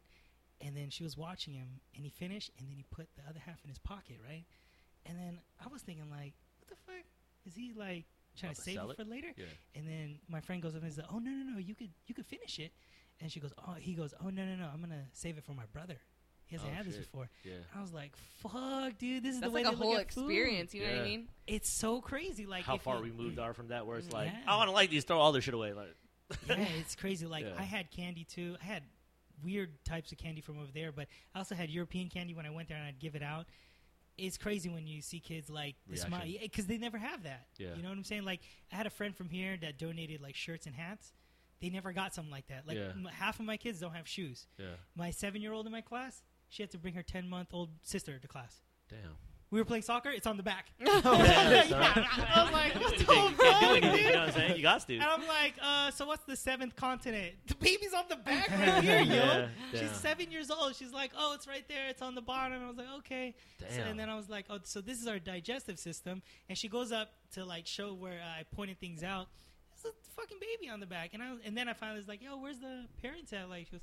and 0.60 0.76
then 0.76 0.90
she 0.90 1.02
was 1.02 1.16
watching 1.16 1.54
him, 1.54 1.80
and 1.94 2.04
he 2.04 2.10
finished, 2.10 2.50
and 2.58 2.68
then 2.68 2.76
he 2.76 2.84
put 2.90 3.08
the 3.16 3.22
other 3.28 3.40
half 3.44 3.62
in 3.64 3.68
his 3.68 3.78
pocket, 3.78 4.16
right? 4.26 4.44
And 5.06 5.18
then 5.18 5.40
I 5.64 5.68
was 5.68 5.82
thinking, 5.82 6.08
like, 6.10 6.34
what 6.58 6.68
the 6.68 6.76
fuck 6.86 7.04
is 7.44 7.54
he 7.54 7.72
like 7.76 8.06
trying 8.38 8.52
to 8.54 8.56
to 8.56 8.62
save 8.62 8.78
it 8.78 8.96
for 8.96 9.04
later? 9.04 9.28
yeah. 9.36 9.44
And 9.74 9.86
then 9.86 10.18
my 10.28 10.40
friend 10.40 10.62
goes 10.62 10.74
up 10.74 10.82
and 10.82 10.92
says, 10.92 11.04
"Oh 11.10 11.18
no, 11.18 11.30
no, 11.30 11.52
no! 11.52 11.58
You 11.58 11.74
could, 11.74 11.90
you 12.06 12.14
could 12.14 12.26
finish 12.26 12.58
it." 12.58 12.72
And 13.20 13.30
she 13.30 13.40
goes, 13.40 13.52
"Oh," 13.58 13.74
he 13.78 13.94
goes, 13.94 14.14
"Oh 14.24 14.30
no, 14.30 14.44
no, 14.44 14.56
no! 14.56 14.68
I'm 14.72 14.80
gonna 14.80 15.06
save 15.12 15.36
it 15.38 15.44
for 15.44 15.52
my 15.52 15.66
brother. 15.72 15.96
He 16.52 16.56
hasn't 16.58 16.72
Oh, 16.72 16.76
had 16.76 16.86
this 16.86 16.96
before." 16.96 17.28
Yeah. 17.44 17.54
I 17.74 17.80
was 17.80 17.92
like, 17.92 18.12
"Fuck, 18.38 18.98
dude! 18.98 19.22
This 19.22 19.34
is 19.36 19.40
That's 19.40 19.50
the 19.50 19.54
way 19.54 19.64
like 19.64 19.72
a 19.72 19.76
they 19.76 19.80
look 19.80 19.88
whole 19.88 19.98
at 19.98 20.12
food." 20.12 20.20
experience. 20.28 20.74
You 20.74 20.84
know 20.84 20.92
what 20.92 21.00
I 21.00 21.04
mean? 21.04 21.28
It's 21.46 21.68
so 21.70 22.00
crazy. 22.00 22.46
Like 22.46 22.64
How 22.64 22.76
far 22.78 22.96
you- 22.96 23.02
we 23.04 23.10
moved 23.10 23.38
are 23.38 23.54
from 23.54 23.68
that, 23.68 23.86
where 23.86 23.98
it's 23.98 24.12
like, 24.12 24.28
Yeah. 24.30 24.40
Oh, 24.46 24.52
I 24.52 24.56
want 24.56 24.68
to 24.68 24.72
like 24.72 24.90
these, 24.90 25.04
throw 25.04 25.18
all 25.18 25.32
their 25.32 25.42
shit 25.42 25.54
away. 25.54 25.72
Like, 25.72 25.94
yeah, 26.48 26.56
it's 26.78 26.94
crazy. 26.94 27.26
Like 27.26 27.44
Yeah. 27.44 27.54
I 27.58 27.62
had 27.62 27.90
candy 27.90 28.24
too. 28.24 28.56
I 28.60 28.64
had 28.64 28.82
weird 29.42 29.84
types 29.84 30.12
of 30.12 30.18
candy 30.18 30.40
from 30.40 30.58
over 30.58 30.70
there, 30.72 30.92
but 30.92 31.08
I 31.34 31.38
also 31.38 31.54
had 31.54 31.68
European 31.70 32.08
candy 32.08 32.34
when 32.34 32.46
I 32.46 32.50
went 32.50 32.68
there, 32.68 32.76
and 32.76 32.86
I'd 32.86 33.00
give 33.00 33.14
it 33.16 33.22
out. 33.22 33.46
It's 34.18 34.36
crazy 34.36 34.68
when 34.68 34.86
you 34.86 35.00
see 35.00 35.20
kids 35.20 35.48
like 35.48 35.74
the 35.88 35.96
smile 35.96 36.22
Reaction. 36.22 36.40
because 36.42 36.66
they 36.66 36.76
never 36.78 36.98
have 36.98 37.22
that. 37.22 37.46
Yeah. 37.56 37.74
You 37.74 37.82
know 37.82 37.88
what 37.88 37.96
I'm 37.96 38.04
saying? 38.04 38.24
Like 38.24 38.40
I 38.70 38.76
had 38.76 38.86
a 38.86 38.90
friend 38.90 39.16
from 39.16 39.30
here 39.30 39.56
that 39.62 39.78
donated 39.78 40.20
like 40.20 40.34
shirts 40.36 40.66
and 40.66 40.74
hats. 40.76 41.12
They 41.60 41.70
never 41.70 41.92
got 41.92 42.12
something 42.14 42.30
like 42.30 42.46
that. 42.48 42.66
Like 42.66 42.76
Yeah. 42.76 42.90
m- 42.90 43.04
half 43.10 43.40
of 43.40 43.46
my 43.46 43.56
kids 43.56 43.78
don't 43.80 43.94
have 43.94 44.06
shoes. 44.08 44.46
yeah, 44.58 44.74
My 44.96 45.10
seven 45.12 45.40
year 45.40 45.52
old 45.52 45.64
in 45.64 45.72
my 45.72 45.80
class, 45.80 46.22
she 46.52 46.62
had 46.62 46.70
to 46.72 46.78
bring 46.78 46.94
her 46.94 47.02
ten 47.02 47.28
month 47.28 47.48
old 47.52 47.70
sister 47.82 48.18
to 48.18 48.28
class. 48.28 48.60
damn. 48.88 48.98
We 49.50 49.58
were 49.58 49.66
playing 49.66 49.82
soccer. 49.82 50.08
It's 50.08 50.26
on 50.26 50.38
the 50.38 50.42
back. 50.42 50.68
Yeah, 50.80 51.02
son. 51.66 51.82
I 51.82 52.42
was 52.42 52.52
like, 52.52 52.74
what 52.80 52.92
you 52.92 52.98
the 53.00 53.04
can't 53.12 53.36
fuck. 53.36 53.74
You 53.74 53.80
dude? 53.82 53.92
know 54.14 54.20
what 54.20 54.28
I'm 54.28 54.32
saying? 54.32 54.56
You 54.56 54.62
got 54.62 54.86
to. 54.86 54.94
And 54.94 55.02
I'm 55.04 55.26
like, 55.28 55.54
uh, 55.62 55.90
so 55.90 56.06
what's 56.06 56.24
the 56.24 56.36
seventh 56.36 56.74
continent? 56.74 57.34
The 57.46 57.54
baby's 57.56 57.92
on 57.92 58.04
the 58.08 58.16
back 58.16 58.48
right 58.50 58.82
here, 58.82 59.00
yo. 59.02 59.12
Yeah, 59.14 59.48
She's 59.72 59.80
damn. 59.80 59.94
seven 59.94 60.30
years 60.30 60.50
old. 60.50 60.74
She's 60.74 60.90
like, 60.94 61.12
oh, 61.18 61.34
it's 61.34 61.46
right 61.46 61.68
there. 61.68 61.86
It's 61.90 62.00
on 62.00 62.14
the 62.14 62.22
bottom. 62.22 62.64
I 62.64 62.68
was 62.68 62.78
like, 62.78 62.86
okay. 63.00 63.34
So, 63.60 63.66
Damn. 63.76 63.88
and 63.88 64.00
then 64.00 64.08
I 64.08 64.16
was 64.16 64.30
like, 64.30 64.46
oh, 64.48 64.58
so 64.64 64.80
this 64.80 64.98
is 65.02 65.06
our 65.06 65.18
digestive 65.18 65.78
system. 65.78 66.22
And 66.48 66.56
she 66.56 66.68
goes 66.68 66.90
up 66.90 67.10
to 67.34 67.44
like 67.44 67.66
show 67.66 67.92
where 67.92 68.20
I 68.22 68.44
pointed 68.56 68.80
things 68.80 69.02
out. 69.02 69.26
There's 69.82 69.92
a 69.94 70.10
fucking 70.18 70.38
baby 70.40 70.70
on 70.70 70.80
the 70.80 70.86
back. 70.86 71.10
And 71.12 71.22
I 71.22 71.34
and 71.44 71.54
then 71.54 71.68
I 71.68 71.74
finally 71.74 71.98
was 71.98 72.08
like, 72.08 72.22
yo, 72.22 72.38
where's 72.38 72.58
the 72.60 72.86
parents 73.02 73.34
at? 73.34 73.50
Like 73.50 73.66
she 73.66 73.72
goes, 73.72 73.80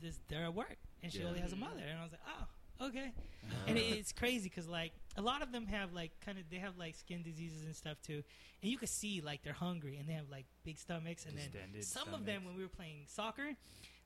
this, 0.00 0.18
they're 0.28 0.44
at 0.44 0.54
work, 0.54 0.76
and 1.02 1.12
she 1.12 1.20
Yeah. 1.20 1.26
only 1.26 1.40
has 1.40 1.52
a 1.52 1.56
mother. 1.56 1.82
And 1.88 1.98
I 1.98 2.02
was 2.02 2.12
like, 2.12 2.20
oh. 2.26 2.46
Okay, 2.82 3.12
uh-huh. 3.12 3.54
and 3.68 3.76
it, 3.76 3.82
it's 3.82 4.10
crazy 4.10 4.48
because 4.48 4.66
like 4.66 4.92
a 5.18 5.20
lot 5.20 5.42
of 5.42 5.52
them 5.52 5.66
have 5.66 5.92
like 5.92 6.12
kind 6.24 6.38
of 6.38 6.44
they 6.50 6.56
have 6.56 6.78
like 6.78 6.94
skin 6.94 7.22
diseases 7.22 7.64
and 7.66 7.76
stuff 7.76 7.98
too, 8.00 8.22
and 8.62 8.70
you 8.72 8.78
can 8.78 8.88
see 8.88 9.20
like 9.20 9.42
they're 9.42 9.52
hungry 9.52 9.98
and 9.98 10.08
they 10.08 10.14
have 10.14 10.30
like 10.30 10.46
big 10.64 10.78
stomachs, 10.78 11.26
and 11.26 11.36
then 11.36 11.44
Distended 11.52 11.84
some 11.84 12.14
of 12.14 12.24
them 12.24 12.42
when 12.46 12.56
we 12.56 12.62
were 12.62 12.70
playing 12.70 13.02
soccer, 13.06 13.50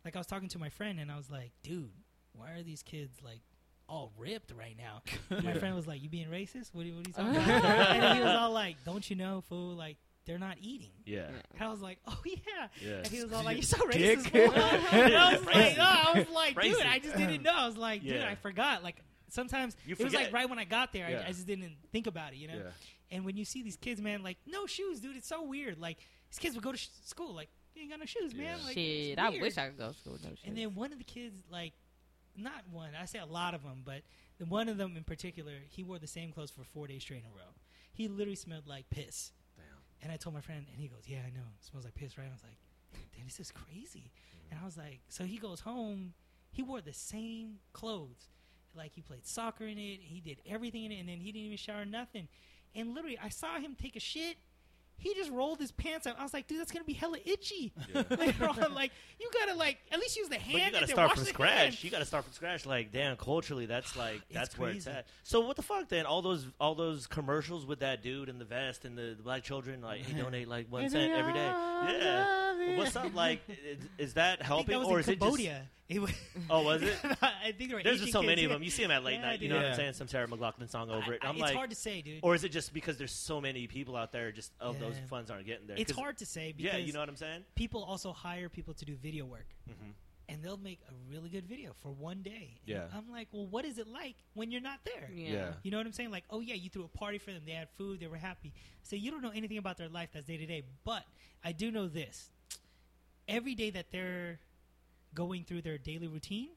like 0.04 0.16
I 0.16 0.18
was 0.18 0.26
talking 0.26 0.48
to 0.48 0.58
my 0.58 0.70
friend 0.70 0.98
and 0.98 1.08
I 1.12 1.16
was 1.16 1.30
like, 1.30 1.52
dude, 1.62 1.92
why 2.32 2.50
are 2.50 2.64
these 2.64 2.82
kids 2.82 3.16
like 3.24 3.42
all 3.88 4.10
ripped 4.18 4.50
right 4.58 4.76
now? 4.76 5.02
My 5.44 5.54
friend 5.54 5.76
was 5.76 5.86
like, 5.86 6.02
you 6.02 6.08
being 6.08 6.26
racist? 6.26 6.70
What 6.74 6.82
are, 6.84 6.88
you- 6.88 6.94
what 6.96 7.06
are 7.06 7.10
you 7.10 7.14
talking 7.14 7.36
about? 7.60 7.90
and 7.96 8.18
he 8.18 8.24
was 8.24 8.32
all 8.34 8.50
like, 8.50 8.74
don't 8.84 9.08
you 9.08 9.14
know, 9.14 9.40
fool? 9.48 9.76
Like 9.76 9.98
they're 10.26 10.38
not 10.38 10.56
eating. 10.60 10.90
yeah, 11.04 11.26
And 11.52 11.62
I 11.62 11.68
was 11.68 11.80
like, 11.80 11.98
oh 12.06 12.18
yeah. 12.24 12.68
yeah. 12.80 12.92
And 12.98 13.06
he 13.08 13.22
was 13.22 13.32
all 13.32 13.44
like, 13.44 13.56
"You're 13.56 13.62
so 13.62 13.86
Dick. 13.90 14.18
racist." 14.20 14.30
fool." 14.30 14.52
and 15.00 15.14
I 15.14 15.32
was 15.34 15.44
like, 15.44 15.54
Racist. 15.54 15.76
"No," 15.76 15.84
I 15.84 16.12
was 16.18 16.28
like, 16.30 16.60
dude, 16.60 16.80
I 16.82 16.98
just 16.98 17.16
didn't 17.16 17.42
know. 17.42 17.52
I 17.54 17.66
was 17.66 17.76
like, 17.76 18.02
dude, 18.02 18.16
Yeah. 18.16 18.28
I 18.30 18.34
forgot. 18.36 18.82
Like 18.82 18.96
sometimes 19.28 19.76
You 19.86 19.96
it 19.98 20.04
was 20.04 20.14
like 20.14 20.32
right 20.32 20.48
when 20.48 20.58
I 20.58 20.64
got 20.64 20.92
there, 20.92 21.08
Yeah. 21.10 21.20
I, 21.24 21.28
I 21.28 21.32
just 21.32 21.46
didn't 21.46 21.72
think 21.92 22.06
about 22.06 22.32
it, 22.32 22.36
you 22.36 22.48
know. 22.48 22.54
yeah. 22.54 22.70
And 23.10 23.24
when 23.24 23.36
you 23.36 23.44
see 23.44 23.62
these 23.62 23.76
kids, 23.76 24.00
man, 24.00 24.22
like 24.22 24.38
no 24.46 24.66
shoes, 24.66 25.00
dude, 25.00 25.16
it's 25.16 25.28
so 25.28 25.42
weird. 25.42 25.78
Like 25.78 25.98
these 26.30 26.38
kids 26.38 26.54
would 26.54 26.64
go 26.64 26.72
to 26.72 26.78
sh- 26.78 26.88
school, 27.04 27.34
like 27.34 27.48
they 27.74 27.82
ain't 27.82 27.90
got 27.90 27.98
no 28.00 28.06
shoes, 28.06 28.34
man. 28.34 28.58
Like, 28.64 28.74
Shit, 28.74 29.18
I 29.18 29.30
wish 29.30 29.58
I 29.58 29.66
could 29.68 29.78
go 29.78 29.88
to 29.92 29.94
school 29.98 30.12
with 30.14 30.24
no 30.24 30.30
shit. 30.30 30.46
And 30.46 30.56
then 30.56 30.74
one 30.74 30.92
of 30.92 30.98
the 30.98 31.04
kids, 31.04 31.42
like, 31.50 31.72
not 32.36 32.62
one, 32.70 32.90
I 33.00 33.04
say 33.04 33.18
a 33.18 33.26
lot 33.26 33.54
of 33.54 33.62
them, 33.62 33.82
but 33.84 34.02
the 34.38 34.46
one 34.46 34.68
of 34.68 34.76
them 34.78 34.96
in 34.96 35.04
particular, 35.04 35.52
he 35.68 35.82
wore 35.82 35.98
the 35.98 36.06
same 36.06 36.32
clothes 36.32 36.50
for 36.50 36.64
four 36.64 36.86
days 36.86 37.02
straight 37.02 37.20
in 37.20 37.26
a 37.26 37.34
row. 37.36 37.52
He 37.92 38.08
literally 38.08 38.34
smelled 38.36 38.66
like 38.66 38.88
piss. 38.90 39.30
And 40.04 40.12
I 40.12 40.16
told 40.16 40.34
my 40.34 40.42
friend, 40.42 40.66
and 40.70 40.80
he 40.80 40.86
goes, 40.86 41.04
"Yeah, 41.08 41.20
I 41.26 41.30
know. 41.30 41.46
It 41.58 41.64
smells 41.64 41.84
like 41.84 41.94
piss, 41.94 42.18
right?" 42.18 42.28
I 42.28 42.32
was 42.32 42.44
like, 42.44 42.58
"Damn, 43.16 43.24
this 43.24 43.40
is 43.40 43.50
crazy." 43.50 44.12
And 44.50 44.58
mm-hmm. 44.58 44.62
I 44.62 44.66
was 44.66 44.76
like, 44.76 45.00
"So 45.08 45.24
he 45.24 45.38
goes 45.38 45.60
home. 45.60 46.12
He 46.52 46.62
wore 46.62 46.82
the 46.82 46.92
same 46.92 47.56
clothes, 47.72 48.28
like 48.76 48.92
he 48.94 49.00
played 49.00 49.26
soccer 49.26 49.64
in 49.64 49.78
it. 49.78 50.00
He 50.02 50.20
did 50.20 50.38
everything 50.46 50.84
in 50.84 50.92
it, 50.92 51.00
and 51.00 51.08
then 51.08 51.18
he 51.18 51.32
didn't 51.32 51.46
even 51.46 51.56
shower, 51.56 51.84
nothing. 51.84 52.28
And 52.74 52.94
literally, 52.94 53.18
I 53.18 53.30
saw 53.30 53.58
him 53.58 53.74
take 53.80 53.96
a 53.96 54.00
shit. 54.00 54.36
He 54.96 55.14
just 55.14 55.30
rolled 55.30 55.58
his 55.58 55.72
pants 55.72 56.06
up. 56.06 56.16
I 56.18 56.22
was 56.22 56.32
like, 56.32 56.46
"Dude, 56.46 56.60
that's 56.60 56.72
gonna 56.72 56.84
be 56.84 56.92
hella 56.94 57.18
itchy." 57.24 57.72
Yeah. 57.94 58.02
Later 58.18 58.48
on, 58.48 58.74
like 58.74 58.92
you 59.20 59.28
gotta 59.32 59.54
like 59.54 59.78
at 59.92 59.98
least 59.98 60.16
use 60.16 60.28
the 60.28 60.36
hand. 60.36 60.72
But 60.72 60.80
you 60.80 60.80
gotta 60.80 60.86
start 60.92 61.08
wash 61.08 61.16
from 61.16 61.24
the 61.24 61.30
scratch. 61.30 61.56
hand. 61.56 61.84
You 61.84 61.90
gotta 61.90 62.04
start 62.04 62.24
from 62.24 62.32
scratch. 62.32 62.66
Like, 62.66 62.92
damn, 62.92 63.16
culturally, 63.16 63.66
that's 63.66 63.96
like 63.98 64.22
that's 64.32 64.58
where 64.58 64.70
it's 64.70 64.86
at. 64.86 65.06
So 65.22 65.40
what 65.40 65.56
the 65.56 65.62
fuck 65.62 65.88
then? 65.88 66.06
All 66.06 66.22
those 66.22 66.46
all 66.58 66.74
those 66.74 67.06
commercials 67.06 67.66
with 67.66 67.80
that 67.80 68.02
dude 68.02 68.28
in 68.28 68.38
the 68.38 68.44
vest 68.44 68.84
and 68.84 68.96
the, 68.96 69.14
the 69.16 69.22
black 69.22 69.42
children, 69.42 69.82
like 69.82 70.00
he 70.02 70.14
donate 70.14 70.48
like 70.48 70.70
one 70.70 70.88
cent 70.90 71.12
every 71.12 71.32
day. 71.32 71.46
Yeah. 71.46 72.76
What's 72.76 72.96
up? 72.96 73.14
Like, 73.14 73.40
is, 73.48 73.78
is 73.98 74.14
that 74.14 74.40
helping 74.42 74.78
that 74.80 74.86
or 74.86 75.00
is 75.00 75.08
it 75.08 75.20
just? 75.20 75.38
Cambodia. 75.88 75.96
It 75.96 75.98
was- 76.00 76.12
Oh, 76.50 76.62
was 76.62 76.82
it? 76.82 76.94
I 77.22 77.52
think 77.52 77.70
there 77.70 77.76
were 77.78 77.82
There's 77.82 78.00
just 78.00 78.12
so 78.12 78.20
kids, 78.20 78.28
many 78.28 78.44
of 78.44 78.50
them. 78.50 78.62
You 78.62 78.70
see 78.70 78.82
them 78.82 78.90
at 78.90 79.04
late 79.04 79.14
Yeah, 79.14 79.20
night. 79.22 79.32
You 79.40 79.48
dude. 79.48 79.50
know 79.50 79.56
what 79.62 79.70
I'm 79.70 79.76
saying? 79.76 79.92
Some 79.94 80.08
Sarah 80.08 80.26
McLachlan 80.26 80.68
song 80.70 80.90
over 80.90 81.12
it. 81.12 81.20
I- 81.22 81.26
I- 81.26 81.28
I'm 81.30 81.34
it's 81.36 81.42
like, 81.42 81.54
hard 81.54 81.70
to 81.70 81.76
say, 81.76 82.02
dude. 82.02 82.20
or 82.22 82.34
is 82.34 82.44
it 82.44 82.50
just 82.50 82.72
because 82.72 82.96
there's 82.98 83.12
so 83.12 83.40
many 83.40 83.66
people 83.66 83.96
out 83.96 84.12
there? 84.12 84.32
Just 84.32 84.52
of 84.60 84.78
those 84.80 84.96
funds 85.08 85.30
aren't 85.30 85.46
getting 85.46 85.66
there. 85.66 85.76
It's 85.78 85.92
hard 85.92 86.18
to 86.18 86.26
say 86.26 86.52
because 86.56 86.72
Yeah, 86.74 86.78
you 86.78 86.92
know 86.92 87.00
what 87.00 87.08
I'm 87.08 87.16
saying? 87.16 87.44
people 87.54 87.82
also 87.84 88.12
hire 88.12 88.48
people 88.48 88.74
to 88.74 88.84
do 88.84 88.94
video 88.96 89.24
work. 89.24 89.46
Mm-hmm. 89.68 89.90
and 90.30 90.42
they'll 90.42 90.56
make 90.56 90.80
a 90.88 90.94
really 91.12 91.28
good 91.28 91.44
video 91.46 91.72
for 91.82 91.90
one 91.90 92.22
day. 92.22 92.58
And 92.66 92.76
Yeah. 92.76 92.84
I'm 92.96 93.10
like, 93.12 93.28
well, 93.30 93.46
what 93.46 93.66
is 93.66 93.76
it 93.78 93.86
like 93.86 94.14
when 94.32 94.50
you're 94.50 94.62
not 94.62 94.78
there? 94.86 95.10
Yeah. 95.14 95.32
Yeah. 95.32 95.52
You 95.62 95.70
know 95.70 95.76
what 95.76 95.86
I'm 95.86 95.92
saying? 95.92 96.10
Like, 96.10 96.24
oh 96.30 96.40
yeah, 96.40 96.54
you 96.54 96.70
threw 96.70 96.84
a 96.84 96.88
party 96.88 97.18
for 97.18 97.30
them. 97.30 97.42
They 97.44 97.52
had 97.52 97.68
food. 97.76 98.00
They 98.00 98.06
were 98.06 98.16
happy. 98.16 98.54
So 98.84 98.96
you 98.96 99.10
don't 99.10 99.20
know 99.20 99.32
anything 99.34 99.58
about 99.58 99.76
their 99.76 99.90
life 99.90 100.08
that's 100.14 100.26
day 100.26 100.38
to 100.38 100.46
day. 100.46 100.62
But 100.84 101.04
I 101.44 101.52
do 101.52 101.70
know 101.70 101.88
this: 101.88 102.30
every 103.28 103.54
day 103.54 103.68
that 103.70 103.86
they're 103.92 104.38
going 105.14 105.44
through 105.44 105.62
their 105.62 105.78
daily 105.78 106.08
routine, 106.08 106.50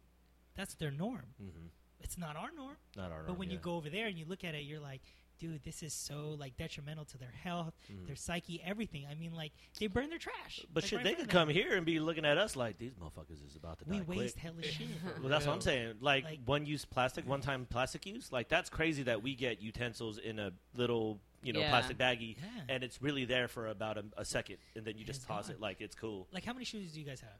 that's 0.55 0.75
their 0.75 0.91
norm. 0.91 1.25
Mm-hmm. 1.41 1.67
It's 1.99 2.17
not 2.17 2.35
our 2.35 2.49
norm. 2.55 2.77
Not 2.95 3.05
our. 3.11 3.17
norm. 3.19 3.25
But 3.27 3.37
when 3.37 3.49
you 3.49 3.57
go 3.57 3.75
over 3.75 3.89
there 3.89 4.07
and 4.07 4.17
you 4.17 4.25
look 4.25 4.43
at 4.43 4.53
it, 4.55 4.63
you're 4.63 4.79
like, 4.79 5.01
dude, 5.39 5.63
this 5.63 5.83
is 5.83 5.93
so 5.93 6.35
like 6.39 6.57
detrimental 6.57 7.05
to 7.05 7.17
their 7.17 7.31
health, 7.43 7.73
Mhm. 7.91 8.07
their 8.07 8.15
psyche, 8.15 8.59
everything. 8.63 9.05
I 9.09 9.13
mean, 9.13 9.33
like 9.35 9.51
they 9.79 9.85
burn 9.87 10.09
their 10.09 10.17
trash. 10.19 10.65
But 10.73 10.83
like, 10.83 10.89
shit, 10.89 11.03
they 11.03 11.13
could 11.13 11.29
come 11.29 11.49
here 11.49 11.75
and 11.75 11.85
be 11.85 11.99
looking 11.99 12.25
at 12.25 12.37
us 12.39 12.55
like 12.55 12.77
these 12.79 12.93
motherfuckers 12.93 13.45
is 13.45 13.55
about 13.55 13.77
to 13.79 13.85
them. 13.85 13.93
die 13.93 13.99
We 13.99 14.05
quick. 14.05 14.17
waste 14.19 14.39
hella 14.39 14.61
shit. 14.63 14.87
Well, 15.19 15.29
that's 15.29 15.45
what 15.45 15.53
I'm 15.53 15.61
saying. 15.61 15.97
Like, 16.01 16.23
Like- 16.23 16.39
one 16.45 16.65
use 16.65 16.85
plastic, 16.85 17.27
one 17.27 17.41
time 17.41 17.65
plastic 17.67 18.05
use. 18.07 18.31
Like 18.31 18.47
that's 18.49 18.69
crazy 18.69 19.03
that 19.03 19.21
we 19.21 19.35
get 19.35 19.61
utensils 19.61 20.17
in 20.17 20.39
a 20.39 20.53
little, 20.75 21.19
you 21.43 21.53
know, 21.53 21.59
Yeah. 21.59 21.69
plastic 21.69 21.97
baggie, 21.99 22.37
Yeah. 22.37 22.63
and 22.69 22.83
it's 22.83 22.99
really 23.01 23.25
there 23.25 23.47
for 23.47 23.67
about 23.67 23.97
a, 23.99 24.05
a 24.17 24.25
second, 24.25 24.57
and 24.75 24.85
then 24.85 24.95
you 24.95 25.01
And 25.01 25.07
just 25.07 25.27
toss 25.27 25.47
gone. 25.47 25.55
it 25.57 25.61
like 25.61 25.81
it's 25.81 25.95
cool. 25.95 26.27
Like, 26.31 26.45
how 26.45 26.53
many 26.53 26.65
shoes 26.65 26.93
do 26.93 26.99
you 26.99 27.05
guys 27.05 27.21
have? 27.21 27.39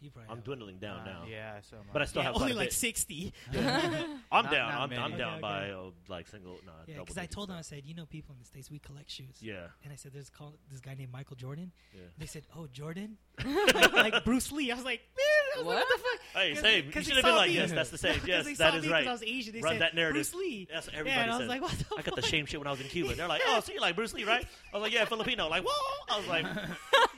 You 0.00 0.10
probably 0.10 0.30
I'm 0.30 0.36
have. 0.36 0.44
dwindling 0.44 0.78
down 0.78 1.00
Uh, 1.00 1.04
now, 1.04 1.22
Yeah, 1.30 1.60
so 1.62 1.76
much. 1.76 1.86
but 1.92 2.02
I 2.02 2.04
still 2.04 2.20
yeah, 2.20 2.26
have 2.26 2.34
quite 2.34 2.42
only 2.42 2.52
a 2.54 2.56
like 2.56 2.68
bit. 2.68 2.74
sixty. 2.74 3.32
I'm 3.52 3.62
Not- 4.44 4.50
down. 4.50 4.72
not 4.72 4.92
I'm. 4.92 4.92
I'm 5.12 5.16
down 5.18 5.32
Okay, 5.34 5.40
by 5.40 5.70
uh, 5.70 5.90
like 6.08 6.26
single, 6.28 6.58
nah, 6.66 6.72
Yeah, 6.86 6.94
double 6.96 7.04
because 7.06 7.16
I 7.16 7.22
digits 7.22 7.34
told 7.36 7.48
them, 7.48 7.54
now. 7.54 7.60
I 7.60 7.62
said, 7.62 7.82
you 7.86 7.94
know, 7.94 8.04
people 8.04 8.34
in 8.34 8.38
the 8.40 8.44
states, 8.44 8.70
we 8.70 8.78
collect 8.80 9.10
shoes. 9.10 9.36
Yeah, 9.40 9.68
And 9.82 9.92
I 9.92 9.96
said, 9.96 10.12
there's 10.12 10.28
call, 10.28 10.54
this 10.70 10.80
guy 10.80 10.94
named 10.94 11.10
Michael 11.12 11.36
Jordan. 11.36 11.72
yeah. 11.94 12.02
They 12.18 12.26
said, 12.26 12.42
oh, 12.56 12.66
Jordan, 12.66 13.16
like, 13.74 13.92
like 13.92 14.24
Bruce 14.24 14.52
Lee. 14.52 14.70
I 14.70 14.74
was 14.74 14.84
like, 14.84 15.00
man, 15.16 15.26
I 15.26 15.58
was 15.58 15.66
like, 15.66 15.76
What? 15.76 15.76
what 15.76 15.88
the 15.88 16.02
fuck? 16.02 16.20
Hey, 16.42 16.52
'Cause- 16.52 16.62
same. 16.62 16.84
You 16.86 16.92
'cause 16.92 17.04
should 17.06 17.14
have 17.16 17.24
been 17.24 17.32
saw 17.32 17.36
like, 17.38 17.48
me. 17.50 17.54
yes, 17.56 17.72
that's 17.72 17.90
the 17.90 17.98
same. 17.98 18.14
'Cause 18.20 18.28
Yes, 18.28 18.44
they 18.44 18.54
that 18.54 18.72
saw 18.72 18.78
is 18.78 18.88
right. 18.88 19.06
I 19.06 19.12
was 19.12 19.22
Asian. 19.22 19.52
They 19.54 19.60
Run 19.60 19.74
said, 19.74 19.82
that 19.82 19.94
narrative. 19.94 20.14
Bruce 20.14 20.34
Lee. 20.34 20.68
That's 20.70 20.86
what 20.86 20.94
yeah, 20.94 21.00
everybody 21.00 21.20
and 21.22 21.30
I 21.30 21.34
was 21.34 21.42
says. 21.42 21.48
like, 21.48 21.62
what 21.62 21.70
the 21.72 21.84
I 21.96 22.02
got 22.02 22.16
the 22.16 22.22
fuck? 22.22 22.30
same 22.30 22.46
shit 22.46 22.60
when 22.60 22.66
I 22.66 22.70
was 22.72 22.80
in 22.80 22.88
Cuba. 22.88 23.14
They're 23.14 23.28
like, 23.28 23.42
"Oh, 23.46 23.60
so 23.60 23.72
you 23.72 23.80
like 23.80 23.94
Bruce 23.96 24.12
Lee, 24.12 24.24
right?" 24.24 24.44
I 24.72 24.76
was 24.76 24.82
like, 24.82 24.92
"Yeah, 24.92 25.04
Filipino." 25.06 25.48
Like, 25.48 25.64
whoa! 25.64 26.14
I 26.14 26.18
was 26.18 26.26
like, 26.28 26.44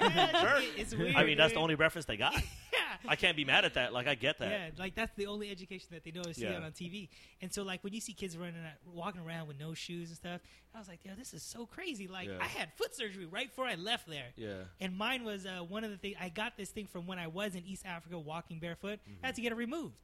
Yeah, 0.00 0.40
Sure. 0.40 0.62
it- 0.62 0.70
It's 0.76 0.94
weird. 0.94 1.16
I 1.16 1.24
mean, 1.24 1.36
that's 1.38 1.52
the 1.52 1.56
dude. 1.56 1.62
only 1.62 1.74
reference 1.74 2.04
they 2.04 2.16
got. 2.18 2.34
Yeah. 2.76 3.10
I 3.10 3.16
can't 3.16 3.36
be 3.36 3.44
mad 3.44 3.64
at 3.64 3.74
that. 3.74 3.92
Like, 3.92 4.06
I 4.06 4.14
get 4.14 4.38
that. 4.38 4.50
Yeah, 4.50 4.68
like 4.78 4.94
that's 4.94 5.14
the 5.16 5.26
only 5.26 5.50
education 5.50 5.88
that 5.92 6.04
they 6.04 6.10
know 6.10 6.22
is 6.22 6.36
see 6.36 6.42
Yeah. 6.44 6.60
on 6.60 6.72
TV. 6.72 7.08
And 7.40 7.52
so, 7.52 7.62
like 7.62 7.82
when 7.84 7.92
you 7.92 8.00
see 8.00 8.12
kids 8.12 8.36
running, 8.36 8.54
out, 8.64 8.72
walking 8.94 9.20
around 9.22 9.48
with 9.48 9.58
no 9.58 9.74
shoes 9.74 10.08
and 10.08 10.16
stuff, 10.16 10.40
I 10.74 10.78
was 10.78 10.88
like, 10.88 11.00
yo, 11.04 11.12
this 11.16 11.32
is 11.34 11.42
so 11.42 11.66
crazy." 11.66 12.06
Like 12.08 12.28
Yeah. 12.28 12.38
I 12.40 12.46
had 12.46 12.72
foot 12.74 12.94
surgery 12.94 13.24
right 13.26 13.48
before 13.48 13.66
I 13.66 13.74
left 13.76 14.06
there, 14.08 14.32
Yeah. 14.36 14.64
and 14.80 14.96
mine 14.96 15.24
was 15.24 15.46
uh, 15.46 15.60
one 15.60 15.84
of 15.84 15.90
the 15.90 15.96
things. 15.96 16.16
I 16.20 16.28
got 16.28 16.56
this 16.56 16.70
thing 16.70 16.86
from 16.86 17.06
when 17.06 17.18
I 17.18 17.26
was 17.28 17.54
in 17.54 17.64
East 17.64 17.84
Africa 17.86 18.18
walking 18.18 18.58
barefoot. 18.58 19.00
I 19.22 19.26
had 19.26 19.34
to 19.36 19.40
get 19.42 19.52
it 19.52 19.56
removed, 19.56 19.96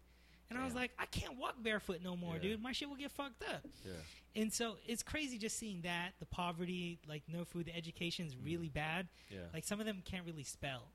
and 0.49 0.59
I 0.59 0.65
was 0.65 0.71
Mm-hmm. 0.73 0.79
Like, 0.81 0.91
"I 0.99 1.07
can't 1.07 1.37
walk 1.39 1.57
barefoot 1.63 2.01
no 2.03 2.17
more, 2.17 2.35
Yeah. 2.37 2.43
dude. 2.43 2.63
My 2.63 2.73
shit 2.73 2.89
will 2.89 2.97
get 2.97 3.11
fucked 3.11 3.43
up." 3.45 3.67
Yeah. 3.85 3.93
And 4.35 4.51
so 4.51 4.79
it's 4.87 5.03
crazy 5.03 5.37
just 5.37 5.59
seeing 5.59 5.83
that 5.83 6.15
the 6.19 6.25
poverty, 6.25 6.99
like 7.07 7.23
no 7.29 7.45
food, 7.45 7.67
the 7.67 7.77
education's 7.77 8.35
really 8.35 8.71
bad. 8.71 9.09
Yeah. 9.29 9.41
Like 9.53 9.65
some 9.65 9.79
of 9.79 9.85
them 9.85 10.01
can't 10.07 10.25
really 10.25 10.45
spell. 10.45 10.89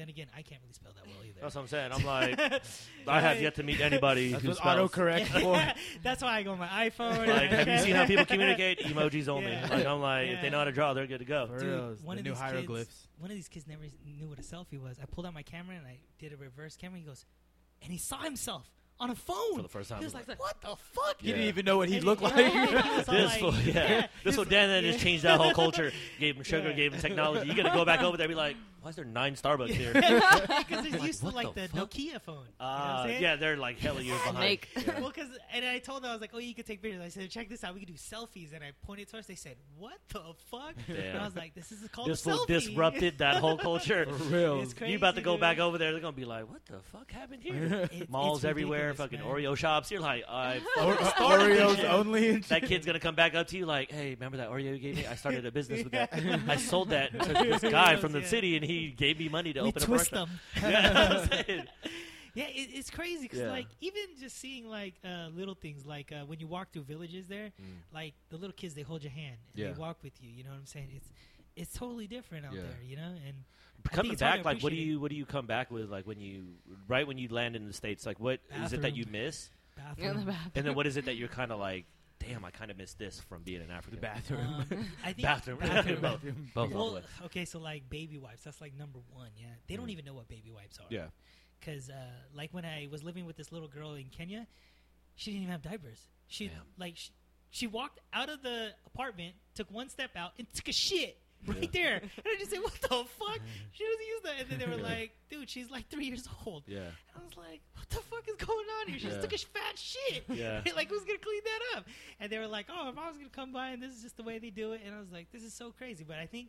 Then 0.00 0.08
again, 0.08 0.28
I 0.34 0.40
can't 0.40 0.62
really 0.62 0.72
spell 0.72 0.92
that 0.96 1.04
well 1.06 1.22
either. 1.26 1.38
That's 1.42 1.54
what 1.54 1.60
I'm 1.60 1.68
saying. 1.68 1.92
I'm 1.92 2.04
like, 2.06 2.40
I 3.06 3.20
have 3.20 3.38
yet 3.38 3.56
to 3.56 3.62
meet 3.62 3.82
anybody 3.82 4.30
That's 4.30 4.42
who 4.42 4.48
what 4.48 4.56
spells. 4.56 4.90
autocorrect 4.90 5.26
for. 5.26 5.74
That's 6.02 6.22
why 6.22 6.38
I 6.38 6.42
go 6.42 6.52
on 6.52 6.58
my 6.58 6.88
iPhone. 6.88 7.28
Like, 7.28 7.50
have 7.50 7.68
you 7.68 7.78
seen 7.80 7.94
how 7.96 8.06
people 8.06 8.24
communicate? 8.24 8.78
Emojis 8.86 9.28
only. 9.28 9.52
Yeah. 9.52 9.68
Like, 9.70 9.84
I'm 9.84 10.00
like, 10.00 10.28
if 10.28 10.40
they 10.40 10.48
know 10.48 10.56
how 10.56 10.64
to 10.64 10.72
draw, 10.72 10.94
they're 10.94 11.06
good 11.06 11.18
to 11.18 11.26
go. 11.26 11.48
For 11.48 11.58
Dude, 11.58 11.68
reals, 11.68 12.02
one 12.02 12.16
the 12.16 12.20
of 12.20 12.24
new 12.24 12.30
these 12.30 12.40
hieroglyphs. 12.40 12.88
Kids, 12.88 13.08
one 13.18 13.30
of 13.30 13.36
these 13.36 13.48
kids 13.48 13.66
never 13.68 13.82
knew 14.06 14.26
what 14.26 14.38
a 14.38 14.42
selfie 14.42 14.80
was. 14.80 14.96
I 15.02 15.04
pulled 15.04 15.26
out 15.26 15.34
my 15.34 15.42
camera 15.42 15.76
and 15.76 15.86
I 15.86 15.98
did 16.18 16.32
a 16.32 16.38
reverse 16.38 16.76
camera. 16.76 16.98
He 16.98 17.04
goes, 17.04 17.26
and 17.82 17.92
he 17.92 17.98
saw 17.98 18.20
himself 18.22 18.70
on 19.00 19.10
a 19.10 19.14
phone 19.14 19.56
For 19.56 19.62
the 19.62 19.68
first 19.68 19.90
time. 19.90 19.98
He 19.98 20.04
was 20.06 20.14
like, 20.14 20.28
"What 20.38 20.60
the 20.62 20.76
fuck?" 20.76 21.16
He 21.20 21.28
didn't 21.28 21.46
even 21.48 21.64
know 21.66 21.76
what 21.78 21.88
he 21.90 21.96
And 21.96 22.04
looked 22.06 22.20
he- 22.22 22.26
like. 22.26 22.54
yeah, 22.54 23.02
so 23.02 23.12
This 23.12 23.26
like, 23.32 23.40
fool, 23.40 23.54
yeah. 23.64 24.06
This 24.24 24.34
fool, 24.36 24.44
Dan 24.44 24.68
then 24.68 24.82
just 24.84 25.00
changed 25.00 25.24
that 25.24 25.38
whole 25.40 25.52
culture. 25.52 25.92
Gave 26.18 26.36
him 26.36 26.42
sugar, 26.42 26.68
Yeah. 26.70 26.74
gave 26.76 26.94
him 26.94 27.00
technology. 27.02 27.48
You 27.48 27.54
got 27.54 27.64
to 27.64 27.70
go 27.76 27.84
back 27.84 28.02
over 28.02 28.16
there 28.18 28.24
and 28.26 28.30
be 28.30 28.34
like, 28.34 28.56
why 28.82 28.90
is 28.90 28.96
there 28.96 29.04
nine 29.04 29.34
Starbucks 29.34 29.70
here? 29.70 29.92
because 29.94 30.66
they're 30.68 30.92
Like, 30.92 31.02
used 31.06 31.20
to 31.20 31.28
like 31.30 31.54
the 31.54 31.62
the. 31.62 31.68
Nokia 31.68 32.20
phone. 32.20 32.34
You 32.36 32.40
know 32.40 32.42
what 32.58 32.60
Uh, 32.60 32.64
I'm 32.64 33.08
saying? 33.08 33.22
yeah, 33.22 33.36
they're 33.36 33.56
like 33.56 33.78
hella 33.78 34.00
years 34.02 34.18
behind. 34.22 34.36
Snake. 34.36 34.68
Yeah. 34.76 35.00
well, 35.00 35.08
because 35.10 35.28
and 35.52 35.64
I 35.64 35.78
told 35.78 36.02
them 36.02 36.10
I 36.10 36.14
was 36.14 36.20
like, 36.20 36.30
"Oh, 36.34 36.38
you 36.38 36.54
can 36.54 36.64
take 36.64 36.82
pictures." 36.82 37.02
I 37.02 37.08
said, 37.08 37.30
"Check 37.30 37.48
this 37.48 37.64
out. 37.64 37.74
We 37.74 37.80
can 37.80 37.88
do 37.88 37.98
selfies." 37.98 38.54
And 38.54 38.62
I 38.64 38.72
pointed 38.86 39.08
towards. 39.08 39.26
They 39.26 39.34
said, 39.34 39.56
"What 39.78 39.98
the 40.08 40.22
fuck?" 40.50 40.74
And 40.88 41.18
I 41.18 41.24
was 41.24 41.36
like, 41.36 41.54
"This 41.54 41.72
is 41.72 41.86
called 41.88 42.08
This 42.08 42.24
a 42.26 42.30
fool 42.30 42.38
selfie." 42.44 42.46
disrupted 42.48 43.18
that 43.18 43.36
whole 43.36 43.58
culture. 43.58 44.06
For 44.06 44.24
real. 44.24 44.60
It's 44.62 44.74
crazy. 44.74 44.92
you 44.92 44.98
about 44.98 45.14
to 45.16 45.22
go 45.22 45.32
dude. 45.34 45.40
back 45.40 45.58
over 45.58 45.78
there? 45.78 45.92
They're 45.92 46.00
gonna 46.00 46.12
be 46.16 46.24
like, 46.24 46.48
"What 46.50 46.64
the 46.66 46.80
fuck 46.92 47.10
happened 47.10 47.42
here?" 47.42 47.88
It- 47.92 48.10
Malls 48.10 48.44
everywhere, 48.44 48.94
fucking 48.94 49.20
man. 49.20 49.28
Oreo 49.28 49.56
shops. 49.56 49.90
You're 49.90 50.00
like, 50.00 50.24
I 50.28 50.56
Or- 50.78 50.94
fucking 50.94 51.06
started 51.08 51.50
this 51.58 51.78
Oreos 51.80 51.90
only. 51.90 52.38
That 52.38 52.62
kid's 52.64 52.86
gonna 52.86 53.00
come 53.00 53.14
back 53.14 53.34
up 53.34 53.48
to 53.48 53.56
you 53.58 53.66
like, 53.66 53.90
"Hey, 53.90 54.10
remember 54.14 54.38
that 54.38 54.48
Oreo 54.50 54.64
you 54.72 54.78
gave 54.78 54.96
me? 54.96 55.06
I 55.06 55.14
started 55.16 55.44
a 55.46 55.52
business 55.52 55.82
with 55.84 55.92
that. 55.92 56.10
I 56.48 56.56
sold 56.56 56.90
that 56.90 57.12
to 57.12 57.32
this 57.32 57.60
guy 57.62 57.96
from 57.96 58.12
the 58.12 58.24
city, 58.24 58.56
and 58.56 58.64
he 58.70 58.90
gave 58.96 59.18
me 59.18 59.28
money 59.28 59.52
to 59.52 59.62
We 59.62 59.68
open 59.68 59.82
a 59.82 59.86
twist 59.86 60.12
restaurant." 60.12 60.30
them. 60.60 60.72
Yeah, 60.72 61.62
Yeah, 62.32 62.44
it, 62.44 62.68
it's 62.74 62.90
crazy 62.90 63.22
because 63.22 63.40
Yeah. 63.40 63.50
like 63.50 63.66
even 63.80 64.02
just 64.20 64.38
seeing 64.38 64.68
like 64.68 64.94
uh, 65.04 65.28
little 65.34 65.54
things 65.56 65.84
like 65.84 66.12
uh, 66.12 66.24
when 66.26 66.38
you 66.38 66.46
walk 66.46 66.72
through 66.72 66.82
villages 66.84 67.26
there, 67.26 67.46
Mm. 67.60 67.64
like 67.92 68.14
the 68.28 68.36
little 68.36 68.52
kids 68.54 68.74
they 68.74 68.82
hold 68.82 69.02
your 69.02 69.10
hand 69.12 69.36
and 69.52 69.60
Yeah. 69.64 69.72
they 69.72 69.78
walk 69.78 69.98
with 70.04 70.12
you. 70.22 70.30
You 70.30 70.44
know 70.44 70.50
what 70.50 70.58
I'm 70.58 70.66
saying? 70.66 70.90
It's 70.94 71.08
it's 71.56 71.72
totally 71.76 72.06
different 72.06 72.46
out 72.46 72.54
Yeah. 72.54 72.62
there. 72.62 72.78
You 72.84 72.96
know, 72.96 73.14
and 73.26 73.34
coming 73.90 74.12
it's 74.12 74.20
back 74.20 74.44
like 74.44 74.62
what 74.62 74.70
do 74.70 74.76
you 74.76 75.00
what 75.00 75.10
do 75.10 75.16
you 75.16 75.26
come 75.26 75.46
back 75.46 75.70
with 75.72 75.90
like 75.90 76.06
when 76.06 76.20
you 76.20 76.44
right 76.86 77.04
when 77.06 77.18
you 77.18 77.28
land 77.28 77.56
in 77.56 77.66
the 77.66 77.72
states 77.72 78.06
like 78.06 78.20
what 78.20 78.38
is 78.62 78.72
it 78.72 78.82
that 78.82 78.94
you 78.96 79.06
miss 79.10 79.50
bathroom. 79.76 80.10
In 80.10 80.16
the 80.20 80.26
bathroom. 80.26 80.52
and 80.54 80.66
then 80.66 80.74
what 80.76 80.86
is 80.86 80.96
it 80.96 81.06
that 81.06 81.16
you're 81.16 81.28
kind 81.28 81.50
of 81.50 81.58
like 81.58 81.84
damn 82.20 82.44
i 82.44 82.50
kind 82.50 82.70
of 82.70 82.76
miss 82.78 82.94
this 82.94 83.18
from 83.20 83.42
being 83.42 83.60
in 83.62 83.70
africa 83.70 83.96
the 83.96 84.02
bathroom. 84.02 84.46
Um, 84.46 84.64
I 85.04 85.12
think 85.12 85.22
bathroom, 85.26 85.58
bathroom. 85.58 86.00
both 86.02 86.20
both 86.54 86.72
Well, 86.72 87.00
okay, 87.24 87.44
so 87.44 87.58
like 87.58 87.88
baby 87.90 88.18
wipes, 88.18 88.44
that's 88.44 88.60
like 88.60 88.76
number 88.78 89.00
one. 89.12 89.30
Yeah, 89.36 89.46
they 89.66 89.76
don't 89.76 89.86
Mm. 89.86 89.92
even 89.92 90.04
know 90.04 90.14
what 90.14 90.28
baby 90.28 90.50
wipes 90.50 90.78
are. 90.78 90.86
yeah 90.90 91.06
because 91.58 91.90
uh, 91.90 91.94
like 92.34 92.54
when 92.54 92.64
I 92.64 92.88
was 92.90 93.02
living 93.04 93.26
with 93.26 93.36
this 93.36 93.52
little 93.52 93.68
girl 93.68 93.92
in 93.94 94.04
Kenya, 94.06 94.46
she 95.16 95.30
didn't 95.32 95.42
even 95.42 95.52
have 95.52 95.62
diapers. 95.62 96.00
She 96.28 96.46
Damn. 96.48 96.56
like 96.78 96.96
she, 96.96 97.10
she 97.50 97.66
walked 97.66 98.00
out 98.14 98.28
of 98.30 98.42
the 98.42 98.70
apartment, 98.86 99.34
took 99.54 99.70
one 99.70 99.88
step 99.90 100.10
out, 100.16 100.32
and 100.38 100.46
took 100.54 100.68
a 100.68 100.72
shit 100.72 101.18
right 101.46 101.62
Yeah. 101.62 101.68
there. 101.72 101.96
And 101.96 102.24
I 102.26 102.36
just 102.38 102.50
said, 102.50 102.60
"What 102.60 102.72
the 102.74 102.88
fuck?" 103.18 103.40
She 103.72 103.84
doesn't 103.84 104.06
use 104.06 104.22
that. 104.24 104.34
And 104.40 104.50
then 104.50 104.58
they 104.58 104.66
were 104.76 104.82
like, 104.94 105.12
"Dude, 105.30 105.48
she's 105.48 105.70
like 105.70 105.88
three 105.88 106.06
years 106.06 106.28
old." 106.46 106.64
yeah 106.66 106.78
And 106.78 107.16
I 107.16 107.24
was 107.24 107.36
like, 107.36 107.60
"What 107.76 107.88
the 107.90 107.96
fuck 107.96 108.28
is 108.28 108.36
going 108.36 108.66
on 108.80 108.88
here? 108.88 108.98
She 108.98 109.06
Yeah. 109.06 109.10
just 109.18 109.22
took 109.22 109.32
a 109.32 109.38
fat 109.38 109.76
shit. 109.78 110.24
Yeah. 110.28 110.62
like 110.76 110.88
who's 110.88 111.04
gonna 111.04 111.18
clean 111.18 111.40
that 111.44 111.78
up?" 111.78 111.86
And 112.20 112.30
they 112.30 112.38
were 112.38 112.46
like, 112.46 112.66
"Oh, 112.70 112.88
if 112.88 112.94
mom's 112.94 113.16
gonna 113.18 113.28
come 113.30 113.52
by, 113.52 113.70
and 113.70 113.82
this 113.82 113.92
is 113.92 114.02
just 114.02 114.16
the 114.16 114.22
way 114.22 114.38
they 114.38 114.50
do 114.50 114.72
it." 114.72 114.82
And 114.84 114.94
I 114.94 115.00
was 115.00 115.10
like, 115.12 115.30
"This 115.32 115.42
is 115.42 115.52
so 115.54 115.70
crazy." 115.72 116.04
But 116.06 116.18
I 116.18 116.26
think 116.26 116.48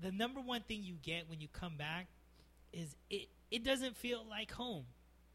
the 0.00 0.10
number 0.10 0.40
one 0.40 0.62
thing 0.62 0.82
you 0.82 0.94
get 1.02 1.28
when 1.28 1.40
you 1.40 1.48
come 1.52 1.76
back 1.76 2.06
is 2.72 2.96
it. 3.10 3.28
It 3.50 3.64
doesn't 3.64 3.98
feel 3.98 4.24
like 4.30 4.50
home 4.50 4.86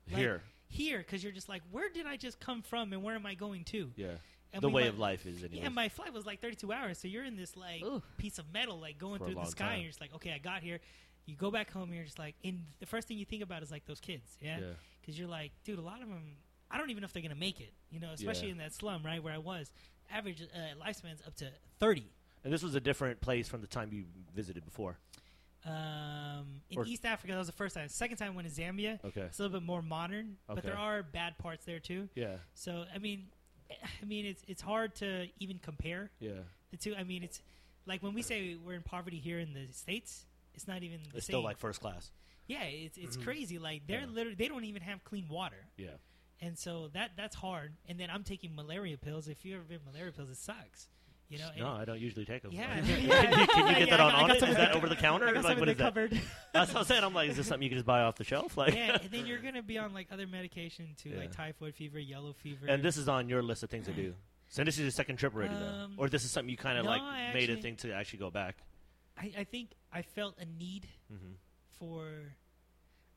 Like, 0.07 0.17
here 0.17 0.41
here 0.69 0.97
because 0.97 1.23
you're 1.23 1.31
just 1.31 1.47
like, 1.47 1.61
where 1.71 1.87
did 1.87 2.05
I 2.07 2.17
just 2.17 2.39
come 2.39 2.63
from 2.63 2.91
and 2.91 3.03
where 3.03 3.13
am 3.13 3.25
I 3.27 3.35
going 3.35 3.63
to? 3.65 3.91
yeah 3.95 4.15
And 4.53 4.61
the 4.61 4.69
we 4.69 4.73
way 4.75 4.81
might- 4.83 4.87
of 4.89 4.99
life 4.99 5.25
is 5.25 5.43
anyway 5.43 5.63
Yeah, 5.63 5.69
my 5.69 5.89
flight 5.89 6.13
was 6.13 6.25
like 6.25 6.39
32 6.41 6.71
hours, 6.71 6.97
so 6.97 7.07
you're 7.07 7.25
in 7.25 7.35
this 7.35 7.55
like 7.57 7.83
Ooh. 7.83 8.01
piece 8.17 8.39
of 8.39 8.51
metal, 8.53 8.79
like 8.79 8.97
going 8.97 9.19
For 9.19 9.25
through 9.25 9.35
the 9.35 9.45
sky, 9.45 9.65
time. 9.65 9.73
and 9.73 9.81
you're 9.83 9.89
just 9.89 10.01
like, 10.01 10.13
okay, 10.15 10.31
I 10.33 10.37
got 10.37 10.63
here. 10.63 10.79
You 11.25 11.35
go 11.35 11.51
back 11.51 11.71
home, 11.71 11.83
and 11.89 11.95
you're 11.95 12.05
just 12.05 12.17
like, 12.19 12.35
and 12.43 12.63
the 12.79 12.85
first 12.85 13.07
thing 13.07 13.17
you 13.17 13.25
think 13.25 13.43
about 13.43 13.61
is 13.61 13.69
like 13.71 13.85
those 13.85 13.99
kids, 13.99 14.37
yeah, 14.41 14.59
yeah 14.59 14.65
because 15.01 15.19
you're 15.19 15.27
like, 15.27 15.51
dude, 15.65 15.77
a 15.79 15.81
lot 15.81 16.01
of 16.01 16.07
them, 16.07 16.37
I 16.71 16.77
don't 16.77 16.89
even 16.89 17.01
know 17.01 17.05
if 17.05 17.13
they're 17.13 17.21
gonna 17.21 17.35
make 17.35 17.59
it, 17.59 17.73
you 17.89 17.99
know, 17.99 18.11
especially 18.13 18.47
Yeah. 18.47 18.53
in 18.53 18.57
that 18.59 18.73
slum, 18.73 19.05
right, 19.05 19.21
where 19.21 19.33
I 19.33 19.37
was. 19.37 19.71
Average 20.09 20.41
uh, 20.43 20.77
lifespan's 20.79 21.21
up 21.27 21.35
to 21.35 21.51
30. 21.79 22.05
and 22.45 22.53
this 22.53 22.63
was 22.63 22.75
a 22.75 22.79
different 22.79 23.19
place 23.19 23.49
from 23.49 23.59
the 23.61 23.67
time 23.67 23.91
you 23.91 24.05
visited 24.33 24.63
before 24.63 24.97
Um, 25.65 26.61
in 26.69 26.77
Or- 26.77 26.85
East 26.85 27.05
Africa, 27.05 27.33
that 27.33 27.37
was 27.39 27.47
the 27.47 27.53
first 27.53 27.75
time. 27.75 27.89
Second 27.89 28.17
time 28.17 28.31
I 28.31 28.35
went 28.35 28.47
to 28.53 28.61
Zambia. 28.61 29.03
okay 29.03 29.21
It's 29.21 29.39
a 29.39 29.43
little 29.43 29.59
bit 29.59 29.65
more 29.65 29.81
modern, 29.81 30.37
but 30.47 30.63
there 30.63 30.77
are 30.77 31.03
bad 31.03 31.37
parts 31.37 31.65
there 31.65 31.79
too. 31.79 32.07
yeah 32.15 32.37
So 32.53 32.85
I 32.93 32.99
mean, 32.99 33.27
I 34.01 34.05
mean, 34.05 34.25
it's 34.25 34.43
it's 34.47 34.61
hard 34.61 34.95
to 34.95 35.27
even 35.39 35.59
compare 35.59 36.09
yeah 36.19 36.41
the 36.71 36.77
two. 36.77 36.95
I 36.95 37.03
mean, 37.03 37.23
it's 37.23 37.41
like 37.85 38.01
when 38.03 38.13
we 38.13 38.21
say 38.21 38.55
we're 38.55 38.75
in 38.75 38.81
poverty 38.83 39.17
here 39.19 39.39
in 39.39 39.53
the 39.53 39.67
states, 39.73 40.25
it's 40.53 40.67
not 40.67 40.83
even 40.83 40.99
the 41.11 41.17
it's 41.17 41.25
same. 41.27 41.33
still 41.33 41.43
like 41.43 41.57
first 41.57 41.79
class 41.81 42.11
yeah, 42.47 42.63
it's 42.63 42.97
it's 42.97 43.17
Mhm. 43.17 43.23
crazy. 43.25 43.59
Like 43.59 43.87
they're 43.87 44.01
Yeah. 44.01 44.05
literally 44.07 44.35
they 44.35 44.47
don't 44.47 44.63
even 44.63 44.81
have 44.81 45.03
clean 45.03 45.27
water, 45.27 45.67
yeah 45.77 45.97
and 46.39 46.57
so 46.57 46.87
that 46.93 47.11
that's 47.17 47.35
hard. 47.35 47.73
And 47.89 47.99
then 47.99 48.09
I'm 48.09 48.23
taking 48.23 48.55
malaria 48.55 48.97
pills. 48.97 49.27
If 49.27 49.43
you 49.43 49.55
ever 49.55 49.63
been 49.65 49.79
malaria 49.85 50.11
pills, 50.13 50.29
it 50.29 50.37
sucks. 50.37 50.87
You 51.29 51.39
know. 51.39 51.49
no 51.57 51.67
i 51.71 51.83
don't 51.83 51.99
usually 51.99 52.23
take 52.25 52.41
them 52.41 52.51
Yeah, 52.53 52.79
can 52.79 52.85
you, 52.87 52.95
can 52.95 53.01
you 53.03 53.07
Yeah, 53.73 53.79
get 53.79 53.89
that 53.89 53.99
I 53.99 54.03
on 54.05 54.11
got- 54.11 54.19
I 54.19 54.21
on 54.21 54.27
got 54.39 54.49
is 54.49 54.55
that 54.55 54.71
over 54.75 54.87
the 54.87 54.95
counter 55.07 55.25
like 55.41 55.59
what 55.59 55.67
is 55.67 55.75
that 55.77 55.83
cupboard. 55.83 56.21
that's 56.53 56.73
what 56.73 56.79
i'm 56.79 56.85
saying 56.85 57.03
i'm 57.03 57.13
like 57.13 57.29
is 57.29 57.35
this 57.37 57.47
something 57.47 57.63
you 57.63 57.69
can 57.69 57.77
just 57.77 57.85
buy 57.85 58.01
off 58.01 58.15
the 58.15 58.23
shelf 58.23 58.55
like 58.55 58.73
yeah, 58.73 58.97
and 59.01 59.11
then 59.11 59.25
you're 59.25 59.39
gonna 59.39 59.61
be 59.61 59.77
on 59.77 59.93
like 59.93 60.07
other 60.11 60.25
medication 60.27 60.87
too, 60.97 61.11
like 61.17 61.31
typhoid 61.31 61.75
fever, 61.75 61.99
yellow 61.99 62.31
fever. 62.33 62.65
And 62.67 62.81
this 62.81 62.95
is 62.97 63.09
on 63.09 63.27
your 63.29 63.43
list 63.43 63.63
of 63.63 63.69
things 63.69 63.85
to 63.87 63.93
do. 63.93 64.13
So 64.49 64.63
this 64.63 64.75
is 64.75 64.81
your 64.83 64.91
second 64.91 65.17
trip 65.17 65.35
already, 65.35 65.53
though, 65.55 65.65
Um, 65.83 65.95
or 65.97 66.07
this 66.07 66.23
is 66.23 66.31
something 66.31 66.49
you 66.49 66.55
kind 66.55 66.77
of 66.77 66.85
no, 66.85 66.91
like 66.91 67.01
I 67.01 67.33
made 67.33 67.49
a 67.49 67.57
thing 67.57 67.75
to 67.77 67.91
actually 67.91 68.19
go 68.19 68.31
back. 68.31 68.55
I, 69.17 69.29
I 69.39 69.43
think 69.43 69.71
I 69.91 70.03
felt 70.03 70.35
a 70.39 70.45
need 70.45 70.87
Mm-hmm. 71.13 71.33
for 71.77 72.07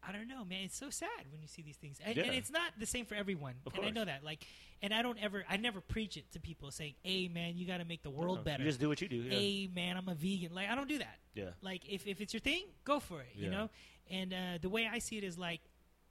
I 0.07 0.13
don't 0.13 0.29
know, 0.29 0.45
man. 0.45 0.65
It's 0.65 0.77
so 0.77 0.89
sad 0.91 1.09
when 1.31 1.43
you 1.43 1.47
see 1.49 1.63
these 1.63 1.77
things, 1.77 1.99
and, 2.05 2.17
Yeah. 2.17 2.25
and 2.25 2.35
it's 2.35 2.51
not 2.51 2.73
the 2.79 2.87
same 2.87 3.05
for 3.05 3.15
everyone. 3.15 3.55
Of 3.67 3.75
and 3.75 3.85
I 3.85 3.91
know 3.91 4.05
that. 4.05 4.25
Like, 4.25 4.47
and 4.83 4.95
I 4.95 5.03
don't 5.03 5.19
ever, 5.19 5.45
I 5.49 5.59
never 5.59 5.81
preach 5.81 6.17
it 6.17 6.31
to 6.33 6.41
people 6.41 6.71
saying, 6.71 6.95
"Hey, 7.03 7.29
man, 7.29 7.57
you 7.57 7.67
got 7.67 7.79
to 7.79 7.85
make 7.85 8.03
the 8.03 8.11
world 8.11 8.39
No, 8.39 8.45
better." 8.45 8.63
You 8.63 8.69
just 8.71 8.81
do 8.81 8.89
what 8.89 9.01
you 9.03 9.09
do. 9.09 9.17
Yeah. 9.17 9.31
Hey, 9.33 9.69
man, 9.75 9.97
I'm 9.99 10.09
a 10.09 10.15
vegan. 10.15 10.55
Like, 10.55 10.69
I 10.71 10.75
don't 10.75 10.89
do 10.89 10.99
that. 10.99 11.19
yeah. 11.35 11.51
Like, 11.61 11.87
if 11.89 12.07
if 12.07 12.21
it's 12.21 12.33
your 12.33 12.41
thing, 12.41 12.65
go 12.85 12.99
for 13.01 13.21
it. 13.21 13.29
You 13.35 13.51
know. 13.51 13.69
And 14.11 14.33
uh, 14.33 14.59
the 14.61 14.69
way 14.69 14.89
I 14.91 14.99
see 14.99 15.19
it 15.19 15.25
is 15.25 15.39
like, 15.39 15.61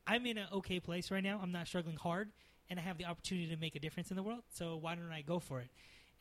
I'm 0.08 0.26
in 0.26 0.38
an 0.38 0.48
okay 0.54 0.80
place 0.80 1.12
right 1.12 1.24
now. 1.24 1.40
I'm 1.42 1.52
not 1.52 1.68
struggling 1.68 1.98
hard, 1.98 2.32
and 2.70 2.80
I 2.80 2.84
have 2.84 2.98
the 2.98 3.06
opportunity 3.06 3.48
to 3.50 3.58
make 3.58 3.76
a 3.76 3.80
difference 3.80 4.10
in 4.12 4.16
the 4.16 4.24
world. 4.24 4.44
So 4.54 4.78
why 4.78 4.96
don't 4.96 5.12
I 5.12 5.22
go 5.22 5.40
for 5.40 5.60
it? 5.60 5.70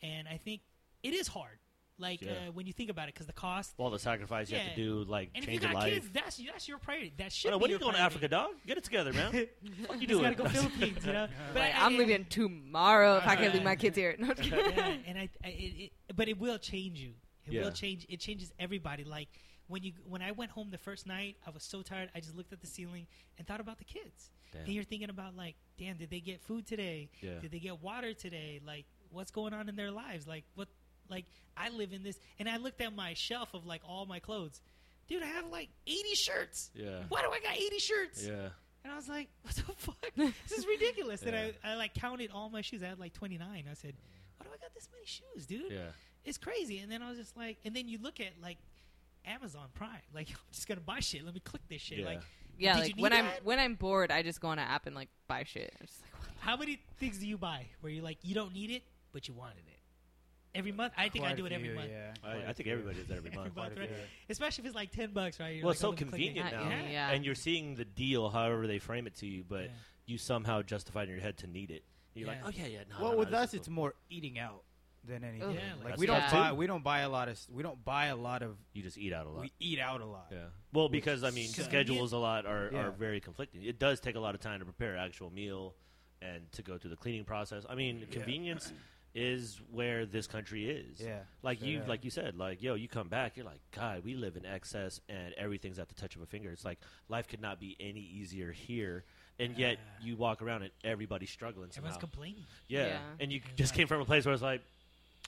And 0.02 0.26
I 0.26 0.38
think 0.38 0.62
it 1.02 1.12
is 1.14 1.28
hard. 1.28 1.58
Like 2.00 2.22
Yeah. 2.22 2.30
uh, 2.48 2.52
when 2.52 2.66
you 2.66 2.72
think 2.72 2.90
about 2.90 3.08
it, 3.08 3.14
because 3.14 3.26
the 3.26 3.32
cost. 3.32 3.74
All 3.76 3.90
the 3.90 3.98
sacrifice 3.98 4.50
you 4.50 4.56
have 4.58 4.70
to 4.70 4.76
do, 4.76 5.04
like 5.08 5.30
And 5.34 5.42
if 5.44 5.50
you 5.50 5.58
change 5.58 5.62
your 5.64 5.72
got 5.72 5.82
life. 5.82 5.92
kids, 5.94 6.08
that's 6.12 6.36
that's 6.36 6.68
your 6.68 6.78
priority. 6.78 7.12
That 7.16 7.24
I 7.26 7.28
should. 7.28 7.50
don't 7.50 7.52
know, 7.52 7.58
be 7.58 7.62
when 7.62 7.70
are 7.70 7.72
you 7.72 7.78
your 7.78 7.92
going 7.92 7.94
to. 7.94 8.00
Africa, 8.00 8.28
dog? 8.28 8.50
Get 8.66 8.78
it 8.78 8.84
together, 8.84 9.12
man. 9.12 9.32
what 9.86 10.00
you 10.00 10.06
Just 10.06 10.08
doing? 10.08 10.22
gotta 10.22 10.34
go 10.36 10.48
Philippines, 10.48 11.04
you 11.04 11.12
know. 11.12 11.26
But 11.52 11.60
Like, 11.60 11.74
I, 11.74 11.84
I'm 11.86 11.94
I- 11.94 11.98
leaving 11.98 12.24
tomorrow 12.26 13.16
if 13.16 13.26
I 13.26 13.36
can't 13.36 13.52
leave 13.52 13.64
my 13.64 13.76
kids 13.76 13.96
here. 13.96 14.14
No, 14.18 14.28
I'm 14.30 14.36
just 14.36 14.48
kidding. 14.50 14.76
yeah, 14.76 14.94
and 15.06 15.18
I, 15.18 15.28
I 15.44 15.48
it, 15.48 15.74
it, 15.84 15.92
but 16.16 16.28
it 16.28 16.38
will 16.38 16.58
change 16.58 16.98
you. 17.00 17.14
It 17.46 17.54
Yeah. 17.54 17.62
will 17.64 17.72
change. 17.72 18.06
It 18.08 18.20
changes 18.20 18.52
everybody. 18.58 19.02
Like 19.04 19.28
when 19.66 19.82
you 19.82 19.92
when 20.06 20.22
I 20.22 20.30
went 20.32 20.50
home 20.52 20.68
the 20.70 20.78
first 20.78 21.06
night, 21.06 21.36
I 21.46 21.50
was 21.50 21.62
so 21.64 21.82
tired. 21.82 22.10
I 22.14 22.20
just 22.20 22.36
looked 22.36 22.52
at 22.52 22.60
the 22.60 22.66
ceiling 22.66 23.06
and 23.38 23.46
thought 23.46 23.60
about 23.60 23.78
the 23.78 23.84
kids. 23.84 24.30
Damn. 24.52 24.62
And 24.64 24.72
you're 24.72 24.84
thinking 24.84 25.10
about 25.10 25.36
like, 25.36 25.56
damn, 25.78 25.96
did 25.96 26.10
they 26.10 26.20
get 26.20 26.40
food 26.42 26.66
today? 26.66 27.10
Yeah. 27.20 27.38
Did 27.40 27.50
they 27.50 27.58
get 27.58 27.82
water 27.82 28.14
today? 28.14 28.60
Like, 28.64 28.86
what's 29.10 29.30
going 29.30 29.52
on 29.52 29.68
in 29.68 29.76
their 29.76 29.90
lives? 29.90 30.26
Like, 30.26 30.44
what? 30.54 30.68
Like, 31.10 31.24
I 31.56 31.70
live 31.70 31.92
in 31.92 32.02
this, 32.02 32.18
and 32.38 32.48
I 32.48 32.56
looked 32.58 32.80
at 32.80 32.94
my 32.94 33.14
shelf 33.14 33.54
of 33.54 33.66
like 33.66 33.82
all 33.88 34.06
my 34.06 34.18
clothes. 34.18 34.60
Dude, 35.08 35.22
I 35.22 35.26
have 35.26 35.46
like 35.50 35.68
80 35.86 36.14
shirts. 36.14 36.70
Yeah. 36.74 37.00
Why 37.08 37.22
do 37.22 37.28
I 37.30 37.40
got 37.40 37.56
80 37.56 37.78
shirts? 37.78 38.26
Yeah. 38.26 38.48
And 38.84 38.92
I 38.92 38.96
was 38.96 39.08
like, 39.08 39.28
what 39.42 39.54
the 39.54 39.62
fuck? 39.76 39.96
this 40.16 40.58
is 40.58 40.66
ridiculous. 40.66 41.22
And 41.22 41.34
I, 41.34 41.52
I 41.64 41.74
like 41.76 41.94
counted 41.94 42.30
all 42.32 42.50
my 42.50 42.60
shoes. 42.60 42.82
I 42.82 42.86
had 42.86 42.98
like 42.98 43.14
29. 43.14 43.64
I 43.70 43.74
said, 43.74 43.94
why 44.36 44.44
do 44.44 44.50
I 44.52 44.58
got 44.58 44.74
this 44.74 44.88
many 44.92 45.04
shoes, 45.06 45.46
dude? 45.46 45.72
Yeah. 45.72 45.88
It's 46.24 46.38
crazy. 46.38 46.78
And 46.78 46.92
then 46.92 47.02
I 47.02 47.08
was 47.08 47.18
just 47.18 47.36
like, 47.36 47.56
and 47.64 47.74
then 47.74 47.88
you 47.88 47.98
look 48.02 48.20
at 48.20 48.32
like 48.42 48.58
Amazon 49.26 49.66
Prime. 49.74 49.90
Like, 50.14 50.28
I'm 50.30 50.36
just 50.52 50.68
going 50.68 50.78
to 50.78 50.84
buy 50.84 51.00
shit. 51.00 51.24
Let 51.24 51.34
me 51.34 51.40
click 51.40 51.62
this 51.68 51.80
shit. 51.80 51.98
Yeah. 51.98 52.06
Like, 52.06 52.20
Yeah, 52.58 52.74
Did 52.74 52.80
like 52.80 52.88
you 52.90 52.94
need 52.96 53.02
when 53.02 53.12
I'm 53.12 53.26
when 53.44 53.58
I'm 53.58 53.74
bored, 53.74 54.10
I 54.10 54.22
just 54.22 54.40
go 54.40 54.48
on 54.48 54.58
an 54.58 54.66
app 54.68 54.86
and 54.86 54.94
like 54.94 55.08
buy 55.26 55.44
shit. 55.44 55.74
I'm 55.80 55.86
just 55.86 56.02
like, 56.02 56.12
what? 56.20 56.30
how 56.40 56.56
many 56.56 56.80
things 56.98 57.18
do 57.18 57.26
you 57.26 57.38
buy 57.38 57.66
where 57.80 57.92
you're 57.92 58.04
like, 58.04 58.18
you 58.22 58.34
don't 58.34 58.52
need 58.52 58.70
it, 58.70 58.82
but 59.12 59.26
you 59.28 59.34
wanted 59.34 59.64
it? 59.68 59.77
Every 60.58 60.72
month? 60.72 60.92
I 60.98 61.08
think 61.08 61.24
I 61.24 61.34
do 61.34 61.46
it 61.46 61.52
every 61.52 61.68
few, 61.68 61.76
month. 61.76 61.90
Yeah, 61.90 62.12
I, 62.24 62.32
quite 62.32 62.46
I 62.46 62.50
a 62.50 62.54
think 62.54 62.68
everybody 62.68 62.96
does 62.98 63.06
that 63.06 63.16
every 63.18 63.30
Every 63.32 63.42
month. 63.44 63.56
month, 63.56 63.78
right? 63.78 63.88
few. 63.88 63.96
Especially 64.28 64.62
if 64.62 64.66
it's 64.66 64.74
like 64.76 64.90
10 64.90 65.12
bucks, 65.12 65.38
right? 65.40 65.54
You're 65.54 65.62
Well, 65.64 65.68
like, 65.70 65.74
it's 65.74 65.80
so 65.80 65.90
let 65.90 66.00
me 66.00 66.06
click 66.08 66.20
it. 66.22 66.26
convenient 66.34 66.52
now, 66.52 66.68
yeah, 66.68 66.90
yeah. 66.90 67.10
and 67.10 67.24
you're 67.24 67.34
seeing 67.34 67.74
the 67.76 67.84
deal, 67.84 68.28
however 68.28 68.66
they 68.66 68.78
frame 68.78 69.06
it 69.06 69.14
to 69.16 69.26
you, 69.26 69.44
but 69.48 69.62
Yeah. 69.64 69.68
you 70.06 70.18
somehow 70.18 70.62
justify 70.62 71.04
in 71.04 71.08
your 71.10 71.20
head 71.20 71.38
to 71.38 71.46
need 71.46 71.70
it. 71.70 71.84
You're 72.14 72.26
like, 72.28 72.40
oh 72.44 72.50
yeah, 72.50 72.66
yeah. 72.66 72.78
No, 72.90 72.96
Well, 73.02 73.12
no, 73.12 73.18
with 73.18 73.30
no, 73.30 73.38
us, 73.38 73.50
this 73.52 73.54
is 73.54 73.60
it's 73.60 73.68
more 73.68 73.94
eating 74.10 74.38
out 74.40 74.64
than 75.04 75.22
anything. 75.22 75.52
Yeah, 75.52 75.60
like 75.78 75.88
That's 75.90 75.98
we 76.00 76.06
don't 76.06 76.18
that 76.18 76.32
buy 76.32 76.52
we 76.52 76.66
don't 76.66 76.82
buy 76.82 77.00
a 77.00 77.08
lot 77.08 77.28
of 77.28 77.38
we 77.50 77.62
don't 77.62 77.82
buy 77.84 78.06
a 78.06 78.16
lot 78.16 78.42
of 78.42 78.56
you 78.72 78.82
just 78.82 78.98
eat 78.98 79.12
out 79.12 79.26
a 79.26 79.30
lot. 79.30 79.42
we 79.42 79.52
eat 79.60 79.78
out 79.78 80.00
a 80.00 80.04
lot. 80.06 80.26
yeah. 80.32 80.46
Well, 80.72 80.88
because 80.88 81.22
I 81.22 81.30
mean, 81.30 81.46
schedules 81.48 82.12
a 82.12 82.18
lot 82.18 82.44
are, 82.46 82.74
are 82.74 82.90
very 82.90 83.20
conflicting. 83.20 83.62
It 83.62 83.78
does 83.78 84.00
take 84.00 84.16
a 84.16 84.20
lot 84.20 84.34
of 84.34 84.40
time 84.40 84.58
to 84.58 84.64
prepare 84.64 84.96
actual 84.98 85.30
meal 85.30 85.74
and 86.20 86.50
to 86.52 86.62
go 86.62 86.76
through 86.76 86.90
the 86.90 86.96
cleaning 86.96 87.24
process. 87.24 87.64
I 87.70 87.76
mean, 87.76 88.04
convenience 88.10 88.72
is 89.14 89.60
where 89.72 90.06
this 90.06 90.26
country 90.26 90.68
is. 90.70 91.00
Yeah, 91.00 91.20
Like 91.42 91.58
straight 91.58 91.70
you, 91.72 91.78
up. 91.80 91.88
like 91.88 92.04
you 92.04 92.10
said, 92.10 92.36
like 92.36 92.62
yo, 92.62 92.74
you 92.74 92.88
come 92.88 93.08
back, 93.08 93.36
you're 93.36 93.46
like, 93.46 93.60
God, 93.74 94.04
we 94.04 94.14
live 94.14 94.36
in 94.36 94.44
excess, 94.46 95.00
and 95.08 95.34
everything's 95.36 95.78
at 95.78 95.88
the 95.88 95.94
touch 95.94 96.14
of 96.16 96.22
a 96.22 96.26
finger. 96.26 96.50
It's 96.50 96.64
like 96.64 96.78
life 97.08 97.26
could 97.28 97.40
not 97.40 97.58
be 97.60 97.76
any 97.80 98.00
easier 98.00 98.52
here, 98.52 99.04
and 99.40 99.56
yet 99.56 99.78
you 100.00 100.16
walk 100.16 100.42
around 100.42 100.62
and 100.62 100.70
everybody's 100.84 101.30
struggling 101.30 101.70
somehow. 101.72 101.88
Everyone's 101.88 102.00
complaining. 102.00 102.44
yeah. 102.68 102.86
Yeah. 102.86 102.98
and 103.20 103.32
you 103.32 103.40
just 103.56 103.74
came 103.74 103.86
from 103.88 104.00
a 104.00 104.04
place 104.04 104.24
where 104.24 104.34
it's 104.34 104.42
like, 104.42 104.60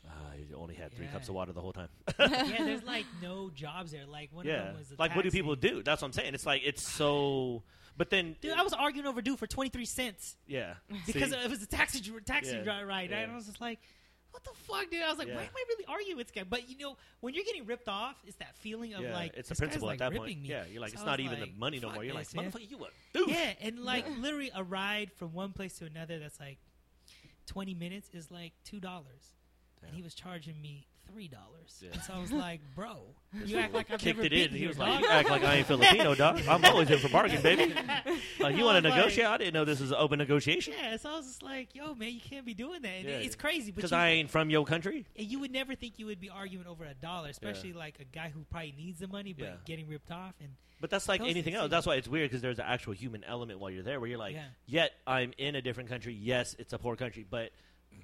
ah, 0.06 0.10
you 0.38 0.56
only 0.56 0.74
had 0.74 0.92
three 0.92 1.06
Yeah. 1.06 1.12
cups 1.12 1.28
of 1.28 1.34
water 1.34 1.52
the 1.52 1.60
whole 1.60 1.72
time. 1.72 1.88
yeah, 2.18 2.64
there's 2.64 2.82
like 2.84 3.06
no 3.22 3.50
jobs 3.54 3.92
there. 3.92 4.06
Like 4.06 4.30
one 4.32 4.46
of 4.46 4.52
yeah, 4.52 4.64
them 4.64 4.76
was 4.78 4.90
a 4.92 4.94
like 4.98 5.16
what 5.16 5.24
do 5.24 5.30
people 5.30 5.56
do? 5.56 5.82
That's 5.82 6.02
what 6.02 6.06
I'm 6.08 6.12
saying. 6.12 6.34
It's 6.34 6.46
like 6.46 6.62
it's 6.64 6.82
so, 6.86 7.62
but 8.00 8.08
then, 8.08 8.34
Dude, 8.40 8.54
I 8.54 8.62
was 8.62 8.72
arguing 8.72 9.06
over 9.06 9.20
due 9.20 9.36
for 9.36 9.46
23 9.46 9.84
cents 9.84 10.38
yeah, 10.46 10.72
because 11.06 11.32
See? 11.32 11.36
it 11.36 11.50
was 11.50 11.62
a 11.62 11.66
taxi 11.66 12.00
taxi 12.24 12.58
Yeah, 12.64 12.80
ride. 12.80 13.10
yeah. 13.10 13.18
And 13.18 13.32
I 13.32 13.34
was 13.34 13.44
just 13.44 13.60
like, 13.60 13.78
what 14.30 14.42
the 14.42 14.52
fuck, 14.54 14.90
dude? 14.90 15.02
I 15.02 15.10
was 15.10 15.18
like, 15.18 15.28
Yeah. 15.28 15.34
why 15.36 15.42
am 15.42 15.50
I 15.54 15.64
really 15.68 15.84
arguing 15.86 16.16
with 16.16 16.28
this 16.28 16.42
guy? 16.42 16.48
But 16.48 16.70
you 16.70 16.78
know, 16.78 16.96
when 17.20 17.34
you're 17.34 17.44
getting 17.44 17.66
ripped 17.66 17.88
off, 17.90 18.16
it's 18.26 18.36
that 18.36 18.56
feeling 18.56 18.94
of 18.94 19.02
like 19.02 19.34
it's 19.36 19.50
guy's, 19.50 19.58
principle 19.58 19.88
like, 19.88 19.96
at 19.96 19.98
that 19.98 20.18
ripping 20.18 20.36
point. 20.36 20.42
Me. 20.44 20.48
Yeah, 20.48 20.64
you're 20.72 20.80
like, 20.80 20.92
So 20.92 20.94
it's 20.94 21.04
not 21.04 21.20
even 21.20 21.40
like, 21.40 21.52
the 21.52 21.58
money 21.60 21.78
no 21.78 21.90
more. 21.90 22.02
You're 22.02 22.14
like, 22.14 22.24
this, 22.24 22.34
man. 22.34 22.50
motherfucker, 22.50 22.70
you 22.70 22.78
a 22.78 22.88
douche. 23.12 23.28
Yeah, 23.28 23.52
and 23.60 23.78
like 23.84 24.06
literally 24.18 24.50
a 24.54 24.64
ride 24.64 25.12
from 25.12 25.34
one 25.34 25.52
place 25.52 25.74
to 25.80 25.84
another 25.84 26.18
that's 26.18 26.40
like 26.40 26.56
20 27.48 27.74
minutes 27.74 28.08
is 28.14 28.30
like 28.30 28.54
two 28.64 28.80
dollars, 28.80 29.34
and 29.86 29.94
he 29.94 30.00
was 30.00 30.14
charging 30.14 30.58
me 30.62 30.86
three 31.12 31.28
dollars. 31.28 31.78
Yeah. 31.80 31.90
And 31.92 32.02
so 32.02 32.14
I 32.14 32.18
was 32.20 32.32
like, 32.32 32.60
bro, 32.74 33.02
you 33.44 33.58
act 33.58 33.72
like 33.74 33.90
I've 33.90 34.00
kicked 34.00 34.16
never 34.18 34.26
it 34.26 34.30
been 34.30 34.50
in. 34.50 34.50
He 34.50 34.66
was 34.66 34.78
like, 34.78 35.00
"You 35.00 35.08
act 35.08 35.30
like 35.30 35.42
I 35.44 35.56
ain't 35.56 35.66
Filipino, 35.66 36.14
dog. 36.16 36.40
I'm 36.48 36.64
always 36.64 36.90
in 36.90 36.98
for 36.98 37.08
bargain, 37.08 37.40
baby. 37.42 37.74
Like, 38.40 38.56
you 38.56 38.64
want 38.64 38.82
to 38.82 38.88
negotiate? 38.88 39.26
I 39.26 39.36
didn't 39.36 39.52
know 39.54 39.64
this 39.66 39.80
was 39.80 39.90
an 39.90 39.98
open 39.98 40.18
negotiation. 40.18 40.72
Yeah, 40.76 40.96
so 40.96 41.10
I 41.10 41.16
was 41.18 41.26
just 41.26 41.42
like, 41.42 41.74
yo, 41.74 41.94
man, 41.94 42.10
you 42.12 42.20
can't 42.20 42.44
be 42.46 42.54
doing 42.54 42.80
that. 42.82 42.88
And 42.88 43.04
Yeah. 43.08 43.14
it's 43.16 43.36
crazy, 43.36 43.70
Because 43.70 43.92
I 43.92 44.08
ain't 44.10 44.30
from 44.30 44.48
your 44.48 44.64
country. 44.64 45.04
and 45.16 45.26
you 45.26 45.38
would 45.40 45.50
never 45.52 45.74
think 45.74 45.98
you 45.98 46.06
would 46.06 46.20
be 46.20 46.30
arguing 46.30 46.66
over 46.66 46.84
a 46.84 46.94
dollar, 46.94 47.28
especially 47.28 47.74
like 47.74 47.96
a 48.00 48.04
guy 48.04 48.30
who 48.34 48.40
probably 48.50 48.74
needs 48.76 48.98
the 49.00 49.08
money 49.08 49.34
but 49.34 49.44
Yeah. 49.44 49.54
getting 49.66 49.88
ripped 49.88 50.10
off. 50.10 50.34
And 50.40 50.48
But 50.80 50.88
that's 50.88 51.06
like 51.06 51.20
anything 51.20 51.54
else. 51.54 51.70
That's 51.70 51.86
why 51.86 51.96
it's 51.96 52.08
weird 52.08 52.30
because 52.30 52.40
there's 52.40 52.58
an 52.58 52.64
actual 52.66 52.94
human 52.94 53.22
element 53.24 53.60
while 53.60 53.70
you're 53.70 53.82
there 53.82 54.00
where 54.00 54.08
you're 54.08 54.18
like, 54.18 54.34
Yeah. 54.34 54.46
yet 54.66 54.92
I'm 55.06 55.34
in 55.36 55.54
a 55.54 55.60
different 55.62 55.90
country. 55.90 56.14
Yes, 56.14 56.56
it's 56.58 56.72
a 56.72 56.78
poor 56.78 56.96
country, 56.96 57.26
but 57.28 57.50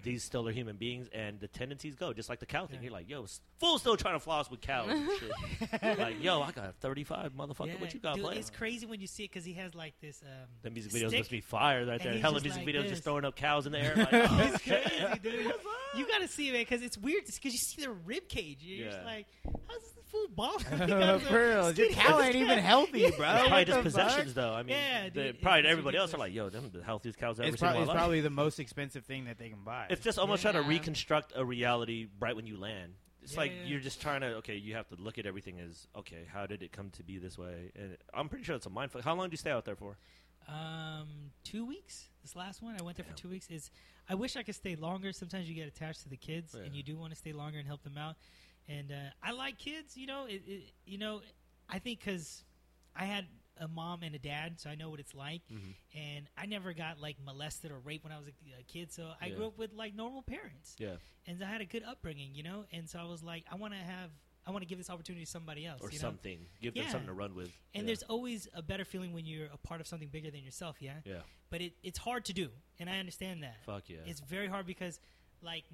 these 0.02 0.22
still 0.22 0.46
are 0.46 0.52
human 0.52 0.76
beings 0.76 1.08
and 1.12 1.40
the 1.40 1.48
tendencies 1.48 1.94
go. 1.96 2.12
Just 2.12 2.28
like 2.28 2.38
the 2.38 2.46
cow 2.46 2.66
thing. 2.66 2.76
Yeah. 2.78 2.84
You're 2.84 2.92
like, 2.92 3.08
yo, 3.08 3.24
s- 3.24 3.40
fool 3.58 3.78
still 3.78 3.96
trying 3.96 4.14
to 4.14 4.20
floss 4.20 4.48
with 4.50 4.60
cows 4.60 4.88
and 4.90 5.08
shit. 5.18 5.82
like, 5.98 6.22
yo, 6.22 6.42
I 6.42 6.52
got 6.52 6.74
35, 6.76 7.32
motherfucker. 7.32 7.66
yeah, 7.68 7.74
what 7.80 7.92
you 7.92 8.00
got 8.00 8.14
dude, 8.14 8.24
playing? 8.24 8.38
it's 8.40 8.50
crazy 8.50 8.86
when 8.86 9.00
you 9.00 9.06
see 9.08 9.24
it 9.24 9.30
because 9.32 9.44
he 9.44 9.54
has 9.54 9.74
like 9.74 9.94
this. 10.00 10.22
Um, 10.22 10.46
The 10.62 10.70
music 10.70 10.92
videos 10.92 11.08
stick. 11.08 11.20
must 11.20 11.30
be 11.30 11.40
fire 11.40 11.84
right 11.86 12.00
there. 12.02 12.18
Hella 12.18 12.40
music 12.40 12.64
like 12.64 12.66
videos 12.74 12.82
this. 12.82 12.90
just 12.92 13.04
throwing 13.04 13.24
up 13.24 13.34
cows 13.36 13.66
in 13.66 13.72
the 13.72 13.78
air. 13.82 13.94
Like, 13.96 14.08
oh, 14.12 14.50
it's 14.54 14.62
crazy, 14.62 15.18
dude. 15.22 15.52
You 15.96 16.06
gotta 16.06 16.28
see 16.28 16.50
it, 16.50 16.52
because 16.52 16.82
it's 16.82 16.98
weird. 16.98 17.24
Because 17.26 17.52
you 17.52 17.58
see 17.58 17.80
their 17.82 17.92
rib 17.92 18.28
cage, 18.28 18.58
you're 18.60 18.86
just 18.86 18.98
Yeah. 19.00 19.04
like, 19.06 19.26
how's 19.66 19.80
this 19.80 19.92
food 20.26 20.36
balling? 20.36 21.20
For 21.20 21.48
real, 21.48 21.72
your 21.72 21.88
cow 21.90 22.20
ain't 22.20 22.34
even 22.36 22.58
healthy, 22.58 23.10
bro. 23.10 23.10
It's 23.10 23.16
probably 23.16 23.50
What 23.50 23.66
just 23.66 23.76
the 23.78 23.82
possessions, 23.82 24.26
fuck? 24.32 24.34
though. 24.34 24.52
I 24.54 24.62
mean, 24.62 24.76
Yeah, 24.76 25.04
the- 25.04 25.10
dude, 25.32 25.42
probably 25.42 25.60
it's 25.60 25.68
everybody 25.70 25.96
else 25.98 26.14
are 26.14 26.18
like, 26.18 26.32
yo, 26.34 26.48
them 26.48 26.70
the 26.72 26.82
healthiest 26.82 27.18
cows 27.18 27.38
I've 27.40 27.46
ever 27.46 27.54
It's, 27.54 27.60
seen 27.60 27.68
in 27.68 27.72
prob- 27.72 27.76
my 27.76 27.82
it's 27.82 27.88
life. 27.88 27.96
probably 27.96 28.20
the 28.20 28.30
most 28.30 28.58
expensive 28.60 29.04
thing 29.04 29.24
that 29.26 29.38
they 29.38 29.48
can 29.48 29.64
buy. 29.64 29.86
It's 29.90 30.02
just 30.02 30.18
almost 30.18 30.42
trying 30.42 30.54
to 30.54 30.60
Yeah. 30.62 30.68
reconstruct 30.68 31.32
a 31.36 31.44
reality 31.44 32.08
right 32.20 32.34
when 32.36 32.46
you 32.46 32.56
land. 32.58 32.92
It's 33.22 33.32
Yeah, 33.32 33.40
like 33.40 33.52
yeah. 33.52 33.64
you're 33.64 33.80
just 33.80 34.00
trying 34.00 34.20
to 34.20 34.36
okay. 34.36 34.54
You 34.54 34.74
have 34.74 34.86
to 34.88 34.94
look 34.96 35.18
at 35.18 35.26
everything 35.26 35.58
as 35.58 35.88
okay. 35.96 36.26
How 36.32 36.46
did 36.46 36.62
it 36.62 36.70
come 36.70 36.90
to 36.90 37.02
be 37.02 37.18
this 37.18 37.36
way? 37.36 37.72
And 37.74 37.96
I'm 38.14 38.28
pretty 38.28 38.44
sure 38.44 38.54
it's 38.54 38.66
a 38.66 38.70
mindfuck. 38.70 39.02
How 39.02 39.14
long 39.16 39.28
do 39.28 39.32
you 39.32 39.36
stay 39.38 39.50
out 39.50 39.64
there 39.64 39.74
for? 39.74 39.96
Um, 40.48 41.32
two 41.42 41.64
weeks. 41.66 42.08
This 42.22 42.36
last 42.36 42.62
one, 42.62 42.76
I 42.78 42.82
went 42.84 42.96
there 42.96 43.04
Damn. 43.04 43.16
for 43.16 43.20
two 43.22 43.28
weeks. 43.28 43.48
Is 43.50 43.70
I 44.08 44.14
wish 44.14 44.36
I 44.36 44.44
could 44.44 44.54
stay 44.54 44.76
longer. 44.76 45.10
Sometimes 45.12 45.48
you 45.48 45.56
get 45.56 45.66
attached 45.66 46.02
to 46.02 46.08
the 46.08 46.16
kids, 46.16 46.54
Yeah. 46.56 46.64
and 46.66 46.76
you 46.76 46.84
do 46.84 46.96
want 46.96 47.10
to 47.10 47.16
stay 47.16 47.32
longer 47.32 47.58
and 47.58 47.66
help 47.66 47.82
them 47.82 47.98
out. 47.98 48.14
And 48.68 48.90
uh, 48.92 49.10
I 49.22 49.32
like 49.32 49.58
kids. 49.58 49.96
You 49.96 50.06
know, 50.06 50.26
it, 50.26 50.42
it, 50.46 50.62
you 50.84 50.98
know, 50.98 51.20
I 51.68 51.78
think 51.78 52.00
because 52.00 52.44
I 52.94 53.04
had 53.04 53.26
a 53.58 53.68
mom 53.68 54.02
and 54.02 54.14
a 54.14 54.18
dad, 54.18 54.60
so 54.60 54.68
I 54.68 54.74
know 54.74 54.90
what 54.90 55.00
it's 55.00 55.14
like. 55.14 55.42
Mm-hmm. 55.52 55.98
And 55.98 56.26
I 56.36 56.46
never 56.46 56.72
got 56.72 57.00
like 57.00 57.16
molested 57.24 57.70
or 57.70 57.78
raped 57.78 58.04
when 58.04 58.12
I 58.12 58.18
was 58.18 58.26
a, 58.28 58.60
a 58.60 58.62
kid, 58.64 58.92
so 58.92 59.10
I 59.20 59.26
Yeah. 59.26 59.34
grew 59.36 59.46
up 59.46 59.58
with 59.58 59.72
like 59.72 59.94
normal 59.94 60.22
parents, 60.22 60.76
Yeah, 60.78 60.96
and 61.26 61.42
I 61.42 61.46
had 61.46 61.60
a 61.60 61.64
good 61.64 61.82
upbringing. 61.82 62.34
You 62.34 62.42
know, 62.42 62.64
and 62.72 62.88
so 62.88 62.98
I 62.98 63.04
was 63.04 63.22
like, 63.22 63.44
I 63.50 63.54
want 63.56 63.72
to 63.74 63.78
have. 63.78 64.10
I 64.48 64.52
want 64.52 64.62
to 64.62 64.68
give 64.68 64.78
this 64.78 64.90
opportunity 64.90 65.24
to 65.24 65.30
somebody 65.30 65.66
else, 65.66 65.80
or 65.82 65.90
you 65.90 65.98
know? 65.98 66.02
something. 66.02 66.38
Give 66.62 66.72
them 66.72 66.84
something 66.88 67.08
to 67.08 67.12
run 67.12 67.34
with. 67.34 67.50
And 67.74 67.82
yeah. 67.82 67.86
there's 67.86 68.04
always 68.04 68.46
a 68.54 68.62
better 68.62 68.84
feeling 68.84 69.12
when 69.12 69.26
you're 69.26 69.48
a 69.52 69.56
part 69.56 69.80
of 69.80 69.88
something 69.88 70.06
bigger 70.06 70.30
than 70.30 70.44
yourself, 70.44 70.76
yeah. 70.78 70.92
yeah, 71.04 71.14
But 71.50 71.62
it, 71.62 71.72
it's 71.82 71.98
hard 71.98 72.24
to 72.26 72.32
do, 72.32 72.50
and 72.78 72.88
I 72.88 73.00
understand 73.00 73.42
that. 73.42 73.56
fuck 73.66 73.88
yeah. 73.88 73.96
It's 74.06 74.20
very 74.20 74.46
hard 74.46 74.64
because, 74.64 75.00
like, 75.42 75.64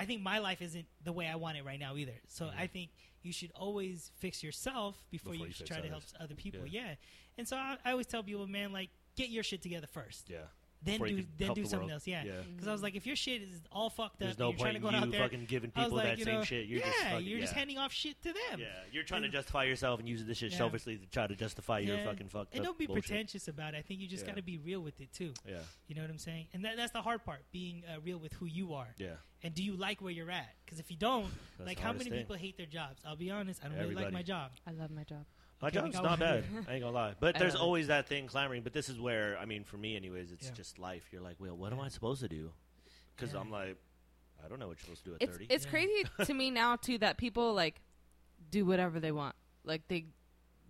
I 0.00 0.06
think 0.06 0.22
my 0.22 0.38
life 0.38 0.62
isn't 0.62 0.86
the 1.04 1.12
way 1.12 1.26
I 1.28 1.36
want 1.36 1.58
it 1.58 1.64
right 1.64 1.78
now 1.78 1.96
either. 1.96 2.18
So 2.28 2.46
Mhm. 2.46 2.58
I 2.58 2.66
think 2.66 2.90
you 3.22 3.32
should 3.32 3.50
always 3.52 4.10
fix 4.16 4.42
yourself 4.42 4.94
before, 5.10 5.32
Before 5.32 5.46
you, 5.46 5.52
you 5.58 5.66
try 5.66 5.80
to 5.80 5.88
help 5.88 6.04
other 6.18 6.34
people. 6.34 6.66
Yeah. 6.66 6.86
Yeah. 6.86 6.94
And 7.38 7.46
so 7.46 7.56
I, 7.56 7.76
I 7.84 7.90
always 7.92 8.06
tell 8.06 8.22
people, 8.22 8.46
man, 8.46 8.72
like, 8.72 8.90
get 9.16 9.28
your 9.28 9.42
shit 9.42 9.60
together 9.62 9.86
first, 9.86 10.30
yeah, 10.30 10.46
then 10.82 10.98
do 11.00 11.24
then 11.38 11.52
do 11.52 11.62
the 11.62 11.68
something 11.68 11.80
world. 11.88 11.90
else. 11.92 12.06
Yeah. 12.06 12.24
yeah. 12.24 12.32
Because 12.54 12.66
I 12.68 12.72
was 12.72 12.82
like, 12.82 12.94
if 12.94 13.06
your 13.06 13.16
shit 13.16 13.42
is 13.42 13.60
all 13.70 13.90
fucked 13.90 14.14
up, 14.14 14.18
There's 14.20 14.30
and 14.32 14.38
no 14.40 14.48
you're 14.50 14.58
trying 14.58 14.70
to 14.72 14.76
in 14.76 14.82
go 14.82 14.90
you 14.90 14.96
out 14.96 15.10
there. 15.10 15.20
fucking 15.22 15.44
giving 15.46 15.70
people 15.70 15.90
like, 15.92 16.04
that 16.06 16.18
you 16.18 16.24
same 16.24 16.42
shit. 16.42 16.66
You're 16.66 16.80
yeah, 16.80 16.86
just 16.86 16.98
fucking, 17.04 17.26
you're 17.26 17.40
just 17.40 17.52
yeah. 17.52 17.58
handing 17.58 17.78
off 17.78 17.92
shit 17.92 18.22
to 18.22 18.32
them. 18.32 18.60
Yeah, 18.60 18.66
you're 18.90 19.04
trying 19.04 19.22
to 19.22 19.28
justify 19.28 19.64
yourself 19.64 20.00
and 20.00 20.08
using 20.08 20.26
this 20.26 20.38
shit 20.38 20.52
Yeah. 20.52 20.58
selfishly 20.58 20.96
to 20.96 21.06
try 21.10 21.26
to 21.26 21.36
justify 21.36 21.80
your 21.80 21.98
fucking 21.98 22.28
fucked 22.28 22.52
up. 22.52 22.54
And 22.54 22.64
don't 22.64 22.78
be 22.78 22.86
bullshit. 22.86 23.04
pretentious 23.04 23.48
about 23.48 23.74
it. 23.74 23.78
I 23.78 23.82
think 23.82 24.00
you 24.00 24.08
just 24.08 24.24
Yeah. 24.24 24.30
got 24.30 24.36
to 24.36 24.42
be 24.42 24.56
real 24.58 24.80
with 24.80 25.00
it 25.00 25.12
too. 25.12 25.34
Yeah, 25.46 25.58
You 25.86 25.94
know 25.96 26.02
what 26.02 26.10
I'm 26.10 26.18
saying? 26.18 26.46
And 26.54 26.64
that, 26.64 26.76
that's 26.76 26.92
the 26.92 27.02
hard 27.02 27.24
part, 27.24 27.40
being 27.52 27.82
uh, 27.86 28.00
real 28.00 28.18
with 28.18 28.32
who 28.34 28.46
you 28.46 28.72
are. 28.74 28.94
yeah. 28.96 29.16
And 29.42 29.54
do 29.54 29.62
you 29.62 29.74
like 29.74 30.02
where 30.02 30.12
you're 30.12 30.30
at? 30.30 30.54
Because 30.66 30.80
if 30.80 30.90
you 30.90 30.98
don't, 30.98 31.26
like 31.58 31.78
how 31.78 31.92
many 31.92 32.10
thing. 32.10 32.18
people 32.18 32.36
hate 32.36 32.58
their 32.58 32.66
jobs? 32.66 33.00
I'll 33.06 33.16
be 33.16 33.30
honest, 33.30 33.62
I 33.64 33.68
don't 33.68 33.78
really 33.78 33.94
like 33.94 34.12
my 34.12 34.22
job. 34.22 34.50
I 34.66 34.72
love 34.72 34.90
my 34.90 35.02
job. 35.02 35.24
My 35.62 35.68
Okay, 35.68 35.78
oh, 35.80 35.84
we 35.84 35.90
job's 35.90 36.02
not 36.04 36.18
bad. 36.18 36.44
I 36.68 36.72
ain't 36.74 36.82
gonna 36.82 36.90
lie. 36.94 37.14
But 37.20 37.38
there's 37.38 37.54
know. 37.54 37.60
always 37.60 37.88
that 37.88 38.06
thing 38.08 38.26
clamoring. 38.26 38.62
But 38.62 38.72
this 38.72 38.88
is 38.88 38.98
where 38.98 39.36
I 39.38 39.44
mean, 39.44 39.64
for 39.64 39.76
me, 39.76 39.94
anyways, 39.96 40.32
it's 40.32 40.46
Yeah. 40.46 40.52
just 40.54 40.78
life. 40.78 41.04
You're 41.12 41.20
like, 41.22 41.36
well, 41.38 41.56
what 41.56 41.72
am 41.72 41.80
I 41.80 41.88
supposed 41.88 42.20
to 42.22 42.28
do? 42.28 42.50
Because 43.14 43.34
Yeah. 43.34 43.40
I'm 43.40 43.50
like, 43.50 43.76
I 44.42 44.48
don't 44.48 44.58
know 44.58 44.68
what 44.68 44.78
you're 44.78 44.96
supposed 44.96 45.04
to 45.04 45.10
do 45.10 45.14
at 45.16 45.22
It's 45.22 45.32
thirty. 45.32 45.46
it's 45.50 45.64
Yeah. 45.66 45.70
crazy 45.70 46.04
to 46.24 46.34
me 46.34 46.50
now 46.50 46.76
too 46.76 46.96
that 46.98 47.18
people 47.18 47.52
like 47.52 47.80
do 48.50 48.64
whatever 48.64 49.00
they 49.00 49.12
want. 49.12 49.36
Like 49.64 49.86
they 49.88 50.06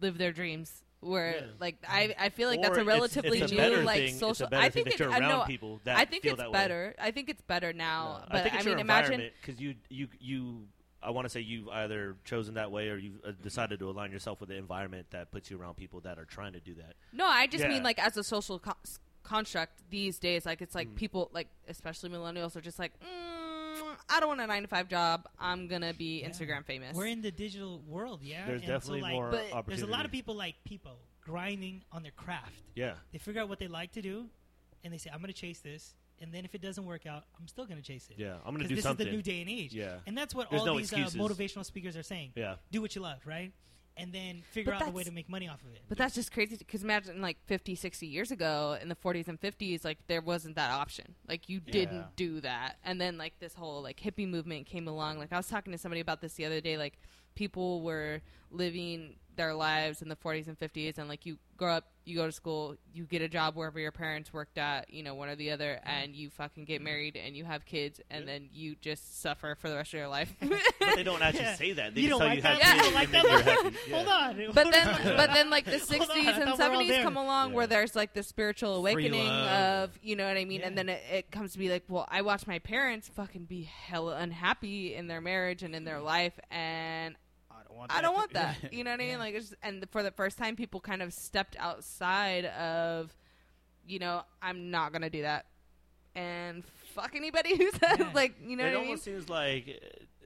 live 0.00 0.18
their 0.18 0.32
dreams. 0.32 0.82
Where 0.98 1.36
Yeah. 1.36 1.46
like 1.60 1.76
I 1.88 2.14
I 2.18 2.28
feel 2.30 2.48
like 2.48 2.60
that's 2.60 2.76
Or 2.76 2.80
a 2.80 2.82
it's- 2.82 2.94
relatively 2.94 3.40
it's 3.40 3.52
a 3.52 3.54
new 3.54 3.60
better 3.60 3.82
like 3.84 3.96
thing, 3.98 4.14
social. 4.14 4.30
It's 4.30 4.40
a 4.40 4.46
better 4.48 4.62
I 4.62 4.68
thing 4.70 4.84
think 4.84 4.96
that 4.96 4.98
you're 5.04 5.08
it, 5.10 5.14
I 5.14 5.18
around 5.20 5.38
know, 5.38 5.44
people 5.46 5.80
that 5.84 5.96
I 5.98 6.04
think 6.04 6.24
feel 6.24 6.32
it's 6.32 6.42
that 6.42 6.52
better. 6.52 6.94
I 6.98 7.10
think 7.12 7.28
it's 7.30 7.40
better 7.42 7.72
now. 7.72 8.18
No, 8.22 8.24
But 8.28 8.36
I 8.36 8.42
think 8.42 8.54
it's 8.56 8.64
mean, 8.66 8.72
your 8.72 8.80
imagine 8.80 9.12
environment 9.12 9.34
because 9.40 9.60
you 9.60 9.76
you 9.88 10.08
you. 10.18 10.66
I 11.02 11.10
want 11.10 11.24
to 11.24 11.28
say 11.30 11.40
you've 11.40 11.68
either 11.68 12.16
chosen 12.24 12.54
that 12.54 12.70
way 12.70 12.88
or 12.90 12.96
you've 12.96 13.20
uh, 13.24 13.32
decided 13.42 13.78
to 13.78 13.88
align 13.88 14.12
yourself 14.12 14.40
with 14.40 14.50
the 14.50 14.56
environment 14.56 15.06
that 15.10 15.30
puts 15.30 15.50
you 15.50 15.58
around 15.60 15.76
people 15.76 16.00
that 16.02 16.18
are 16.18 16.24
trying 16.26 16.52
to 16.52 16.60
do 16.60 16.74
that. 16.74 16.94
No, 17.12 17.26
I 17.26 17.46
just 17.46 17.64
Yeah. 17.64 17.70
mean 17.70 17.82
like 17.82 17.98
as 17.98 18.16
a 18.16 18.24
social 18.24 18.58
co- 18.58 18.74
construct 19.22 19.82
these 19.90 20.18
days. 20.18 20.44
Like 20.46 20.60
it's 20.62 20.74
like 20.74 20.88
Mm. 20.88 20.96
people 20.96 21.30
like 21.32 21.48
especially 21.68 22.10
millennials 22.10 22.54
are 22.56 22.60
just 22.60 22.78
like, 22.78 22.92
mm, 23.00 23.96
I 24.08 24.20
don't 24.20 24.28
want 24.28 24.40
a 24.40 24.46
nine 24.46 24.62
to 24.62 24.68
five 24.68 24.88
job. 24.88 25.26
I'm 25.38 25.68
gonna 25.68 25.94
be 25.94 26.20
Yeah. 26.20 26.28
Instagram 26.28 26.64
famous. 26.66 26.94
We're 26.96 27.06
in 27.06 27.22
the 27.22 27.30
digital 27.30 27.80
world, 27.80 28.22
yeah. 28.22 28.46
There's 28.46 28.60
and 28.62 28.66
so, 28.68 28.72
definitely 28.74 29.00
like, 29.02 29.12
more 29.12 29.30
but 29.30 29.44
opportunity. 29.52 29.64
There's 29.68 29.82
a 29.82 29.86
lot 29.92 30.04
of 30.04 30.10
people 30.10 30.34
like 30.34 30.56
people 30.64 30.98
grinding 31.22 31.84
on 31.92 32.02
their 32.02 32.12
craft. 32.12 32.62
Yeah, 32.74 32.94
They 33.12 33.18
figure 33.18 33.40
out 33.40 33.48
what 33.48 33.58
they 33.58 33.68
like 33.68 33.92
to 33.92 34.02
do, 34.02 34.28
and 34.82 34.92
they 34.92 34.98
say, 34.98 35.10
"I'm 35.12 35.20
going 35.20 35.32
to 35.32 35.38
chase 35.38 35.60
this." 35.60 35.94
And 36.20 36.32
then 36.34 36.44
if 36.44 36.54
it 36.54 36.60
doesn't 36.60 36.84
work 36.84 37.06
out, 37.06 37.24
I'm 37.38 37.48
still 37.48 37.64
going 37.64 37.78
to 37.78 37.82
chase 37.82 38.08
it. 38.10 38.16
yeah. 38.18 38.34
I'm 38.44 38.54
going 38.54 38.62
to 38.62 38.68
do 38.68 38.74
this 38.74 38.84
something. 38.84 39.06
is 39.06 39.10
the 39.10 39.16
new 39.16 39.22
day 39.22 39.40
and 39.40 39.48
age. 39.50 39.72
Yeah, 39.72 39.96
And 40.06 40.16
that's 40.16 40.34
what 40.34 40.50
There's 40.50 40.60
all 40.60 40.66
no 40.66 40.78
these 40.78 40.92
uh, 40.92 40.96
motivational 41.16 41.64
speakers 41.64 41.96
are 41.96 42.02
saying. 42.02 42.32
yeah. 42.36 42.56
Do 42.70 42.82
what 42.82 42.94
you 42.94 43.00
love, 43.02 43.18
right? 43.26 43.52
And 43.96 44.12
then 44.12 44.42
figure 44.52 44.72
But 44.72 44.82
out 44.82 44.88
a 44.88 44.92
way 44.92 45.02
to 45.02 45.10
make 45.10 45.28
money 45.28 45.48
off 45.48 45.62
of 45.62 45.72
it. 45.74 45.82
But 45.88 45.98
that's 45.98 46.14
just 46.14 46.32
crazy 46.32 46.56
because 46.56 46.82
imagine 46.82 47.20
like 47.20 47.36
50, 47.46 47.74
60 47.74 48.06
years 48.06 48.30
ago 48.30 48.76
in 48.80 48.88
the 48.88 48.94
40s 48.94 49.28
and 49.28 49.38
50s, 49.40 49.84
like 49.84 49.98
there 50.06 50.20
wasn't 50.22 50.56
that 50.56 50.70
option. 50.70 51.14
Like 51.28 51.48
you 51.48 51.60
Yeah. 51.66 51.72
didn't 51.72 52.16
do 52.16 52.40
that. 52.42 52.76
And 52.84 53.00
then 53.00 53.18
like 53.18 53.38
this 53.40 53.52
whole 53.54 53.82
like 53.82 54.00
hippie 54.00 54.28
movement 54.28 54.66
came 54.66 54.88
along. 54.88 55.18
Like 55.18 55.32
I 55.32 55.36
was 55.36 55.48
talking 55.48 55.72
to 55.72 55.78
somebody 55.78 56.00
about 56.00 56.20
this 56.22 56.34
the 56.34 56.46
other 56.46 56.60
day. 56.60 56.78
Like 56.78 56.98
people 57.34 57.82
were 57.82 58.20
living 58.50 59.16
their 59.36 59.54
lives 59.54 60.02
in 60.02 60.08
the 60.08 60.16
40s 60.16 60.48
and 60.48 60.58
50s 60.58 60.98
and 60.98 61.08
like 61.08 61.24
you 61.26 61.36
grow 61.56 61.72
up, 61.74 61.86
you 62.10 62.16
go 62.16 62.26
to 62.26 62.32
school, 62.32 62.76
you 62.92 63.04
get 63.04 63.22
a 63.22 63.28
job 63.28 63.56
wherever 63.56 63.78
your 63.78 63.92
parents 63.92 64.32
worked 64.32 64.58
at, 64.58 64.92
you 64.92 65.02
know, 65.02 65.14
one 65.14 65.28
or 65.28 65.36
the 65.36 65.52
other, 65.52 65.80
mm-hmm. 65.80 65.88
and 65.88 66.14
you 66.16 66.28
fucking 66.30 66.64
get 66.66 66.82
married 66.82 67.16
and 67.16 67.36
you 67.36 67.44
have 67.44 67.64
kids 67.64 68.00
and 68.10 68.26
Yeah. 68.26 68.32
then 68.32 68.48
you 68.52 68.74
just 68.80 69.22
suffer 69.22 69.56
for 69.58 69.70
the 69.70 69.76
rest 69.76 69.94
of 69.94 69.98
your 69.98 70.08
life. 70.08 70.34
But 70.80 70.96
they 70.96 71.02
don't 71.04 71.22
actually 71.22 71.44
Yeah. 71.44 71.54
say 71.54 71.72
that. 71.72 71.94
They 71.94 72.00
You 72.02 72.08
just 72.08 72.20
don't 72.20 72.20
tell 72.20 72.28
like 72.28 72.36
you 72.36 72.42
that? 72.42 72.62
have 72.62 72.76
You 72.76 72.82
kids 72.82 72.84
don't 72.84 72.94
like 72.94 73.10
that 73.10 73.22
then 73.22 73.24
you're 73.24 73.32
one? 73.32 73.64
happy. 73.72 73.76
Yeah. 73.88 73.96
Hold 73.96 74.08
on. 74.08 74.54
but 74.54 74.72
then 74.72 75.16
but 75.16 75.30
then 75.34 75.50
like 75.50 75.64
the 75.64 75.72
60s 75.72 76.00
and 76.00 76.54
thought 76.56 76.70
we 76.70 76.76
were 76.76 76.82
all 76.82 76.82
70s 76.82 77.02
come 77.02 77.16
along 77.16 77.50
Yeah. 77.50 77.56
where 77.56 77.66
there's 77.66 77.94
like 77.96 78.12
the 78.14 78.22
spiritual 78.22 78.74
awakening 78.76 79.28
of 79.30 79.90
you 80.02 80.16
know 80.16 80.26
what 80.26 80.36
i 80.36 80.44
mean 80.44 80.62
and 80.62 80.76
then 80.76 80.88
it, 80.88 81.02
it 81.12 81.30
comes 81.30 81.52
to 81.52 81.58
be 81.58 81.68
like 81.70 81.84
well 81.88 82.06
i 82.10 82.22
watched 82.22 82.46
my 82.46 82.58
parents 82.58 83.08
fucking 83.08 83.44
be 83.44 83.62
hella 83.62 84.16
unhappy 84.16 84.94
in 84.94 85.06
their 85.06 85.20
marriage 85.20 85.62
and 85.62 85.74
in 85.74 85.84
their 85.84 85.96
mm-hmm. 85.96 86.06
life 86.06 86.38
and 86.50 87.14
I 87.88 88.00
don't 88.02 88.14
want. 88.14 88.30
i 88.34 88.40
that. 88.42 88.56
don't 88.60 88.62
want 88.62 88.62
that 88.62 88.72
you 88.74 88.84
know 88.84 88.90
what 88.90 89.00
i 89.00 89.04
Yeah. 89.04 89.10
mean 89.12 89.18
like 89.18 89.34
it's, 89.34 89.54
and 89.62 89.84
for 89.90 90.02
the 90.02 90.10
first 90.10 90.36
time 90.38 90.56
people 90.56 90.80
kind 90.80 91.00
of 91.02 91.12
stepped 91.12 91.56
outside 91.58 92.44
of 92.46 93.16
you 93.86 93.98
know 93.98 94.22
i'm 94.42 94.70
not 94.70 94.92
gonna 94.92 95.08
do 95.10 95.22
that 95.22 95.46
and 96.14 96.64
fuck 96.94 97.14
anybody 97.14 97.56
who 97.56 97.70
says 97.72 97.98
Yeah. 97.98 98.10
like 98.14 98.34
you 98.44 98.56
know 98.56 98.64
it 98.64 98.68
what 98.68 98.76
i 98.76 98.80
mean 98.80 98.84
almost 98.88 99.04
seems 99.04 99.28
like 99.28 99.68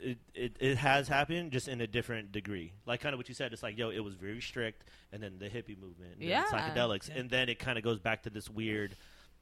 it, 0.01 0.19
it 0.35 0.57
it 0.61 0.77
has 0.79 1.09
happened 1.09 1.53
just 1.53 1.67
in 1.69 1.81
a 1.81 1.87
different 1.87 2.31
degree. 2.33 2.73
Like 2.85 3.01
kind 3.01 3.15
of 3.15 3.19
what 3.19 3.29
you 3.29 3.35
said. 3.35 3.53
It's 3.55 3.63
like 3.63 3.79
yo, 3.79 3.89
it 3.91 4.01
was 4.01 4.15
very 4.17 4.41
strict, 4.43 4.85
and 5.13 5.23
then 5.23 5.39
the 5.39 5.49
hippie 5.49 5.79
movement, 5.81 6.17
Yeah. 6.19 6.45
psychedelics, 6.47 7.09
Yeah. 7.09 7.21
and 7.21 7.31
then 7.31 7.49
it 7.49 7.59
kind 7.59 7.79
of 7.79 7.85
goes 7.85 8.01
back 8.01 8.25
to 8.25 8.31
this 8.31 8.51
weird, 8.51 8.97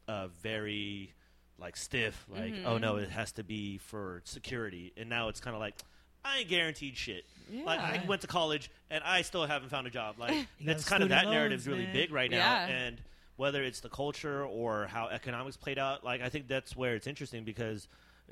uh, 0.07 0.29
very 0.41 1.15
like 1.59 1.77
stiff. 1.77 2.27
Like 2.29 2.55
oh 2.65 2.77
Mhm. 2.77 2.81
no, 2.81 2.97
it 2.97 3.11
has 3.11 3.33
to 3.33 3.43
be 3.43 3.79
for 3.79 4.21
security, 4.25 4.93
and 4.97 5.09
now 5.09 5.29
it's 5.29 5.41
kind 5.41 5.57
of 5.57 5.61
like. 5.61 5.81
I 6.25 6.39
ain't 6.39 6.49
guaranteed 6.49 6.97
shit. 6.97 7.25
Like 7.67 7.81
I 7.81 8.03
went 8.07 8.23
to 8.23 8.27
college 8.27 8.71
and 8.91 9.03
I 9.05 9.23
still 9.23 9.45
haven't 9.47 9.69
found 9.69 9.87
a 9.87 9.91
job. 9.91 10.17
Like 10.19 10.47
that's 10.65 10.89
kind 10.89 11.03
of 11.03 11.09
that 11.11 11.21
student 11.21 11.35
narrative's 11.35 11.67
really 11.69 11.87
big 11.87 12.11
right 12.13 12.31
now. 12.31 12.37
Yeah. 12.37 12.67
And 12.67 13.01
whether 13.37 13.63
it's 13.63 13.81
the 13.81 13.89
culture 13.91 14.45
or 14.45 14.87
how 14.87 15.09
economics 15.09 15.57
played 15.57 15.79
out, 15.79 16.03
like 16.05 16.23
I 16.23 16.29
think 16.29 16.49
that's 16.49 16.77
where 16.77 16.95
it's 16.95 17.07
interesting 17.07 17.45
because 17.45 17.89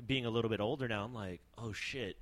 being 0.07 0.25
a 0.25 0.29
little 0.29 0.49
bit 0.49 0.59
older 0.59 0.87
now, 0.87 1.03
I'm 1.03 1.13
like, 1.13 1.41
oh 1.57 1.73
shit, 1.73 2.17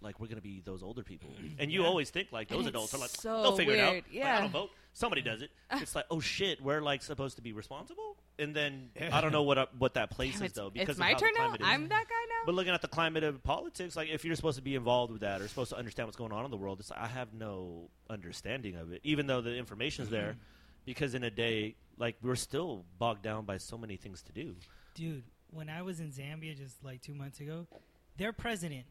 like 0.00 0.20
we're 0.20 0.28
gonna 0.28 0.40
be 0.42 0.60
those 0.64 0.82
older 0.82 1.02
people. 1.02 1.30
And 1.58 1.72
you 1.72 1.82
Yeah. 1.82 1.88
always 1.88 2.10
think 2.10 2.30
like 2.30 2.48
those 2.48 2.60
And 2.60 2.68
adults 2.68 2.94
are 2.94 2.98
like, 2.98 3.10
so 3.10 3.42
they'll 3.42 3.56
figure 3.56 3.74
it 3.74 3.80
out. 3.80 3.92
weird. 3.92 4.04
Like, 4.04 4.14
Yeah. 4.14 4.36
I 4.36 4.40
don't 4.42 4.50
vote. 4.50 4.70
Somebody 4.92 5.22
does 5.22 5.42
it. 5.42 5.50
It's 5.72 5.96
like, 5.96 6.04
oh 6.10 6.20
shit, 6.20 6.60
we're 6.62 6.82
like 6.82 7.02
supposed 7.02 7.36
to 7.36 7.42
be 7.42 7.52
responsible. 7.52 8.16
And 8.38 8.54
then 8.54 8.90
I 9.12 9.20
don't 9.20 9.30
know 9.30 9.42
what 9.42 9.58
uh, 9.58 9.66
what 9.78 9.94
that 9.94 10.10
place 10.10 10.34
Damn, 10.34 10.42
is 10.42 10.50
it's, 10.50 10.58
though 10.58 10.66
it's 10.66 10.74
because 10.74 10.98
my 10.98 11.10
of 11.10 11.12
how 11.14 11.18
turn 11.20 11.32
the 11.34 11.40
now 11.40 11.54
is. 11.54 11.60
i'm 11.62 11.88
that 11.88 12.04
guy 12.08 12.24
now 12.28 12.46
But 12.46 12.54
looking 12.56 12.74
at 12.74 12.82
the 12.82 12.88
climate 12.88 13.22
of 13.22 13.42
politics, 13.44 13.94
like 13.94 14.08
if 14.08 14.24
you're 14.24 14.34
supposed 14.34 14.56
to 14.56 14.62
be 14.62 14.74
involved 14.74 15.12
with 15.12 15.20
that 15.20 15.40
or 15.40 15.46
supposed 15.46 15.70
to 15.70 15.76
understand 15.76 16.08
what's 16.08 16.16
going 16.16 16.32
on 16.32 16.44
in 16.44 16.50
the 16.50 16.56
world, 16.56 16.80
it's 16.80 16.90
like, 16.90 17.00
I 17.00 17.06
have 17.06 17.32
no 17.32 17.90
understanding 18.10 18.74
of 18.76 18.92
it, 18.92 19.00
even 19.04 19.26
though 19.28 19.40
the 19.40 19.54
information's 19.54 20.08
there. 20.10 20.30
Mm-hmm. 20.30 20.38
Because 20.84 21.14
in 21.14 21.24
a 21.24 21.30
day, 21.30 21.76
like 21.96 22.16
we're 22.22 22.34
still 22.34 22.84
bogged 22.98 23.22
down 23.22 23.44
by 23.44 23.56
so 23.56 23.78
many 23.78 23.96
things 23.96 24.20
to 24.22 24.32
do. 24.32 24.56
Dude, 24.94 25.22
when 25.50 25.68
I 25.70 25.82
was 25.82 26.00
in 26.00 26.10
Zambia 26.10 26.56
just 26.56 26.84
like 26.84 27.00
two 27.00 27.14
months 27.14 27.40
ago, 27.40 27.66
their 28.18 28.32
president, 28.32 28.84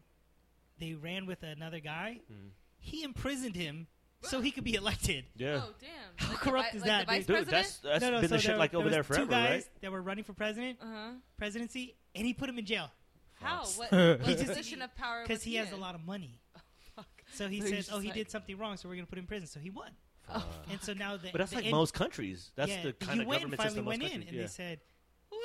they 0.79 0.93
ran 0.93 1.25
with 1.25 1.43
another 1.43 1.79
guy. 1.79 2.21
Mm. 2.31 2.49
He 2.79 3.03
imprisoned 3.03 3.55
him 3.55 3.87
so 4.23 4.41
he 4.41 4.51
could 4.51 4.63
be 4.63 4.75
elected. 4.75 5.25
Yeah, 5.35 5.61
oh 5.63 5.73
damn 5.79 5.89
How 6.17 6.29
Like 6.29 6.39
the 6.39 6.45
corrupt 6.49 6.71
vi- 6.71 6.77
is 6.77 6.81
like 6.81 6.89
that, 6.89 6.99
the 7.01 7.05
vice 7.05 7.25
dude? 7.25 7.27
dude, 7.27 7.35
president 7.47 7.51
that's 7.63 7.77
that's 7.79 8.01
no, 8.01 8.11
no, 8.11 8.19
been 8.21 8.29
so 8.29 8.35
the 8.35 8.41
shit 8.41 8.47
there, 8.49 8.57
like 8.57 8.71
there 8.71 8.77
over 8.79 8.85
was 8.85 9.07
there 9.07 9.17
two 9.17 9.25
guys 9.27 9.49
right? 9.51 9.65
that 9.81 9.91
were 9.91 10.01
running 10.01 10.23
for 10.23 10.33
president, 10.33 10.77
uh-huh 10.81 11.09
presidency, 11.37 11.95
and 12.15 12.25
he 12.25 12.33
put 12.33 12.49
him 12.49 12.57
in 12.59 12.65
jail 12.65 12.89
How? 13.41 13.61
Fucks. 13.63 13.77
What, 13.77 13.89
He 13.89 13.97
what 13.97 14.37
just- 14.37 14.45
position 14.47 14.81
of 14.81 14.95
power? 14.95 15.23
because 15.23 15.39
was 15.39 15.43
he 15.43 15.55
has 15.55 15.69
in? 15.69 15.73
a 15.75 15.77
lot 15.77 15.95
of 15.95 16.05
money. 16.05 16.39
Fuck. 16.95 17.07
So 17.33 17.47
he 17.47 17.59
So 17.61 17.67
he's 17.67 17.75
says, 17.75 17.89
"Oh, 17.89 17.95
just 17.95 18.01
he 18.03 18.07
like- 18.09 18.15
did 18.15 18.31
something 18.31 18.57
wrong, 18.57 18.77
so 18.77 18.87
we're 18.87 18.95
going 18.95 19.05
to 19.05 19.09
put 19.09 19.17
him 19.17 19.23
in 19.23 19.27
prison." 19.27 19.47
So 19.47 19.59
he 19.59 19.69
won. 19.69 19.89
Fuck. 20.27 20.45
And 20.71 20.81
so 20.81 20.93
now 20.93 21.17
the 21.17 21.29
but 21.31 21.39
that's 21.39 21.49
the 21.51 21.57
like 21.57 21.65
end- 21.65 21.75
most 21.75 21.93
countries. 21.93 22.51
That's 22.55 22.69
yeah, 22.71 22.81
the 22.83 22.87
the 22.97 23.05
kind 23.05 23.19
of 23.21 23.27
UN 23.27 23.33
government 23.39 23.57
finally 23.57 23.69
system 23.71 23.85
most 23.85 23.91
went 23.91 24.03
in 24.03 24.09
countries. 24.09 24.27
and 24.29 24.35
yeah. 24.37 24.41
they 24.43 24.47
said, 24.47 24.79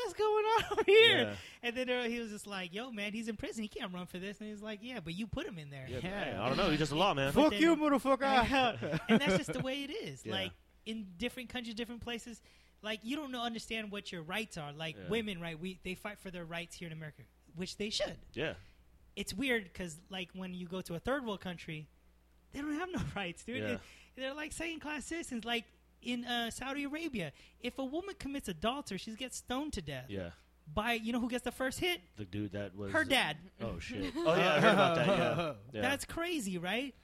"What's 0.05 0.19
going 0.19 0.45
on 0.45 0.85
here?" 0.87 1.19
Yeah. 1.19 1.35
And 1.63 1.77
then 1.77 1.91
uh, 1.91 2.05
he 2.05 2.21
was 2.21 2.31
just 2.31 2.47
like, 2.47 2.73
"Yo, 2.75 2.91
man, 2.91 3.13
he's 3.13 3.29
in 3.29 3.37
prison. 3.37 3.63
He 3.63 3.69
can't 3.69 3.93
run 3.93 4.07
for 4.07 4.19
this." 4.19 4.41
And 4.41 4.49
he's 4.49 4.63
like, 4.63 4.81
"Yeah, 4.83 5.01
but 5.03 5.15
you 5.15 5.27
put 5.27 5.47
him 5.47 5.59
in 5.59 5.71
there." 5.71 5.87
Yeah, 5.89 5.99
Yeah. 6.03 6.43
I 6.43 6.49
don't 6.49 6.57
know. 6.57 6.71
He's 6.71 6.79
just 6.79 6.93
a 6.93 6.97
law 6.97 7.15
man. 7.15 7.33
Fuck 7.33 7.45
Fuck 7.45 7.53
then- 7.53 7.61
you, 7.63 7.77
motherfucker. 7.77 8.51
know. 8.51 8.99
and 9.09 9.21
that's 9.21 9.37
just 9.37 9.53
the 9.53 9.61
way 9.61 9.85
it 9.85 9.91
is. 9.91 10.23
Yeah. 10.25 10.33
Like 10.33 10.53
in 10.87 11.07
different 11.19 11.49
countries, 11.51 11.75
different 11.75 12.01
places, 12.03 12.41
like 12.83 13.01
you 13.03 13.17
don't 13.17 13.31
know 13.33 13.43
understand 13.43 13.91
what 13.91 14.11
your 14.13 14.23
rights 14.23 14.57
are. 14.57 14.73
Like 14.73 14.97
Yeah. 14.97 15.09
women, 15.09 15.41
right? 15.41 15.59
We 15.59 15.79
they 15.85 15.95
fight 15.95 16.19
for 16.19 16.31
their 16.31 16.45
rights 16.45 16.77
here 16.77 16.87
in 16.87 16.93
America, 16.93 17.23
which 17.57 17.77
they 17.77 17.91
should. 17.91 18.17
Yeah, 18.35 18.55
It's 19.17 19.35
weird 19.35 19.65
because 19.65 19.99
like 20.11 20.31
when 20.35 20.55
you 20.55 20.67
go 20.67 20.81
to 20.83 20.95
a 20.95 20.99
third 20.99 21.25
world 21.27 21.41
country, 21.41 21.89
they 22.53 22.61
don't 22.61 22.75
have 22.79 22.91
no 22.93 23.01
rights, 23.17 23.45
dude. 23.45 23.63
Yeah. 23.63 23.77
They're 24.17 24.35
like 24.35 24.53
second 24.53 24.81
class 24.81 25.05
citizens. 25.05 25.45
Like 25.45 25.65
in 26.03 26.25
uh, 26.25 26.51
Saudi 26.51 26.85
Arabia, 26.85 27.33
if 27.61 27.79
a 27.79 27.85
woman 27.85 28.15
commits 28.19 28.49
adultery, 28.49 28.99
she 28.99 29.13
gets 29.13 29.39
stoned 29.39 29.73
to 29.75 29.83
death 29.83 30.07
yeah. 30.09 30.31
by 30.73 30.93
you 30.95 31.13
know 31.13 31.21
who 31.21 31.29
gets 31.29 31.45
the 31.45 31.53
first 31.53 31.81
hit? 31.81 32.01
The 32.17 32.25
dude 32.25 32.53
that 32.53 32.77
was 32.77 32.93
Her 32.93 33.05
dad. 33.05 33.37
Oh 33.61 33.79
shit. 33.79 34.13
Oh 34.17 34.37
yeah, 34.37 34.55
I 34.55 34.61
heard 34.61 34.73
about 34.73 34.97
that. 34.97 35.07
Yeah. 35.07 35.53
yeah. 35.73 35.81
That's 35.83 36.05
crazy, 36.05 36.59
right? 36.59 36.95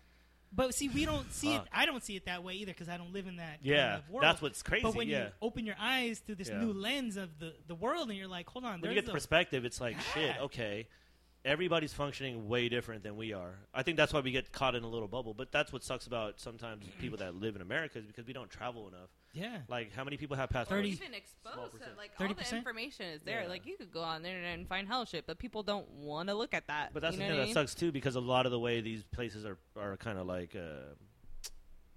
But 0.57 0.73
see, 0.75 0.89
we 0.89 1.05
don't 1.05 1.33
see 1.33 1.55
it. 1.55 1.63
I 1.73 1.85
don't 1.85 2.03
see 2.05 2.15
it 2.15 2.27
that 2.27 2.45
way 2.45 2.55
either 2.55 2.73
because 2.73 2.89
I 2.89 2.97
don't 2.97 3.13
live 3.13 3.27
in 3.27 3.37
that. 3.37 3.59
yeah. 3.63 3.77
kind 3.89 4.03
of 4.05 4.11
world. 4.11 4.23
That's 4.23 4.41
what's 4.41 4.63
crazy. 4.63 4.85
But 4.85 4.95
when 4.95 5.09
yeah. 5.09 5.25
you 5.25 5.31
open 5.43 5.67
your 5.67 5.75
eyes 5.81 6.21
to 6.29 6.37
this 6.37 6.49
Yeah. 6.49 6.61
new 6.61 6.73
lens 6.73 7.17
of 7.17 7.41
the, 7.41 7.55
the 7.67 7.75
world, 7.75 8.09
and 8.09 8.17
you're 8.17 8.29
like, 8.29 8.49
hold 8.49 8.65
on, 8.65 8.81
when 8.81 8.91
you 8.91 8.95
get 8.95 9.07
the 9.07 9.13
perspective, 9.13 9.65
it's 9.65 9.81
like 9.81 9.97
shit. 10.15 10.37
Okay, 10.43 10.87
everybody's 11.45 11.93
functioning 11.93 12.49
way 12.49 12.69
different 12.69 13.03
than 13.03 13.17
we 13.17 13.33
are. 13.33 13.55
I 13.75 13.83
think 13.83 13.97
that's 13.97 14.13
why 14.13 14.21
we 14.21 14.31
get 14.31 14.51
caught 14.53 14.75
in 14.75 14.83
a 14.83 14.89
little 14.89 15.09
bubble. 15.09 15.35
But 15.35 15.53
that's 15.53 15.73
what 15.73 15.85
sucks 15.85 16.07
about 16.07 16.41
sometimes 16.41 16.85
people 16.99 17.19
that 17.19 17.35
live 17.35 17.55
in 17.57 17.63
America 17.63 17.99
is 17.99 18.07
because 18.07 18.27
we 18.27 18.33
don't 18.33 18.49
travel 18.51 18.89
enough. 18.89 19.11
yeah. 19.35 19.59
Like, 19.69 19.93
how 19.95 20.05
many 20.05 20.17
people 20.17 20.37
have 20.37 20.51
Or 20.51 20.55
passports? 20.55 20.71
30 20.81 20.89
even 20.89 21.07
Small 21.09 21.17
exposed 21.19 21.73
to 21.73 21.79
percent. 21.79 21.97
like 21.99 22.11
all 22.19 22.29
the 22.35 22.57
information 22.57 23.07
is 23.07 23.21
there. 23.25 23.43
Yeah. 23.43 23.49
Like 23.49 23.67
you 23.67 23.77
could 23.77 23.93
go 23.93 24.01
on 24.03 24.23
the 24.23 24.29
internet 24.31 24.59
and 24.59 24.67
find 24.69 24.89
hell 24.89 25.05
shit, 25.05 25.27
but 25.27 25.39
people 25.39 25.63
don't 25.63 25.89
want 25.91 26.29
to 26.31 26.35
look 26.35 26.55
at 26.55 26.67
that. 26.69 26.91
But 26.95 27.03
that's 27.03 27.17
you 27.17 27.23
the 27.23 27.29
thing 27.29 27.37
that 27.39 27.45
mean? 27.47 27.55
sucks 27.55 27.75
too, 27.75 27.93
because 27.93 28.17
a 28.17 28.21
lot 28.21 28.47
of 28.47 28.53
the 28.53 28.59
way 28.59 28.81
these 28.81 29.03
places 29.05 29.45
are 29.45 29.59
are 29.79 29.97
kind 29.99 30.19
of 30.19 30.27
like 30.27 30.57
uh, 30.57 30.95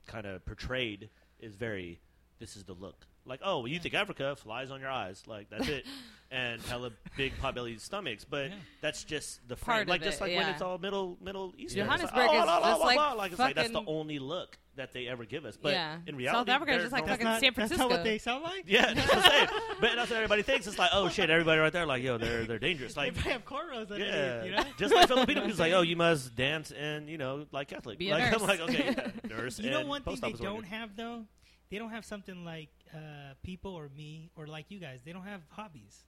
kind 0.07 0.25
of 0.25 0.45
portrayed 0.45 1.09
is 1.39 1.55
very 1.55 1.99
this 2.39 2.55
is 2.55 2.63
the 2.65 2.73
look. 2.73 3.05
Like, 3.27 3.41
oh, 3.43 3.65
you 3.65 3.79
think 3.79 3.93
Africa 3.93 4.35
flies 4.35 4.71
on 4.71 4.79
your 4.81 4.89
eyes, 4.89 5.23
like 5.27 5.49
that's 5.49 5.67
it, 5.67 5.85
and 6.31 6.61
hella 6.63 6.91
big 7.15 7.33
potbelly 7.41 7.79
stomachs, 7.79 8.23
but 8.25 8.49
Yeah. 8.49 8.55
that's 8.81 9.03
just 9.03 9.47
the 9.47 9.55
Part 9.55 9.65
frame. 9.65 9.81
of 9.83 9.87
Like 9.89 10.01
just 10.03 10.17
it, 10.19 10.21
like 10.21 10.31
when 10.31 10.41
yeah. 10.47 10.51
it's 10.53 10.61
all 10.61 10.77
Middle 10.77 11.17
Middle 11.21 11.53
Eastern. 11.57 11.63
It's 11.65 11.73
Johannesburg 11.87 12.17
like, 12.17 12.29
oh, 12.29 12.37
is 12.39 12.43
blah, 12.43 12.59
blah, 12.59 12.69
just 12.69 12.77
blah, 12.79 12.87
like 12.87 12.95
blah. 12.95 13.13
like 13.13 13.31
it's 13.31 13.39
like 13.39 13.55
that's 13.55 13.67
the 13.69 13.73
fucking- 13.75 13.87
only 13.87 14.19
look 14.19 14.57
that 14.75 14.93
they 14.93 15.07
ever 15.07 15.25
give 15.25 15.43
us. 15.43 15.57
But 15.57 15.73
Yeah. 15.73 15.97
in 16.05 16.15
reality, 16.15 16.39
South 16.39 16.49
Africa 16.55 16.71
is 16.73 16.75
they're 16.77 16.83
just 16.83 16.93
like 16.93 17.01
normal. 17.07 17.15
fucking 17.17 17.25
That's 17.25 17.41
not, 17.41 17.55
San 17.55 17.67
that's 17.67 17.77
not 17.79 17.89
what 17.89 18.03
they 18.03 18.17
sound 18.19 18.43
like. 18.43 18.63
Yeah, 18.67 18.93
that's 18.93 19.07
what 19.07 19.25
I'm 19.25 19.31
saying. 19.31 19.47
But 19.81 19.95
that's 19.95 20.09
what 20.11 20.17
everybody 20.17 20.41
thinks. 20.43 20.67
It's 20.67 20.77
like, 20.77 20.91
oh 20.93 21.09
shit, 21.09 21.29
everybody 21.31 21.59
right 21.59 21.73
there, 21.73 21.85
like, 21.87 22.03
yo, 22.03 22.17
they're 22.19 22.45
they're 22.45 22.59
dangerous. 22.59 22.95
Like, 22.95 23.15
they 23.15 23.31
have 23.31 23.43
cornrows 23.43 23.89
underneath, 23.91 24.07
yeah, 24.13 24.43
you 24.43 24.51
know? 24.51 24.63
just 24.77 24.93
like 24.93 25.07
Filipino 25.07 25.41
people's 25.41 25.59
like, 25.59 25.73
oh, 25.73 25.81
you 25.91 25.95
must 25.95 26.35
dance 26.35 26.71
and 26.71 27.09
you 27.09 27.17
know, 27.17 27.45
like 27.51 27.67
Catholic. 27.69 27.97
Be 27.97 28.09
a 28.11 28.13
like 28.13 28.31
nurse. 28.31 28.41
I'm 28.41 28.47
like, 28.47 28.59
okay, 28.61 28.95
yeah, 28.95 29.35
nurse. 29.35 29.57
You 29.59 29.71
know 29.71 29.79
and 29.79 29.89
one 29.89 30.01
thing 30.03 30.11
post 30.13 30.21
they 30.21 30.27
office 30.27 30.39
don't 30.41 30.63
have 30.65 30.95
though? 30.95 31.25
They 31.71 31.79
don't 31.79 31.89
have 31.89 32.05
something 32.05 32.45
like 32.45 32.69
uh, 32.93 33.33
people 33.43 33.71
or 33.73 33.89
me 33.95 34.29
or 34.35 34.47
like 34.47 34.65
you 34.69 34.79
guys. 34.79 35.01
They 35.05 35.11
don't 35.13 35.23
have 35.25 35.41
hobbies. 35.49 36.03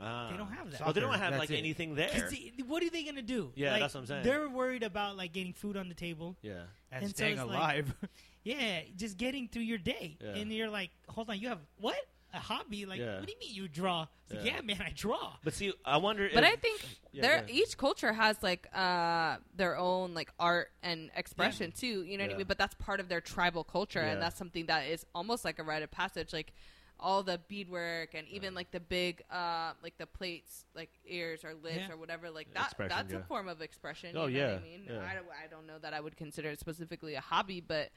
Ah. 0.00 0.28
They 0.30 0.36
don't 0.36 0.52
have 0.52 0.70
that. 0.70 0.82
Oh, 0.86 0.92
they 0.92 1.00
don't 1.00 1.12
have 1.14 1.32
that's 1.32 1.40
like 1.40 1.50
it. 1.50 1.58
anything 1.58 1.96
'Cause 1.96 2.12
there. 2.12 2.30
they- 2.30 2.62
what 2.66 2.82
are 2.84 2.90
they 2.90 3.02
gonna 3.02 3.20
do? 3.22 3.52
Yeah, 3.56 3.72
Like, 3.72 3.80
that's 3.80 3.94
what 3.94 4.00
I'm 4.00 4.06
saying. 4.06 4.22
They're 4.24 4.48
worried 4.48 4.84
about 4.84 5.16
like 5.16 5.32
getting 5.32 5.52
food 5.52 5.76
on 5.76 5.88
the 5.88 5.94
table. 5.94 6.36
Yeah, 6.40 6.62
and, 6.92 7.02
And 7.04 7.10
so 7.10 7.16
staying 7.16 7.32
it's 7.38 7.44
like- 7.46 7.56
alive. 7.56 7.94
Yeah, 8.44 8.80
just 8.96 9.18
getting 9.18 9.46
through 9.48 9.62
your 9.64 9.76
day, 9.78 10.16
Yeah. 10.22 10.36
and 10.36 10.50
you're 10.50 10.70
like, 10.70 10.90
hold 11.08 11.28
on, 11.28 11.38
you 11.38 11.48
have 11.48 11.58
what? 11.80 11.98
A 12.34 12.38
hobby? 12.38 12.84
Like, 12.84 13.00
Yeah. 13.00 13.18
what 13.20 13.26
do 13.26 13.32
you 13.32 13.38
mean 13.38 13.54
you 13.54 13.68
draw? 13.68 14.06
It's 14.26 14.34
like, 14.34 14.44
Yeah. 14.44 14.56
yeah, 14.56 14.60
man, 14.62 14.82
I 14.82 14.92
draw. 14.94 15.36
but 15.42 15.54
see, 15.54 15.72
I 15.84 15.96
wonder. 15.96 16.28
But 16.32 16.44
if, 16.44 16.50
I 16.52 16.56
think 16.56 16.80
Yeah, 17.12 17.22
there 17.22 17.40
go 17.40 17.46
each 17.50 17.78
culture 17.78 18.12
has 18.12 18.42
like 18.42 18.68
uh 18.74 19.38
their 19.56 19.76
own 19.78 20.12
like 20.12 20.30
art 20.38 20.70
and 20.82 21.10
expression 21.16 21.72
too. 21.72 22.02
You 22.02 22.18
know 22.18 22.24
what 22.24 22.34
I 22.34 22.36
mean? 22.36 22.46
But 22.46 22.58
that's 22.58 22.74
part 22.74 23.00
of 23.00 23.08
their 23.08 23.22
tribal 23.22 23.64
culture, 23.64 24.00
Yeah. 24.00 24.12
and 24.12 24.22
that's 24.22 24.36
something 24.36 24.66
that 24.66 24.86
is 24.88 25.06
almost 25.14 25.44
like 25.44 25.58
a 25.58 25.62
rite 25.62 25.82
of 25.82 25.90
passage. 25.90 26.32
Like 26.34 26.52
all 27.00 27.22
the 27.22 27.38
beadwork 27.48 28.12
and 28.14 28.26
even 28.28 28.54
like 28.54 28.72
the 28.72 28.80
big 28.80 29.22
uh 29.30 29.72
like 29.82 29.96
the 29.96 30.06
plates, 30.06 30.66
like 30.74 30.90
ears 31.06 31.44
or 31.44 31.54
lips 31.54 31.76
Yeah. 31.88 31.92
or 31.92 31.96
whatever. 31.96 32.28
Like 32.28 32.52
that. 32.52 32.66
Expression, 32.66 32.88
That's 32.96 33.12
yeah. 33.14 33.20
a 33.20 33.22
form 33.22 33.48
of 33.48 33.62
expression. 33.62 34.14
Oh, 34.16 34.26
you 34.26 34.38
know 34.40 34.46
yeah, 34.46 34.52
What 34.54 34.60
I 34.60 34.64
mean, 34.64 34.82
yeah. 34.86 35.08
I 35.10 35.14
don't, 35.14 35.26
I 35.44 35.46
don't 35.48 35.66
know 35.66 35.78
that 35.80 35.94
I 35.94 36.00
would 36.00 36.16
consider 36.18 36.50
it 36.50 36.60
specifically 36.60 37.14
a 37.14 37.20
hobby, 37.22 37.60
but 37.62 37.90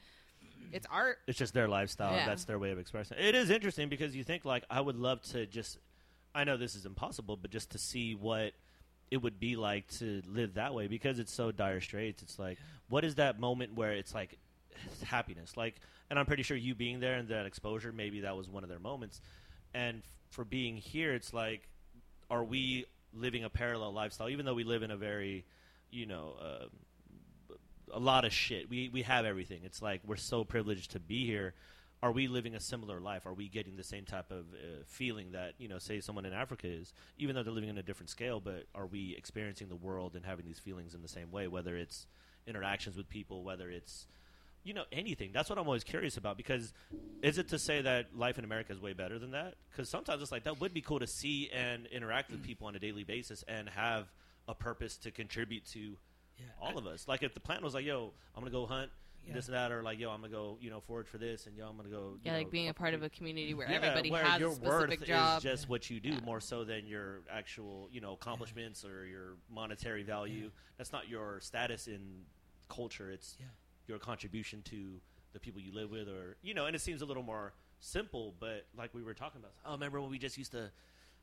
it's 0.72 0.86
art. 0.90 1.18
it's 1.26 1.38
just 1.38 1.54
their 1.54 1.68
lifestyle. 1.68 2.14
Yeah. 2.14 2.26
That's 2.26 2.44
their 2.44 2.58
way 2.58 2.70
of 2.70 2.78
expressing. 2.78 3.18
It 3.20 3.34
is 3.34 3.50
interesting 3.50 3.88
because 3.88 4.16
you 4.16 4.24
think 4.24 4.44
like 4.44 4.64
I 4.70 4.80
would 4.80 4.96
love 4.96 5.22
to 5.32 5.46
just. 5.46 5.78
I 6.34 6.44
know 6.44 6.56
this 6.56 6.74
is 6.74 6.86
impossible, 6.86 7.36
but 7.36 7.50
just 7.50 7.70
to 7.72 7.78
see 7.78 8.14
what 8.14 8.52
it 9.10 9.18
would 9.18 9.38
be 9.38 9.56
like 9.56 9.86
to 9.98 10.22
live 10.26 10.54
that 10.54 10.72
way 10.72 10.86
because 10.86 11.18
it's 11.18 11.32
so 11.34 11.52
dire 11.52 11.82
straits. 11.82 12.22
It's 12.22 12.38
like, 12.38 12.56
what 12.88 13.04
is 13.04 13.16
that 13.16 13.38
moment 13.38 13.74
where 13.74 13.92
it's 13.92 14.14
like 14.14 14.38
it's 14.86 15.02
happiness? 15.10 15.56
Like, 15.58 15.76
and 16.08 16.18
I'm 16.18 16.24
pretty 16.24 16.42
sure 16.42 16.56
you 16.56 16.74
being 16.74 17.00
there 17.00 17.14
and 17.16 17.28
that 17.28 17.44
exposure, 17.44 17.92
maybe 17.92 18.20
that 18.20 18.34
was 18.34 18.48
one 18.48 18.62
of 18.62 18.70
their 18.70 18.78
moments. 18.78 19.20
And 19.74 19.98
f- 19.98 20.04
for 20.30 20.44
being 20.46 20.76
here, 20.78 21.12
it's 21.12 21.34
like, 21.34 21.68
are 22.30 22.42
we 22.44 22.86
living 23.12 23.44
a 23.44 23.50
parallel 23.50 23.92
lifestyle? 23.92 24.30
Even 24.30 24.46
though 24.46 24.54
we 24.54 24.64
live 24.64 24.82
in 24.82 24.90
a 24.90 24.96
very, 24.96 25.44
you 25.90 26.06
know, 26.06 26.32
um 26.40 26.68
a 27.92 27.98
lot 27.98 28.24
of 28.24 28.32
shit. 28.32 28.68
We 28.68 28.88
we 28.88 29.02
have 29.02 29.24
everything. 29.24 29.60
It's 29.64 29.82
like 29.82 30.00
we're 30.06 30.16
so 30.16 30.44
privileged 30.44 30.92
to 30.92 31.00
be 31.00 31.26
here. 31.26 31.54
Are 32.02 32.10
we 32.10 32.26
living 32.26 32.56
a 32.56 32.60
similar 32.60 33.00
life? 33.00 33.26
Are 33.26 33.32
we 33.32 33.48
getting 33.48 33.76
the 33.76 33.84
same 33.84 34.04
type 34.04 34.32
of 34.32 34.46
uh, 34.54 34.82
feeling 34.86 35.32
that 35.32 35.54
you 35.58 35.68
know, 35.68 35.78
say 35.78 36.00
someone 36.00 36.24
in 36.24 36.32
Africa 36.32 36.66
is, 36.66 36.92
even 37.16 37.36
though 37.36 37.44
they're 37.44 37.52
living 37.52 37.70
in 37.70 37.78
a 37.78 37.82
different 37.82 38.10
scale? 38.10 38.40
But 38.40 38.64
are 38.74 38.86
we 38.86 39.14
experiencing 39.16 39.68
the 39.68 39.76
world 39.76 40.16
and 40.16 40.24
having 40.24 40.44
these 40.44 40.58
feelings 40.58 40.94
in 40.94 41.02
the 41.02 41.08
same 41.08 41.30
way? 41.30 41.46
Whether 41.46 41.76
it's 41.76 42.06
interactions 42.46 42.96
with 42.96 43.08
people, 43.08 43.44
whether 43.44 43.70
it's 43.70 44.06
you 44.64 44.74
know 44.74 44.84
anything. 44.92 45.30
That's 45.32 45.48
what 45.48 45.58
I'm 45.58 45.66
always 45.66 45.84
curious 45.84 46.16
about. 46.16 46.36
Because 46.36 46.72
is 47.22 47.38
it 47.38 47.48
to 47.50 47.58
say 47.58 47.82
that 47.82 48.16
life 48.16 48.38
in 48.38 48.44
America 48.44 48.72
is 48.72 48.80
way 48.80 48.92
better 48.92 49.18
than 49.18 49.32
that? 49.32 49.54
Because 49.70 49.88
sometimes 49.88 50.22
it's 50.22 50.32
like 50.32 50.44
that 50.44 50.60
would 50.60 50.74
be 50.74 50.80
cool 50.80 50.98
to 50.98 51.06
see 51.06 51.50
and 51.50 51.86
interact 51.86 52.30
with 52.30 52.42
people 52.42 52.66
on 52.66 52.74
a 52.74 52.78
daily 52.78 53.04
basis 53.04 53.44
and 53.46 53.68
have 53.68 54.06
a 54.48 54.54
purpose 54.54 54.96
to 54.98 55.10
contribute 55.10 55.64
to 55.66 55.96
Yeah. 56.42 56.66
all 56.68 56.78
of 56.78 56.86
us. 56.86 57.06
Like 57.08 57.22
if 57.22 57.34
the 57.34 57.40
plan 57.40 57.62
was 57.62 57.74
like, 57.74 57.84
"Yo, 57.84 58.12
I'm 58.34 58.42
gonna 58.42 58.50
go 58.50 58.66
hunt 58.66 58.90
Yeah. 59.26 59.34
this 59.34 59.46
and 59.46 59.54
that," 59.54 59.70
or 59.72 59.82
like, 59.82 59.98
"Yo, 59.98 60.10
I'm 60.10 60.20
gonna 60.20 60.32
go, 60.32 60.58
you 60.60 60.70
know, 60.70 60.80
forage 60.80 61.06
for 61.06 61.18
this," 61.18 61.46
and 61.46 61.56
"Yo, 61.56 61.68
I'm 61.68 61.76
gonna 61.76 61.88
go." 61.88 62.14
you 62.14 62.20
Yeah, 62.24 62.32
know, 62.32 62.38
like 62.38 62.50
being 62.50 62.68
a 62.68 62.74
part 62.74 62.94
of 62.94 63.02
a 63.02 63.08
community 63.10 63.54
where 63.54 63.68
yeah, 63.70 63.76
everybody 63.76 64.10
where 64.10 64.24
has 64.24 64.40
your 64.40 64.50
a 64.50 64.54
specific 64.54 65.00
worth 65.00 65.08
job. 65.08 65.38
is 65.38 65.42
just 65.42 65.68
what 65.68 65.88
you 65.90 66.00
do 66.00 66.10
Yeah. 66.10 66.20
more 66.20 66.40
so 66.40 66.64
than 66.64 66.86
your 66.86 67.22
actual, 67.30 67.88
you 67.92 68.00
know, 68.00 68.12
accomplishments 68.14 68.84
or 68.84 69.06
your 69.06 69.36
monetary 69.48 70.02
value. 70.02 70.50
That's 70.76 70.92
not 70.92 71.08
your 71.08 71.40
status 71.40 71.86
in 71.88 72.26
culture. 72.68 73.10
It's 73.10 73.36
Yeah. 73.38 73.46
your 73.86 73.98
contribution 73.98 74.62
to 74.64 75.00
the 75.32 75.40
people 75.40 75.60
you 75.60 75.72
live 75.72 75.90
with, 75.90 76.08
or 76.08 76.36
you 76.42 76.54
know. 76.54 76.66
And 76.66 76.74
it 76.76 76.80
seems 76.80 77.02
a 77.02 77.06
little 77.06 77.22
more 77.22 77.54
simple, 77.80 78.34
but 78.38 78.66
like 78.76 78.92
we 78.94 79.02
were 79.02 79.14
talking 79.14 79.40
about. 79.40 79.54
Oh, 79.64 79.72
remember 79.72 80.00
when 80.00 80.10
we 80.10 80.18
just 80.18 80.36
used 80.38 80.52
to 80.52 80.70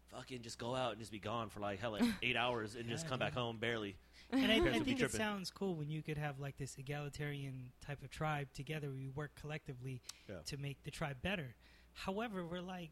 fucking 0.09 0.41
just 0.41 0.57
go 0.57 0.73
out 0.75 0.91
and 0.93 0.99
just 0.99 1.11
be 1.11 1.19
gone 1.19 1.49
for 1.49 1.59
like 1.59 1.79
hell, 1.79 1.91
like 1.91 2.01
eight 2.23 2.35
hours 2.35 2.75
and 2.75 2.89
just 2.89 3.03
Yeah, 3.05 3.09
come 3.11 3.19
back 3.19 3.33
home 3.33 3.57
barely. 3.57 3.95
And 4.31 4.51
I, 4.51 4.55
I 4.75 4.79
think 4.79 5.01
it 5.01 5.11
sounds 5.11 5.49
cool 5.51 5.75
when 5.75 5.89
you 5.89 6.01
could 6.01 6.17
have 6.17 6.39
like 6.39 6.57
this 6.57 6.75
egalitarian 6.77 7.71
type 7.85 8.03
of 8.03 8.09
tribe 8.11 8.47
together. 8.53 8.87
where 8.87 8.97
We 8.97 9.09
work 9.09 9.31
collectively 9.39 10.01
Yeah. 10.29 10.35
to 10.45 10.57
make 10.57 10.83
the 10.83 10.91
tribe 10.91 11.17
better. 11.21 11.55
However, 11.93 12.45
we're 12.45 12.61
like, 12.61 12.91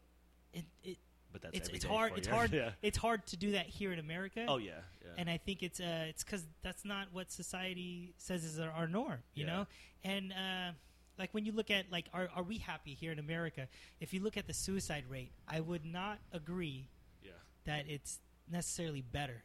it, 0.52 0.64
it 0.82 0.98
But 1.32 1.42
that's 1.42 1.56
it's 1.56 1.68
it's 1.68 1.84
hard. 1.84 2.12
It's 2.16 2.26
you. 2.28 2.34
hard. 2.34 2.52
yeah. 2.52 2.70
It's 2.82 2.98
hard 2.98 3.26
to 3.28 3.36
do 3.36 3.52
that 3.52 3.66
here 3.66 3.92
in 3.92 3.98
America. 3.98 4.44
Oh 4.48 4.58
yeah. 4.58 4.72
yeah. 5.04 5.12
and 5.16 5.30
I 5.30 5.36
think 5.38 5.62
it's 5.62 5.80
uh 5.80 6.06
it's 6.08 6.24
because 6.24 6.44
that's 6.62 6.84
not 6.84 7.08
what 7.12 7.30
society 7.30 8.14
says 8.18 8.44
is 8.44 8.58
our, 8.58 8.70
our 8.70 8.86
norm, 8.88 9.18
you 9.34 9.44
Yeah. 9.44 9.52
know. 9.52 9.66
And 10.04 10.32
uh, 10.32 10.72
like 11.18 11.32
when 11.34 11.44
you 11.44 11.52
look 11.52 11.70
at 11.70 11.90
like 11.92 12.06
are 12.12 12.28
are 12.34 12.42
we 12.42 12.58
happy 12.58 12.94
here 12.94 13.12
in 13.12 13.18
America? 13.18 13.68
If 14.00 14.12
you 14.12 14.20
look 14.22 14.36
at 14.36 14.46
the 14.46 14.54
suicide 14.54 15.04
rate, 15.08 15.32
I 15.46 15.60
would 15.60 15.84
not 15.84 16.18
agree 16.32 16.88
yeah. 17.22 17.30
that 17.64 17.84
it's 17.88 18.18
necessarily 18.50 19.02
better. 19.02 19.42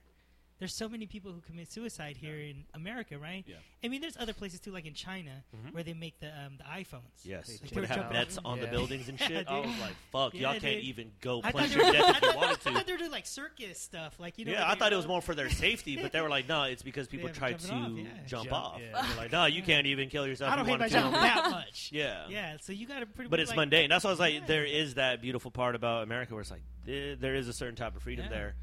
There's 0.63 0.73
so 0.73 0.87
many 0.87 1.07
people 1.07 1.33
who 1.33 1.41
commit 1.41 1.69
suicide 1.69 2.15
here 2.15 2.37
in 2.37 2.63
America, 2.73 3.19
right? 3.19 3.43
Yeah. 3.45 3.55
I 3.83 3.89
mean, 3.89 3.99
there's 3.99 4.15
other 4.17 4.31
places 4.31 4.61
too, 4.61 4.71
like 4.71 4.85
in 4.85 4.93
China, 4.93 5.43
Mhm. 5.53 5.73
where 5.73 5.83
they 5.83 5.91
make 5.93 6.17
the 6.21 6.27
um, 6.29 6.55
the 6.57 6.63
iPhones. 6.63 7.01
Yes, 7.25 7.47
They 7.47 7.53
Like 7.53 7.59
they 7.59 7.65
would 7.65 7.69
they 7.75 7.81
were 7.81 7.87
have 7.87 7.97
jumping 7.97 8.13
nets 8.17 8.37
off- 8.37 8.45
on 8.45 8.59
the 8.61 8.67
buildings 8.67 9.09
and 9.09 9.19
Yeah, 9.19 9.27
shit. 9.27 9.47
I 9.49 9.59
was 9.59 9.79
like, 9.81 9.95
"Fuck, 10.13 10.33
Yeah, 10.35 10.39
y'all 10.53 10.59
can't 10.61 10.75
dude. 10.77 10.83
even 10.85 11.11
go 11.19 11.41
I 11.43 11.51
thought, 11.51 11.69
your 11.69 11.83
they 11.83 11.91
death 11.91 12.21
were, 12.21 12.27
if 12.29 12.33
you 12.33 12.39
I, 12.71 12.73
thought 12.75 12.85
they 12.85 12.91
were 12.93 12.97
doing 12.97 13.11
like 13.11 13.25
circus 13.25 13.77
stuff, 13.77 14.17
like 14.21 14.37
you 14.37 14.45
know. 14.45 14.53
yeah, 14.53 14.59
where 14.61 14.67
I 14.69 14.75
thought 14.75 14.93
it 14.93 14.95
was 14.95 15.05
more 15.05 15.19
for 15.21 15.35
their 15.35 15.49
safety, 15.65 16.01
but 16.01 16.13
they 16.13 16.21
were 16.21 16.29
like, 16.29 16.47
"No, 16.47 16.63
it's 16.63 16.81
because 16.81 17.09
people 17.09 17.27
try 17.27 17.51
to 17.51 17.73
off, 17.73 17.91
yeah. 17.97 18.03
jump, 18.25 18.47
Jump, 18.47 18.53
off." 18.53 18.81
like, 19.17 19.33
"No, 19.33 19.43
you 19.47 19.63
can't 19.63 19.85
even 19.87 20.07
kill 20.07 20.25
yourself." 20.25 20.49
I 20.53 20.55
don't 20.55 20.65
hate 20.65 20.79
my 20.79 20.87
job 20.87 21.11
that 21.11 21.51
much. 21.51 21.89
Yeah, 21.91 22.25
Yeah, 22.29 22.55
so 22.61 22.71
you 22.71 22.87
got 22.87 23.01
to 23.01 23.05
pretty. 23.05 23.25
Much 23.27 23.31
But 23.31 23.39
it's 23.41 23.53
mundane. 23.53 23.89
That's 23.89 24.05
why 24.05 24.11
I 24.11 24.13
was 24.13 24.19
like, 24.21 24.47
there 24.47 24.63
is 24.63 24.93
that 24.93 25.21
beautiful 25.21 25.51
part 25.51 25.75
about 25.75 26.03
America 26.03 26.33
where 26.33 26.41
it's 26.41 26.51
like 26.51 26.63
there, 26.85 27.17
there 27.17 27.35
is 27.35 27.49
a 27.49 27.53
certain 27.53 27.75
type 27.75 27.97
of 27.97 28.01
freedom 28.03 28.25
Yeah. 28.25 28.37
there. 28.37 28.55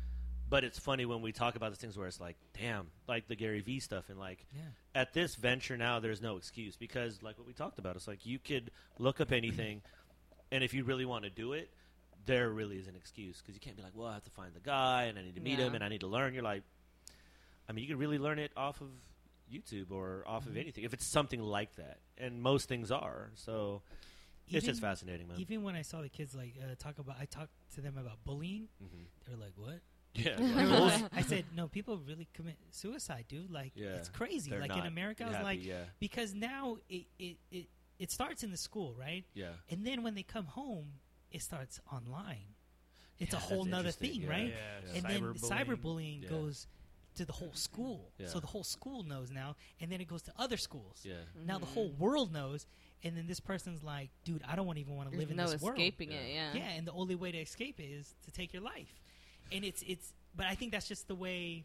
But 0.50 0.64
it's 0.64 0.78
funny 0.78 1.06
when 1.06 1.22
we 1.22 1.30
talk 1.32 1.54
about 1.56 1.70
the 1.70 1.76
things 1.78 1.96
where 1.96 2.08
it's 2.08 2.20
like, 2.20 2.36
damn, 2.60 2.88
like 3.08 3.28
the 3.28 3.36
Gary 3.36 3.60
Vee 3.60 3.78
stuff, 3.80 4.10
and 4.10 4.18
like 4.18 4.44
Yeah. 4.54 4.62
at 4.94 5.12
this 5.14 5.36
venture 5.36 5.76
now, 5.76 6.00
there's 6.00 6.20
no 6.20 6.36
excuse 6.36 6.76
because, 6.76 7.22
like 7.22 7.38
what 7.38 7.46
we 7.46 7.52
talked 7.52 7.78
about, 7.78 7.94
it's 7.96 8.08
like 8.08 8.26
you 8.26 8.38
could 8.40 8.70
look 8.98 9.20
up 9.20 9.30
anything, 9.32 9.82
and 10.52 10.64
if 10.64 10.74
you 10.74 10.82
really 10.84 11.04
want 11.04 11.22
to 11.24 11.30
do 11.30 11.52
it, 11.52 11.70
there 12.26 12.50
really 12.50 12.76
is 12.76 12.88
an 12.88 12.96
excuse 12.96 13.40
because 13.40 13.54
you 13.54 13.60
can't 13.60 13.76
be 13.76 13.82
like, 13.82 13.92
well, 13.94 14.08
I 14.08 14.14
have 14.14 14.24
to 14.24 14.30
find 14.30 14.52
the 14.52 14.60
guy 14.60 15.04
and 15.04 15.18
I 15.18 15.22
need 15.22 15.36
to 15.36 15.40
meet 15.40 15.58
Yeah. 15.58 15.66
him 15.66 15.74
and 15.76 15.82
I 15.84 15.88
need 15.88 16.00
to 16.00 16.06
learn. 16.08 16.34
You're 16.34 16.42
like, 16.42 16.62
I 17.68 17.72
mean, 17.72 17.82
you 17.84 17.88
can 17.88 17.98
really 17.98 18.18
learn 18.18 18.38
it 18.38 18.50
off 18.56 18.80
of 18.80 18.88
YouTube 19.52 19.90
or 19.92 20.24
off 20.26 20.42
Mm-hmm. 20.42 20.50
of 20.50 20.56
anything 20.56 20.84
if 20.84 20.92
it's 20.92 21.06
something 21.06 21.40
like 21.40 21.76
that, 21.76 21.98
and 22.18 22.42
most 22.42 22.68
things 22.68 22.90
are. 22.90 23.30
So 23.36 23.82
it's 24.48 24.66
just 24.66 24.80
fascinating, 24.80 25.28
man. 25.28 25.38
Even 25.38 25.62
when 25.62 25.76
I 25.76 25.82
saw 25.82 26.02
the 26.02 26.08
kids 26.08 26.34
like 26.34 26.54
uh, 26.60 26.74
talk 26.78 26.98
about, 26.98 27.16
I 27.20 27.24
talked 27.26 27.52
to 27.76 27.80
them 27.80 27.96
about 27.96 28.24
bullying. 28.24 28.66
hmm 28.80 29.04
They 29.26 29.34
were 29.34 29.40
like, 29.40 29.52
"What?" 29.56 29.80
Yeah, 30.12 30.36
They 30.36 30.42
like, 30.42 30.54
were 30.56 30.62
those- 30.76 31.02
like- 31.02 31.16
I 31.16 31.22
said, 31.22 31.44
"No, 31.54 31.68
people 31.68 31.96
really 31.98 32.26
commit 32.34 32.56
suicide, 32.70 33.26
dude. 33.28 33.50
Like, 33.50 33.72
Yeah, 33.76 33.90
it's 33.94 34.08
crazy. 34.08 34.50
they're 34.50 34.60
Like 34.60 34.72
in 34.72 34.78
not 34.78 34.86
America, 34.88 35.24
I 35.24 35.28
was 35.28 35.38
like, 35.42 35.64
yeah, 35.64 35.84
because 36.00 36.34
now 36.34 36.78
it, 36.88 37.06
it 37.18 37.36
it 37.50 37.66
it 37.98 38.10
starts 38.10 38.42
in 38.42 38.50
the 38.50 38.56
school, 38.56 38.94
right? 38.94 39.24
yeah. 39.34 39.52
And 39.68 39.86
then 39.86 40.02
when 40.02 40.14
they 40.14 40.22
come 40.24 40.46
home, 40.46 40.94
it 41.30 41.42
starts 41.42 41.80
online. 41.92 42.54
It's 43.18 43.32
Yeah, 43.34 43.38
a 43.38 43.42
whole 43.42 43.64
that's 43.64 43.70
nother 43.70 43.90
thing, 43.92 44.22
yeah. 44.22 44.28
right? 44.30 44.48
Yeah, 44.48 44.94
And 44.96 45.04
then 45.04 45.20
cyberbullying. 45.34 45.50
cyberbullying 45.50 46.22
Yeah. 46.22 46.28
goes 46.30 46.66
to 47.16 47.24
the 47.26 47.32
whole 47.32 47.52
school, 47.52 48.10
Yeah. 48.18 48.28
so 48.28 48.40
the 48.40 48.46
whole 48.46 48.64
school 48.64 49.02
knows 49.02 49.30
now, 49.30 49.54
and 49.80 49.92
then 49.92 50.00
it 50.00 50.06
goes 50.08 50.22
to 50.22 50.32
other 50.38 50.56
schools. 50.56 51.02
Yeah, 51.04 51.16
Now 51.34 51.58
the 51.58 51.66
mm-hmm. 51.66 51.74
whole 51.74 51.90
world 51.92 52.32
knows, 52.32 52.66
and 53.02 53.16
then 53.16 53.26
this 53.26 53.40
person's 53.40 53.82
like, 53.84 54.10
"Dude, 54.24 54.42
I 54.44 54.56
don't 54.56 54.66
want 54.66 54.78
even 54.78 54.96
want 54.96 55.10
to 55.12 55.16
live 55.18 55.30
in 55.30 55.36
no 55.36 55.50
this 55.50 55.60
world." 55.60 55.76
escaping 55.76 56.10
Yeah. 56.12 56.18
it. 56.20 56.34
Yeah. 56.34 56.54
Yeah, 56.54 56.68
and 56.70 56.86
the 56.86 56.92
only 56.92 57.14
way 57.16 57.30
to 57.32 57.38
escape 57.38 57.78
it 57.78 57.90
is 57.90 58.14
to 58.22 58.30
take 58.32 58.52
your 58.52 58.62
life. 58.62 58.98
And 59.52 59.64
it's 59.64 59.82
it's 59.86 60.12
but 60.36 60.46
I 60.46 60.54
think 60.54 60.72
that's 60.72 60.88
just 60.88 61.08
the 61.08 61.14
way 61.14 61.64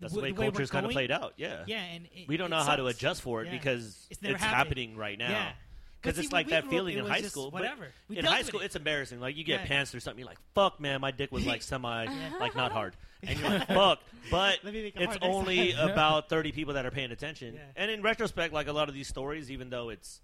that's 0.00 0.14
the 0.14 0.20
way 0.20 0.32
we're 0.32 0.50
culture's 0.50 0.70
kind 0.70 0.84
of 0.84 0.92
played 0.92 1.10
out. 1.10 1.34
Yeah, 1.36 1.64
Yeah, 1.66 1.82
and 1.82 2.06
it, 2.12 2.26
we 2.28 2.36
don't 2.36 2.50
know 2.50 2.60
how 2.62 2.76
to 2.76 2.86
adjust 2.86 3.22
for 3.22 3.42
it 3.42 3.46
Yeah. 3.46 3.52
because 3.52 4.06
It's 4.10 4.20
it's, 4.22 4.42
happening 4.42 4.96
right 4.96 5.16
now. 5.16 5.30
Yeah. 5.30 5.52
Because 6.00 6.18
it's 6.18 6.28
see, 6.28 6.34
like 6.34 6.48
that 6.48 6.64
up, 6.64 6.70
feeling 6.70 6.98
in 6.98 7.06
high 7.06 7.22
school. 7.22 7.52
Whatever. 7.52 7.86
We 8.08 8.18
in 8.18 8.24
high 8.24 8.42
school, 8.42 8.60
it. 8.60 8.64
it's 8.64 8.74
embarrassing. 8.74 9.20
Like 9.20 9.36
you 9.36 9.44
get 9.44 9.60
Yeah. 9.60 9.66
pants 9.66 9.92
through 9.92 10.00
something, 10.00 10.18
you're 10.18 10.26
like, 10.28 10.40
"Fuck, 10.52 10.80
man, 10.80 11.00
my 11.00 11.12
dick 11.12 11.30
was 11.30 11.46
like 11.46 11.62
semi, 11.70 12.06
like 12.40 12.56
not 12.56 12.72
hard," 12.72 12.96
and 13.22 13.38
you're 13.38 13.48
like, 13.48 13.68
"Fuck." 13.68 14.00
But 14.28 14.58
Let 14.64 14.74
me 14.74 14.82
make 14.82 14.96
it 14.96 15.02
it's 15.02 15.18
only 15.22 15.72
about 15.72 16.28
30 16.28 16.50
people 16.50 16.74
that 16.74 16.86
are 16.86 16.90
paying 16.90 17.12
attention. 17.12 17.54
Yeah. 17.54 17.60
And 17.76 17.88
in 17.88 18.02
retrospect, 18.02 18.52
like 18.52 18.66
a 18.66 18.72
lot 18.72 18.88
of 18.88 18.94
these 18.96 19.06
stories, 19.06 19.48
even 19.52 19.70
though 19.70 19.90
it's 19.90 20.20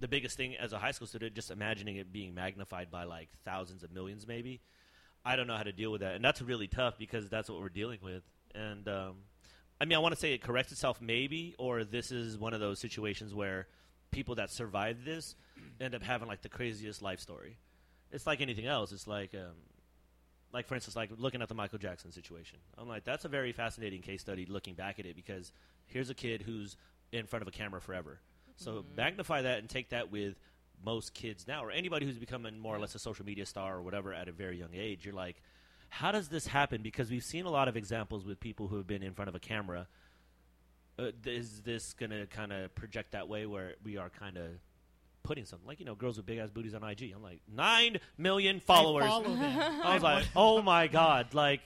the 0.00 0.08
biggest 0.08 0.36
thing 0.36 0.54
as 0.56 0.74
a 0.74 0.78
high 0.78 0.90
school 0.90 1.06
student, 1.06 1.34
just 1.34 1.50
imagining 1.50 1.96
it 1.96 2.12
being 2.12 2.34
magnified 2.34 2.90
by 2.90 3.04
like 3.04 3.30
thousands 3.46 3.82
of 3.84 3.90
millions, 3.90 4.26
maybe. 4.26 4.60
I 5.24 5.36
don't 5.36 5.46
know 5.46 5.56
how 5.56 5.62
to 5.62 5.72
deal 5.72 5.92
with 5.92 6.00
that, 6.00 6.14
and 6.14 6.24
that's 6.24 6.42
really 6.42 6.66
tough 6.66 6.98
because 6.98 7.28
that's 7.28 7.48
what 7.48 7.60
we're 7.60 7.68
dealing 7.68 7.98
with. 8.02 8.22
And 8.54 8.88
um, 8.88 9.14
I 9.80 9.84
mean, 9.84 9.96
I 9.96 10.00
want 10.00 10.14
to 10.14 10.20
say 10.20 10.32
it 10.32 10.42
corrects 10.42 10.72
itself, 10.72 11.00
maybe, 11.00 11.54
or 11.58 11.84
this 11.84 12.12
is 12.12 12.38
one 12.38 12.54
of 12.54 12.60
those 12.60 12.78
situations 12.78 13.34
where 13.34 13.66
people 14.10 14.36
that 14.36 14.50
survive 14.50 15.04
this 15.04 15.34
end 15.80 15.94
up 15.94 16.02
having 16.02 16.28
like 16.28 16.42
the 16.42 16.48
craziest 16.48 17.02
life 17.02 17.20
story. 17.20 17.58
It's 18.10 18.26
like 18.26 18.40
anything 18.40 18.66
else. 18.66 18.92
It's 18.92 19.06
like, 19.06 19.34
um, 19.34 19.56
like 20.52 20.66
for 20.66 20.74
instance, 20.74 20.94
like 20.94 21.10
looking 21.16 21.42
at 21.42 21.48
the 21.48 21.54
Michael 21.54 21.78
Jackson 21.78 22.12
situation. 22.12 22.58
I'm 22.76 22.88
like, 22.88 23.04
that's 23.04 23.24
a 23.24 23.28
very 23.28 23.52
fascinating 23.52 24.02
case 24.02 24.20
study 24.20 24.46
looking 24.46 24.74
back 24.74 24.98
at 24.98 25.06
it 25.06 25.16
because 25.16 25.50
here's 25.86 26.10
a 26.10 26.14
kid 26.14 26.42
who's 26.42 26.76
in 27.10 27.26
front 27.26 27.42
of 27.42 27.48
a 27.48 27.50
camera 27.50 27.80
forever. 27.80 28.20
So 28.56 28.84
magnify 28.96 29.42
that 29.42 29.58
and 29.58 29.68
take 29.68 29.90
that 29.90 30.12
with 30.12 30.38
most 30.84 31.14
kids 31.14 31.46
now, 31.46 31.64
or 31.64 31.70
anybody 31.70 32.06
who's 32.06 32.18
becoming 32.18 32.58
more 32.58 32.74
or 32.74 32.78
less 32.78 32.94
a 32.94 32.98
social 32.98 33.24
media 33.24 33.46
star 33.46 33.76
or 33.76 33.82
whatever 33.82 34.12
at 34.12 34.28
a 34.28 34.32
very 34.32 34.58
young 34.58 34.74
age. 34.74 35.04
You're 35.04 35.14
like, 35.14 35.42
how 35.88 36.10
does 36.10 36.28
this 36.28 36.46
happen? 36.46 36.82
Because 36.82 37.10
we've 37.10 37.24
seen 37.24 37.44
a 37.44 37.50
lot 37.50 37.68
of 37.68 37.76
examples 37.76 38.24
with 38.24 38.40
people 38.40 38.68
who 38.68 38.76
have 38.76 38.86
been 38.86 39.02
in 39.02 39.12
front 39.12 39.28
of 39.28 39.34
a 39.34 39.38
camera. 39.38 39.86
Uh, 40.98 41.10
is 41.24 41.60
this 41.62 41.92
going 41.94 42.10
to 42.10 42.26
kind 42.26 42.52
of 42.52 42.74
project 42.74 43.12
that 43.12 43.28
way 43.28 43.46
where 43.46 43.74
we 43.84 43.96
are 43.96 44.10
kind 44.10 44.36
of 44.36 44.50
putting 45.22 45.44
something 45.44 45.66
like 45.68 45.78
you 45.78 45.86
know 45.86 45.94
girls 45.94 46.16
with 46.16 46.26
big 46.26 46.38
ass 46.38 46.50
booties 46.50 46.74
on 46.74 46.82
IG? 46.82 47.12
I'm 47.14 47.22
like 47.22 47.40
nine 47.46 47.98
million 48.16 48.60
followers. 48.60 49.04
I. 49.06 49.80
I 49.84 49.94
was 49.94 50.02
like, 50.02 50.26
oh 50.34 50.62
my 50.62 50.86
god, 50.86 51.34
like, 51.34 51.60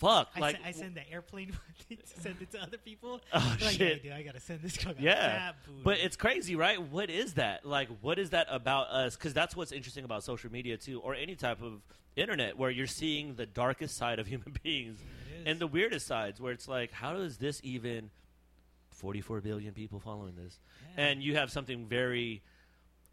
fuck, 0.00 0.30
I, 0.34 0.40
like, 0.40 0.56
se- 0.56 0.62
I 0.66 0.72
send 0.72 0.94
the 0.96 1.08
airplane 1.10 1.52
to 1.90 1.96
send 2.20 2.36
it 2.40 2.50
to 2.52 2.60
other 2.62 2.78
people. 2.78 3.20
Oh, 3.32 3.56
like, 3.60 3.74
shit. 3.74 3.80
"Hey, 3.80 4.00
dude, 4.02 4.12
I 4.12 4.22
gotta 4.22 4.40
send 4.40 4.62
this. 4.62 4.76
got 4.76 4.98
Yeah, 5.00 5.52
but 5.84 5.98
it's 5.98 6.16
crazy, 6.16 6.56
right? 6.56 6.80
What 6.82 7.10
is 7.10 7.34
that? 7.34 7.64
Like, 7.64 7.88
what 8.00 8.18
is 8.18 8.30
that 8.30 8.46
about 8.50 8.88
us? 8.88 9.14
Because 9.16 9.32
that's 9.34 9.54
what's 9.54 9.70
interesting 9.72 10.04
about 10.04 10.24
social 10.24 10.50
media 10.50 10.76
too, 10.76 10.98
or 11.00 11.14
any 11.14 11.36
type 11.36 11.62
of 11.62 11.80
internet, 12.16 12.58
where 12.58 12.70
you're 12.70 12.86
seeing 12.88 13.34
the 13.36 13.46
darkest 13.46 13.96
side 13.96 14.18
of 14.18 14.26
human 14.32 14.56
beings 14.62 14.98
and 15.46 15.58
the 15.60 15.66
weirdest 15.66 16.06
sides. 16.06 16.40
Where 16.40 16.52
it's 16.52 16.66
like, 16.66 16.90
how 16.92 17.12
does 17.14 17.36
this 17.36 17.60
even? 17.62 18.10
44 18.92 19.40
billion 19.40 19.72
people 19.72 19.98
following 19.98 20.34
this, 20.36 20.58
Yeah. 20.96 21.04
and 21.04 21.22
you 21.22 21.36
have 21.36 21.50
something 21.50 21.86
very. 21.86 22.42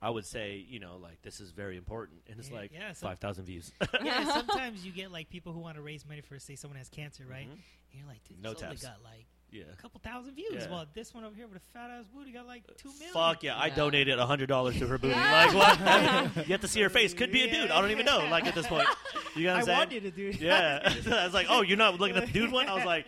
I 0.02 0.10
would 0.12 0.26
say, 0.26 0.64
you 0.70 0.80
know, 0.80 0.98
like 1.02 1.22
this 1.24 1.40
is 1.40 1.52
very 1.52 1.76
important, 1.78 2.20
and 2.30 2.40
it's 2.40 2.50
Yeah, 2.50 2.56
like 2.56 2.72
yeah, 2.74 2.94
so- 2.94 3.08
five 3.08 3.20
thousand 3.20 3.46
views. 3.46 3.72
yeah, 4.04 4.24
sometimes 4.34 4.86
you 4.86 4.92
get 4.92 5.12
like 5.12 5.30
people 5.30 5.54
who 5.54 5.60
want 5.60 5.76
to 5.76 5.82
raise 5.82 6.06
money 6.08 6.22
for 6.22 6.38
say 6.40 6.56
someone 6.56 6.78
has 6.78 6.90
cancer, 6.90 7.24
right? 7.30 7.48
Mhm. 7.48 7.52
And 7.52 8.00
you're 8.00 8.08
like, 8.08 8.24
dude, 8.28 8.42
No 8.42 8.54
this 8.54 8.62
only 8.64 8.76
got 8.76 8.98
like 9.04 9.26
yeah. 9.50 9.64
a 9.74 9.76
couple 9.82 10.00
thousand 10.04 10.36
views. 10.36 10.50
Yeah. 10.54 10.70
Well, 10.70 10.86
this 10.94 11.14
one 11.16 11.24
over 11.24 11.34
here 11.36 11.48
with 11.48 11.58
a 11.58 11.66
fat 11.74 11.90
ass 11.90 12.06
booty 12.14 12.32
got 12.32 12.46
like 12.46 12.64
two 12.78 12.90
million. 12.90 13.14
Fuck 13.14 13.42
yeah! 13.44 13.56
I 13.58 13.68
Yeah. 13.68 13.76
donated 13.76 14.20
hundred 14.20 14.48
dollars 14.50 14.78
to 14.80 14.86
her 14.88 14.98
booty. 15.00 15.16
like 15.16 15.54
what? 15.56 15.80
you 16.48 16.52
have 16.54 16.62
to 16.62 16.68
see 16.68 16.82
her 16.82 16.90
face. 16.90 17.14
Could 17.16 17.32
be 17.32 17.42
a 17.44 17.52
dude. 17.52 17.72
I 17.72 17.82
don't 17.82 17.90
even 17.92 18.06
know. 18.06 18.28
Like 18.30 18.46
at 18.46 18.54
this 18.54 18.68
point, 18.68 18.88
you 19.36 19.46
know 19.46 19.54
what 19.54 19.58
I 19.58 19.60
I'm 19.62 19.66
saying? 19.66 19.78
want 19.80 19.92
you 19.94 20.02
to 20.02 20.12
do. 20.12 20.34
Yeah. 20.40 20.94
I 21.12 21.26
was 21.26 21.34
like, 21.34 21.48
oh, 21.50 21.62
you're 21.64 21.78
not 21.78 22.00
looking 22.00 22.18
at 22.18 22.28
the 22.28 22.32
dude 22.32 22.52
one? 22.52 22.68
I 22.68 22.74
was 22.76 22.86
like, 22.86 23.08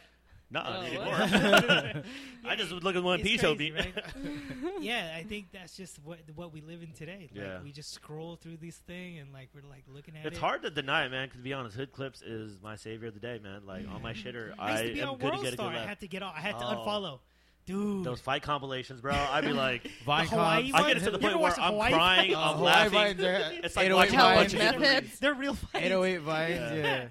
no, 0.52 0.64
Oh, 0.66 0.82
anymore. 0.82 1.06
what? 1.06 2.06
I 2.52 2.56
just 2.56 2.72
was 2.72 2.84
looking 2.84 3.00
at 3.00 3.04
one 3.04 3.20
It's 3.20 3.30
P 3.30 3.38
showed 3.38 3.58
crazy, 3.58 3.72
right? 3.74 3.94
yeah, 4.82 5.14
I 5.16 5.24
think 5.24 5.48
that's 5.52 5.76
just 5.78 5.98
what 6.04 6.20
what 6.36 6.52
we 6.54 6.62
live 6.62 6.82
in 6.82 6.92
today. 6.94 7.30
Like, 7.34 7.44
Yeah. 7.46 7.62
we 7.64 7.72
just 7.72 7.94
scroll 7.94 8.36
through 8.36 8.58
this 8.58 8.78
thing 8.78 9.20
and 9.20 9.32
like 9.34 9.50
we're 9.54 9.70
like 9.70 9.84
looking 9.94 10.16
at 10.16 10.26
it. 10.26 10.28
It's 10.30 10.40
hard 10.40 10.62
to 10.64 10.70
deny 10.70 11.06
it, 11.06 11.10
man. 11.12 11.28
Because 11.28 11.40
to 11.40 11.44
be 11.44 11.54
honest, 11.54 11.76
Hood 11.76 11.92
Clips 11.92 12.22
is 12.22 12.58
my 12.64 12.76
savior 12.76 13.10
of 13.10 13.14
the 13.14 13.20
day, 13.20 13.40
man. 13.44 13.66
Like 13.66 13.88
on 13.88 14.02
my 14.02 14.14
shitter, 14.14 14.54
I 14.58 14.72
I, 14.72 14.72
used 14.72 14.84
to 14.88 14.94
be 14.94 15.02
am 15.02 15.10
on 15.10 15.18
good 15.18 15.22
to 15.22 15.30
World 15.32 15.44
get 15.44 15.54
a 15.54 15.56
Star. 15.56 15.70
good 15.70 15.76
I 15.76 15.80
laugh. 15.80 15.88
had 15.90 16.00
to 16.00 16.08
get 16.08 16.24
off. 16.24 16.34
I 16.36 16.40
had 16.42 16.60
to 16.60 16.66
Oh. 16.66 16.76
unfollow. 16.86 17.20
Dude, 17.66 18.04
Those 18.04 18.20
fight 18.20 18.42
compilations, 18.42 19.00
bro. 19.00 19.14
I'd 19.14 19.44
be 19.46 19.54
like, 19.54 19.88
Vine 20.04 20.26
Hawaii. 20.26 20.72
I 20.74 20.88
get 20.88 20.98
it 20.98 21.04
to 21.04 21.12
the 21.12 21.20
You 21.20 21.28
ever 21.28 21.28
point 21.28 21.34
where 21.36 21.38
watched 21.44 21.56
the 21.58 21.64
I'm 21.66 21.74
Hawaii 21.74 21.92
crying, 21.94 22.34
fight? 22.34 22.40
I'm 22.50 22.56
Hawaii 22.58 22.74
laughing. 22.74 22.92
Vines 22.94 23.24
are- 23.24 23.52
It's 23.64 23.76
like 23.76 23.92
oh 23.92 23.96
watching 23.96 24.16
a 24.16 24.18
bunch 24.18 24.54
of 24.54 24.60
meth 24.60 24.78
different 24.80 25.20
they're 25.20 25.34
real 25.36 25.54
fights. 25.54 25.86
808 25.86 26.18
Vines, 26.22 26.60
Yeah. 26.60 27.08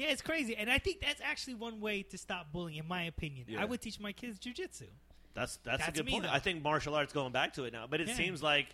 Yeah. 0.00 0.10
It's 0.10 0.22
crazy, 0.22 0.56
and 0.56 0.70
I 0.70 0.78
think 0.78 1.00
that's 1.00 1.20
actually 1.20 1.54
one 1.54 1.80
way 1.80 2.02
to 2.04 2.18
stop 2.18 2.52
bullying, 2.52 2.78
in 2.78 2.88
my 2.88 3.02
opinion. 3.04 3.46
Yeah. 3.48 3.62
I 3.62 3.64
would 3.64 3.80
teach 3.80 4.00
my 4.00 4.12
kids 4.12 4.38
jujitsu. 4.38 4.84
That's 5.34 5.56
that's, 5.58 5.86
a 5.88 5.92
good 5.92 6.06
me, 6.06 6.12
point. 6.12 6.24
though. 6.24 6.30
I 6.30 6.38
think 6.40 6.62
martial 6.62 6.94
arts 6.94 7.12
going 7.12 7.32
back 7.32 7.54
to 7.54 7.64
it 7.64 7.72
now, 7.72 7.86
but 7.88 8.00
it 8.00 8.08
Yeah. 8.08 8.14
seems 8.14 8.42
like 8.42 8.66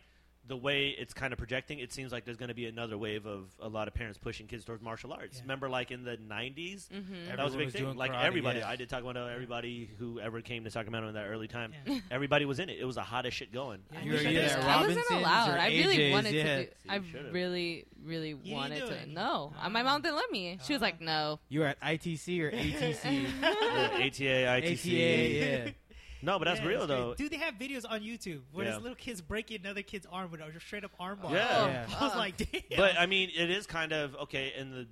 the 0.48 0.56
way 0.56 0.88
it's 0.98 1.12
kind 1.12 1.32
of 1.32 1.38
projecting, 1.38 1.78
it 1.80 1.92
seems 1.92 2.12
like 2.12 2.24
there's 2.24 2.36
going 2.36 2.48
to 2.50 2.54
be 2.54 2.66
another 2.66 2.96
wave 2.96 3.26
of 3.26 3.44
a 3.60 3.68
lot 3.68 3.88
of 3.88 3.94
parents 3.94 4.18
pushing 4.18 4.46
kids 4.46 4.64
towards 4.64 4.80
martial 4.82 5.12
arts. 5.12 5.36
Yeah. 5.38 5.42
Remember, 5.42 5.68
like 5.68 5.90
in 5.90 6.04
the 6.04 6.16
'90s, 6.16 6.88
Mm-hmm. 6.88 7.36
that 7.36 7.38
was 7.44 7.54
a 7.54 7.58
big 7.58 7.66
was 7.66 7.74
thing. 7.74 7.84
doing 7.84 7.96
Like 7.96 8.12
karate, 8.12 8.24
everybody, 8.24 8.58
yeah. 8.60 8.68
I 8.68 8.76
did 8.76 8.88
Taekwondo. 8.88 9.32
Everybody 9.32 9.90
who 9.98 10.20
ever 10.20 10.40
came 10.40 10.64
to 10.64 10.70
Sacramento 10.70 11.08
in 11.08 11.14
that 11.14 11.26
early 11.26 11.48
time, 11.48 11.72
Yeah. 11.86 11.98
everybody 12.10 12.44
was 12.44 12.58
in 12.60 12.68
it. 12.68 12.78
It 12.80 12.84
was 12.84 12.94
the 12.96 13.02
hottest 13.02 13.36
shit 13.36 13.52
going. 13.52 13.80
Yeah. 13.92 13.98
I 13.98 14.02
You 14.02 14.12
wish 14.12 14.22
were 14.22 14.28
I 14.28 14.30
either 14.32 14.40
did 14.40 14.50
at. 14.50 14.64
I 14.64 14.82
wasn't 14.86 15.10
allowed. 15.10 15.50
I 15.50 15.66
really 15.68 15.96
AJ's, 15.98 16.12
wanted 16.12 16.34
yeah. 16.34 16.44
to 16.44 16.64
do. 16.64 16.70
See, 16.82 16.88
I 16.88 17.00
should've. 17.02 17.32
really, 17.34 17.84
really 18.04 18.34
didn't 18.34 18.52
wanted 18.52 18.86
to. 18.86 18.92
it. 18.94 19.08
No, 19.08 19.52
Ah. 19.60 19.68
my 19.68 19.82
mom 19.82 20.02
didn't 20.02 20.16
let 20.16 20.30
me. 20.30 20.58
She 20.64 20.72
was 20.72 20.82
Ah. 20.82 20.84
like, 20.86 21.00
"No." 21.00 21.40
You 21.48 21.60
were 21.60 21.66
at 21.66 21.80
ITC 21.80 22.40
or 22.42 22.50
ATC? 22.50 23.26
Yeah, 23.42 23.88
ATA, 23.94 24.60
ITC. 24.62 24.92
ATA, 24.92 25.64
yeah. 25.66 25.70
No, 26.22 26.38
but 26.38 26.46
that's 26.46 26.60
Yeah, 26.60 26.66
real 26.66 26.86
though. 26.86 27.14
Dude, 27.14 27.30
they 27.30 27.36
have 27.38 27.54
videos 27.54 27.84
on 27.88 28.00
YouTube 28.00 28.40
where 28.52 28.64
Yeah. 28.66 28.72
this 28.72 28.82
little 28.82 28.96
kid's 28.96 29.20
breaking 29.20 29.60
another 29.60 29.82
kid's 29.82 30.06
arm 30.10 30.30
with 30.30 30.40
a 30.40 30.60
straight 30.60 30.84
up 30.84 30.92
arm 30.98 31.18
bar. 31.22 31.32
Yeah. 31.32 31.66
Yeah. 31.66 31.86
I 32.00 32.04
was 32.04 32.16
like, 32.16 32.40
uh-huh. 32.40 32.60
damn. 32.70 32.78
But 32.78 32.98
I 32.98 33.06
mean, 33.06 33.30
it 33.36 33.50
is 33.50 33.66
kind 33.66 33.92
of 33.92 34.14
okay. 34.16 34.52
And 34.56 34.72
the 34.72 34.86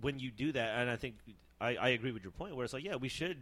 when 0.00 0.18
you 0.18 0.30
do 0.30 0.52
that, 0.52 0.78
and 0.78 0.90
I 0.90 0.96
think 0.96 1.16
I, 1.60 1.76
I 1.76 1.88
agree 1.90 2.12
with 2.12 2.22
your 2.22 2.32
point, 2.32 2.54
where 2.54 2.64
it's 2.64 2.74
like, 2.74 2.84
yeah, 2.84 2.96
we 2.96 3.08
should 3.08 3.38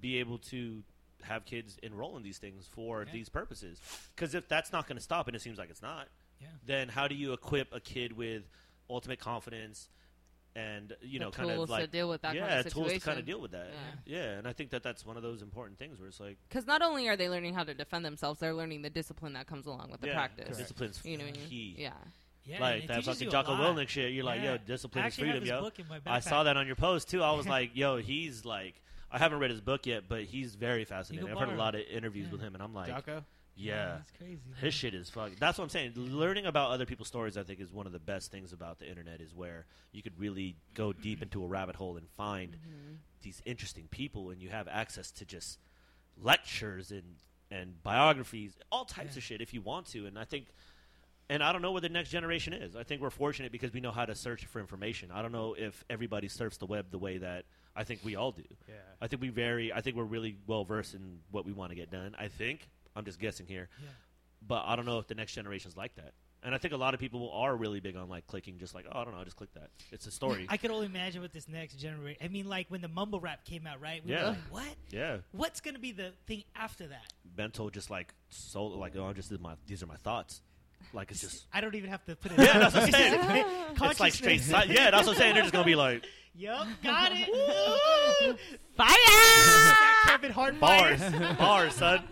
be 0.00 0.18
able 0.18 0.38
to 0.38 0.82
have 1.22 1.44
kids 1.44 1.76
enroll 1.82 2.16
in 2.16 2.22
these 2.22 2.38
things 2.38 2.66
for 2.66 3.02
Yeah. 3.04 3.12
these 3.12 3.28
purposes. 3.28 3.80
Because 4.14 4.34
if 4.34 4.48
that's 4.48 4.72
not 4.72 4.86
going 4.86 4.96
to 4.96 5.02
stop, 5.02 5.26
and 5.26 5.36
it 5.36 5.42
seems 5.42 5.58
like 5.58 5.68
it's 5.68 5.82
not, 5.82 6.08
Yeah. 6.40 6.46
then 6.64 6.88
how 6.88 7.08
do 7.08 7.14
you 7.14 7.32
equip 7.32 7.74
a 7.74 7.80
kid 7.80 8.12
with 8.16 8.44
ultimate 8.88 9.18
confidence 9.18 9.88
and 10.58 10.96
you 11.02 11.18
The 11.18 11.24
know, 11.26 11.30
kind 11.30 11.50
of 11.50 11.68
like 11.70 11.84
to 11.84 11.86
deal 11.90 12.08
with 12.08 12.22
that 12.22 12.34
yeah, 12.34 12.48
kind 12.48 12.66
of 12.66 12.72
tools 12.72 12.92
to 12.92 13.00
kind 13.00 13.18
of 13.18 13.26
deal 13.26 13.40
with 13.40 13.52
that. 13.52 13.68
Yeah. 14.06 14.18
Yeah. 14.18 14.38
and 14.38 14.48
I 14.48 14.52
think 14.52 14.70
that 14.70 14.82
that's 14.82 15.04
one 15.06 15.16
of 15.16 15.22
those 15.22 15.42
important 15.42 15.78
things 15.78 15.98
where 15.98 16.08
it's 16.08 16.20
like 16.20 16.36
Because 16.48 16.66
not 16.66 16.82
only 16.82 17.08
are 17.08 17.16
they 17.16 17.28
learning 17.28 17.54
how 17.54 17.64
to 17.64 17.74
defend 17.74 18.04
themselves, 18.04 18.40
they're 18.40 18.54
learning 18.54 18.82
the 18.82 18.90
discipline 18.90 19.34
that 19.34 19.46
comes 19.46 19.66
along 19.66 19.90
with 19.90 20.00
the 20.00 20.08
yeah, 20.08 20.14
practice. 20.14 20.56
discipline's 20.58 21.00
You 21.04 21.18
know 21.18 21.24
what 21.24 21.36
I 21.36 21.40
mean? 21.40 21.48
key. 21.48 21.74
Yeah. 21.78 21.92
yeah, 22.44 22.60
like 22.60 22.86
that 22.88 23.04
fucking 23.04 23.22
you 23.22 23.28
a 23.28 23.30
Jocko 23.32 23.52
lot. 23.52 23.76
Willink 23.76 23.88
shit. 23.88 24.12
You're 24.12 24.24
like, 24.24 24.42
Yeah. 24.42 24.52
yo, 24.52 24.58
discipline 24.58 25.06
is 25.06 25.14
freedom, 25.16 25.44
yo. 25.44 25.60
book 25.60 25.78
in 25.78 25.86
my 25.88 26.00
I 26.06 26.20
saw 26.20 26.42
that 26.44 26.56
on 26.56 26.66
your 26.66 26.76
post 26.76 27.08
too. 27.08 27.22
I 27.22 27.32
was 27.32 27.46
like, 27.56 27.70
yo, 27.74 27.96
he's 27.98 28.44
like, 28.44 28.74
I 29.10 29.18
haven't 29.18 29.38
read 29.38 29.50
his 29.50 29.60
book 29.60 29.86
yet, 29.86 30.04
but 30.08 30.24
he's 30.24 30.54
very 30.54 30.84
fascinating. 30.84 31.28
I've 31.30 31.38
can 31.38 31.48
heard 31.48 31.56
a 31.56 31.58
lot 31.58 31.74
of 31.74 31.80
interviews 31.90 32.26
Yeah. 32.26 32.32
with 32.32 32.40
him, 32.42 32.54
and 32.54 32.62
I'm 32.62 32.74
like, 32.74 32.88
Jocko? 32.88 33.24
Yeah, 33.58 33.96
That's 33.96 34.10
crazy. 34.12 34.40
man. 34.50 34.60
his 34.60 34.72
shit 34.74 34.94
is 34.94 35.10
fuck. 35.10 35.32
That's 35.38 35.58
what 35.58 35.64
I'm 35.64 35.70
saying. 35.70 35.92
Learning 35.96 36.46
about 36.46 36.70
other 36.70 36.86
people's 36.86 37.08
stories, 37.08 37.36
I 37.36 37.42
think, 37.42 37.60
is 37.60 37.72
one 37.72 37.86
of 37.86 37.92
the 37.92 37.98
best 37.98 38.30
things 38.30 38.52
about 38.52 38.78
the 38.78 38.88
internet. 38.88 39.20
Is 39.20 39.34
where 39.34 39.66
you 39.92 40.02
could 40.02 40.18
really 40.18 40.56
go 40.74 40.92
deep 40.92 41.22
into 41.22 41.42
a 41.44 41.46
rabbit 41.46 41.76
hole 41.76 41.96
and 41.96 42.08
find 42.10 42.52
Mm-hmm. 42.52 42.94
these 43.22 43.42
interesting 43.44 43.88
people, 43.90 44.30
and 44.30 44.40
you 44.40 44.48
have 44.50 44.68
access 44.68 45.10
to 45.12 45.24
just 45.24 45.58
lectures 46.20 46.90
and 46.90 47.16
and 47.50 47.82
biographies, 47.82 48.58
all 48.70 48.84
types 48.84 49.14
Yeah. 49.14 49.18
of 49.20 49.22
shit 49.24 49.40
if 49.40 49.54
you 49.54 49.62
want 49.62 49.86
to. 49.88 50.04
And 50.06 50.18
I 50.18 50.24
think, 50.24 50.48
and 51.30 51.42
I 51.42 51.50
don't 51.50 51.62
know 51.62 51.72
what 51.72 51.80
the 51.82 51.88
next 51.88 52.10
generation 52.10 52.52
is. 52.52 52.76
I 52.76 52.82
think 52.82 53.00
we're 53.00 53.08
fortunate 53.08 53.50
because 53.52 53.72
we 53.72 53.80
know 53.80 53.90
how 53.90 54.04
to 54.04 54.14
search 54.14 54.44
for 54.44 54.60
information. 54.60 55.10
I 55.10 55.22
don't 55.22 55.32
know 55.32 55.54
if 55.58 55.82
everybody 55.88 56.28
surfs 56.28 56.58
the 56.58 56.66
web 56.66 56.90
the 56.90 56.98
way 56.98 57.16
that 57.18 57.46
I 57.74 57.84
think 57.84 58.00
we 58.04 58.16
all 58.16 58.32
do. 58.32 58.42
Yeah. 58.68 58.74
I 59.00 59.06
think 59.08 59.22
we 59.22 59.30
vary. 59.30 59.72
I 59.72 59.80
think 59.80 59.96
we're 59.96 60.04
really 60.04 60.36
well 60.46 60.64
versed 60.64 60.92
in 60.94 61.20
what 61.30 61.46
we 61.46 61.52
want 61.52 61.70
to 61.70 61.74
get 61.76 61.90
done. 61.90 62.14
I 62.18 62.28
think 62.28 62.68
I'm 62.96 63.04
just 63.04 63.18
guessing 63.18 63.46
here, 63.46 63.68
Yeah. 63.82 63.88
but 64.46 64.64
I 64.66 64.76
don't 64.76 64.86
know 64.86 64.98
if 64.98 65.06
the 65.06 65.14
next 65.14 65.32
generation's 65.34 65.76
like 65.76 65.94
that. 65.96 66.12
And 66.42 66.54
I 66.54 66.58
think 66.58 66.72
a 66.72 66.76
lot 66.76 66.94
of 66.94 67.00
people 67.00 67.32
are 67.32 67.56
really 67.56 67.80
big 67.80 67.96
on 67.96 68.08
like 68.08 68.26
clicking, 68.28 68.58
just 68.58 68.72
like 68.74 68.86
oh, 68.92 69.00
I 69.00 69.04
don't 69.04 69.12
know, 69.14 69.20
I 69.20 69.24
just 69.24 69.36
click 69.36 69.52
that. 69.54 69.70
It's 69.90 70.06
a 70.06 70.10
story. 70.12 70.46
I 70.48 70.56
could 70.56 70.70
only 70.70 70.86
imagine 70.86 71.20
what 71.20 71.32
this 71.32 71.48
next 71.48 71.74
generation. 71.80 72.20
I 72.24 72.28
mean, 72.28 72.48
like 72.48 72.66
when 72.70 72.80
the 72.80 72.86
mumble 72.88 73.18
rap 73.18 73.44
came 73.44 73.66
out, 73.66 73.80
right? 73.80 74.04
We 74.04 74.12
Yeah. 74.12 74.22
were 74.22 74.28
like, 74.30 74.38
what? 74.50 74.74
yeah, 74.90 75.16
What's 75.32 75.60
gonna 75.60 75.80
be 75.80 75.90
the 75.90 76.12
thing 76.26 76.44
after 76.54 76.86
that? 76.88 77.12
mental, 77.36 77.70
just 77.70 77.90
like 77.90 78.14
so, 78.30 78.66
like 78.66 78.94
oh, 78.96 79.04
I'm 79.06 79.14
just 79.14 79.32
my 79.40 79.54
these 79.66 79.82
are 79.82 79.86
my 79.86 79.96
thoughts. 79.96 80.42
Like 80.92 81.10
it's 81.10 81.20
just 81.20 81.46
I 81.52 81.60
don't 81.60 81.74
even 81.74 81.90
have 81.90 82.04
to 82.06 82.16
put 82.16 82.32
it. 82.32 82.38
Yeah, 82.38 82.58
that's 82.58 82.74
what 82.74 82.84
I'm 82.84 82.90
saying. 82.90 83.20
It's 83.70 83.80
it's 83.92 84.00
like 84.00 84.12
straight. 84.12 84.40
consciousness. 84.40 84.64
Si- 84.68 84.74
yeah, 84.74 84.90
that's 84.90 85.06
what 85.06 85.14
I'm 85.16 85.18
saying. 85.20 85.34
They're 85.34 85.42
just 85.42 85.52
gonna 85.52 85.64
be 85.64 85.74
like 85.76 86.04
Yup, 86.34 86.66
got 86.84 87.10
it. 87.12 87.28
Woo! 87.32 88.36
Fire! 88.76 88.86
Got 88.94 90.02
Kevin 90.06 90.30
Hart 90.30 90.60
bars, 90.60 91.00
bars, 91.38 91.74
son. 91.74 92.04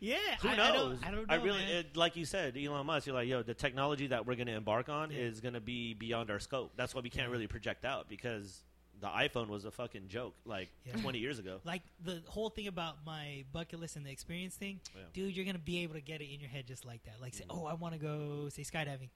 Yeah, 0.00 0.16
Who 0.40 0.48
I, 0.48 0.56
knows? 0.56 0.98
I 1.04 1.10
don't, 1.12 1.24
I 1.30 1.36
don't 1.36 1.38
know. 1.38 1.44
really, 1.44 1.58
man. 1.64 1.70
it, 1.76 1.96
like 1.96 2.16
you 2.16 2.24
said, 2.24 2.56
Elon 2.56 2.86
Musk. 2.86 3.06
You're 3.06 3.14
like, 3.14 3.28
yo, 3.28 3.42
the 3.42 3.54
technology 3.54 4.08
that 4.08 4.26
we're 4.26 4.34
going 4.34 4.48
to 4.48 4.54
embark 4.54 4.88
on 4.88 5.10
Yeah. 5.12 5.18
is 5.18 5.40
going 5.40 5.54
to 5.54 5.60
be 5.60 5.94
beyond 5.94 6.30
our 6.30 6.40
scope. 6.40 6.72
That's 6.76 6.92
why 6.94 7.00
we 7.02 7.10
can't 7.10 7.30
really 7.30 7.46
project 7.46 7.84
out 7.84 8.08
because 8.08 8.62
the 9.00 9.06
iPhone 9.08 9.48
was 9.48 9.64
a 9.64 9.70
fucking 9.70 10.08
joke 10.08 10.34
like 10.44 10.68
Yeah. 10.84 10.94
20 11.00 11.18
years 11.18 11.38
ago. 11.38 11.60
like 11.64 11.82
the 12.04 12.22
whole 12.26 12.50
thing 12.50 12.66
about 12.66 13.04
my 13.06 13.44
bucket 13.52 13.78
list 13.80 13.96
and 13.96 14.04
the 14.04 14.10
experience 14.10 14.56
thing, 14.56 14.80
Yeah. 14.94 15.02
dude, 15.12 15.36
you're 15.36 15.44
gonna 15.44 15.58
be 15.58 15.82
able 15.84 15.94
to 15.94 16.00
get 16.00 16.20
it 16.20 16.32
in 16.32 16.40
your 16.40 16.48
head 16.50 16.66
just 16.66 16.84
like 16.84 17.02
that. 17.04 17.20
Like, 17.20 17.34
say, 17.34 17.44
Mm. 17.44 17.56
oh, 17.62 17.66
I 17.66 17.74
want 17.74 17.94
to 17.94 17.98
go 18.00 18.48
say 18.48 18.62
skydiving. 18.62 19.10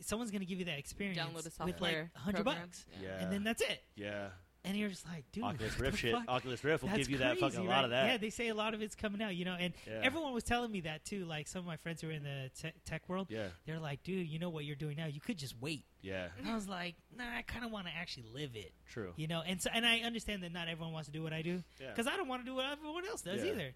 Someone's 0.00 0.30
gonna 0.30 0.44
give 0.44 0.58
you 0.58 0.64
that 0.66 0.78
experience 0.78 1.18
Download 1.18 1.30
a 1.32 1.44
with 1.44 1.52
software 1.54 2.02
like 2.12 2.14
hundred 2.22 2.44
program. 2.44 2.66
bucks, 2.68 2.86
Yeah, 3.02 3.20
and 3.22 3.32
then 3.32 3.44
that's 3.44 3.62
it. 3.62 3.82
yeah. 3.96 4.30
And 4.68 4.76
you're 4.76 4.90
just 4.90 5.06
like, 5.06 5.24
dude, 5.32 5.44
Oculus 5.44 5.80
Rift 5.80 5.98
shit. 5.98 6.12
fuck? 6.12 6.28
Oculus 6.28 6.62
Rift 6.62 6.82
will 6.82 6.90
That's 6.90 6.98
give 7.00 7.10
you 7.10 7.18
that 7.18 7.38
fucking 7.38 7.58
a 7.58 7.62
right? 7.62 7.68
lot 7.68 7.84
of 7.84 7.90
that. 7.90 8.06
Yeah, 8.06 8.16
they 8.18 8.28
say 8.28 8.48
a 8.48 8.54
lot 8.54 8.74
of 8.74 8.82
it's 8.82 8.94
coming 8.94 9.22
out, 9.22 9.34
you 9.34 9.44
know. 9.46 9.56
And 9.58 9.72
Yeah. 9.86 10.00
everyone 10.02 10.34
was 10.34 10.44
telling 10.44 10.70
me 10.70 10.82
that 10.82 11.04
too. 11.04 11.24
Like 11.24 11.48
some 11.48 11.60
of 11.60 11.66
my 11.66 11.76
friends 11.78 12.02
who 12.02 12.08
are 12.08 12.12
in 12.12 12.22
the 12.22 12.50
te- 12.60 12.72
tech 12.84 13.08
world, 13.08 13.28
yeah, 13.30 13.48
they're 13.66 13.78
like, 13.80 14.02
dude, 14.02 14.28
you 14.28 14.38
know 14.38 14.50
what 14.50 14.64
you're 14.66 14.76
doing 14.76 14.96
now? 14.98 15.06
You 15.06 15.20
could 15.20 15.38
just 15.38 15.54
wait. 15.60 15.86
yeah, 16.02 16.28
And 16.38 16.46
I 16.48 16.54
was 16.54 16.68
like, 16.68 16.94
nah, 17.16 17.24
I 17.24 17.42
kind 17.42 17.64
of 17.64 17.70
want 17.70 17.86
to 17.86 17.92
actually 17.92 18.26
live 18.32 18.50
it, 18.54 18.72
true. 18.92 19.12
you 19.16 19.26
know. 19.26 19.42
And 19.44 19.60
so, 19.60 19.70
and 19.72 19.86
I 19.86 20.00
understand 20.00 20.42
that 20.42 20.52
not 20.52 20.68
everyone 20.68 20.92
wants 20.92 21.08
to 21.08 21.12
do 21.12 21.22
what 21.22 21.32
I 21.32 21.42
do 21.42 21.62
Yeah. 21.80 21.88
because 21.90 22.06
I 22.06 22.16
don't 22.16 22.28
want 22.28 22.42
to 22.42 22.46
do 22.46 22.54
what 22.54 22.66
everyone 22.70 23.06
else 23.06 23.22
does 23.22 23.42
Yeah. 23.42 23.52
either. 23.52 23.70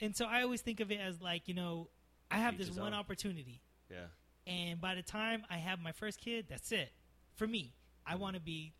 And 0.00 0.16
so 0.16 0.24
I 0.26 0.42
always 0.42 0.60
think 0.62 0.78
of 0.80 0.92
it 0.92 1.00
as 1.00 1.20
like, 1.20 1.48
you 1.48 1.54
know, 1.54 1.88
I 2.30 2.38
have 2.38 2.56
this 2.56 2.70
one 2.70 2.94
opportunity, 2.94 3.62
Yeah. 3.90 4.06
and 4.46 4.80
by 4.80 4.94
the 4.94 5.02
time 5.02 5.44
I 5.50 5.56
have 5.56 5.80
my 5.80 5.92
first 5.92 6.20
kid, 6.20 6.46
that's 6.48 6.70
it 6.72 6.92
for 7.34 7.46
me. 7.46 7.74
I 8.06 8.14
mm. 8.14 8.18
want 8.20 8.34
to 8.36 8.40
be 8.40 8.74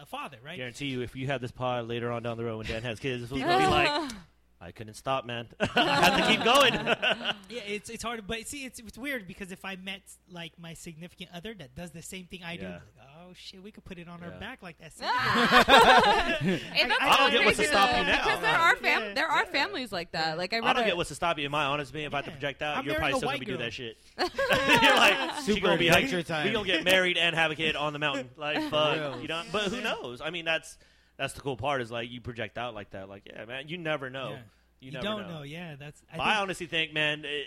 a 0.00 0.06
father, 0.06 0.38
right? 0.44 0.56
Guarantee 0.56 0.86
you, 0.86 1.02
if 1.02 1.16
you 1.16 1.26
have 1.26 1.40
this 1.40 1.50
pod 1.50 1.88
later 1.88 2.10
on 2.10 2.22
down 2.22 2.36
the 2.36 2.44
road 2.44 2.58
when 2.58 2.66
Dan 2.66 2.82
has 2.82 3.00
kids, 3.00 3.22
this 3.22 3.30
will 3.30 3.38
be 3.38 3.44
like, 3.44 4.10
I 4.60 4.72
couldn't 4.72 4.94
stop, 4.94 5.24
man. 5.24 5.46
I 5.60 5.66
have 6.04 6.16
to 6.20 6.26
keep 6.26 6.42
going. 6.44 6.74
Yeah, 7.50 7.62
it's 7.66 7.88
it's 7.88 8.02
hard, 8.02 8.26
but 8.26 8.46
see, 8.46 8.64
it's 8.66 8.78
it's 8.78 8.98
weird 8.98 9.26
because 9.26 9.52
if 9.52 9.64
I 9.64 9.76
met 9.76 10.02
like 10.30 10.52
my 10.60 10.74
significant 10.74 11.30
other 11.32 11.54
that 11.54 11.74
does 11.74 11.92
the 11.92 12.02
same 12.02 12.26
thing 12.26 12.42
I 12.44 12.56
do, 12.56 12.64
Yeah. 12.64 12.72
like, 12.72 13.08
oh 13.26 13.32
shit, 13.34 13.62
we 13.62 13.70
could 13.70 13.84
put 13.84 13.98
it 13.98 14.06
on 14.06 14.22
our 14.22 14.32
back 14.32 14.62
like 14.62 14.76
that. 14.80 14.92
And 16.42 16.90
that's 16.90 17.00
I 17.00 17.16
don't 17.16 17.30
get 17.32 17.44
what's 17.46 17.56
crazy 17.56 17.62
to 17.62 17.68
stop 17.68 17.90
though, 17.90 17.98
you 17.98 18.04
now. 18.04 18.22
Because 18.24 18.40
there 18.40 18.54
are 18.54 18.76
fam- 18.76 19.02
Yeah. 19.02 19.14
there 19.14 19.28
are 19.28 19.44
Yeah. 19.44 19.50
families 19.50 19.92
like 19.92 20.12
that. 20.12 20.36
Like 20.36 20.52
I 20.52 20.58
I 20.58 20.72
don't 20.74 20.84
get 20.84 20.96
what's 20.96 21.08
to 21.08 21.14
stop 21.14 21.38
you. 21.38 21.46
In 21.46 21.50
my 21.50 21.64
honest 21.64 21.90
opinion, 21.90 22.08
if 22.10 22.14
I 22.14 22.18
have 22.18 22.24
to 22.26 22.30
project 22.32 22.60
out, 22.60 22.76
I'm 22.76 22.84
you're 22.84 22.96
probably 22.96 23.12
still 23.12 23.20
gonna 23.28 23.32
white 23.32 23.40
be 23.40 23.46
do 23.46 23.56
that 23.56 23.72
shit. 23.72 23.96
you're 24.18 24.96
like, 24.96 25.36
she 25.46 25.52
Super 25.54 25.66
gonna 25.68 25.78
be 25.78 25.88
adventure 25.88 26.18
like, 26.18 26.26
time. 26.26 26.46
we 26.46 26.52
gonna 26.52 26.66
get 26.66 26.84
married 26.84 27.16
and 27.16 27.34
have 27.34 27.50
a 27.50 27.54
kid 27.54 27.76
on 27.76 27.92
the 27.94 27.98
mountain. 27.98 28.28
Like, 28.36 28.62
fuck, 28.70 28.96
real. 28.98 29.20
you 29.22 29.28
know. 29.28 29.42
But 29.52 29.64
who 29.64 29.80
knows? 29.80 30.20
I 30.20 30.28
mean, 30.30 30.44
that's 30.44 30.76
that's 31.18 31.34
the 31.34 31.40
cool 31.40 31.56
part 31.56 31.82
is 31.82 31.90
like 31.90 32.10
you 32.10 32.20
project 32.20 32.56
out 32.56 32.74
like 32.74 32.90
that. 32.90 33.08
Like, 33.08 33.24
yeah, 33.26 33.44
man, 33.44 33.68
you 33.68 33.76
never 33.76 34.08
know. 34.08 34.30
Yeah. 34.30 34.36
You, 34.80 34.86
You, 34.86 34.92
never 34.92 35.04
don't 35.04 35.22
know. 35.22 35.38
know. 35.38 35.42
Yeah, 35.42 35.74
that's. 35.76 36.00
I 36.08 36.12
think, 36.16 36.26
I 36.26 36.36
honestly 36.36 36.66
think, 36.66 36.94
man, 36.94 37.24
eh, 37.24 37.42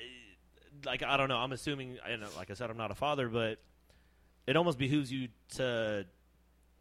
like 0.85 1.02
I 1.02 1.15
don't 1.18 1.30
know. 1.30 1.38
I'm 1.38 1.53
assuming, 1.53 1.98
I 2.06 2.15
know, 2.18 2.27
like 2.35 2.52
I 2.52 2.53
said, 2.53 2.69
I'm 2.69 2.77
not 2.77 2.91
a 2.91 2.95
father, 2.95 3.30
but 3.30 3.60
it 4.45 4.57
almost 4.57 4.77
behooves 4.77 5.11
you 5.11 5.30
to 5.56 6.06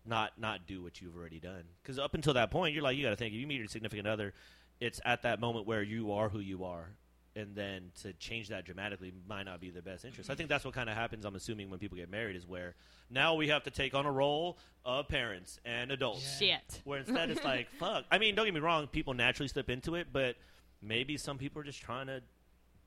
not 0.04 0.32
not 0.38 0.66
do 0.66 0.82
what 0.82 1.00
you've 1.00 1.16
already 1.16 1.38
done. 1.38 1.62
Because 1.82 1.98
up 2.00 2.14
until 2.14 2.34
that 2.34 2.50
point, 2.50 2.74
you're 2.74 2.82
like, 2.82 2.96
you 2.96 3.04
got 3.04 3.10
to 3.10 3.16
think. 3.16 3.32
If 3.32 3.40
you 3.40 3.46
meet 3.46 3.58
your 3.58 3.68
significant 3.68 4.08
other, 4.08 4.34
it's 4.80 5.00
at 5.04 5.22
that 5.22 5.38
moment 5.40 5.66
where 5.66 5.82
you 5.82 6.12
are 6.12 6.28
who 6.28 6.40
you 6.40 6.64
are, 6.64 6.90
and 7.36 7.54
then 7.54 7.92
to 8.02 8.12
change 8.14 8.48
that 8.48 8.64
dramatically 8.64 9.12
might 9.28 9.44
not 9.44 9.60
be 9.60 9.70
the 9.70 9.82
best 9.82 10.04
interest. 10.04 10.30
I 10.30 10.34
think 10.34 10.48
that's 10.48 10.64
what 10.64 10.74
kind 10.74 10.88
of 10.90 10.96
happens. 10.96 11.24
I'm 11.24 11.36
assuming 11.36 11.70
when 11.70 11.78
people 11.78 11.96
get 11.96 12.10
married 12.10 12.34
is 12.36 12.46
where 12.46 12.74
now 13.08 13.34
we 13.34 13.48
have 13.48 13.62
to 13.64 13.70
take 13.70 13.94
on 13.94 14.04
a 14.04 14.10
role 14.10 14.58
of 14.84 15.06
parents 15.08 15.60
and 15.64 15.92
adults. 15.92 16.40
Yeah. 16.40 16.56
shit. 16.58 16.80
Where 16.84 16.98
instead 16.98 17.30
it's 17.30 17.44
like, 17.44 17.68
fuck. 17.78 18.04
I 18.10 18.18
mean, 18.18 18.34
don't 18.34 18.46
get 18.46 18.54
me 18.54 18.60
wrong, 18.60 18.86
people 18.88 19.14
naturally 19.14 19.48
slip 19.48 19.70
into 19.70 19.94
it, 19.94 20.08
but 20.12 20.36
maybe 20.82 21.16
some 21.16 21.38
people 21.38 21.60
are 21.60 21.64
just 21.64 21.80
trying 21.80 22.08
to 22.08 22.20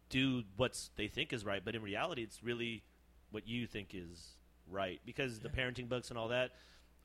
do 0.10 0.44
what 0.58 0.78
they 0.98 1.08
think 1.08 1.32
is 1.34 1.46
right, 1.46 1.64
but 1.64 1.74
in 1.76 1.82
reality, 1.82 2.22
it's 2.22 2.44
really 2.44 2.84
what 3.32 3.48
you 3.48 3.66
think 3.66 3.90
is 3.94 4.36
right 4.70 5.00
because 5.06 5.40
the 5.40 5.50
parenting 5.50 5.88
books 5.90 6.10
and 6.10 6.18
all 6.20 6.28
that. 6.30 6.52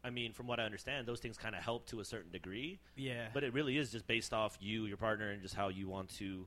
I 0.04 0.10
mean, 0.10 0.32
from 0.32 0.46
what 0.46 0.60
I 0.60 0.64
understand, 0.64 1.06
those 1.06 1.18
things 1.18 1.36
kind 1.36 1.54
of 1.56 1.62
help 1.62 1.86
to 1.88 1.98
a 2.00 2.04
certain 2.04 2.30
degree, 2.30 2.78
Yeah. 2.96 3.28
but 3.34 3.42
it 3.44 3.52
really 3.52 3.76
is 3.78 3.90
just 3.90 4.06
based 4.06 4.32
off 4.32 4.56
you, 4.60 4.84
your 4.86 4.96
partner, 4.96 5.30
and 5.30 5.42
just 5.42 5.54
how 5.56 5.68
you 5.68 5.88
want 5.88 6.10
to 6.18 6.46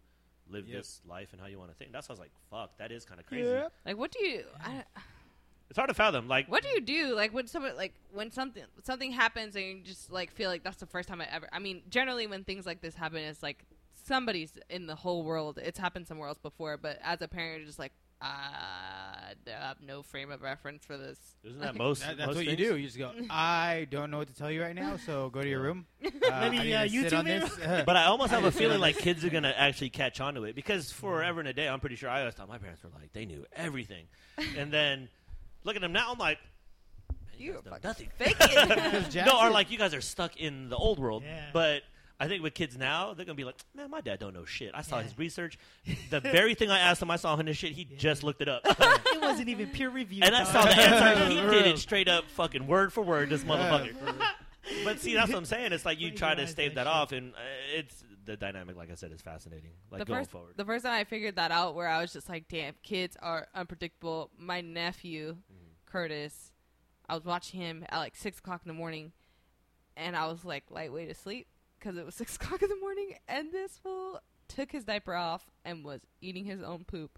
live 0.52 0.68
Yep. 0.68 0.78
this 0.78 1.02
life 1.07 1.30
and 1.32 1.41
how 1.41 1.48
you 1.48 1.57
want 1.57 1.72
to 1.72 1.76
think. 1.78 1.91
That's 1.91 2.07
why 2.10 2.14
I 2.14 2.15
was 2.15 2.19
like, 2.19 2.32
fuck, 2.49 2.78
that 2.78 2.91
is 2.91 3.06
kind 3.06 3.19
of 3.19 3.26
crazy. 3.26 3.49
Yep. 3.49 3.72
Like, 3.86 3.98
what 3.98 4.11
do 4.11 4.26
you? 4.26 4.44
I, 4.64 4.84
It's 5.69 5.78
hard 5.78 5.88
to 5.88 5.94
fathom. 5.94 6.28
Like, 6.28 6.48
what 6.49 6.64
do 6.64 6.69
you 6.69 6.82
do? 6.82 7.15
Like 7.15 7.34
when 7.34 7.48
somebody 7.48 7.76
like 7.78 7.94
when 8.11 8.30
something 8.32 8.64
something 8.84 9.11
happens 9.14 9.56
and 9.56 9.64
you 9.65 9.82
just 9.84 10.11
like 10.11 10.32
feel 10.32 10.49
like 10.49 10.64
that's 10.64 10.78
the 10.78 10.86
first 10.86 11.07
time 11.07 11.22
I 11.22 11.28
ever. 11.32 11.48
I 11.53 11.60
mean, 11.60 11.82
generally 11.90 12.28
when 12.28 12.44
things 12.44 12.65
like 12.65 12.82
this 12.82 12.94
happen, 12.94 13.19
it's 13.19 13.41
like 13.41 13.64
somebody's 14.03 14.52
in 14.69 14.86
the 14.88 14.95
whole 14.95 15.23
world. 15.23 15.60
It's 15.64 15.80
happened 15.80 16.07
somewhere 16.07 16.28
else 16.28 16.40
before, 16.40 16.76
but 16.76 16.99
as 17.02 17.22
a 17.22 17.28
parent, 17.30 17.60
you're 17.60 17.68
just 17.68 17.80
like, 17.80 17.94
ah, 18.22 19.20
I 19.48 19.68
have 19.68 19.82
no 19.82 20.02
frame 20.02 20.32
of 20.32 20.41
reference 20.41 20.84
for 20.86 20.98
this. 20.98 21.18
isn't 21.44 21.60
that 21.62 21.76
most? 21.76 22.02
That- 22.06 22.18
that's 22.18 22.28
most 22.28 22.36
what 22.38 22.45
you 22.45 22.56
do. 22.56 22.76
You 22.78 22.86
just 22.86 22.98
go. 22.98 23.12
I 23.30 23.88
don't 23.90 24.12
know 24.12 24.18
what 24.20 24.28
to 24.28 24.36
tell 24.36 24.49
you 24.52 24.62
right 24.62 24.76
now, 24.76 24.98
so 24.98 25.30
go 25.30 25.41
to 25.41 25.48
your 25.49 25.62
room. 25.62 25.86
Uh, 26.32 26.40
Maybe, 26.49 26.60
I 26.60 26.64
need 26.88 26.98
uh, 27.03 27.10
YouTube 27.10 27.20
on 27.20 27.26
this. 27.26 27.58
But 27.86 27.95
I 27.98 28.06
almost 28.06 28.32
have 28.32 28.44
a 28.45 28.52
feeling 28.52 28.80
like 28.80 28.98
kids 28.98 29.26
are 29.26 29.30
gonna 29.30 29.53
actually 29.58 29.90
catch 29.90 30.22
on 30.22 30.36
to 30.36 30.44
it 30.45 30.56
because 30.56 30.91
forever 30.91 31.40
and 31.41 31.49
a 31.49 31.53
day, 31.53 31.68
I'm 31.68 31.80
pretty 31.82 31.95
sure 31.98 32.10
I 32.10 32.20
always 32.22 32.36
thought 32.36 32.48
my 32.48 32.58
parents 32.58 32.84
were 32.84 32.90
like 32.98 33.12
they 33.12 33.26
knew 33.26 33.45
everything, 33.53 34.06
and 34.58 34.72
then 34.72 35.10
look 35.66 35.76
at 35.76 35.82
them 35.82 35.91
now. 35.91 36.12
I'm 36.12 36.18
like, 36.20 36.38
you 37.38 37.53
You 37.53 37.62
guys 37.66 37.74
are 37.74 37.80
nothing. 37.84 38.10
fake 38.18 38.36
it. 38.40 39.26
No, 39.26 39.41
or 39.41 39.49
like 39.49 39.72
you 39.72 39.78
guys 39.78 39.94
are 39.94 40.02
stuck 40.02 40.38
in 40.38 40.70
the 40.70 40.78
old 40.78 40.99
world. 40.99 41.24
Yeah. 41.26 41.49
But 41.52 41.82
I 42.22 42.27
think 42.27 42.43
with 42.43 42.53
kids 42.53 42.77
now, 42.77 43.14
they're 43.15 43.26
gonna 43.26 43.35
be 43.35 43.43
like, 43.43 43.56
man, 43.76 43.89
my 43.89 43.99
dad 43.99 44.19
don't 44.19 44.34
know 44.34 44.45
shit. 44.45 44.72
I 44.76 44.84
saw 44.84 44.98
Yeah. 44.98 45.03
his 45.03 45.18
research. 45.18 45.57
The 46.11 46.19
very 46.38 46.53
thing 46.53 46.69
I 46.69 46.77
asked 46.80 47.02
him, 47.02 47.10
I 47.10 47.15
saw 47.15 47.34
him 47.34 47.39
in 47.41 47.48
his 47.48 47.57
shit. 47.57 47.72
He 47.72 47.88
Yeah. 47.89 47.98
just 47.98 48.23
looked 48.23 48.41
it 48.41 48.48
up. 48.48 48.61
it 48.68 49.22
wasn't 49.22 49.49
even 49.49 49.69
peer 49.69 49.89
reviewed. 49.89 50.23
And 50.23 50.35
I 50.35 50.43
saw 50.43 50.61
the 50.64 50.69
answer. 50.80 51.26
He 51.34 51.35
did 51.41 51.65
it 51.65 51.80
straight 51.80 52.07
up, 52.07 52.26
fucking 52.26 52.68
word 52.68 52.93
for 52.93 53.02
word. 53.03 53.30
This 53.30 53.43
motherfucker. 53.43 53.95
But 54.84 54.99
see, 54.99 55.15
that's 55.15 55.30
what 55.30 55.38
I'm 55.39 55.45
saying. 55.45 55.73
It's 55.73 55.85
like 55.85 55.99
you 55.99 56.11
try 56.11 56.35
to 56.35 56.45
stave 56.45 56.76
that 56.76 56.84
that 56.85 56.88
off, 56.88 57.11
and 57.11 57.34
uh, 57.34 57.38
it's 57.76 58.03
the 58.26 58.38
dynamic. 58.38 58.77
Like 58.77 58.91
I 58.91 58.95
said, 58.95 59.11
is 59.11 59.22
fascinating. 59.22 59.72
Like 59.89 59.99
the 59.99 60.06
going 60.06 60.19
first, 60.22 60.30
forward. 60.31 60.53
the 60.56 60.64
first 60.65 60.85
time 60.85 60.93
I 60.93 61.03
figured 61.03 61.38
that 61.38 61.49
out, 61.52 61.73
where 61.73 61.88
I 61.88 61.99
was 62.02 62.14
just 62.14 62.30
like, 62.30 62.48
"Damn, 62.48 62.76
kids 62.84 63.18
are 63.19 63.48
unpredictable." 63.56 64.30
My 64.38 64.61
nephew, 64.61 65.38
Mm-hmm. 65.52 65.72
Curtis, 65.88 66.52
I 67.10 67.15
was 67.15 67.26
watching 67.26 67.60
him 67.60 67.84
at 67.89 67.98
like 67.98 68.15
six 68.15 68.38
o'clock 68.38 68.61
in 68.64 68.68
the 68.69 68.76
morning, 68.76 69.11
and 69.98 70.15
I 70.15 70.27
was 70.27 70.45
like 70.45 70.65
lightweight 70.69 71.10
asleep 71.10 71.48
because 71.82 71.98
it 71.98 72.06
was 72.06 72.16
six 72.22 72.36
o'clock 72.38 72.62
in 72.62 72.70
the 72.70 72.76
morning, 72.78 73.16
and 73.28 73.52
this 73.52 73.78
fool 73.82 74.22
took 74.48 74.72
his 74.72 74.84
diaper 74.86 75.16
off 75.16 75.49
and 75.66 75.84
was 75.84 76.02
eating 76.22 76.45
his 76.45 76.62
own 76.62 76.84
poop, 76.86 77.18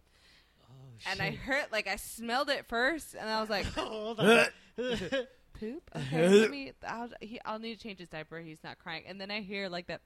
Oh, 0.63 0.73
and 1.11 1.21
I 1.21 1.31
heard 1.31 1.65
like 1.71 1.87
I 1.87 1.97
smelled 1.97 2.49
it 2.49 2.65
first, 2.67 3.13
and 3.13 3.29
I 3.29 3.39
was 3.41 3.49
like, 3.49 3.65
Hold 3.75 4.19
on. 4.19 4.45
"Poop? 5.59 5.91
Okay, 5.95 6.27
let 6.29 6.49
me. 6.49 6.71
I'll, 6.87 7.09
he, 7.21 7.39
I'll 7.45 7.59
need 7.59 7.75
to 7.77 7.83
change 7.83 7.99
his 7.99 8.09
diaper. 8.09 8.39
He's 8.39 8.63
not 8.63 8.79
crying." 8.79 9.03
And 9.07 9.21
then 9.21 9.29
I 9.29 9.41
hear 9.41 9.69
like 9.69 9.85
that. 9.87 10.01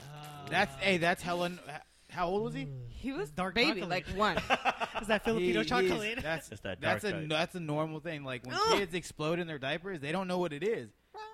Uh, 0.00 0.02
that's 0.50 0.74
hey, 0.76 0.96
that's 0.98 1.22
Helen. 1.22 1.58
How 2.10 2.28
old 2.28 2.44
was 2.44 2.54
he? 2.54 2.68
He 2.98 3.12
was 3.12 3.30
Dark 3.30 3.54
baby, 3.54 3.80
chocolate. 3.82 3.88
like 3.88 4.06
one. 4.18 4.36
Is 5.00 5.06
that 5.06 5.22
Filipino 5.24 5.52
He- 5.52 5.58
he 5.60 5.64
chocolate? 5.64 6.18
is- 6.18 6.22
that's 6.24 6.50
It's 6.50 6.60
that 6.62 6.80
that's 6.80 7.04
a 7.04 7.26
that's 7.28 7.54
a 7.54 7.60
normal 7.60 8.00
thing. 8.00 8.24
Like 8.24 8.44
when 8.44 8.56
Ugh. 8.56 8.78
kids 8.78 8.92
explode 8.92 9.38
in 9.38 9.46
their 9.46 9.60
diapers, 9.60 10.00
they 10.00 10.10
don't 10.10 10.26
know 10.26 10.38
what 10.38 10.52
it 10.52 10.64
is. 10.64 10.88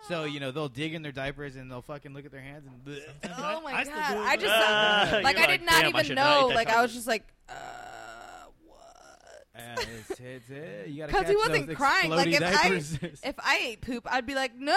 So 0.09 0.25
you 0.25 0.39
know 0.41 0.51
they'll 0.51 0.69
dig 0.69 0.93
in 0.95 1.03
their 1.03 1.13
diapers 1.13 1.57
and 1.57 1.71
they'll 1.71 1.81
fucking 1.83 2.13
look 2.13 2.27
at 2.27 2.33
their 2.33 2.43
hands 2.43 2.67
and. 2.67 2.85
bleh. 2.85 3.01
Oh 3.39 3.61
my 3.63 3.73
I 3.73 3.85
still 3.85 3.95
god! 3.97 4.09
do 4.15 4.21
it, 4.21 4.25
I 4.27 4.37
just 4.37 4.55
Ah, 4.55 5.21
like 5.23 5.37
you're 5.37 5.45
I 5.45 5.57
did 5.57 5.63
not 5.63 5.71
"Damn, 5.83 5.85
I 5.85 5.89
even 5.89 6.05
should 6.05 6.17
not 6.17 6.39
eat 6.39 6.49
know. 6.49 6.55
Like 6.55 6.69
I 6.69 6.83
was 6.83 6.93
just 6.93 7.07
like, 7.07 7.23
uh, 7.49 7.55
what? 8.67 9.47
Yeah, 9.55 9.75
it's, 9.79 10.21
it's, 10.21 10.51
uh, 10.51 10.55
you 10.87 10.99
gotta 10.99 11.13
Because 11.13 11.29
he 11.29 11.35
catch 11.35 11.49
wasn't 11.49 11.67
those 11.69 11.77
crying. 11.77 12.11
Like 12.11 12.29
explodey 12.29 13.03
if 13.03 13.23
I 13.25 13.29
if 13.29 13.35
I 13.39 13.61
ate 13.63 13.81
poop, 13.81 14.07
I'd 14.11 14.27
be 14.27 14.35
like, 14.35 14.55
no. 14.59 14.77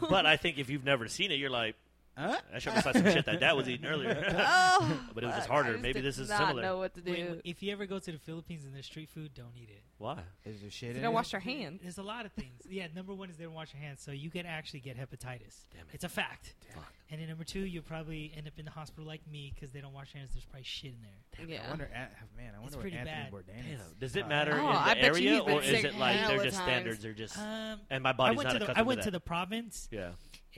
but 0.10 0.26
I 0.26 0.36
think 0.42 0.58
if 0.58 0.68
you've 0.70 0.84
never 0.84 1.06
seen 1.08 1.30
it, 1.30 1.38
you're 1.38 1.50
like, 1.50 1.76
huh? 2.18 2.36
that 2.52 2.62
should 2.62 2.74
be 2.74 2.80
like 2.84 2.94
some 2.96 3.04
shit 3.04 3.24
that 3.26 3.40
dad 3.40 3.52
was 3.52 3.68
eating 3.68 3.86
earlier. 3.86 4.24
oh, 4.38 5.00
But 5.14 5.24
it 5.24 5.26
was 5.28 5.36
just 5.36 5.48
harder. 5.48 5.70
I 5.70 5.72
just 5.72 5.82
Maybe 5.82 6.00
did 6.00 6.04
this 6.04 6.18
is 6.18 6.28
similar. 6.28 6.40
not 6.44 6.48
similar. 6.50 6.62
Know 6.62 6.78
what 6.78 6.94
to 6.94 7.00
do? 7.00 7.12
Wait, 7.12 7.40
if 7.44 7.62
you 7.62 7.72
ever 7.72 7.86
go 7.86 7.98
to 7.98 8.12
the 8.12 8.18
Philippines 8.18 8.64
and 8.64 8.74
there's 8.74 8.86
street 8.86 9.08
food, 9.08 9.32
don't 9.34 9.52
eat 9.56 9.68
it. 9.70 9.82
Why? 9.98 10.18
Is 10.44 10.60
there 10.60 10.70
shit 10.70 10.90
they 10.92 10.96
in 10.98 11.02
don't 11.02 11.12
it? 11.12 11.14
wash 11.14 11.30
their 11.30 11.40
hands. 11.40 11.80
There's 11.82 11.98
a 11.98 12.02
lot 12.02 12.24
of 12.26 12.32
things. 12.32 12.62
Yeah, 12.68 12.86
number 12.94 13.14
one 13.14 13.30
is 13.30 13.36
they 13.36 13.44
don't 13.44 13.54
wash 13.54 13.72
your 13.74 13.82
hands, 13.82 14.00
so 14.02 14.12
you 14.12 14.30
can 14.30 14.46
actually 14.46 14.80
get 14.80 14.96
hepatitis. 14.96 15.64
Damn 15.72 15.82
it. 15.82 15.94
It's 15.94 16.04
a 16.04 16.08
fact. 16.08 16.54
Fuck. 16.74 16.92
And 17.10 17.20
then 17.20 17.28
number 17.28 17.42
two, 17.44 17.60
you'll 17.60 17.82
probably 17.82 18.32
end 18.36 18.46
up 18.46 18.52
in 18.58 18.64
the 18.66 18.70
hospital 18.70 19.06
like 19.06 19.22
me 19.30 19.50
because 19.54 19.72
they 19.72 19.80
don't 19.80 19.94
wash 19.94 20.12
your 20.12 20.18
hands. 20.20 20.32
There's 20.34 20.44
probably 20.44 20.64
shit 20.64 20.92
in 20.92 20.98
there. 21.02 21.46
Yeah. 21.48 21.62
I 21.66 21.70
wonder, 21.70 21.84
An- 21.94 22.08
man. 22.36 22.52
I 22.54 22.56
It's 22.56 22.60
wonder 22.62 22.76
what 22.76 22.82
pretty 22.82 22.96
Anthony 22.98 23.16
bad. 23.16 23.32
Bourdain 23.32 23.62
Damn. 23.70 23.80
is. 23.80 23.92
Does 23.98 24.16
it 24.16 24.24
Uh, 24.24 24.28
matter 24.28 24.52
Oh, 24.60 24.68
in 24.70 24.76
I 24.76 24.94
the 24.94 25.00
bet 25.00 25.20
you 25.22 25.28
area, 25.30 25.34
he's 25.36 25.42
been 25.44 25.54
or 25.56 25.62
is 25.62 25.68
sick 25.70 25.84
it 25.84 25.98
like 25.98 26.26
they're 26.26 26.44
just 26.44 26.56
times. 26.58 26.68
standards? 26.68 27.04
Are 27.06 27.14
just 27.14 27.38
Um, 27.38 27.80
and 27.90 28.02
my 28.02 28.10
I 28.10 28.12
body's 28.12 28.36
went 28.36 28.46
not 28.48 28.52
to 28.52 28.58
the 28.58 28.64
accustomed 28.66 28.78
I 28.78 28.86
went 28.86 29.00
to 29.00 29.04
to 29.06 29.10
the 29.12 29.20
province 29.20 29.88
yeah, 29.90 30.10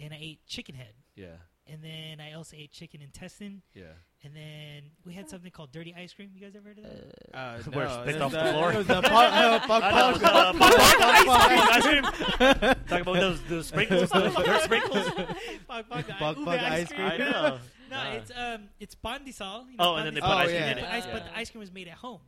and 0.02 0.12
I 0.12 0.18
ate 0.20 0.46
chicken 0.46 0.74
head, 0.74 0.92
yeah, 1.14 1.28
and 1.70 1.82
then 1.82 2.20
I 2.20 2.32
also 2.34 2.56
ate 2.56 2.72
chicken 2.72 3.00
intestine, 3.02 3.62
yeah. 3.74 3.84
and 4.24 4.34
then 4.34 4.82
we 5.06 5.12
had 5.14 5.28
something 5.28 5.50
called 5.50 5.70
dirty 5.72 5.94
ice 5.96 6.12
cream. 6.12 6.30
You 6.34 6.40
guys 6.40 6.54
ever 6.56 6.68
heard 6.68 6.78
of 6.78 6.84
that? 6.84 7.36
Uh, 7.36 7.58
Where 7.72 7.86
no, 7.86 7.92
it's 7.92 8.02
it 8.02 8.06
picked 8.12 8.20
off 8.22 8.32
the 8.32 8.42
the- 8.42 8.52
floor? 8.52 8.72
Know, 8.72 8.80
ice 9.70 10.16
cream. 11.46 11.70
ice 11.70 11.82
cream. 11.86 12.04
Talking 12.88 13.00
about 13.00 13.14
those, 13.20 13.40
those 13.48 13.66
sprinkles, 13.66 14.10
those 14.10 14.34
dirt 14.34 14.62
sprinkles. 14.62 15.08
Bug, 15.68 15.88
bug, 15.88 16.04
Bug, 16.18 16.44
bug 16.44 16.48
ice 16.58 16.88
cream. 16.88 17.00
I 17.06 17.16
know. 17.18 17.58
No, 17.90 18.02
it's 18.12 18.30
um, 18.30 18.68
it's 18.78 18.94
pandesal. 18.94 19.64
You 19.68 19.74
Oh, 19.80 19.96
and 19.96 20.06
then 20.06 20.14
they 20.14 20.20
put 20.20 20.30
Oh, 20.30 20.32
ice 20.34 20.46
cream 20.50 20.60
yeah. 20.60 20.70
in 20.70 20.74
But, 20.76 20.84
it. 20.84 20.90
ice, 20.92 21.06
Yeah. 21.06 21.12
but 21.12 21.24
the 21.24 21.36
ice 21.36 21.50
cream 21.50 21.58
was 21.58 21.72
made 21.72 21.88
at 21.88 21.94
home, 21.94 22.20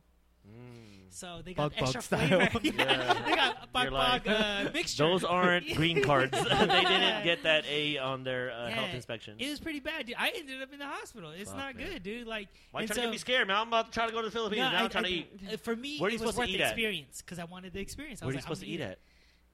Mm. 0.47 1.05
so 1.09 1.41
they 1.43 1.53
got 1.53 1.71
Bug, 1.71 1.79
bug 1.79 1.83
extra 1.95 2.01
style. 2.01 2.27
flavor. 2.27 2.59
Yeah. 2.63 3.13
they 3.25 3.35
got 3.35 3.71
bug 3.71 3.83
You're 3.83 3.91
like- 3.93 4.23
bug 4.25 4.33
uh, 4.35 4.69
mixture. 4.73 5.03
Those 5.03 5.23
aren't 5.23 5.73
green 5.75 6.01
cards. 6.03 6.31
they 6.43 6.49
didn't 6.49 7.23
get 7.23 7.43
that 7.43 7.65
A 7.69 7.97
on 7.99 8.23
their 8.23 8.51
uh, 8.51 8.69
health 8.69 8.93
inspection. 8.93 9.35
It 9.39 9.49
was 9.49 9.59
pretty 9.59 9.79
bad, 9.79 10.05
dude. 10.05 10.15
I 10.19 10.31
ended 10.35 10.61
up 10.61 10.73
in 10.73 10.79
the 10.79 10.85
hospital. 10.85 11.31
It's 11.31 11.49
Fuck, 11.49 11.59
not 11.59 11.75
man. 11.77 11.87
good, 11.93 12.03
dude. 12.03 12.27
Like, 12.27 12.49
Why 12.71 12.81
you 12.81 12.83
and 12.83 12.87
trying 12.87 12.87
to 12.87 12.93
so- 12.95 13.01
get 13.07 13.11
me 13.11 13.17
scared, 13.17 13.47
man? 13.47 13.57
I'm 13.57 13.67
about 13.69 13.85
to 13.87 13.91
try 13.91 14.05
to 14.07 14.11
go 14.11 14.21
to 14.21 14.27
the 14.27 14.31
Philippines. 14.31 14.59
No, 14.63 14.71
now 14.71 14.79
I- 14.79 14.83
I'm 14.83 14.89
trying 14.89 15.05
I- 15.05 15.09
to 15.09 15.13
eat. 15.15 15.29
uh, 15.53 15.57
For 15.57 15.75
me, 15.75 15.97
Where 15.99 16.07
are 16.07 16.11
you 16.11 16.17
it 16.17 16.21
was 16.21 16.31
supposed 16.31 16.35
to 16.35 16.41
worth 16.41 16.49
eat 16.49 16.57
the 16.57 16.63
at? 16.63 16.69
experience 16.71 17.21
because 17.21 17.39
I 17.39 17.45
wanted 17.45 17.73
the 17.73 17.79
experience. 17.79 18.21
I 18.21 18.25
Where 18.25 18.33
are 18.33 18.35
was 18.35 18.35
you 18.35 18.37
like, 18.37 18.43
supposed 18.43 18.61
to 18.61 18.67
eat 18.67 18.77
gonna 18.79 18.91
at? 18.91 18.99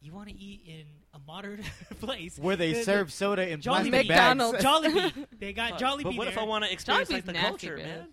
you 0.01 0.13
want 0.13 0.29
to 0.29 0.35
eat 0.35 0.61
in 0.65 0.85
a 1.13 1.19
modern 1.27 1.61
place 1.99 2.39
Where 2.39 2.55
they 2.55 2.71
The- 2.71 2.79
the 2.79 2.83
serve 2.85 3.11
soda 3.13 3.47
in 3.47 3.59
Jolly 3.61 3.89
plastic 3.89 4.07
McDonald's. 4.09 4.63
bags. 4.63 4.65
Jollibee. 4.65 5.25
They 5.39 5.53
got 5.53 5.71
Fuck. 5.71 5.79
Jollibee 5.81 6.03
But 6.03 6.15
what 6.15 6.23
there. 6.25 6.31
if 6.33 6.37
I 6.39 6.43
want 6.43 6.63
to 6.65 6.71
experience 6.71 7.11
like 7.11 7.25
the 7.25 7.33
culture, 7.33 7.77
man. 7.77 8.07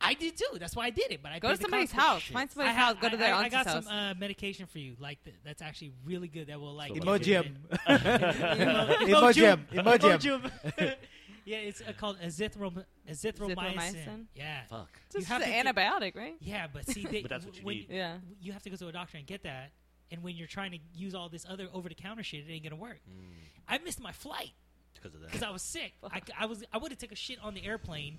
Man? 0.00 0.10
I 0.10 0.14
did 0.14 0.36
too. 0.36 0.58
That's 0.58 0.74
why 0.76 0.86
I 0.86 0.90
did 0.90 1.10
it. 1.12 1.20
But 1.22 1.32
I 1.32 1.38
Go 1.38 1.50
to 1.54 1.56
somebody's 1.60 1.90
cost 1.92 2.00
for 2.00 2.06
house. 2.12 2.22
shit. 2.22 2.32
Find 2.34 2.50
somebody's 2.50 2.74
ha- 2.76 2.84
house. 2.86 2.96
Go 3.00 3.08
to 3.08 3.16
their 3.16 3.34
I, 3.34 3.42
I 3.44 3.48
got 3.48 3.66
house. 3.66 3.84
some 3.84 3.92
uh, 3.94 4.14
medication 4.14 4.66
for 4.66 4.78
you. 4.78 4.96
Like 5.00 5.22
th- 5.24 5.36
that's 5.44 5.62
actually 5.62 5.92
really 6.04 6.28
good. 6.28 6.48
That 6.48 6.60
will 6.60 6.74
like 6.74 6.88
So 6.88 6.94
get 6.94 7.04
like- 7.06 7.22
Emojim. 7.22 7.56
Emojim. 7.86 9.66
Emojim. 9.72 10.18
Emojim. 10.20 10.94
yeah, 11.44 11.56
it's 11.58 11.80
uh, 11.80 11.92
called 11.98 12.18
azithrom- 12.20 12.84
azithromycin. 13.10 13.56
Azithromycin? 13.74 14.26
Yeah. 14.34 14.60
Fuck. 14.68 14.88
You 15.12 15.18
It's 15.20 15.28
have 15.28 15.40
just 15.40 15.50
to 15.50 15.56
an 15.58 15.64
get- 15.64 15.76
antibiotic, 15.76 16.16
right? 16.16 16.34
Yeah, 16.40 16.66
but 16.72 16.86
see, 16.86 17.04
they, 17.10 17.22
But 17.22 17.30
that's 17.30 17.46
what 17.46 17.56
you 17.56 17.62
when- 17.64 17.76
need. 17.76 17.86
Yeah. 17.90 18.16
You 18.40 18.52
have 18.52 18.62
to 18.62 18.70
go 18.70 18.76
to 18.76 18.88
a 18.88 18.92
doctor 18.92 19.18
and 19.18 19.26
get 19.26 19.42
that. 19.44 19.72
And 20.10 20.22
when 20.22 20.36
you're 20.36 20.46
trying 20.48 20.72
to 20.72 20.78
use 20.94 21.14
all 21.14 21.28
this 21.28 21.46
other 21.48 21.66
over-the-counter 21.72 22.22
shit, 22.22 22.44
it 22.48 22.52
ain't 22.52 22.62
gonna 22.62 22.76
work. 22.76 23.00
Mm, 23.10 23.24
I 23.66 23.78
missed 23.78 24.00
my 24.00 24.12
flight 24.12 24.50
because 24.94 25.14
of 25.14 25.22
that. 25.22 25.32
because. 25.32 25.42
I 25.42 25.50
was 25.50 25.62
sick. 25.62 25.92
I, 26.04 26.20
I 26.38 26.46
was 26.46 26.62
I 26.72 26.78
would 26.78 26.92
have 26.92 26.98
took 26.98 27.10
a 27.10 27.16
shit 27.16 27.38
on 27.42 27.54
the 27.54 27.64
airplane. 27.64 28.18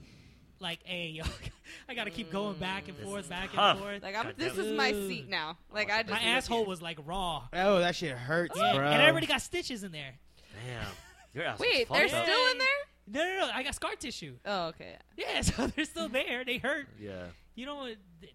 Like, 0.60 0.80
hey, 0.84 1.08
yo, 1.10 1.24
I 1.90 1.96
gotta 1.96 2.10
keep 2.12 2.32
going 2.32 2.56
back 2.58 2.88
and 2.88 2.98
forth, 2.98 3.30
back 3.30 3.52
tough. 3.54 3.76
and 3.78 3.80
forth. 3.80 4.04
Like 4.04 4.16
I'm. 4.16 4.34
This 4.38 4.58
is 4.58 4.72
my 4.78 4.90
it. 4.90 5.08
seat 5.08 5.30
now. 5.30 5.58
Oh 5.72 5.76
like 5.76 5.92
I 5.92 6.04
just. 6.04 6.14
My 6.14 6.20
asshole 6.30 6.60
here. 6.60 6.68
was 6.68 6.82
like 6.82 6.98
raw. 7.06 7.44
Oh, 7.54 7.80
that 7.80 7.96
shit 7.96 8.12
hurts, 8.18 8.56
Yeah, 8.56 8.74
bro. 8.76 8.86
and 8.88 9.02
I 9.02 9.10
already 9.10 9.28
got 9.28 9.42
stitches 9.42 9.84
in 9.84 9.92
there. 9.92 10.14
Damn. 10.66 10.86
Your 11.34 11.44
ass 11.44 11.60
Wait, 11.60 11.88
they're 11.92 12.08
fucked 12.08 12.14
up. 12.14 12.24
still 12.26 12.52
in 12.52 12.58
there? 12.58 12.68
No, 13.08 13.24
no, 13.24 13.48
no. 13.48 13.52
I 13.54 13.62
got 13.64 13.76
scar 13.76 13.96
tissue. 13.96 14.36
Oh, 14.46 14.68
okay. 14.68 14.96
Yeah, 15.18 15.42
so 15.42 15.68
they're 15.68 15.86
still 15.86 16.08
there. 16.10 16.46
They 16.46 16.58
hurt. 16.58 16.88
Yeah. 17.00 17.26
You 17.56 17.66
know, 17.66 17.88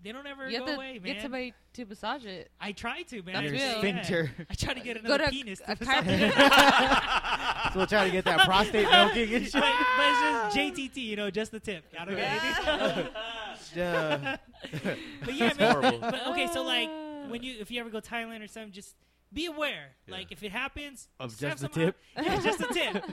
they 0.02 0.12
don't 0.12 0.26
ever 0.26 0.48
You 0.48 0.58
go 0.60 0.64
have 0.64 0.74
to 0.74 0.74
away, 0.76 0.92
man. 0.94 1.12
get 1.12 1.20
somebody 1.22 1.52
to 1.74 1.84
massage 1.84 2.24
it. 2.24 2.50
I 2.58 2.72
try 2.72 3.02
to, 3.02 3.22
man. 3.22 3.34
That's 3.34 3.52
Your 3.52 3.60
I, 3.60 3.64
real. 3.72 3.78
sphincter. 3.78 4.30
I 4.48 4.54
tried 4.54 4.74
to 4.74 4.80
get 4.80 4.96
Go 5.02 5.14
another 5.14 5.24
to 5.26 5.30
penis. 5.30 5.60
a 5.66 5.76
to 5.76 5.84
massage 5.84 6.04
chiropractor. 6.06 7.72
so 7.72 7.78
we'll 7.78 7.86
try 7.86 8.04
to 8.06 8.10
get 8.10 8.24
that 8.24 8.40
prostate 8.46 8.88
milking 8.90 9.34
and 9.34 9.44
shit. 9.44 9.52
but, 9.52 9.60
but 9.62 10.06
it's 10.08 10.54
just 10.54 10.56
JTT, 10.56 10.96
you 10.96 11.16
know, 11.16 11.30
just 11.30 11.50
the 11.52 11.60
tip. 11.60 11.84
I 11.98 12.04
don't 12.06 12.16
get 12.16 12.42
anything. 12.42 13.08
But 15.24 15.34
yeah, 15.34 15.48
That's 15.48 15.58
man. 15.58 15.70
horrible. 15.72 15.98
But 16.00 16.26
okay, 16.28 16.46
so 16.52 16.62
like 16.62 16.88
ah. 16.90 17.26
when 17.28 17.42
you 17.42 17.56
if 17.60 17.70
you 17.70 17.80
ever 17.80 17.90
go 17.90 18.00
Thailand 18.00 18.42
or 18.42 18.48
something, 18.48 18.72
just 18.72 18.94
be 19.32 19.46
aware. 19.46 19.88
Yeah. 20.06 20.14
Like 20.14 20.32
if 20.32 20.42
it 20.42 20.50
happens, 20.52 21.08
Of 21.18 21.32
have 21.32 21.40
just 21.40 21.62
the 21.62 21.66
some- 21.66 21.72
tip? 21.72 21.96
Yeah, 22.16 22.40
just 22.40 22.58
the 22.58 22.66
tip. 22.68 23.04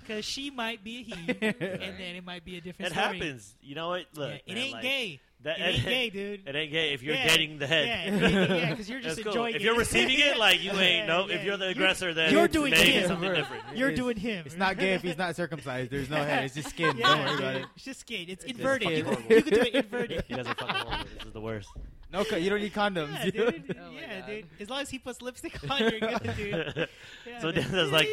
Because 0.00 0.24
she 0.24 0.50
might 0.50 0.82
be 0.82 0.98
a 1.00 1.02
he, 1.02 1.12
and 1.40 1.98
then 1.98 2.16
it 2.16 2.24
might 2.24 2.42
be 2.44 2.56
a 2.56 2.60
different 2.62 2.92
It 2.92 2.94
story. 2.94 3.18
happens. 3.18 3.54
You 3.60 3.74
know 3.74 3.88
what? 3.90 4.06
Look, 4.14 4.30
Yeah, 4.30 4.36
it 4.46 4.48
man, 4.54 4.56
ain't 4.58 4.72
like, 4.72 4.82
gay. 4.82 5.20
That, 5.44 5.60
It 5.60 5.62
ain't 5.62 5.84
gay, 5.84 6.10
dude. 6.10 6.48
It 6.48 6.56
ain't 6.56 6.72
gay 6.72 6.92
if 6.94 7.02
you're 7.02 7.14
Yeah, 7.14 7.28
getting 7.28 7.58
the 7.58 7.66
head. 7.68 7.86
Yeah, 7.86 8.28
yeah, 8.28 8.70
because 8.70 8.90
you're 8.90 9.00
just 9.02 9.16
That's 9.16 9.24
cool. 9.24 9.32
enjoying 9.32 9.54
If 9.54 9.60
it. 9.60 9.64
you're 9.64 9.76
receiving 9.76 10.18
it, 10.18 10.36
like 10.36 10.60
you 10.62 10.72
ain't. 10.72 11.06
No, 11.06 11.28
yeah. 11.28 11.36
if 11.36 11.44
you're 11.44 11.56
the 11.56 11.68
aggressor, 11.68 12.12
then 12.12 12.32
you're 12.32 12.48
doing 12.48 12.72
him. 12.72 13.06
something 13.06 13.32
different. 13.32 13.62
You're 13.74 13.90
It's- 13.90 13.98
doing 14.02 14.16
him. 14.16 14.42
It's 14.46 14.56
not 14.56 14.78
gay 14.78 14.94
if 14.94 15.02
he's 15.02 15.16
not 15.16 15.36
circumcised. 15.36 15.90
There's 15.92 16.10
no 16.10 16.16
head. 16.16 16.44
It's 16.44 16.54
just 16.54 16.70
skin. 16.70 16.96
Yeah, 16.96 17.06
Don't 17.14 17.24
worry 17.24 17.38
about 17.38 17.54
it. 17.56 17.66
It's 17.76 17.84
just 17.84 18.00
skin. 18.00 18.26
It's 18.28 18.44
It's 18.44 18.58
inverted. 18.58 18.90
You, 18.90 19.04
can- 19.04 19.12
you 19.30 19.42
can 19.42 19.52
do 19.54 19.60
it 19.60 19.74
inverted. 19.74 20.24
You 20.28 20.36
guys 20.36 20.46
are 20.48 20.54
fucking 20.56 20.74
horrible. 20.74 21.04
This 21.18 21.26
is 21.26 21.32
the 21.32 21.40
worst. 21.40 21.68
No, 22.10 22.24
co- 22.24 22.36
you 22.36 22.48
don't 22.48 22.60
need 22.60 22.72
condoms. 22.72 23.12
Yeah, 23.24 23.30
dude. 23.30 23.76
Oh 23.80 23.90
yeah, 23.92 24.26
dude. 24.26 24.46
As 24.60 24.70
long 24.70 24.80
as 24.80 24.88
he 24.90 24.98
puts 24.98 25.20
lipstick 25.20 25.58
on, 25.70 25.78
you're 25.80 26.00
good, 26.00 26.36
dude. 26.36 26.88
Yeah, 27.26 27.38
so 27.40 27.52
man. 27.52 27.66
that's 27.70 27.92
like 27.92 28.08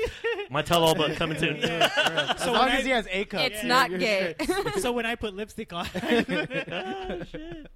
my 0.50 0.62
tell-all 0.62 0.96
but 0.96 1.16
coming 1.16 1.38
soon. 1.38 1.58
Yeah. 1.58 1.90
As 2.36 2.44
So 2.44 2.52
long 2.52 2.66
when 2.66 2.72
as 2.76 2.80
I- 2.80 2.84
he 2.84 2.90
has 2.90 3.08
A 3.10 3.26
cup. 3.26 3.42
It's 3.42 3.64
Yeah, 3.64 3.68
not 3.70 3.90
you're 3.92 4.00
gay. 4.00 4.36
straight. 4.42 4.76
so 4.80 4.92
when 4.92 5.06
I 5.06 5.16
put 5.16 5.34
lipstick 5.34 5.72
on. 5.72 5.88
Ah, 5.94 7.24
shit. 7.32 7.68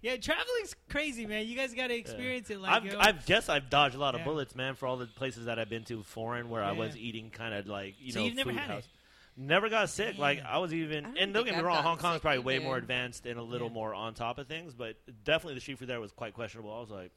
yeah, 0.00 0.16
traveling's 0.16 0.76
crazy, 0.88 1.26
man. 1.26 1.46
You 1.46 1.56
guys 1.56 1.74
got 1.74 1.88
to 1.88 1.94
experience 1.96 2.50
it. 2.50 2.60
Like, 2.60 2.72
I've, 2.72 2.84
yo. 2.84 2.98
I've 2.98 3.26
guess 3.26 3.48
I've 3.48 3.68
dodged 3.68 3.96
a 3.96 3.98
lot 3.98 4.14
of 4.14 4.20
Yeah. 4.20 4.26
bullets, 4.26 4.54
man, 4.54 4.76
for 4.76 4.86
all 4.86 4.96
the 4.96 5.06
places 5.06 5.46
that 5.46 5.58
I've 5.58 5.68
been 5.70 5.84
to 5.86 6.02
foreign 6.04 6.48
where 6.50 6.62
I 6.62 6.72
was 6.72 6.96
eating 6.96 7.30
kind 7.30 7.52
of 7.54 7.66
like 7.66 7.96
you 7.98 8.12
So 8.12 8.20
know 8.20 8.26
you've 8.26 8.36
never 8.36 8.50
food 8.50 8.58
had 8.60 8.70
it? 8.78 8.86
House. 9.38 9.48
Never 9.48 9.68
got 9.68 9.88
sick. 9.90 10.18
Like 10.18 10.42
I 10.44 10.58
was 10.58 10.72
even, 10.74 11.04
I 11.04 11.08
don't 11.08 11.18
and 11.18 11.34
don't 11.34 11.44
get 11.44 11.52
me 11.54 11.58
I've 11.60 11.64
wrong, 11.64 11.76
gotten 11.76 11.88
Hong 11.90 11.98
Kong's 11.98 12.14
sick 12.16 12.22
probably 12.22 12.38
way 12.40 12.56
either. 12.56 12.64
more 12.64 12.76
advanced 12.76 13.26
and 13.26 13.38
a 13.38 13.42
little 13.42 13.68
Yeah. 13.68 13.74
more 13.74 13.94
on 13.94 14.14
top 14.14 14.38
of 14.38 14.46
things, 14.48 14.74
but 14.74 14.96
definitely 15.24 15.54
the 15.54 15.60
street 15.60 15.78
food 15.78 15.88
there 15.88 16.00
was 16.00 16.12
quite 16.12 16.34
questionable. 16.34 16.74
I 16.74 16.80
was 16.80 16.90
like, 16.90 17.12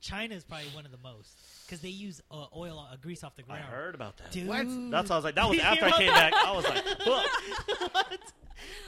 China 0.00 0.34
is 0.34 0.44
probably 0.44 0.66
one 0.74 0.84
of 0.84 0.90
the 0.92 0.98
most 0.98 1.34
because 1.64 1.80
they 1.80 1.88
use 1.88 2.20
uh, 2.30 2.44
oil, 2.54 2.78
uh, 2.78 2.96
grease 2.96 3.24
off 3.24 3.34
the 3.36 3.42
ground. 3.42 3.62
I 3.64 3.66
ground. 3.68 3.82
heard 3.84 3.94
about 3.94 4.16
that. 4.18 4.30
Dude. 4.32 4.46
What? 4.46 4.66
That's 4.90 5.08
how 5.08 5.14
I 5.14 5.18
was 5.18 5.24
like. 5.24 5.34
That 5.34 5.48
was 5.48 5.56
You 5.58 5.62
after 5.62 5.84
I 5.86 5.88
hear 5.90 5.98
came 5.98 6.08
about 6.10 6.30
back. 6.32 6.44
I 6.44 6.52
was 6.54 6.64
like, 6.64 6.84
fuck. 6.84 7.92
what? 7.94 8.20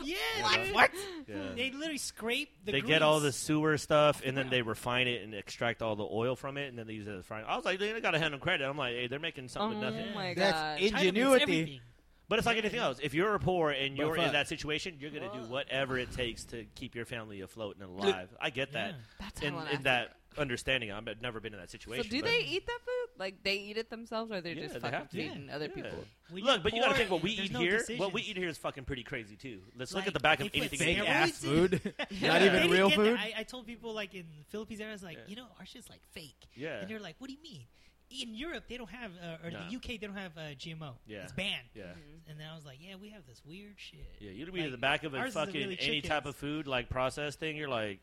Yeah, 0.04 0.16
What? 0.42 0.64
dude. 0.64 0.74
What? 0.74 0.90
Yeah. 1.28 1.34
They 1.56 1.70
literally 1.72 1.98
scrape 1.98 2.50
the. 2.64 2.70
they 2.72 2.80
grease. 2.82 2.88
get 2.88 3.02
all 3.02 3.18
the 3.18 3.32
sewer 3.32 3.76
stuff 3.78 4.22
and 4.24 4.36
then 4.36 4.48
they 4.48 4.62
refine 4.62 5.08
it 5.08 5.22
and 5.24 5.34
extract 5.34 5.82
all 5.82 5.96
the 5.96 6.06
oil 6.08 6.36
from 6.36 6.56
it 6.56 6.68
and 6.68 6.78
then 6.78 6.86
they 6.86 6.92
use 6.92 7.08
it 7.08 7.16
as 7.16 7.24
frying. 7.24 7.44
I 7.48 7.56
was 7.56 7.64
like, 7.64 7.80
they 7.80 7.98
got 8.00 8.12
to 8.12 8.18
hand 8.20 8.32
them 8.32 8.38
credit. 8.40 8.64
I'm 8.64 8.76
like, 8.78 8.94
hey, 8.94 9.06
they're 9.08 9.18
making 9.18 9.46
Oh 9.46 9.48
something 9.48 9.80
with 9.80 9.92
nothing. 9.94 10.14
my 10.14 10.34
That's 10.34 10.52
god. 10.52 10.80
it. 10.80 10.90
China 10.90 10.92
makes 10.92 11.08
ingenuity. 11.08 11.42
everything. 11.42 11.80
But 12.28 12.38
it's 12.38 12.46
like 12.46 12.58
anything 12.58 12.80
else. 12.80 12.98
If 13.02 13.14
you're 13.14 13.38
poor 13.38 13.70
and 13.70 13.96
you're 13.96 14.16
in 14.16 14.32
that 14.32 14.48
situation, 14.48 14.96
you're 14.98 15.10
gonna 15.10 15.32
do 15.32 15.48
whatever 15.48 15.96
it 15.98 16.10
takes 16.12 16.44
to 16.46 16.64
keep 16.74 16.94
your 16.94 17.04
family 17.04 17.40
afloat 17.40 17.76
and 17.80 17.88
alive. 17.88 18.28
I 18.40 18.50
get 18.50 18.72
that. 18.72 18.90
Yeah. 18.90 18.96
That's 19.20 19.40
In, 19.42 19.52
hella 19.54 19.68
in 19.70 19.82
that 19.84 20.16
understanding, 20.36 20.90
I've 20.92 21.06
never 21.22 21.40
been 21.40 21.54
in 21.54 21.60
that 21.60 21.70
So 21.70 21.78
situation. 21.78 22.10
do 22.10 22.20
but- 22.20 22.28
they 22.30 22.40
eat 22.40 22.66
that 22.66 22.78
food? 22.84 22.92
Like 23.18 23.42
they 23.44 23.54
eat 23.54 23.78
it 23.78 23.88
themselves, 23.88 24.30
or 24.32 24.40
they're 24.42 24.52
Yeah, 24.54 24.62
just 24.62 24.74
they 24.74 24.80
fucking 24.80 24.98
have 24.98 25.08
to. 25.08 25.16
feeding 25.16 25.48
other 25.50 25.66
Yeah. 25.66 25.74
people? 25.74 26.04
When 26.30 26.42
Look, 26.44 26.54
you're 26.56 26.62
but 26.64 26.74
you 26.74 26.80
got 26.82 26.86
to 26.88 26.90
poor, 26.92 26.98
think 26.98 27.10
what 27.12 27.22
we 27.22 27.36
there's 27.36 27.46
eat 27.48 27.52
no 27.52 27.60
here. 27.60 27.78
What 27.96 28.12
we 28.12 28.20
decisions. 28.20 28.28
eat 28.28 28.36
here 28.36 28.48
is 28.48 28.58
fucking 28.58 28.84
pretty 28.84 29.04
crazy 29.04 29.36
too. 29.36 29.62
Let's 29.76 29.92
look 29.94 30.02
Like, 30.02 30.08
at 30.08 30.14
the 30.14 30.20
back 30.20 30.40
of 30.40 30.44
they 30.52 30.60
put 30.60 30.68
anything. 30.68 30.78
fake 30.78 30.98
we 30.98 31.04
Fake 31.06 31.08
eat. 31.08 31.08
Ass 31.08 31.38
food. 31.38 31.80
Yeah. 32.10 32.28
Not 32.28 32.40
They 32.40 32.46
even 32.46 32.52
didn't 32.62 32.70
real 32.72 32.88
get 32.90 32.96
food. 32.96 33.16
I, 33.18 33.32
I 33.38 33.42
told 33.44 33.66
people 33.66 33.94
like 33.94 34.14
in 34.14 34.26
the 34.36 34.44
Philippines, 34.50 34.80
I 34.82 34.90
was 34.90 35.02
like, 35.02 35.16
Yeah. 35.16 35.24
you 35.28 35.36
know, 35.36 35.46
our 35.58 35.64
shit's 35.64 35.88
like 35.88 36.02
fake, 36.12 36.34
Yeah. 36.54 36.80
and 36.80 36.90
they're 36.90 37.00
like, 37.00 37.14
what 37.18 37.28
do 37.28 37.32
you 37.34 37.42
mean? 37.42 37.62
In 38.08 38.34
Europe, 38.34 38.64
they 38.68 38.76
don't 38.76 38.90
have, 38.90 39.10
uh, 39.20 39.44
or 39.46 39.50
No. 39.50 39.66
the 39.68 39.76
UK, 39.76 39.86
they 40.00 40.06
don't 40.06 40.16
have 40.16 40.36
uh, 40.38 40.54
GMO. 40.54 40.94
Yeah. 41.06 41.24
It's 41.24 41.32
banned. 41.32 41.66
Yeah. 41.74 41.84
And 42.28 42.38
then 42.38 42.46
I 42.50 42.54
was 42.54 42.64
like, 42.64 42.78
yeah, 42.80 42.94
we 43.00 43.10
have 43.10 43.26
this 43.26 43.42
weird 43.44 43.74
shit. 43.76 44.06
Yeah, 44.20 44.30
you'd 44.30 44.52
be 44.52 44.58
Like, 44.60 44.66
in 44.66 44.72
the 44.72 44.78
back 44.78 45.02
of 45.04 45.14
a 45.14 45.30
fucking 45.30 45.54
really 45.54 45.78
any 45.80 46.00
type 46.00 46.24
of 46.26 46.36
food 46.36 46.66
like 46.66 46.88
processed 46.88 47.40
thing. 47.40 47.56
You're 47.56 47.68
like, 47.68 48.00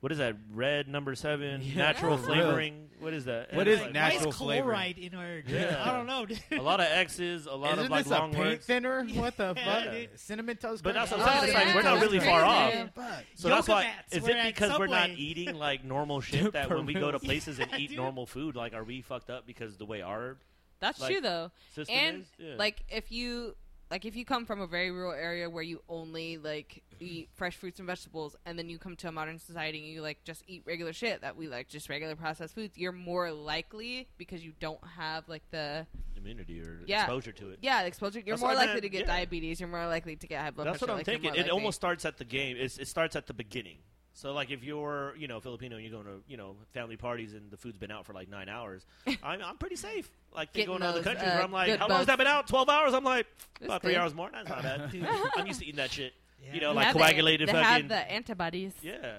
what 0.00 0.12
is 0.12 0.18
that? 0.18 0.36
Red 0.52 0.88
number 0.88 1.14
seven, 1.14 1.62
Yeah. 1.62 1.74
natural 1.76 2.18
Yeah. 2.18 2.24
flavoring. 2.24 2.86
What 3.00 3.14
is 3.14 3.24
that? 3.24 3.54
What 3.54 3.66
is 3.66 3.66
And 3.66 3.68
is 3.68 3.74
it's 3.76 3.82
like, 3.84 3.92
natural 3.94 4.24
Why 4.24 4.28
is 4.28 4.36
flavor? 4.36 4.62
chloride 4.64 4.98
in 4.98 5.14
our? 5.14 5.38
Yeah. 5.46 5.82
I 5.86 5.92
don't 5.96 6.06
know. 6.06 6.26
Dude. 6.26 6.38
A 6.52 6.60
lot 6.62 6.80
of 6.80 6.86
X's, 6.86 7.46
a 7.46 7.54
lot 7.54 7.72
Isn't 7.72 7.86
of 7.86 7.90
like 7.90 8.04
this 8.04 8.10
long 8.10 8.30
a 8.30 8.34
paint 8.34 8.46
words. 8.46 8.66
thinner? 8.66 9.04
What 9.14 9.36
the 9.38 9.54
fuck? 9.54 9.84
dude. 9.90 10.20
Cinnamon 10.20 10.56
toast. 10.58 10.82
But 10.82 10.94
that's 10.94 11.08
crunch? 11.10 11.24
what 11.24 11.32
I'm 11.34 11.40
saying. 11.44 11.54
Like 11.54 11.74
we're 11.74 11.82
not 11.82 11.98
that's 12.00 12.12
really 12.12 12.20
far 12.20 12.44
off. 12.44 12.70
crazy. 12.72 12.88
Fuck. 12.94 13.24
So 13.36 13.48
that's 13.48 13.68
why. 13.68 13.82
mats. 13.84 14.16
Is 14.16 14.22
We're 14.22 14.30
it 14.30 14.36
at 14.36 14.54
because 14.54 14.78
we're 14.78 14.86
not 14.86 15.10
eating 15.10 15.54
like 15.54 15.82
normal 15.82 16.20
shit 16.20 16.52
that 16.52 16.68
when 16.68 16.84
we 16.84 16.92
go 16.92 17.10
to 17.10 17.18
Peppermint. 17.18 17.24
places 17.24 17.58
and 17.58 17.70
eat 17.78 17.88
dude. 17.88 17.96
normal 17.96 18.26
food, 18.26 18.56
like 18.56 18.74
are 18.74 18.84
we 18.84 19.00
fucked 19.00 19.30
up 19.30 19.46
because 19.46 19.78
the 19.78 19.86
way 19.86 20.02
our 20.02 20.36
That's 20.80 21.00
Like, 21.00 21.12
true 21.12 21.20
though. 21.22 21.52
system 21.74 21.96
And 21.96 22.20
is? 22.22 22.28
Yeah. 22.38 22.54
like 22.58 22.84
if 22.90 23.10
you 23.10 23.54
like 23.90 24.04
if 24.04 24.14
you 24.14 24.24
come 24.24 24.46
from 24.46 24.60
a 24.60 24.66
very 24.66 24.90
rural 24.90 25.12
area 25.12 25.50
where 25.50 25.62
you 25.62 25.82
only 25.88 26.38
like 26.38 26.82
eat 27.00 27.28
fresh 27.34 27.56
fruits 27.56 27.78
and 27.80 27.86
vegetables 27.86 28.36
and 28.46 28.58
then 28.58 28.68
you 28.68 28.78
come 28.78 28.94
to 28.96 29.08
a 29.08 29.12
modern 29.12 29.38
society 29.38 29.78
and 29.78 29.88
you 29.88 30.00
like 30.02 30.22
just 30.24 30.44
eat 30.46 30.62
regular 30.66 30.92
shit 30.92 31.20
that 31.22 31.36
we 31.36 31.48
like 31.48 31.68
just 31.68 31.88
regular 31.88 32.14
processed 32.14 32.54
foods 32.54 32.76
you're 32.78 32.92
more 32.92 33.32
likely 33.32 34.06
because 34.18 34.44
you 34.44 34.52
don't 34.60 34.82
have 34.96 35.28
like 35.28 35.42
the 35.50 35.86
immunity 36.16 36.60
or 36.60 36.80
Yeah. 36.86 37.02
exposure 37.02 37.32
to 37.32 37.50
it. 37.50 37.58
yeah 37.62 37.82
exposure 37.82 38.20
you're 38.20 38.34
That's 38.36 38.42
more 38.42 38.50
what 38.50 38.58
I 38.58 38.66
likely 38.66 38.82
to 38.82 38.88
get 38.88 39.00
yeah. 39.02 39.06
diabetes 39.06 39.60
you're 39.60 39.68
more 39.68 39.86
likely 39.86 40.16
to 40.16 40.26
get 40.26 40.40
high 40.40 40.50
blood 40.50 40.64
pressure. 40.66 40.72
That's 40.72 40.78
pressure 40.78 40.86
what 40.86 40.92
I'm 40.92 40.98
like, 40.98 41.06
thinking. 41.06 41.30
It 41.34 41.36
likely- 41.38 41.50
almost 41.50 41.76
starts 41.76 42.04
at 42.04 42.18
the 42.18 42.24
game. 42.24 42.56
It's, 42.58 42.78
it 42.78 42.86
starts 42.88 43.16
at 43.16 43.26
the 43.26 43.34
beginning. 43.34 43.78
So 44.12 44.32
like 44.32 44.50
if 44.50 44.64
you're 44.64 45.14
you 45.16 45.28
know 45.28 45.40
Filipino 45.40 45.76
and 45.76 45.84
you're 45.84 45.92
going 46.02 46.04
to 46.04 46.22
you 46.28 46.36
know 46.36 46.56
family 46.72 46.96
parties 46.96 47.32
and 47.32 47.50
the 47.50 47.56
food's 47.56 47.78
been 47.78 47.90
out 47.90 48.04
for 48.06 48.12
like 48.12 48.28
nine 48.28 48.48
hours, 48.48 48.84
I'm, 49.22 49.40
I'm 49.42 49.56
pretty 49.56 49.76
safe. 49.76 50.10
Like 50.34 50.52
they 50.52 50.60
Getting 50.60 50.74
go 50.74 50.78
to 50.78 50.84
other 50.86 51.02
countries 51.02 51.28
uh, 51.28 51.34
where 51.34 51.42
I'm 51.44 51.52
like, 51.52 51.66
good 51.68 51.78
how 51.78 51.88
long 51.88 51.98
has 51.98 52.06
that 52.08 52.18
been 52.18 52.26
out? 52.26 52.46
Twelve 52.48 52.68
hours. 52.68 52.92
I'm 52.92 53.04
like 53.04 53.26
That's 53.60 53.66
about 53.68 53.82
three 53.82 53.92
good. 53.92 54.00
hours 54.00 54.14
more. 54.14 54.28
That's 54.32 54.48
not 54.48 54.62
bad. 54.62 54.90
Dude. 54.92 55.06
I'm 55.36 55.46
used 55.46 55.60
to 55.60 55.66
eating 55.66 55.76
that 55.76 55.90
shit. 55.92 56.12
Yeah. 56.44 56.54
You 56.54 56.60
know, 56.60 56.70
They 56.70 56.76
like 56.76 56.86
have 56.86 56.94
the- 56.94 57.00
coagulated 57.00 57.48
they 57.48 57.52
fucking 57.52 57.66
have 57.66 57.88
the 57.88 58.10
antibodies 58.12 58.72
yeah, 58.82 59.12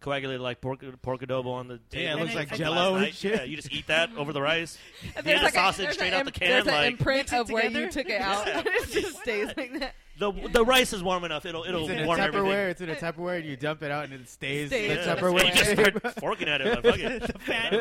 coagulated 0.00 0.40
like 0.42 0.60
pork 0.60 0.84
pork 1.02 1.20
adobo 1.22 1.46
on 1.54 1.68
the 1.68 1.78
table. 1.90 2.04
Yeah, 2.04 2.12
it 2.16 2.20
looks 2.20 2.34
like 2.34 2.54
Jello 2.54 2.94
and 2.96 3.12
shit. 3.14 3.34
Yeah, 3.34 3.42
you 3.44 3.56
just 3.56 3.72
eat 3.72 3.86
that 3.88 4.10
over 4.16 4.32
the 4.32 4.42
rice. 4.42 4.78
And 5.16 5.26
Yeah, 5.26 5.42
like 5.42 5.52
a- 5.54 5.56
sausage 5.56 5.84
there's 5.86 5.94
straight 5.96 6.12
an 6.12 6.20
out 6.20 6.24
the 6.26 6.32
can, 6.32 6.48
There's 6.48 6.66
like- 6.66 6.74
an 6.86 6.92
imprint 6.92 7.32
of 7.32 7.50
where 7.50 7.66
you 7.70 7.90
took 7.90 8.08
it 8.08 8.20
out. 8.20 8.46
Yeah. 8.46 8.62
it 8.64 8.90
just 8.90 9.18
stays 9.20 9.48
like 9.56 9.78
that. 9.80 9.94
The 10.18 10.32
the 10.52 10.64
rice 10.64 10.92
is 10.92 11.02
warm 11.02 11.24
enough. 11.24 11.44
It'll 11.44 11.64
it'll 11.64 11.82
It's 11.82 11.90
in 11.90 12.04
a 12.04 12.06
warm 12.06 12.20
everything. 12.20 12.50
It's 12.70 12.80
in 12.80 12.88
a 12.90 12.94
Tupperware, 12.94 13.36
and 13.38 13.44
you 13.46 13.56
dump 13.56 13.82
it 13.82 13.90
out, 13.90 14.04
and 14.04 14.14
it 14.14 14.28
stays, 14.28 14.68
Stays 14.68 14.90
in 14.90 14.98
in 14.98 15.04
the 15.06 15.14
the 15.14 15.32
You 15.44 15.52
just 15.52 15.70
Tupperware. 15.72 15.98
start 15.98 16.14
forking 16.20 16.48
at 16.48 16.60
it. 16.62 16.84
Like, 16.84 16.84
fuck 16.84 16.98
it. 16.98 17.22
the 17.22 17.38
fat. 17.38 17.72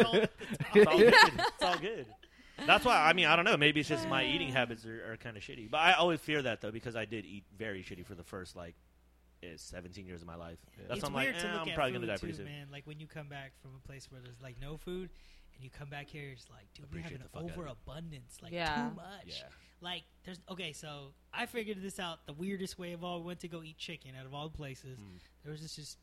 It's 0.73 0.87
all 0.87 0.97
good. 0.97 1.13
It's 1.13 1.63
all 1.63 1.77
good. 1.77 2.05
That's 2.65 2.85
why 2.85 2.97
I 3.09 3.13
mean 3.13 3.25
I 3.25 3.35
don't 3.35 3.45
know. 3.45 3.57
Maybe 3.57 3.79
it's 3.81 3.89
just 3.89 4.07
my 4.09 4.25
eating 4.25 4.49
habits 4.49 4.85
are, 4.85 5.13
are 5.13 5.17
kind 5.17 5.37
of 5.37 5.43
shitty. 5.43 5.69
But 5.69 5.77
I 5.81 5.93
always 5.93 6.19
fear 6.19 6.41
that 6.41 6.61
though 6.61 6.71
because 6.71 6.95
I 6.95 7.05
did 7.05 7.25
eat 7.25 7.43
very 7.57 7.83
shitty 7.83 8.05
for 8.05 8.15
the 8.15 8.23
first 8.23 8.55
like 8.55 8.75
eh, 9.43 9.47
17 9.55 10.05
years 10.05 10.21
of 10.21 10.27
my 10.27 10.35
life. 10.35 10.57
That's 10.87 10.99
it's 10.99 11.03
why 11.03 11.07
I'm 11.07 11.13
like, 11.13 11.25
weird 11.33 11.35
eh, 11.45 11.51
look 11.53 11.61
I'm 11.63 11.69
at 11.69 11.75
probably 11.75 11.91
food 11.93 11.99
gonna 12.01 12.07
die 12.07 12.15
too, 12.15 12.19
pretty 12.21 12.37
soon. 12.37 12.45
man. 12.45 12.67
Like 12.71 12.87
when 12.87 12.99
you 12.99 13.07
come 13.07 13.27
back 13.27 13.51
from 13.61 13.71
a 13.81 13.87
place 13.87 14.09
where 14.11 14.21
there's 14.21 14.41
like 14.41 14.55
no 14.61 14.77
food, 14.77 15.09
and 15.55 15.63
you 15.63 15.69
come 15.69 15.89
back 15.89 16.07
here, 16.07 16.23
you're 16.23 16.35
just 16.35 16.49
like, 16.49 16.67
dude, 16.73 16.85
we 16.93 17.01
have 17.01 17.11
an 17.11 17.19
the 17.23 17.23
fuck 17.29 17.43
out 17.43 17.43
of 17.43 17.49
it. 17.49 17.53
overabundance, 17.59 18.37
like 18.41 18.51
Yeah. 18.53 18.89
too 18.89 18.95
much. 18.95 19.25
Yeah. 19.27 19.43
Like 19.81 20.03
there's 20.23 20.39
okay, 20.51 20.71
so 20.73 21.13
I 21.33 21.45
figured 21.45 21.81
this 21.81 21.99
out 21.99 22.25
the 22.25 22.33
weirdest 22.33 22.79
way 22.79 22.93
of 22.93 23.03
all. 23.03 23.19
We 23.19 23.27
went 23.27 23.39
to 23.41 23.47
go 23.47 23.61
eat 23.63 23.77
chicken 23.77 24.11
out 24.19 24.25
of 24.25 24.33
all 24.33 24.49
the 24.49 24.57
places. 24.57 24.99
Mm. 24.99 25.19
There 25.43 25.51
was 25.51 25.61
this 25.61 25.75
just 25.75 25.97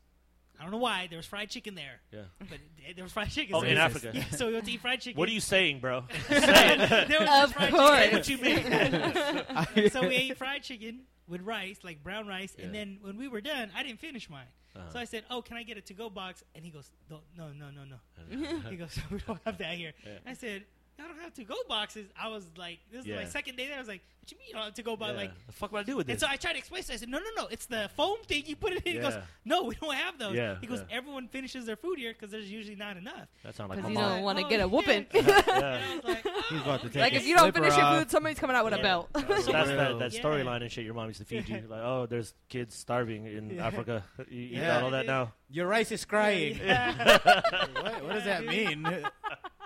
I 0.59 0.61
don't 0.63 0.71
know 0.71 0.77
why. 0.77 1.07
There 1.09 1.17
was 1.17 1.25
fried 1.25 1.49
chicken 1.49 1.73
there, 1.73 1.99
Yeah. 2.11 2.21
but 2.39 2.59
it- 2.87 2.95
there 2.95 3.03
was 3.03 3.11
fried 3.11 3.31
chicken. 3.31 3.55
Oh, 3.55 3.61
so 3.61 3.65
in 3.65 3.77
Africa. 3.77 4.11
Yeah, 4.13 4.29
so 4.29 4.45
we 4.47 4.53
went 4.53 4.65
to 4.65 4.71
eat 4.71 4.81
fried 4.81 5.01
chicken. 5.01 5.17
What 5.19 5.27
are 5.27 5.31
you 5.31 5.39
saying, 5.39 5.79
bro? 5.79 6.03
Say 6.29 6.37
it. 6.37 7.07
there 7.09 7.19
was 7.21 7.43
Of 7.45 7.53
fried 7.53 7.71
course. 7.73 8.27
chicken. 8.27 8.43
What 8.45 9.75
you 9.75 9.75
mean? 9.75 9.89
so 9.89 10.01
we 10.07 10.15
ate 10.15 10.37
fried 10.37 10.61
chicken 10.61 11.01
with 11.27 11.41
rice, 11.41 11.79
like 11.83 12.03
brown 12.03 12.27
rice, 12.27 12.55
and 12.61 12.73
then 12.75 12.99
when 13.01 13.17
we 13.17 13.27
were 13.27 13.41
done, 13.41 13.71
I 13.75 13.81
didn't 13.81 13.99
finish 13.99 14.29
mine. 14.29 14.45
Uh-huh. 14.75 14.89
So 14.91 14.99
I 14.99 15.05
said, 15.05 15.23
"Oh, 15.29 15.41
can 15.41 15.57
I 15.57 15.63
get 15.63 15.77
a 15.77 15.81
to-go 15.81 16.09
box?" 16.09 16.43
And 16.55 16.65
he 16.65 16.71
goes, 16.71 16.91
"No, 17.09 17.19
no, 17.37 17.49
no, 17.51 17.69
no, 17.69 17.83
no." 17.85 18.69
he 18.69 18.75
goes, 18.75 18.97
"We 19.11 19.19
don't 19.19 19.39
have 19.45 19.57
that 19.59 19.75
here." 19.75 19.93
Yeah. 20.05 20.17
I 20.25 20.33
said, 20.33 20.63
"I 20.99 21.07
don't 21.07 21.19
have 21.19 21.33
to-go 21.35 21.55
boxes." 21.67 22.07
I 22.19 22.29
was 22.29 22.45
like, 22.57 22.79
"This 22.91 23.05
is 23.05 23.15
my 23.15 23.25
second 23.25 23.57
day 23.57 23.67
there." 23.67 23.75
I 23.75 23.79
was 23.79 23.87
like, 23.87 24.01
"What 24.21 24.31
you 24.31 24.37
mean 24.37 24.47
you 24.49 24.53
don't 24.53 24.63
have 24.63 24.73
to-go 24.75 24.95
box?" 24.95 25.11
Yeah. 25.13 25.17
Like, 25.21 25.31
the 25.47 25.53
fuck 25.53 25.71
would 25.71 25.79
I 25.79 25.83
do 25.83 25.97
with 25.97 26.07
this? 26.07 26.13
and 26.15 26.21
so 26.21 26.27
I 26.29 26.35
tried 26.37 26.53
to 26.53 26.59
explain. 26.59 26.83
So 26.83 26.93
I 26.93 26.97
said, 26.97 27.09
"No, 27.09 27.19
no, 27.19 27.25
no, 27.43 27.47
it's 27.47 27.65
the 27.65 27.89
foam 27.95 28.17
thing 28.25 28.43
you 28.45 28.55
put 28.55 28.73
it 28.73 28.83
in." 28.85 28.93
He 28.93 28.99
goes, 28.99 29.15
"No, 29.45 29.63
we 29.63 29.75
don't 29.75 29.93
have 29.95 30.17
those." 30.19 30.35
Yeah, 30.35 30.57
He 30.61 30.67
goes, 30.67 30.83
yeah. 30.89 30.97
"Everyone 30.97 31.27
finishes 31.27 31.65
their 31.65 31.75
food 31.75 31.97
here 31.99 32.13
because 32.13 32.31
there's 32.31 32.49
usually 32.51 32.75
not 32.75 32.97
enough." 32.97 33.27
that 33.43 33.55
sounds 33.55 33.69
like 33.69 33.79
my 33.81 33.89
Because 33.89 33.89
you 33.91 33.97
mom. 33.99 34.09
don't 34.15 34.23
want 34.23 34.39
to 34.39 34.45
Oh, 34.45 34.49
get 34.49 34.59
a 34.61 34.67
whooping. 34.67 35.05
yeah. 35.13 35.21
And 35.53 35.65
I 35.65 35.95
was 35.95 36.03
like, 36.03 36.27
He's 36.49 36.61
about 36.61 36.81
to 36.81 36.87
"Oh." 36.87 36.89
take 36.89 37.01
like 37.01 37.13
if 37.13 37.25
you 37.25 37.35
don't 37.35 37.43
slipper 37.53 37.61
finish 37.69 37.77
your 37.77 37.99
food, 37.99 38.11
somebody's 38.11 38.39
coming 38.39 38.55
out 38.55 38.65
with 38.65 38.73
a 38.73 38.77
belt. 38.79 39.09
So 39.15 39.21
that's 39.23 39.45
that, 39.69 39.99
that 39.99 40.13
Yeah. 40.13 40.21
storyline 40.21 40.61
and 40.61 40.71
shit 40.71 40.85
your 40.85 40.93
mom 40.93 41.07
used 41.07 41.19
to 41.19 41.25
feed 41.25 41.47
you. 41.49 41.63
Like, 41.69 41.81
oh, 41.83 42.05
there's 42.05 42.33
kids 42.49 42.75
starving 42.75 43.25
in 43.25 43.49
Yeah. 43.51 43.67
Africa. 43.67 44.03
You 44.29 44.41
eat 44.41 44.51
Yeah. 44.51 44.81
all 44.81 44.91
that 44.91 45.05
now. 45.05 45.33
Your 45.49 45.67
rice 45.67 45.91
is 45.91 46.03
crying. 46.05 46.57
What, 46.59 48.03
what 48.03 48.13
does 48.13 48.25
that 48.25 48.45
mean? 48.45 48.87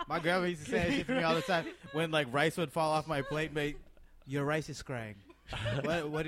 My 0.07 0.19
grandma 0.19 0.45
used 0.45 0.65
to 0.65 0.71
say 0.71 0.77
that 0.79 0.91
shit 0.93 1.07
to 1.07 1.15
me 1.15 1.23
all 1.23 1.35
the 1.35 1.41
time. 1.41 1.65
When 1.93 2.11
like 2.11 2.27
rice 2.31 2.57
would 2.57 2.71
fall 2.71 2.91
off 2.91 3.07
my 3.07 3.21
plate, 3.21 3.53
mate, 3.53 3.77
your 4.25 4.43
rice 4.45 4.69
is 4.69 4.81
crying. 4.81 5.15
what? 5.83 6.09
What? 6.09 6.27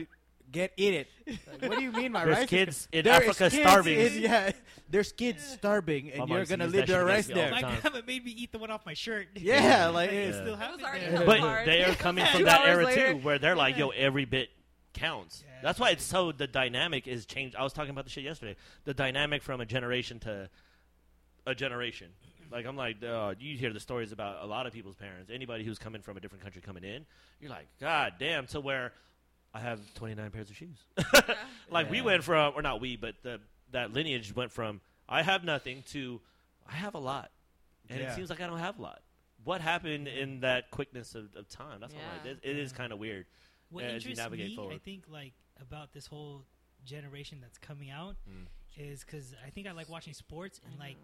Get 0.51 0.73
eat 0.77 0.95
it. 0.95 1.07
Like, 1.27 1.61
what 1.69 1.77
do 1.77 1.83
you 1.83 1.91
mean, 1.91 2.11
my 2.11 2.25
There's 2.25 2.37
rice? 2.37 2.43
is 2.45 2.49
kids 2.49 2.87
in 2.91 3.05
There 3.05 3.13
is 3.21 3.29
Africa 3.29 3.49
kids 3.55 3.61
starving. 3.61 3.99
in- 3.99 4.21
yeah, 4.23 4.51
there's 4.89 5.11
kids 5.11 5.43
starving, 5.45 6.09
and 6.09 6.19
mom 6.21 6.29
you're 6.29 6.39
used 6.39 6.49
to 6.51 6.57
gonna 6.57 6.65
use 6.65 6.73
leave 6.73 6.87
that 6.87 6.91
your 6.91 7.01
shit 7.01 7.07
rice 7.07 7.29
against 7.29 7.35
me 7.35 7.41
all 7.43 7.49
there. 7.51 7.51
My 7.51 7.61
time. 7.61 7.81
grandma 7.81 8.05
made 8.07 8.25
me 8.25 8.31
eat 8.31 8.51
the 8.51 8.57
one 8.57 8.71
off 8.71 8.83
my 8.83 8.95
shirt. 8.95 9.27
Yeah, 9.35 9.89
like 9.89 10.09
It 10.09 10.15
it's, 10.15 10.37
still 10.37 10.47
It 10.47 10.51
was 10.53 10.59
happened 10.59 10.83
already 10.83 11.05
there. 11.05 11.25
But 11.25 11.39
hard. 11.41 11.67
they 11.67 11.83
are 11.83 11.93
coming 11.93 12.25
from 12.31 12.39
Two 12.39 12.45
that 12.45 12.61
hours 12.61 12.67
era 12.67 12.85
later. 12.85 13.11
too, 13.13 13.17
where 13.19 13.37
they're 13.37 13.55
like, 13.55 13.77
yo, 13.77 13.89
every 13.89 14.25
bit 14.25 14.49
counts. 14.95 15.43
Yeah. 15.47 15.53
That's 15.61 15.79
why 15.79 15.91
it's 15.91 16.03
so 16.03 16.31
the 16.31 16.47
dynamic 16.47 17.07
is 17.07 17.27
changed. 17.27 17.55
I 17.55 17.61
was 17.63 17.71
talking 17.73 17.91
about 17.91 18.05
the 18.05 18.09
shit 18.11 18.23
yesterday. 18.23 18.55
The 18.85 18.95
dynamic 18.95 19.43
from 19.43 19.61
a 19.61 19.67
generation 19.67 20.17
to 20.21 20.49
a 21.45 21.53
generation. 21.53 22.07
Like 22.51 22.65
I'm 22.65 22.75
like, 22.75 22.97
uh, 23.03 23.35
you 23.39 23.57
hear 23.57 23.71
the 23.73 23.79
stories 23.79 24.11
about 24.11 24.43
a 24.43 24.45
lot 24.47 24.65
of 24.67 24.73
people's 24.73 24.95
parents. 24.95 25.29
Anybody 25.33 25.63
who's 25.63 25.77
coming 25.79 26.01
from 26.01 26.17
a 26.17 26.19
different 26.19 26.43
country 26.43 26.61
coming 26.61 26.83
in, 26.83 27.05
you're 27.39 27.49
like, 27.51 27.67
God 27.79 28.13
damn. 28.19 28.47
To 28.47 28.59
where 28.59 28.91
I 29.53 29.59
have 29.59 29.79
29 29.95 30.31
pairs 30.31 30.49
of 30.49 30.55
shoes. 30.55 30.77
like 31.71 31.89
we 31.89 32.01
went 32.01 32.23
from, 32.23 32.53
or 32.55 32.61
not 32.61 32.81
we, 32.81 32.95
but 32.95 33.15
the 33.23 33.39
that 33.71 33.93
lineage 33.93 34.35
went 34.35 34.51
from 34.51 34.81
I 35.07 35.21
have 35.21 35.43
nothing 35.43 35.83
to 35.89 36.19
I 36.67 36.73
have 36.73 36.93
a 36.95 36.99
lot, 36.99 37.31
and 37.89 37.99
Yeah. 37.99 38.11
it 38.11 38.15
seems 38.15 38.29
like 38.29 38.41
I 38.41 38.47
don't 38.47 38.59
have 38.59 38.77
a 38.79 38.81
lot. 38.81 39.01
What 39.43 39.61
happened 39.61 40.07
in 40.07 40.41
that 40.41 40.69
quickness 40.71 41.15
of, 41.15 41.35
of 41.35 41.47
time? 41.49 41.79
That's 41.79 41.93
all 41.93 41.99
right. 41.99 42.25
Yeah. 42.25 42.31
It, 42.31 42.39
it 42.43 42.57
is 42.59 42.71
kind 42.73 42.91
of 42.91 42.99
weird. 42.99 43.25
What 43.71 43.83
Yeah, 43.85 43.91
as 43.91 44.05
you 44.05 44.13
navigate 44.15 44.49
me, 44.49 44.55
forward. 44.55 44.73
I 44.75 44.77
think, 44.79 45.03
like 45.09 45.33
about 45.61 45.93
this 45.93 46.05
whole 46.07 46.43
generation 46.85 47.39
that's 47.41 47.57
coming 47.57 47.89
out, 47.89 48.15
Mm. 48.29 48.45
is 48.77 49.03
because 49.03 49.33
I 49.45 49.49
think 49.49 49.67
I 49.67 49.71
like 49.71 49.89
watching 49.89 50.13
sports 50.13 50.59
and 50.65 50.77
like 50.79 50.97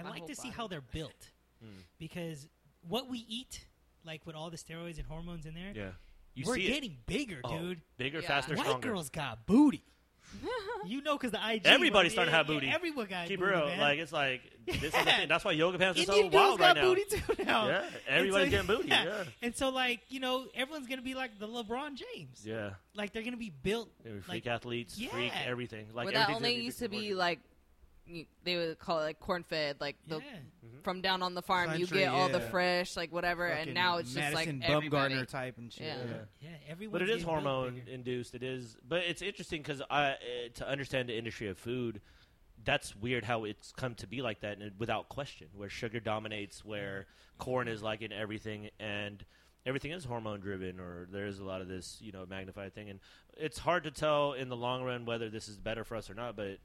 I 0.00 0.02
My 0.04 0.10
like 0.10 0.18
whole 0.20 0.28
to 0.28 0.34
see 0.34 0.48
body. 0.48 0.56
how 0.56 0.66
they're 0.68 0.80
built 0.80 1.30
Mm. 1.64 1.68
because 1.98 2.48
what 2.88 3.08
we 3.10 3.18
eat, 3.28 3.66
like 4.04 4.24
with 4.26 4.34
all 4.34 4.48
the 4.50 4.56
steroids 4.56 4.96
and 4.96 5.06
hormones 5.06 5.44
in 5.44 5.52
there, 5.54 5.72
Yeah, 5.74 5.90
you 6.34 6.44
we're 6.46 6.54
see 6.54 6.66
getting 6.68 6.96
bigger, 7.06 7.36
it. 7.40 7.44
Oh, 7.44 7.58
dude. 7.58 7.80
bigger, 7.98 8.20
Yeah. 8.20 8.28
faster, 8.28 8.54
White 8.54 8.64
stronger. 8.66 8.88
girls 8.88 9.10
got 9.10 9.44
booty. 9.46 9.84
you 10.86 11.02
know, 11.02 11.16
because 11.18 11.32
the 11.32 11.40
IG. 11.54 11.62
Everybody's 11.66 12.12
starting 12.12 12.30
to 12.30 12.32
yeah, 12.32 12.38
have 12.38 12.48
yeah, 12.48 12.54
booty. 12.54 12.68
everyone 12.68 13.06
got 13.06 13.26
Keep 13.26 13.40
booty, 13.40 13.50
real. 13.52 13.66
man. 13.66 13.80
Like 13.80 13.98
it's 13.98 14.12
like 14.12 14.42
this 14.64 14.76
is 14.84 14.90
the 14.92 14.98
thing. 15.04 15.28
That's 15.28 15.44
why 15.44 15.52
yoga 15.52 15.76
pants 15.78 16.00
are 16.00 16.04
so 16.04 16.26
wild 16.28 16.58
got 16.60 16.60
right 16.60 16.76
now. 16.76 16.82
booty 16.82 17.04
too 17.10 17.44
now. 17.44 17.66
Yeah, 17.68 17.84
everybody's 18.08 18.46
so- 18.46 18.50
getting 18.50 18.66
booty. 18.66 18.88
Yeah, 18.88 19.24
And 19.42 19.54
so, 19.56 19.70
like, 19.70 20.00
you 20.08 20.20
know, 20.20 20.46
everyone's 20.54 20.86
gonna 20.86 21.02
be 21.02 21.14
like 21.14 21.38
the 21.38 21.48
LeBron 21.48 21.96
James. 21.96 22.42
yeah. 22.46 22.70
Like, 22.94 23.12
they're 23.12 23.22
gonna 23.24 23.36
be 23.36 23.50
built. 23.50 23.90
They 24.04 24.10
were 24.10 24.16
Like, 24.16 24.24
freak 24.26 24.46
athletes, 24.46 24.98
yeah. 24.98 25.10
freak 25.10 25.32
everything. 25.44 25.86
Like 25.92 26.06
Well, 26.06 26.14
that 26.14 26.30
only 26.30 26.54
used 26.54 26.78
to 26.78 26.88
be 26.88 27.12
like 27.14 27.38
you- 27.38 27.44
they 28.44 28.56
would 28.56 28.78
call 28.78 29.00
it 29.00 29.02
like 29.02 29.20
corn 29.20 29.42
fed, 29.42 29.76
like 29.80 29.96
the 30.06 30.16
yeah. 30.16 30.22
from 30.82 31.00
down 31.00 31.22
on 31.22 31.34
the 31.34 31.42
farm 31.42 31.78
you 31.78 31.86
get 31.86 32.08
all 32.08 32.28
the 32.28 32.38
yeah. 32.38 32.48
fresh, 32.50 32.96
like 32.96 33.12
whatever, 33.12 33.46
and 33.46 33.60
Fucking 33.60 33.74
now 33.74 33.98
it's 33.98 34.12
just 34.12 34.34
like 34.34 34.46
Madison 34.46 34.62
everybody. 34.74 35.14
Bumgarner 35.14 35.28
type 35.28 35.58
and 35.58 35.72
shit. 35.72 35.86
Yeah. 35.86 35.96
Yeah. 36.08 36.16
Yeah, 36.40 36.48
everyone. 36.68 36.92
But 36.92 37.02
it 37.02 37.10
is 37.10 37.22
hormone 37.22 37.82
induced. 37.86 38.34
It 38.34 38.42
is, 38.42 38.76
but 38.86 39.02
it's 39.04 39.22
interesting 39.22 39.62
because 39.62 39.82
I 39.90 40.10
uh, 40.10 40.14
to 40.54 40.68
understand 40.68 41.08
the 41.08 41.16
industry 41.16 41.48
of 41.48 41.58
food. 41.58 42.00
That's 42.62 42.94
weird 42.94 43.24
how 43.24 43.44
it's 43.44 43.72
come 43.72 43.94
to 43.96 44.06
be 44.06 44.20
like 44.20 44.40
that, 44.40 44.58
and 44.58 44.72
without 44.78 45.08
question, 45.08 45.48
where 45.54 45.70
sugar 45.70 45.98
dominates, 45.98 46.62
where 46.62 47.06
corn 47.38 47.68
is 47.68 47.82
like 47.82 48.02
in 48.02 48.12
everything, 48.12 48.68
and 48.78 49.24
everything 49.64 49.92
is 49.92 50.04
hormone 50.04 50.40
driven, 50.40 50.78
or 50.78 51.08
there's 51.10 51.38
a 51.38 51.44
lot 51.44 51.62
of 51.62 51.68
this, 51.68 51.98
you 52.00 52.12
know, 52.12 52.26
magnified 52.28 52.74
thing, 52.74 52.90
and 52.90 53.00
it's 53.36 53.58
hard 53.58 53.84
to 53.84 53.90
tell 53.90 54.34
in 54.34 54.48
the 54.48 54.56
long 54.56 54.82
run 54.82 55.06
whether 55.06 55.30
this 55.30 55.48
is 55.48 55.56
better 55.56 55.84
for 55.84 55.96
us 55.96 56.10
or 56.10 56.14
not. 56.14 56.36
But 56.36 56.58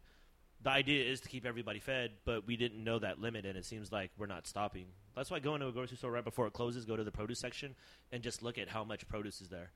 the 0.65 0.71
idea 0.71 1.05
is 1.05 1.21
to 1.21 1.29
keep 1.29 1.45
everybody 1.45 1.77
fed, 1.79 2.09
but 2.25 2.47
we 2.47 2.57
didn't 2.57 2.83
know 2.83 2.97
that 2.97 3.21
limit, 3.21 3.45
and 3.45 3.55
it 3.55 3.63
seems 3.65 3.91
like 3.91 4.09
we're 4.17 4.25
not 4.25 4.47
stopping. 4.47 4.87
That's 5.15 5.29
why 5.29 5.37
going 5.37 5.61
to 5.61 5.67
a 5.67 5.71
grocery 5.71 5.95
store 5.95 6.09
right 6.09 6.23
before 6.23 6.47
it 6.47 6.53
closes, 6.53 6.85
go 6.85 6.95
to 6.95 7.03
the 7.03 7.11
produce 7.11 7.37
section, 7.37 7.75
and 8.11 8.23
just 8.23 8.41
look 8.41 8.57
at 8.57 8.67
how 8.67 8.83
much 8.83 9.07
produce 9.07 9.41
is 9.41 9.49
there. 9.49 9.69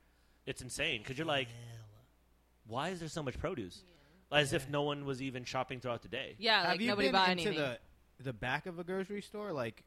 It's 0.46 0.62
insane 0.62 1.00
because 1.00 1.16
you're 1.16 1.28
like, 1.28 1.46
why 2.66 2.88
is 2.88 2.98
there 2.98 3.08
so 3.08 3.22
much 3.22 3.38
produce? 3.38 3.84
As 4.32 4.52
if 4.52 4.68
no 4.68 4.82
one 4.82 5.04
was 5.04 5.22
even 5.22 5.44
shopping 5.44 5.78
throughout 5.78 6.02
the 6.02 6.08
day. 6.08 6.34
Yeah, 6.38 6.62
Have 6.62 6.70
like 6.72 6.80
you 6.80 6.88
nobody 6.88 7.06
been 7.08 7.12
buy 7.12 7.30
into 7.30 7.46
anything. 7.48 7.56
the 8.18 8.24
the 8.24 8.32
back 8.32 8.66
of 8.66 8.80
a 8.80 8.84
grocery 8.84 9.22
store, 9.22 9.52
like 9.52 9.84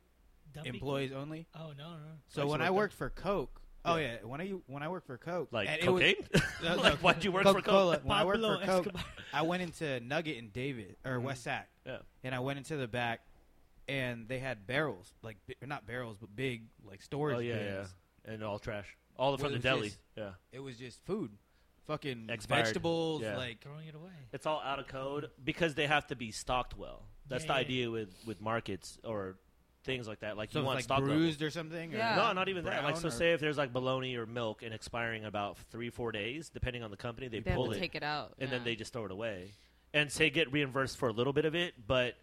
employees 0.63 1.11
only? 1.11 1.47
Oh 1.53 1.73
no, 1.77 1.91
no. 1.91 1.97
So 2.29 2.41
Actually 2.43 2.51
when 2.51 2.61
I 2.61 2.69
worked 2.69 2.77
worked 2.77 2.93
for 2.93 3.09
Coke, 3.09 3.61
oh 3.85 3.95
Yeah. 3.97 4.13
yeah, 4.13 4.17
when 4.27 4.41
I 4.41 4.47
when 4.67 4.83
I 4.83 4.87
worked 4.89 5.07
for 5.07 5.17
Coke, 5.17 5.49
Like 5.51 5.67
and 5.69 5.81
it 5.81 5.89
was- 5.89 6.01
cocaine? 6.01 6.43
No, 6.63 6.75
no, 6.75 6.81
like 6.81 6.99
why'd 6.99 7.23
you 7.23 7.31
work 7.31 7.43
for 7.43 7.53
Coca-Cola. 7.53 7.95
Coke? 7.97 8.05
When 8.05 8.17
I 8.17 8.25
worked 8.25 8.41
Pablo 8.41 8.59
for 8.59 8.65
Coke, 8.65 8.79
Escobar. 8.87 9.03
I 9.33 9.41
went 9.41 9.63
into 9.63 9.99
Nugget 9.99 10.37
and 10.37 10.51
Davis 10.53 10.95
or 11.05 11.17
Mhm. 11.19 11.23
West 11.23 11.43
Sac, 11.43 11.69
Yeah. 11.85 11.97
and 12.23 12.33
I 12.35 12.39
went 12.39 12.57
into 12.59 12.77
the 12.77 12.87
back, 12.87 13.21
and 13.87 14.27
they 14.27 14.39
had 14.39 14.65
barrels, 14.65 15.13
like 15.21 15.37
bi- 15.47 15.55
or 15.61 15.67
not 15.67 15.85
barrels, 15.85 16.17
but 16.19 16.35
big 16.35 16.63
like 16.85 17.01
storage 17.01 17.37
Oh 17.37 17.39
yeah, 17.39 17.55
bins. 17.57 17.95
yeah, 18.25 18.33
and 18.33 18.43
all 18.43 18.59
trash, 18.59 18.95
all 19.17 19.35
from 19.37 19.43
Well, 19.43 19.49
the 19.51 19.55
it 19.55 19.57
was 19.57 19.63
deli. 19.63 19.87
just- 19.89 19.99
Yeah, 20.15 20.31
It 20.51 20.59
was 20.59 20.77
just 20.77 21.03
food, 21.05 21.37
fucking 21.87 22.29
Expired. 22.29 22.65
vegetables, 22.65 23.21
Yeah. 23.23 23.35
like 23.37 23.61
Throwing 23.61 23.87
it 23.87 23.95
away. 23.95 24.11
it's 24.31 24.45
all 24.45 24.61
out 24.61 24.79
of 24.79 24.87
code 24.87 25.31
because 25.43 25.75
they 25.75 25.87
have 25.87 26.07
to 26.07 26.15
be 26.15 26.31
stocked 26.31 26.77
well. 26.77 27.07
That's 27.27 27.43
Yeah, 27.43 27.47
the 27.47 27.53
yeah. 27.53 27.59
idea 27.59 27.91
with 27.91 28.15
with 28.25 28.39
markets 28.41 28.99
or 29.03 29.37
things 29.83 30.07
like 30.07 30.19
that. 30.21 30.37
Like 30.37 30.51
so 30.51 30.59
you 30.59 30.63
it's 30.63 30.65
want 30.65 30.77
like 30.77 30.83
stock 30.83 30.99
level. 30.99 31.15
bruised 31.15 31.41
or 31.41 31.49
something. 31.49 31.93
or 31.93 31.97
Yeah. 31.97 32.15
No, 32.15 32.33
not 32.33 32.49
even 32.49 32.65
that. 32.65 32.83
Like, 32.83 32.97
so 32.97 33.09
say 33.09 33.33
if 33.33 33.39
there's 33.39 33.57
like 33.57 33.73
bologna 33.73 34.15
or 34.15 34.25
milk 34.25 34.63
and 34.63 34.73
expiring 34.73 35.25
about 35.25 35.57
three, 35.71 35.89
four 35.89 36.11
days, 36.11 36.49
depending 36.49 36.83
on 36.83 36.91
the 36.91 36.97
company, 36.97 37.27
they, 37.27 37.39
they 37.39 37.49
have 37.51 37.57
pull 37.57 37.71
to 37.71 37.77
it 37.77 37.79
take 37.79 37.95
it 37.95 38.03
out, 38.03 38.33
and 38.39 38.49
then 38.51 38.63
they 38.63 38.75
just 38.75 38.93
throw 38.93 39.05
it 39.05 39.11
away, 39.11 39.51
and 39.93 40.11
say 40.11 40.29
get 40.29 40.51
reimbursed 40.51 40.97
for 40.97 41.09
a 41.09 41.13
little 41.13 41.33
bit 41.33 41.45
of 41.45 41.55
it, 41.55 41.73
but 41.87 42.15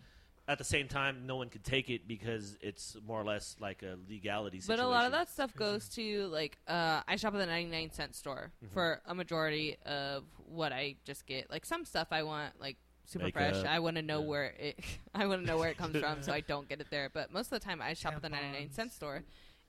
at 0.49 0.59
the 0.59 0.65
same 0.65 0.89
time, 0.89 1.27
no 1.27 1.37
one 1.37 1.49
could 1.49 1.63
take 1.63 1.91
it 1.91 2.09
because 2.09 2.57
it's 2.61 2.97
more 3.07 3.21
or 3.21 3.25
less 3.25 3.55
like 3.61 3.85
a 3.85 3.97
legality 4.09 4.61
But 4.67 4.81
a 4.81 4.87
lot 4.87 5.07
of 5.07 5.13
that 5.13 5.29
stuff 5.29 5.55
goes 5.55 5.89
to 5.91 6.27
like 6.29 6.59
uh, 6.67 7.03
I 7.07 7.15
shop 7.17 7.35
at 7.35 7.39
the 7.39 7.47
ninety 7.47 7.71
nine 7.71 7.93
cent 7.93 8.17
store 8.17 8.51
Mhm. 8.65 8.73
for 8.73 9.01
a 9.07 9.15
majority 9.15 9.77
of 9.87 10.25
what 10.47 10.73
I 10.73 10.97
just 11.05 11.27
get. 11.27 11.51
Like 11.51 11.65
some 11.65 11.85
stuff 11.85 12.09
I 12.11 12.25
want 12.25 12.59
like 12.61 12.79
super 13.11 13.27
Makeup, 13.27 13.55
fresh. 13.55 13.65
I 13.65 13.79
want 13.81 13.97
to 13.97 14.03
know 14.03 14.21
yeah. 14.21 14.27
where 14.27 14.45
it 14.59 14.81
I 15.15 15.27
want 15.27 15.43
to 15.43 15.47
know 15.47 15.59
where 15.59 15.71
it 15.71 15.77
comes 15.79 15.97
from, 15.97 16.23
so 16.23 16.33
I 16.33 16.41
don't 16.53 16.69
get 16.69 16.81
it 16.81 16.87
there. 16.91 17.11
But 17.13 17.33
most 17.33 17.47
of 17.53 17.59
the 17.61 17.65
time 17.65 17.81
I 17.83 17.95
shop 17.95 18.15
at 18.15 18.23
the 18.23 18.29
ninety 18.29 18.59
nine 18.59 18.71
cent 18.73 18.93
store, 18.93 19.23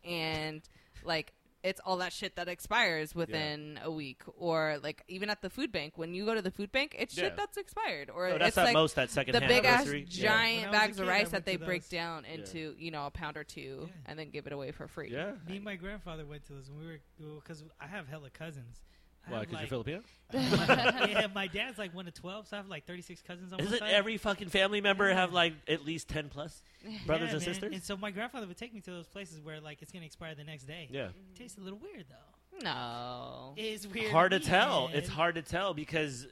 and 0.04 0.62
like 1.04 1.34
it's 1.64 1.80
all 1.86 1.98
that 1.98 2.12
shit 2.12 2.36
that 2.38 2.48
expires 2.48 3.14
within 3.14 3.80
a 3.84 3.92
week, 3.92 4.24
or 4.38 4.78
like 4.82 5.04
even 5.08 5.30
at 5.30 5.42
the 5.44 5.50
food 5.50 5.72
bank. 5.72 5.94
When 5.96 6.14
you 6.14 6.26
go 6.26 6.34
to 6.34 6.42
the 6.42 6.50
food 6.50 6.72
bank, 6.72 6.96
it's 6.98 7.16
Yeah. 7.16 7.26
shit 7.26 7.38
that's 7.38 7.56
expired, 7.58 8.10
or 8.10 8.30
No, 8.30 8.38
that's 8.40 8.50
it's 8.50 8.58
at 8.58 8.64
like 8.66 8.74
most 8.74 8.96
that 8.96 9.12
second 9.12 9.36
the 9.36 9.42
big 9.42 9.66
ass 9.66 9.86
giant 10.08 10.72
When 10.72 10.76
I 10.82 10.88
was 10.88 10.98
a 10.98 11.00
bags 11.00 11.00
of 11.00 11.06
kid, 11.06 11.10
I 11.12 11.14
rice 11.14 11.30
that 11.30 11.46
they 11.46 11.58
break 11.58 11.84
those. 11.84 11.90
down 11.90 12.26
into 12.26 12.76
you 12.80 12.90
know 12.90 13.06
a 13.06 13.12
pound 13.12 13.38
or 13.38 13.44
two, 13.44 13.88
Yeah. 13.88 13.94
and 14.08 14.18
then 14.18 14.32
give 14.32 14.48
it 14.48 14.54
away 14.54 14.72
for 14.72 14.88
free. 14.88 15.12
Yeah. 15.12 15.34
Me 15.48 15.58
and 15.58 15.64
my 15.64 15.76
grandfather 15.76 16.26
went 16.26 16.46
to 16.48 16.54
those 16.54 16.70
when 16.72 16.80
we 16.80 16.86
were 16.88 17.36
because 17.40 17.64
I 17.80 17.86
have 17.88 18.08
hella 18.08 18.32
cousins. 18.32 18.82
I 19.28 19.32
Why? 19.32 19.40
Because 19.42 19.54
like, 19.54 19.62
you're 19.62 19.84
Filipino? 19.84 20.02
yeah, 20.34 21.28
my 21.36 21.48
dad's 21.48 21.78
like 21.78 21.94
one 21.94 22.08
of 22.08 22.14
twelve, 22.14 22.48
so 22.48 22.56
I 22.58 22.60
have 22.60 22.68
like 22.70 22.86
thirty 22.86 23.02
six 23.02 23.22
cousins 23.22 23.52
on 23.54 23.58
one 23.60 23.68
Isn't 23.68 23.80
side. 23.80 23.92
every 23.92 24.18
fucking 24.18 24.50
family 24.50 24.82
member 24.82 25.08
Yeah. 25.10 25.16
have 25.16 25.34
like 25.34 25.54
at 25.68 25.86
least 25.86 26.08
ten 26.08 26.30
plus 26.30 26.62
brothers 27.06 27.30
Yeah, 27.30 27.36
and 27.36 27.46
man. 27.46 27.54
sisters? 27.54 27.74
And 27.74 27.84
so 27.84 27.98
my 27.98 28.12
grandfather 28.12 28.48
would 28.48 28.58
take 28.58 28.74
me 28.74 28.80
to 28.82 28.92
those 28.92 29.08
places 29.08 29.42
where 29.42 29.60
like 29.62 29.82
it's 29.82 29.92
gonna 29.92 30.06
expire 30.06 30.34
the 30.36 30.44
next 30.44 30.64
day. 30.64 30.88
yeah. 30.92 31.08
It 31.08 31.14
tastes 31.38 31.58
a 31.58 31.62
little 31.62 31.80
weird 31.80 32.06
though. 32.10 32.64
No. 32.64 33.54
It's 33.58 33.88
weird. 33.88 34.12
hard 34.12 34.32
to 34.32 34.40
me, 34.40 34.46
tell. 34.46 34.88
man. 34.88 34.98
It's 34.98 35.10
hard 35.10 35.36
to 35.36 35.42
tell 35.42 35.74
because 35.74 36.26
uh, 36.26 36.28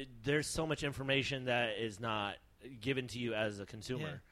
it, 0.00 0.08
there's 0.24 0.46
so 0.46 0.66
much 0.66 0.82
information 0.82 1.44
that 1.46 1.78
is 1.80 2.00
not 2.00 2.34
given 2.80 3.06
to 3.08 3.18
you 3.18 3.34
as 3.34 3.60
a 3.60 3.66
consumer. 3.66 4.22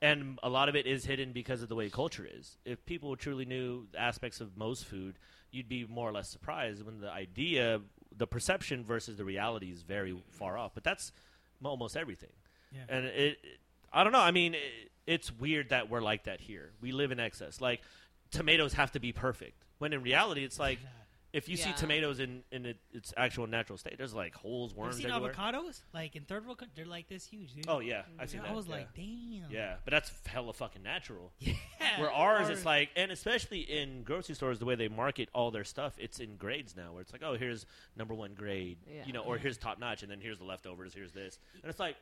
And 0.00 0.38
a 0.42 0.48
lot 0.48 0.68
of 0.68 0.74
it 0.74 0.86
is 0.86 1.04
hidden 1.04 1.32
because 1.32 1.62
of 1.62 1.68
the 1.68 1.76
way 1.76 1.88
culture 1.88 2.26
is. 2.28 2.58
If 2.64 2.84
people 2.86 3.14
truly 3.16 3.44
knew 3.44 3.86
aspects 3.96 4.40
of 4.40 4.56
most 4.56 4.84
food, 4.84 5.16
you'd 5.52 5.68
be 5.68 5.84
more 5.86 6.08
or 6.08 6.12
less 6.12 6.28
surprised 6.28 6.84
when 6.84 7.00
the 7.00 7.10
idea, 7.10 7.80
the 8.16 8.26
perception 8.26 8.84
versus 8.84 9.16
the 9.16 9.24
reality 9.24 9.70
is 9.70 9.82
very 9.82 10.16
far 10.30 10.58
off. 10.58 10.72
But 10.74 10.82
that's 10.82 11.12
almost 11.62 11.96
everything. 11.96 12.30
Yeah. 12.72 12.80
and 12.88 13.04
it, 13.06 13.14
it- 13.16 13.38
I 13.94 14.04
don't 14.04 14.12
know. 14.14 14.20
I 14.20 14.30
mean, 14.30 14.54
it, 14.54 14.60
it's 15.06 15.30
weird 15.30 15.68
that 15.68 15.90
we're 15.90 16.00
like 16.00 16.24
that 16.24 16.40
here. 16.40 16.72
We 16.80 16.92
live 16.92 17.12
in 17.12 17.20
excess. 17.20 17.60
Like 17.60 17.82
tomatoes 18.30 18.72
have 18.72 18.92
to 18.92 19.00
be 19.00 19.12
perfect. 19.12 19.62
When 19.78 19.92
in 19.92 20.02
reality, 20.02 20.44
it's 20.44 20.58
like 20.58 20.78
if 21.32 21.48
you 21.48 21.56
see 21.56 21.70
Yeah. 21.70 21.74
tomatoes 21.76 22.20
in 22.20 22.42
in 22.52 22.66
it, 22.66 22.76
its 22.92 23.14
actual 23.16 23.46
natural 23.46 23.78
state, 23.78 23.96
there's 23.96 24.12
like 24.14 24.34
holes, 24.34 24.74
worms 24.74 24.96
you 24.98 25.02
seen 25.04 25.10
everywhere. 25.12 25.32
avocados? 25.34 25.80
Like 25.94 26.14
in 26.14 26.24
third 26.24 26.44
world, 26.44 26.58
coun- 26.58 26.70
they're 26.74 26.84
like 26.84 27.08
this 27.08 27.26
huge, 27.26 27.54
dude. 27.54 27.64
Oh 27.68 27.80
yeah, 27.80 28.02
I've 28.18 28.28
seen 28.30 28.42
that. 28.42 28.50
I 28.50 28.54
was 28.54 28.66
yeah. 28.66 28.74
like, 28.74 28.94
damn. 28.94 29.50
yeah, 29.50 29.76
but 29.84 29.92
that's 29.92 30.12
hella 30.26 30.52
fucking 30.52 30.82
natural. 30.82 31.32
Yeah. 31.40 32.00
Where 32.00 32.12
ours, 32.12 32.48
it's 32.48 32.64
like, 32.64 32.90
and 32.96 33.10
especially 33.10 33.60
in 33.60 34.02
grocery 34.04 34.34
stores, 34.36 34.58
the 34.60 34.64
way 34.64 34.76
they 34.76 34.86
market 34.88 35.28
all 35.34 35.50
their 35.50 35.64
stuff, 35.64 35.94
it's 35.98 36.20
in 36.20 36.36
grades 36.36 36.76
now. 36.76 36.92
Where 36.92 37.00
it's 37.02 37.12
like, 37.12 37.22
oh, 37.24 37.36
here's 37.36 37.66
number 37.96 38.14
one 38.14 38.34
grade, 38.34 38.78
Yeah. 38.86 39.02
you 39.04 39.12
know, 39.12 39.22
or 39.22 39.36
here's 39.36 39.58
top 39.58 39.78
notch, 39.80 40.02
and 40.02 40.10
then 40.10 40.20
here's 40.20 40.38
the 40.38 40.44
leftovers. 40.44 40.94
Here's 40.94 41.10
this, 41.12 41.38
and 41.60 41.68
it's 41.68 41.80
like, 41.80 41.96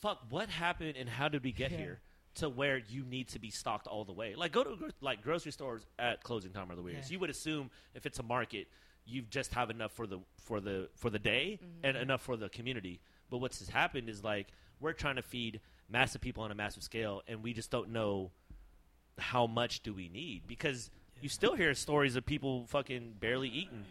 fuck, 0.00 0.20
what 0.30 0.48
happened, 0.50 0.96
and 0.96 1.08
how 1.08 1.28
did 1.28 1.42
we 1.42 1.52
get 1.52 1.70
Yeah. 1.70 1.78
here 1.78 2.00
to 2.36 2.48
where 2.48 2.78
you 2.78 3.04
need 3.04 3.28
to 3.28 3.38
be 3.38 3.50
stocked 3.50 3.86
all 3.86 4.04
the 4.04 4.12
way? 4.12 4.34
Like, 4.34 4.52
go 4.52 4.64
to 4.64 4.76
gro- 4.76 4.88
like 5.00 5.22
grocery 5.22 5.52
stores 5.52 5.86
at 5.98 6.22
closing 6.22 6.52
time 6.52 6.70
are 6.70 6.76
the 6.76 6.82
weirdest. 6.82 7.10
Yeah. 7.10 7.14
You 7.14 7.20
would 7.20 7.30
assume 7.30 7.70
if 7.94 8.06
it's 8.06 8.18
a 8.18 8.22
market, 8.22 8.68
you 9.06 9.22
just 9.22 9.54
have 9.54 9.70
enough 9.70 9.92
for 9.92 10.06
the 10.06 10.20
for 10.38 10.60
the 10.60 10.88
for 10.96 11.10
the 11.10 11.18
day 11.18 11.58
mm-hmm. 11.62 11.86
and 11.86 11.96
enough 11.96 12.22
for 12.22 12.36
the 12.36 12.48
community. 12.48 13.00
But 13.30 13.38
what's 13.38 13.68
happened 13.68 14.08
is 14.08 14.22
like 14.22 14.48
we're 14.80 14.92
trying 14.92 15.16
to 15.16 15.22
feed 15.22 15.60
massive 15.88 16.20
people 16.20 16.44
on 16.44 16.50
a 16.50 16.54
massive 16.54 16.82
scale, 16.82 17.22
and 17.26 17.42
we 17.42 17.52
just 17.52 17.70
don't 17.70 17.90
know 17.90 18.30
how 19.18 19.46
much 19.46 19.82
do 19.82 19.92
we 19.92 20.08
need 20.08 20.42
because 20.46 20.90
you 21.20 21.28
still 21.28 21.54
hear 21.54 21.74
stories 21.74 22.16
of 22.16 22.24
people 22.24 22.66
fucking 22.68 23.14
barely 23.20 23.48
eating 23.48 23.84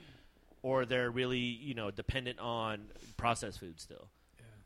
or 0.61 0.85
they're 0.85 1.11
really 1.11 1.37
you 1.37 1.73
know 1.73 1.91
dependent 1.91 2.39
on 2.39 2.87
processed 3.17 3.59
food 3.59 3.79
still 3.79 4.09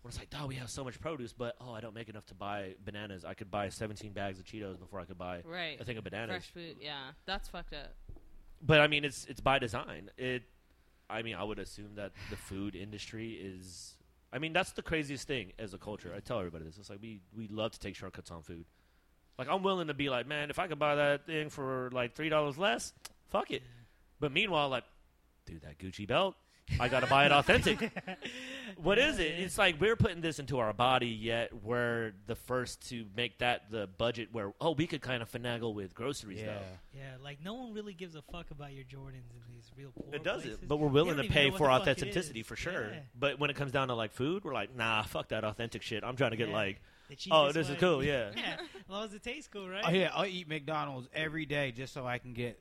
where 0.04 0.10
it's 0.10 0.20
like 0.20 0.28
oh 0.40 0.46
we 0.48 0.56
have 0.56 0.70
so 0.70 0.84
much 0.84 1.00
produce 1.02 1.34
but 1.34 1.56
oh 1.60 1.74
i 1.74 1.80
don't 1.82 1.96
make 1.96 2.10
enough 2.10 2.26
to 2.28 2.36
buy 2.36 2.76
bananas. 2.86 3.26
I 3.26 3.34
could 3.34 3.50
buy 3.50 3.70
17 3.70 4.12
bags 4.14 4.38
of 4.40 4.46
cheetos 4.46 4.78
before 4.80 5.00
i 5.00 5.06
could 5.06 5.18
buy 5.18 5.42
Right. 5.46 5.80
a 5.82 5.84
thing 5.84 5.98
of 5.98 6.04
bananas. 6.04 6.30
Fresh 6.30 6.52
food. 6.52 6.76
Yeah, 6.82 7.00
that's 7.26 7.48
fucked 7.50 7.74
up. 7.74 7.96
but 8.62 8.80
i 8.82 8.88
mean 8.88 9.04
it's 9.06 9.26
it's 9.26 9.42
by 9.42 9.58
design. 9.60 10.12
It 10.18 10.44
i 11.10 11.22
mean 11.24 11.36
i 11.36 11.44
would 11.44 11.60
assume 11.60 11.96
that 11.96 12.12
the 12.30 12.36
food 12.36 12.76
industry 12.76 13.32
is 13.34 13.96
i 14.32 14.40
mean 14.40 14.54
that's 14.54 14.72
the 14.74 14.82
craziest 14.82 15.28
thing 15.28 15.54
as 15.58 15.74
a 15.74 15.78
culture. 15.78 16.14
I 16.16 16.20
tell 16.20 16.38
everybody 16.40 16.66
this. 16.66 16.78
It's 16.78 16.90
like 16.90 17.00
we 17.02 17.22
we 17.36 17.48
love 17.48 17.72
to 17.72 17.80
take 17.80 17.96
shortcuts 17.96 18.30
on 18.32 18.44
food. 18.44 18.66
Like 19.40 19.48
i'm 19.50 19.64
willing 19.64 19.88
to 19.88 19.94
be 19.94 20.10
like 20.10 20.28
man 20.28 20.50
if 20.50 20.60
i 20.60 20.68
could 20.68 20.80
buy 20.80 20.96
that 20.96 21.26
thing 21.26 21.50
for 21.50 21.90
like 21.94 22.14
three 22.16 22.30
dollars 22.30 22.58
less 22.58 22.94
fuck 23.30 23.52
it. 23.52 23.64
But 24.20 24.32
meanwhile 24.32 24.70
like 24.70 24.84
dude 25.46 25.62
that 25.64 25.78
gucci 25.80 26.08
belt 26.08 26.36
i 26.80 26.88
gotta 26.88 27.07
buy 27.07 27.26
it 27.26 27.31
authentic 27.34 27.91
what 28.77 28.98
is 28.98 29.19
it 29.19 29.34
it's 29.40 29.57
like 29.57 29.80
we're 29.80 29.95
putting 29.95 30.22
this 30.22 30.40
into 30.40 30.60
our 30.60 30.73
body 30.73 31.07
yet 31.07 31.52
we're 31.64 32.14
the 32.27 32.35
first 32.35 32.90
to 32.90 33.06
make 33.15 33.38
that 33.40 33.69
the 33.69 33.88
budget 33.98 34.30
where 34.31 34.53
oh 34.61 34.72
we 34.72 34.88
could 34.88 35.02
kind 35.02 35.22
of 35.22 35.31
finagle 35.31 35.73
with 35.73 35.94
groceries 35.94 36.40
yeah. 36.40 36.45
though 36.48 36.60
Yeah, 36.98 37.02
like 37.23 37.40
no 37.44 37.53
one 37.53 37.73
really 37.73 37.94
gives 37.94 38.15
a 38.15 38.22
fuck 38.22 38.52
about 38.52 38.73
your 38.73 38.84
Jordans 38.85 39.30
in 39.31 39.41
these 39.53 39.72
real 39.77 39.91
poor 39.91 40.14
It 40.14 40.23
doesn't, 40.23 40.49
places. 40.49 40.65
but 40.68 40.77
we're 40.77 40.88
willing 40.88 41.18
to 41.18 41.23
pay 41.23 41.49
for 41.52 41.68
the 41.68 41.73
fuck 41.73 41.88
it 41.88 41.91
authenticity 41.91 42.44
for 42.44 42.56
sure. 42.56 42.90
Yeah. 42.91 42.99
But 43.18 43.40
when 43.40 43.49
it 43.49 43.56
comes 43.56 43.72
down 43.72 43.88
to 43.90 43.94
like 43.95 44.14
food, 44.14 44.44
we're 44.44 44.53
like, 44.53 44.76
nah, 44.76 45.03
fuck 45.03 45.30
that 45.30 45.44
authentic 45.44 45.81
shit. 45.81 46.03
I'm 46.03 46.15
trying 46.15 46.31
to 46.31 46.38
get 46.38 46.49
Yeah. 46.49 46.56
like, 46.56 46.81
oh, 47.10 47.15
cheapest 47.15 47.53
this 47.56 47.69
is 47.69 47.77
cool, 47.80 48.03
yeah. 48.03 48.31
yeah, 48.38 48.57
as 48.60 48.90
long 48.90 49.06
as 49.06 49.14
it 49.14 49.23
tastes 49.23 49.49
cool, 49.52 49.68
right? 49.69 49.84
Oh 49.85 49.91
yeah, 49.91 50.11
I'll 50.14 50.26
eat 50.26 50.48
McDonald's 50.48 51.07
every 51.14 51.45
day 51.45 51.72
just 51.72 51.94
so 51.94 52.06
I 52.06 52.18
can 52.19 52.34
get 52.34 52.60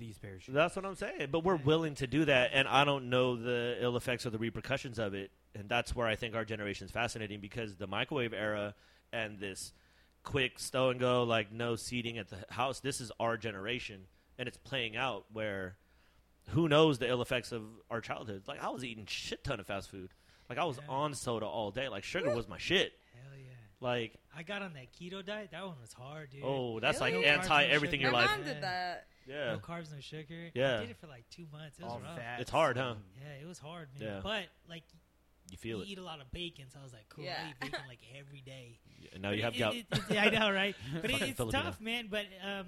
these 0.00 0.18
pair 0.18 0.34
of 0.34 0.42
shoes. 0.42 0.54
That's 0.54 0.74
what 0.74 0.84
I'm 0.84 0.96
saying. 0.96 1.28
But 1.30 1.44
we're 1.44 1.56
willing 1.56 1.94
to 1.96 2.06
do 2.08 2.24
that, 2.24 2.50
and 2.52 2.66
I 2.66 2.84
don't 2.84 3.08
know 3.10 3.36
the 3.36 3.76
ill 3.80 3.96
effects 3.96 4.26
or 4.26 4.30
the 4.30 4.38
repercussions 4.38 4.98
of 4.98 5.14
it. 5.14 5.30
And 5.54 5.68
that's 5.68 5.94
where 5.94 6.06
I 6.06 6.16
think 6.16 6.34
our 6.34 6.44
generation 6.44 6.86
is 6.86 6.90
fascinating 6.90 7.40
because 7.40 7.76
the 7.76 7.86
microwave 7.86 8.32
era 8.32 8.74
and 9.12 9.38
this 9.38 9.72
quick 10.22 10.58
stow 10.58 10.90
and 10.90 10.98
go, 11.00 11.22
like 11.24 11.52
no 11.52 11.76
seating 11.76 12.18
at 12.18 12.28
the 12.28 12.38
house. 12.50 12.80
This 12.80 13.00
is 13.00 13.12
our 13.20 13.36
generation, 13.36 14.02
and 14.38 14.48
it's 14.48 14.56
playing 14.58 14.96
out 14.96 15.26
where 15.32 15.76
who 16.50 16.68
knows 16.68 16.98
the 16.98 17.08
ill 17.08 17.22
effects 17.22 17.52
of 17.52 17.62
our 17.90 18.00
childhood. 18.00 18.42
Like 18.48 18.62
I 18.62 18.68
was 18.70 18.84
eating 18.84 19.06
shit 19.06 19.44
ton 19.44 19.60
of 19.60 19.66
fast 19.66 19.90
food. 19.90 20.10
Like 20.48 20.58
I 20.58 20.64
was 20.64 20.78
Yeah. 20.78 20.88
on 20.94 21.14
soda 21.14 21.46
all 21.46 21.70
day. 21.70 21.88
Like 21.88 22.02
sugar 22.04 22.34
was 22.34 22.48
my 22.48 22.58
shit. 22.58 22.92
Hell 23.14 23.38
yeah. 23.38 23.46
Like 23.80 24.14
I 24.36 24.42
got 24.42 24.62
on 24.62 24.72
that 24.74 24.92
keto 24.92 25.24
diet. 25.24 25.50
That 25.52 25.64
one 25.66 25.76
was 25.80 25.92
hard, 25.92 26.30
dude. 26.30 26.42
oh, 26.44 26.80
that's 26.80 27.00
Really? 27.00 27.16
like 27.18 27.26
anti 27.26 27.64
everything 27.64 28.00
sugar. 28.00 28.10
your 28.10 28.12
My 28.12 28.20
life. 28.26 28.30
mom 28.38 28.44
did 28.44 28.62
that. 28.62 29.06
Yeah, 29.30 29.52
No 29.52 29.58
carbs, 29.58 29.92
no 29.92 30.00
sugar. 30.00 30.50
Yeah. 30.54 30.78
I 30.78 30.80
did 30.80 30.90
it 30.90 30.96
for 31.00 31.06
like 31.06 31.24
two 31.30 31.46
months. 31.52 31.78
It 31.78 31.84
was 31.84 31.92
All 31.92 32.00
rough. 32.00 32.16
fats 32.16 32.42
It's 32.42 32.50
hard, 32.50 32.76
huh? 32.76 32.94
Yeah, 33.20 33.42
it 33.42 33.46
was 33.46 33.58
hard, 33.58 33.88
man. 33.98 34.08
Yeah. 34.08 34.20
But 34.22 34.46
like, 34.68 34.82
you 35.50 35.56
feel 35.56 35.78
you 35.78 35.82
it. 35.84 35.88
eat 35.88 35.98
a 35.98 36.02
lot 36.02 36.20
of 36.20 36.30
bacon, 36.32 36.66
so 36.72 36.78
I 36.80 36.82
was 36.82 36.92
like, 36.92 37.08
cool. 37.08 37.24
Yeah. 37.24 37.36
I 37.44 37.50
eat 37.50 37.60
bacon 37.60 37.80
like 37.88 38.00
every 38.18 38.40
day. 38.40 38.78
And 39.12 39.22
now 39.22 39.30
you 39.30 39.42
have 39.42 39.54
it- 39.54 39.58
gout. 39.58 39.74
it- 39.74 39.86
it- 39.92 40.00
yeah, 40.10 40.24
I 40.24 40.30
know, 40.30 40.50
right? 40.50 40.74
But 41.00 41.10
it, 41.10 41.22
it's 41.22 41.36
Filipino. 41.36 41.62
tough, 41.62 41.80
man. 41.80 42.08
But 42.10 42.26
um, 42.44 42.66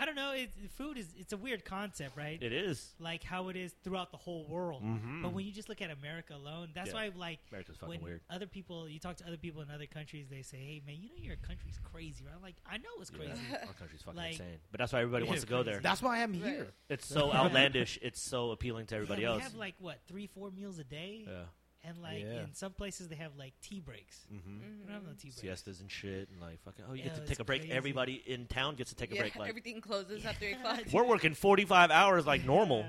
I 0.00 0.04
don't 0.04 0.14
know. 0.14 0.32
It, 0.32 0.50
food 0.76 0.96
is 0.96 1.06
it's 1.18 1.32
a 1.32 1.36
weird 1.36 1.64
concept, 1.64 2.16
right? 2.16 2.40
It 2.40 2.52
is. 2.52 2.94
like 3.00 3.24
how 3.24 3.48
it 3.48 3.56
is 3.56 3.74
throughout 3.82 4.10
the 4.12 4.16
whole 4.16 4.44
world. 4.46 4.82
Mhm. 4.84 5.22
But 5.22 5.32
when 5.32 5.44
you 5.44 5.50
just 5.52 5.68
look 5.68 5.82
at 5.82 5.90
America 5.90 6.34
alone, 6.36 6.68
that's 6.74 6.90
Yeah. 6.90 6.94
why 6.94 7.10
like 7.16 7.40
America's 7.50 7.76
fucking 7.76 7.88
when 7.88 8.00
weird. 8.02 8.20
other 8.30 8.46
people 8.46 8.88
you 8.88 9.00
talk 9.00 9.16
to 9.16 9.26
other 9.26 9.36
people 9.36 9.60
in 9.62 9.70
other 9.70 9.86
countries, 9.86 10.28
they 10.28 10.42
say, 10.42 10.58
"Hey, 10.58 10.82
man, 10.86 10.96
you 11.00 11.08
know 11.08 11.16
your 11.16 11.36
country's 11.36 11.78
crazy." 11.92 12.24
Right? 12.24 12.34
I'm 12.36 12.42
like, 12.42 12.56
I 12.64 12.76
know 12.78 12.90
it's 13.00 13.10
crazy. 13.10 13.32
Yeah, 13.50 13.64
our 13.66 13.74
country's 13.74 14.02
fucking 14.02 14.16
Like- 14.16 14.32
insane. 14.32 14.60
But 14.70 14.78
that's 14.78 14.92
why 14.92 15.00
everybody 15.00 15.24
wants 15.24 15.42
to 15.42 15.48
go 15.48 15.62
there. 15.64 15.80
That's 15.80 16.00
why 16.02 16.22
I'm 16.22 16.32
Right. 16.34 16.42
here. 16.52 16.72
It's 16.88 17.06
so 17.06 17.32
outlandish. 17.34 17.98
It's 18.00 18.20
so 18.20 18.52
appealing 18.52 18.86
to 18.86 18.94
everybody 18.94 19.22
yeah, 19.22 19.28
else. 19.30 19.38
We 19.38 19.42
have 19.42 19.54
like 19.56 19.74
what 19.80 19.98
three, 20.06 20.28
four 20.28 20.50
meals 20.52 20.78
a 20.78 20.84
day, 20.84 21.24
yeah. 21.26 21.42
And 21.84 22.00
like 22.02 22.20
Yeah. 22.20 22.44
in 22.44 22.54
some 22.54 22.72
places 22.72 23.08
they 23.08 23.16
have 23.16 23.32
like 23.38 23.52
tea 23.62 23.80
breaks. 23.80 24.26
Mm-hmm. 24.32 24.58
We 24.80 24.84
don't 24.86 24.94
have 24.94 25.02
no 25.04 25.12
tea 25.18 25.28
breaks. 25.28 25.40
Siestas 25.40 25.80
and 25.80 25.90
shit, 25.90 26.28
and 26.30 26.40
like 26.40 26.60
fucking. 26.64 26.84
Oh, 26.88 26.92
you 26.94 27.00
Yeah, 27.04 27.08
get 27.10 27.14
to 27.16 27.26
take 27.26 27.40
a 27.40 27.44
break. 27.44 27.62
crazy. 27.62 27.74
Everybody 27.74 28.22
in 28.26 28.46
town 28.46 28.74
gets 28.76 28.90
to 28.90 28.96
take 28.96 29.12
a 29.12 29.16
break. 29.16 29.36
Like 29.36 29.48
everything 29.54 29.80
closes 29.80 30.24
at 30.24 30.36
three 30.36 30.50
Yeah. 30.50 30.58
o'clock. 30.74 30.80
we're 30.92 31.04
working 31.04 31.34
forty 31.34 31.64
five 31.64 31.90
hours 31.90 32.26
like 32.26 32.44
normal. 32.44 32.84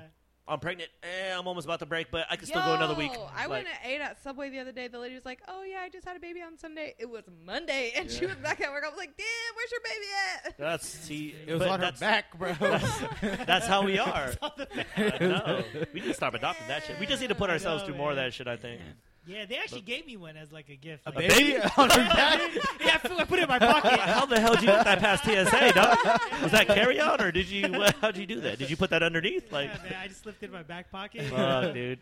Yeah. 0.50 0.54
I'm 0.54 0.60
pregnant. 0.60 0.90
Eh, 1.02 1.32
I'm 1.38 1.46
almost 1.46 1.64
about 1.66 1.78
to 1.78 1.86
break, 1.86 2.10
but 2.10 2.26
I 2.30 2.36
can 2.36 2.46
still 2.46 2.60
go 2.62 2.74
another 2.74 2.94
week. 2.94 3.12
I 3.34 3.42
Like, 3.42 3.48
went 3.50 3.66
and 3.68 3.78
ate 3.92 4.00
at 4.00 4.22
Subway 4.22 4.50
the 4.50 4.58
other 4.58 4.72
day. 4.72 4.88
The 4.88 4.98
lady 4.98 5.14
was 5.14 5.24
like, 5.24 5.40
"Oh 5.48 5.62
yeah, 5.62 5.78
I 5.82 5.88
just 5.88 6.06
had 6.06 6.16
a 6.16 6.20
baby 6.20 6.42
on 6.42 6.58
Sunday. 6.58 6.94
It 6.98 7.08
was 7.08 7.24
Monday, 7.46 7.92
and 7.96 8.10
she 8.10 8.22
Yeah. 8.22 8.28
was 8.28 8.36
back 8.38 8.60
at 8.60 8.70
work. 8.72 8.84
I 8.84 8.88
was 8.88 8.98
like, 8.98 9.16
damn, 9.16 9.26
where's 9.54 9.70
your 9.70 9.80
baby 9.84 10.06
at?" 10.46 10.58
That's 10.58 10.86
see. 10.88 11.34
It 11.46 11.52
was 11.54 11.62
on 11.62 11.80
her 11.80 11.92
back, 12.00 12.36
bro. 12.38 12.52
That's 13.46 13.66
how 13.66 13.82
we 13.84 13.98
are. 14.00 14.32
I 14.42 15.16
know. 15.20 15.64
We 15.94 16.00
need 16.00 16.08
to 16.08 16.14
stop 16.14 16.34
adopting 16.34 16.68
that 16.68 16.84
shit. 16.84 16.98
We 16.98 17.06
just 17.06 17.20
need 17.20 17.28
to 17.28 17.34
put 17.34 17.50
ourselves 17.50 17.82
know, 17.82 17.88
through 17.88 17.96
more 17.96 18.10
of 18.10 18.16
that 18.16 18.34
shit. 18.34 18.48
I 18.48 18.56
think. 18.56 18.80
Yeah, 19.26 19.44
they 19.44 19.56
actually 19.56 19.82
gave 19.82 20.06
me 20.06 20.16
one 20.16 20.36
as 20.36 20.50
like 20.50 20.68
a 20.70 20.76
gift. 20.76 21.02
A 21.06 21.10
like- 21.10 21.28
baby? 21.28 21.56
on 21.76 21.90
her 21.90 21.96
back. 21.96 22.40
yeah, 22.80 22.98
I 23.04 23.20
I 23.20 23.24
put 23.24 23.38
it 23.38 23.42
in 23.42 23.48
my 23.48 23.58
pocket. 23.58 24.00
How 24.00 24.26
the 24.26 24.40
hell 24.40 24.54
did 24.54 24.62
you 24.62 24.68
get 24.68 24.84
that 24.84 24.98
past 24.98 25.24
TSA, 25.24 25.72
dog? 25.74 25.98
Was 26.42 26.52
that 26.52 26.66
carry 26.66 26.98
on, 27.00 27.20
or 27.20 27.30
did 27.30 27.48
you? 27.48 27.70
How'd 28.00 28.16
you 28.16 28.26
do 28.26 28.40
that? 28.40 28.58
Did 28.58 28.70
you 28.70 28.76
put 28.76 28.90
that 28.90 29.02
underneath? 29.02 29.52
Like, 29.52 29.70
yeah, 29.74 29.90
man, 29.90 30.00
I 30.02 30.08
just 30.08 30.22
slipped 30.22 30.42
it 30.42 30.46
in 30.46 30.52
my 30.52 30.62
back 30.62 30.90
pocket. 30.90 31.24
fuck, 31.26 31.74
dude. 31.74 31.98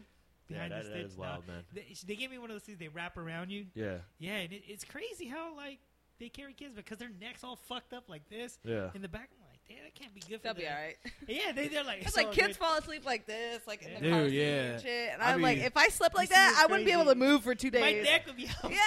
Yeah, 0.48 0.54
Behind 0.56 0.72
that, 0.72 0.84
the 0.84 0.88
that 0.90 0.98
sticks. 1.00 1.16
wild, 1.18 1.46
man. 1.46 1.62
They, 1.74 1.94
they 2.06 2.16
gave 2.16 2.30
me 2.30 2.38
one 2.38 2.48
of 2.50 2.54
those 2.54 2.62
things 2.62 2.78
they 2.78 2.88
wrap 2.88 3.18
around 3.18 3.50
you. 3.50 3.66
Yeah, 3.74 3.98
Yeah, 4.18 4.36
and 4.36 4.52
it, 4.52 4.62
it's 4.66 4.82
crazy 4.84 5.26
how 5.28 5.54
like 5.54 5.78
they 6.18 6.30
carry 6.30 6.54
kids 6.54 6.74
because 6.74 6.96
their 6.98 7.10
necks 7.20 7.44
all 7.44 7.56
fucked 7.56 7.92
up 7.92 8.08
like 8.08 8.28
this 8.30 8.58
yeah. 8.64 8.88
in 8.94 9.02
the 9.02 9.08
back. 9.08 9.28
I'm 9.34 9.40
like, 9.44 9.47
damn, 9.68 9.78
that 9.84 9.94
can't 9.94 10.14
be 10.14 10.20
good 10.20 10.38
for 10.40 10.48
That'll 10.48 10.60
be 10.60 10.66
all 10.66 10.74
right. 10.74 10.96
Yeah, 11.28 11.52
they 11.52 11.68
they're 11.68 11.84
like, 11.84 12.02
It's 12.02 12.14
so 12.14 12.22
like 12.22 12.32
kids 12.32 12.48
good. 12.48 12.56
fall 12.56 12.78
asleep 12.78 13.04
like 13.04 13.26
this, 13.26 13.60
like 13.66 13.82
in 13.82 14.00
the 14.02 14.08
Yeah. 14.08 14.12
car 14.14 14.28
seat 14.28 14.34
yeah. 14.34 14.44
and 14.72 14.82
shit. 14.82 15.10
And 15.12 15.22
I 15.22 15.32
I'm 15.32 15.42
like, 15.42 15.58
if 15.58 15.76
I 15.76 15.88
slept 15.88 16.16
like 16.16 16.30
that, 16.30 16.56
I 16.58 16.66
wouldn't 16.70 16.86
be 16.86 16.92
able 16.92 17.04
to 17.06 17.14
move 17.14 17.42
for 17.44 17.54
two 17.54 17.70
days. 17.70 17.80
My 17.82 17.92
days. 17.92 18.04
neck 18.04 18.26
would 18.26 18.36
be 18.36 18.48
all 18.64 18.70
yeah, 18.70 18.78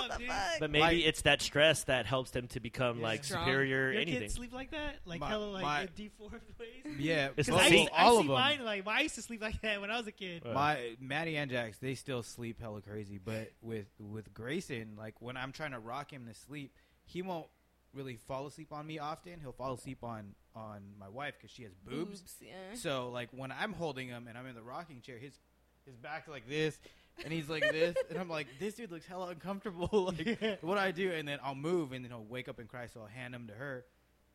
what 0.00 0.10
up, 0.10 0.18
the 0.18 0.24
dude. 0.24 0.28
fuck? 0.32 0.60
But 0.60 0.70
maybe 0.70 0.80
Like- 0.82 1.04
it's 1.04 1.22
that 1.22 1.42
stress 1.42 1.84
that 1.84 2.06
helps 2.06 2.30
them 2.30 2.48
to 2.48 2.60
become 2.60 2.98
Yeah. 2.98 3.02
like 3.04 3.24
Strong. 3.24 3.44
superior. 3.44 3.92
Your 3.92 4.00
anything. 4.00 4.20
kids 4.22 4.34
sleep 4.34 4.52
like 4.54 4.70
that, 4.70 4.96
like 5.04 5.20
My- 5.20 5.28
hella 5.28 5.44
like 5.44 5.62
my- 5.64 5.80
in 5.82 5.88
deformed 5.96 6.40
ways. 6.58 6.96
Yeah, 6.98 7.28
It's 7.36 7.48
Because 7.48 7.60
I, 7.62 7.68
seat. 7.68 7.78
used, 7.80 7.90
I 7.94 8.02
all 8.04 8.12
see 8.14 8.20
of 8.20 8.26
them. 8.26 8.34
mine 8.34 8.64
like 8.64 8.86
well, 8.86 8.96
I 8.96 9.00
used 9.02 9.14
to 9.16 9.22
sleep 9.22 9.42
like 9.42 9.60
that 9.62 9.80
when 9.80 9.90
I 9.90 9.98
was 9.98 10.06
a 10.06 10.12
kid. 10.12 10.42
Right. 10.44 10.54
My 10.54 10.96
Maddie 11.00 11.36
and 11.36 11.50
Jax, 11.50 11.78
they 11.78 11.94
still 11.94 12.22
sleep 12.22 12.58
hella 12.60 12.80
crazy. 12.80 13.18
But 13.22 13.52
with 13.60 13.86
with 13.98 14.32
Grayson, 14.32 14.94
like 14.96 15.20
when 15.20 15.36
I'm 15.36 15.52
trying 15.52 15.72
to 15.72 15.78
rock 15.78 16.10
him 16.12 16.26
to 16.26 16.34
sleep, 16.34 16.72
he 17.04 17.20
won't 17.22 17.46
really 17.94 18.16
fall 18.16 18.46
asleep 18.46 18.72
on 18.72 18.86
me 18.86 18.98
often. 18.98 19.40
He'll 19.40 19.52
fall 19.52 19.74
asleep 19.74 20.02
on 20.02 20.34
on 20.54 20.82
my 20.98 21.08
wife 21.08 21.34
because 21.38 21.50
she 21.50 21.62
has 21.62 21.72
boobs. 21.74 22.22
yeah. 22.40 22.74
So 22.74 23.10
like 23.10 23.28
when 23.32 23.52
I'm 23.52 23.72
holding 23.72 24.08
him 24.08 24.26
and 24.28 24.36
I'm 24.36 24.46
in 24.46 24.54
the 24.54 24.62
rocking 24.62 25.00
chair, 25.00 25.18
his 25.18 25.38
his 25.84 25.96
back's 25.96 26.28
like 26.28 26.48
this, 26.48 26.78
and 27.24 27.32
he's 27.32 27.48
like 27.48 27.68
this, 27.70 27.96
and 28.10 28.18
I'm 28.18 28.28
like, 28.28 28.46
this 28.60 28.74
dude 28.74 28.92
looks 28.92 29.06
hella 29.06 29.28
uncomfortable. 29.28 30.12
like 30.18 30.58
what 30.60 30.74
do 30.74 30.80
I 30.80 30.90
do? 30.90 31.12
And 31.12 31.26
then 31.26 31.38
I'll 31.42 31.54
move, 31.54 31.92
and 31.92 32.04
then 32.04 32.10
he'll 32.10 32.24
wake 32.24 32.48
up 32.48 32.58
and 32.58 32.68
cry. 32.68 32.86
So 32.86 33.00
I'll 33.00 33.06
hand 33.06 33.34
him 33.34 33.48
to 33.48 33.54
her, 33.54 33.84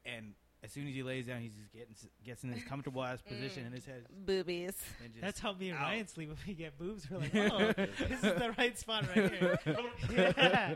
and 0.05 0.33
as 0.63 0.71
soon 0.71 0.87
as 0.87 0.93
he 0.93 1.03
lays 1.03 1.27
down, 1.27 1.41
he's 1.41 1.53
just 1.53 1.71
getting 1.71 1.95
gets 2.25 2.43
in 2.43 2.51
this 2.51 2.63
comfortable 2.63 3.03
ass 3.03 3.19
mm. 3.21 3.29
position 3.29 3.65
in 3.65 3.71
his 3.71 3.85
head. 3.85 4.05
Boobies. 4.25 4.75
That's 5.21 5.39
how 5.39 5.53
me 5.53 5.69
and 5.69 5.77
Ow. 5.77 5.81
Ryan 5.81 6.07
sleep 6.07 6.29
when 6.29 6.37
we 6.47 6.53
get 6.53 6.77
boobs. 6.77 7.07
We're 7.09 7.19
like, 7.19 7.35
oh, 7.35 7.73
this 7.77 8.11
is 8.11 8.21
the 8.21 8.53
right 8.57 8.77
spot 8.77 9.05
right 9.15 9.33
here. 9.33 9.59
yeah. 10.37 10.75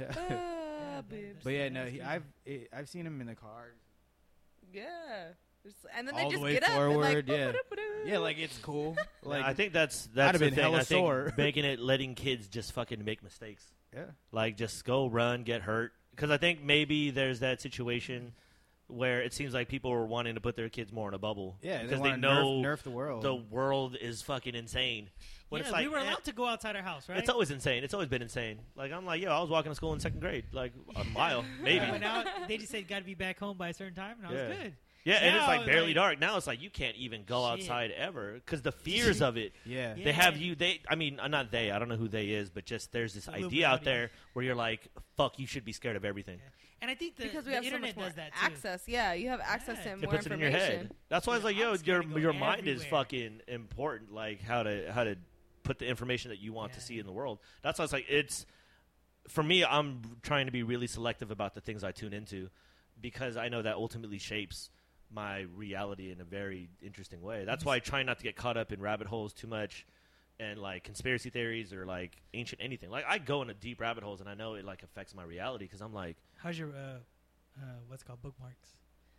Ah, 0.00 1.02
boobs. 1.08 1.42
But 1.44 1.50
yeah, 1.52 1.68
no, 1.68 1.86
he. 1.86 2.00
I've 2.02 2.24
it, 2.44 2.68
I've 2.72 2.88
seen 2.88 3.06
him 3.06 3.20
in 3.20 3.26
the 3.26 3.34
car. 3.34 3.74
Yeah. 4.72 4.84
Just- 5.64 5.76
And 5.96 6.06
then 6.06 6.14
All 6.14 6.20
they 6.20 6.24
the 6.26 6.30
just 6.32 6.42
way 6.42 6.52
get 6.54 6.64
up 6.64 6.70
and 6.78 6.96
like, 6.98 7.14
yeah. 7.26 7.46
"Ba-ba-da-ba-da." 7.46 8.10
Yeah, 8.10 8.18
like 8.18 8.38
it's 8.38 8.58
cool. 8.58 8.96
Like, 9.22 9.40
Like 9.40 9.44
I 9.46 9.54
think 9.54 9.72
that's 9.72 10.06
that's 10.14 10.32
have 10.32 10.40
the 10.40 10.46
been 10.46 10.54
thing. 10.54 10.62
hella 10.64 10.78
I 10.80 10.82
think 10.84 11.00
sore. 11.00 11.32
making 11.38 11.64
it 11.64 11.80
letting 11.80 12.14
kids 12.14 12.48
just 12.48 12.72
fucking 12.72 13.02
make 13.02 13.22
mistakes 13.22 13.64
Yeah. 13.94 14.04
Like, 14.32 14.58
just 14.58 14.84
go 14.84 15.06
run, 15.06 15.42
get 15.44 15.62
hurt. 15.62 15.92
Because 16.10 16.30
I 16.30 16.36
think 16.36 16.62
maybe 16.62 17.10
there's 17.10 17.40
that 17.40 17.62
situation 17.62 18.34
where 18.88 19.22
it 19.22 19.32
seems 19.32 19.54
like 19.54 19.68
people 19.68 19.90
are 19.92 20.04
wanting 20.04 20.34
to 20.34 20.40
put 20.42 20.54
their 20.56 20.68
kids 20.68 20.92
more 20.92 21.08
in 21.08 21.14
a 21.14 21.18
bubble. 21.18 21.56
Yeah, 21.62 21.78
because 21.82 21.90
they, 21.90 21.96
they, 21.96 22.10
wanna 22.10 22.16
know 22.18 22.44
nerf, 22.62 22.78
nerf 22.80 22.82
the 22.82 22.90
world. 22.90 23.22
the 23.22 23.34
world 23.34 23.96
is 23.98 24.20
fucking 24.20 24.54
insane. 24.54 25.08
When 25.54 25.60
yeah, 25.62 25.66
it's 25.68 25.72
like 25.72 25.82
we 25.86 25.88
were 25.88 25.98
eh, 25.98 26.02
allowed 26.02 26.24
to 26.24 26.32
go 26.32 26.46
outside 26.46 26.76
our 26.76 26.82
house, 26.82 27.08
right? 27.08 27.18
It's 27.18 27.28
always 27.30 27.50
insane. 27.50 27.84
It's 27.84 27.94
always 27.94 28.08
been 28.08 28.22
insane. 28.22 28.58
Like 28.76 28.92
I'm 28.92 29.06
like, 29.06 29.22
yo, 29.22 29.30
I 29.30 29.40
was 29.40 29.48
walking 29.50 29.70
to 29.70 29.76
school 29.76 29.92
in 29.94 30.00
second 30.00 30.20
grade, 30.20 30.44
like 30.52 30.72
a 30.96 31.04
mile, 31.04 31.44
maybe. 31.62 31.86
But 31.90 32.00
now 32.00 32.24
they 32.48 32.56
just 32.58 32.70
said 32.72 32.86
got 32.88 32.98
to 32.98 33.04
be 33.04 33.14
back 33.14 33.38
home 33.38 33.56
by 33.56 33.68
a 33.68 33.74
certain 33.74 33.94
time, 33.94 34.16
and 34.18 34.26
I 34.26 34.32
Yeah. 34.32 34.48
was 34.48 34.56
good. 34.58 34.74
Yeah, 35.04 35.16
and 35.16 35.36
it's 35.36 35.46
like 35.46 35.66
barely 35.66 35.88
like- 35.88 35.94
dark. 35.96 36.18
Now 36.18 36.36
it's 36.38 36.46
like 36.46 36.62
you 36.62 36.70
can't 36.70 36.96
even 36.96 37.24
go 37.24 37.42
Shit. 37.42 37.60
outside 37.60 37.90
ever 37.90 38.32
because 38.34 38.62
the 38.62 38.72
fears 38.72 39.20
of 39.20 39.36
it. 39.36 39.52
yeah. 39.66 39.94
Yeah. 39.98 40.04
They 40.04 40.12
have 40.12 40.36
you. 40.38 40.54
They, 40.54 40.80
I 40.88 40.94
mean, 40.94 41.20
uh, 41.20 41.28
not 41.28 41.50
they. 41.50 41.70
I 41.70 41.78
don't 41.78 41.88
know 41.90 41.96
who 41.96 42.08
they 42.08 42.28
is, 42.30 42.48
but 42.50 42.64
just 42.64 42.90
there's 42.90 43.12
this 43.14 43.28
idea 43.28 43.68
out 43.68 43.84
there 43.84 44.10
where 44.32 44.44
you're 44.44 44.54
like, 44.54 44.88
fuck, 45.16 45.38
you 45.38 45.46
should 45.46 45.64
be 45.64 45.72
scared 45.72 45.96
of 45.96 46.04
everything. 46.06 46.40
And 46.80 46.90
I 46.90 46.94
think 46.94 47.16
the, 47.16 47.24
because 47.24 47.44
we 47.46 47.50
the 47.50 47.56
have 47.56 47.64
so 47.64 47.70
much 47.70 47.90
internet 47.90 47.96
more 47.96 48.06
does 48.06 48.14
that 48.16 48.32
too. 48.32 48.38
access. 48.46 48.82
Yeah, 48.86 49.12
you 49.14 49.28
have 49.28 49.40
access 49.40 49.76
Yeah. 49.78 49.84
to 49.84 49.90
It 49.90 49.92
It 49.92 50.02
more 50.02 50.12
puts 50.12 50.26
it 50.26 50.32
in 50.32 50.40
your 50.40 50.50
head. 50.50 50.90
That's 51.08 51.26
why 51.26 51.34
I 51.34 51.36
was 51.36 51.44
like, 51.44 51.56
yo, 51.56 51.74
your 51.84 52.02
your 52.18 52.32
mind 52.32 52.66
is 52.66 52.84
fucking 52.86 53.40
important. 53.48 54.12
Like 54.12 54.42
how 54.42 54.62
to 54.62 54.90
how 54.92 55.04
to 55.04 55.16
put 55.64 55.78
the 55.78 55.86
information 55.86 56.30
that 56.30 56.38
you 56.38 56.52
want 56.52 56.74
to 56.74 56.80
see 56.80 56.98
in 56.98 57.06
the 57.06 57.12
world. 57.12 57.40
That's 57.62 57.78
why 57.78 57.84
it's 57.84 57.92
like, 57.92 58.06
it's 58.08 58.46
for 59.28 59.42
me. 59.42 59.64
I'm 59.64 60.02
trying 60.22 60.46
to 60.46 60.52
be 60.52 60.62
really 60.62 60.86
selective 60.86 61.30
about 61.30 61.54
the 61.54 61.60
things 61.60 61.82
I 61.82 61.90
tune 61.92 62.12
into 62.12 62.50
because 63.00 63.36
I 63.36 63.48
know 63.48 63.62
that 63.62 63.74
ultimately 63.74 64.18
shapes 64.18 64.70
my 65.12 65.40
reality 65.54 66.10
in 66.10 66.20
a 66.20 66.24
very 66.24 66.68
interesting 66.82 67.22
way. 67.22 67.44
That's 67.44 67.64
why 67.64 67.76
I 67.76 67.78
try 67.78 68.02
not 68.02 68.18
to 68.18 68.24
get 68.24 68.36
caught 68.36 68.56
up 68.56 68.72
in 68.72 68.80
rabbit 68.80 69.06
holes 69.06 69.32
too 69.32 69.46
much 69.46 69.86
and 70.40 70.58
like 70.58 70.84
conspiracy 70.84 71.30
theories 71.30 71.72
or 71.72 71.86
like 71.86 72.16
ancient 72.34 72.60
anything. 72.62 72.90
Like 72.90 73.04
I 73.08 73.18
go 73.18 73.42
into 73.42 73.54
deep 73.54 73.80
rabbit 73.80 74.02
holes 74.04 74.20
and 74.20 74.28
I 74.28 74.34
know 74.34 74.54
it 74.54 74.64
like 74.64 74.82
affects 74.82 75.14
my 75.14 75.22
reality 75.24 75.64
because 75.64 75.80
I'm 75.80 75.94
like, 75.94 76.16
How's 76.36 76.58
your 76.58 76.70
uh, 76.70 76.98
uh, 77.60 77.64
what's 77.88 78.02
it 78.02 78.06
called 78.06 78.22
bookmarks? 78.22 78.70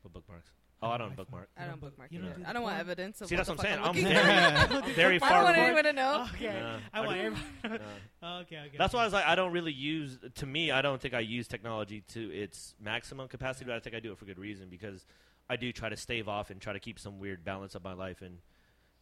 what 0.01 0.13
bookmarks? 0.13 0.51
Oh, 0.85 0.91
I 0.91 0.97
don't 0.97 1.15
bookmark. 1.15 1.49
I 1.57 1.65
don't 1.65 1.79
bookmark. 1.81 2.11
you 2.11 2.19
don't 2.19 2.29
either. 2.29 2.39
do 2.39 2.45
I 2.47 2.53
don't 2.53 2.63
want 2.63 2.77
evidence 2.79 3.21
of 3.21 3.27
See, 3.27 3.35
what 3.35 3.45
that's 3.45 3.49
what 3.49 3.59
I'm 3.59 3.65
saying. 3.65 3.79
I'm 3.79 3.85
I'm 3.85 3.95
looking 3.95 4.87
at. 4.87 4.95
very 4.95 5.19
I 5.21 5.29
don't 5.29 5.43
want 5.43 5.57
anyone 5.57 5.83
to 5.83 5.93
know. 5.93 6.27
Okay, 6.33 6.45
Yeah. 6.45 6.77
I 6.93 7.01
want 7.05 7.17
everybody. 7.17 7.83
Uh, 7.83 7.87
Oh, 8.23 8.37
okay, 8.41 8.57
okay. 8.67 8.77
That's 8.77 8.93
why 8.93 9.01
I 9.01 9.05
was 9.05 9.13
like, 9.13 9.25
I 9.25 9.35
don't 9.35 9.51
really 9.51 9.71
use. 9.73 10.19
To 10.35 10.45
me, 10.45 10.71
I 10.71 10.81
don't 10.81 11.01
think 11.01 11.13
I 11.13 11.19
use 11.19 11.47
technology 11.47 12.03
to 12.09 12.31
its 12.31 12.75
maximum 12.79 13.27
capacity, 13.27 13.65
but 13.65 13.75
I 13.75 13.79
think 13.79 13.95
I 13.95 13.99
do 13.99 14.11
it 14.11 14.17
for 14.17 14.25
good 14.25 14.39
reason 14.39 14.69
because 14.69 15.05
I 15.49 15.55
do 15.55 15.71
try 15.71 15.89
to 15.89 15.97
stave 15.97 16.27
off 16.27 16.49
and 16.49 16.59
try 16.61 16.73
to 16.73 16.79
keep 16.79 16.99
some 16.99 17.19
weird 17.19 17.43
balance 17.43 17.75
of 17.75 17.83
my 17.83 17.93
life 17.93 18.21
and 18.21 18.37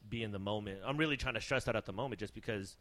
be 0.08 0.24
in 0.24 0.32
the 0.32 0.40
moment. 0.40 0.80
I'm 0.86 0.98
really 0.98 1.18
trying 1.18 1.36
to 1.36 1.42
stress 1.42 1.66
that 1.66 1.76
at 1.76 1.86
the 1.86 1.94
moment, 1.94 2.20
just 2.20 2.34
because 2.34 2.78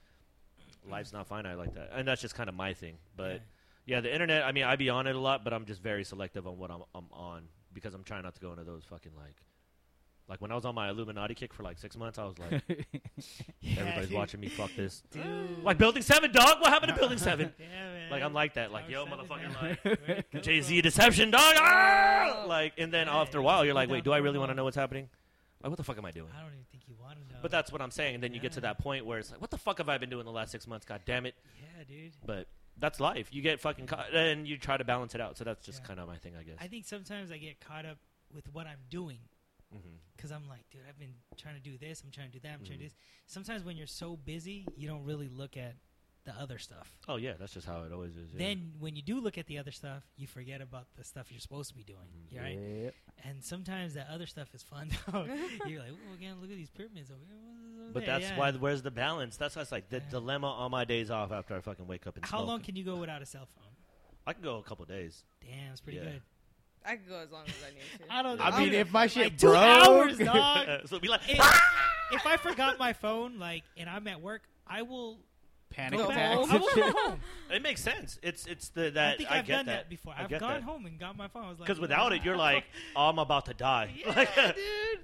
life's 0.88 1.12
not 1.12 1.26
finite 1.26 1.58
like 1.58 1.74
that, 1.74 1.90
and 1.94 2.06
that's 2.06 2.20
just 2.20 2.34
kind 2.34 2.48
of 2.48 2.54
my 2.54 2.74
thing. 2.74 2.96
But 3.16 3.42
yeah, 3.86 4.00
the 4.00 4.12
internet. 4.12 4.44
I 4.44 4.52
mean, 4.52 4.64
I 4.64 4.76
be 4.76 4.90
on 4.90 5.06
it 5.06 5.14
a 5.16 5.20
lot, 5.20 5.44
but 5.44 5.52
I'm 5.52 5.64
just 5.64 5.82
very 5.82 6.04
selective 6.04 6.46
on 6.46 6.58
what 6.58 6.70
I'm, 6.70 6.82
I'm 6.94 7.06
on 7.12 7.42
because 7.74 7.94
I'm 7.94 8.04
trying 8.04 8.22
not 8.22 8.34
to 8.34 8.40
go 8.40 8.50
into 8.50 8.64
those 8.64 8.84
fucking 8.84 9.12
like. 9.16 9.36
Like 10.28 10.40
when 10.40 10.52
I 10.52 10.54
was 10.54 10.64
on 10.64 10.74
my 10.74 10.88
Illuminati 10.88 11.34
kick 11.34 11.52
for 11.52 11.62
like 11.64 11.78
six 11.78 11.96
months, 11.96 12.16
I 12.18 12.24
was 12.24 12.38
like, 12.38 12.62
Yeah, 13.60 13.80
everybody's 13.80 14.08
dude. 14.08 14.16
watching 14.16 14.40
me 14.40 14.48
fuck 14.48 14.70
this. 14.76 15.02
Dude. 15.10 15.22
Like 15.64 15.78
Building 15.78 16.00
Seven, 16.02 16.30
dog. 16.32 16.60
What 16.60 16.70
happened 16.72 16.92
to 16.94 16.98
Building 16.98 17.18
Seven? 17.28 17.52
Yeah, 17.58 17.66
man. 17.66 18.10
Like 18.10 18.22
I'm 18.22 18.32
like 18.32 18.54
that. 18.54 18.70
Like 18.72 18.88
yo, 18.88 19.04
Tower 19.04 19.16
seven, 19.26 19.26
motherfucker, 19.50 19.62
like 19.62 19.84
Where'd 19.84 20.08
it 20.08 20.26
go 20.32 20.38
Jay 20.38 20.60
Z 20.60 20.80
deception, 20.80 21.30
dog. 21.32 21.54
Ah! 21.58 22.44
Like, 22.46 22.74
and 22.78 22.92
then 22.92 23.08
Yeah, 23.08 23.16
after 23.20 23.38
a 23.38 23.42
while, 23.42 23.64
you're 23.64 23.74
like, 23.74 23.90
wait, 23.90 24.04
do 24.04 24.12
I 24.12 24.18
really 24.18 24.38
want 24.38 24.50
to 24.50 24.54
know 24.54 24.64
what's 24.64 24.76
happening? 24.76 25.08
Like, 25.62 25.70
what 25.70 25.76
the 25.76 25.84
fuck 25.84 25.98
am 25.98 26.04
I 26.04 26.12
doing? 26.12 26.30
I 26.34 26.40
don't 26.40 26.52
even 26.52 26.64
think 26.70 26.84
you 26.88 26.94
want 27.00 27.14
to 27.18 27.34
know. 27.34 27.40
But 27.42 27.50
that's 27.50 27.70
what 27.72 27.82
I'm 27.82 27.90
saying. 27.90 28.14
And 28.14 28.22
then 28.24 28.32
you 28.32 28.40
get 28.40 28.52
to 28.52 28.60
that 28.62 28.78
point 28.78 29.04
where 29.04 29.18
it's 29.18 29.30
like, 29.32 29.40
what 29.40 29.50
the 29.50 29.58
fuck 29.58 29.78
have 29.78 29.88
I 29.88 29.98
been 29.98 30.10
doing 30.10 30.24
the 30.24 30.32
last 30.32 30.52
six 30.52 30.66
months? 30.66 30.86
God 30.86 31.00
damn 31.04 31.26
it! 31.26 31.34
yeah, 31.60 31.84
dude. 31.84 32.12
But 32.24 32.46
that's 32.78 33.00
life. 33.00 33.28
You 33.32 33.42
get 33.42 33.60
fucking 33.60 33.86
caught, 33.86 34.12
and 34.14 34.46
you 34.46 34.56
try 34.58 34.76
to 34.76 34.84
balance 34.84 35.14
it 35.14 35.20
out. 35.20 35.36
So 35.38 35.44
that's 35.44 35.64
just 35.64 35.80
Yeah. 35.82 35.86
kind 35.88 36.00
of 36.00 36.08
my 36.08 36.16
thing, 36.16 36.36
I 36.36 36.42
guess. 36.42 36.56
I 36.60 36.68
think 36.68 36.84
sometimes 36.84 37.30
I 37.30 37.38
get 37.38 37.60
caught 37.60 37.86
up 37.86 37.98
with 38.32 38.52
what 38.52 38.66
I'm 38.66 38.80
doing 38.88 39.18
because 40.16 40.30
I'm 40.30 40.46
like, 40.48 40.68
dude, 40.70 40.82
I've 40.88 40.98
been 40.98 41.14
trying 41.38 41.54
to 41.54 41.60
do 41.60 41.78
this, 41.78 42.02
I'm 42.04 42.10
trying 42.10 42.26
to 42.30 42.32
do 42.32 42.40
that, 42.40 42.52
I'm 42.52 42.58
trying 42.64 42.78
to 42.78 42.84
do 42.84 42.90
this. 42.90 42.94
Sometimes 43.26 43.64
when 43.64 43.76
you're 43.78 43.86
so 43.86 44.16
busy, 44.16 44.66
you 44.76 44.86
don't 44.86 45.04
really 45.04 45.28
look 45.28 45.56
at 45.56 45.76
the 46.24 46.32
other 46.38 46.58
stuff. 46.58 46.98
Oh 47.08 47.16
yeah, 47.16 47.32
that's 47.38 47.54
just 47.54 47.66
how 47.66 47.82
it 47.82 47.90
always 47.92 48.14
is. 48.16 48.30
yeah. 48.32 48.38
Then 48.38 48.74
when 48.78 48.94
you 48.96 49.02
do 49.02 49.18
look 49.20 49.38
at 49.38 49.46
the 49.46 49.58
other 49.58 49.70
stuff, 49.72 50.04
you 50.16 50.26
forget 50.26 50.60
about 50.60 50.86
the 50.96 51.02
stuff 51.04 51.32
you're 51.32 51.40
supposed 51.40 51.70
to 51.70 51.74
be 51.74 51.82
doing, 51.84 52.28
Mhm. 52.32 52.38
right? 52.40 52.58
Yep. 52.84 52.94
And 53.24 53.42
sometimes 53.44 53.94
that 53.94 54.08
other 54.08 54.26
stuff 54.26 54.54
is 54.54 54.62
fun. 54.62 54.90
though. 55.08 55.24
you're 55.66 55.80
like, 55.80 55.90
oh, 55.92 56.14
again, 56.14 56.36
look 56.40 56.50
at 56.50 56.56
these 56.56 56.70
pyramids 56.70 57.10
over 57.10 57.24
here. 57.24 57.38
What's 57.92 58.06
But 58.06 58.12
that's 58.20 58.30
Yeah. 58.30 58.38
why. 58.38 58.50
Where's 58.52 58.82
the 58.82 58.90
balance? 58.90 59.36
That's 59.36 59.54
why 59.56 59.62
it's 59.62 59.72
like 59.72 59.88
the 59.90 59.98
Yeah. 59.98 60.10
dilemma 60.10 60.48
on 60.48 60.70
my 60.70 60.84
days 60.84 61.10
off 61.10 61.32
after 61.32 61.54
I 61.56 61.60
fucking 61.60 61.86
wake 61.86 62.06
up 62.06 62.16
and 62.16 62.24
How 62.24 62.38
smoke. 62.38 62.48
long 62.48 62.60
can 62.62 62.76
you 62.76 62.84
go 62.84 62.96
without 62.96 63.22
a 63.22 63.26
cell 63.26 63.46
phone? 63.54 63.68
I 64.26 64.32
can 64.32 64.42
go 64.42 64.58
a 64.58 64.62
couple 64.62 64.84
days. 64.84 65.24
Damn, 65.40 65.72
it's 65.72 65.80
pretty 65.80 65.98
Yeah. 65.98 66.04
good. 66.04 66.22
I 66.84 66.96
can 66.96 67.06
go 67.08 67.18
as 67.18 67.30
long 67.30 67.44
as 67.46 67.54
I 67.64 67.70
need 67.70 68.06
to. 68.08 68.12
I 68.12 68.22
don't. 68.22 68.40
I 68.40 68.50
mean, 68.58 68.68
I'm- 68.70 68.74
if 68.74 68.92
my 68.92 69.06
shit 69.06 69.24
like 69.24 69.38
two 69.38 69.54
hours, 69.54 70.18
dog. 70.18 70.88
so 70.88 70.98
be 70.98 71.08
like, 71.08 71.28
if, 71.28 71.38
ah! 71.40 71.88
if 72.12 72.26
I 72.26 72.36
forgot 72.36 72.78
my 72.78 72.92
phone, 72.92 73.38
like, 73.38 73.62
and 73.76 73.88
I'm 73.88 74.06
at 74.08 74.20
work, 74.20 74.42
I 74.66 74.82
will 74.82 75.18
panic 75.72 75.98
go 75.98 76.04
Go 76.06 76.10
back. 76.10 76.34
home. 76.36 76.50
I 76.52 76.56
will 76.56 76.74
go 76.74 76.92
home. 76.92 77.20
it 77.50 77.62
makes 77.62 77.80
sense. 77.82 78.18
It's 78.22 78.46
it's 78.46 78.68
the 78.68 78.90
that 78.90 79.14
I 79.14 79.16
think 79.16 79.30
I 79.30 79.38
I've 79.38 79.46
get 79.46 79.56
done 79.56 79.66
that. 79.66 79.72
that, 79.72 79.88
before. 79.88 80.14
I 80.16 80.22
I've 80.24 80.28
get 80.28 80.40
gone 80.40 80.52
that. 80.54 80.62
home 80.62 80.86
and 80.86 80.98
got 80.98 81.16
my 81.16 81.28
phone. 81.28 81.44
I 81.44 81.50
was 81.50 81.58
like, 81.60 81.66
Because 81.66 81.80
without 81.80 82.12
it, 82.12 82.24
you're 82.24 82.36
like, 82.36 82.64
oh, 82.96 83.08
I'm 83.08 83.18
about 83.18 83.46
to 83.46 83.54
die. 83.54 83.90
yeah, 83.96 84.12
like, 84.14 84.34
dude. 84.34 84.54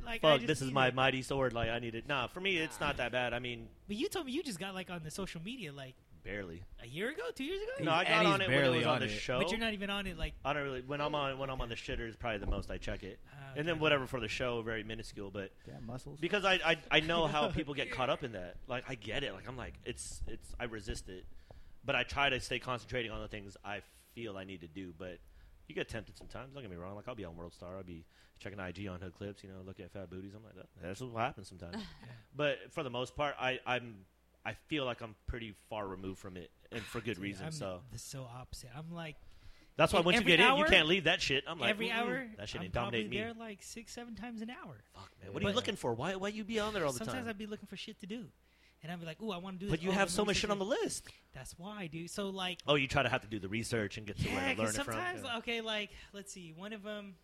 Like, 0.04 0.24
I 0.24 0.28
fuck, 0.32 0.36
just 0.40 0.46
this 0.46 0.60
is 0.60 0.68
need 0.68 0.74
my 0.74 0.88
it. 0.88 0.94
mighty 0.94 1.22
sword. 1.22 1.52
Like, 1.52 1.68
I 1.70 1.78
need 1.78 1.94
it. 1.94 2.06
Nah, 2.08 2.26
for 2.28 2.40
me, 2.40 2.58
it's 2.58 2.80
not 2.80 2.96
that 2.98 3.12
bad. 3.12 3.32
I 3.34 3.38
mean, 3.38 3.68
But 3.86 3.96
you 3.96 4.08
told 4.08 4.26
me 4.26 4.32
you 4.32 4.42
just 4.42 4.58
got 4.60 4.74
like 4.74 4.90
on 4.90 5.02
the 5.04 5.10
social 5.10 5.40
media 5.42 5.72
like 5.72 5.94
barely. 6.28 6.62
a 6.82 6.86
year 6.86 7.10
ago, 7.10 7.22
two 7.34 7.44
years 7.44 7.60
ago. 7.62 7.84
No, 7.84 7.90
I 7.92 8.02
and 8.02 8.08
got 8.08 8.24
he's 8.24 8.34
on 8.34 8.40
it 8.42 8.48
when 8.48 8.56
it 8.56 8.60
barely 8.60 8.78
was 8.78 8.86
on 8.86 8.94
on 8.94 9.00
the 9.00 9.06
it. 9.06 9.10
show. 9.10 9.38
But 9.38 9.50
you're 9.50 9.60
not 9.60 9.72
even 9.72 9.90
on 9.90 10.06
it 10.06 10.18
like. 10.18 10.34
I 10.44 10.52
don't 10.52 10.62
really. 10.64 10.82
When 10.82 11.00
I'm 11.00 11.14
on 11.14 11.38
when 11.38 11.50
I'm 11.50 11.60
on 11.60 11.68
the 11.68 11.74
shitter 11.74 12.08
is 12.08 12.16
probably 12.16 12.38
the 12.38 12.46
most 12.46 12.70
I 12.70 12.76
check 12.78 13.02
it, 13.02 13.18
Uh, 13.32 13.54
and 13.56 13.66
then 13.66 13.74
okay. 13.74 13.80
whatever 13.80 14.06
for 14.06 14.20
the 14.20 14.28
show, 14.28 14.62
very 14.62 14.82
minuscule. 14.84 15.30
But 15.30 15.50
Damn 15.66 15.86
muscles. 15.86 16.18
because 16.20 16.44
I, 16.44 16.54
I 16.64 16.76
I 16.90 17.00
know 17.00 17.26
how 17.26 17.48
people 17.48 17.74
get 17.74 17.90
caught 17.96 18.10
up 18.10 18.22
in 18.24 18.32
that. 18.32 18.56
Like 18.66 18.84
I 18.88 18.94
get 18.94 19.24
it. 19.24 19.32
Like 19.32 19.48
I'm 19.48 19.56
like 19.56 19.74
it's 19.84 20.22
it's 20.26 20.54
I 20.60 20.64
resist 20.64 21.08
it, 21.08 21.24
but 21.84 21.94
I 21.96 22.02
try 22.02 22.28
to 22.28 22.40
stay 22.40 22.58
concentrating 22.58 23.10
on 23.10 23.20
the 23.22 23.28
things 23.28 23.56
I 23.64 23.80
feel 24.14 24.36
I 24.36 24.44
need 24.44 24.60
to 24.60 24.68
do. 24.68 24.92
But 24.98 25.18
you 25.66 25.74
get 25.74 25.88
tempted 25.88 26.16
sometimes. 26.16 26.52
Don't 26.54 26.62
get 26.62 26.70
me 26.70 26.76
wrong. 26.76 26.94
Like 26.96 27.08
I'll 27.08 27.14
be 27.14 27.24
on 27.24 27.36
World 27.36 27.52
Star. 27.54 27.76
I'll 27.76 27.82
be 27.82 28.04
checking 28.38 28.58
IG 28.60 28.86
on 28.88 29.00
hood 29.00 29.14
clips. 29.14 29.42
You 29.42 29.50
know, 29.50 29.56
looking 29.66 29.84
at 29.84 29.92
fat 29.92 30.08
booties. 30.10 30.32
I'm 30.34 30.42
like 30.44 30.54
that. 30.54 30.66
That's 30.82 31.00
what 31.00 31.20
happens 31.20 31.48
sometimes. 31.48 31.76
But 32.36 32.58
for 32.70 32.82
the 32.84 32.90
most 32.90 33.16
part, 33.16 33.34
I 33.40 33.58
I'm 33.66 33.96
I 34.48 34.54
feel 34.68 34.84
like 34.84 35.00
I'm 35.00 35.14
pretty 35.26 35.54
far 35.68 35.86
removed 35.86 36.18
from 36.18 36.36
it, 36.36 36.50
and 36.72 36.80
for 36.82 37.00
good 37.00 37.14
Dude, 37.14 37.18
reason. 37.24 37.46
I'm 37.46 37.52
so 37.52 37.80
the 37.92 37.98
so 37.98 38.26
opposite. 38.40 38.70
I'm 38.76 38.90
like 38.94 39.16
that's 39.76 39.92
why 39.92 40.00
once 40.00 40.18
you 40.18 40.24
get 40.24 40.40
in, 40.40 40.56
you 40.56 40.64
can't 40.64 40.88
leave 40.88 41.04
that 41.04 41.20
shit. 41.22 41.44
I'm 41.46 41.58
like 41.60 41.70
every 41.70 41.88
"Mm-mm, 41.88 41.94
hour. 41.98 42.26
That 42.38 42.48
shit 42.48 42.60
I'm 42.62 42.68
dominate 42.70 43.10
me. 43.10 43.18
there 43.18 43.32
like 43.38 43.62
six, 43.62 43.92
seven 43.92 44.14
times 44.16 44.40
an 44.42 44.50
hour. 44.50 44.74
Fuck 44.94 45.10
man, 45.22 45.32
what 45.32 45.44
are 45.44 45.48
you 45.48 45.54
looking 45.54 45.76
for? 45.76 45.92
Why 45.94 46.16
why 46.16 46.28
you 46.28 46.42
be 46.44 46.58
on 46.58 46.72
there 46.74 46.84
all 46.84 46.92
the 46.92 46.98
Sometimes 46.98 47.14
time? 47.14 47.20
Sometimes 47.26 47.28
I'd 47.34 47.38
be 47.38 47.46
looking 47.46 47.66
for 47.68 47.76
shit 47.76 48.00
to 48.00 48.06
do, 48.06 48.24
and 48.82 48.90
I'd 48.90 48.98
be 48.98 49.06
like, 49.06 49.20
"Ooh, 49.22 49.30
I 49.30 49.36
want 49.38 49.56
to 49.60 49.66
do 49.66 49.66
this." 49.70 49.78
But 49.78 49.82
you 49.84 49.90
Oh, 49.90 49.92
have 49.92 50.10
so 50.10 50.24
much 50.24 50.36
shit 50.38 50.50
on 50.50 50.58
the 50.58 50.64
list. 50.64 51.06
That's 51.34 51.56
why, 51.58 51.86
dude. 51.86 52.10
So 52.10 52.30
like, 52.30 52.58
Oh, 52.66 52.74
you 52.74 52.88
try 52.88 53.02
to 53.04 53.08
have 53.08 53.20
to 53.20 53.28
do 53.28 53.38
the 53.38 53.48
research 53.48 53.98
and 53.98 54.06
get 54.06 54.18
to 54.18 54.28
where 54.28 54.34
yeah, 54.48 54.54
to 54.54 54.58
learn 54.62 54.68
it 54.70 54.74
from. 54.74 54.84
sometimes, 54.94 55.20
Yeah. 55.24 55.38
okay, 55.38 55.60
like 55.60 55.90
let's 56.12 56.32
see, 56.32 56.52
one 56.56 56.72
of 56.72 56.82
them, 56.82 57.14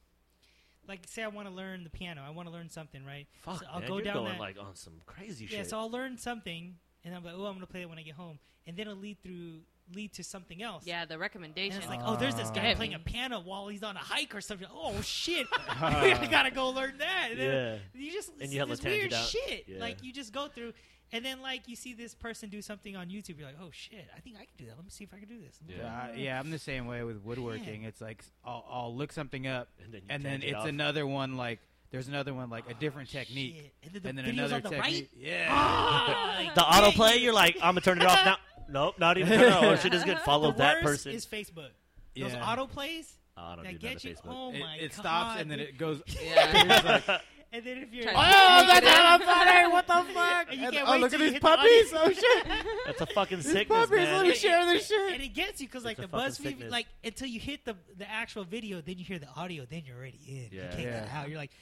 like 0.87 1.01
say 1.09 1.23
I 1.25 1.29
want 1.29 1.49
to 1.49 1.55
learn 1.55 1.83
the 1.83 1.91
piano, 1.91 2.23
I 2.25 2.31
want 2.31 2.47
to 2.47 2.53
learn 2.55 2.71
something, 2.71 3.05
right? 3.05 3.27
Fuck, 3.41 3.61
so 3.61 3.67
I'll 3.73 3.81
man, 3.81 3.89
go 3.89 3.95
you're 3.97 4.05
down 4.05 4.15
going 4.15 4.33
that- 4.33 4.39
like 4.41 4.59
on 4.61 4.77
some 4.77 4.95
crazy 5.07 5.47
Yeah, 5.47 5.49
shit. 5.51 5.59
Yeah, 5.59 5.65
so 5.65 5.79
I'll 5.81 5.91
learn 5.91 6.19
something, 6.19 6.77
and 7.05 7.15
I'm 7.15 7.25
like, 7.25 7.35
oh, 7.37 7.45
I'm 7.47 7.55
gonna 7.55 7.67
play 7.67 7.83
it 7.83 7.89
when 7.89 7.99
I 7.99 8.03
get 8.03 8.15
home, 8.15 8.39
and 8.67 8.77
then 8.77 8.87
it'll 8.89 8.99
lead 8.99 9.19
through 9.23 9.61
lead 9.95 10.15
to 10.15 10.25
something 10.25 10.63
else. 10.63 10.87
Yeah, 10.87 11.05
the 11.05 11.13
And 11.15 11.21
recommendation. 11.21 11.77
it's 11.79 11.89
like, 11.89 12.01
oh, 12.03 12.17
there's 12.17 12.35
this 12.35 12.49
guy 12.51 12.73
Uh, 12.73 12.75
playing 12.77 12.95
a 12.95 12.99
piano 12.99 13.41
while 13.41 13.69
he's 13.69 13.83
on 13.83 13.97
a 13.97 14.01
hike 14.01 14.35
or 14.35 14.41
something. 14.41 14.67
Oh 14.73 14.99
shit, 15.03 15.47
I 15.69 16.27
gotta 16.31 16.51
go 16.51 16.71
learn 16.71 16.97
that. 16.99 17.29
And 17.33 17.39
yeah, 17.39 17.77
you 17.95 18.11
just 18.13 18.31
And 18.41 18.51
you 18.51 18.61
have 18.61 18.69
this 18.71 18.79
the 18.81 18.89
tangent 18.89 19.13
weird 19.13 19.25
shit. 19.27 19.65
Yeah. 19.69 19.81
Like 19.81 20.03
you 20.03 20.11
just 20.13 20.33
go 20.33 20.49
through, 20.49 20.73
and 21.13 21.23
then 21.23 21.43
like 21.43 21.69
you 21.69 21.77
see 21.77 21.93
this 21.93 22.15
person 22.15 22.49
do 22.49 22.63
something 22.63 22.97
on 22.97 23.09
YouTube. 23.09 23.37
You're 23.39 23.49
like, 23.49 23.59
oh 23.61 23.69
shit, 23.73 24.07
I 24.17 24.21
think 24.21 24.37
I 24.37 24.47
can 24.47 24.55
do 24.57 24.65
that. 24.67 24.77
Let 24.77 24.85
me 24.85 24.91
see 24.91 25.05
if 25.05 25.13
I 25.13 25.19
can 25.19 25.29
do 25.29 25.39
this. 25.39 25.59
Yeah. 25.69 25.77
Yeah, 25.77 26.09
I- 26.13 26.17
yeah, 26.17 26.41
I'm 26.41 26.51
the 26.51 26.59
same 26.59 26.87
way 26.87 27.03
with 27.05 27.19
woodworking. 27.23 27.83
It's 27.85 28.01
like 28.01 28.25
I'll, 28.43 28.65
I'll 28.71 28.97
look 28.97 29.13
something 29.13 29.47
up, 29.47 29.69
and 29.85 29.93
then, 29.93 30.01
and 30.09 30.23
then 30.25 30.31
tangent 30.41 30.51
it's 30.51 30.61
off. 30.63 30.67
another 30.69 31.07
one 31.07 31.37
like 31.37 31.61
there's 31.95 32.09
another 32.09 32.35
one 32.35 32.51
like 32.51 32.67
a 32.69 32.73
Oh, 32.73 32.77
different 32.81 33.09
technique. 33.09 33.73
And 33.85 33.93
then 33.95 34.03
the 34.03 34.09
and 34.09 34.19
then 34.19 34.25
another 34.27 34.57
on 34.57 34.63
the 34.63 34.69
technique. 34.71 34.83
right. 34.83 35.09
Yeah. 35.17 35.47
Ah, 35.49 36.51
the 36.55 36.61
dang. 36.61 36.93
autoplay. 36.93 37.21
You're 37.23 37.33
like, 37.33 37.55
I'm 37.57 37.75
gonna 37.75 37.83
turn 37.83 38.01
it 38.03 38.05
off 38.05 38.25
now. 38.25 38.37
Nope, 38.69 38.99
not 38.99 39.17
even. 39.17 39.31
turn 39.39 39.45
it 39.49 39.53
off. 39.53 39.63
Oh, 39.65 39.77
shit 39.77 39.95
is 39.95 40.03
good. 40.11 40.19
Follow 40.21 40.51
the 40.51 40.59
that 40.59 40.83
worst 40.83 41.05
person. 41.05 41.13
is 41.13 41.25
Facebook. 41.25 41.69
yeah. 42.17 42.29
Those 42.29 42.37
autoplays 42.39 43.13
oh, 43.37 43.43
I 43.43 43.55
don't 43.55 43.65
that 43.65 43.73
do 43.73 43.79
get 43.79 44.03
you. 44.03 44.15
Facebook. 44.15 44.21
Oh 44.27 44.53
it, 44.53 44.59
my 44.59 44.75
it 44.77 44.89
god! 44.91 45.01
stops 45.01 45.41
and 45.41 45.49
then 45.51 45.61
it 45.61 45.79
goes. 45.79 46.03
Yeah. 46.25 47.19
And 47.53 47.65
then 47.65 47.79
if 47.79 47.95
you're 47.95 48.09
oh, 48.09 48.13
that's 48.13 48.85
how 48.85 49.17
I'm. 49.17 49.71
What 49.71 49.87
the 49.87 49.93
fuck? 50.13 50.49
And 50.51 50.59
you 50.61 50.67
And- 50.67 50.75
can't 50.75 50.89
oh, 50.89 50.93
wait 50.93 51.01
look 51.03 51.13
at 51.13 51.21
these 51.21 51.33
hit 51.35 51.41
the 51.41 51.47
puppies. 51.49 51.93
Oh 51.95 52.11
shit! 52.11 52.47
That's 52.85 53.01
a 53.01 53.07
fucking 53.07 53.39
These 53.39 53.53
sickness, 53.53 53.87
puppies. 53.87 54.09
Let 54.09 54.27
me 54.27 54.35
share 54.35 54.67
this 54.67 54.89
shit. 54.89 55.13
and 55.13 55.23
it 55.23 55.35
gets 55.35 55.61
you 55.61 55.69
because 55.69 55.85
like 55.85 55.97
the 55.97 56.09
BuzzFeed, 56.09 56.69
like 56.69 56.87
until 57.05 57.29
you 57.29 57.39
hit 57.39 57.65
the 57.65 57.77
the 57.97 58.11
actual 58.11 58.43
video, 58.43 58.81
then 58.81 58.99
you 58.99 59.05
hear 59.05 59.21
the 59.21 59.29
audio, 59.37 59.65
then 59.71 59.83
you're 59.87 59.97
already 59.97 60.19
in. 60.27 60.49
Yeah. 60.51 60.63
You 60.63 60.69
can't 60.71 60.83
get 60.83 61.09
out. 61.15 61.29
You're 61.29 61.39
like, 61.39 61.53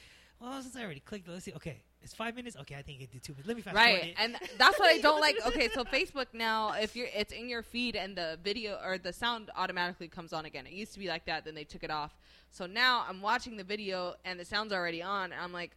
well, 0.43 0.61
since 0.61 0.75
I 0.75 0.83
already 0.83 0.99
clicked, 0.99 1.27
let's 1.27 1.45
see. 1.45 1.53
Okay, 1.53 1.81
it's 2.01 2.13
five 2.13 2.35
minutes. 2.35 2.55
Okay, 2.61 2.75
I 2.75 2.81
think 2.81 3.01
it 3.01 3.11
did 3.11 3.23
two 3.23 3.31
minutes. 3.33 3.47
Let 3.47 3.55
me 3.57 3.63
fast 3.63 3.75
right 3.75 3.95
forward 3.99 4.07
it. 4.09 4.15
and 4.19 4.35
that's 4.57 4.77
what 4.79 4.89
i 4.89 4.97
don't 4.99 5.21
like 5.21 5.37
okay 5.47 5.69
so 5.73 5.83
facebook 5.85 6.27
now 6.33 6.73
if 6.73 6.95
you're 6.95 7.07
it's 7.15 7.31
in 7.33 7.47
your 7.49 7.63
feed 7.63 7.95
and 7.95 8.15
the 8.15 8.37
video 8.43 8.77
or 8.85 8.97
the 8.97 9.13
sound 9.13 9.49
automatically 9.55 10.07
comes 10.07 10.33
on 10.33 10.45
again 10.45 10.65
it 10.67 10.73
used 10.73 10.93
to 10.93 10.99
be 10.99 11.07
like 11.07 11.25
that 11.25 11.45
then 11.45 11.55
they 11.55 11.63
took 11.63 11.83
it 11.83 11.89
off 11.91 12.15
so 12.51 12.65
now 12.65 13.05
i'm 13.07 13.21
watching 13.21 13.55
the 13.57 13.63
video 13.63 14.13
and 14.25 14.37
the 14.39 14.45
sound's 14.45 14.73
already 14.73 15.01
on 15.01 15.31
and 15.31 15.41
i'm 15.41 15.53
like 15.53 15.71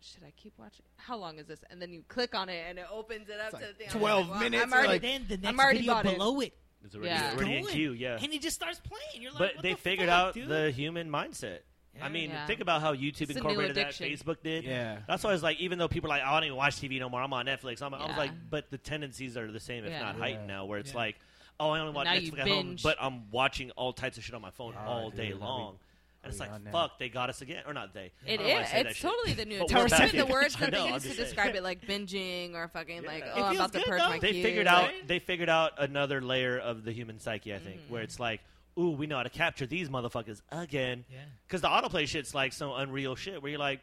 should 0.00 0.22
i 0.24 0.32
keep 0.36 0.52
watching 0.58 0.84
how 0.96 1.16
long 1.16 1.38
is 1.38 1.46
this 1.46 1.60
and 1.70 1.80
then 1.80 1.92
you 1.92 2.02
click 2.08 2.34
on 2.34 2.48
it 2.48 2.64
and 2.68 2.78
it 2.78 2.86
opens 2.92 3.28
it 3.28 3.38
up 3.40 3.52
It's 3.52 3.58
to 3.60 3.66
like 3.66 3.68
the 3.68 3.84
thing 3.84 3.88
I'm 3.94 3.98
12 4.00 4.20
like, 4.28 4.30
well, 4.30 4.40
minutes, 4.40 4.64
i'm 4.64 4.72
already 4.72 4.88
like- 4.88 5.02
then 5.02 5.24
the 5.28 5.34
I'm 5.34 5.40
next 5.56 5.58
already 5.64 5.78
video 5.78 5.94
bought 5.94 6.06
it. 6.06 6.18
below 6.18 6.40
it, 6.40 6.52
It's 6.84 6.94
already, 6.94 7.10
Yeah. 7.10 7.32
already 7.34 7.56
in 7.58 7.66
queue, 7.66 7.92
yeah. 7.92 8.18
and 8.22 8.32
it 8.32 8.42
just 8.42 8.56
starts 8.56 8.80
playing. 8.80 9.22
You're 9.22 9.32
like, 9.32 9.38
but 9.38 9.54
what 9.56 9.62
they 9.62 9.72
the 9.72 9.76
figured 9.78 10.08
fuck, 10.08 10.18
out 10.18 10.34
dude? 10.34 10.48
the 10.48 10.70
human 10.70 11.08
mindset. 11.10 11.60
I 12.02 12.08
mean, 12.08 12.30
Yeah. 12.30 12.46
think 12.46 12.60
about 12.60 12.80
how 12.80 12.94
YouTube 12.94 13.22
It's 13.22 13.30
a 13.30 13.34
new 13.34 13.38
incorporated 13.40 13.76
that 13.76 13.94
addiction. 13.94 14.08
Facebook 14.08 14.42
did. 14.42 14.64
Yeah. 14.64 14.98
That's 15.06 15.22
why 15.24 15.30
I 15.30 15.32
was 15.32 15.42
like, 15.42 15.58
even 15.60 15.78
though 15.78 15.88
people 15.88 16.10
are 16.10 16.16
like, 16.18 16.22
oh, 16.24 16.30
I 16.30 16.34
don't 16.40 16.44
even 16.44 16.56
watch 16.56 16.76
TV 16.76 16.98
no 16.98 17.08
more. 17.08 17.22
I'm 17.22 17.32
on 17.32 17.46
Netflix. 17.46 17.82
I'm, 17.82 17.92
I 17.94 17.98
was 17.98 18.08
Yeah. 18.10 18.16
like, 18.16 18.30
but 18.50 18.70
the 18.70 18.78
tendencies 18.78 19.36
are 19.36 19.50
the 19.50 19.60
same, 19.60 19.84
if 19.84 19.90
Yeah. 19.90 20.00
not 20.00 20.14
Yeah. 20.14 20.20
heightened 20.20 20.46
now, 20.46 20.64
where 20.64 20.78
it's 20.78 20.90
Yeah. 20.92 20.96
like, 20.98 21.16
oh, 21.60 21.70
I 21.70 21.80
only 21.80 21.92
watch 21.92 22.04
Now 22.06 22.12
you 22.14 22.32
Netflix 22.32 22.38
at 22.40 22.48
home, 22.48 22.66
binge. 22.68 22.82
but 22.82 22.96
I'm 23.00 23.30
watching 23.30 23.70
all 23.72 23.92
types 23.92 24.16
of 24.18 24.24
shit 24.24 24.34
on 24.34 24.42
my 24.42 24.50
phone 24.50 24.74
Yeah. 24.74 24.86
all 24.86 25.10
day 25.10 25.26
dude, 25.28 25.34
I'll 25.34 25.38
be- 25.38 25.44
long. 25.44 25.78
And 26.24 26.32
it's 26.32 26.40
I'll 26.40 26.48
like, 26.48 26.50
be 26.50 26.54
on 26.56 26.64
that. 26.64 26.72
fuck, 26.72 26.98
they 26.98 27.08
got 27.08 27.30
us 27.30 27.42
again. 27.42 27.62
Or 27.64 27.72
not 27.72 27.94
they. 27.94 28.10
It 28.26 28.32
I 28.32 28.36
don't 28.36 28.46
know 28.48 28.52
why 28.54 28.58
I 28.58 28.62
is. 28.64 28.68
say 28.70 28.76
that 28.82 28.86
It's 28.90 28.98
shit. 28.98 29.10
totally 29.10 29.34
the 29.34 29.44
new. 29.44 29.58
But 29.60 29.68
term. 29.68 29.78
we're 29.82 29.88
Some 29.88 29.98
back. 30.00 30.12
of 30.14 30.18
the 30.18 30.26
words 30.26 30.56
I 30.56 30.60
that 30.60 30.72
know, 30.72 30.82
they 30.82 30.88
I'm 30.88 30.94
used 30.94 31.02
to 31.04 31.08
just 31.10 31.16
saying. 31.18 31.26
describe 31.28 31.54
it, 31.54 31.62
like 31.62 31.80
binging 31.86 32.54
or 32.54 32.66
fucking 32.68 33.04
like, 33.04 33.20
Yeah. 33.24 33.32
oh, 33.36 33.42
I'm 33.44 33.54
feels 33.54 33.56
about 33.56 33.72
to 33.72 33.78
good, 33.78 33.86
purge 33.86 34.00
though. 34.00 34.08
my 34.08 34.18
they 34.18 34.32
queues, 34.32 34.44
figured 34.44 34.66
out 34.66 34.90
they 35.06 35.18
figured 35.20 35.48
out 35.48 35.72
another 35.78 36.20
layer 36.20 36.58
of 36.58 36.82
the 36.84 36.90
human 36.92 37.20
psyche 37.20 37.54
i 37.54 37.58
think 37.58 37.80
mm-hmm. 37.82 37.92
where 37.92 38.02
it's 38.02 38.18
like 38.18 38.40
ooh 38.78 38.90
we 38.90 39.06
know 39.06 39.16
how 39.16 39.22
to 39.22 39.30
capture 39.30 39.66
these 39.66 39.88
motherfuckers 39.88 40.40
again 40.52 41.04
Yeah. 41.10 41.18
because 41.46 41.60
the 41.60 41.68
autoplay 41.68 42.06
shit's 42.06 42.34
like 42.34 42.52
some 42.52 42.70
unreal 42.72 43.16
shit 43.16 43.42
where 43.42 43.50
you're 43.50 43.58
like 43.58 43.80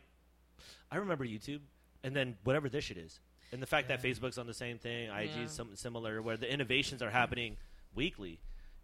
i 0.92 0.98
remember 0.98 1.26
youtube 1.26 1.60
and 2.04 2.16
then 2.16 2.38
whatever 2.44 2.70
this 2.70 2.86
shit 2.86 2.98
is 2.98 3.20
and 3.52 3.62
the 3.62 3.68
fact 3.68 3.88
that 3.90 4.02
facebook's 4.02 4.38
on 4.38 4.48
the 4.48 4.54
same 4.54 4.78
thing 4.78 5.08
Yeah. 5.08 5.20
ig's 5.42 5.52
something 5.52 5.76
similar 5.76 6.22
where 6.22 6.38
the 6.38 6.52
innovations 6.52 7.02
are 7.02 7.10
happening 7.10 7.58
weekly 7.94 8.40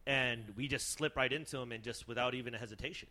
and 0.07 0.43
we 0.57 0.67
just 0.67 0.91
slip 0.93 1.15
right 1.15 1.31
into 1.31 1.57
them 1.57 1.71
and 1.71 1.83
just 1.83 2.07
without 2.07 2.33
even 2.35 2.53
a 2.55 2.57
hesitation 2.57 3.07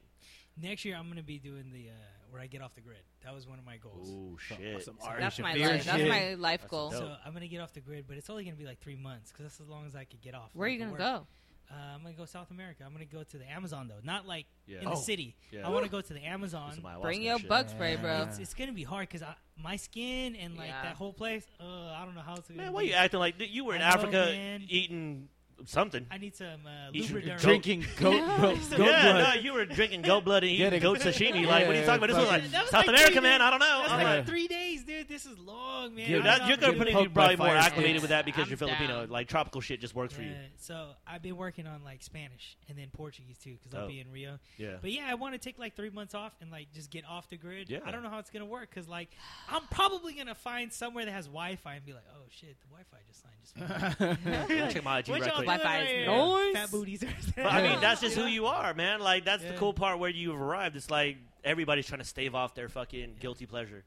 Next 0.61 0.85
year, 0.85 0.97
I'm 0.97 1.09
gonna 1.09 1.23
be 1.23 1.39
doing 1.39 1.71
the 1.73 1.89
uh, 1.89 1.93
where 2.31 2.43
I 2.43 2.47
get 2.49 2.61
off 2.61 2.75
the 2.75 2.81
grid. 2.81 2.99
That 3.25 3.33
was 3.33 3.47
one 3.47 3.59
of 3.61 3.65
my 3.65 3.77
goals. 3.77 4.11
oh 4.13 4.37
shit 4.37 4.85
some 4.85 4.97
So 5.01 5.09
That's 5.19 5.39
my 5.39 5.55
Shaffir 5.55 5.61
life. 5.71 5.85
That's 5.85 6.09
my 6.09 6.35
life 6.35 6.69
goal. 6.69 6.91
So 6.91 7.15
I'm 7.25 7.33
gonna 7.33 7.47
get 7.47 7.61
off 7.61 7.73
the 7.73 7.81
grid, 7.81 8.05
but 8.09 8.17
it's 8.17 8.29
only 8.29 8.45
gonna 8.45 8.57
be 8.57 8.67
like 8.67 8.81
three 8.81 8.97
months 8.97 9.31
because 9.31 9.45
that's 9.47 9.61
as 9.61 9.69
long 9.69 9.87
as 9.87 9.95
I 9.95 10.05
could 10.05 10.21
get 10.21 10.35
off. 10.35 10.51
Where 10.53 10.67
are 10.67 10.71
you 10.71 10.79
gonna 10.81 10.91
work. 10.91 10.99
go? 10.99 11.27
Uh, 11.71 11.75
I'm 11.95 12.03
gonna 12.03 12.15
go 12.15 12.25
South 12.25 12.51
America. 12.51 12.83
I'm 12.85 12.93
gonna 12.93 13.05
go 13.05 13.23
to 13.23 13.39
the 13.39 13.49
Amazon 13.49 13.87
though, 13.89 14.01
not 14.03 14.27
like 14.27 14.47
yeah 14.67 14.79
in 14.79 14.85
the 14.87 14.91
Oh. 14.91 14.95
city. 14.97 15.37
yeah 15.53 15.65
I 15.67 15.71
want 15.71 15.85
to 15.85 15.91
go 15.91 16.01
to 16.01 16.13
the 16.13 16.25
Amazon. 16.25 16.83
Bring 17.01 17.23
your 17.23 17.39
shit. 17.39 17.49
bug 17.49 17.69
spray, 17.71 17.95
bro. 17.97 18.23
It's, 18.29 18.39
it's 18.39 18.55
gonna 18.55 18.73
be 18.73 18.83
hard 18.83 19.09
because 19.09 19.27
my 19.57 19.77
skin 19.77 20.35
and 20.35 20.57
like 20.57 20.69
Yeah. 20.69 20.83
that 20.83 20.97
whole 20.97 21.13
place. 21.13 21.47
Uh, 21.61 21.65
I 21.65 22.05
don't 22.05 22.15
know 22.17 22.23
how 22.23 22.35
to. 22.37 22.53
man 22.53 22.73
why 22.73 22.83
you 22.83 22.93
acting 22.95 23.21
like 23.21 23.35
you 23.39 23.65
were 23.65 23.75
in 23.77 23.83
I 23.83 23.89
africa 23.89 24.27
man. 24.33 24.65
eating 24.69 25.29
something 25.67 26.07
I 26.11 26.17
need 26.17 26.35
some 26.35 26.65
uh, 26.67 26.91
You 26.93 27.03
Lubriderm. 27.05 27.39
Drinking 27.39 27.85
goat, 27.99 28.13
goat, 28.41 28.59
goat 28.71 28.79
yeah, 28.87 29.13
blood. 29.13 29.35
no, 29.37 29.41
you 29.43 29.53
were 29.53 29.67
drinking 29.67 30.01
goat 30.03 30.25
blood 30.25 30.43
and 30.43 30.51
eating 30.51 30.81
goat 30.81 31.01
sashimi. 31.01 31.47
Like, 31.47 31.67
what 31.67 31.77
are 31.77 31.81
you 31.81 31.85
talking 31.85 32.03
about? 32.03 32.07
This 32.09 32.17
was 32.17 32.29
like 32.29 32.51
That 32.51 32.63
was 32.63 32.71
South 32.71 32.87
like 32.87 32.89
America, 32.89 33.13
three 33.13 33.21
man. 33.21 33.43
I 33.43 33.51
don't 33.51 33.59
know. 33.61 33.79
That's 33.83 33.93
I'm 33.93 33.99
like 34.03 34.17
like, 34.21 34.27
three 34.27 34.49
days, 34.49 34.70
dude. 34.85 35.09
This 35.09 35.27
is 35.27 35.39
long, 35.39 35.95
man. 35.95 36.09
dude, 36.09 36.25
that, 36.25 36.47
you're 36.49 36.57
gonna 36.57 36.73
doing 36.75 36.85
be 36.85 36.91
it. 36.91 36.95
poked 36.95 37.15
by 37.15 37.35
probably 37.35 37.37
more 37.37 37.47
fire 37.49 37.57
acclimated 37.57 37.91
ants. 37.97 38.03
with 38.03 38.11
that 38.11 38.25
because 38.25 38.45
I'm 38.45 38.49
you're 38.51 38.57
Filipino. 38.59 39.01
down. 39.01 39.11
Like 39.11 39.29
tropical 39.29 39.61
shit 39.61 39.81
just 39.81 39.95
works 39.95 40.15
for 40.15 40.23
you. 40.23 40.33
So 40.59 40.91
I've 41.07 41.23
been 41.23 41.37
working 41.37 41.67
on 41.67 41.83
like 41.85 42.03
Spanish 42.03 42.57
and 42.69 42.77
then 42.79 42.89
Portuguese 42.93 43.39
too 43.39 43.53
because 43.63 43.75
I'll 43.75 43.83
Dope. 43.83 43.91
be 43.91 44.01
in 44.01 44.11
Rio. 44.13 44.39
Yeah. 44.59 44.77
But 44.81 44.93
yeah, 44.93 45.07
I 45.09 45.15
want 45.15 45.35
to 45.35 45.39
take 45.39 45.59
like 45.59 45.75
three 45.77 45.91
months 45.91 46.15
off 46.15 46.33
and 46.41 46.51
like 46.51 46.73
just 46.75 46.91
get 46.91 47.05
off 47.09 47.29
the 47.29 47.37
grid. 47.37 47.69
Yeah. 47.71 47.79
I 47.85 47.91
don't 47.91 48.03
know 48.03 48.11
how 48.11 48.19
it's 48.19 48.31
gonna 48.31 48.45
work 48.47 48.71
because 48.71 48.89
like 48.89 49.11
I'm 49.51 49.63
probably 49.71 50.15
gonna 50.15 50.35
find 50.35 50.73
somewhere 50.73 51.05
that 51.05 51.13
has 51.13 51.27
Wi-Fi 51.27 51.75
and 51.75 51.85
be 51.87 51.93
like, 51.93 52.05
oh 52.15 52.23
shit, 52.31 52.57
the 52.61 52.69
Wi-Fi 52.69 52.97
just 53.09 53.23
signed. 53.23 53.35
Just 53.43 53.55
fine. 54.49 54.71
Check 54.73 54.85
my 54.85 54.99
IG 54.99 55.09
What 55.09 55.21
right 55.21 55.27
y'all 55.29 55.37
quick. 55.37 55.47
Wi-Fi 55.47 55.65
right 55.65 55.83
is 55.85 55.89
here? 55.89 56.07
nice. 56.07 56.53
Fat 56.55 56.71
booties. 56.71 57.05
But 57.37 57.47
I 57.47 57.63
mean, 57.63 57.81
that's 57.81 58.01
just 58.01 58.17
who 58.17 58.27
you 58.27 58.47
are, 58.47 58.75
man. 58.75 59.01
Like, 59.01 59.25
that's 59.25 59.43
the 59.43 59.55
cool 59.55 59.73
part 59.73 59.99
where 59.99 60.11
you've 60.11 60.41
arrived. 60.41 60.77
It's 60.77 60.91
like 60.91 61.17
everybody's 61.45 61.87
trying 61.87 62.01
to 62.01 62.05
stave 62.07 62.35
off 62.35 62.55
their 62.55 62.69
fucking 62.69 63.17
guilty 63.19 63.47
pleasure, 63.47 63.83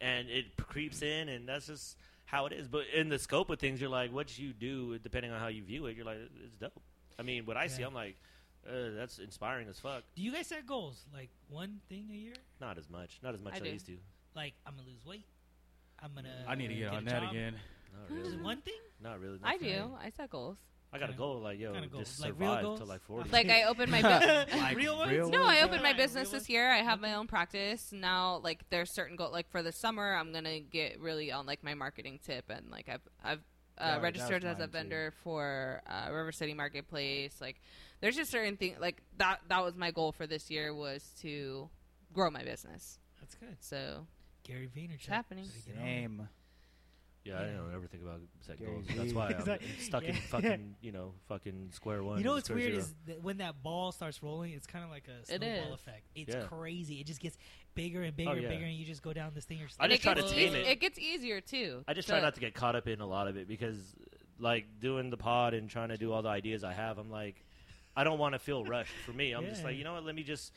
and 0.00 0.28
it 0.28 0.56
creeps 0.56 1.02
in, 1.02 1.28
and 1.28 1.48
that's 1.48 1.66
just 1.66 1.96
how 2.26 2.46
it 2.46 2.52
is. 2.52 2.68
But 2.68 2.84
in 2.94 3.08
the 3.08 3.18
scope 3.18 3.50
of 3.50 3.58
things, 3.58 3.80
you're 3.80 3.90
like, 3.90 4.12
what 4.12 4.38
you 4.38 4.52
do, 4.52 4.98
depending 4.98 5.30
on 5.32 5.40
how 5.40 5.48
you 5.48 5.62
view 5.62 5.86
it, 5.86 5.96
you're 5.96 6.06
like, 6.06 6.18
it's 6.44 6.56
dope. 6.56 6.72
I 7.18 7.22
mean, 7.22 7.46
what 7.46 7.56
I 7.56 7.66
see, 7.68 7.82
I'm 7.82 7.94
like, 7.94 8.16
uh, 8.68 8.90
that's 8.96 9.18
inspiring 9.18 9.68
as 9.68 9.78
fuck. 9.78 10.02
Do 10.16 10.22
you 10.22 10.32
guys 10.32 10.46
set 10.46 10.66
goals 10.66 11.04
like 11.12 11.30
one 11.48 11.80
thing 11.88 12.08
a 12.10 12.14
year? 12.14 12.34
Not 12.60 12.78
as 12.78 12.88
much, 12.90 13.18
not 13.22 13.34
as 13.34 13.42
much 13.42 13.54
I 13.54 13.56
as 13.56 13.62
I 13.62 13.66
do. 13.66 13.72
used 13.72 13.86
to. 13.86 13.96
Like 14.34 14.54
I'm 14.66 14.74
gonna 14.74 14.88
lose 14.88 15.04
weight. 15.06 15.26
I'm 16.02 16.10
gonna. 16.14 16.28
I 16.48 16.54
need 16.54 16.68
to 16.68 16.74
get 16.74 16.92
a 16.92 16.96
on 16.96 17.04
that 17.04 17.22
job. 17.22 17.30
again. 17.30 17.54
Not 18.10 18.18
Is 18.18 18.26
it 18.26 18.30
really. 18.30 18.42
one 18.42 18.60
thing? 18.62 18.74
Not 19.02 19.20
really. 19.20 19.38
not 19.38 19.48
I 19.54 19.58
for 19.58 19.64
me. 19.64 19.72
do. 19.74 19.90
I 20.02 20.10
set 20.10 20.30
goals. 20.30 20.56
I 20.94 20.98
got 20.98 21.04
a 21.04 21.12
Kinda- 21.12 21.18
goal, 21.18 21.40
like 21.40 21.58
yo, 21.58 21.72
kinda 21.72 21.88
just 21.88 21.92
goals. 21.92 22.20
Like 22.20 22.40
real 22.40 22.48
survive 22.50 22.62
goals? 22.62 22.78
till 22.78 22.86
like 22.88 23.02
forty. 23.02 23.30
Like 23.30 23.50
I 23.50 23.64
opened 23.64 23.90
my 23.90 24.00
business. 24.02 24.54
Like 24.62 24.76
real 24.76 24.96
ones? 24.96 25.10
real 25.10 25.28
No, 25.28 25.44
I 25.44 25.62
opened 25.62 25.82
my 25.82 25.92
business 25.92 26.30
this 26.30 26.48
year. 26.48 26.70
I 26.70 26.78
have 26.78 27.00
my 27.00 27.14
own 27.14 27.26
practice 27.26 27.90
now. 27.92 28.40
Like 28.44 28.60
there's 28.70 28.94
certain 28.94 29.16
goal. 29.16 29.32
Like 29.32 29.50
for 29.50 29.62
the 29.62 29.72
summer, 29.72 30.14
I'm 30.14 30.32
gonna 30.32 30.60
get 30.60 31.00
really 31.00 31.32
on 31.32 31.46
like 31.46 31.64
my 31.64 31.74
marketing 31.74 32.20
tip 32.24 32.44
and 32.48 32.70
like 32.70 32.88
I've 32.88 33.00
I've 33.24 33.40
Yeah, 33.76 33.84
uh, 33.84 33.90
that 33.96 34.02
registered 34.02 34.44
as 34.44 34.56
a 34.56 34.60
mine, 34.60 34.68
too. 34.68 34.72
vendor 34.72 35.12
for 35.24 35.82
uh, 35.88 36.12
River 36.12 36.30
City 36.30 36.54
Marketplace. 36.54 37.40
Like 37.40 37.60
there's 38.00 38.14
just 38.14 38.30
certain 38.30 38.56
things 38.56 38.76
like 38.80 39.02
that. 39.18 39.40
That 39.48 39.64
was 39.64 39.74
my 39.74 39.90
goal 39.90 40.12
for 40.12 40.26
this 40.28 40.48
year 40.48 40.72
was 40.72 41.02
to 41.22 41.68
grow 42.12 42.30
my 42.30 42.44
business. 42.44 43.00
That's 43.20 43.34
good. 43.34 43.56
So 43.58 44.06
Gary 44.44 44.68
Vaynerchuk. 44.74 44.94
It's 44.94 45.06
happening. 45.06 45.44
Better 45.46 45.58
get 45.66 45.76
on 45.82 45.86
it. 45.88 45.90
Same. 45.90 46.28
Yeah, 47.24 47.38
I 47.40 47.44
don't 47.46 47.74
ever 47.74 47.86
think 47.86 48.02
about 48.02 48.20
set 48.46 48.58
Gary 48.58 48.72
goals. 48.72 48.86
Vee. 48.86 48.98
That's 48.98 49.12
why 49.14 49.28
I'm 49.38 49.44
like- 49.46 49.62
stuck 49.80 50.02
in 50.02 50.14
yeah. 50.14 50.20
fucking, 50.28 50.74
you 50.82 50.92
know, 50.92 51.12
fucking 51.28 51.70
square 51.72 52.02
one. 52.02 52.18
You 52.18 52.24
know 52.24 52.32
what's 52.34 52.44
square 52.48 52.58
weird 52.58 52.72
zero. 52.72 52.82
is 52.84 52.94
that 53.06 53.22
when 53.22 53.38
that 53.38 53.62
ball 53.62 53.92
starts 53.92 54.22
rolling, 54.22 54.52
it's 54.52 54.66
kind 54.66 54.84
of 54.84 54.90
like 54.90 55.04
a 55.08 55.20
It 55.34 55.38
snowball 55.40 55.68
is. 55.68 55.80
effect. 55.80 56.02
It's 56.14 56.34
Yeah. 56.34 56.42
crazy. 56.42 57.00
It 57.00 57.06
just 57.06 57.20
gets 57.20 57.38
bigger 57.74 58.02
and 58.02 58.12
oh, 58.12 58.16
bigger 58.16 58.30
Oh, 58.30 58.34
and 58.34 58.48
bigger, 58.48 58.64
and 58.66 58.74
you 58.74 58.84
just 58.84 59.02
go 59.02 59.12
down 59.14 59.32
this 59.34 59.46
thing. 59.46 59.56
You're 59.58 59.68
just 59.68 59.80
I 59.80 59.84
And 59.84 59.92
just 59.92 60.02
try 60.02 60.12
to 60.14 60.20
gets 60.20 60.32
tame 60.32 60.48
eas- 60.48 60.54
it. 60.54 60.66
It 60.66 60.80
gets 60.80 60.98
easier 60.98 61.40
too. 61.40 61.82
I 61.88 61.94
just 61.94 62.06
So- 62.08 62.12
try 62.14 62.20
not 62.20 62.34
to 62.34 62.40
get 62.40 62.54
caught 62.54 62.76
up 62.76 62.86
in 62.88 63.00
a 63.00 63.06
lot 63.06 63.26
of 63.26 63.36
it 63.38 63.48
because, 63.48 63.78
like, 64.38 64.66
doing 64.80 65.08
the 65.08 65.16
pod 65.16 65.54
and 65.54 65.70
trying 65.70 65.88
to 65.88 65.96
do 65.96 66.12
all 66.12 66.20
the 66.20 66.28
ideas 66.28 66.62
I 66.62 66.74
have, 66.74 66.98
I'm 66.98 67.10
like, 67.10 67.42
I 67.96 68.04
don't 68.04 68.18
want 68.18 68.34
to 68.34 68.38
feel 68.38 68.64
rushed. 68.64 68.92
For 69.06 69.12
me, 69.12 69.32
I'm 69.32 69.46
just 69.46 69.60
Yeah. 69.62 69.68
like, 69.68 69.76
you 69.78 69.84
know 69.84 69.94
what? 69.94 70.04
Let 70.04 70.14
me 70.14 70.24
just. 70.24 70.52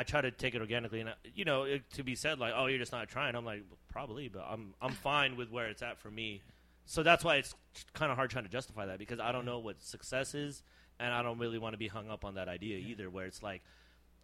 I 0.00 0.02
try 0.02 0.22
to 0.22 0.30
take 0.30 0.54
it 0.54 0.62
organically, 0.62 1.00
and 1.00 1.10
I, 1.10 1.12
you 1.34 1.44
know, 1.44 1.64
it, 1.64 1.82
to 1.92 2.02
be 2.02 2.14
said 2.14 2.38
like, 2.38 2.54
oh, 2.56 2.68
you're 2.68 2.78
just 2.78 2.90
not 2.90 3.06
trying. 3.10 3.34
I'm 3.34 3.44
like, 3.44 3.64
probably, 3.92 4.28
but 4.28 4.46
I'm 4.48 4.72
I'm 4.80 4.92
fine 4.92 5.36
with 5.36 5.50
where 5.50 5.66
it's 5.66 5.82
at 5.82 5.98
for 5.98 6.10
me. 6.10 6.40
So 6.86 7.02
that's 7.02 7.22
why 7.22 7.36
it's 7.36 7.54
kind 7.92 8.10
of 8.10 8.16
hard 8.16 8.30
trying 8.30 8.44
to 8.44 8.50
justify 8.50 8.86
that 8.86 8.98
because 8.98 9.20
I 9.20 9.30
don't 9.30 9.42
mm-hmm. 9.42 9.50
know 9.50 9.58
what 9.58 9.82
success 9.82 10.34
is, 10.34 10.62
and 10.98 11.12
I 11.12 11.22
don't 11.22 11.38
really 11.38 11.58
want 11.58 11.74
to 11.74 11.78
be 11.78 11.86
hung 11.86 12.08
up 12.08 12.24
on 12.24 12.36
that 12.36 12.48
idea 12.48 12.78
either. 12.78 13.10
Where 13.10 13.26
it's 13.26 13.42
like, 13.42 13.60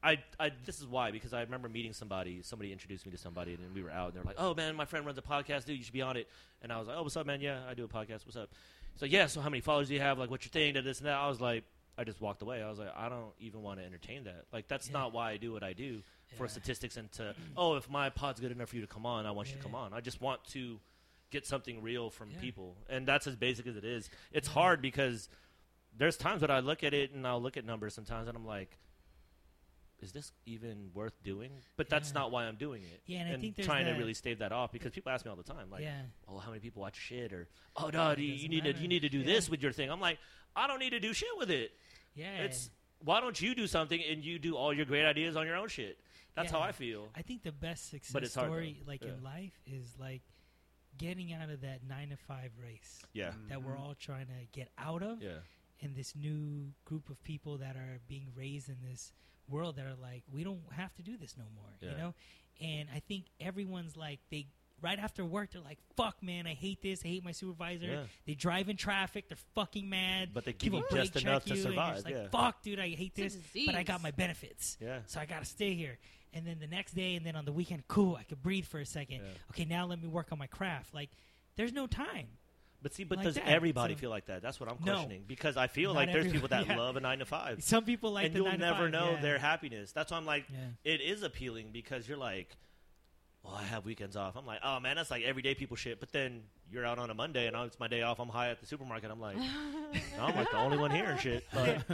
I, 0.02 0.16
I 0.40 0.50
this 0.64 0.80
is 0.80 0.86
why 0.86 1.10
because 1.10 1.34
I 1.34 1.42
remember 1.42 1.68
meeting 1.68 1.92
somebody. 1.92 2.40
Somebody 2.40 2.72
introduced 2.72 3.04
me 3.04 3.12
to 3.12 3.18
somebody, 3.18 3.52
and 3.52 3.74
we 3.74 3.82
were 3.82 3.90
out, 3.90 4.06
and 4.06 4.16
they're 4.16 4.24
like, 4.24 4.36
"Oh 4.38 4.54
man, 4.54 4.74
my 4.76 4.86
friend 4.86 5.04
runs 5.04 5.18
a 5.18 5.22
podcast, 5.22 5.66
dude. 5.66 5.76
You 5.76 5.84
should 5.84 5.92
be 5.92 6.00
on 6.00 6.16
it." 6.16 6.26
And 6.62 6.72
I 6.72 6.78
was 6.78 6.88
like, 6.88 6.96
"Oh, 6.96 7.02
what's 7.02 7.18
up, 7.18 7.26
man? 7.26 7.42
Yeah, 7.42 7.58
I 7.68 7.74
do 7.74 7.84
a 7.84 7.88
podcast. 7.88 8.24
What's 8.24 8.36
up?" 8.36 8.48
So 8.94 9.04
yeah, 9.04 9.26
so 9.26 9.42
how 9.42 9.50
many 9.50 9.60
followers 9.60 9.88
do 9.88 9.94
you 9.94 10.00
have? 10.00 10.18
Like, 10.18 10.30
what's 10.30 10.46
your 10.46 10.52
thing? 10.52 10.72
To 10.72 10.80
this 10.80 11.00
and 11.00 11.06
that. 11.06 11.18
I 11.18 11.28
was 11.28 11.38
like, 11.38 11.64
I 11.98 12.04
just 12.04 12.20
walked 12.20 12.42
away. 12.42 12.62
I 12.62 12.68
was 12.68 12.78
like, 12.78 12.92
I 12.96 13.08
don't 13.08 13.32
even 13.40 13.62
want 13.62 13.80
to 13.80 13.86
entertain 13.86 14.24
that. 14.24 14.44
Like, 14.52 14.68
that's 14.68 14.88
Yeah. 14.88 14.94
not 14.98 15.12
why 15.12 15.30
I 15.30 15.36
do 15.38 15.52
what 15.52 15.62
I 15.62 15.72
do 15.72 16.02
for 16.36 16.46
statistics 16.48 16.96
and 16.96 17.10
to 17.12 17.34
oh, 17.56 17.76
if 17.76 17.88
my 17.88 18.10
pod's 18.10 18.40
good 18.40 18.52
enough 18.52 18.68
for 18.70 18.76
you 18.76 18.82
to 18.82 18.88
come 18.88 19.06
on, 19.06 19.24
I 19.26 19.30
want 19.30 19.48
you 19.50 19.56
to 19.56 19.62
come 19.62 19.74
on. 19.74 19.92
I 19.92 20.00
just 20.00 20.20
want 20.20 20.44
to 20.48 20.78
get 21.30 21.46
something 21.46 21.82
real 21.82 22.10
from 22.10 22.30
Yeah. 22.30 22.40
people, 22.40 22.76
and 22.88 23.06
that's 23.06 23.26
as 23.26 23.34
basic 23.36 23.66
as 23.66 23.76
it 23.76 23.84
is. 23.84 24.10
It's 24.32 24.46
Yeah. 24.48 24.54
hard 24.54 24.82
because 24.82 25.28
there's 25.96 26.16
times 26.16 26.42
that 26.42 26.50
I 26.50 26.60
look 26.60 26.84
at 26.84 26.92
it 26.92 27.12
and 27.12 27.26
I'll 27.26 27.40
look 27.40 27.56
at 27.56 27.64
numbers 27.64 27.94
sometimes, 27.94 28.28
and 28.28 28.36
I'm 28.36 28.46
like. 28.46 28.78
Is 30.02 30.12
this 30.12 30.30
even 30.44 30.90
worth 30.92 31.14
doing? 31.22 31.50
But 31.78 31.88
that's 31.88 32.12
not 32.12 32.30
why 32.30 32.44
I'm 32.44 32.56
doing 32.56 32.82
it. 32.82 33.00
Yeah, 33.06 33.20
and 33.20 33.34
I 33.34 33.40
think 33.40 33.56
there's 33.56 33.66
trying 33.66 33.86
to 33.86 33.92
really 33.92 34.12
stave 34.12 34.40
that 34.40 34.52
off 34.52 34.70
because 34.70 34.92
people 34.92 35.10
ask 35.10 35.24
me 35.24 35.30
all 35.30 35.38
the 35.38 35.42
time, 35.42 35.70
like, 35.70 35.84
yeah. 35.84 36.02
oh, 36.28 36.36
how 36.36 36.50
many 36.50 36.60
people 36.60 36.82
watch 36.82 36.96
shit? 36.96 37.32
Or 37.32 37.48
oh, 37.76 37.88
no, 37.90 38.10
you, 38.10 38.46
need 38.50 38.64
to 38.64 38.74
you 38.74 38.88
need 38.88 39.00
to 39.00 39.08
do 39.08 39.20
Yeah. 39.20 39.24
this 39.24 39.48
with 39.48 39.62
your 39.62 39.72
thing. 39.72 39.90
I'm 39.90 39.98
like, 39.98 40.18
I 40.54 40.66
don't 40.66 40.80
need 40.80 40.90
to 40.90 41.00
do 41.00 41.14
shit 41.14 41.30
with 41.38 41.50
it. 41.50 41.72
Yeah. 42.16 42.38
It's 42.42 42.70
why 43.00 43.20
don't 43.20 43.40
you 43.40 43.54
do 43.54 43.66
something 43.66 44.02
and 44.02 44.24
you 44.24 44.38
do 44.38 44.56
all 44.56 44.72
your 44.72 44.86
great 44.86 45.04
ideas 45.04 45.36
on 45.36 45.46
your 45.46 45.56
own 45.56 45.68
shit? 45.68 45.98
That's 46.34 46.50
how 46.50 46.60
I 46.60 46.72
feel. 46.72 47.08
I 47.14 47.22
think 47.22 47.42
the 47.44 47.52
best 47.52 47.88
success 47.90 48.12
But 48.12 48.22
it's 48.24 48.32
story, 48.32 48.78
though. 48.84 48.90
like 48.90 49.02
Yeah. 49.02 49.10
in 49.12 49.22
life, 49.22 49.58
is 49.66 49.96
like 49.98 50.22
getting 50.98 51.32
out 51.32 51.50
of 51.50 51.60
that 51.60 51.82
nine 51.84 52.08
to 52.10 52.16
five 52.16 52.50
race 52.58 53.02
Yeah, 53.12 53.32
that 53.48 53.62
we're 53.62 53.74
Mhm. 53.76 53.80
all 53.80 53.94
trying 53.94 54.26
to 54.28 54.46
get 54.52 54.70
out 54.78 55.02
of, 55.02 55.22
yeah, 55.22 55.40
and 55.80 55.94
this 55.94 56.14
new 56.14 56.72
group 56.86 57.08
of 57.10 57.22
people 57.22 57.58
that 57.58 57.76
are 57.76 58.00
being 58.08 58.32
raised 58.34 58.68
in 58.70 58.80
this 58.82 59.12
world 59.48 59.76
that 59.76 59.86
are 59.86 59.94
like, 59.94 60.24
we 60.30 60.42
don't 60.42 60.72
have 60.72 60.94
to 60.94 61.02
do 61.02 61.16
this 61.16 61.36
no 61.36 61.44
more, 61.54 61.70
you 61.80 61.96
know. 61.96 62.14
And 62.60 62.88
I 62.90 63.00
think 63.00 63.26
everyone's 63.40 63.96
like 63.96 64.20
they 64.30 64.46
right 64.82 64.98
after 64.98 65.24
work, 65.24 65.52
they're 65.52 65.62
like, 65.62 65.78
"Fuck, 65.96 66.22
man, 66.22 66.46
I 66.46 66.54
hate 66.54 66.82
this. 66.82 67.02
I 67.04 67.08
hate 67.08 67.24
my 67.24 67.32
supervisor. 67.32 67.86
Yeah. 67.86 68.02
They 68.26 68.34
drive 68.34 68.68
in 68.68 68.76
traffic. 68.76 69.28
They're 69.28 69.38
fucking 69.54 69.88
mad. 69.88 70.30
But 70.34 70.44
they 70.44 70.52
give 70.52 70.72
you 70.72 70.80
a 70.80 70.82
break, 70.90 71.12
just 71.12 71.24
enough 71.24 71.44
check 71.44 71.54
to 71.54 71.60
you, 71.60 71.64
and 71.64 71.64
you're 71.64 71.72
survive, 71.72 71.94
just 71.94 72.04
like, 72.06 72.14
yeah. 72.14 72.28
Fuck, 72.30 72.62
dude, 72.62 72.78
I 72.80 72.88
hate 72.90 73.12
It's 73.16 73.34
this, 73.36 73.66
but 73.66 73.74
I 73.74 73.82
got 73.82 74.02
my 74.02 74.10
benefits. 74.10 74.76
Yeah. 74.80 75.00
So 75.06 75.20
I 75.20 75.26
gotta 75.26 75.46
stay 75.46 75.74
here. 75.74 75.98
And 76.32 76.46
then 76.46 76.58
the 76.60 76.66
next 76.66 76.92
day, 76.94 77.14
and 77.14 77.24
then 77.24 77.34
on 77.36 77.44
the 77.46 77.52
weekend, 77.52 77.88
cool, 77.88 78.14
I 78.16 78.22
could 78.24 78.42
breathe 78.42 78.66
for 78.66 78.78
a 78.78 78.84
second. 78.86 79.18
Yeah. 79.22 79.30
Okay, 79.52 79.64
now 79.64 79.86
let 79.86 80.00
me 80.02 80.08
work 80.08 80.28
on 80.32 80.38
my 80.38 80.46
craft. 80.48 80.92
Like, 80.92 81.10
there's 81.56 81.72
no 81.72 81.86
time. 81.86 82.26
But 82.82 82.92
see, 82.92 83.04
but 83.04 83.16
Like 83.18 83.24
does 83.24 83.34
that, 83.36 83.48
everybody 83.48 83.94
so- 83.94 84.00
feel 84.00 84.10
like 84.10 84.26
that? 84.26 84.42
That's 84.42 84.60
what 84.60 84.68
I'm 84.70 84.76
No. 84.84 84.92
questioning. 84.92 85.24
Because 85.26 85.56
I 85.56 85.66
feel 85.66 85.94
like 85.94 86.08
there's 86.12 86.26
every- 86.26 86.32
people 86.32 86.48
that 86.48 86.66
yeah. 86.68 86.76
love 86.76 86.96
a 86.96 87.00
nine 87.00 87.20
to 87.20 87.24
five. 87.24 87.62
Some 87.64 87.84
people 87.84 88.12
like 88.12 88.26
and 88.26 88.34
the 88.34 88.38
you'll 88.40 88.48
nine 88.48 88.58
to 88.58 88.64
never 88.66 88.84
five, 88.84 88.90
know 88.92 89.10
yeah. 89.12 89.20
their 89.22 89.38
happiness. 89.38 89.92
That's 89.92 90.10
why 90.12 90.18
I'm 90.18 90.26
like, 90.26 90.44
Yeah. 90.52 90.58
it 90.92 91.00
is 91.00 91.22
appealing 91.22 91.70
because 91.72 92.06
you're 92.06 92.18
like, 92.18 92.54
well, 93.46 93.54
I 93.54 93.62
have 93.64 93.84
weekends 93.84 94.16
off. 94.16 94.36
I'm 94.36 94.44
like, 94.46 94.58
oh 94.64 94.80
man, 94.80 94.96
that's 94.96 95.10
like 95.10 95.22
everyday 95.24 95.54
people 95.54 95.76
shit. 95.76 96.00
But 96.00 96.12
then 96.12 96.42
you're 96.70 96.84
out 96.84 96.98
on 96.98 97.10
a 97.10 97.14
Monday 97.14 97.46
and 97.46 97.56
it's 97.58 97.78
my 97.80 97.88
day 97.88 98.02
off. 98.02 98.18
I'm 98.18 98.28
high 98.28 98.50
at 98.50 98.60
the 98.60 98.66
supermarket. 98.66 99.10
I'm 99.10 99.20
like, 99.20 99.36
I'm 100.20 100.34
like 100.36 100.50
the 100.50 100.58
only 100.58 100.78
one 100.78 100.90
here 100.90 101.04
and 101.06 101.20
shit. 101.20 101.44
But 101.54 101.84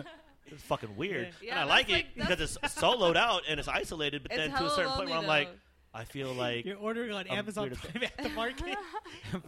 it's 0.46 0.62
fucking 0.64 0.96
weird. 0.96 1.30
Yeah, 1.42 1.62
and 1.62 1.70
I 1.70 1.76
that's 1.82 1.88
like 1.88 1.88
it 1.88 1.92
like- 2.18 2.28
because 2.28 2.40
it's 2.58 2.74
soloed 2.74 3.16
out 3.16 3.42
and 3.48 3.58
it's 3.60 3.68
isolated. 3.68 4.22
But 4.22 4.32
It's 4.32 4.38
then 4.52 4.58
to 4.60 4.66
a 4.66 4.70
certain 4.70 4.92
point 4.92 5.08
lonely, 5.10 5.12
where 5.12 5.20
I'm 5.20 5.26
like. 5.26 5.48
I 5.94 6.04
feel 6.04 6.32
like. 6.32 6.64
You're 6.64 6.78
ordering 6.78 7.12
on 7.12 7.26
I'm 7.28 7.36
Amazon 7.40 7.68
Prime 7.70 8.04
at 8.04 8.16
the 8.16 8.28
market. 8.34 8.78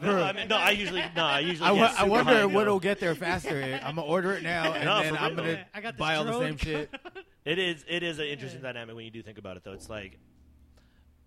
no, 0.03 0.23
I 0.23 0.33
mean, 0.35 0.47
no, 0.49 0.59
I 0.59 0.73
usually 0.73 1.03
no, 1.17 1.25
I 1.25 1.39
usually. 1.41 1.67
I, 1.71 1.73
get 1.73 1.81
wa- 1.81 1.87
I 1.87 1.97
super 2.01 2.11
wonder 2.11 2.33
high, 2.35 2.45
what'll 2.45 2.81
get 2.81 3.01
there 3.01 3.15
faster. 3.15 3.81
I'm 3.83 3.95
gonna 3.95 4.07
order 4.07 4.35
it 4.35 4.43
now, 4.43 4.75
and 4.75 4.85
No, 4.85 5.03
then 5.03 5.17
I'm 5.17 5.29
real. 5.37 5.45
gonna 5.47 5.67
I 5.73 5.81
got 5.81 5.95
this 5.95 5.99
buy 5.99 6.17
all 6.17 6.25
the 6.27 6.39
same 6.39 6.59
shit. 6.59 6.91
It 7.47 7.59
is. 7.59 7.83
It 7.89 8.03
is 8.03 8.19
an 8.19 8.27
interesting 8.27 8.61
dynamic 8.61 8.95
when 8.95 9.07
you 9.07 9.11
do 9.11 9.23
think 9.23 9.39
about 9.39 9.57
it, 9.57 9.65
though. 9.65 9.73
It's 9.73 9.89
like, 9.89 10.19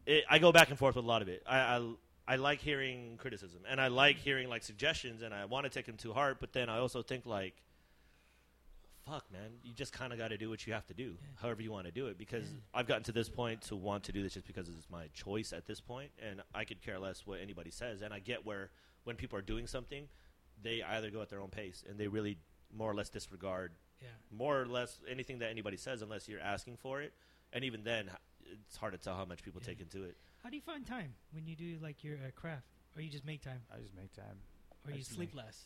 it, 0.07 0.23
I 0.29 0.39
go 0.39 0.51
back 0.51 0.69
and 0.69 0.79
forth 0.79 0.95
with 0.95 1.05
a 1.05 1.07
lot 1.07 1.21
of 1.21 1.27
it. 1.27 1.43
I, 1.45 1.57
I 1.57 1.89
I 2.29 2.35
like 2.37 2.59
hearing 2.59 3.17
criticism, 3.17 3.61
and 3.69 3.79
I 3.79 3.87
like 3.87 4.17
hearing 4.17 4.49
like 4.49 4.63
suggestions, 4.63 5.21
and 5.21 5.33
I 5.33 5.45
want 5.45 5.65
to 5.65 5.69
take 5.69 5.85
them 5.85 5.97
to 5.97 6.13
heart. 6.13 6.37
But 6.39 6.53
then 6.53 6.69
I 6.69 6.79
also 6.79 7.01
think 7.01 7.25
like, 7.25 7.61
fuck, 9.05 9.31
man, 9.31 9.51
you 9.63 9.73
just 9.73 9.93
kind 9.93 10.11
of 10.11 10.19
got 10.19 10.29
to 10.29 10.37
do 10.37 10.49
what 10.49 10.65
you 10.65 10.73
have 10.73 10.85
to 10.87 10.93
do, 10.93 11.15
however 11.41 11.61
you 11.61 11.71
want 11.71 11.85
to 11.85 11.91
do 11.91 12.07
it. 12.07 12.17
Because 12.17 12.45
I've 12.73 12.87
gotten 12.87 13.03
to 13.03 13.11
this 13.11 13.29
point 13.29 13.61
to 13.63 13.75
want 13.75 14.05
to 14.05 14.11
do 14.11 14.23
this 14.23 14.33
just 14.33 14.47
because 14.47 14.67
it's 14.67 14.89
my 14.89 15.07
choice 15.13 15.53
at 15.53 15.67
this 15.67 15.79
point, 15.79 16.11
and 16.25 16.41
I 16.55 16.65
could 16.65 16.81
care 16.81 16.99
less 16.99 17.25
what 17.25 17.39
anybody 17.39 17.71
says. 17.71 18.01
And 18.01 18.13
I 18.13 18.19
get 18.19 18.45
where 18.45 18.71
when 19.03 19.15
people 19.15 19.37
are 19.37 19.43
doing 19.43 19.67
something, 19.67 20.07
they 20.61 20.83
either 20.83 21.11
go 21.11 21.21
at 21.21 21.29
their 21.29 21.41
own 21.41 21.49
pace, 21.49 21.83
and 21.87 21.97
they 21.97 22.07
really 22.07 22.39
more 22.75 22.91
or 22.91 22.95
less 22.95 23.09
disregard 23.09 23.71
yeah. 24.01 24.09
more 24.31 24.61
or 24.61 24.65
less 24.65 24.99
anything 25.09 25.39
that 25.39 25.49
anybody 25.49 25.77
says 25.77 26.01
unless 26.01 26.27
you're 26.27 26.41
asking 26.41 26.77
for 26.77 27.01
it. 27.01 27.13
And 27.53 27.63
even 27.63 27.83
then, 27.83 28.11
it's 28.51 28.77
hard 28.77 28.93
to 28.93 28.97
tell 28.99 29.15
how 29.15 29.25
much 29.25 29.43
people 29.43 29.61
Yeah. 29.61 29.67
take 29.69 29.81
into 29.81 30.03
it. 30.03 30.15
How 30.43 30.49
do 30.49 30.55
you 30.55 30.61
find 30.61 30.85
time 30.85 31.13
when 31.31 31.45
you 31.47 31.55
do 31.55 31.77
like 31.81 32.03
your 32.03 32.15
uh, 32.17 32.31
craft, 32.35 32.65
or 32.95 33.01
you 33.01 33.09
just 33.09 33.25
make 33.25 33.41
time, 33.41 33.61
I 33.73 33.79
just 33.79 33.95
make 33.95 34.13
time. 34.13 34.39
or 34.85 34.91
I 34.91 34.93
you 34.93 34.99
just 34.99 35.11
sleep 35.13 35.33
make- 35.33 35.43
less? 35.45 35.65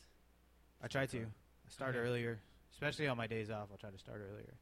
I 0.81 0.87
try 0.87 1.05
to. 1.05 1.19
I 1.21 1.69
start 1.69 1.95
Okay. 1.95 1.99
earlier, 1.99 2.39
especially 2.73 3.07
on 3.07 3.17
my 3.17 3.27
days 3.27 3.49
off. 3.51 3.67
I'll 3.71 3.77
try 3.77 3.91
to 3.91 3.97
start 3.99 4.21
earlier. 4.27 4.55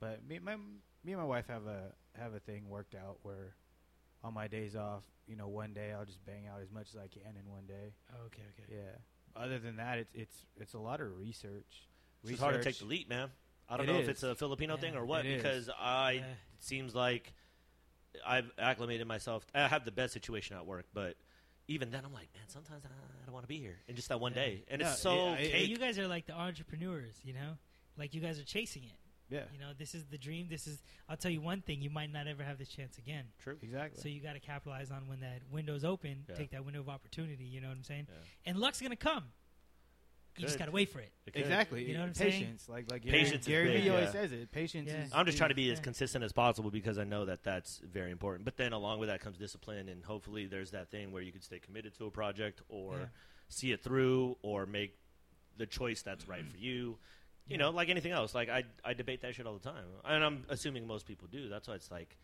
But 0.00 0.24
me, 0.26 0.38
my, 0.40 0.56
me 0.56 1.12
and 1.12 1.18
my 1.18 1.24
wife 1.24 1.46
have 1.48 1.66
a 1.66 1.94
have 2.16 2.34
a 2.34 2.40
thing 2.40 2.68
worked 2.68 2.94
out 2.96 3.18
where, 3.22 3.54
on 4.24 4.34
my 4.34 4.48
days 4.48 4.74
off, 4.74 5.04
you 5.28 5.36
know, 5.36 5.46
one 5.48 5.72
day 5.72 5.92
I'll 5.92 6.04
just 6.04 6.24
bang 6.26 6.46
out 6.48 6.60
as 6.60 6.70
much 6.72 6.88
as 6.90 6.96
I 6.96 7.06
can 7.06 7.36
in 7.36 7.48
one 7.48 7.66
day. 7.66 7.94
Oh, 8.12 8.26
okay, 8.26 8.42
okay. 8.58 8.74
Yeah. 8.74 9.40
Other 9.40 9.58
than 9.60 9.76
that, 9.76 9.98
it's 9.98 10.12
it's 10.14 10.46
it's 10.56 10.74
a 10.74 10.78
lot 10.80 11.00
of 11.00 11.16
research. 11.16 11.86
It's 12.24 12.40
hard 12.40 12.54
to 12.54 12.62
take 12.62 12.78
the 12.78 12.84
leap, 12.86 13.08
man. 13.08 13.30
I 13.68 13.76
don't 13.76 13.88
It 13.88 13.92
know 13.92 13.98
if 13.98 14.04
is. 14.04 14.08
it's 14.10 14.22
a 14.24 14.34
Filipino 14.34 14.76
thing 14.76 14.96
or 14.96 15.04
what 15.06 15.24
it 15.24 15.30
is. 15.30 15.42
because 15.42 15.70
I 15.78 16.12
Yeah. 16.12 16.20
it 16.26 16.62
seems 16.62 16.94
like 16.94 17.32
I've 18.26 18.50
acclimated 18.58 19.06
myself. 19.06 19.46
I 19.54 19.68
have 19.68 19.84
the 19.84 19.90
best 19.92 20.12
situation 20.12 20.56
at 20.56 20.66
work, 20.66 20.86
but 20.92 21.16
even 21.68 21.90
then, 21.90 22.04
I'm 22.04 22.12
like, 22.12 22.28
man, 22.34 22.44
sometimes 22.48 22.84
I 22.84 22.88
I 22.88 23.24
don't 23.24 23.32
want 23.34 23.44
to 23.44 23.48
be 23.48 23.58
here 23.58 23.78
in 23.88 23.96
just 23.96 24.08
that 24.08 24.20
one 24.20 24.32
Yeah. 24.32 24.42
day, 24.44 24.64
and 24.68 24.82
No, 24.82 24.88
it's 24.90 25.00
so 25.00 25.14
yeah, 25.14 25.32
I- 25.32 25.36
cake. 25.36 25.52
Hey, 25.52 25.64
you 25.64 25.76
guys 25.78 25.98
are 25.98 26.08
like 26.08 26.26
the 26.26 26.34
entrepreneurs, 26.34 27.14
you 27.24 27.32
know. 27.32 27.56
Like 27.96 28.14
you 28.14 28.20
guys 28.20 28.38
are 28.40 28.44
chasing 28.44 28.84
it. 28.84 28.92
Yeah. 29.28 29.44
You 29.52 29.58
know, 29.60 29.72
this 29.78 29.94
is 29.94 30.04
the 30.06 30.18
dream. 30.18 30.48
This 30.50 30.66
is. 30.66 30.82
I'll 31.08 31.16
tell 31.16 31.30
you 31.30 31.40
one 31.40 31.62
thing: 31.62 31.80
you 31.80 31.88
might 31.88 32.12
not 32.12 32.26
ever 32.26 32.42
have 32.42 32.58
this 32.58 32.68
chance 32.68 32.98
again. 32.98 33.24
True. 33.38 33.56
Exactly. 33.62 34.00
So 34.02 34.08
you 34.08 34.20
got 34.20 34.34
to 34.34 34.40
capitalize 34.40 34.90
on 34.90 35.08
when 35.08 35.20
that 35.20 35.40
window's 35.50 35.84
open. 35.84 36.24
Yeah. 36.28 36.34
Take 36.34 36.50
that 36.50 36.64
window 36.64 36.80
of 36.80 36.88
opportunity. 36.90 37.44
You 37.44 37.60
know 37.62 37.68
what 37.68 37.76
I'm 37.78 37.84
saying? 37.84 38.08
Yeah. 38.10 38.50
And 38.50 38.58
luck's 38.58 38.80
gonna 38.82 38.96
come. 38.96 39.24
You 40.36 40.46
just 40.46 40.58
got 40.58 40.64
to 40.64 40.70
wait 40.70 40.90
for 40.90 40.98
it. 41.00 41.12
It 41.26 41.36
exactly. 41.36 41.84
You 41.86 41.94
know 41.94 42.00
what 42.00 42.06
I'm 42.08 42.14
saying? 42.14 42.32
Patience. 42.32 42.68
Like 42.68 42.90
like 42.90 43.04
Patience 43.04 43.42
is 43.42 43.46
Gary 43.46 43.72
big, 43.72 43.82
Vee 43.82 43.88
always 43.90 44.06
yeah. 44.06 44.12
says 44.12 44.32
it. 44.32 44.50
Patience. 44.50 44.88
Yeah. 44.90 45.02
Is, 45.04 45.10
I'm 45.12 45.26
just 45.26 45.36
trying 45.36 45.50
to 45.50 45.54
be 45.54 45.70
as 45.70 45.78
consistent 45.78 46.24
as 46.24 46.32
possible 46.32 46.70
because 46.70 46.98
I 46.98 47.04
know 47.04 47.26
that 47.26 47.42
that's 47.44 47.78
very 47.78 48.10
important. 48.10 48.44
But 48.46 48.56
then 48.56 48.72
along 48.72 48.98
with 48.98 49.08
that 49.10 49.20
comes 49.20 49.36
discipline, 49.36 49.88
and 49.88 50.02
hopefully 50.04 50.46
there's 50.46 50.70
that 50.70 50.90
thing 50.90 51.12
where 51.12 51.22
you 51.22 51.32
can 51.32 51.42
stay 51.42 51.58
committed 51.58 51.94
to 51.98 52.06
a 52.06 52.10
project 52.10 52.62
or 52.68 52.96
Yeah. 52.96 53.04
see 53.48 53.72
it 53.72 53.82
through 53.82 54.38
or 54.42 54.64
make 54.64 54.96
the 55.58 55.66
choice 55.66 56.00
that's 56.02 56.26
right 56.26 56.48
for 56.50 56.56
you. 56.56 56.72
You 56.72 56.98
Yeah. 57.48 57.56
know, 57.58 57.70
like 57.70 57.90
anything 57.90 58.12
else. 58.12 58.34
Like 58.34 58.48
I, 58.48 58.64
I 58.82 58.94
debate 58.94 59.20
that 59.22 59.34
shit 59.34 59.46
all 59.46 59.54
the 59.54 59.60
time, 59.68 59.84
and 60.04 60.24
I'm 60.24 60.46
assuming 60.48 60.86
most 60.86 61.06
people 61.06 61.28
do. 61.30 61.50
That's 61.50 61.68
why 61.68 61.74
it's 61.74 61.90
like, 61.90 62.16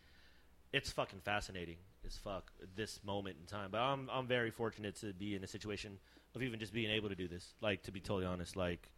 it's 0.73 0.91
fucking 0.91 1.19
fascinating 1.21 1.77
as 2.05 2.17
fuck 2.17 2.51
this 2.75 3.01
moment 3.03 3.37
in 3.39 3.45
time. 3.45 3.69
But 3.71 3.81
I'm, 3.81 4.09
I'm 4.11 4.25
very 4.25 4.49
fortunate 4.49 4.95
to 5.01 5.13
be 5.13 5.35
in 5.35 5.43
a 5.43 5.47
situation 5.47 5.99
of 6.41 6.43
even 6.43 6.59
just 6.59 6.73
being 6.73 6.89
able 6.91 7.09
to 7.09 7.15
do 7.15 7.27
this. 7.27 7.53
Like 7.61 7.83
to 7.83 7.91
be 7.91 7.99
totally 7.99 8.25
honest, 8.25 8.55
like 8.55 8.89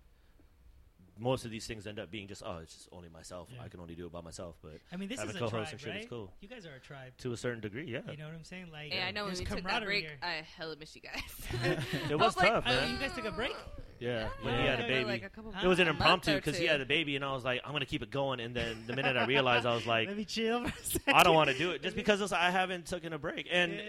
most 1.19 1.45
of 1.45 1.51
these 1.51 1.67
things 1.67 1.85
end 1.85 1.99
up 1.99 2.09
being 2.09 2.27
just 2.27 2.41
oh, 2.45 2.59
it's 2.63 2.73
just 2.73 2.89
only 2.91 3.09
myself. 3.09 3.49
Yeah. 3.53 3.63
I 3.63 3.67
can 3.67 3.79
only 3.79 3.95
do 3.95 4.05
it 4.05 4.11
by 4.11 4.21
myself. 4.21 4.55
But 4.61 4.79
I 4.91 4.97
mean, 4.97 5.09
this 5.09 5.21
is 5.21 5.35
a 5.35 5.39
co-hosts 5.39 5.51
tribe, 5.51 5.67
and 5.71 5.79
shit 5.81 5.89
is 5.89 5.95
right? 6.03 6.09
cool. 6.09 6.31
You 6.41 6.47
guys 6.47 6.65
are 6.65 6.73
a 6.75 6.79
tribe. 6.79 7.13
to 7.19 7.33
a 7.33 7.37
certain 7.37 7.59
degree, 7.59 7.85
yeah, 7.85 7.99
You 8.09 8.17
know 8.17 8.25
what 8.25 8.33
I'm 8.33 8.43
saying? 8.43 8.67
Like, 8.71 8.91
Yeah, 8.93 9.05
I 9.07 9.11
know 9.11 9.25
when 9.25 9.29
there's 9.33 9.39
we 9.39 9.45
took 9.45 9.55
that 9.57 9.63
camaraderie 9.63 10.01
break, 10.01 10.03
here. 10.03 10.17
I 10.23 10.43
hella 10.57 10.75
miss 10.79 10.95
you 10.95 11.01
guys. 11.01 11.21
it 12.09 12.17
was 12.17 12.35
like, 12.37 12.49
tough, 12.49 12.63
Oh, 12.65 12.69
man. 12.69 12.91
you 12.93 12.97
guys 12.97 13.13
took 13.13 13.25
a 13.25 13.31
break. 13.31 13.55
yeah, 13.99 14.29
when 14.41 14.53
Yeah. 14.55 14.61
he 14.61 14.67
had 14.67 14.79
a 14.79 14.87
baby. 14.87 15.05
Like 15.05 15.23
a 15.37 15.63
it 15.63 15.67
was 15.67 15.79
an 15.79 15.87
impromptu 15.89 16.35
because 16.35 16.57
he 16.57 16.65
had 16.65 16.81
a 16.81 16.85
baby, 16.85 17.15
and 17.15 17.23
I 17.25 17.33
was 17.33 17.43
like, 17.43 17.61
I'm 17.65 17.71
gonna 17.73 17.85
keep 17.85 18.01
it 18.01 18.09
going. 18.09 18.39
And 18.39 18.55
then 18.55 18.77
the 18.87 18.95
minute 18.95 19.15
I 19.15 19.25
realized, 19.25 19.65
I 19.67 19.75
was 19.75 19.85
like, 19.85 20.07
Let 20.11 20.17
me 20.17 20.25
chill 20.25 20.63
for 20.63 20.69
a 20.79 20.83
second. 20.83 21.13
I 21.13 21.21
don't 21.23 21.35
want 21.35 21.49
to 21.51 21.57
do 21.57 21.71
it 21.71 21.83
just 21.83 21.95
because 21.95 22.31
I 22.31 22.49
haven't 22.49 22.87
taken 22.87 23.13
a 23.13 23.19
break. 23.19 23.47
And 23.51 23.73
Yeah. 23.73 23.81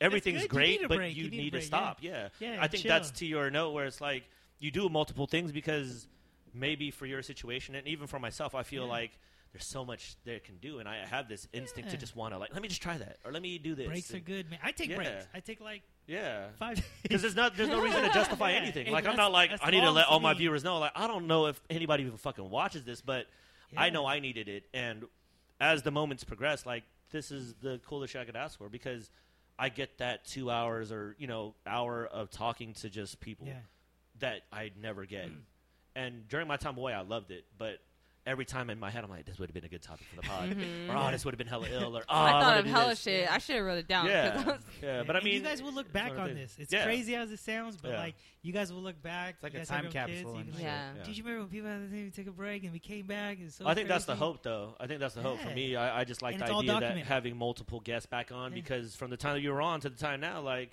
Everything's. 0.00 0.42
You 0.42 0.48
great, 0.48 0.80
but 0.88 0.96
break. 0.96 1.16
you, 1.16 1.24
You 1.24 1.30
need 1.30 1.38
a 1.38 1.42
need, 1.42 1.50
break, 1.52 1.62
to 1.62 1.66
stop. 1.66 1.98
Yeah, 2.00 2.28
Yeah, 2.38 2.58
I 2.60 2.68
think 2.68 2.82
chill. 2.84 2.88
that's 2.90 3.10
to 3.12 3.26
your 3.26 3.50
note 3.50 3.72
where 3.72 3.86
it's 3.86 4.00
like 4.00 4.24
you 4.58 4.70
do 4.70 4.88
multiple 4.88 5.26
things 5.26 5.52
because 5.52 6.06
maybe 6.52 6.90
for 6.90 7.06
your 7.06 7.22
situation 7.22 7.74
and 7.74 7.86
even 7.86 8.06
for 8.06 8.18
myself, 8.18 8.54
I 8.54 8.62
feel 8.62 8.84
Yeah. 8.84 8.90
like 8.90 9.12
there's 9.52 9.64
so 9.66 9.84
much 9.84 10.14
there 10.24 10.38
can 10.38 10.58
do, 10.58 10.78
and 10.78 10.88
I 10.88 11.04
have 11.06 11.28
this 11.28 11.48
instinct 11.52 11.90
to 11.90 11.96
just 11.96 12.14
want 12.14 12.34
to 12.34 12.38
like 12.38 12.52
let 12.52 12.62
me 12.62 12.68
just 12.68 12.82
try 12.82 12.96
that 12.98 13.18
or 13.24 13.32
let 13.32 13.42
me 13.42 13.58
do 13.58 13.74
this. 13.74 13.86
Breaks 13.88 14.14
are 14.14 14.20
good, 14.20 14.48
man. 14.48 14.58
I 14.62 14.70
take 14.72 14.90
Yeah. 14.90 14.96
breaks. 14.96 15.26
I 15.34 15.40
take 15.40 15.60
like 15.60 15.82
Yeah. 16.06 16.48
five. 16.58 16.80
Because 17.02 17.22
there's 17.22 17.34
not, 17.34 17.56
there's 17.56 17.68
no 17.68 17.82
reason 17.82 18.02
to 18.02 18.10
justify 18.14 18.52
Yeah. 18.52 18.58
anything. 18.58 18.86
Hey, 18.86 18.92
Like 18.92 19.06
I'm 19.06 19.16
not 19.16 19.32
like 19.32 19.50
I 19.60 19.70
need 19.70 19.80
to 19.80 19.90
let 19.90 20.06
all 20.06 20.20
my 20.20 20.34
viewers 20.34 20.62
know. 20.64 20.78
Like 20.78 20.92
I 20.94 21.06
don't 21.08 21.26
know 21.26 21.46
if 21.46 21.60
anybody 21.68 22.04
even 22.04 22.16
fucking 22.16 22.48
watches 22.48 22.84
this, 22.84 23.00
but 23.00 23.26
I 23.76 23.90
know 23.90 24.06
I 24.06 24.18
needed 24.20 24.48
it. 24.48 24.64
And 24.72 25.04
as 25.60 25.82
the 25.82 25.90
moments 25.90 26.22
progress, 26.24 26.64
like 26.64 26.84
this 27.10 27.30
is 27.32 27.54
the 27.60 27.80
coolest 27.86 28.12
shit 28.12 28.22
I 28.22 28.24
could 28.24 28.36
ask 28.36 28.56
for 28.56 28.68
because 28.68 29.10
I 29.60 29.68
get 29.68 29.98
that 29.98 30.24
two 30.24 30.50
hours 30.50 30.90
or 30.90 31.14
you 31.18 31.26
know 31.26 31.54
hour 31.66 32.06
of 32.06 32.30
talking 32.30 32.72
to 32.74 32.88
just 32.88 33.20
people 33.20 33.46
Yeah. 33.46 33.60
that 34.20 34.40
I'd 34.50 34.72
never 34.80 35.04
get. 35.04 35.28
and 35.94 36.26
during 36.28 36.48
my 36.48 36.56
time 36.56 36.76
away, 36.78 36.94
I 36.94 37.02
loved 37.02 37.30
it, 37.30 37.44
but. 37.58 37.78
Every 38.30 38.44
time 38.44 38.70
in 38.70 38.78
my 38.78 38.90
head, 38.90 39.02
I'm 39.02 39.10
like, 39.10 39.26
"This 39.26 39.38
would 39.40 39.48
have 39.48 39.54
been 39.54 39.64
a 39.64 39.68
good 39.68 39.82
topic 39.82 40.06
for 40.08 40.16
the 40.16 40.22
pod," 40.22 40.50
mm-hmm. 40.50 40.88
or 40.90 40.96
"Oh, 40.96 41.10
this 41.10 41.24
would 41.24 41.34
have 41.34 41.38
been 41.38 41.48
hella 41.48 41.66
ill," 41.68 41.96
or 41.96 42.02
"Oh, 42.08 42.14
I 42.22 42.30
thought 42.40 42.58
of 42.58 42.64
do 42.64 42.70
hella 42.70 42.90
this." 42.90 43.00
shit. 43.02 43.30
I 43.30 43.38
should 43.38 43.56
have 43.56 43.64
wrote 43.64 43.78
it 43.78 43.88
down. 43.88 44.06
'cause 44.06 44.14
I 44.14 44.16
Yeah, 44.16 44.44
was- 44.46 44.60
yeah, 44.82 45.02
but 45.04 45.16
I 45.16 45.18
And 45.18 45.24
mean, 45.24 45.34
you 45.34 45.40
guys 45.40 45.60
will 45.62 45.72
look 45.72 45.92
back 45.92 46.12
on 46.16 46.34
this. 46.34 46.56
It's 46.58 46.72
Yeah. 46.72 46.84
crazy 46.84 47.16
as 47.16 47.32
it 47.32 47.40
sounds, 47.40 47.76
but 47.76 47.90
Yeah. 47.90 47.98
like 47.98 48.14
you 48.42 48.52
guys 48.52 48.72
will 48.72 48.82
look 48.82 49.02
back. 49.02 49.34
It's 49.34 49.42
like 49.42 49.54
a 49.54 49.64
time 49.66 49.90
capsule 49.90 50.14
Kids, 50.14 50.24
and 50.30 50.34
can 50.36 50.44
be 50.46 50.52
shit. 50.52 50.54
like, 50.54 50.62
Yeah. 50.64 51.02
Did 51.04 51.16
you 51.18 51.24
remember 51.24 51.40
when 51.42 51.50
people 51.50 51.68
had 51.70 51.82
the 51.82 51.88
thing 51.88 52.10
to 52.10 52.16
take 52.16 52.26
a 52.28 52.32
break 52.32 52.62
and 52.62 52.72
we 52.72 52.78
came 52.78 53.06
back? 53.06 53.38
It's 53.40 53.56
so 53.56 53.66
I 53.66 53.74
think 53.74 53.88
that's 53.88 54.04
the 54.04 54.16
hope, 54.16 54.42
though. 54.42 54.76
I 54.78 54.86
think 54.86 55.00
that's 55.00 55.14
the 55.14 55.22
hope 55.22 55.40
for 55.40 55.50
me. 55.50 55.74
I, 55.76 56.00
I 56.00 56.04
just 56.04 56.22
like 56.22 56.38
the 56.38 56.44
idea 56.44 56.80
that 56.80 56.96
having 56.98 57.36
multiple 57.36 57.80
guests 57.80 58.06
back 58.06 58.30
on 58.32 58.52
because 58.54 58.94
from 58.94 59.10
the 59.10 59.16
time 59.16 59.34
that 59.34 59.40
you 59.40 59.50
were 59.52 59.60
on 59.62 59.80
to 59.80 59.90
the 59.90 59.96
time 59.96 60.20
now, 60.20 60.40
like 60.40 60.70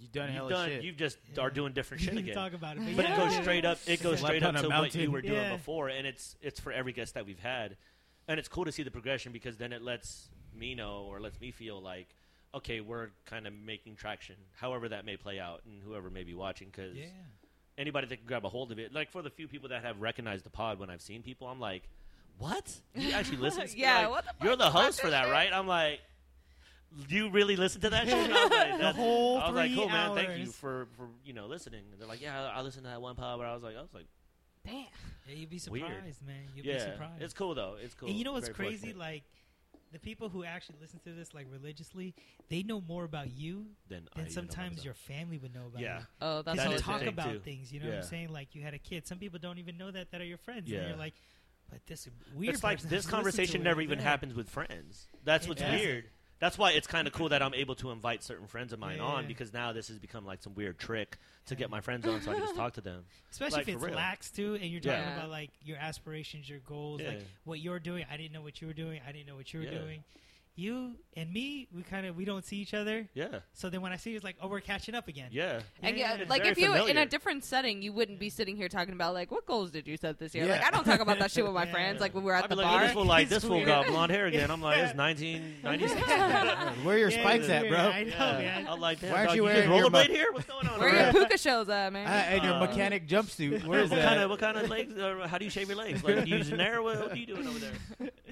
You've 0.00 0.12
done 0.12 0.32
you've 0.34 0.48
done, 0.48 0.68
shit. 0.68 0.82
you've 0.84 0.96
just 0.96 1.18
Yeah. 1.34 1.42
are 1.42 1.50
doing 1.50 1.72
different 1.72 2.00
shit 2.04 2.10
can 2.10 2.18
again. 2.18 2.34
talk 2.34 2.52
about 2.54 2.76
it, 2.78 2.96
But 2.96 3.04
yeah. 3.04 3.14
it 3.14 3.16
goes 3.16 3.34
straight 3.36 3.64
up. 3.64 3.78
It 3.86 4.02
goes 4.02 4.18
straight 4.20 4.42
up 4.42 4.54
a 4.56 4.62
to 4.62 4.68
what 4.68 4.94
you 4.94 5.10
were 5.10 5.20
doing 5.22 5.34
Yeah. 5.34 5.52
before, 5.56 5.88
and 5.88 6.06
it's 6.06 6.36
it's 6.40 6.58
for 6.60 6.72
every 6.72 6.92
guest 6.92 7.14
that 7.14 7.26
we've 7.26 7.38
had, 7.38 7.76
and 8.28 8.38
it's 8.40 8.48
cool 8.48 8.64
to 8.64 8.72
see 8.72 8.82
the 8.82 8.90
progression 8.90 9.32
because 9.32 9.56
then 9.58 9.72
it 9.72 9.82
lets 9.82 10.28
me 10.54 10.74
know 10.74 11.04
or 11.08 11.20
lets 11.20 11.40
me 11.40 11.50
feel 11.50 11.80
like 11.80 12.08
okay, 12.52 12.80
we're 12.80 13.10
kind 13.26 13.46
of 13.46 13.52
making 13.52 13.94
traction, 13.94 14.34
however 14.56 14.88
that 14.88 15.04
may 15.04 15.16
play 15.16 15.38
out, 15.38 15.62
and 15.66 15.80
whoever 15.84 16.10
may 16.10 16.24
be 16.24 16.34
watching 16.34 16.66
because 16.68 16.96
Yeah. 16.96 17.04
anybody 17.78 18.08
that 18.08 18.16
can 18.16 18.26
grab 18.26 18.44
a 18.44 18.48
hold 18.48 18.72
of 18.72 18.78
it. 18.80 18.92
Like 18.92 19.08
for 19.12 19.22
the 19.22 19.30
few 19.30 19.46
people 19.46 19.68
that 19.68 19.84
have 19.84 20.00
recognized 20.00 20.44
the 20.44 20.50
pod 20.50 20.80
when 20.80 20.90
I've 20.90 21.00
seen 21.00 21.22
people, 21.22 21.46
I'm 21.46 21.60
like, 21.60 21.88
what? 22.38 22.74
You 22.96 23.12
actually 23.12 23.36
listen? 23.36 23.68
to 23.68 23.78
Yeah, 23.78 23.98
like, 24.00 24.10
what 24.10 24.24
the 24.24 24.44
You're 24.44 24.56
the 24.56 24.68
host 24.70 25.00
for 25.00 25.10
that, 25.10 25.24
shit? 25.26 25.32
right? 25.32 25.52
I'm 25.52 25.68
like, 25.68 25.98
do 25.98 26.04
you 27.08 27.30
really 27.30 27.56
listen 27.56 27.80
to 27.82 27.90
that 27.90 28.04
shit? 28.08 28.14
And 28.16 28.32
I 28.32 28.42
was 28.44 28.50
like, 28.50 28.68
that's- 28.70 28.96
whole 28.96 29.38
I 29.38 29.46
was 29.46 29.56
like, 29.56 29.66
three 29.70 29.76
cool, 29.76 29.88
man. 29.88 30.14
Thank 30.14 30.28
you 30.38 30.44
hours. 30.44 30.54
for 30.56 30.86
for 30.96 31.08
you 31.24 31.32
know 31.32 31.46
listening. 31.46 31.84
And 31.92 32.00
they're 32.00 32.08
like, 32.08 32.20
yeah, 32.20 32.50
I, 32.54 32.58
I 32.58 32.62
listened 32.62 32.84
to 32.84 32.90
that 32.90 33.00
one 33.00 33.14
pod, 33.16 33.38
but 33.38 33.46
I 33.46 33.54
was 33.54 33.62
like, 33.62 33.76
I 33.76 33.80
was 33.80 33.94
like, 33.94 34.06
Damn. 34.66 34.84
Yeah, 35.26 35.34
you'd 35.36 35.48
be 35.50 35.58
Weird. 35.70 35.86
surprised, 35.88 36.26
man. 36.26 36.36
You'd 36.54 36.66
be 36.66 36.78
surprised. 36.78 37.22
it's 37.22 37.32
cool 37.32 37.54
though. 37.54 37.76
It's 37.82 37.94
cool. 37.94 38.08
And 38.08 38.18
you 38.18 38.24
know 38.24 38.32
what's 38.32 38.48
Very 38.48 38.54
crazy? 38.56 38.76
fortunate. 38.78 38.98
Like, 38.98 39.22
the 39.92 39.98
people 39.98 40.28
who 40.28 40.44
actually 40.44 40.76
listen 40.80 41.00
to 41.04 41.12
this 41.12 41.32
like 41.32 41.46
religiously, 41.50 42.14
they 42.50 42.62
know 42.62 42.80
more 42.86 43.04
about 43.04 43.30
you 43.32 43.66
Then 43.88 44.06
I 44.14 44.18
than 44.18 44.24
even 44.24 44.24
know 44.24 44.30
sometimes 44.30 44.70
myself. 44.72 44.84
your 44.84 44.94
family 44.94 45.38
would 45.38 45.54
know 45.54 45.66
about 45.68 45.80
Yeah. 45.80 45.98
you. 46.00 46.04
Oh, 46.20 46.42
that's 46.42 46.56
Because 46.56 46.56
That 46.58 46.68
you 46.68 46.74
is 46.76 46.80
the 46.82 46.86
talk 46.86 46.98
thing, 47.00 47.08
about 47.08 47.32
too. 47.32 47.38
things, 47.40 47.72
you 47.72 47.80
know 47.80 47.86
what 47.86 47.92
Yeah. 47.94 48.00
I'm 48.00 48.06
saying? 48.06 48.28
Like 48.28 48.54
you 48.54 48.60
had 48.62 48.74
a 48.74 48.78
kid. 48.78 49.06
Some 49.06 49.18
people 49.18 49.38
don't 49.38 49.58
even 49.58 49.78
know 49.78 49.90
that 49.90 50.10
that 50.10 50.20
are 50.20 50.24
your 50.26 50.38
friends. 50.38 50.68
Yeah. 50.70 50.80
And 50.80 50.88
you're 50.90 50.98
like, 50.98 51.14
but 51.70 51.80
this 51.86 52.06
weird. 52.34 52.54
it's 52.54 52.62
like 52.62 52.78
person 52.78 52.90
this 52.90 52.98
has 52.98 53.04
to 53.06 53.10
conversation 53.10 53.60
to 53.60 53.64
never 53.64 53.80
even 53.80 53.98
Yeah. 53.98 54.04
happens 54.04 54.34
with 54.34 54.50
friends. 54.50 55.08
That's 55.24 55.46
It 55.46 55.48
what's 55.48 55.60
doesn't. 55.62 55.78
weird. 55.80 56.04
That's 56.40 56.56
why 56.56 56.72
it's 56.72 56.86
kind 56.86 57.06
of 57.06 57.12
cool 57.12 57.28
that 57.28 57.42
I'm 57.42 57.52
able 57.54 57.74
to 57.76 57.90
invite 57.90 58.22
certain 58.22 58.46
friends 58.46 58.72
of 58.72 58.78
mine 58.78 58.96
Yeah, 58.96 59.04
on 59.04 59.26
because 59.26 59.52
now 59.52 59.72
this 59.72 59.88
has 59.88 59.98
become 59.98 60.24
like 60.24 60.42
some 60.42 60.54
weird 60.54 60.78
trick 60.78 61.18
to 61.46 61.54
get 61.54 61.68
my 61.70 61.80
friends 61.82 62.06
on 62.08 62.22
so 62.22 62.30
I 62.30 62.34
can 62.34 62.42
just 62.44 62.56
talk 62.56 62.72
to 62.74 62.80
them. 62.80 63.04
Especially 63.30 63.58
like, 63.58 63.68
if 63.68 63.74
it's 63.82 63.94
lax 63.94 64.30
too, 64.30 64.54
and 64.54 64.64
you're 64.64 64.80
talking 64.80 64.98
Yeah. 65.00 65.14
about 65.18 65.28
like 65.30 65.50
your 65.62 65.76
aspirations, 65.76 66.48
your 66.48 66.60
goals, 66.60 67.02
like 67.02 67.20
what 67.44 67.60
you're 67.60 67.78
doing. 67.78 68.06
I 68.10 68.16
didn't 68.16 68.32
know 68.32 68.40
what 68.42 68.60
you 68.62 68.66
were 68.68 68.72
doing. 68.72 69.00
I 69.06 69.12
didn't 69.12 69.26
know 69.28 69.36
what 69.36 69.52
you 69.52 69.60
were 69.60 69.66
Yeah. 69.66 69.78
doing. 69.78 70.02
You 70.60 70.92
and 71.16 71.32
me, 71.32 71.68
we 71.74 71.82
kind 71.82 72.04
of 72.06 72.16
we 72.16 72.26
don't 72.26 72.44
see 72.44 72.56
each 72.56 72.74
other. 72.74 73.08
Yeah, 73.14 73.38
So 73.54 73.70
then 73.70 73.80
when 73.80 73.92
I 73.92 73.96
see 73.96 74.10
you, 74.10 74.16
it's 74.16 74.24
like, 74.24 74.36
oh, 74.42 74.46
we're 74.48 74.60
catching 74.60 74.94
up 74.94 75.08
again. 75.08 75.28
yeah. 75.32 75.60
And 75.82 75.96
Yeah, 75.96 76.18
yeah, 76.18 76.24
like 76.28 76.44
if 76.44 76.58
you 76.58 76.72
in 76.86 76.98
a 76.98 77.06
different 77.06 77.44
setting, 77.44 77.80
you 77.80 77.92
wouldn't 77.94 78.18
be 78.20 78.28
sitting 78.28 78.56
here 78.56 78.68
talking 78.68 78.92
about 78.92 79.14
like 79.14 79.30
what 79.30 79.46
goals 79.46 79.70
did 79.70 79.88
you 79.88 79.96
set 79.96 80.18
this 80.18 80.34
year. 80.34 80.44
Yeah. 80.44 80.52
Like 80.52 80.64
I 80.66 80.70
don't 80.70 80.84
talk 80.84 81.00
about 81.00 81.18
that 81.18 81.30
shit 81.30 81.44
with 81.44 81.54
my 81.54 81.64
Yeah. 81.66 81.72
friends. 81.72 82.00
Like 82.00 82.14
when 82.14 82.24
we're 82.24 82.34
at 82.34 82.44
I'd 82.44 82.50
the 82.50 82.56
be 82.56 82.62
like, 82.62 82.70
bar. 82.72 82.80
this 82.82 82.92
fool 82.92 83.04
like 83.06 83.28
this 83.30 83.42
fool 83.44 83.64
got 83.64 83.86
blonde 83.92 84.12
hair 84.12 84.26
again. 84.26 84.50
I'm 84.50 84.60
like, 84.60 84.78
it's 84.78 84.94
1996. 84.94 86.84
Where 86.84 86.94
are 86.94 86.98
your 86.98 87.10
spikes 87.10 87.44
it's 87.44 87.52
at, 87.52 87.62
weird. 87.62 87.72
bro? 87.74 87.80
I 87.80 88.04
know, 88.04 88.10
Yeah. 88.10 88.38
man. 88.38 88.66
I'm 88.68 88.80
like, 88.80 89.00
damn, 89.00 89.12
Why 89.12 89.18
aren't 89.20 89.30
you 89.30 89.36
you 89.36 89.44
wearing 89.44 89.70
your 89.70 89.88
rollerblade 89.90 90.08
mu- 90.08 90.14
here? 90.14 90.32
What's 90.32 90.46
going 90.46 90.68
on? 90.68 90.78
Where 90.78 90.88
are 90.90 91.02
your 91.04 91.12
puka 91.12 91.38
shells 91.38 91.68
at, 91.70 91.92
man? 91.92 92.06
Uh, 92.06 92.10
and 92.10 92.44
your 92.44 92.54
Uh, 92.54 92.60
mechanic 92.60 93.08
jumpsuit. 93.08 93.64
Where 93.64 93.80
is 93.80 93.90
what 93.90 93.96
that? 93.96 94.08
kind 94.08 94.20
of 94.20 94.28
what 94.30 94.38
kind 94.40 94.56
of 94.58 94.68
legs? 94.68 94.92
How 95.26 95.38
do 95.38 95.44
you 95.44 95.50
shave 95.50 95.68
your 95.68 95.78
legs? 95.78 96.04
Like, 96.04 96.26
you 96.26 96.36
using 96.36 96.58
there? 96.58 96.82
What, 96.82 96.98
what 97.00 97.12
are 97.12 97.16
you 97.16 97.26
doing 97.26 97.46
over 97.46 97.58
there? 97.58 97.72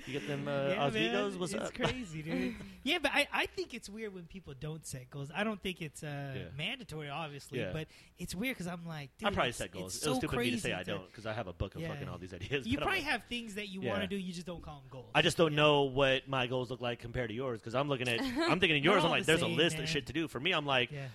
You 0.07 0.13
get 0.13 0.27
them 0.27 0.47
uh, 0.49 0.69
Yeah, 0.69 0.91
man, 0.91 0.93
Oswegos? 1.15 1.39
What's 1.39 1.53
it's 1.53 1.65
up? 1.65 1.75
crazy, 1.75 2.18
dude. 2.23 2.55
yeah, 2.83 2.99
but 3.03 3.11
I, 3.15 3.27
I 3.33 3.47
think 3.47 3.75
it's 3.75 3.89
weird 3.89 4.15
when 4.15 4.25
people 4.25 4.55
don't 4.59 4.87
set 4.87 5.11
goals. 5.11 5.31
I 5.35 5.45
don't 5.45 5.61
think 5.63 5.81
it's 5.83 6.03
uh, 6.03 6.35
Yeah. 6.37 6.43
mandatory, 6.57 7.09
obviously, 7.09 7.61
Yeah. 7.61 7.71
but 7.73 7.89
it's 8.19 8.35
weird 8.35 8.57
because 8.57 8.67
I'm 8.67 8.87
like, 8.87 9.11
dude, 9.19 9.29
I 9.29 9.33
probably 9.33 9.49
it's, 9.51 9.59
set 9.59 9.73
goals. 9.73 9.97
It's 9.97 10.05
it 10.07 10.09
was 10.09 10.17
so 10.17 10.21
stupid 10.21 10.35
of 10.35 10.39
me 10.41 10.45
crazy 10.51 10.57
to 10.57 10.63
say 10.63 10.73
I 10.73 10.83
don't 10.83 11.07
because 11.11 11.27
I 11.27 11.33
have 11.33 11.47
a 11.47 11.53
book 11.53 11.75
of 11.75 11.83
Yeah. 11.83 11.89
fucking 11.89 12.09
all 12.09 12.19
these 12.19 12.35
ideas. 12.35 12.67
You 12.69 12.79
probably 12.79 12.99
like- 13.01 13.05
have 13.09 13.23
things 13.29 13.55
that 13.57 13.69
you 13.69 13.83
Yeah. 13.83 13.91
want 13.91 14.03
to 14.03 14.09
do, 14.09 14.17
you 14.17 14.33
just 14.33 14.47
don't 14.47 14.63
call 14.63 14.77
them 14.81 14.89
goals. 14.91 15.07
I 15.15 15.23
just 15.23 15.37
don't 15.37 15.53
Yeah. 15.53 15.57
know 15.59 15.83
what 15.83 16.29
my 16.29 16.47
goals 16.47 16.71
look 16.71 16.81
like 16.81 16.99
compared 17.01 17.29
to 17.31 17.35
yours 17.35 17.61
because 17.61 17.75
I'm 17.75 17.89
looking 17.89 18.09
at 18.09 18.21
I'm 18.23 18.61
thinking 18.61 18.79
of 18.79 18.85
yours. 18.85 19.05
I'm 19.05 19.11
like, 19.11 19.23
the 19.23 19.27
there's 19.27 19.41
same, 19.41 19.53
a 19.53 19.57
list 19.57 19.77
man. 19.77 19.85
of 19.85 19.89
shit 19.89 20.07
to 20.07 20.13
do. 20.13 20.29
For 20.29 20.41
me, 20.41 20.53
I'm 20.53 20.67
like, 20.67 20.91
Yeah, 20.91 21.07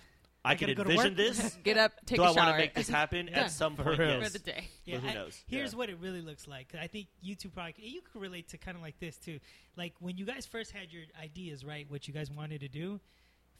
I, 0.44 0.50
I 0.52 0.54
can 0.56 0.66
gotta 0.66 0.74
go 0.76 0.84
to 0.84 0.90
envision 0.90 1.12
work. 1.12 1.16
this. 1.16 1.58
Get 1.64 1.78
up, 1.78 1.92
take 2.06 2.16
do 2.18 2.22
a 2.22 2.26
I 2.26 2.30
want 2.32 2.50
to 2.50 2.56
make 2.58 2.74
this 2.74 2.88
happen 3.00 3.28
at 3.30 3.50
some 3.50 3.76
point? 3.76 3.98
real. 3.98 4.08
for 4.16 4.20
Yes. 4.22 4.32
the 4.32 4.38
day. 4.40 4.68
yeah. 4.84 4.98
who 4.98 5.08
I- 5.08 5.14
knows? 5.14 5.42
here's 5.46 5.72
Yeah. 5.72 5.78
what 5.78 5.88
it 5.90 5.98
really 6.00 6.20
looks 6.20 6.46
like. 6.46 6.74
I 6.78 6.86
think 6.86 7.06
you 7.22 7.34
two 7.34 7.48
probably 7.48 7.74
you 7.78 8.00
could 8.02 8.20
relate 8.20 8.48
to 8.50 8.58
kind 8.58 8.76
of 8.76 8.82
like 8.82 8.98
this 9.00 9.16
too. 9.16 9.38
Like 9.76 9.94
when 10.00 10.16
you 10.18 10.24
guys 10.26 10.44
first 10.46 10.72
had 10.72 10.92
your 10.92 11.02
ideas, 11.22 11.64
right? 11.64 11.86
What 11.90 12.06
you 12.06 12.12
guys 12.14 12.30
wanted 12.30 12.60
to 12.60 12.68
do. 12.68 13.00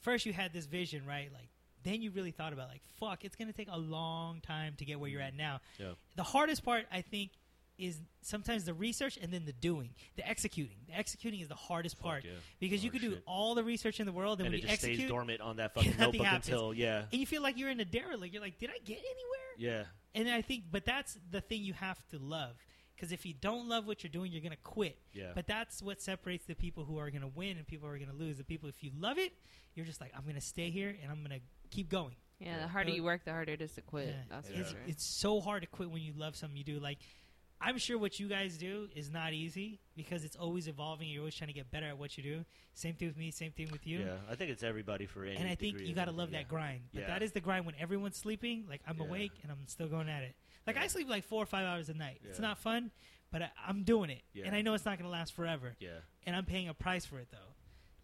First, 0.01 0.25
you 0.27 0.33
had 0.33 0.53
this 0.53 0.65
vision, 0.67 1.05
right? 1.07 1.29
Like 1.33 1.49
then 1.83 2.01
you 2.01 2.11
really 2.11 2.31
thought 2.31 2.53
about 2.53 2.67
like, 2.69 2.81
fuck, 2.99 3.25
it's 3.25 3.35
gonna 3.35 3.53
take 3.53 3.69
a 3.71 3.77
long 3.77 4.41
time 4.41 4.73
to 4.77 4.85
get 4.85 4.99
where 4.99 5.09
you're 5.09 5.21
at 5.21 5.35
now. 5.35 5.61
Yeah. 5.79 5.93
The 6.15 6.23
hardest 6.23 6.63
part, 6.63 6.85
I 6.91 7.01
think, 7.01 7.31
is 7.77 7.99
sometimes 8.21 8.65
the 8.65 8.73
research 8.73 9.17
and 9.21 9.31
then 9.31 9.45
the 9.45 9.53
doing, 9.53 9.89
the 10.15 10.27
executing. 10.27 10.77
The 10.87 10.97
executing 10.97 11.39
is 11.41 11.47
the 11.47 11.55
hardest 11.55 11.99
part 11.99 12.23
yeah. 12.23 12.31
because 12.59 12.83
you 12.83 12.89
Oh, 12.89 12.93
could 12.93 13.01
do 13.01 13.11
shit. 13.11 13.23
all 13.27 13.55
the 13.55 13.63
research 13.63 13.99
in 13.99 14.05
the 14.05 14.11
world, 14.13 14.39
and 14.39 14.47
and 14.47 14.53
when 14.53 14.59
it 14.59 14.63
you 14.63 14.67
just 14.69 14.81
stays 14.81 14.91
execute, 14.91 15.09
dormant 15.09 15.41
on 15.41 15.57
that 15.57 15.73
fucking 15.75 15.91
nothing 15.91 16.05
notebook 16.05 16.25
happens. 16.27 16.47
until 16.49 16.73
yeah, 16.73 17.03
and 17.11 17.19
you 17.19 17.25
feel 17.25 17.41
like 17.41 17.57
you're 17.57 17.69
in 17.69 17.79
a 17.79 17.85
derelict. 17.85 18.33
You're 18.33 18.41
like, 18.43 18.57
did 18.59 18.69
I 18.69 18.77
get 18.83 18.97
anywhere? 18.97 19.55
yeah, 19.57 19.83
And 20.13 20.29
I 20.29 20.41
think, 20.41 20.65
but 20.71 20.85
that's 20.85 21.17
the 21.31 21.41
thing 21.41 21.61
you 21.63 21.73
have 21.73 21.97
to 22.09 22.17
love. 22.19 22.55
Because 22.95 23.11
if 23.11 23.25
you 23.25 23.33
don't 23.33 23.67
love 23.67 23.85
what 23.87 24.03
you're 24.03 24.09
doing, 24.11 24.31
you're 24.31 24.41
gonna 24.41 24.55
quit. 24.63 24.97
yeah. 25.11 25.31
But 25.35 25.47
that's 25.47 25.81
what 25.83 26.01
separates 26.01 26.45
the 26.45 26.55
people 26.55 26.85
who 26.85 26.97
are 26.97 27.09
gonna 27.11 27.27
win 27.27 27.57
and 27.57 27.67
people 27.67 27.89
who 27.89 27.93
are 27.95 27.97
gonna 27.99 28.13
lose. 28.13 28.37
The 28.37 28.45
people, 28.45 28.69
if 28.69 28.81
you 28.83 28.91
love 28.97 29.17
it, 29.17 29.33
you're 29.73 29.85
just 29.85 29.99
like, 29.99 30.13
I'm 30.17 30.25
gonna 30.25 30.39
stay 30.39 30.69
here 30.69 30.95
and 31.03 31.11
I'm 31.11 31.21
gonna 31.21 31.39
keep 31.71 31.89
going. 31.89 32.15
Yeah, 32.39 32.59
the 32.59 32.67
harder 32.69 32.91
you 32.91 33.03
work, 33.03 33.25
the 33.25 33.31
harder 33.31 33.51
it 33.53 33.61
is 33.61 33.73
to 33.73 33.81
quit. 33.81 34.07
Yeah. 34.07 34.13
That's 34.29 34.49
Yeah. 34.49 34.59
It's, 34.59 34.69
for 34.71 34.77
sure. 34.77 34.85
it's 34.87 35.05
so 35.19 35.41
hard 35.41 35.61
to 35.63 35.67
quit 35.67 35.89
when 35.91 36.01
you 36.03 36.13
love 36.15 36.35
something 36.37 36.57
you 36.57 36.63
do. 36.63 36.79
Like, 36.79 36.99
I'm 37.67 37.79
sure 37.79 37.97
what 37.97 38.19
you 38.19 38.27
guys 38.27 38.57
do 38.57 38.87
is 38.95 39.09
not 39.09 39.33
easy 39.33 39.79
because 39.97 40.23
it's 40.23 40.35
always 40.35 40.67
evolving. 40.67 41.07
You're 41.09 41.21
always 41.21 41.33
trying 41.35 41.47
to 41.47 41.53
get 41.53 41.71
better 41.71 41.87
at 41.87 41.97
what 41.97 42.15
you 42.15 42.23
do. 42.23 42.45
Same 42.75 42.93
thing 42.93 43.07
with 43.07 43.17
me. 43.17 43.31
Same 43.31 43.51
thing 43.51 43.69
with 43.71 43.87
you. 43.87 43.99
yeah, 44.01 44.17
I 44.29 44.35
think 44.35 44.51
it's 44.51 44.61
everybody 44.61 45.07
for 45.07 45.25
any. 45.25 45.35
and 45.37 45.47
I 45.49 45.55
think 45.55 45.79
you 45.79 45.95
got 45.95 46.05
to 46.05 46.11
love 46.11 46.31
yeah. 46.31 46.39
that 46.39 46.47
grind. 46.47 46.81
But 46.93 47.01
Yeah. 47.01 47.07
that 47.07 47.23
is 47.23 47.31
the 47.31 47.41
grind 47.41 47.65
when 47.65 47.73
everyone's 47.79 48.17
sleeping. 48.17 48.65
Like 48.69 48.81
I'm 48.87 48.97
Yeah. 48.99 49.05
awake 49.05 49.31
and 49.41 49.51
I'm 49.51 49.65
still 49.67 49.87
going 49.87 50.09
at 50.09 50.21
it. 50.21 50.35
Like 50.67 50.77
I 50.77 50.85
sleep 50.87 51.09
like 51.09 51.23
four 51.23 51.41
or 51.41 51.47
five 51.47 51.65
hours 51.65 51.89
a 51.89 51.95
night. 51.95 52.21
It's 52.23 52.39
not 52.39 52.59
fun, 52.59 52.91
but 53.31 53.41
I, 53.41 53.49
I'm 53.67 53.83
doing 53.83 54.09
it, 54.11 54.21
and 54.43 54.55
I 54.55 54.61
know 54.61 54.73
it's 54.75 54.85
not 54.85 54.97
going 54.99 55.05
to 55.09 55.11
last 55.11 55.33
forever. 55.33 55.75
Yeah, 55.79 55.89
And 56.27 56.35
I'm 56.35 56.45
paying 56.45 56.69
a 56.69 56.73
price 56.73 57.05
for 57.05 57.17
it 57.19 57.29
though. 57.31 57.54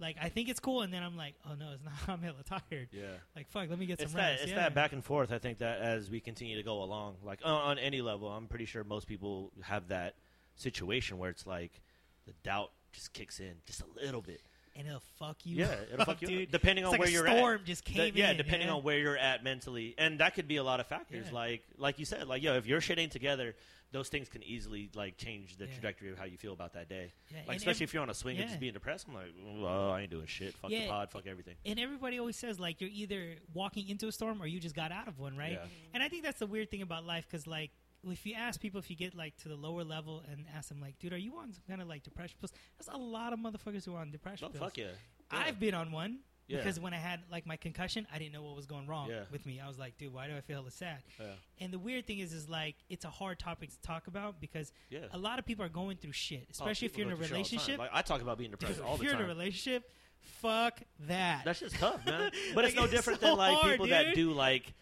Like 0.01 0.17
I 0.21 0.29
think 0.29 0.49
it's 0.49 0.59
cool, 0.59 0.81
and 0.81 0.91
then 0.93 1.03
I'm 1.03 1.15
like, 1.15 1.35
oh 1.49 1.53
no, 1.57 1.71
it's 1.73 1.83
not. 1.83 1.93
I'm 2.07 2.21
hella 2.21 2.43
tired. 2.43 2.89
yeah. 2.91 3.03
Like 3.35 3.47
fuck, 3.49 3.69
let 3.69 3.77
me 3.79 3.85
get 3.85 4.01
It's 4.01 4.11
some 4.11 4.19
that 4.19 4.31
rest. 4.31 4.43
it's 4.43 4.51
yeah. 4.51 4.57
that 4.57 4.73
back 4.73 4.91
and 4.93 5.03
forth. 5.05 5.31
I 5.31 5.37
think 5.37 5.59
that 5.59 5.79
as 5.79 6.09
we 6.09 6.19
continue 6.19 6.57
to 6.57 6.63
go 6.63 6.81
along, 6.83 7.17
like 7.23 7.39
on, 7.45 7.51
on 7.53 7.79
any 7.79 8.01
level, 8.01 8.27
I'm 8.29 8.47
pretty 8.47 8.65
sure 8.65 8.83
most 8.83 9.07
people 9.07 9.51
have 9.61 9.87
that 9.89 10.15
situation 10.55 11.17
where 11.17 11.29
it's 11.29 11.45
like 11.45 11.81
the 12.25 12.33
doubt 12.43 12.71
just 12.91 13.13
kicks 13.13 13.39
in 13.39 13.53
just 13.65 13.81
a 13.81 14.03
little 14.03 14.21
bit. 14.21 14.41
And 14.75 14.87
it'll 14.87 15.01
fuck 15.19 15.37
you. 15.45 15.57
Yeah, 15.57 15.75
it'll 15.93 16.05
fuck 16.05 16.21
you 16.21 16.27
dude. 16.27 16.51
depending 16.51 16.83
It's 16.83 16.87
on 16.87 16.91
like 16.93 16.99
where 17.01 17.09
you're 17.09 17.25
storm 17.25 17.37
at. 17.37 17.39
Storm 17.39 17.61
just 17.65 17.85
The- 17.85 17.91
came 17.93 18.15
yeah, 18.15 18.31
in. 18.31 18.37
depending 18.37 18.67
yeah. 18.67 18.73
on 18.75 18.83
where 18.83 18.97
you're 18.97 19.17
at 19.17 19.43
mentally, 19.43 19.95
and 19.97 20.19
that 20.19 20.33
could 20.35 20.47
be 20.47 20.57
a 20.57 20.63
lot 20.63 20.79
of 20.79 20.87
factors. 20.87 21.25
Yeah. 21.27 21.33
Like, 21.33 21.63
like 21.77 21.99
you 21.99 22.05
said, 22.05 22.27
like 22.27 22.41
yo, 22.43 22.55
if 22.55 22.65
your 22.65 22.81
shit 22.81 22.97
ain't 22.99 23.11
together, 23.11 23.55
those 23.93 24.07
things 24.07 24.29
can 24.29 24.41
easily 24.43 24.89
like 24.95 25.17
change 25.17 25.57
the 25.57 25.65
Yeah. 25.65 25.73
trajectory 25.73 26.11
of 26.11 26.17
how 26.17 26.23
you 26.23 26.37
feel 26.37 26.53
about 26.53 26.73
that 26.73 26.87
day. 26.87 27.11
Yeah, 27.29 27.39
Like, 27.39 27.47
and 27.49 27.57
especially 27.57 27.83
if 27.83 27.93
you're 27.93 28.01
on 28.03 28.09
a 28.09 28.13
swing 28.13 28.37
and 28.37 28.47
just 28.47 28.59
being 28.61 28.71
depressed. 28.71 29.05
I'm 29.09 29.13
like, 29.15 29.33
well, 29.61 29.91
I 29.91 30.01
ain't 30.03 30.11
doing 30.11 30.27
shit. 30.27 30.53
Fuck 30.55 30.71
the 30.71 30.87
pod. 30.87 31.11
Fuck 31.11 31.27
everything. 31.27 31.55
and 31.65 31.77
everybody 31.77 32.17
always 32.17 32.37
says 32.37 32.57
like 32.59 32.79
you're 32.79 32.89
either 32.93 33.35
walking 33.53 33.89
into 33.89 34.07
a 34.07 34.11
storm 34.13 34.41
or 34.41 34.47
you 34.47 34.61
just 34.61 34.75
got 34.75 34.93
out 34.93 35.09
of 35.09 35.19
one, 35.19 35.35
right? 35.35 35.53
Yeah. 35.61 35.65
And 35.93 36.01
I 36.01 36.07
think 36.07 36.23
that's 36.23 36.39
the 36.39 36.47
weird 36.47 36.71
thing 36.71 36.81
about 36.81 37.05
life 37.05 37.25
because 37.29 37.45
like 37.47 37.71
if 38.09 38.25
you 38.25 38.33
ask 38.35 38.59
people 38.59 38.79
if 38.79 38.89
you 38.89 38.95
get 38.95 39.15
like 39.15 39.35
to 39.37 39.49
the 39.49 39.55
lower 39.55 39.83
level 39.83 40.23
and 40.31 40.45
ask 40.55 40.69
them 40.69 40.81
like, 40.81 40.97
dude, 40.99 41.13
are 41.13 41.17
you 41.17 41.35
on 41.37 41.53
some 41.53 41.63
kind 41.67 41.81
of 41.81 41.87
like 41.87 42.03
depression 42.03 42.35
pills? 42.39 42.51
There's 42.77 42.93
a 42.93 42.97
lot 42.97 43.33
of 43.33 43.39
motherfuckers 43.39 43.85
who 43.85 43.95
are 43.95 44.01
on 44.01 44.11
depression 44.11 44.47
Oh 44.47 44.51
pills. 44.51 44.63
fuck 44.63 44.77
yeah. 44.77 44.87
I've 45.29 45.59
been 45.59 45.73
on 45.73 45.91
one. 45.91 46.19
Yeah. 46.47 46.57
Because 46.57 46.79
when 46.81 46.93
I 46.93 46.97
had 46.97 47.21
like 47.31 47.45
my 47.45 47.55
concussion, 47.55 48.05
I 48.13 48.17
didn't 48.17 48.33
know 48.33 48.43
what 48.43 48.57
was 48.57 48.65
going 48.65 48.85
wrong 48.85 49.09
Yeah. 49.09 49.21
with 49.31 49.45
me. 49.45 49.61
I 49.63 49.67
was 49.69 49.79
like, 49.79 49.97
dude, 49.97 50.11
why 50.13 50.27
do 50.27 50.35
I 50.35 50.41
feel 50.41 50.65
sad? 50.69 50.97
Yeah. 51.17 51.27
And 51.61 51.71
the 51.71 51.79
weird 51.79 52.05
thing 52.07 52.19
is, 52.19 52.33
is 52.33 52.49
like 52.49 52.75
it's 52.89 53.05
a 53.05 53.09
hard 53.09 53.39
topic 53.39 53.69
to 53.69 53.79
talk 53.81 54.07
about 54.07 54.41
because 54.41 54.73
Yeah. 54.89 55.01
a 55.13 55.17
lot 55.17 55.39
of 55.39 55.45
people 55.45 55.63
are 55.63 55.69
going 55.69 55.95
through 55.97 56.11
shit, 56.11 56.41
Oh, 56.47 56.51
especially 56.51 56.87
if 56.87 56.97
you're 56.97 57.07
in 57.07 57.13
a 57.13 57.15
go 57.15 57.23
through 57.23 57.27
shit 57.27 57.37
all 57.37 57.43
the 57.43 57.49
time. 57.49 57.57
relationship. 57.59 57.79
Like 57.79 57.89
I 57.93 58.01
talk 58.01 58.21
about 58.21 58.37
being 58.37 58.51
depressed 58.51 58.81
all 58.81 58.97
the 58.97 58.97
time. 58.97 59.05
if 59.05 59.11
you're 59.11 59.19
in 59.21 59.25
a 59.25 59.27
relationship, 59.33 59.89
fuck 60.19 60.81
that. 61.07 61.43
That's 61.45 61.59
just 61.61 61.75
tough, 61.75 62.05
man. 62.05 62.31
But 62.53 62.63
Like, 62.63 62.65
it's 62.65 62.75
no 62.75 62.83
it's 62.83 62.91
different 62.93 63.21
so 63.21 63.27
than 63.27 63.37
like 63.37 63.53
hard, 63.55 63.71
people 63.71 63.87
that 63.87 64.13
do 64.15 64.33
like 64.33 64.73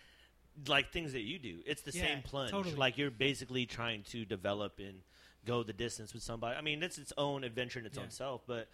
like 0.68 0.92
things 0.92 1.14
that 1.14 1.22
you 1.22 1.40
do. 1.40 1.60
It's 1.66 1.82
the 1.82 1.92
Yeah, 1.92 2.02
same 2.04 2.22
plunge. 2.22 2.52
totally. 2.52 2.76
Like 2.76 2.98
you're 2.98 3.12
basically 3.12 3.66
trying 3.66 4.04
to 4.10 4.26
develop 4.26 4.80
and 4.80 5.02
go 5.46 5.64
the 5.64 5.74
distance 5.74 6.14
with 6.14 6.24
somebody. 6.24 6.58
I 6.58 6.62
mean, 6.62 6.84
it's 6.84 6.98
its 6.98 7.14
own 7.18 7.44
adventure 7.44 7.80
in 7.80 7.86
its 7.86 7.98
Yeah. 7.98 8.04
own 8.04 8.12
self, 8.12 8.42
but 8.46 8.68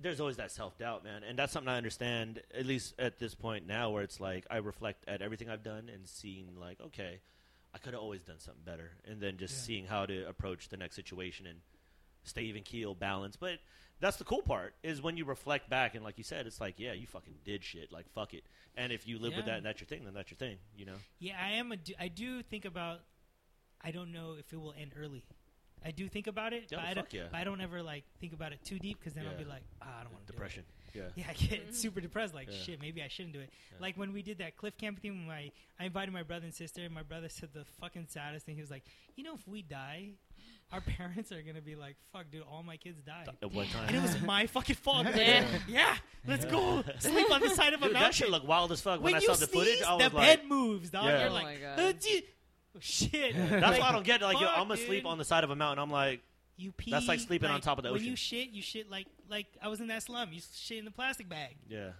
there's 0.00 0.20
always 0.20 0.36
that 0.36 0.50
self 0.50 0.78
doubt, 0.78 1.04
man. 1.04 1.22
And 1.24 1.38
that's 1.38 1.52
something 1.52 1.68
I 1.68 1.76
understand 1.76 2.42
at 2.54 2.66
least 2.66 2.94
at 2.98 3.18
this 3.18 3.34
point 3.34 3.66
now 3.66 3.90
where 3.90 4.02
it's 4.02 4.20
like 4.20 4.46
I 4.50 4.58
reflect 4.58 5.04
at 5.08 5.22
everything 5.22 5.48
I've 5.50 5.62
done 5.62 5.88
and 5.92 6.06
seeing 6.06 6.56
like, 6.58 6.80
okay, 6.80 7.20
I 7.74 7.78
could 7.78 7.92
have 7.94 8.02
always 8.02 8.22
done 8.22 8.38
something 8.38 8.62
better. 8.64 8.92
And 9.04 9.20
then 9.20 9.36
just 9.36 9.54
Yeah. 9.54 9.64
seeing 9.66 9.86
how 9.86 10.06
to 10.06 10.26
approach 10.28 10.68
the 10.68 10.76
next 10.76 10.96
situation 10.96 11.46
and 11.46 11.60
stay 12.24 12.42
even 12.42 12.62
keel, 12.62 12.94
balance. 12.94 13.36
But 13.36 13.58
that's 14.00 14.16
the 14.16 14.24
cool 14.24 14.42
part 14.42 14.74
is 14.82 15.02
when 15.02 15.16
you 15.16 15.24
reflect 15.24 15.68
back 15.68 15.94
and 15.94 16.04
like 16.04 16.18
you 16.18 16.24
said, 16.24 16.46
it's 16.46 16.60
like, 16.60 16.74
yeah, 16.78 16.92
you 16.92 17.06
fucking 17.06 17.34
did 17.44 17.64
shit. 17.64 17.90
Like 17.92 18.08
fuck 18.14 18.34
it. 18.34 18.44
And 18.76 18.92
if 18.92 19.06
you 19.08 19.18
live 19.18 19.34
with 19.34 19.46
Yeah. 19.46 19.52
that 19.52 19.56
and 19.58 19.66
that's 19.66 19.80
your 19.80 19.88
thing, 19.88 20.04
then 20.04 20.14
that's 20.14 20.30
your 20.30 20.36
thing. 20.38 20.56
You 20.76 20.86
know? 20.86 20.96
Yeah, 21.18 21.34
I 21.42 21.50
am. 21.52 21.72
A, 21.72 21.76
do- 21.76 21.94
I 21.98 22.08
do 22.08 22.42
think 22.42 22.64
about. 22.64 23.00
I 23.82 23.90
don't 23.92 24.12
know 24.12 24.34
if 24.38 24.52
it 24.52 24.56
will 24.60 24.74
end 24.80 24.92
early. 25.00 25.24
I 25.84 25.92
do 25.92 26.08
think 26.08 26.26
about 26.26 26.52
it, 26.52 26.64
Yeah, 26.72 26.78
but, 26.78 26.86
I 26.86 26.94
don't, 26.94 27.12
yeah. 27.14 27.22
but 27.30 27.38
I 27.38 27.44
don't 27.44 27.60
ever 27.60 27.80
like 27.84 28.02
think 28.20 28.32
about 28.32 28.52
it 28.52 28.58
too 28.64 28.80
deep 28.80 28.98
because 28.98 29.14
then 29.14 29.24
I'll 29.26 29.32
Yeah. 29.32 29.38
be 29.38 29.44
like, 29.44 29.62
ah, 29.80 30.00
I 30.00 30.02
don't 30.02 30.12
want 30.12 30.26
to 30.26 30.32
Depression. 30.32 30.64
Yeah. 30.92 31.02
Yeah, 31.14 31.26
I 31.30 31.34
get 31.34 31.72
super 31.76 32.00
depressed. 32.00 32.34
Like 32.34 32.48
Yeah. 32.50 32.58
shit, 32.58 32.80
maybe 32.82 33.00
I 33.00 33.06
shouldn't 33.06 33.32
do 33.34 33.40
it. 33.40 33.50
Yeah. 33.70 33.76
Like 33.80 33.96
when 33.96 34.12
we 34.12 34.22
did 34.22 34.38
that 34.38 34.56
cliff 34.56 34.76
camping 34.76 35.02
thing, 35.12 35.26
my 35.28 35.52
I 35.78 35.84
invited 35.84 36.12
my 36.12 36.24
brother 36.24 36.46
and 36.46 36.54
sister, 36.54 36.82
and 36.82 36.92
my 36.92 37.04
brother 37.04 37.28
said 37.28 37.50
the 37.52 37.64
fucking 37.80 38.06
saddest 38.08 38.44
thing. 38.46 38.56
He 38.56 38.60
was 38.60 38.70
like, 38.72 38.82
you 39.14 39.22
know, 39.22 39.34
if 39.34 39.46
we 39.46 39.62
die, 39.62 40.14
our 40.72 40.80
parents 40.80 41.32
are 41.32 41.40
gonna 41.42 41.60
be 41.62 41.74
like, 41.76 41.96
fuck, 42.12 42.26
dude, 42.30 42.42
all 42.50 42.62
my 42.62 42.76
kids 42.76 43.00
died. 43.02 43.28
At 43.42 43.52
one 43.52 43.66
time. 43.68 43.88
And 43.88 43.96
it 43.96 44.02
was 44.02 44.20
my 44.22 44.46
fucking 44.46 44.76
fault. 44.76 45.06
Like, 45.06 45.16
Yeah. 45.16 45.44
yeah, 45.68 45.96
let's 46.26 46.44
go 46.44 46.82
sleep 46.98 47.30
on 47.30 47.40
the 47.40 47.48
side 47.50 47.72
of 47.72 47.80
a 47.80 47.86
Dude, 47.86 47.94
that 47.94 48.00
mountain. 48.00 48.12
shit 48.12 48.30
looked 48.30 48.46
wild 48.46 48.70
as 48.72 48.80
fuck. 48.80 48.96
When, 49.00 49.12
when 49.12 49.14
I 49.14 49.18
you 49.20 49.26
saw 49.28 49.34
the 49.34 49.46
footage, 49.46 49.76
sneeze, 49.78 49.82
I 49.86 49.94
was 49.94 50.10
the 50.10 50.16
like, 50.16 50.40
bed 50.40 50.48
moves, 50.48 50.90
dog. 50.90 51.04
Yeah. 51.06 51.20
You're 51.22 51.30
Oh 51.30 51.32
like, 51.34 51.44
my 51.44 51.56
God. 51.56 51.78
"Uh. 51.80 51.92
Oh, 52.76 52.80
shit. 52.80 53.34
that's 53.34 53.62
Like, 53.62 53.80
why 53.80 53.88
I 53.88 53.92
don't 53.92 54.04
get 54.04 54.20
it. 54.20 54.24
Like, 54.24 54.40
yo, 54.40 54.46
fuck, 54.46 54.58
I'm 54.58 54.68
gonna 54.68 54.76
sleep 54.76 55.02
dude. 55.04 55.06
on 55.10 55.18
the 55.18 55.24
side 55.24 55.42
of 55.44 55.50
a 55.50 55.56
mountain. 55.56 55.82
I'm 55.82 55.90
like, 55.90 56.20
You 56.58 56.70
pee. 56.72 56.90
That's 56.90 57.08
like 57.08 57.20
sleeping 57.20 57.48
on 57.50 57.60
top 57.60 57.78
of 57.78 57.84
the 57.84 57.88
ocean. 57.90 58.02
When 58.02 58.10
you 58.10 58.16
shit, 58.16 58.50
you 58.50 58.62
shit 58.62 58.90
like 58.90 59.06
like 59.30 59.46
I 59.62 59.68
was 59.68 59.80
in 59.80 59.86
that 59.88 60.02
slum. 60.02 60.32
You 60.32 60.40
shit 60.54 60.78
in 60.78 60.84
the 60.84 60.90
plastic 60.90 61.28
bag. 61.28 61.56
yeah, 61.68 61.90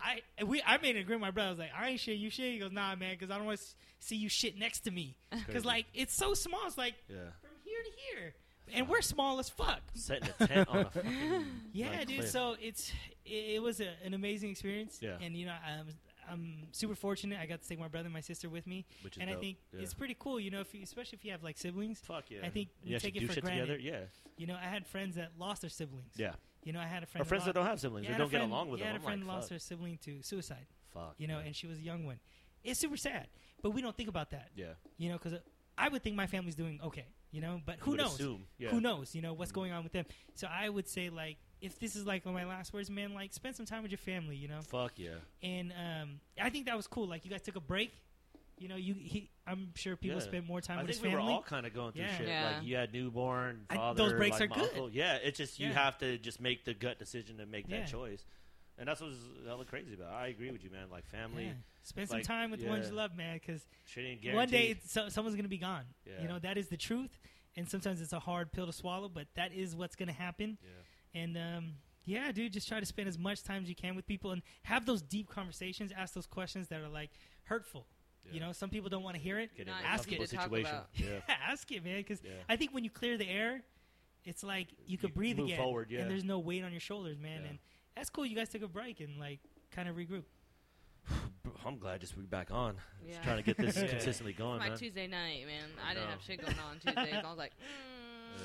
I 0.00 0.20
we 0.44 0.62
I 0.66 0.78
made 0.78 0.96
an 0.96 1.02
agreement. 1.02 1.20
with 1.20 1.28
My 1.28 1.30
brother 1.30 1.46
I 1.48 1.50
was 1.50 1.58
like, 1.60 1.70
I 1.78 1.88
ain't 1.90 2.00
shit. 2.00 2.16
You 2.18 2.30
shit. 2.30 2.52
He 2.54 2.58
goes, 2.58 2.72
Nah, 2.72 2.96
man, 2.96 3.14
because 3.14 3.30
I 3.30 3.36
don't 3.36 3.46
want 3.46 3.58
to 3.60 3.64
see 4.00 4.16
you 4.16 4.28
shit 4.28 4.58
next 4.58 4.80
to 4.80 4.90
me. 4.90 5.16
Because 5.46 5.64
like 5.64 5.86
it's 5.94 6.14
so 6.14 6.34
small. 6.34 6.60
It's 6.66 6.76
like 6.78 6.94
yeah. 7.08 7.16
Here 7.84 8.16
to 8.16 8.20
here. 8.20 8.34
and 8.78 8.88
we're 8.88 9.02
small 9.02 9.38
as 9.38 9.48
fuck. 9.48 9.80
Setting 9.94 10.28
a 10.40 10.46
tent 10.46 10.68
on 10.68 10.76
a 10.78 10.84
fucking 10.90 11.44
Yeah, 11.72 11.90
like, 11.90 12.06
dude. 12.06 12.18
cliff. 12.18 12.30
So 12.30 12.56
it's 12.60 12.92
it, 13.24 13.54
it 13.56 13.62
was 13.62 13.80
a, 13.80 13.90
an 14.04 14.14
amazing 14.14 14.50
experience. 14.50 14.98
Yeah. 15.00 15.16
And 15.20 15.36
you 15.36 15.46
know, 15.46 15.54
I'm 15.64 15.86
I'm 16.28 16.56
super 16.72 16.94
fortunate. 16.96 17.38
I 17.40 17.46
got 17.46 17.62
to 17.62 17.68
take 17.68 17.78
my 17.78 17.86
brother 17.88 18.06
and 18.06 18.12
my 18.12 18.20
sister 18.20 18.48
with 18.48 18.66
me, 18.66 18.84
which 19.02 19.16
is 19.16 19.20
and 19.20 19.30
I 19.30 19.34
dope. 19.34 19.42
think 19.42 19.58
yeah. 19.72 19.82
it's 19.82 19.94
pretty 19.94 20.16
cool. 20.18 20.40
You 20.40 20.50
know, 20.50 20.60
if 20.60 20.74
you, 20.74 20.82
especially 20.82 21.18
if 21.18 21.24
you 21.24 21.30
have 21.30 21.42
like 21.44 21.56
siblings. 21.56 22.00
fuck 22.00 22.24
yeah. 22.30 22.40
I 22.42 22.48
think 22.50 22.68
we 22.84 22.90
you 22.92 22.98
take 22.98 23.14
actually 23.14 23.18
it 23.18 23.20
do 23.20 23.26
for 23.28 23.32
shit 23.34 23.44
granted. 23.44 23.66
together. 23.78 23.78
Yeah, 23.80 24.00
You 24.36 24.46
know, 24.48 24.56
I 24.60 24.66
had 24.66 24.86
friends 24.86 25.14
that 25.16 25.30
lost 25.38 25.60
their 25.60 25.70
siblings. 25.70 26.12
yeah. 26.16 26.32
You 26.64 26.72
know, 26.72 26.80
I 26.80 26.86
had 26.86 27.04
a 27.04 27.06
friend. 27.06 27.24
Or 27.24 27.28
friends 27.28 27.44
that 27.44 27.54
don't 27.54 27.64
have 27.66 27.78
siblings, 27.78 28.08
they 28.08 28.12
I 28.12 28.16
had 28.16 28.20
a 28.20 28.24
don't 28.24 28.32
get 28.32 28.40
along 28.40 28.70
with 28.70 28.80
yeah, 28.80 28.86
I 28.86 28.92
them. 28.94 28.94
had 28.94 29.00
a 29.02 29.04
I'm 29.04 29.18
friend 29.20 29.26
like, 29.28 29.36
lost 29.36 29.48
fuck, 29.50 29.54
her 29.54 29.58
sibling 29.60 29.98
to 30.02 30.20
suicide. 30.22 30.66
fuck. 30.92 31.14
You 31.16 31.28
know, 31.28 31.36
man. 31.36 31.46
and 31.46 31.54
she 31.54 31.68
was 31.68 31.78
a 31.78 31.80
young 31.80 32.04
one. 32.04 32.18
It's 32.64 32.80
super 32.80 32.96
sad, 32.96 33.28
but 33.62 33.70
we 33.70 33.80
don't 33.82 33.96
think 33.96 34.08
about 34.08 34.30
that. 34.30 34.48
yeah. 34.56 34.72
You 34.98 35.10
know, 35.10 35.18
because 35.22 35.38
I 35.78 35.88
would 35.88 36.02
think 36.02 36.16
my 36.16 36.26
family's 36.26 36.56
doing 36.56 36.80
okay. 36.82 37.06
You 37.36 37.42
know, 37.42 37.60
but 37.66 37.76
who 37.80 37.96
knows? 37.96 38.14
Assume. 38.14 38.44
Yeah. 38.56 38.70
Who 38.70 38.80
knows? 38.80 39.14
You 39.14 39.20
know 39.20 39.34
what's 39.34 39.52
going 39.52 39.70
on 39.70 39.82
with 39.84 39.92
them. 39.92 40.06
So 40.36 40.48
I 40.50 40.70
would 40.70 40.88
say 40.88 41.10
like, 41.10 41.36
if 41.60 41.78
this 41.78 41.94
is 41.94 42.06
like 42.06 42.24
my 42.24 42.46
last 42.46 42.72
words, 42.72 42.88
man, 42.88 43.12
like 43.12 43.34
spend 43.34 43.54
some 43.56 43.66
time 43.66 43.82
with 43.82 43.90
your 43.90 43.98
family. 43.98 44.36
You 44.36 44.48
know, 44.48 44.60
Fuck 44.62 44.92
yeah. 44.96 45.16
and 45.42 45.70
um, 45.72 46.20
I 46.40 46.48
think 46.48 46.64
that 46.64 46.76
was 46.78 46.86
cool. 46.86 47.06
Like 47.06 47.26
you 47.26 47.30
guys 47.30 47.42
took 47.42 47.56
a 47.56 47.60
break. 47.60 47.92
You 48.58 48.68
know, 48.68 48.76
you 48.76 48.94
he, 48.98 49.28
I'm 49.46 49.72
sure 49.74 49.96
people 49.96 50.16
Yeah. 50.16 50.24
spend 50.24 50.46
more 50.46 50.62
time 50.62 50.78
I 50.78 50.82
with 50.82 50.92
think 50.92 50.96
his 50.96 51.02
we 51.02 51.10
family. 51.10 51.26
were 51.26 51.30
all 51.30 51.42
kind 51.42 51.66
of 51.66 51.74
going 51.74 51.92
through 51.92 52.04
Yeah. 52.04 52.16
shit. 52.16 52.26
Yeah. 52.28 52.52
Like 52.56 52.66
you 52.66 52.76
had 52.76 52.90
newborn, 52.94 53.66
I- 53.68 53.92
those 53.92 54.14
breaks 54.14 54.40
like 54.40 54.50
are 54.50 54.54
good. 54.54 54.70
uncle. 54.70 54.88
Yeah, 54.90 55.16
it's 55.22 55.36
just 55.36 55.60
you 55.60 55.66
Yeah. 55.68 55.74
have 55.74 55.98
to 55.98 56.16
just 56.16 56.40
make 56.40 56.64
the 56.64 56.72
gut 56.72 56.98
decision 56.98 57.36
to 57.36 57.44
make 57.44 57.66
Yeah. 57.68 57.80
that 57.80 57.88
choice, 57.90 58.24
and 58.78 58.88
that's 58.88 59.00
what's 59.00 59.16
hella 59.46 59.64
crazy 59.64 59.94
about. 59.94 60.12
it. 60.12 60.16
I 60.16 60.26
agree 60.28 60.50
with 60.50 60.62
you, 60.64 60.70
man. 60.70 60.90
Like 60.90 61.06
family, 61.06 61.44
Yeah. 61.46 61.52
Spend 61.82 62.08
some 62.08 62.22
time 62.22 62.50
with 62.50 62.60
the 62.60 62.68
ones 62.68 62.88
you 62.88 62.94
love, 62.96 63.16
man, 63.16 63.36
because 63.38 63.64
shit 63.84 64.04
ain't 64.04 64.20
guaranteed. 64.20 64.34
one 64.36 64.48
day 64.48 64.80
so, 64.86 65.08
someone's 65.08 65.36
gonna 65.36 65.48
be 65.48 65.58
gone. 65.58 65.84
Yeah. 66.04 66.22
You 66.22 66.28
know 66.28 66.38
that 66.40 66.58
is 66.58 66.68
the 66.68 66.76
truth, 66.76 67.18
and 67.56 67.68
sometimes 67.68 68.00
it's 68.00 68.12
a 68.12 68.18
hard 68.18 68.50
pill 68.52 68.66
to 68.66 68.72
swallow, 68.72 69.08
but 69.08 69.28
that 69.36 69.52
is 69.52 69.76
what's 69.76 69.94
gonna 69.96 70.12
happen. 70.12 70.58
yeah. 70.62 71.20
And 71.22 71.36
um, 71.38 71.72
yeah, 72.04 72.30
dude, 72.32 72.52
just 72.52 72.66
try 72.68 72.80
to 72.80 72.86
spend 72.86 73.08
as 73.08 73.18
much 73.18 73.42
time 73.44 73.62
as 73.62 73.68
you 73.68 73.74
can 73.74 73.94
with 73.96 74.06
people 74.06 74.32
and 74.32 74.42
have 74.64 74.84
those 74.84 75.00
deep 75.00 75.28
conversations. 75.30 75.92
Ask 75.96 76.14
those 76.14 76.26
questions 76.26 76.68
that 76.68 76.80
are 76.80 76.88
like 76.88 77.10
hurtful. 77.44 77.86
You 78.32 78.40
know, 78.40 78.50
some 78.50 78.70
people 78.70 78.90
don't 78.90 79.04
want 79.04 79.14
to 79.14 79.22
hear 79.22 79.38
it. 79.38 79.56
Get 79.56 79.68
Not 79.68 79.76
ask 79.84 80.10
it 80.10 80.16
comfortable 80.18 80.26
to 80.26 80.34
talk 80.36 80.44
situation. 80.44 80.76
Yeah. 81.28 81.36
ask 81.48 81.70
it, 81.70 81.84
man, 81.84 81.98
because 81.98 82.20
Yeah. 82.24 82.32
I 82.48 82.56
think 82.56 82.74
when 82.74 82.82
you 82.82 82.90
clear 82.90 83.16
the 83.16 83.28
air, 83.28 83.62
it's 84.24 84.42
like 84.42 84.66
you 84.84 84.98
could 84.98 85.10
You 85.10 85.14
breathe 85.14 85.36
move 85.36 85.46
again, 85.46 85.58
forward, 85.58 85.92
yeah. 85.92 86.00
and 86.00 86.10
there's 86.10 86.24
no 86.24 86.40
weight 86.40 86.64
on 86.64 86.72
your 86.72 86.80
shoulders, 86.80 87.20
man. 87.20 87.42
Yeah. 87.44 87.48
And 87.50 87.58
that's 87.96 88.10
cool. 88.10 88.26
You 88.26 88.36
guys 88.36 88.48
took 88.48 88.62
a 88.62 88.68
break 88.68 89.00
and 89.00 89.18
like 89.18 89.40
kind 89.72 89.88
of 89.88 89.96
regroup. 89.96 90.24
I'm 91.66 91.78
glad 91.78 92.00
just 92.00 92.16
we 92.16 92.24
back 92.24 92.50
on. 92.50 92.76
Yeah. 93.04 93.12
Just 93.14 93.24
trying 93.24 93.36
to 93.38 93.42
get 93.42 93.56
this 93.56 93.76
Yeah. 93.76 93.86
consistently 93.88 94.32
going, 94.32 94.58
my 94.58 94.68
man. 94.68 94.78
Tuesday 94.78 95.06
night, 95.06 95.46
man. 95.46 95.64
I, 95.84 95.90
I 95.90 95.94
didn't 95.94 96.10
have 96.10 96.22
shit 96.22 96.40
going 96.40 96.56
on 96.58 96.74
Tuesdays. 96.78 97.14
I 97.24 97.28
was 97.28 97.38
like, 97.38 97.52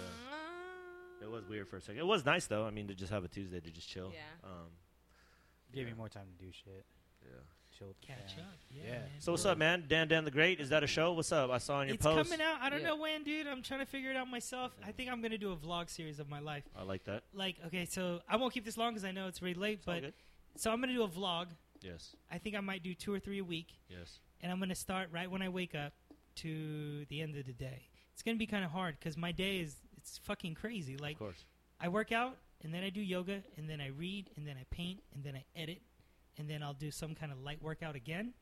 mm, 1.22 1.23
It 1.23 1.30
was 1.30 1.45
weird 1.48 1.68
for 1.68 1.78
a 1.78 1.82
second. 1.82 1.99
It 1.99 2.06
was 2.06 2.26
nice 2.26 2.48
though. 2.48 2.65
I 2.65 2.72
mean, 2.72 2.88
to 2.88 2.95
just 2.95 3.11
have 3.11 3.23
a 3.23 3.28
Tuesday 3.28 3.60
to 3.60 3.69
just 3.72 3.90
chill. 3.90 4.11
Yeah. 4.14 4.49
Um, 4.49 4.68
Gave 5.73 5.86
Yeah. 5.88 5.94
me 5.94 5.98
more 5.98 6.10
time 6.10 6.26
to 6.38 6.45
do 6.45 6.52
shit. 6.52 6.86
yeah. 7.23 7.38
Chill. 7.81 7.95
Catch 8.01 8.35
fam. 8.35 8.45
up, 8.45 8.53
yeah. 8.69 8.83
Yeah. 8.83 8.91
man. 8.91 9.01
So 9.19 9.31
what's 9.31 9.45
up, 9.45 9.57
man? 9.57 9.85
Dan 9.87 10.07
Dan 10.07 10.23
the 10.23 10.31
Great. 10.31 10.59
Is 10.59 10.69
that 10.69 10.83
a 10.83 10.87
show? 10.87 11.13
What's 11.13 11.31
up? 11.31 11.49
I 11.49 11.57
saw 11.57 11.77
on 11.77 11.87
your 11.87 11.95
It's 11.95 12.03
post. 12.03 12.29
coming 12.29 12.45
out. 12.45 12.59
I 12.61 12.69
don't 12.69 12.81
Yeah. 12.81 12.87
know 12.89 12.95
when, 12.97 13.23
dude. 13.23 13.47
I'm 13.47 13.61
trying 13.63 13.79
to 13.79 13.85
figure 13.85 14.11
it 14.11 14.15
out 14.17 14.27
myself. 14.29 14.71
I 14.85 14.91
think 14.91 15.09
I'm 15.09 15.21
gonna 15.21 15.37
do 15.37 15.51
a 15.51 15.57
vlog 15.57 15.89
series 15.89 16.19
of 16.19 16.29
my 16.29 16.39
life. 16.39 16.63
I 16.75 16.83
like 16.83 17.03
that. 17.05 17.23
Like, 17.33 17.57
okay, 17.67 17.85
so 17.85 18.21
I 18.27 18.35
won't 18.35 18.53
keep 18.53 18.65
this 18.65 18.77
long 18.77 18.93
because 18.93 19.05
I 19.05 19.11
know 19.11 19.27
it's 19.27 19.41
really 19.41 19.55
late. 19.55 19.77
It's 19.77 19.85
But 19.85 20.13
so 20.55 20.71
I'm 20.71 20.79
gonna 20.79 20.93
do 20.93 21.03
a 21.03 21.09
vlog. 21.09 21.47
Yes. 21.81 22.15
I 22.29 22.37
think 22.37 22.55
I 22.55 22.59
might 22.59 22.83
do 22.83 22.93
two 22.93 23.11
or 23.13 23.19
three 23.19 23.39
a 23.39 23.43
week, 23.43 23.73
Yes. 23.89 24.19
and 24.41 24.51
I'm 24.51 24.59
gonna 24.59 24.75
start 24.75 25.09
right 25.11 25.29
when 25.29 25.41
I 25.41 25.49
wake 25.49 25.73
up 25.73 25.93
to 26.35 27.05
the 27.05 27.21
end 27.21 27.35
of 27.35 27.45
the 27.45 27.53
day. 27.53 27.87
It's 28.13 28.21
gonna 28.23 28.37
be 28.37 28.45
kind 28.47 28.63
of 28.63 28.71
hard 28.71 28.99
because 28.99 29.17
my 29.17 29.31
day 29.31 29.59
is 29.59 29.77
it's 29.97 30.17
fucking 30.19 30.53
crazy. 30.55 30.97
Like 30.97 31.13
of 31.15 31.19
course. 31.19 31.45
I 31.79 31.87
work 31.87 32.11
out, 32.11 32.37
and 32.63 32.71
then 32.73 32.83
I 32.83 32.89
do 32.91 33.01
yoga, 33.01 33.43
and 33.57 33.67
then 33.69 33.81
I 33.81 33.87
read, 33.87 34.29
and 34.37 34.47
then 34.47 34.55
I 34.57 34.65
paint, 34.69 35.01
and 35.15 35.23
then 35.23 35.35
I 35.35 35.43
edit, 35.55 35.81
and 36.37 36.49
then 36.49 36.63
I'll 36.63 36.73
do 36.73 36.91
some 36.91 37.15
kind 37.15 37.31
of 37.31 37.39
light 37.39 37.61
workout 37.61 37.95
again, 37.95 38.33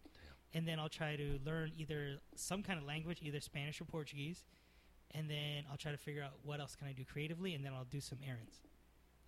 and 0.54 0.68
then 0.68 0.80
I'll 0.80 0.90
try 0.90 1.16
to 1.16 1.40
learn 1.46 1.72
either 1.78 2.18
some 2.36 2.64
kind 2.64 2.80
of 2.80 2.86
language, 2.86 3.20
either 3.22 3.40
Spanish 3.40 3.80
or 3.82 3.86
Portuguese, 3.86 4.44
and 5.16 5.30
then 5.30 5.64
I'll 5.70 5.78
try 5.78 5.92
to 5.92 5.98
figure 5.98 6.22
out 6.24 6.34
what 6.44 6.60
else 6.60 6.76
can 6.76 6.88
I 6.88 6.92
do 6.94 7.04
creatively, 7.06 7.54
and 7.56 7.66
then 7.66 7.74
I'll 7.74 7.86
do 7.86 8.00
some 8.00 8.20
errands. 8.28 8.58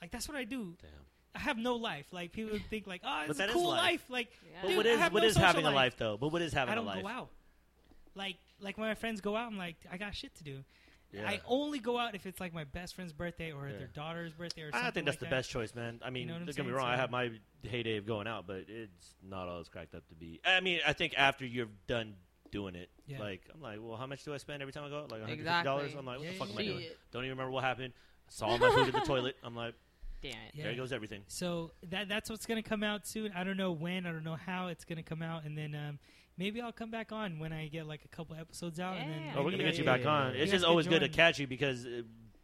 Like 0.02 0.12
that's 0.12 0.28
what 0.28 0.38
I 0.38 0.44
do. 0.44 0.76
Damn. 0.82 0.90
I 1.34 1.40
have 1.40 1.58
no 1.58 1.76
life. 1.76 2.08
Like 2.12 2.34
people 2.34 2.58
think 2.70 2.88
like, 2.88 3.02
oh, 3.06 3.24
But 3.28 3.32
it's 3.32 3.40
a 3.40 3.48
cool 3.54 3.70
life. 3.70 3.82
life. 3.84 4.06
Like 4.10 4.28
Yeah. 4.52 4.58
But 4.62 4.68
Dude, 4.70 4.78
what 4.78 4.88
I 4.88 4.90
have 4.92 5.14
what 5.14 5.22
no 5.22 5.28
is 5.28 5.34
social 5.36 5.48
having 5.48 5.64
a 5.66 5.68
life. 5.70 5.76
life 5.76 5.98
though? 5.98 6.18
But 6.18 6.30
what 6.30 6.42
is 6.42 6.52
having 6.54 6.74
a 6.74 6.82
life? 6.82 6.90
I 6.90 6.94
don't 6.96 7.04
a 7.04 7.08
life? 7.08 7.16
go 7.16 7.22
out. 7.22 7.30
Like 8.16 8.38
like 8.60 8.78
when 8.78 8.88
my 8.90 8.96
friends 8.96 9.22
go 9.22 9.36
out, 9.36 9.48
I'm 9.48 9.58
like, 9.58 9.78
I 9.92 9.98
got 9.98 10.14
shit 10.16 10.36
to 10.36 10.44
do. 10.44 10.64
Yeah. 11.14 11.30
I 11.30 11.42
only 11.46 11.80
go 11.80 11.98
out 11.98 12.16
if 12.16 12.26
it's 12.26 12.40
like 12.40 12.54
my 12.54 12.64
best 12.64 12.96
friend's 12.96 13.12
birthday 13.14 13.52
or 13.52 13.68
Yeah. 13.68 13.78
their 13.78 13.88
daughter's 13.88 14.34
birthday 14.34 14.62
or 14.64 14.72
something. 14.72 14.88
I 14.88 14.92
think 14.92 15.06
that's 15.06 15.16
like 15.16 15.20
the 15.20 15.26
that. 15.26 15.32
best 15.32 15.50
choice, 15.50 15.76
man. 15.76 16.00
I 16.04 16.10
mean, 16.10 16.28
know 16.28 16.36
I'm 16.36 16.40
don't 16.46 16.48
get 16.56 16.58
me 16.60 16.64
saying? 16.72 16.76
wrong. 16.76 16.88
I 16.88 16.96
So- 16.96 17.02
have 17.02 17.12
my 17.12 17.32
heyday 17.64 17.98
of 17.98 18.06
going 18.06 18.28
out, 18.28 18.48
but 18.48 18.66
it's 18.70 19.16
not 19.22 19.48
all 19.48 19.60
it's 19.60 19.70
cracked 19.70 19.94
up 19.96 20.08
to 20.08 20.16
be. 20.16 20.40
I 20.46 20.60
mean, 20.62 20.80
I 20.86 20.94
think 20.94 21.14
after 21.18 21.46
you're 21.46 21.68
done 21.88 22.16
doing 22.52 22.76
it, 22.76 22.90
Yeah. 23.08 23.20
like 23.20 23.42
I'm 23.54 23.62
like, 23.62 23.80
well, 23.82 23.98
how 23.98 24.06
much 24.08 24.24
do 24.24 24.34
I 24.34 24.38
spend 24.38 24.62
every 24.62 24.72
time 24.74 24.84
I 24.86 24.90
go 24.90 24.98
out? 25.00 25.12
Like 25.12 25.22
150 25.22 25.42
Exactly. 25.42 25.66
dollars. 25.70 25.94
I'm 25.96 26.06
like, 26.06 26.18
what 26.20 26.26
Yeah, 26.26 26.32
the 26.32 26.38
fuck 26.38 26.48
yeah, 26.50 26.54
am 26.54 26.60
I 26.60 26.64
doing? 26.66 26.80
Shit. 26.84 27.00
Don't 27.12 27.24
even 27.26 27.32
remember 27.38 27.52
what 27.52 27.64
happened. 27.64 27.94
Saw 28.30 28.58
my 28.58 28.70
food 28.70 28.88
in 28.88 28.94
the 28.94 29.00
toilet. 29.02 29.36
I'm 29.44 29.56
like, 29.56 29.76
Damn 30.22 30.32
it. 30.34 30.38
Yeah. 30.54 30.64
there 30.66 30.76
goes 30.76 30.92
everything. 30.94 31.24
So 31.28 31.72
that 31.90 32.08
that's 32.08 32.30
what's 32.30 32.46
gonna 32.46 32.62
come 32.64 32.84
out 32.84 33.08
soon. 33.08 33.32
I 33.34 33.44
don't 33.44 33.58
know 33.58 33.72
when. 33.72 34.06
I 34.06 34.12
don't 34.12 34.24
know 34.24 34.36
how 34.36 34.68
it's 34.68 34.86
gonna 34.86 35.02
come 35.04 35.22
out, 35.24 35.44
and 35.46 35.58
then 35.58 35.74
um, 35.76 36.00
maybe 36.38 36.62
I'll 36.62 36.72
come 36.72 36.92
back 36.92 37.12
on 37.12 37.40
when 37.40 37.54
I 37.54 37.68
get 37.68 37.88
like 37.88 38.04
a 38.06 38.08
couple 38.08 38.36
episodes 38.36 38.80
out. 38.80 38.98
And 38.98 39.12
then 39.12 39.34
Oh, 39.36 39.44
we're 39.44 39.52
gonna 39.52 39.64
get 39.64 39.76
I- 39.76 39.78
you 39.78 39.84
back 39.84 40.02
yeah, 40.02 40.10
on. 40.10 40.34
yeah. 40.36 40.42
It's 40.42 40.52
You 40.52 40.58
just 40.58 40.66
always 40.66 40.86
could 40.88 41.00
good 41.02 41.12
to 41.12 41.16
catch 41.16 41.40
you 41.40 41.48
because 41.48 41.86
uh, 41.86 42.02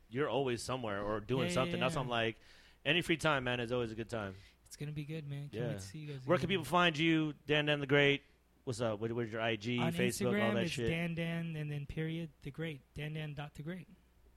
you're 0.10 0.30
always 0.30 0.62
somewhere 0.62 1.02
or 1.02 1.20
doing 1.20 1.44
Yeah, 1.44 1.48
yeah, 1.48 1.54
something. 1.54 1.80
That's 1.80 1.96
yeah. 1.96 2.00
why 2.00 2.04
I'm 2.04 2.10
like, 2.10 2.38
any 2.86 3.02
free 3.02 3.18
time, 3.18 3.44
man, 3.44 3.60
is 3.60 3.72
always 3.72 3.92
a 3.92 3.96
good 3.96 4.10
time. 4.10 4.36
It's 4.66 4.76
gonna 4.76 4.92
be 4.92 5.06
good, 5.06 5.28
man. 5.30 5.50
Can't 5.50 5.54
Yeah. 5.54 5.68
wait 5.70 5.80
to 5.80 5.86
see 5.86 6.00
you 6.00 6.08
guys. 6.14 6.22
Where 6.26 6.38
can 6.38 6.48
people 6.50 6.66
find 6.66 6.98
you? 6.98 7.34
Dan 7.46 7.66
Dan 7.66 7.80
the 7.80 7.88
Great. 7.88 8.22
What's 8.66 8.82
up? 8.82 9.00
What, 9.00 9.12
what's 9.14 9.32
your 9.32 9.40
IG, 9.42 9.80
on 9.80 9.94
Facebook, 9.94 10.34
Instagram? 10.34 10.48
all 10.50 10.54
that 10.56 10.64
it's 10.64 10.72
shit? 10.74 10.90
Dan 10.90 11.16
Dan 11.16 11.56
and 11.56 11.72
then 11.72 11.86
period 11.86 12.30
the 12.44 12.52
great 12.52 12.82
Dan 12.96 13.14
Dan 13.14 13.34
dot 13.34 13.56
the 13.56 13.64
great. 13.64 13.88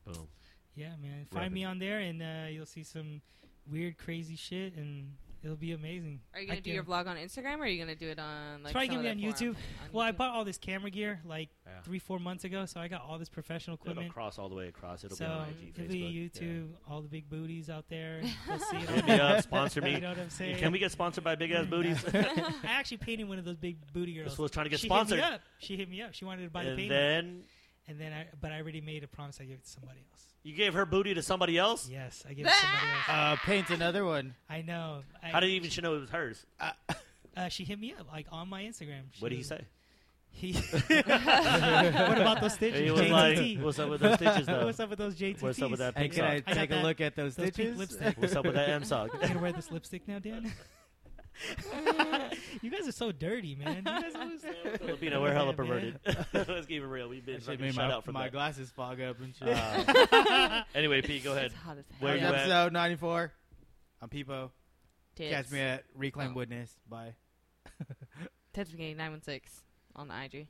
Boom. 0.04 0.28
Yeah, 0.76 0.90
man. 1.02 1.26
Rapping. 1.32 1.38
Find 1.40 1.52
me 1.52 1.64
on 1.64 1.78
there, 1.80 1.98
and 1.98 2.22
uh, 2.22 2.46
you'll 2.48 2.64
see 2.64 2.84
some 2.84 3.22
weird, 3.68 3.98
crazy 3.98 4.36
shit, 4.36 4.76
and 4.76 5.16
it'll 5.42 5.56
be 5.56 5.72
amazing. 5.72 6.20
Are 6.34 6.40
you 6.40 6.46
gonna 6.46 6.60
do 6.60 6.64
can- 6.64 6.74
your 6.74 6.84
vlog 6.84 7.06
on 7.06 7.16
Instagram, 7.16 7.58
or 7.58 7.62
are 7.62 7.66
you 7.66 7.78
gonna 7.78 7.94
do 7.94 8.08
it 8.08 8.18
on 8.18 8.62
like? 8.62 8.72
Probably 8.72 8.88
some 8.88 8.96
gonna 9.02 9.14
be 9.14 9.26
on 9.26 9.32
YouTube. 9.32 9.48
On 9.50 9.56
Well, 9.92 10.06
I 10.06 10.12
bought 10.12 10.34
all 10.34 10.44
this 10.44 10.58
camera 10.58 10.90
gear 10.90 11.20
like 11.24 11.48
Yeah. 11.66 11.80
three, 11.82 11.98
four 11.98 12.18
months 12.18 12.44
ago, 12.44 12.66
so 12.66 12.80
I 12.80 12.88
got 12.88 13.02
all 13.02 13.18
this 13.18 13.28
professional 13.28 13.74
equipment. 13.76 14.06
It'll 14.06 14.10
equipment. 14.10 14.14
cross 14.14 14.38
all 14.38 14.48
the 14.48 14.54
way 14.54 14.68
across. 14.68 15.04
It'll 15.04 15.16
so 15.16 15.24
be 15.26 15.30
on 15.32 15.48
IG, 15.48 15.68
it'll 15.74 15.84
Facebook. 15.84 15.88
be 15.92 15.98
Yeah. 15.98 16.28
YouTube, 16.28 16.68
all 16.88 17.00
the 17.02 17.08
big 17.08 17.28
booties 17.28 17.70
out 17.70 17.88
there. 17.88 18.20
Go 18.46 18.58
see 18.58 18.76
it. 18.76 18.88
Hit 18.90 19.04
me 19.06 19.12
up, 19.20 19.42
sponsor 19.42 19.80
me. 19.80 19.90
You 19.94 20.00
know 20.00 20.10
what 20.10 20.18
I'm 20.18 20.30
saying? 20.30 20.56
Can 20.58 20.72
we 20.72 20.78
get 20.78 20.92
sponsored 20.92 21.24
by 21.24 21.34
Big 21.36 21.50
Ass 21.52 21.66
Booties? 21.70 22.04
I 22.14 22.52
actually 22.64 22.98
painted 22.98 23.28
one 23.28 23.38
of 23.38 23.44
those 23.44 23.56
big 23.56 23.76
booty 23.92 24.14
girls. 24.14 24.30
this 24.32 24.38
was 24.38 24.50
trying 24.50 24.64
to 24.64 24.70
get 24.70 24.80
she 24.80 24.86
sponsored. 24.88 25.18
Hit 25.18 25.28
me 25.28 25.34
up. 25.34 25.40
She 25.58 25.76
hit 25.76 25.88
me 25.88 26.02
up. 26.02 26.14
She 26.14 26.24
wanted 26.24 26.44
to 26.44 26.50
buy 26.50 26.64
the 26.64 26.70
And 26.70 26.76
painting, 26.78 26.90
then 26.90 27.42
and 27.88 28.00
then 28.00 28.12
I, 28.12 28.26
but 28.40 28.52
I 28.52 28.60
already 28.60 28.80
made 28.80 29.02
a 29.04 29.08
promise. 29.08 29.38
I 29.40 29.44
gave 29.44 29.56
it 29.56 29.64
to 29.64 29.70
somebody 29.70 30.00
else. 30.12 30.26
You 30.42 30.54
gave 30.54 30.74
her 30.74 30.86
booty 30.86 31.14
to 31.14 31.22
somebody 31.22 31.58
else. 31.58 31.88
Yes, 31.88 32.24
I 32.28 32.32
gave 32.34 32.46
it 32.46 32.48
to 32.50 32.54
somebody 32.54 32.86
else. 32.86 32.96
Uh, 33.08 33.36
paint 33.44 33.70
another 33.70 34.04
one. 34.04 34.34
I 34.48 34.62
know. 34.62 35.02
I, 35.22 35.28
How 35.28 35.40
did 35.40 35.48
you 35.50 35.56
even 35.56 35.70
she 35.70 35.80
know 35.80 35.94
it 35.96 36.00
was 36.00 36.10
hers? 36.10 36.46
uh, 36.60 37.48
she 37.48 37.64
hit 37.64 37.78
me 37.78 37.94
up 37.98 38.06
like 38.10 38.26
on 38.30 38.48
my 38.48 38.62
Instagram. 38.62 39.02
She 39.12 39.20
What 39.20 39.30
did 39.30 39.36
he 39.36 39.42
say? 39.42 39.64
He. 40.32 40.52
what 40.52 42.18
about 42.20 42.40
those 42.40 42.54
stitches? 42.54 42.80
He 42.80 42.90
was 42.90 43.00
JTT. 43.00 43.56
like, 43.56 43.64
"What's 43.64 43.78
up 43.80 43.90
with 43.90 44.00
those 44.00 44.14
stitches, 44.14 44.46
though? 44.46 44.64
What's 44.64 44.78
up 44.80 44.88
with 44.90 44.98
those 45.00 45.16
JTTs? 45.16 45.42
What's 45.42 45.60
up 45.60 45.70
with 45.72 45.80
that 45.80 45.96
Hey, 45.96 46.02
pink 46.02 46.14
can 46.14 46.22
sock? 46.22 46.30
I 46.30 46.38
got 46.40 46.54
take 46.60 46.70
a 46.70 46.74
that- 46.74 46.84
look 46.84 47.00
at 47.00 47.16
those 47.16 47.34
those 47.34 47.44
pink 47.46 47.54
stitches? 47.54 47.78
lipstick. 47.78 48.16
What's 48.20 48.36
up 48.36 48.44
with 48.44 48.54
that 48.54 48.68
M 48.68 48.84
sock? 48.84 49.12
You 49.12 49.20
gonna 49.28 49.40
wear 49.40 49.52
this 49.52 49.70
lipstick 49.72 50.06
now, 50.06 50.20
Dan? 50.20 50.52
you 52.62 52.70
guys 52.70 52.86
are 52.86 52.92
so 52.92 53.12
dirty, 53.12 53.54
man. 53.54 53.76
You 53.76 53.82
guys 53.82 54.14
always... 54.14 54.40
Filipino, 54.78 55.20
we're 55.22 55.32
hella 55.32 55.52
perverted. 55.54 55.98
Let's 56.34 56.66
keep 56.66 56.82
it 56.82 56.86
real. 56.86 57.08
We've 57.08 57.24
been 57.24 57.36
That 57.36 57.40
shit 57.42 57.46
fucking 57.52 57.64
made 57.66 57.74
shut 57.74 57.88
my, 57.88 57.94
out 57.94 58.04
from 58.04 58.14
my 58.14 58.24
that. 58.24 58.32
glasses 58.32 58.70
fog 58.70 59.00
up 59.00 59.16
and 59.20 59.34
shit. 59.34 59.48
Uh, 59.48 60.62
anyway, 60.74 61.02
Pete, 61.02 61.24
go 61.24 61.32
ahead. 61.32 61.46
It's 61.46 61.54
hot 61.54 61.78
as 61.78 61.84
hell. 61.90 61.96
Where 62.00 62.12
Where's 62.12 62.20
you 62.22 62.26
at? 62.28 62.34
episode 62.34 62.72
94? 62.72 63.32
I'm 64.02 64.08
Peepo. 64.08 64.50
Tits. 65.16 65.30
Catch 65.34 65.50
me 65.50 65.60
at 65.60 65.84
Reclaim 65.94 66.30
Oh. 66.32 66.34
Witness. 66.36 66.76
Bye. 66.88 67.14
Tits 68.52 68.70
Brigade 68.70 68.96
nine 68.96 69.10
one 69.12 69.22
six 69.22 69.62
on 69.96 70.08
the 70.08 70.14
IG. 70.24 70.46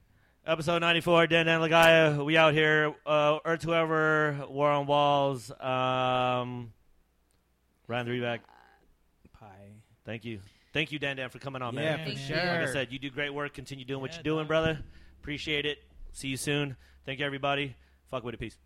Episode 0.47 0.79
94, 0.81 1.27
Dan 1.27 1.47
Dan 1.47 1.61
Lagaya. 1.61 2.25
We 2.25 2.37
out 2.39 2.55
here. 2.55 2.95
Uh, 3.05 3.39
Earth 3.45 3.63
Whoever, 3.63 4.47
War 4.49 4.71
on 4.71 4.87
Walls. 4.87 5.51
Um, 5.51 6.73
Ryan 7.87 8.07
the 8.07 8.13
Reback. 8.13 8.39
Pie. 9.39 9.73
Thank 10.07 10.25
you. 10.25 10.41
Thank 10.73 10.93
you, 10.93 10.99
Dan 10.99 11.17
Dan, 11.17 11.29
for 11.31 11.39
coming 11.39 11.63
on, 11.63 11.75
yeah, 11.75 11.97
man. 11.97 12.11
for 12.11 12.17
sure. 12.17 12.37
Like 12.37 12.69
I 12.69 12.73
said, 12.73 12.93
you 12.93 12.99
do 12.99 13.11
great 13.11 13.35
work. 13.35 13.55
Continue 13.55 13.85
doing 13.85 14.01
what 14.01 14.15
you're 14.15 14.23
doing, 14.23 14.47
brother. 14.47 14.79
Appreciate 15.21 15.67
it. 15.67 15.79
See 16.13 16.29
you 16.29 16.37
soon. 16.37 16.77
Thank 17.05 17.19
you, 17.19 17.27
everybody. 17.27 17.75
Fuck 18.11 18.25
with 18.25 18.35
it. 18.35 18.41
Peace. 18.41 18.57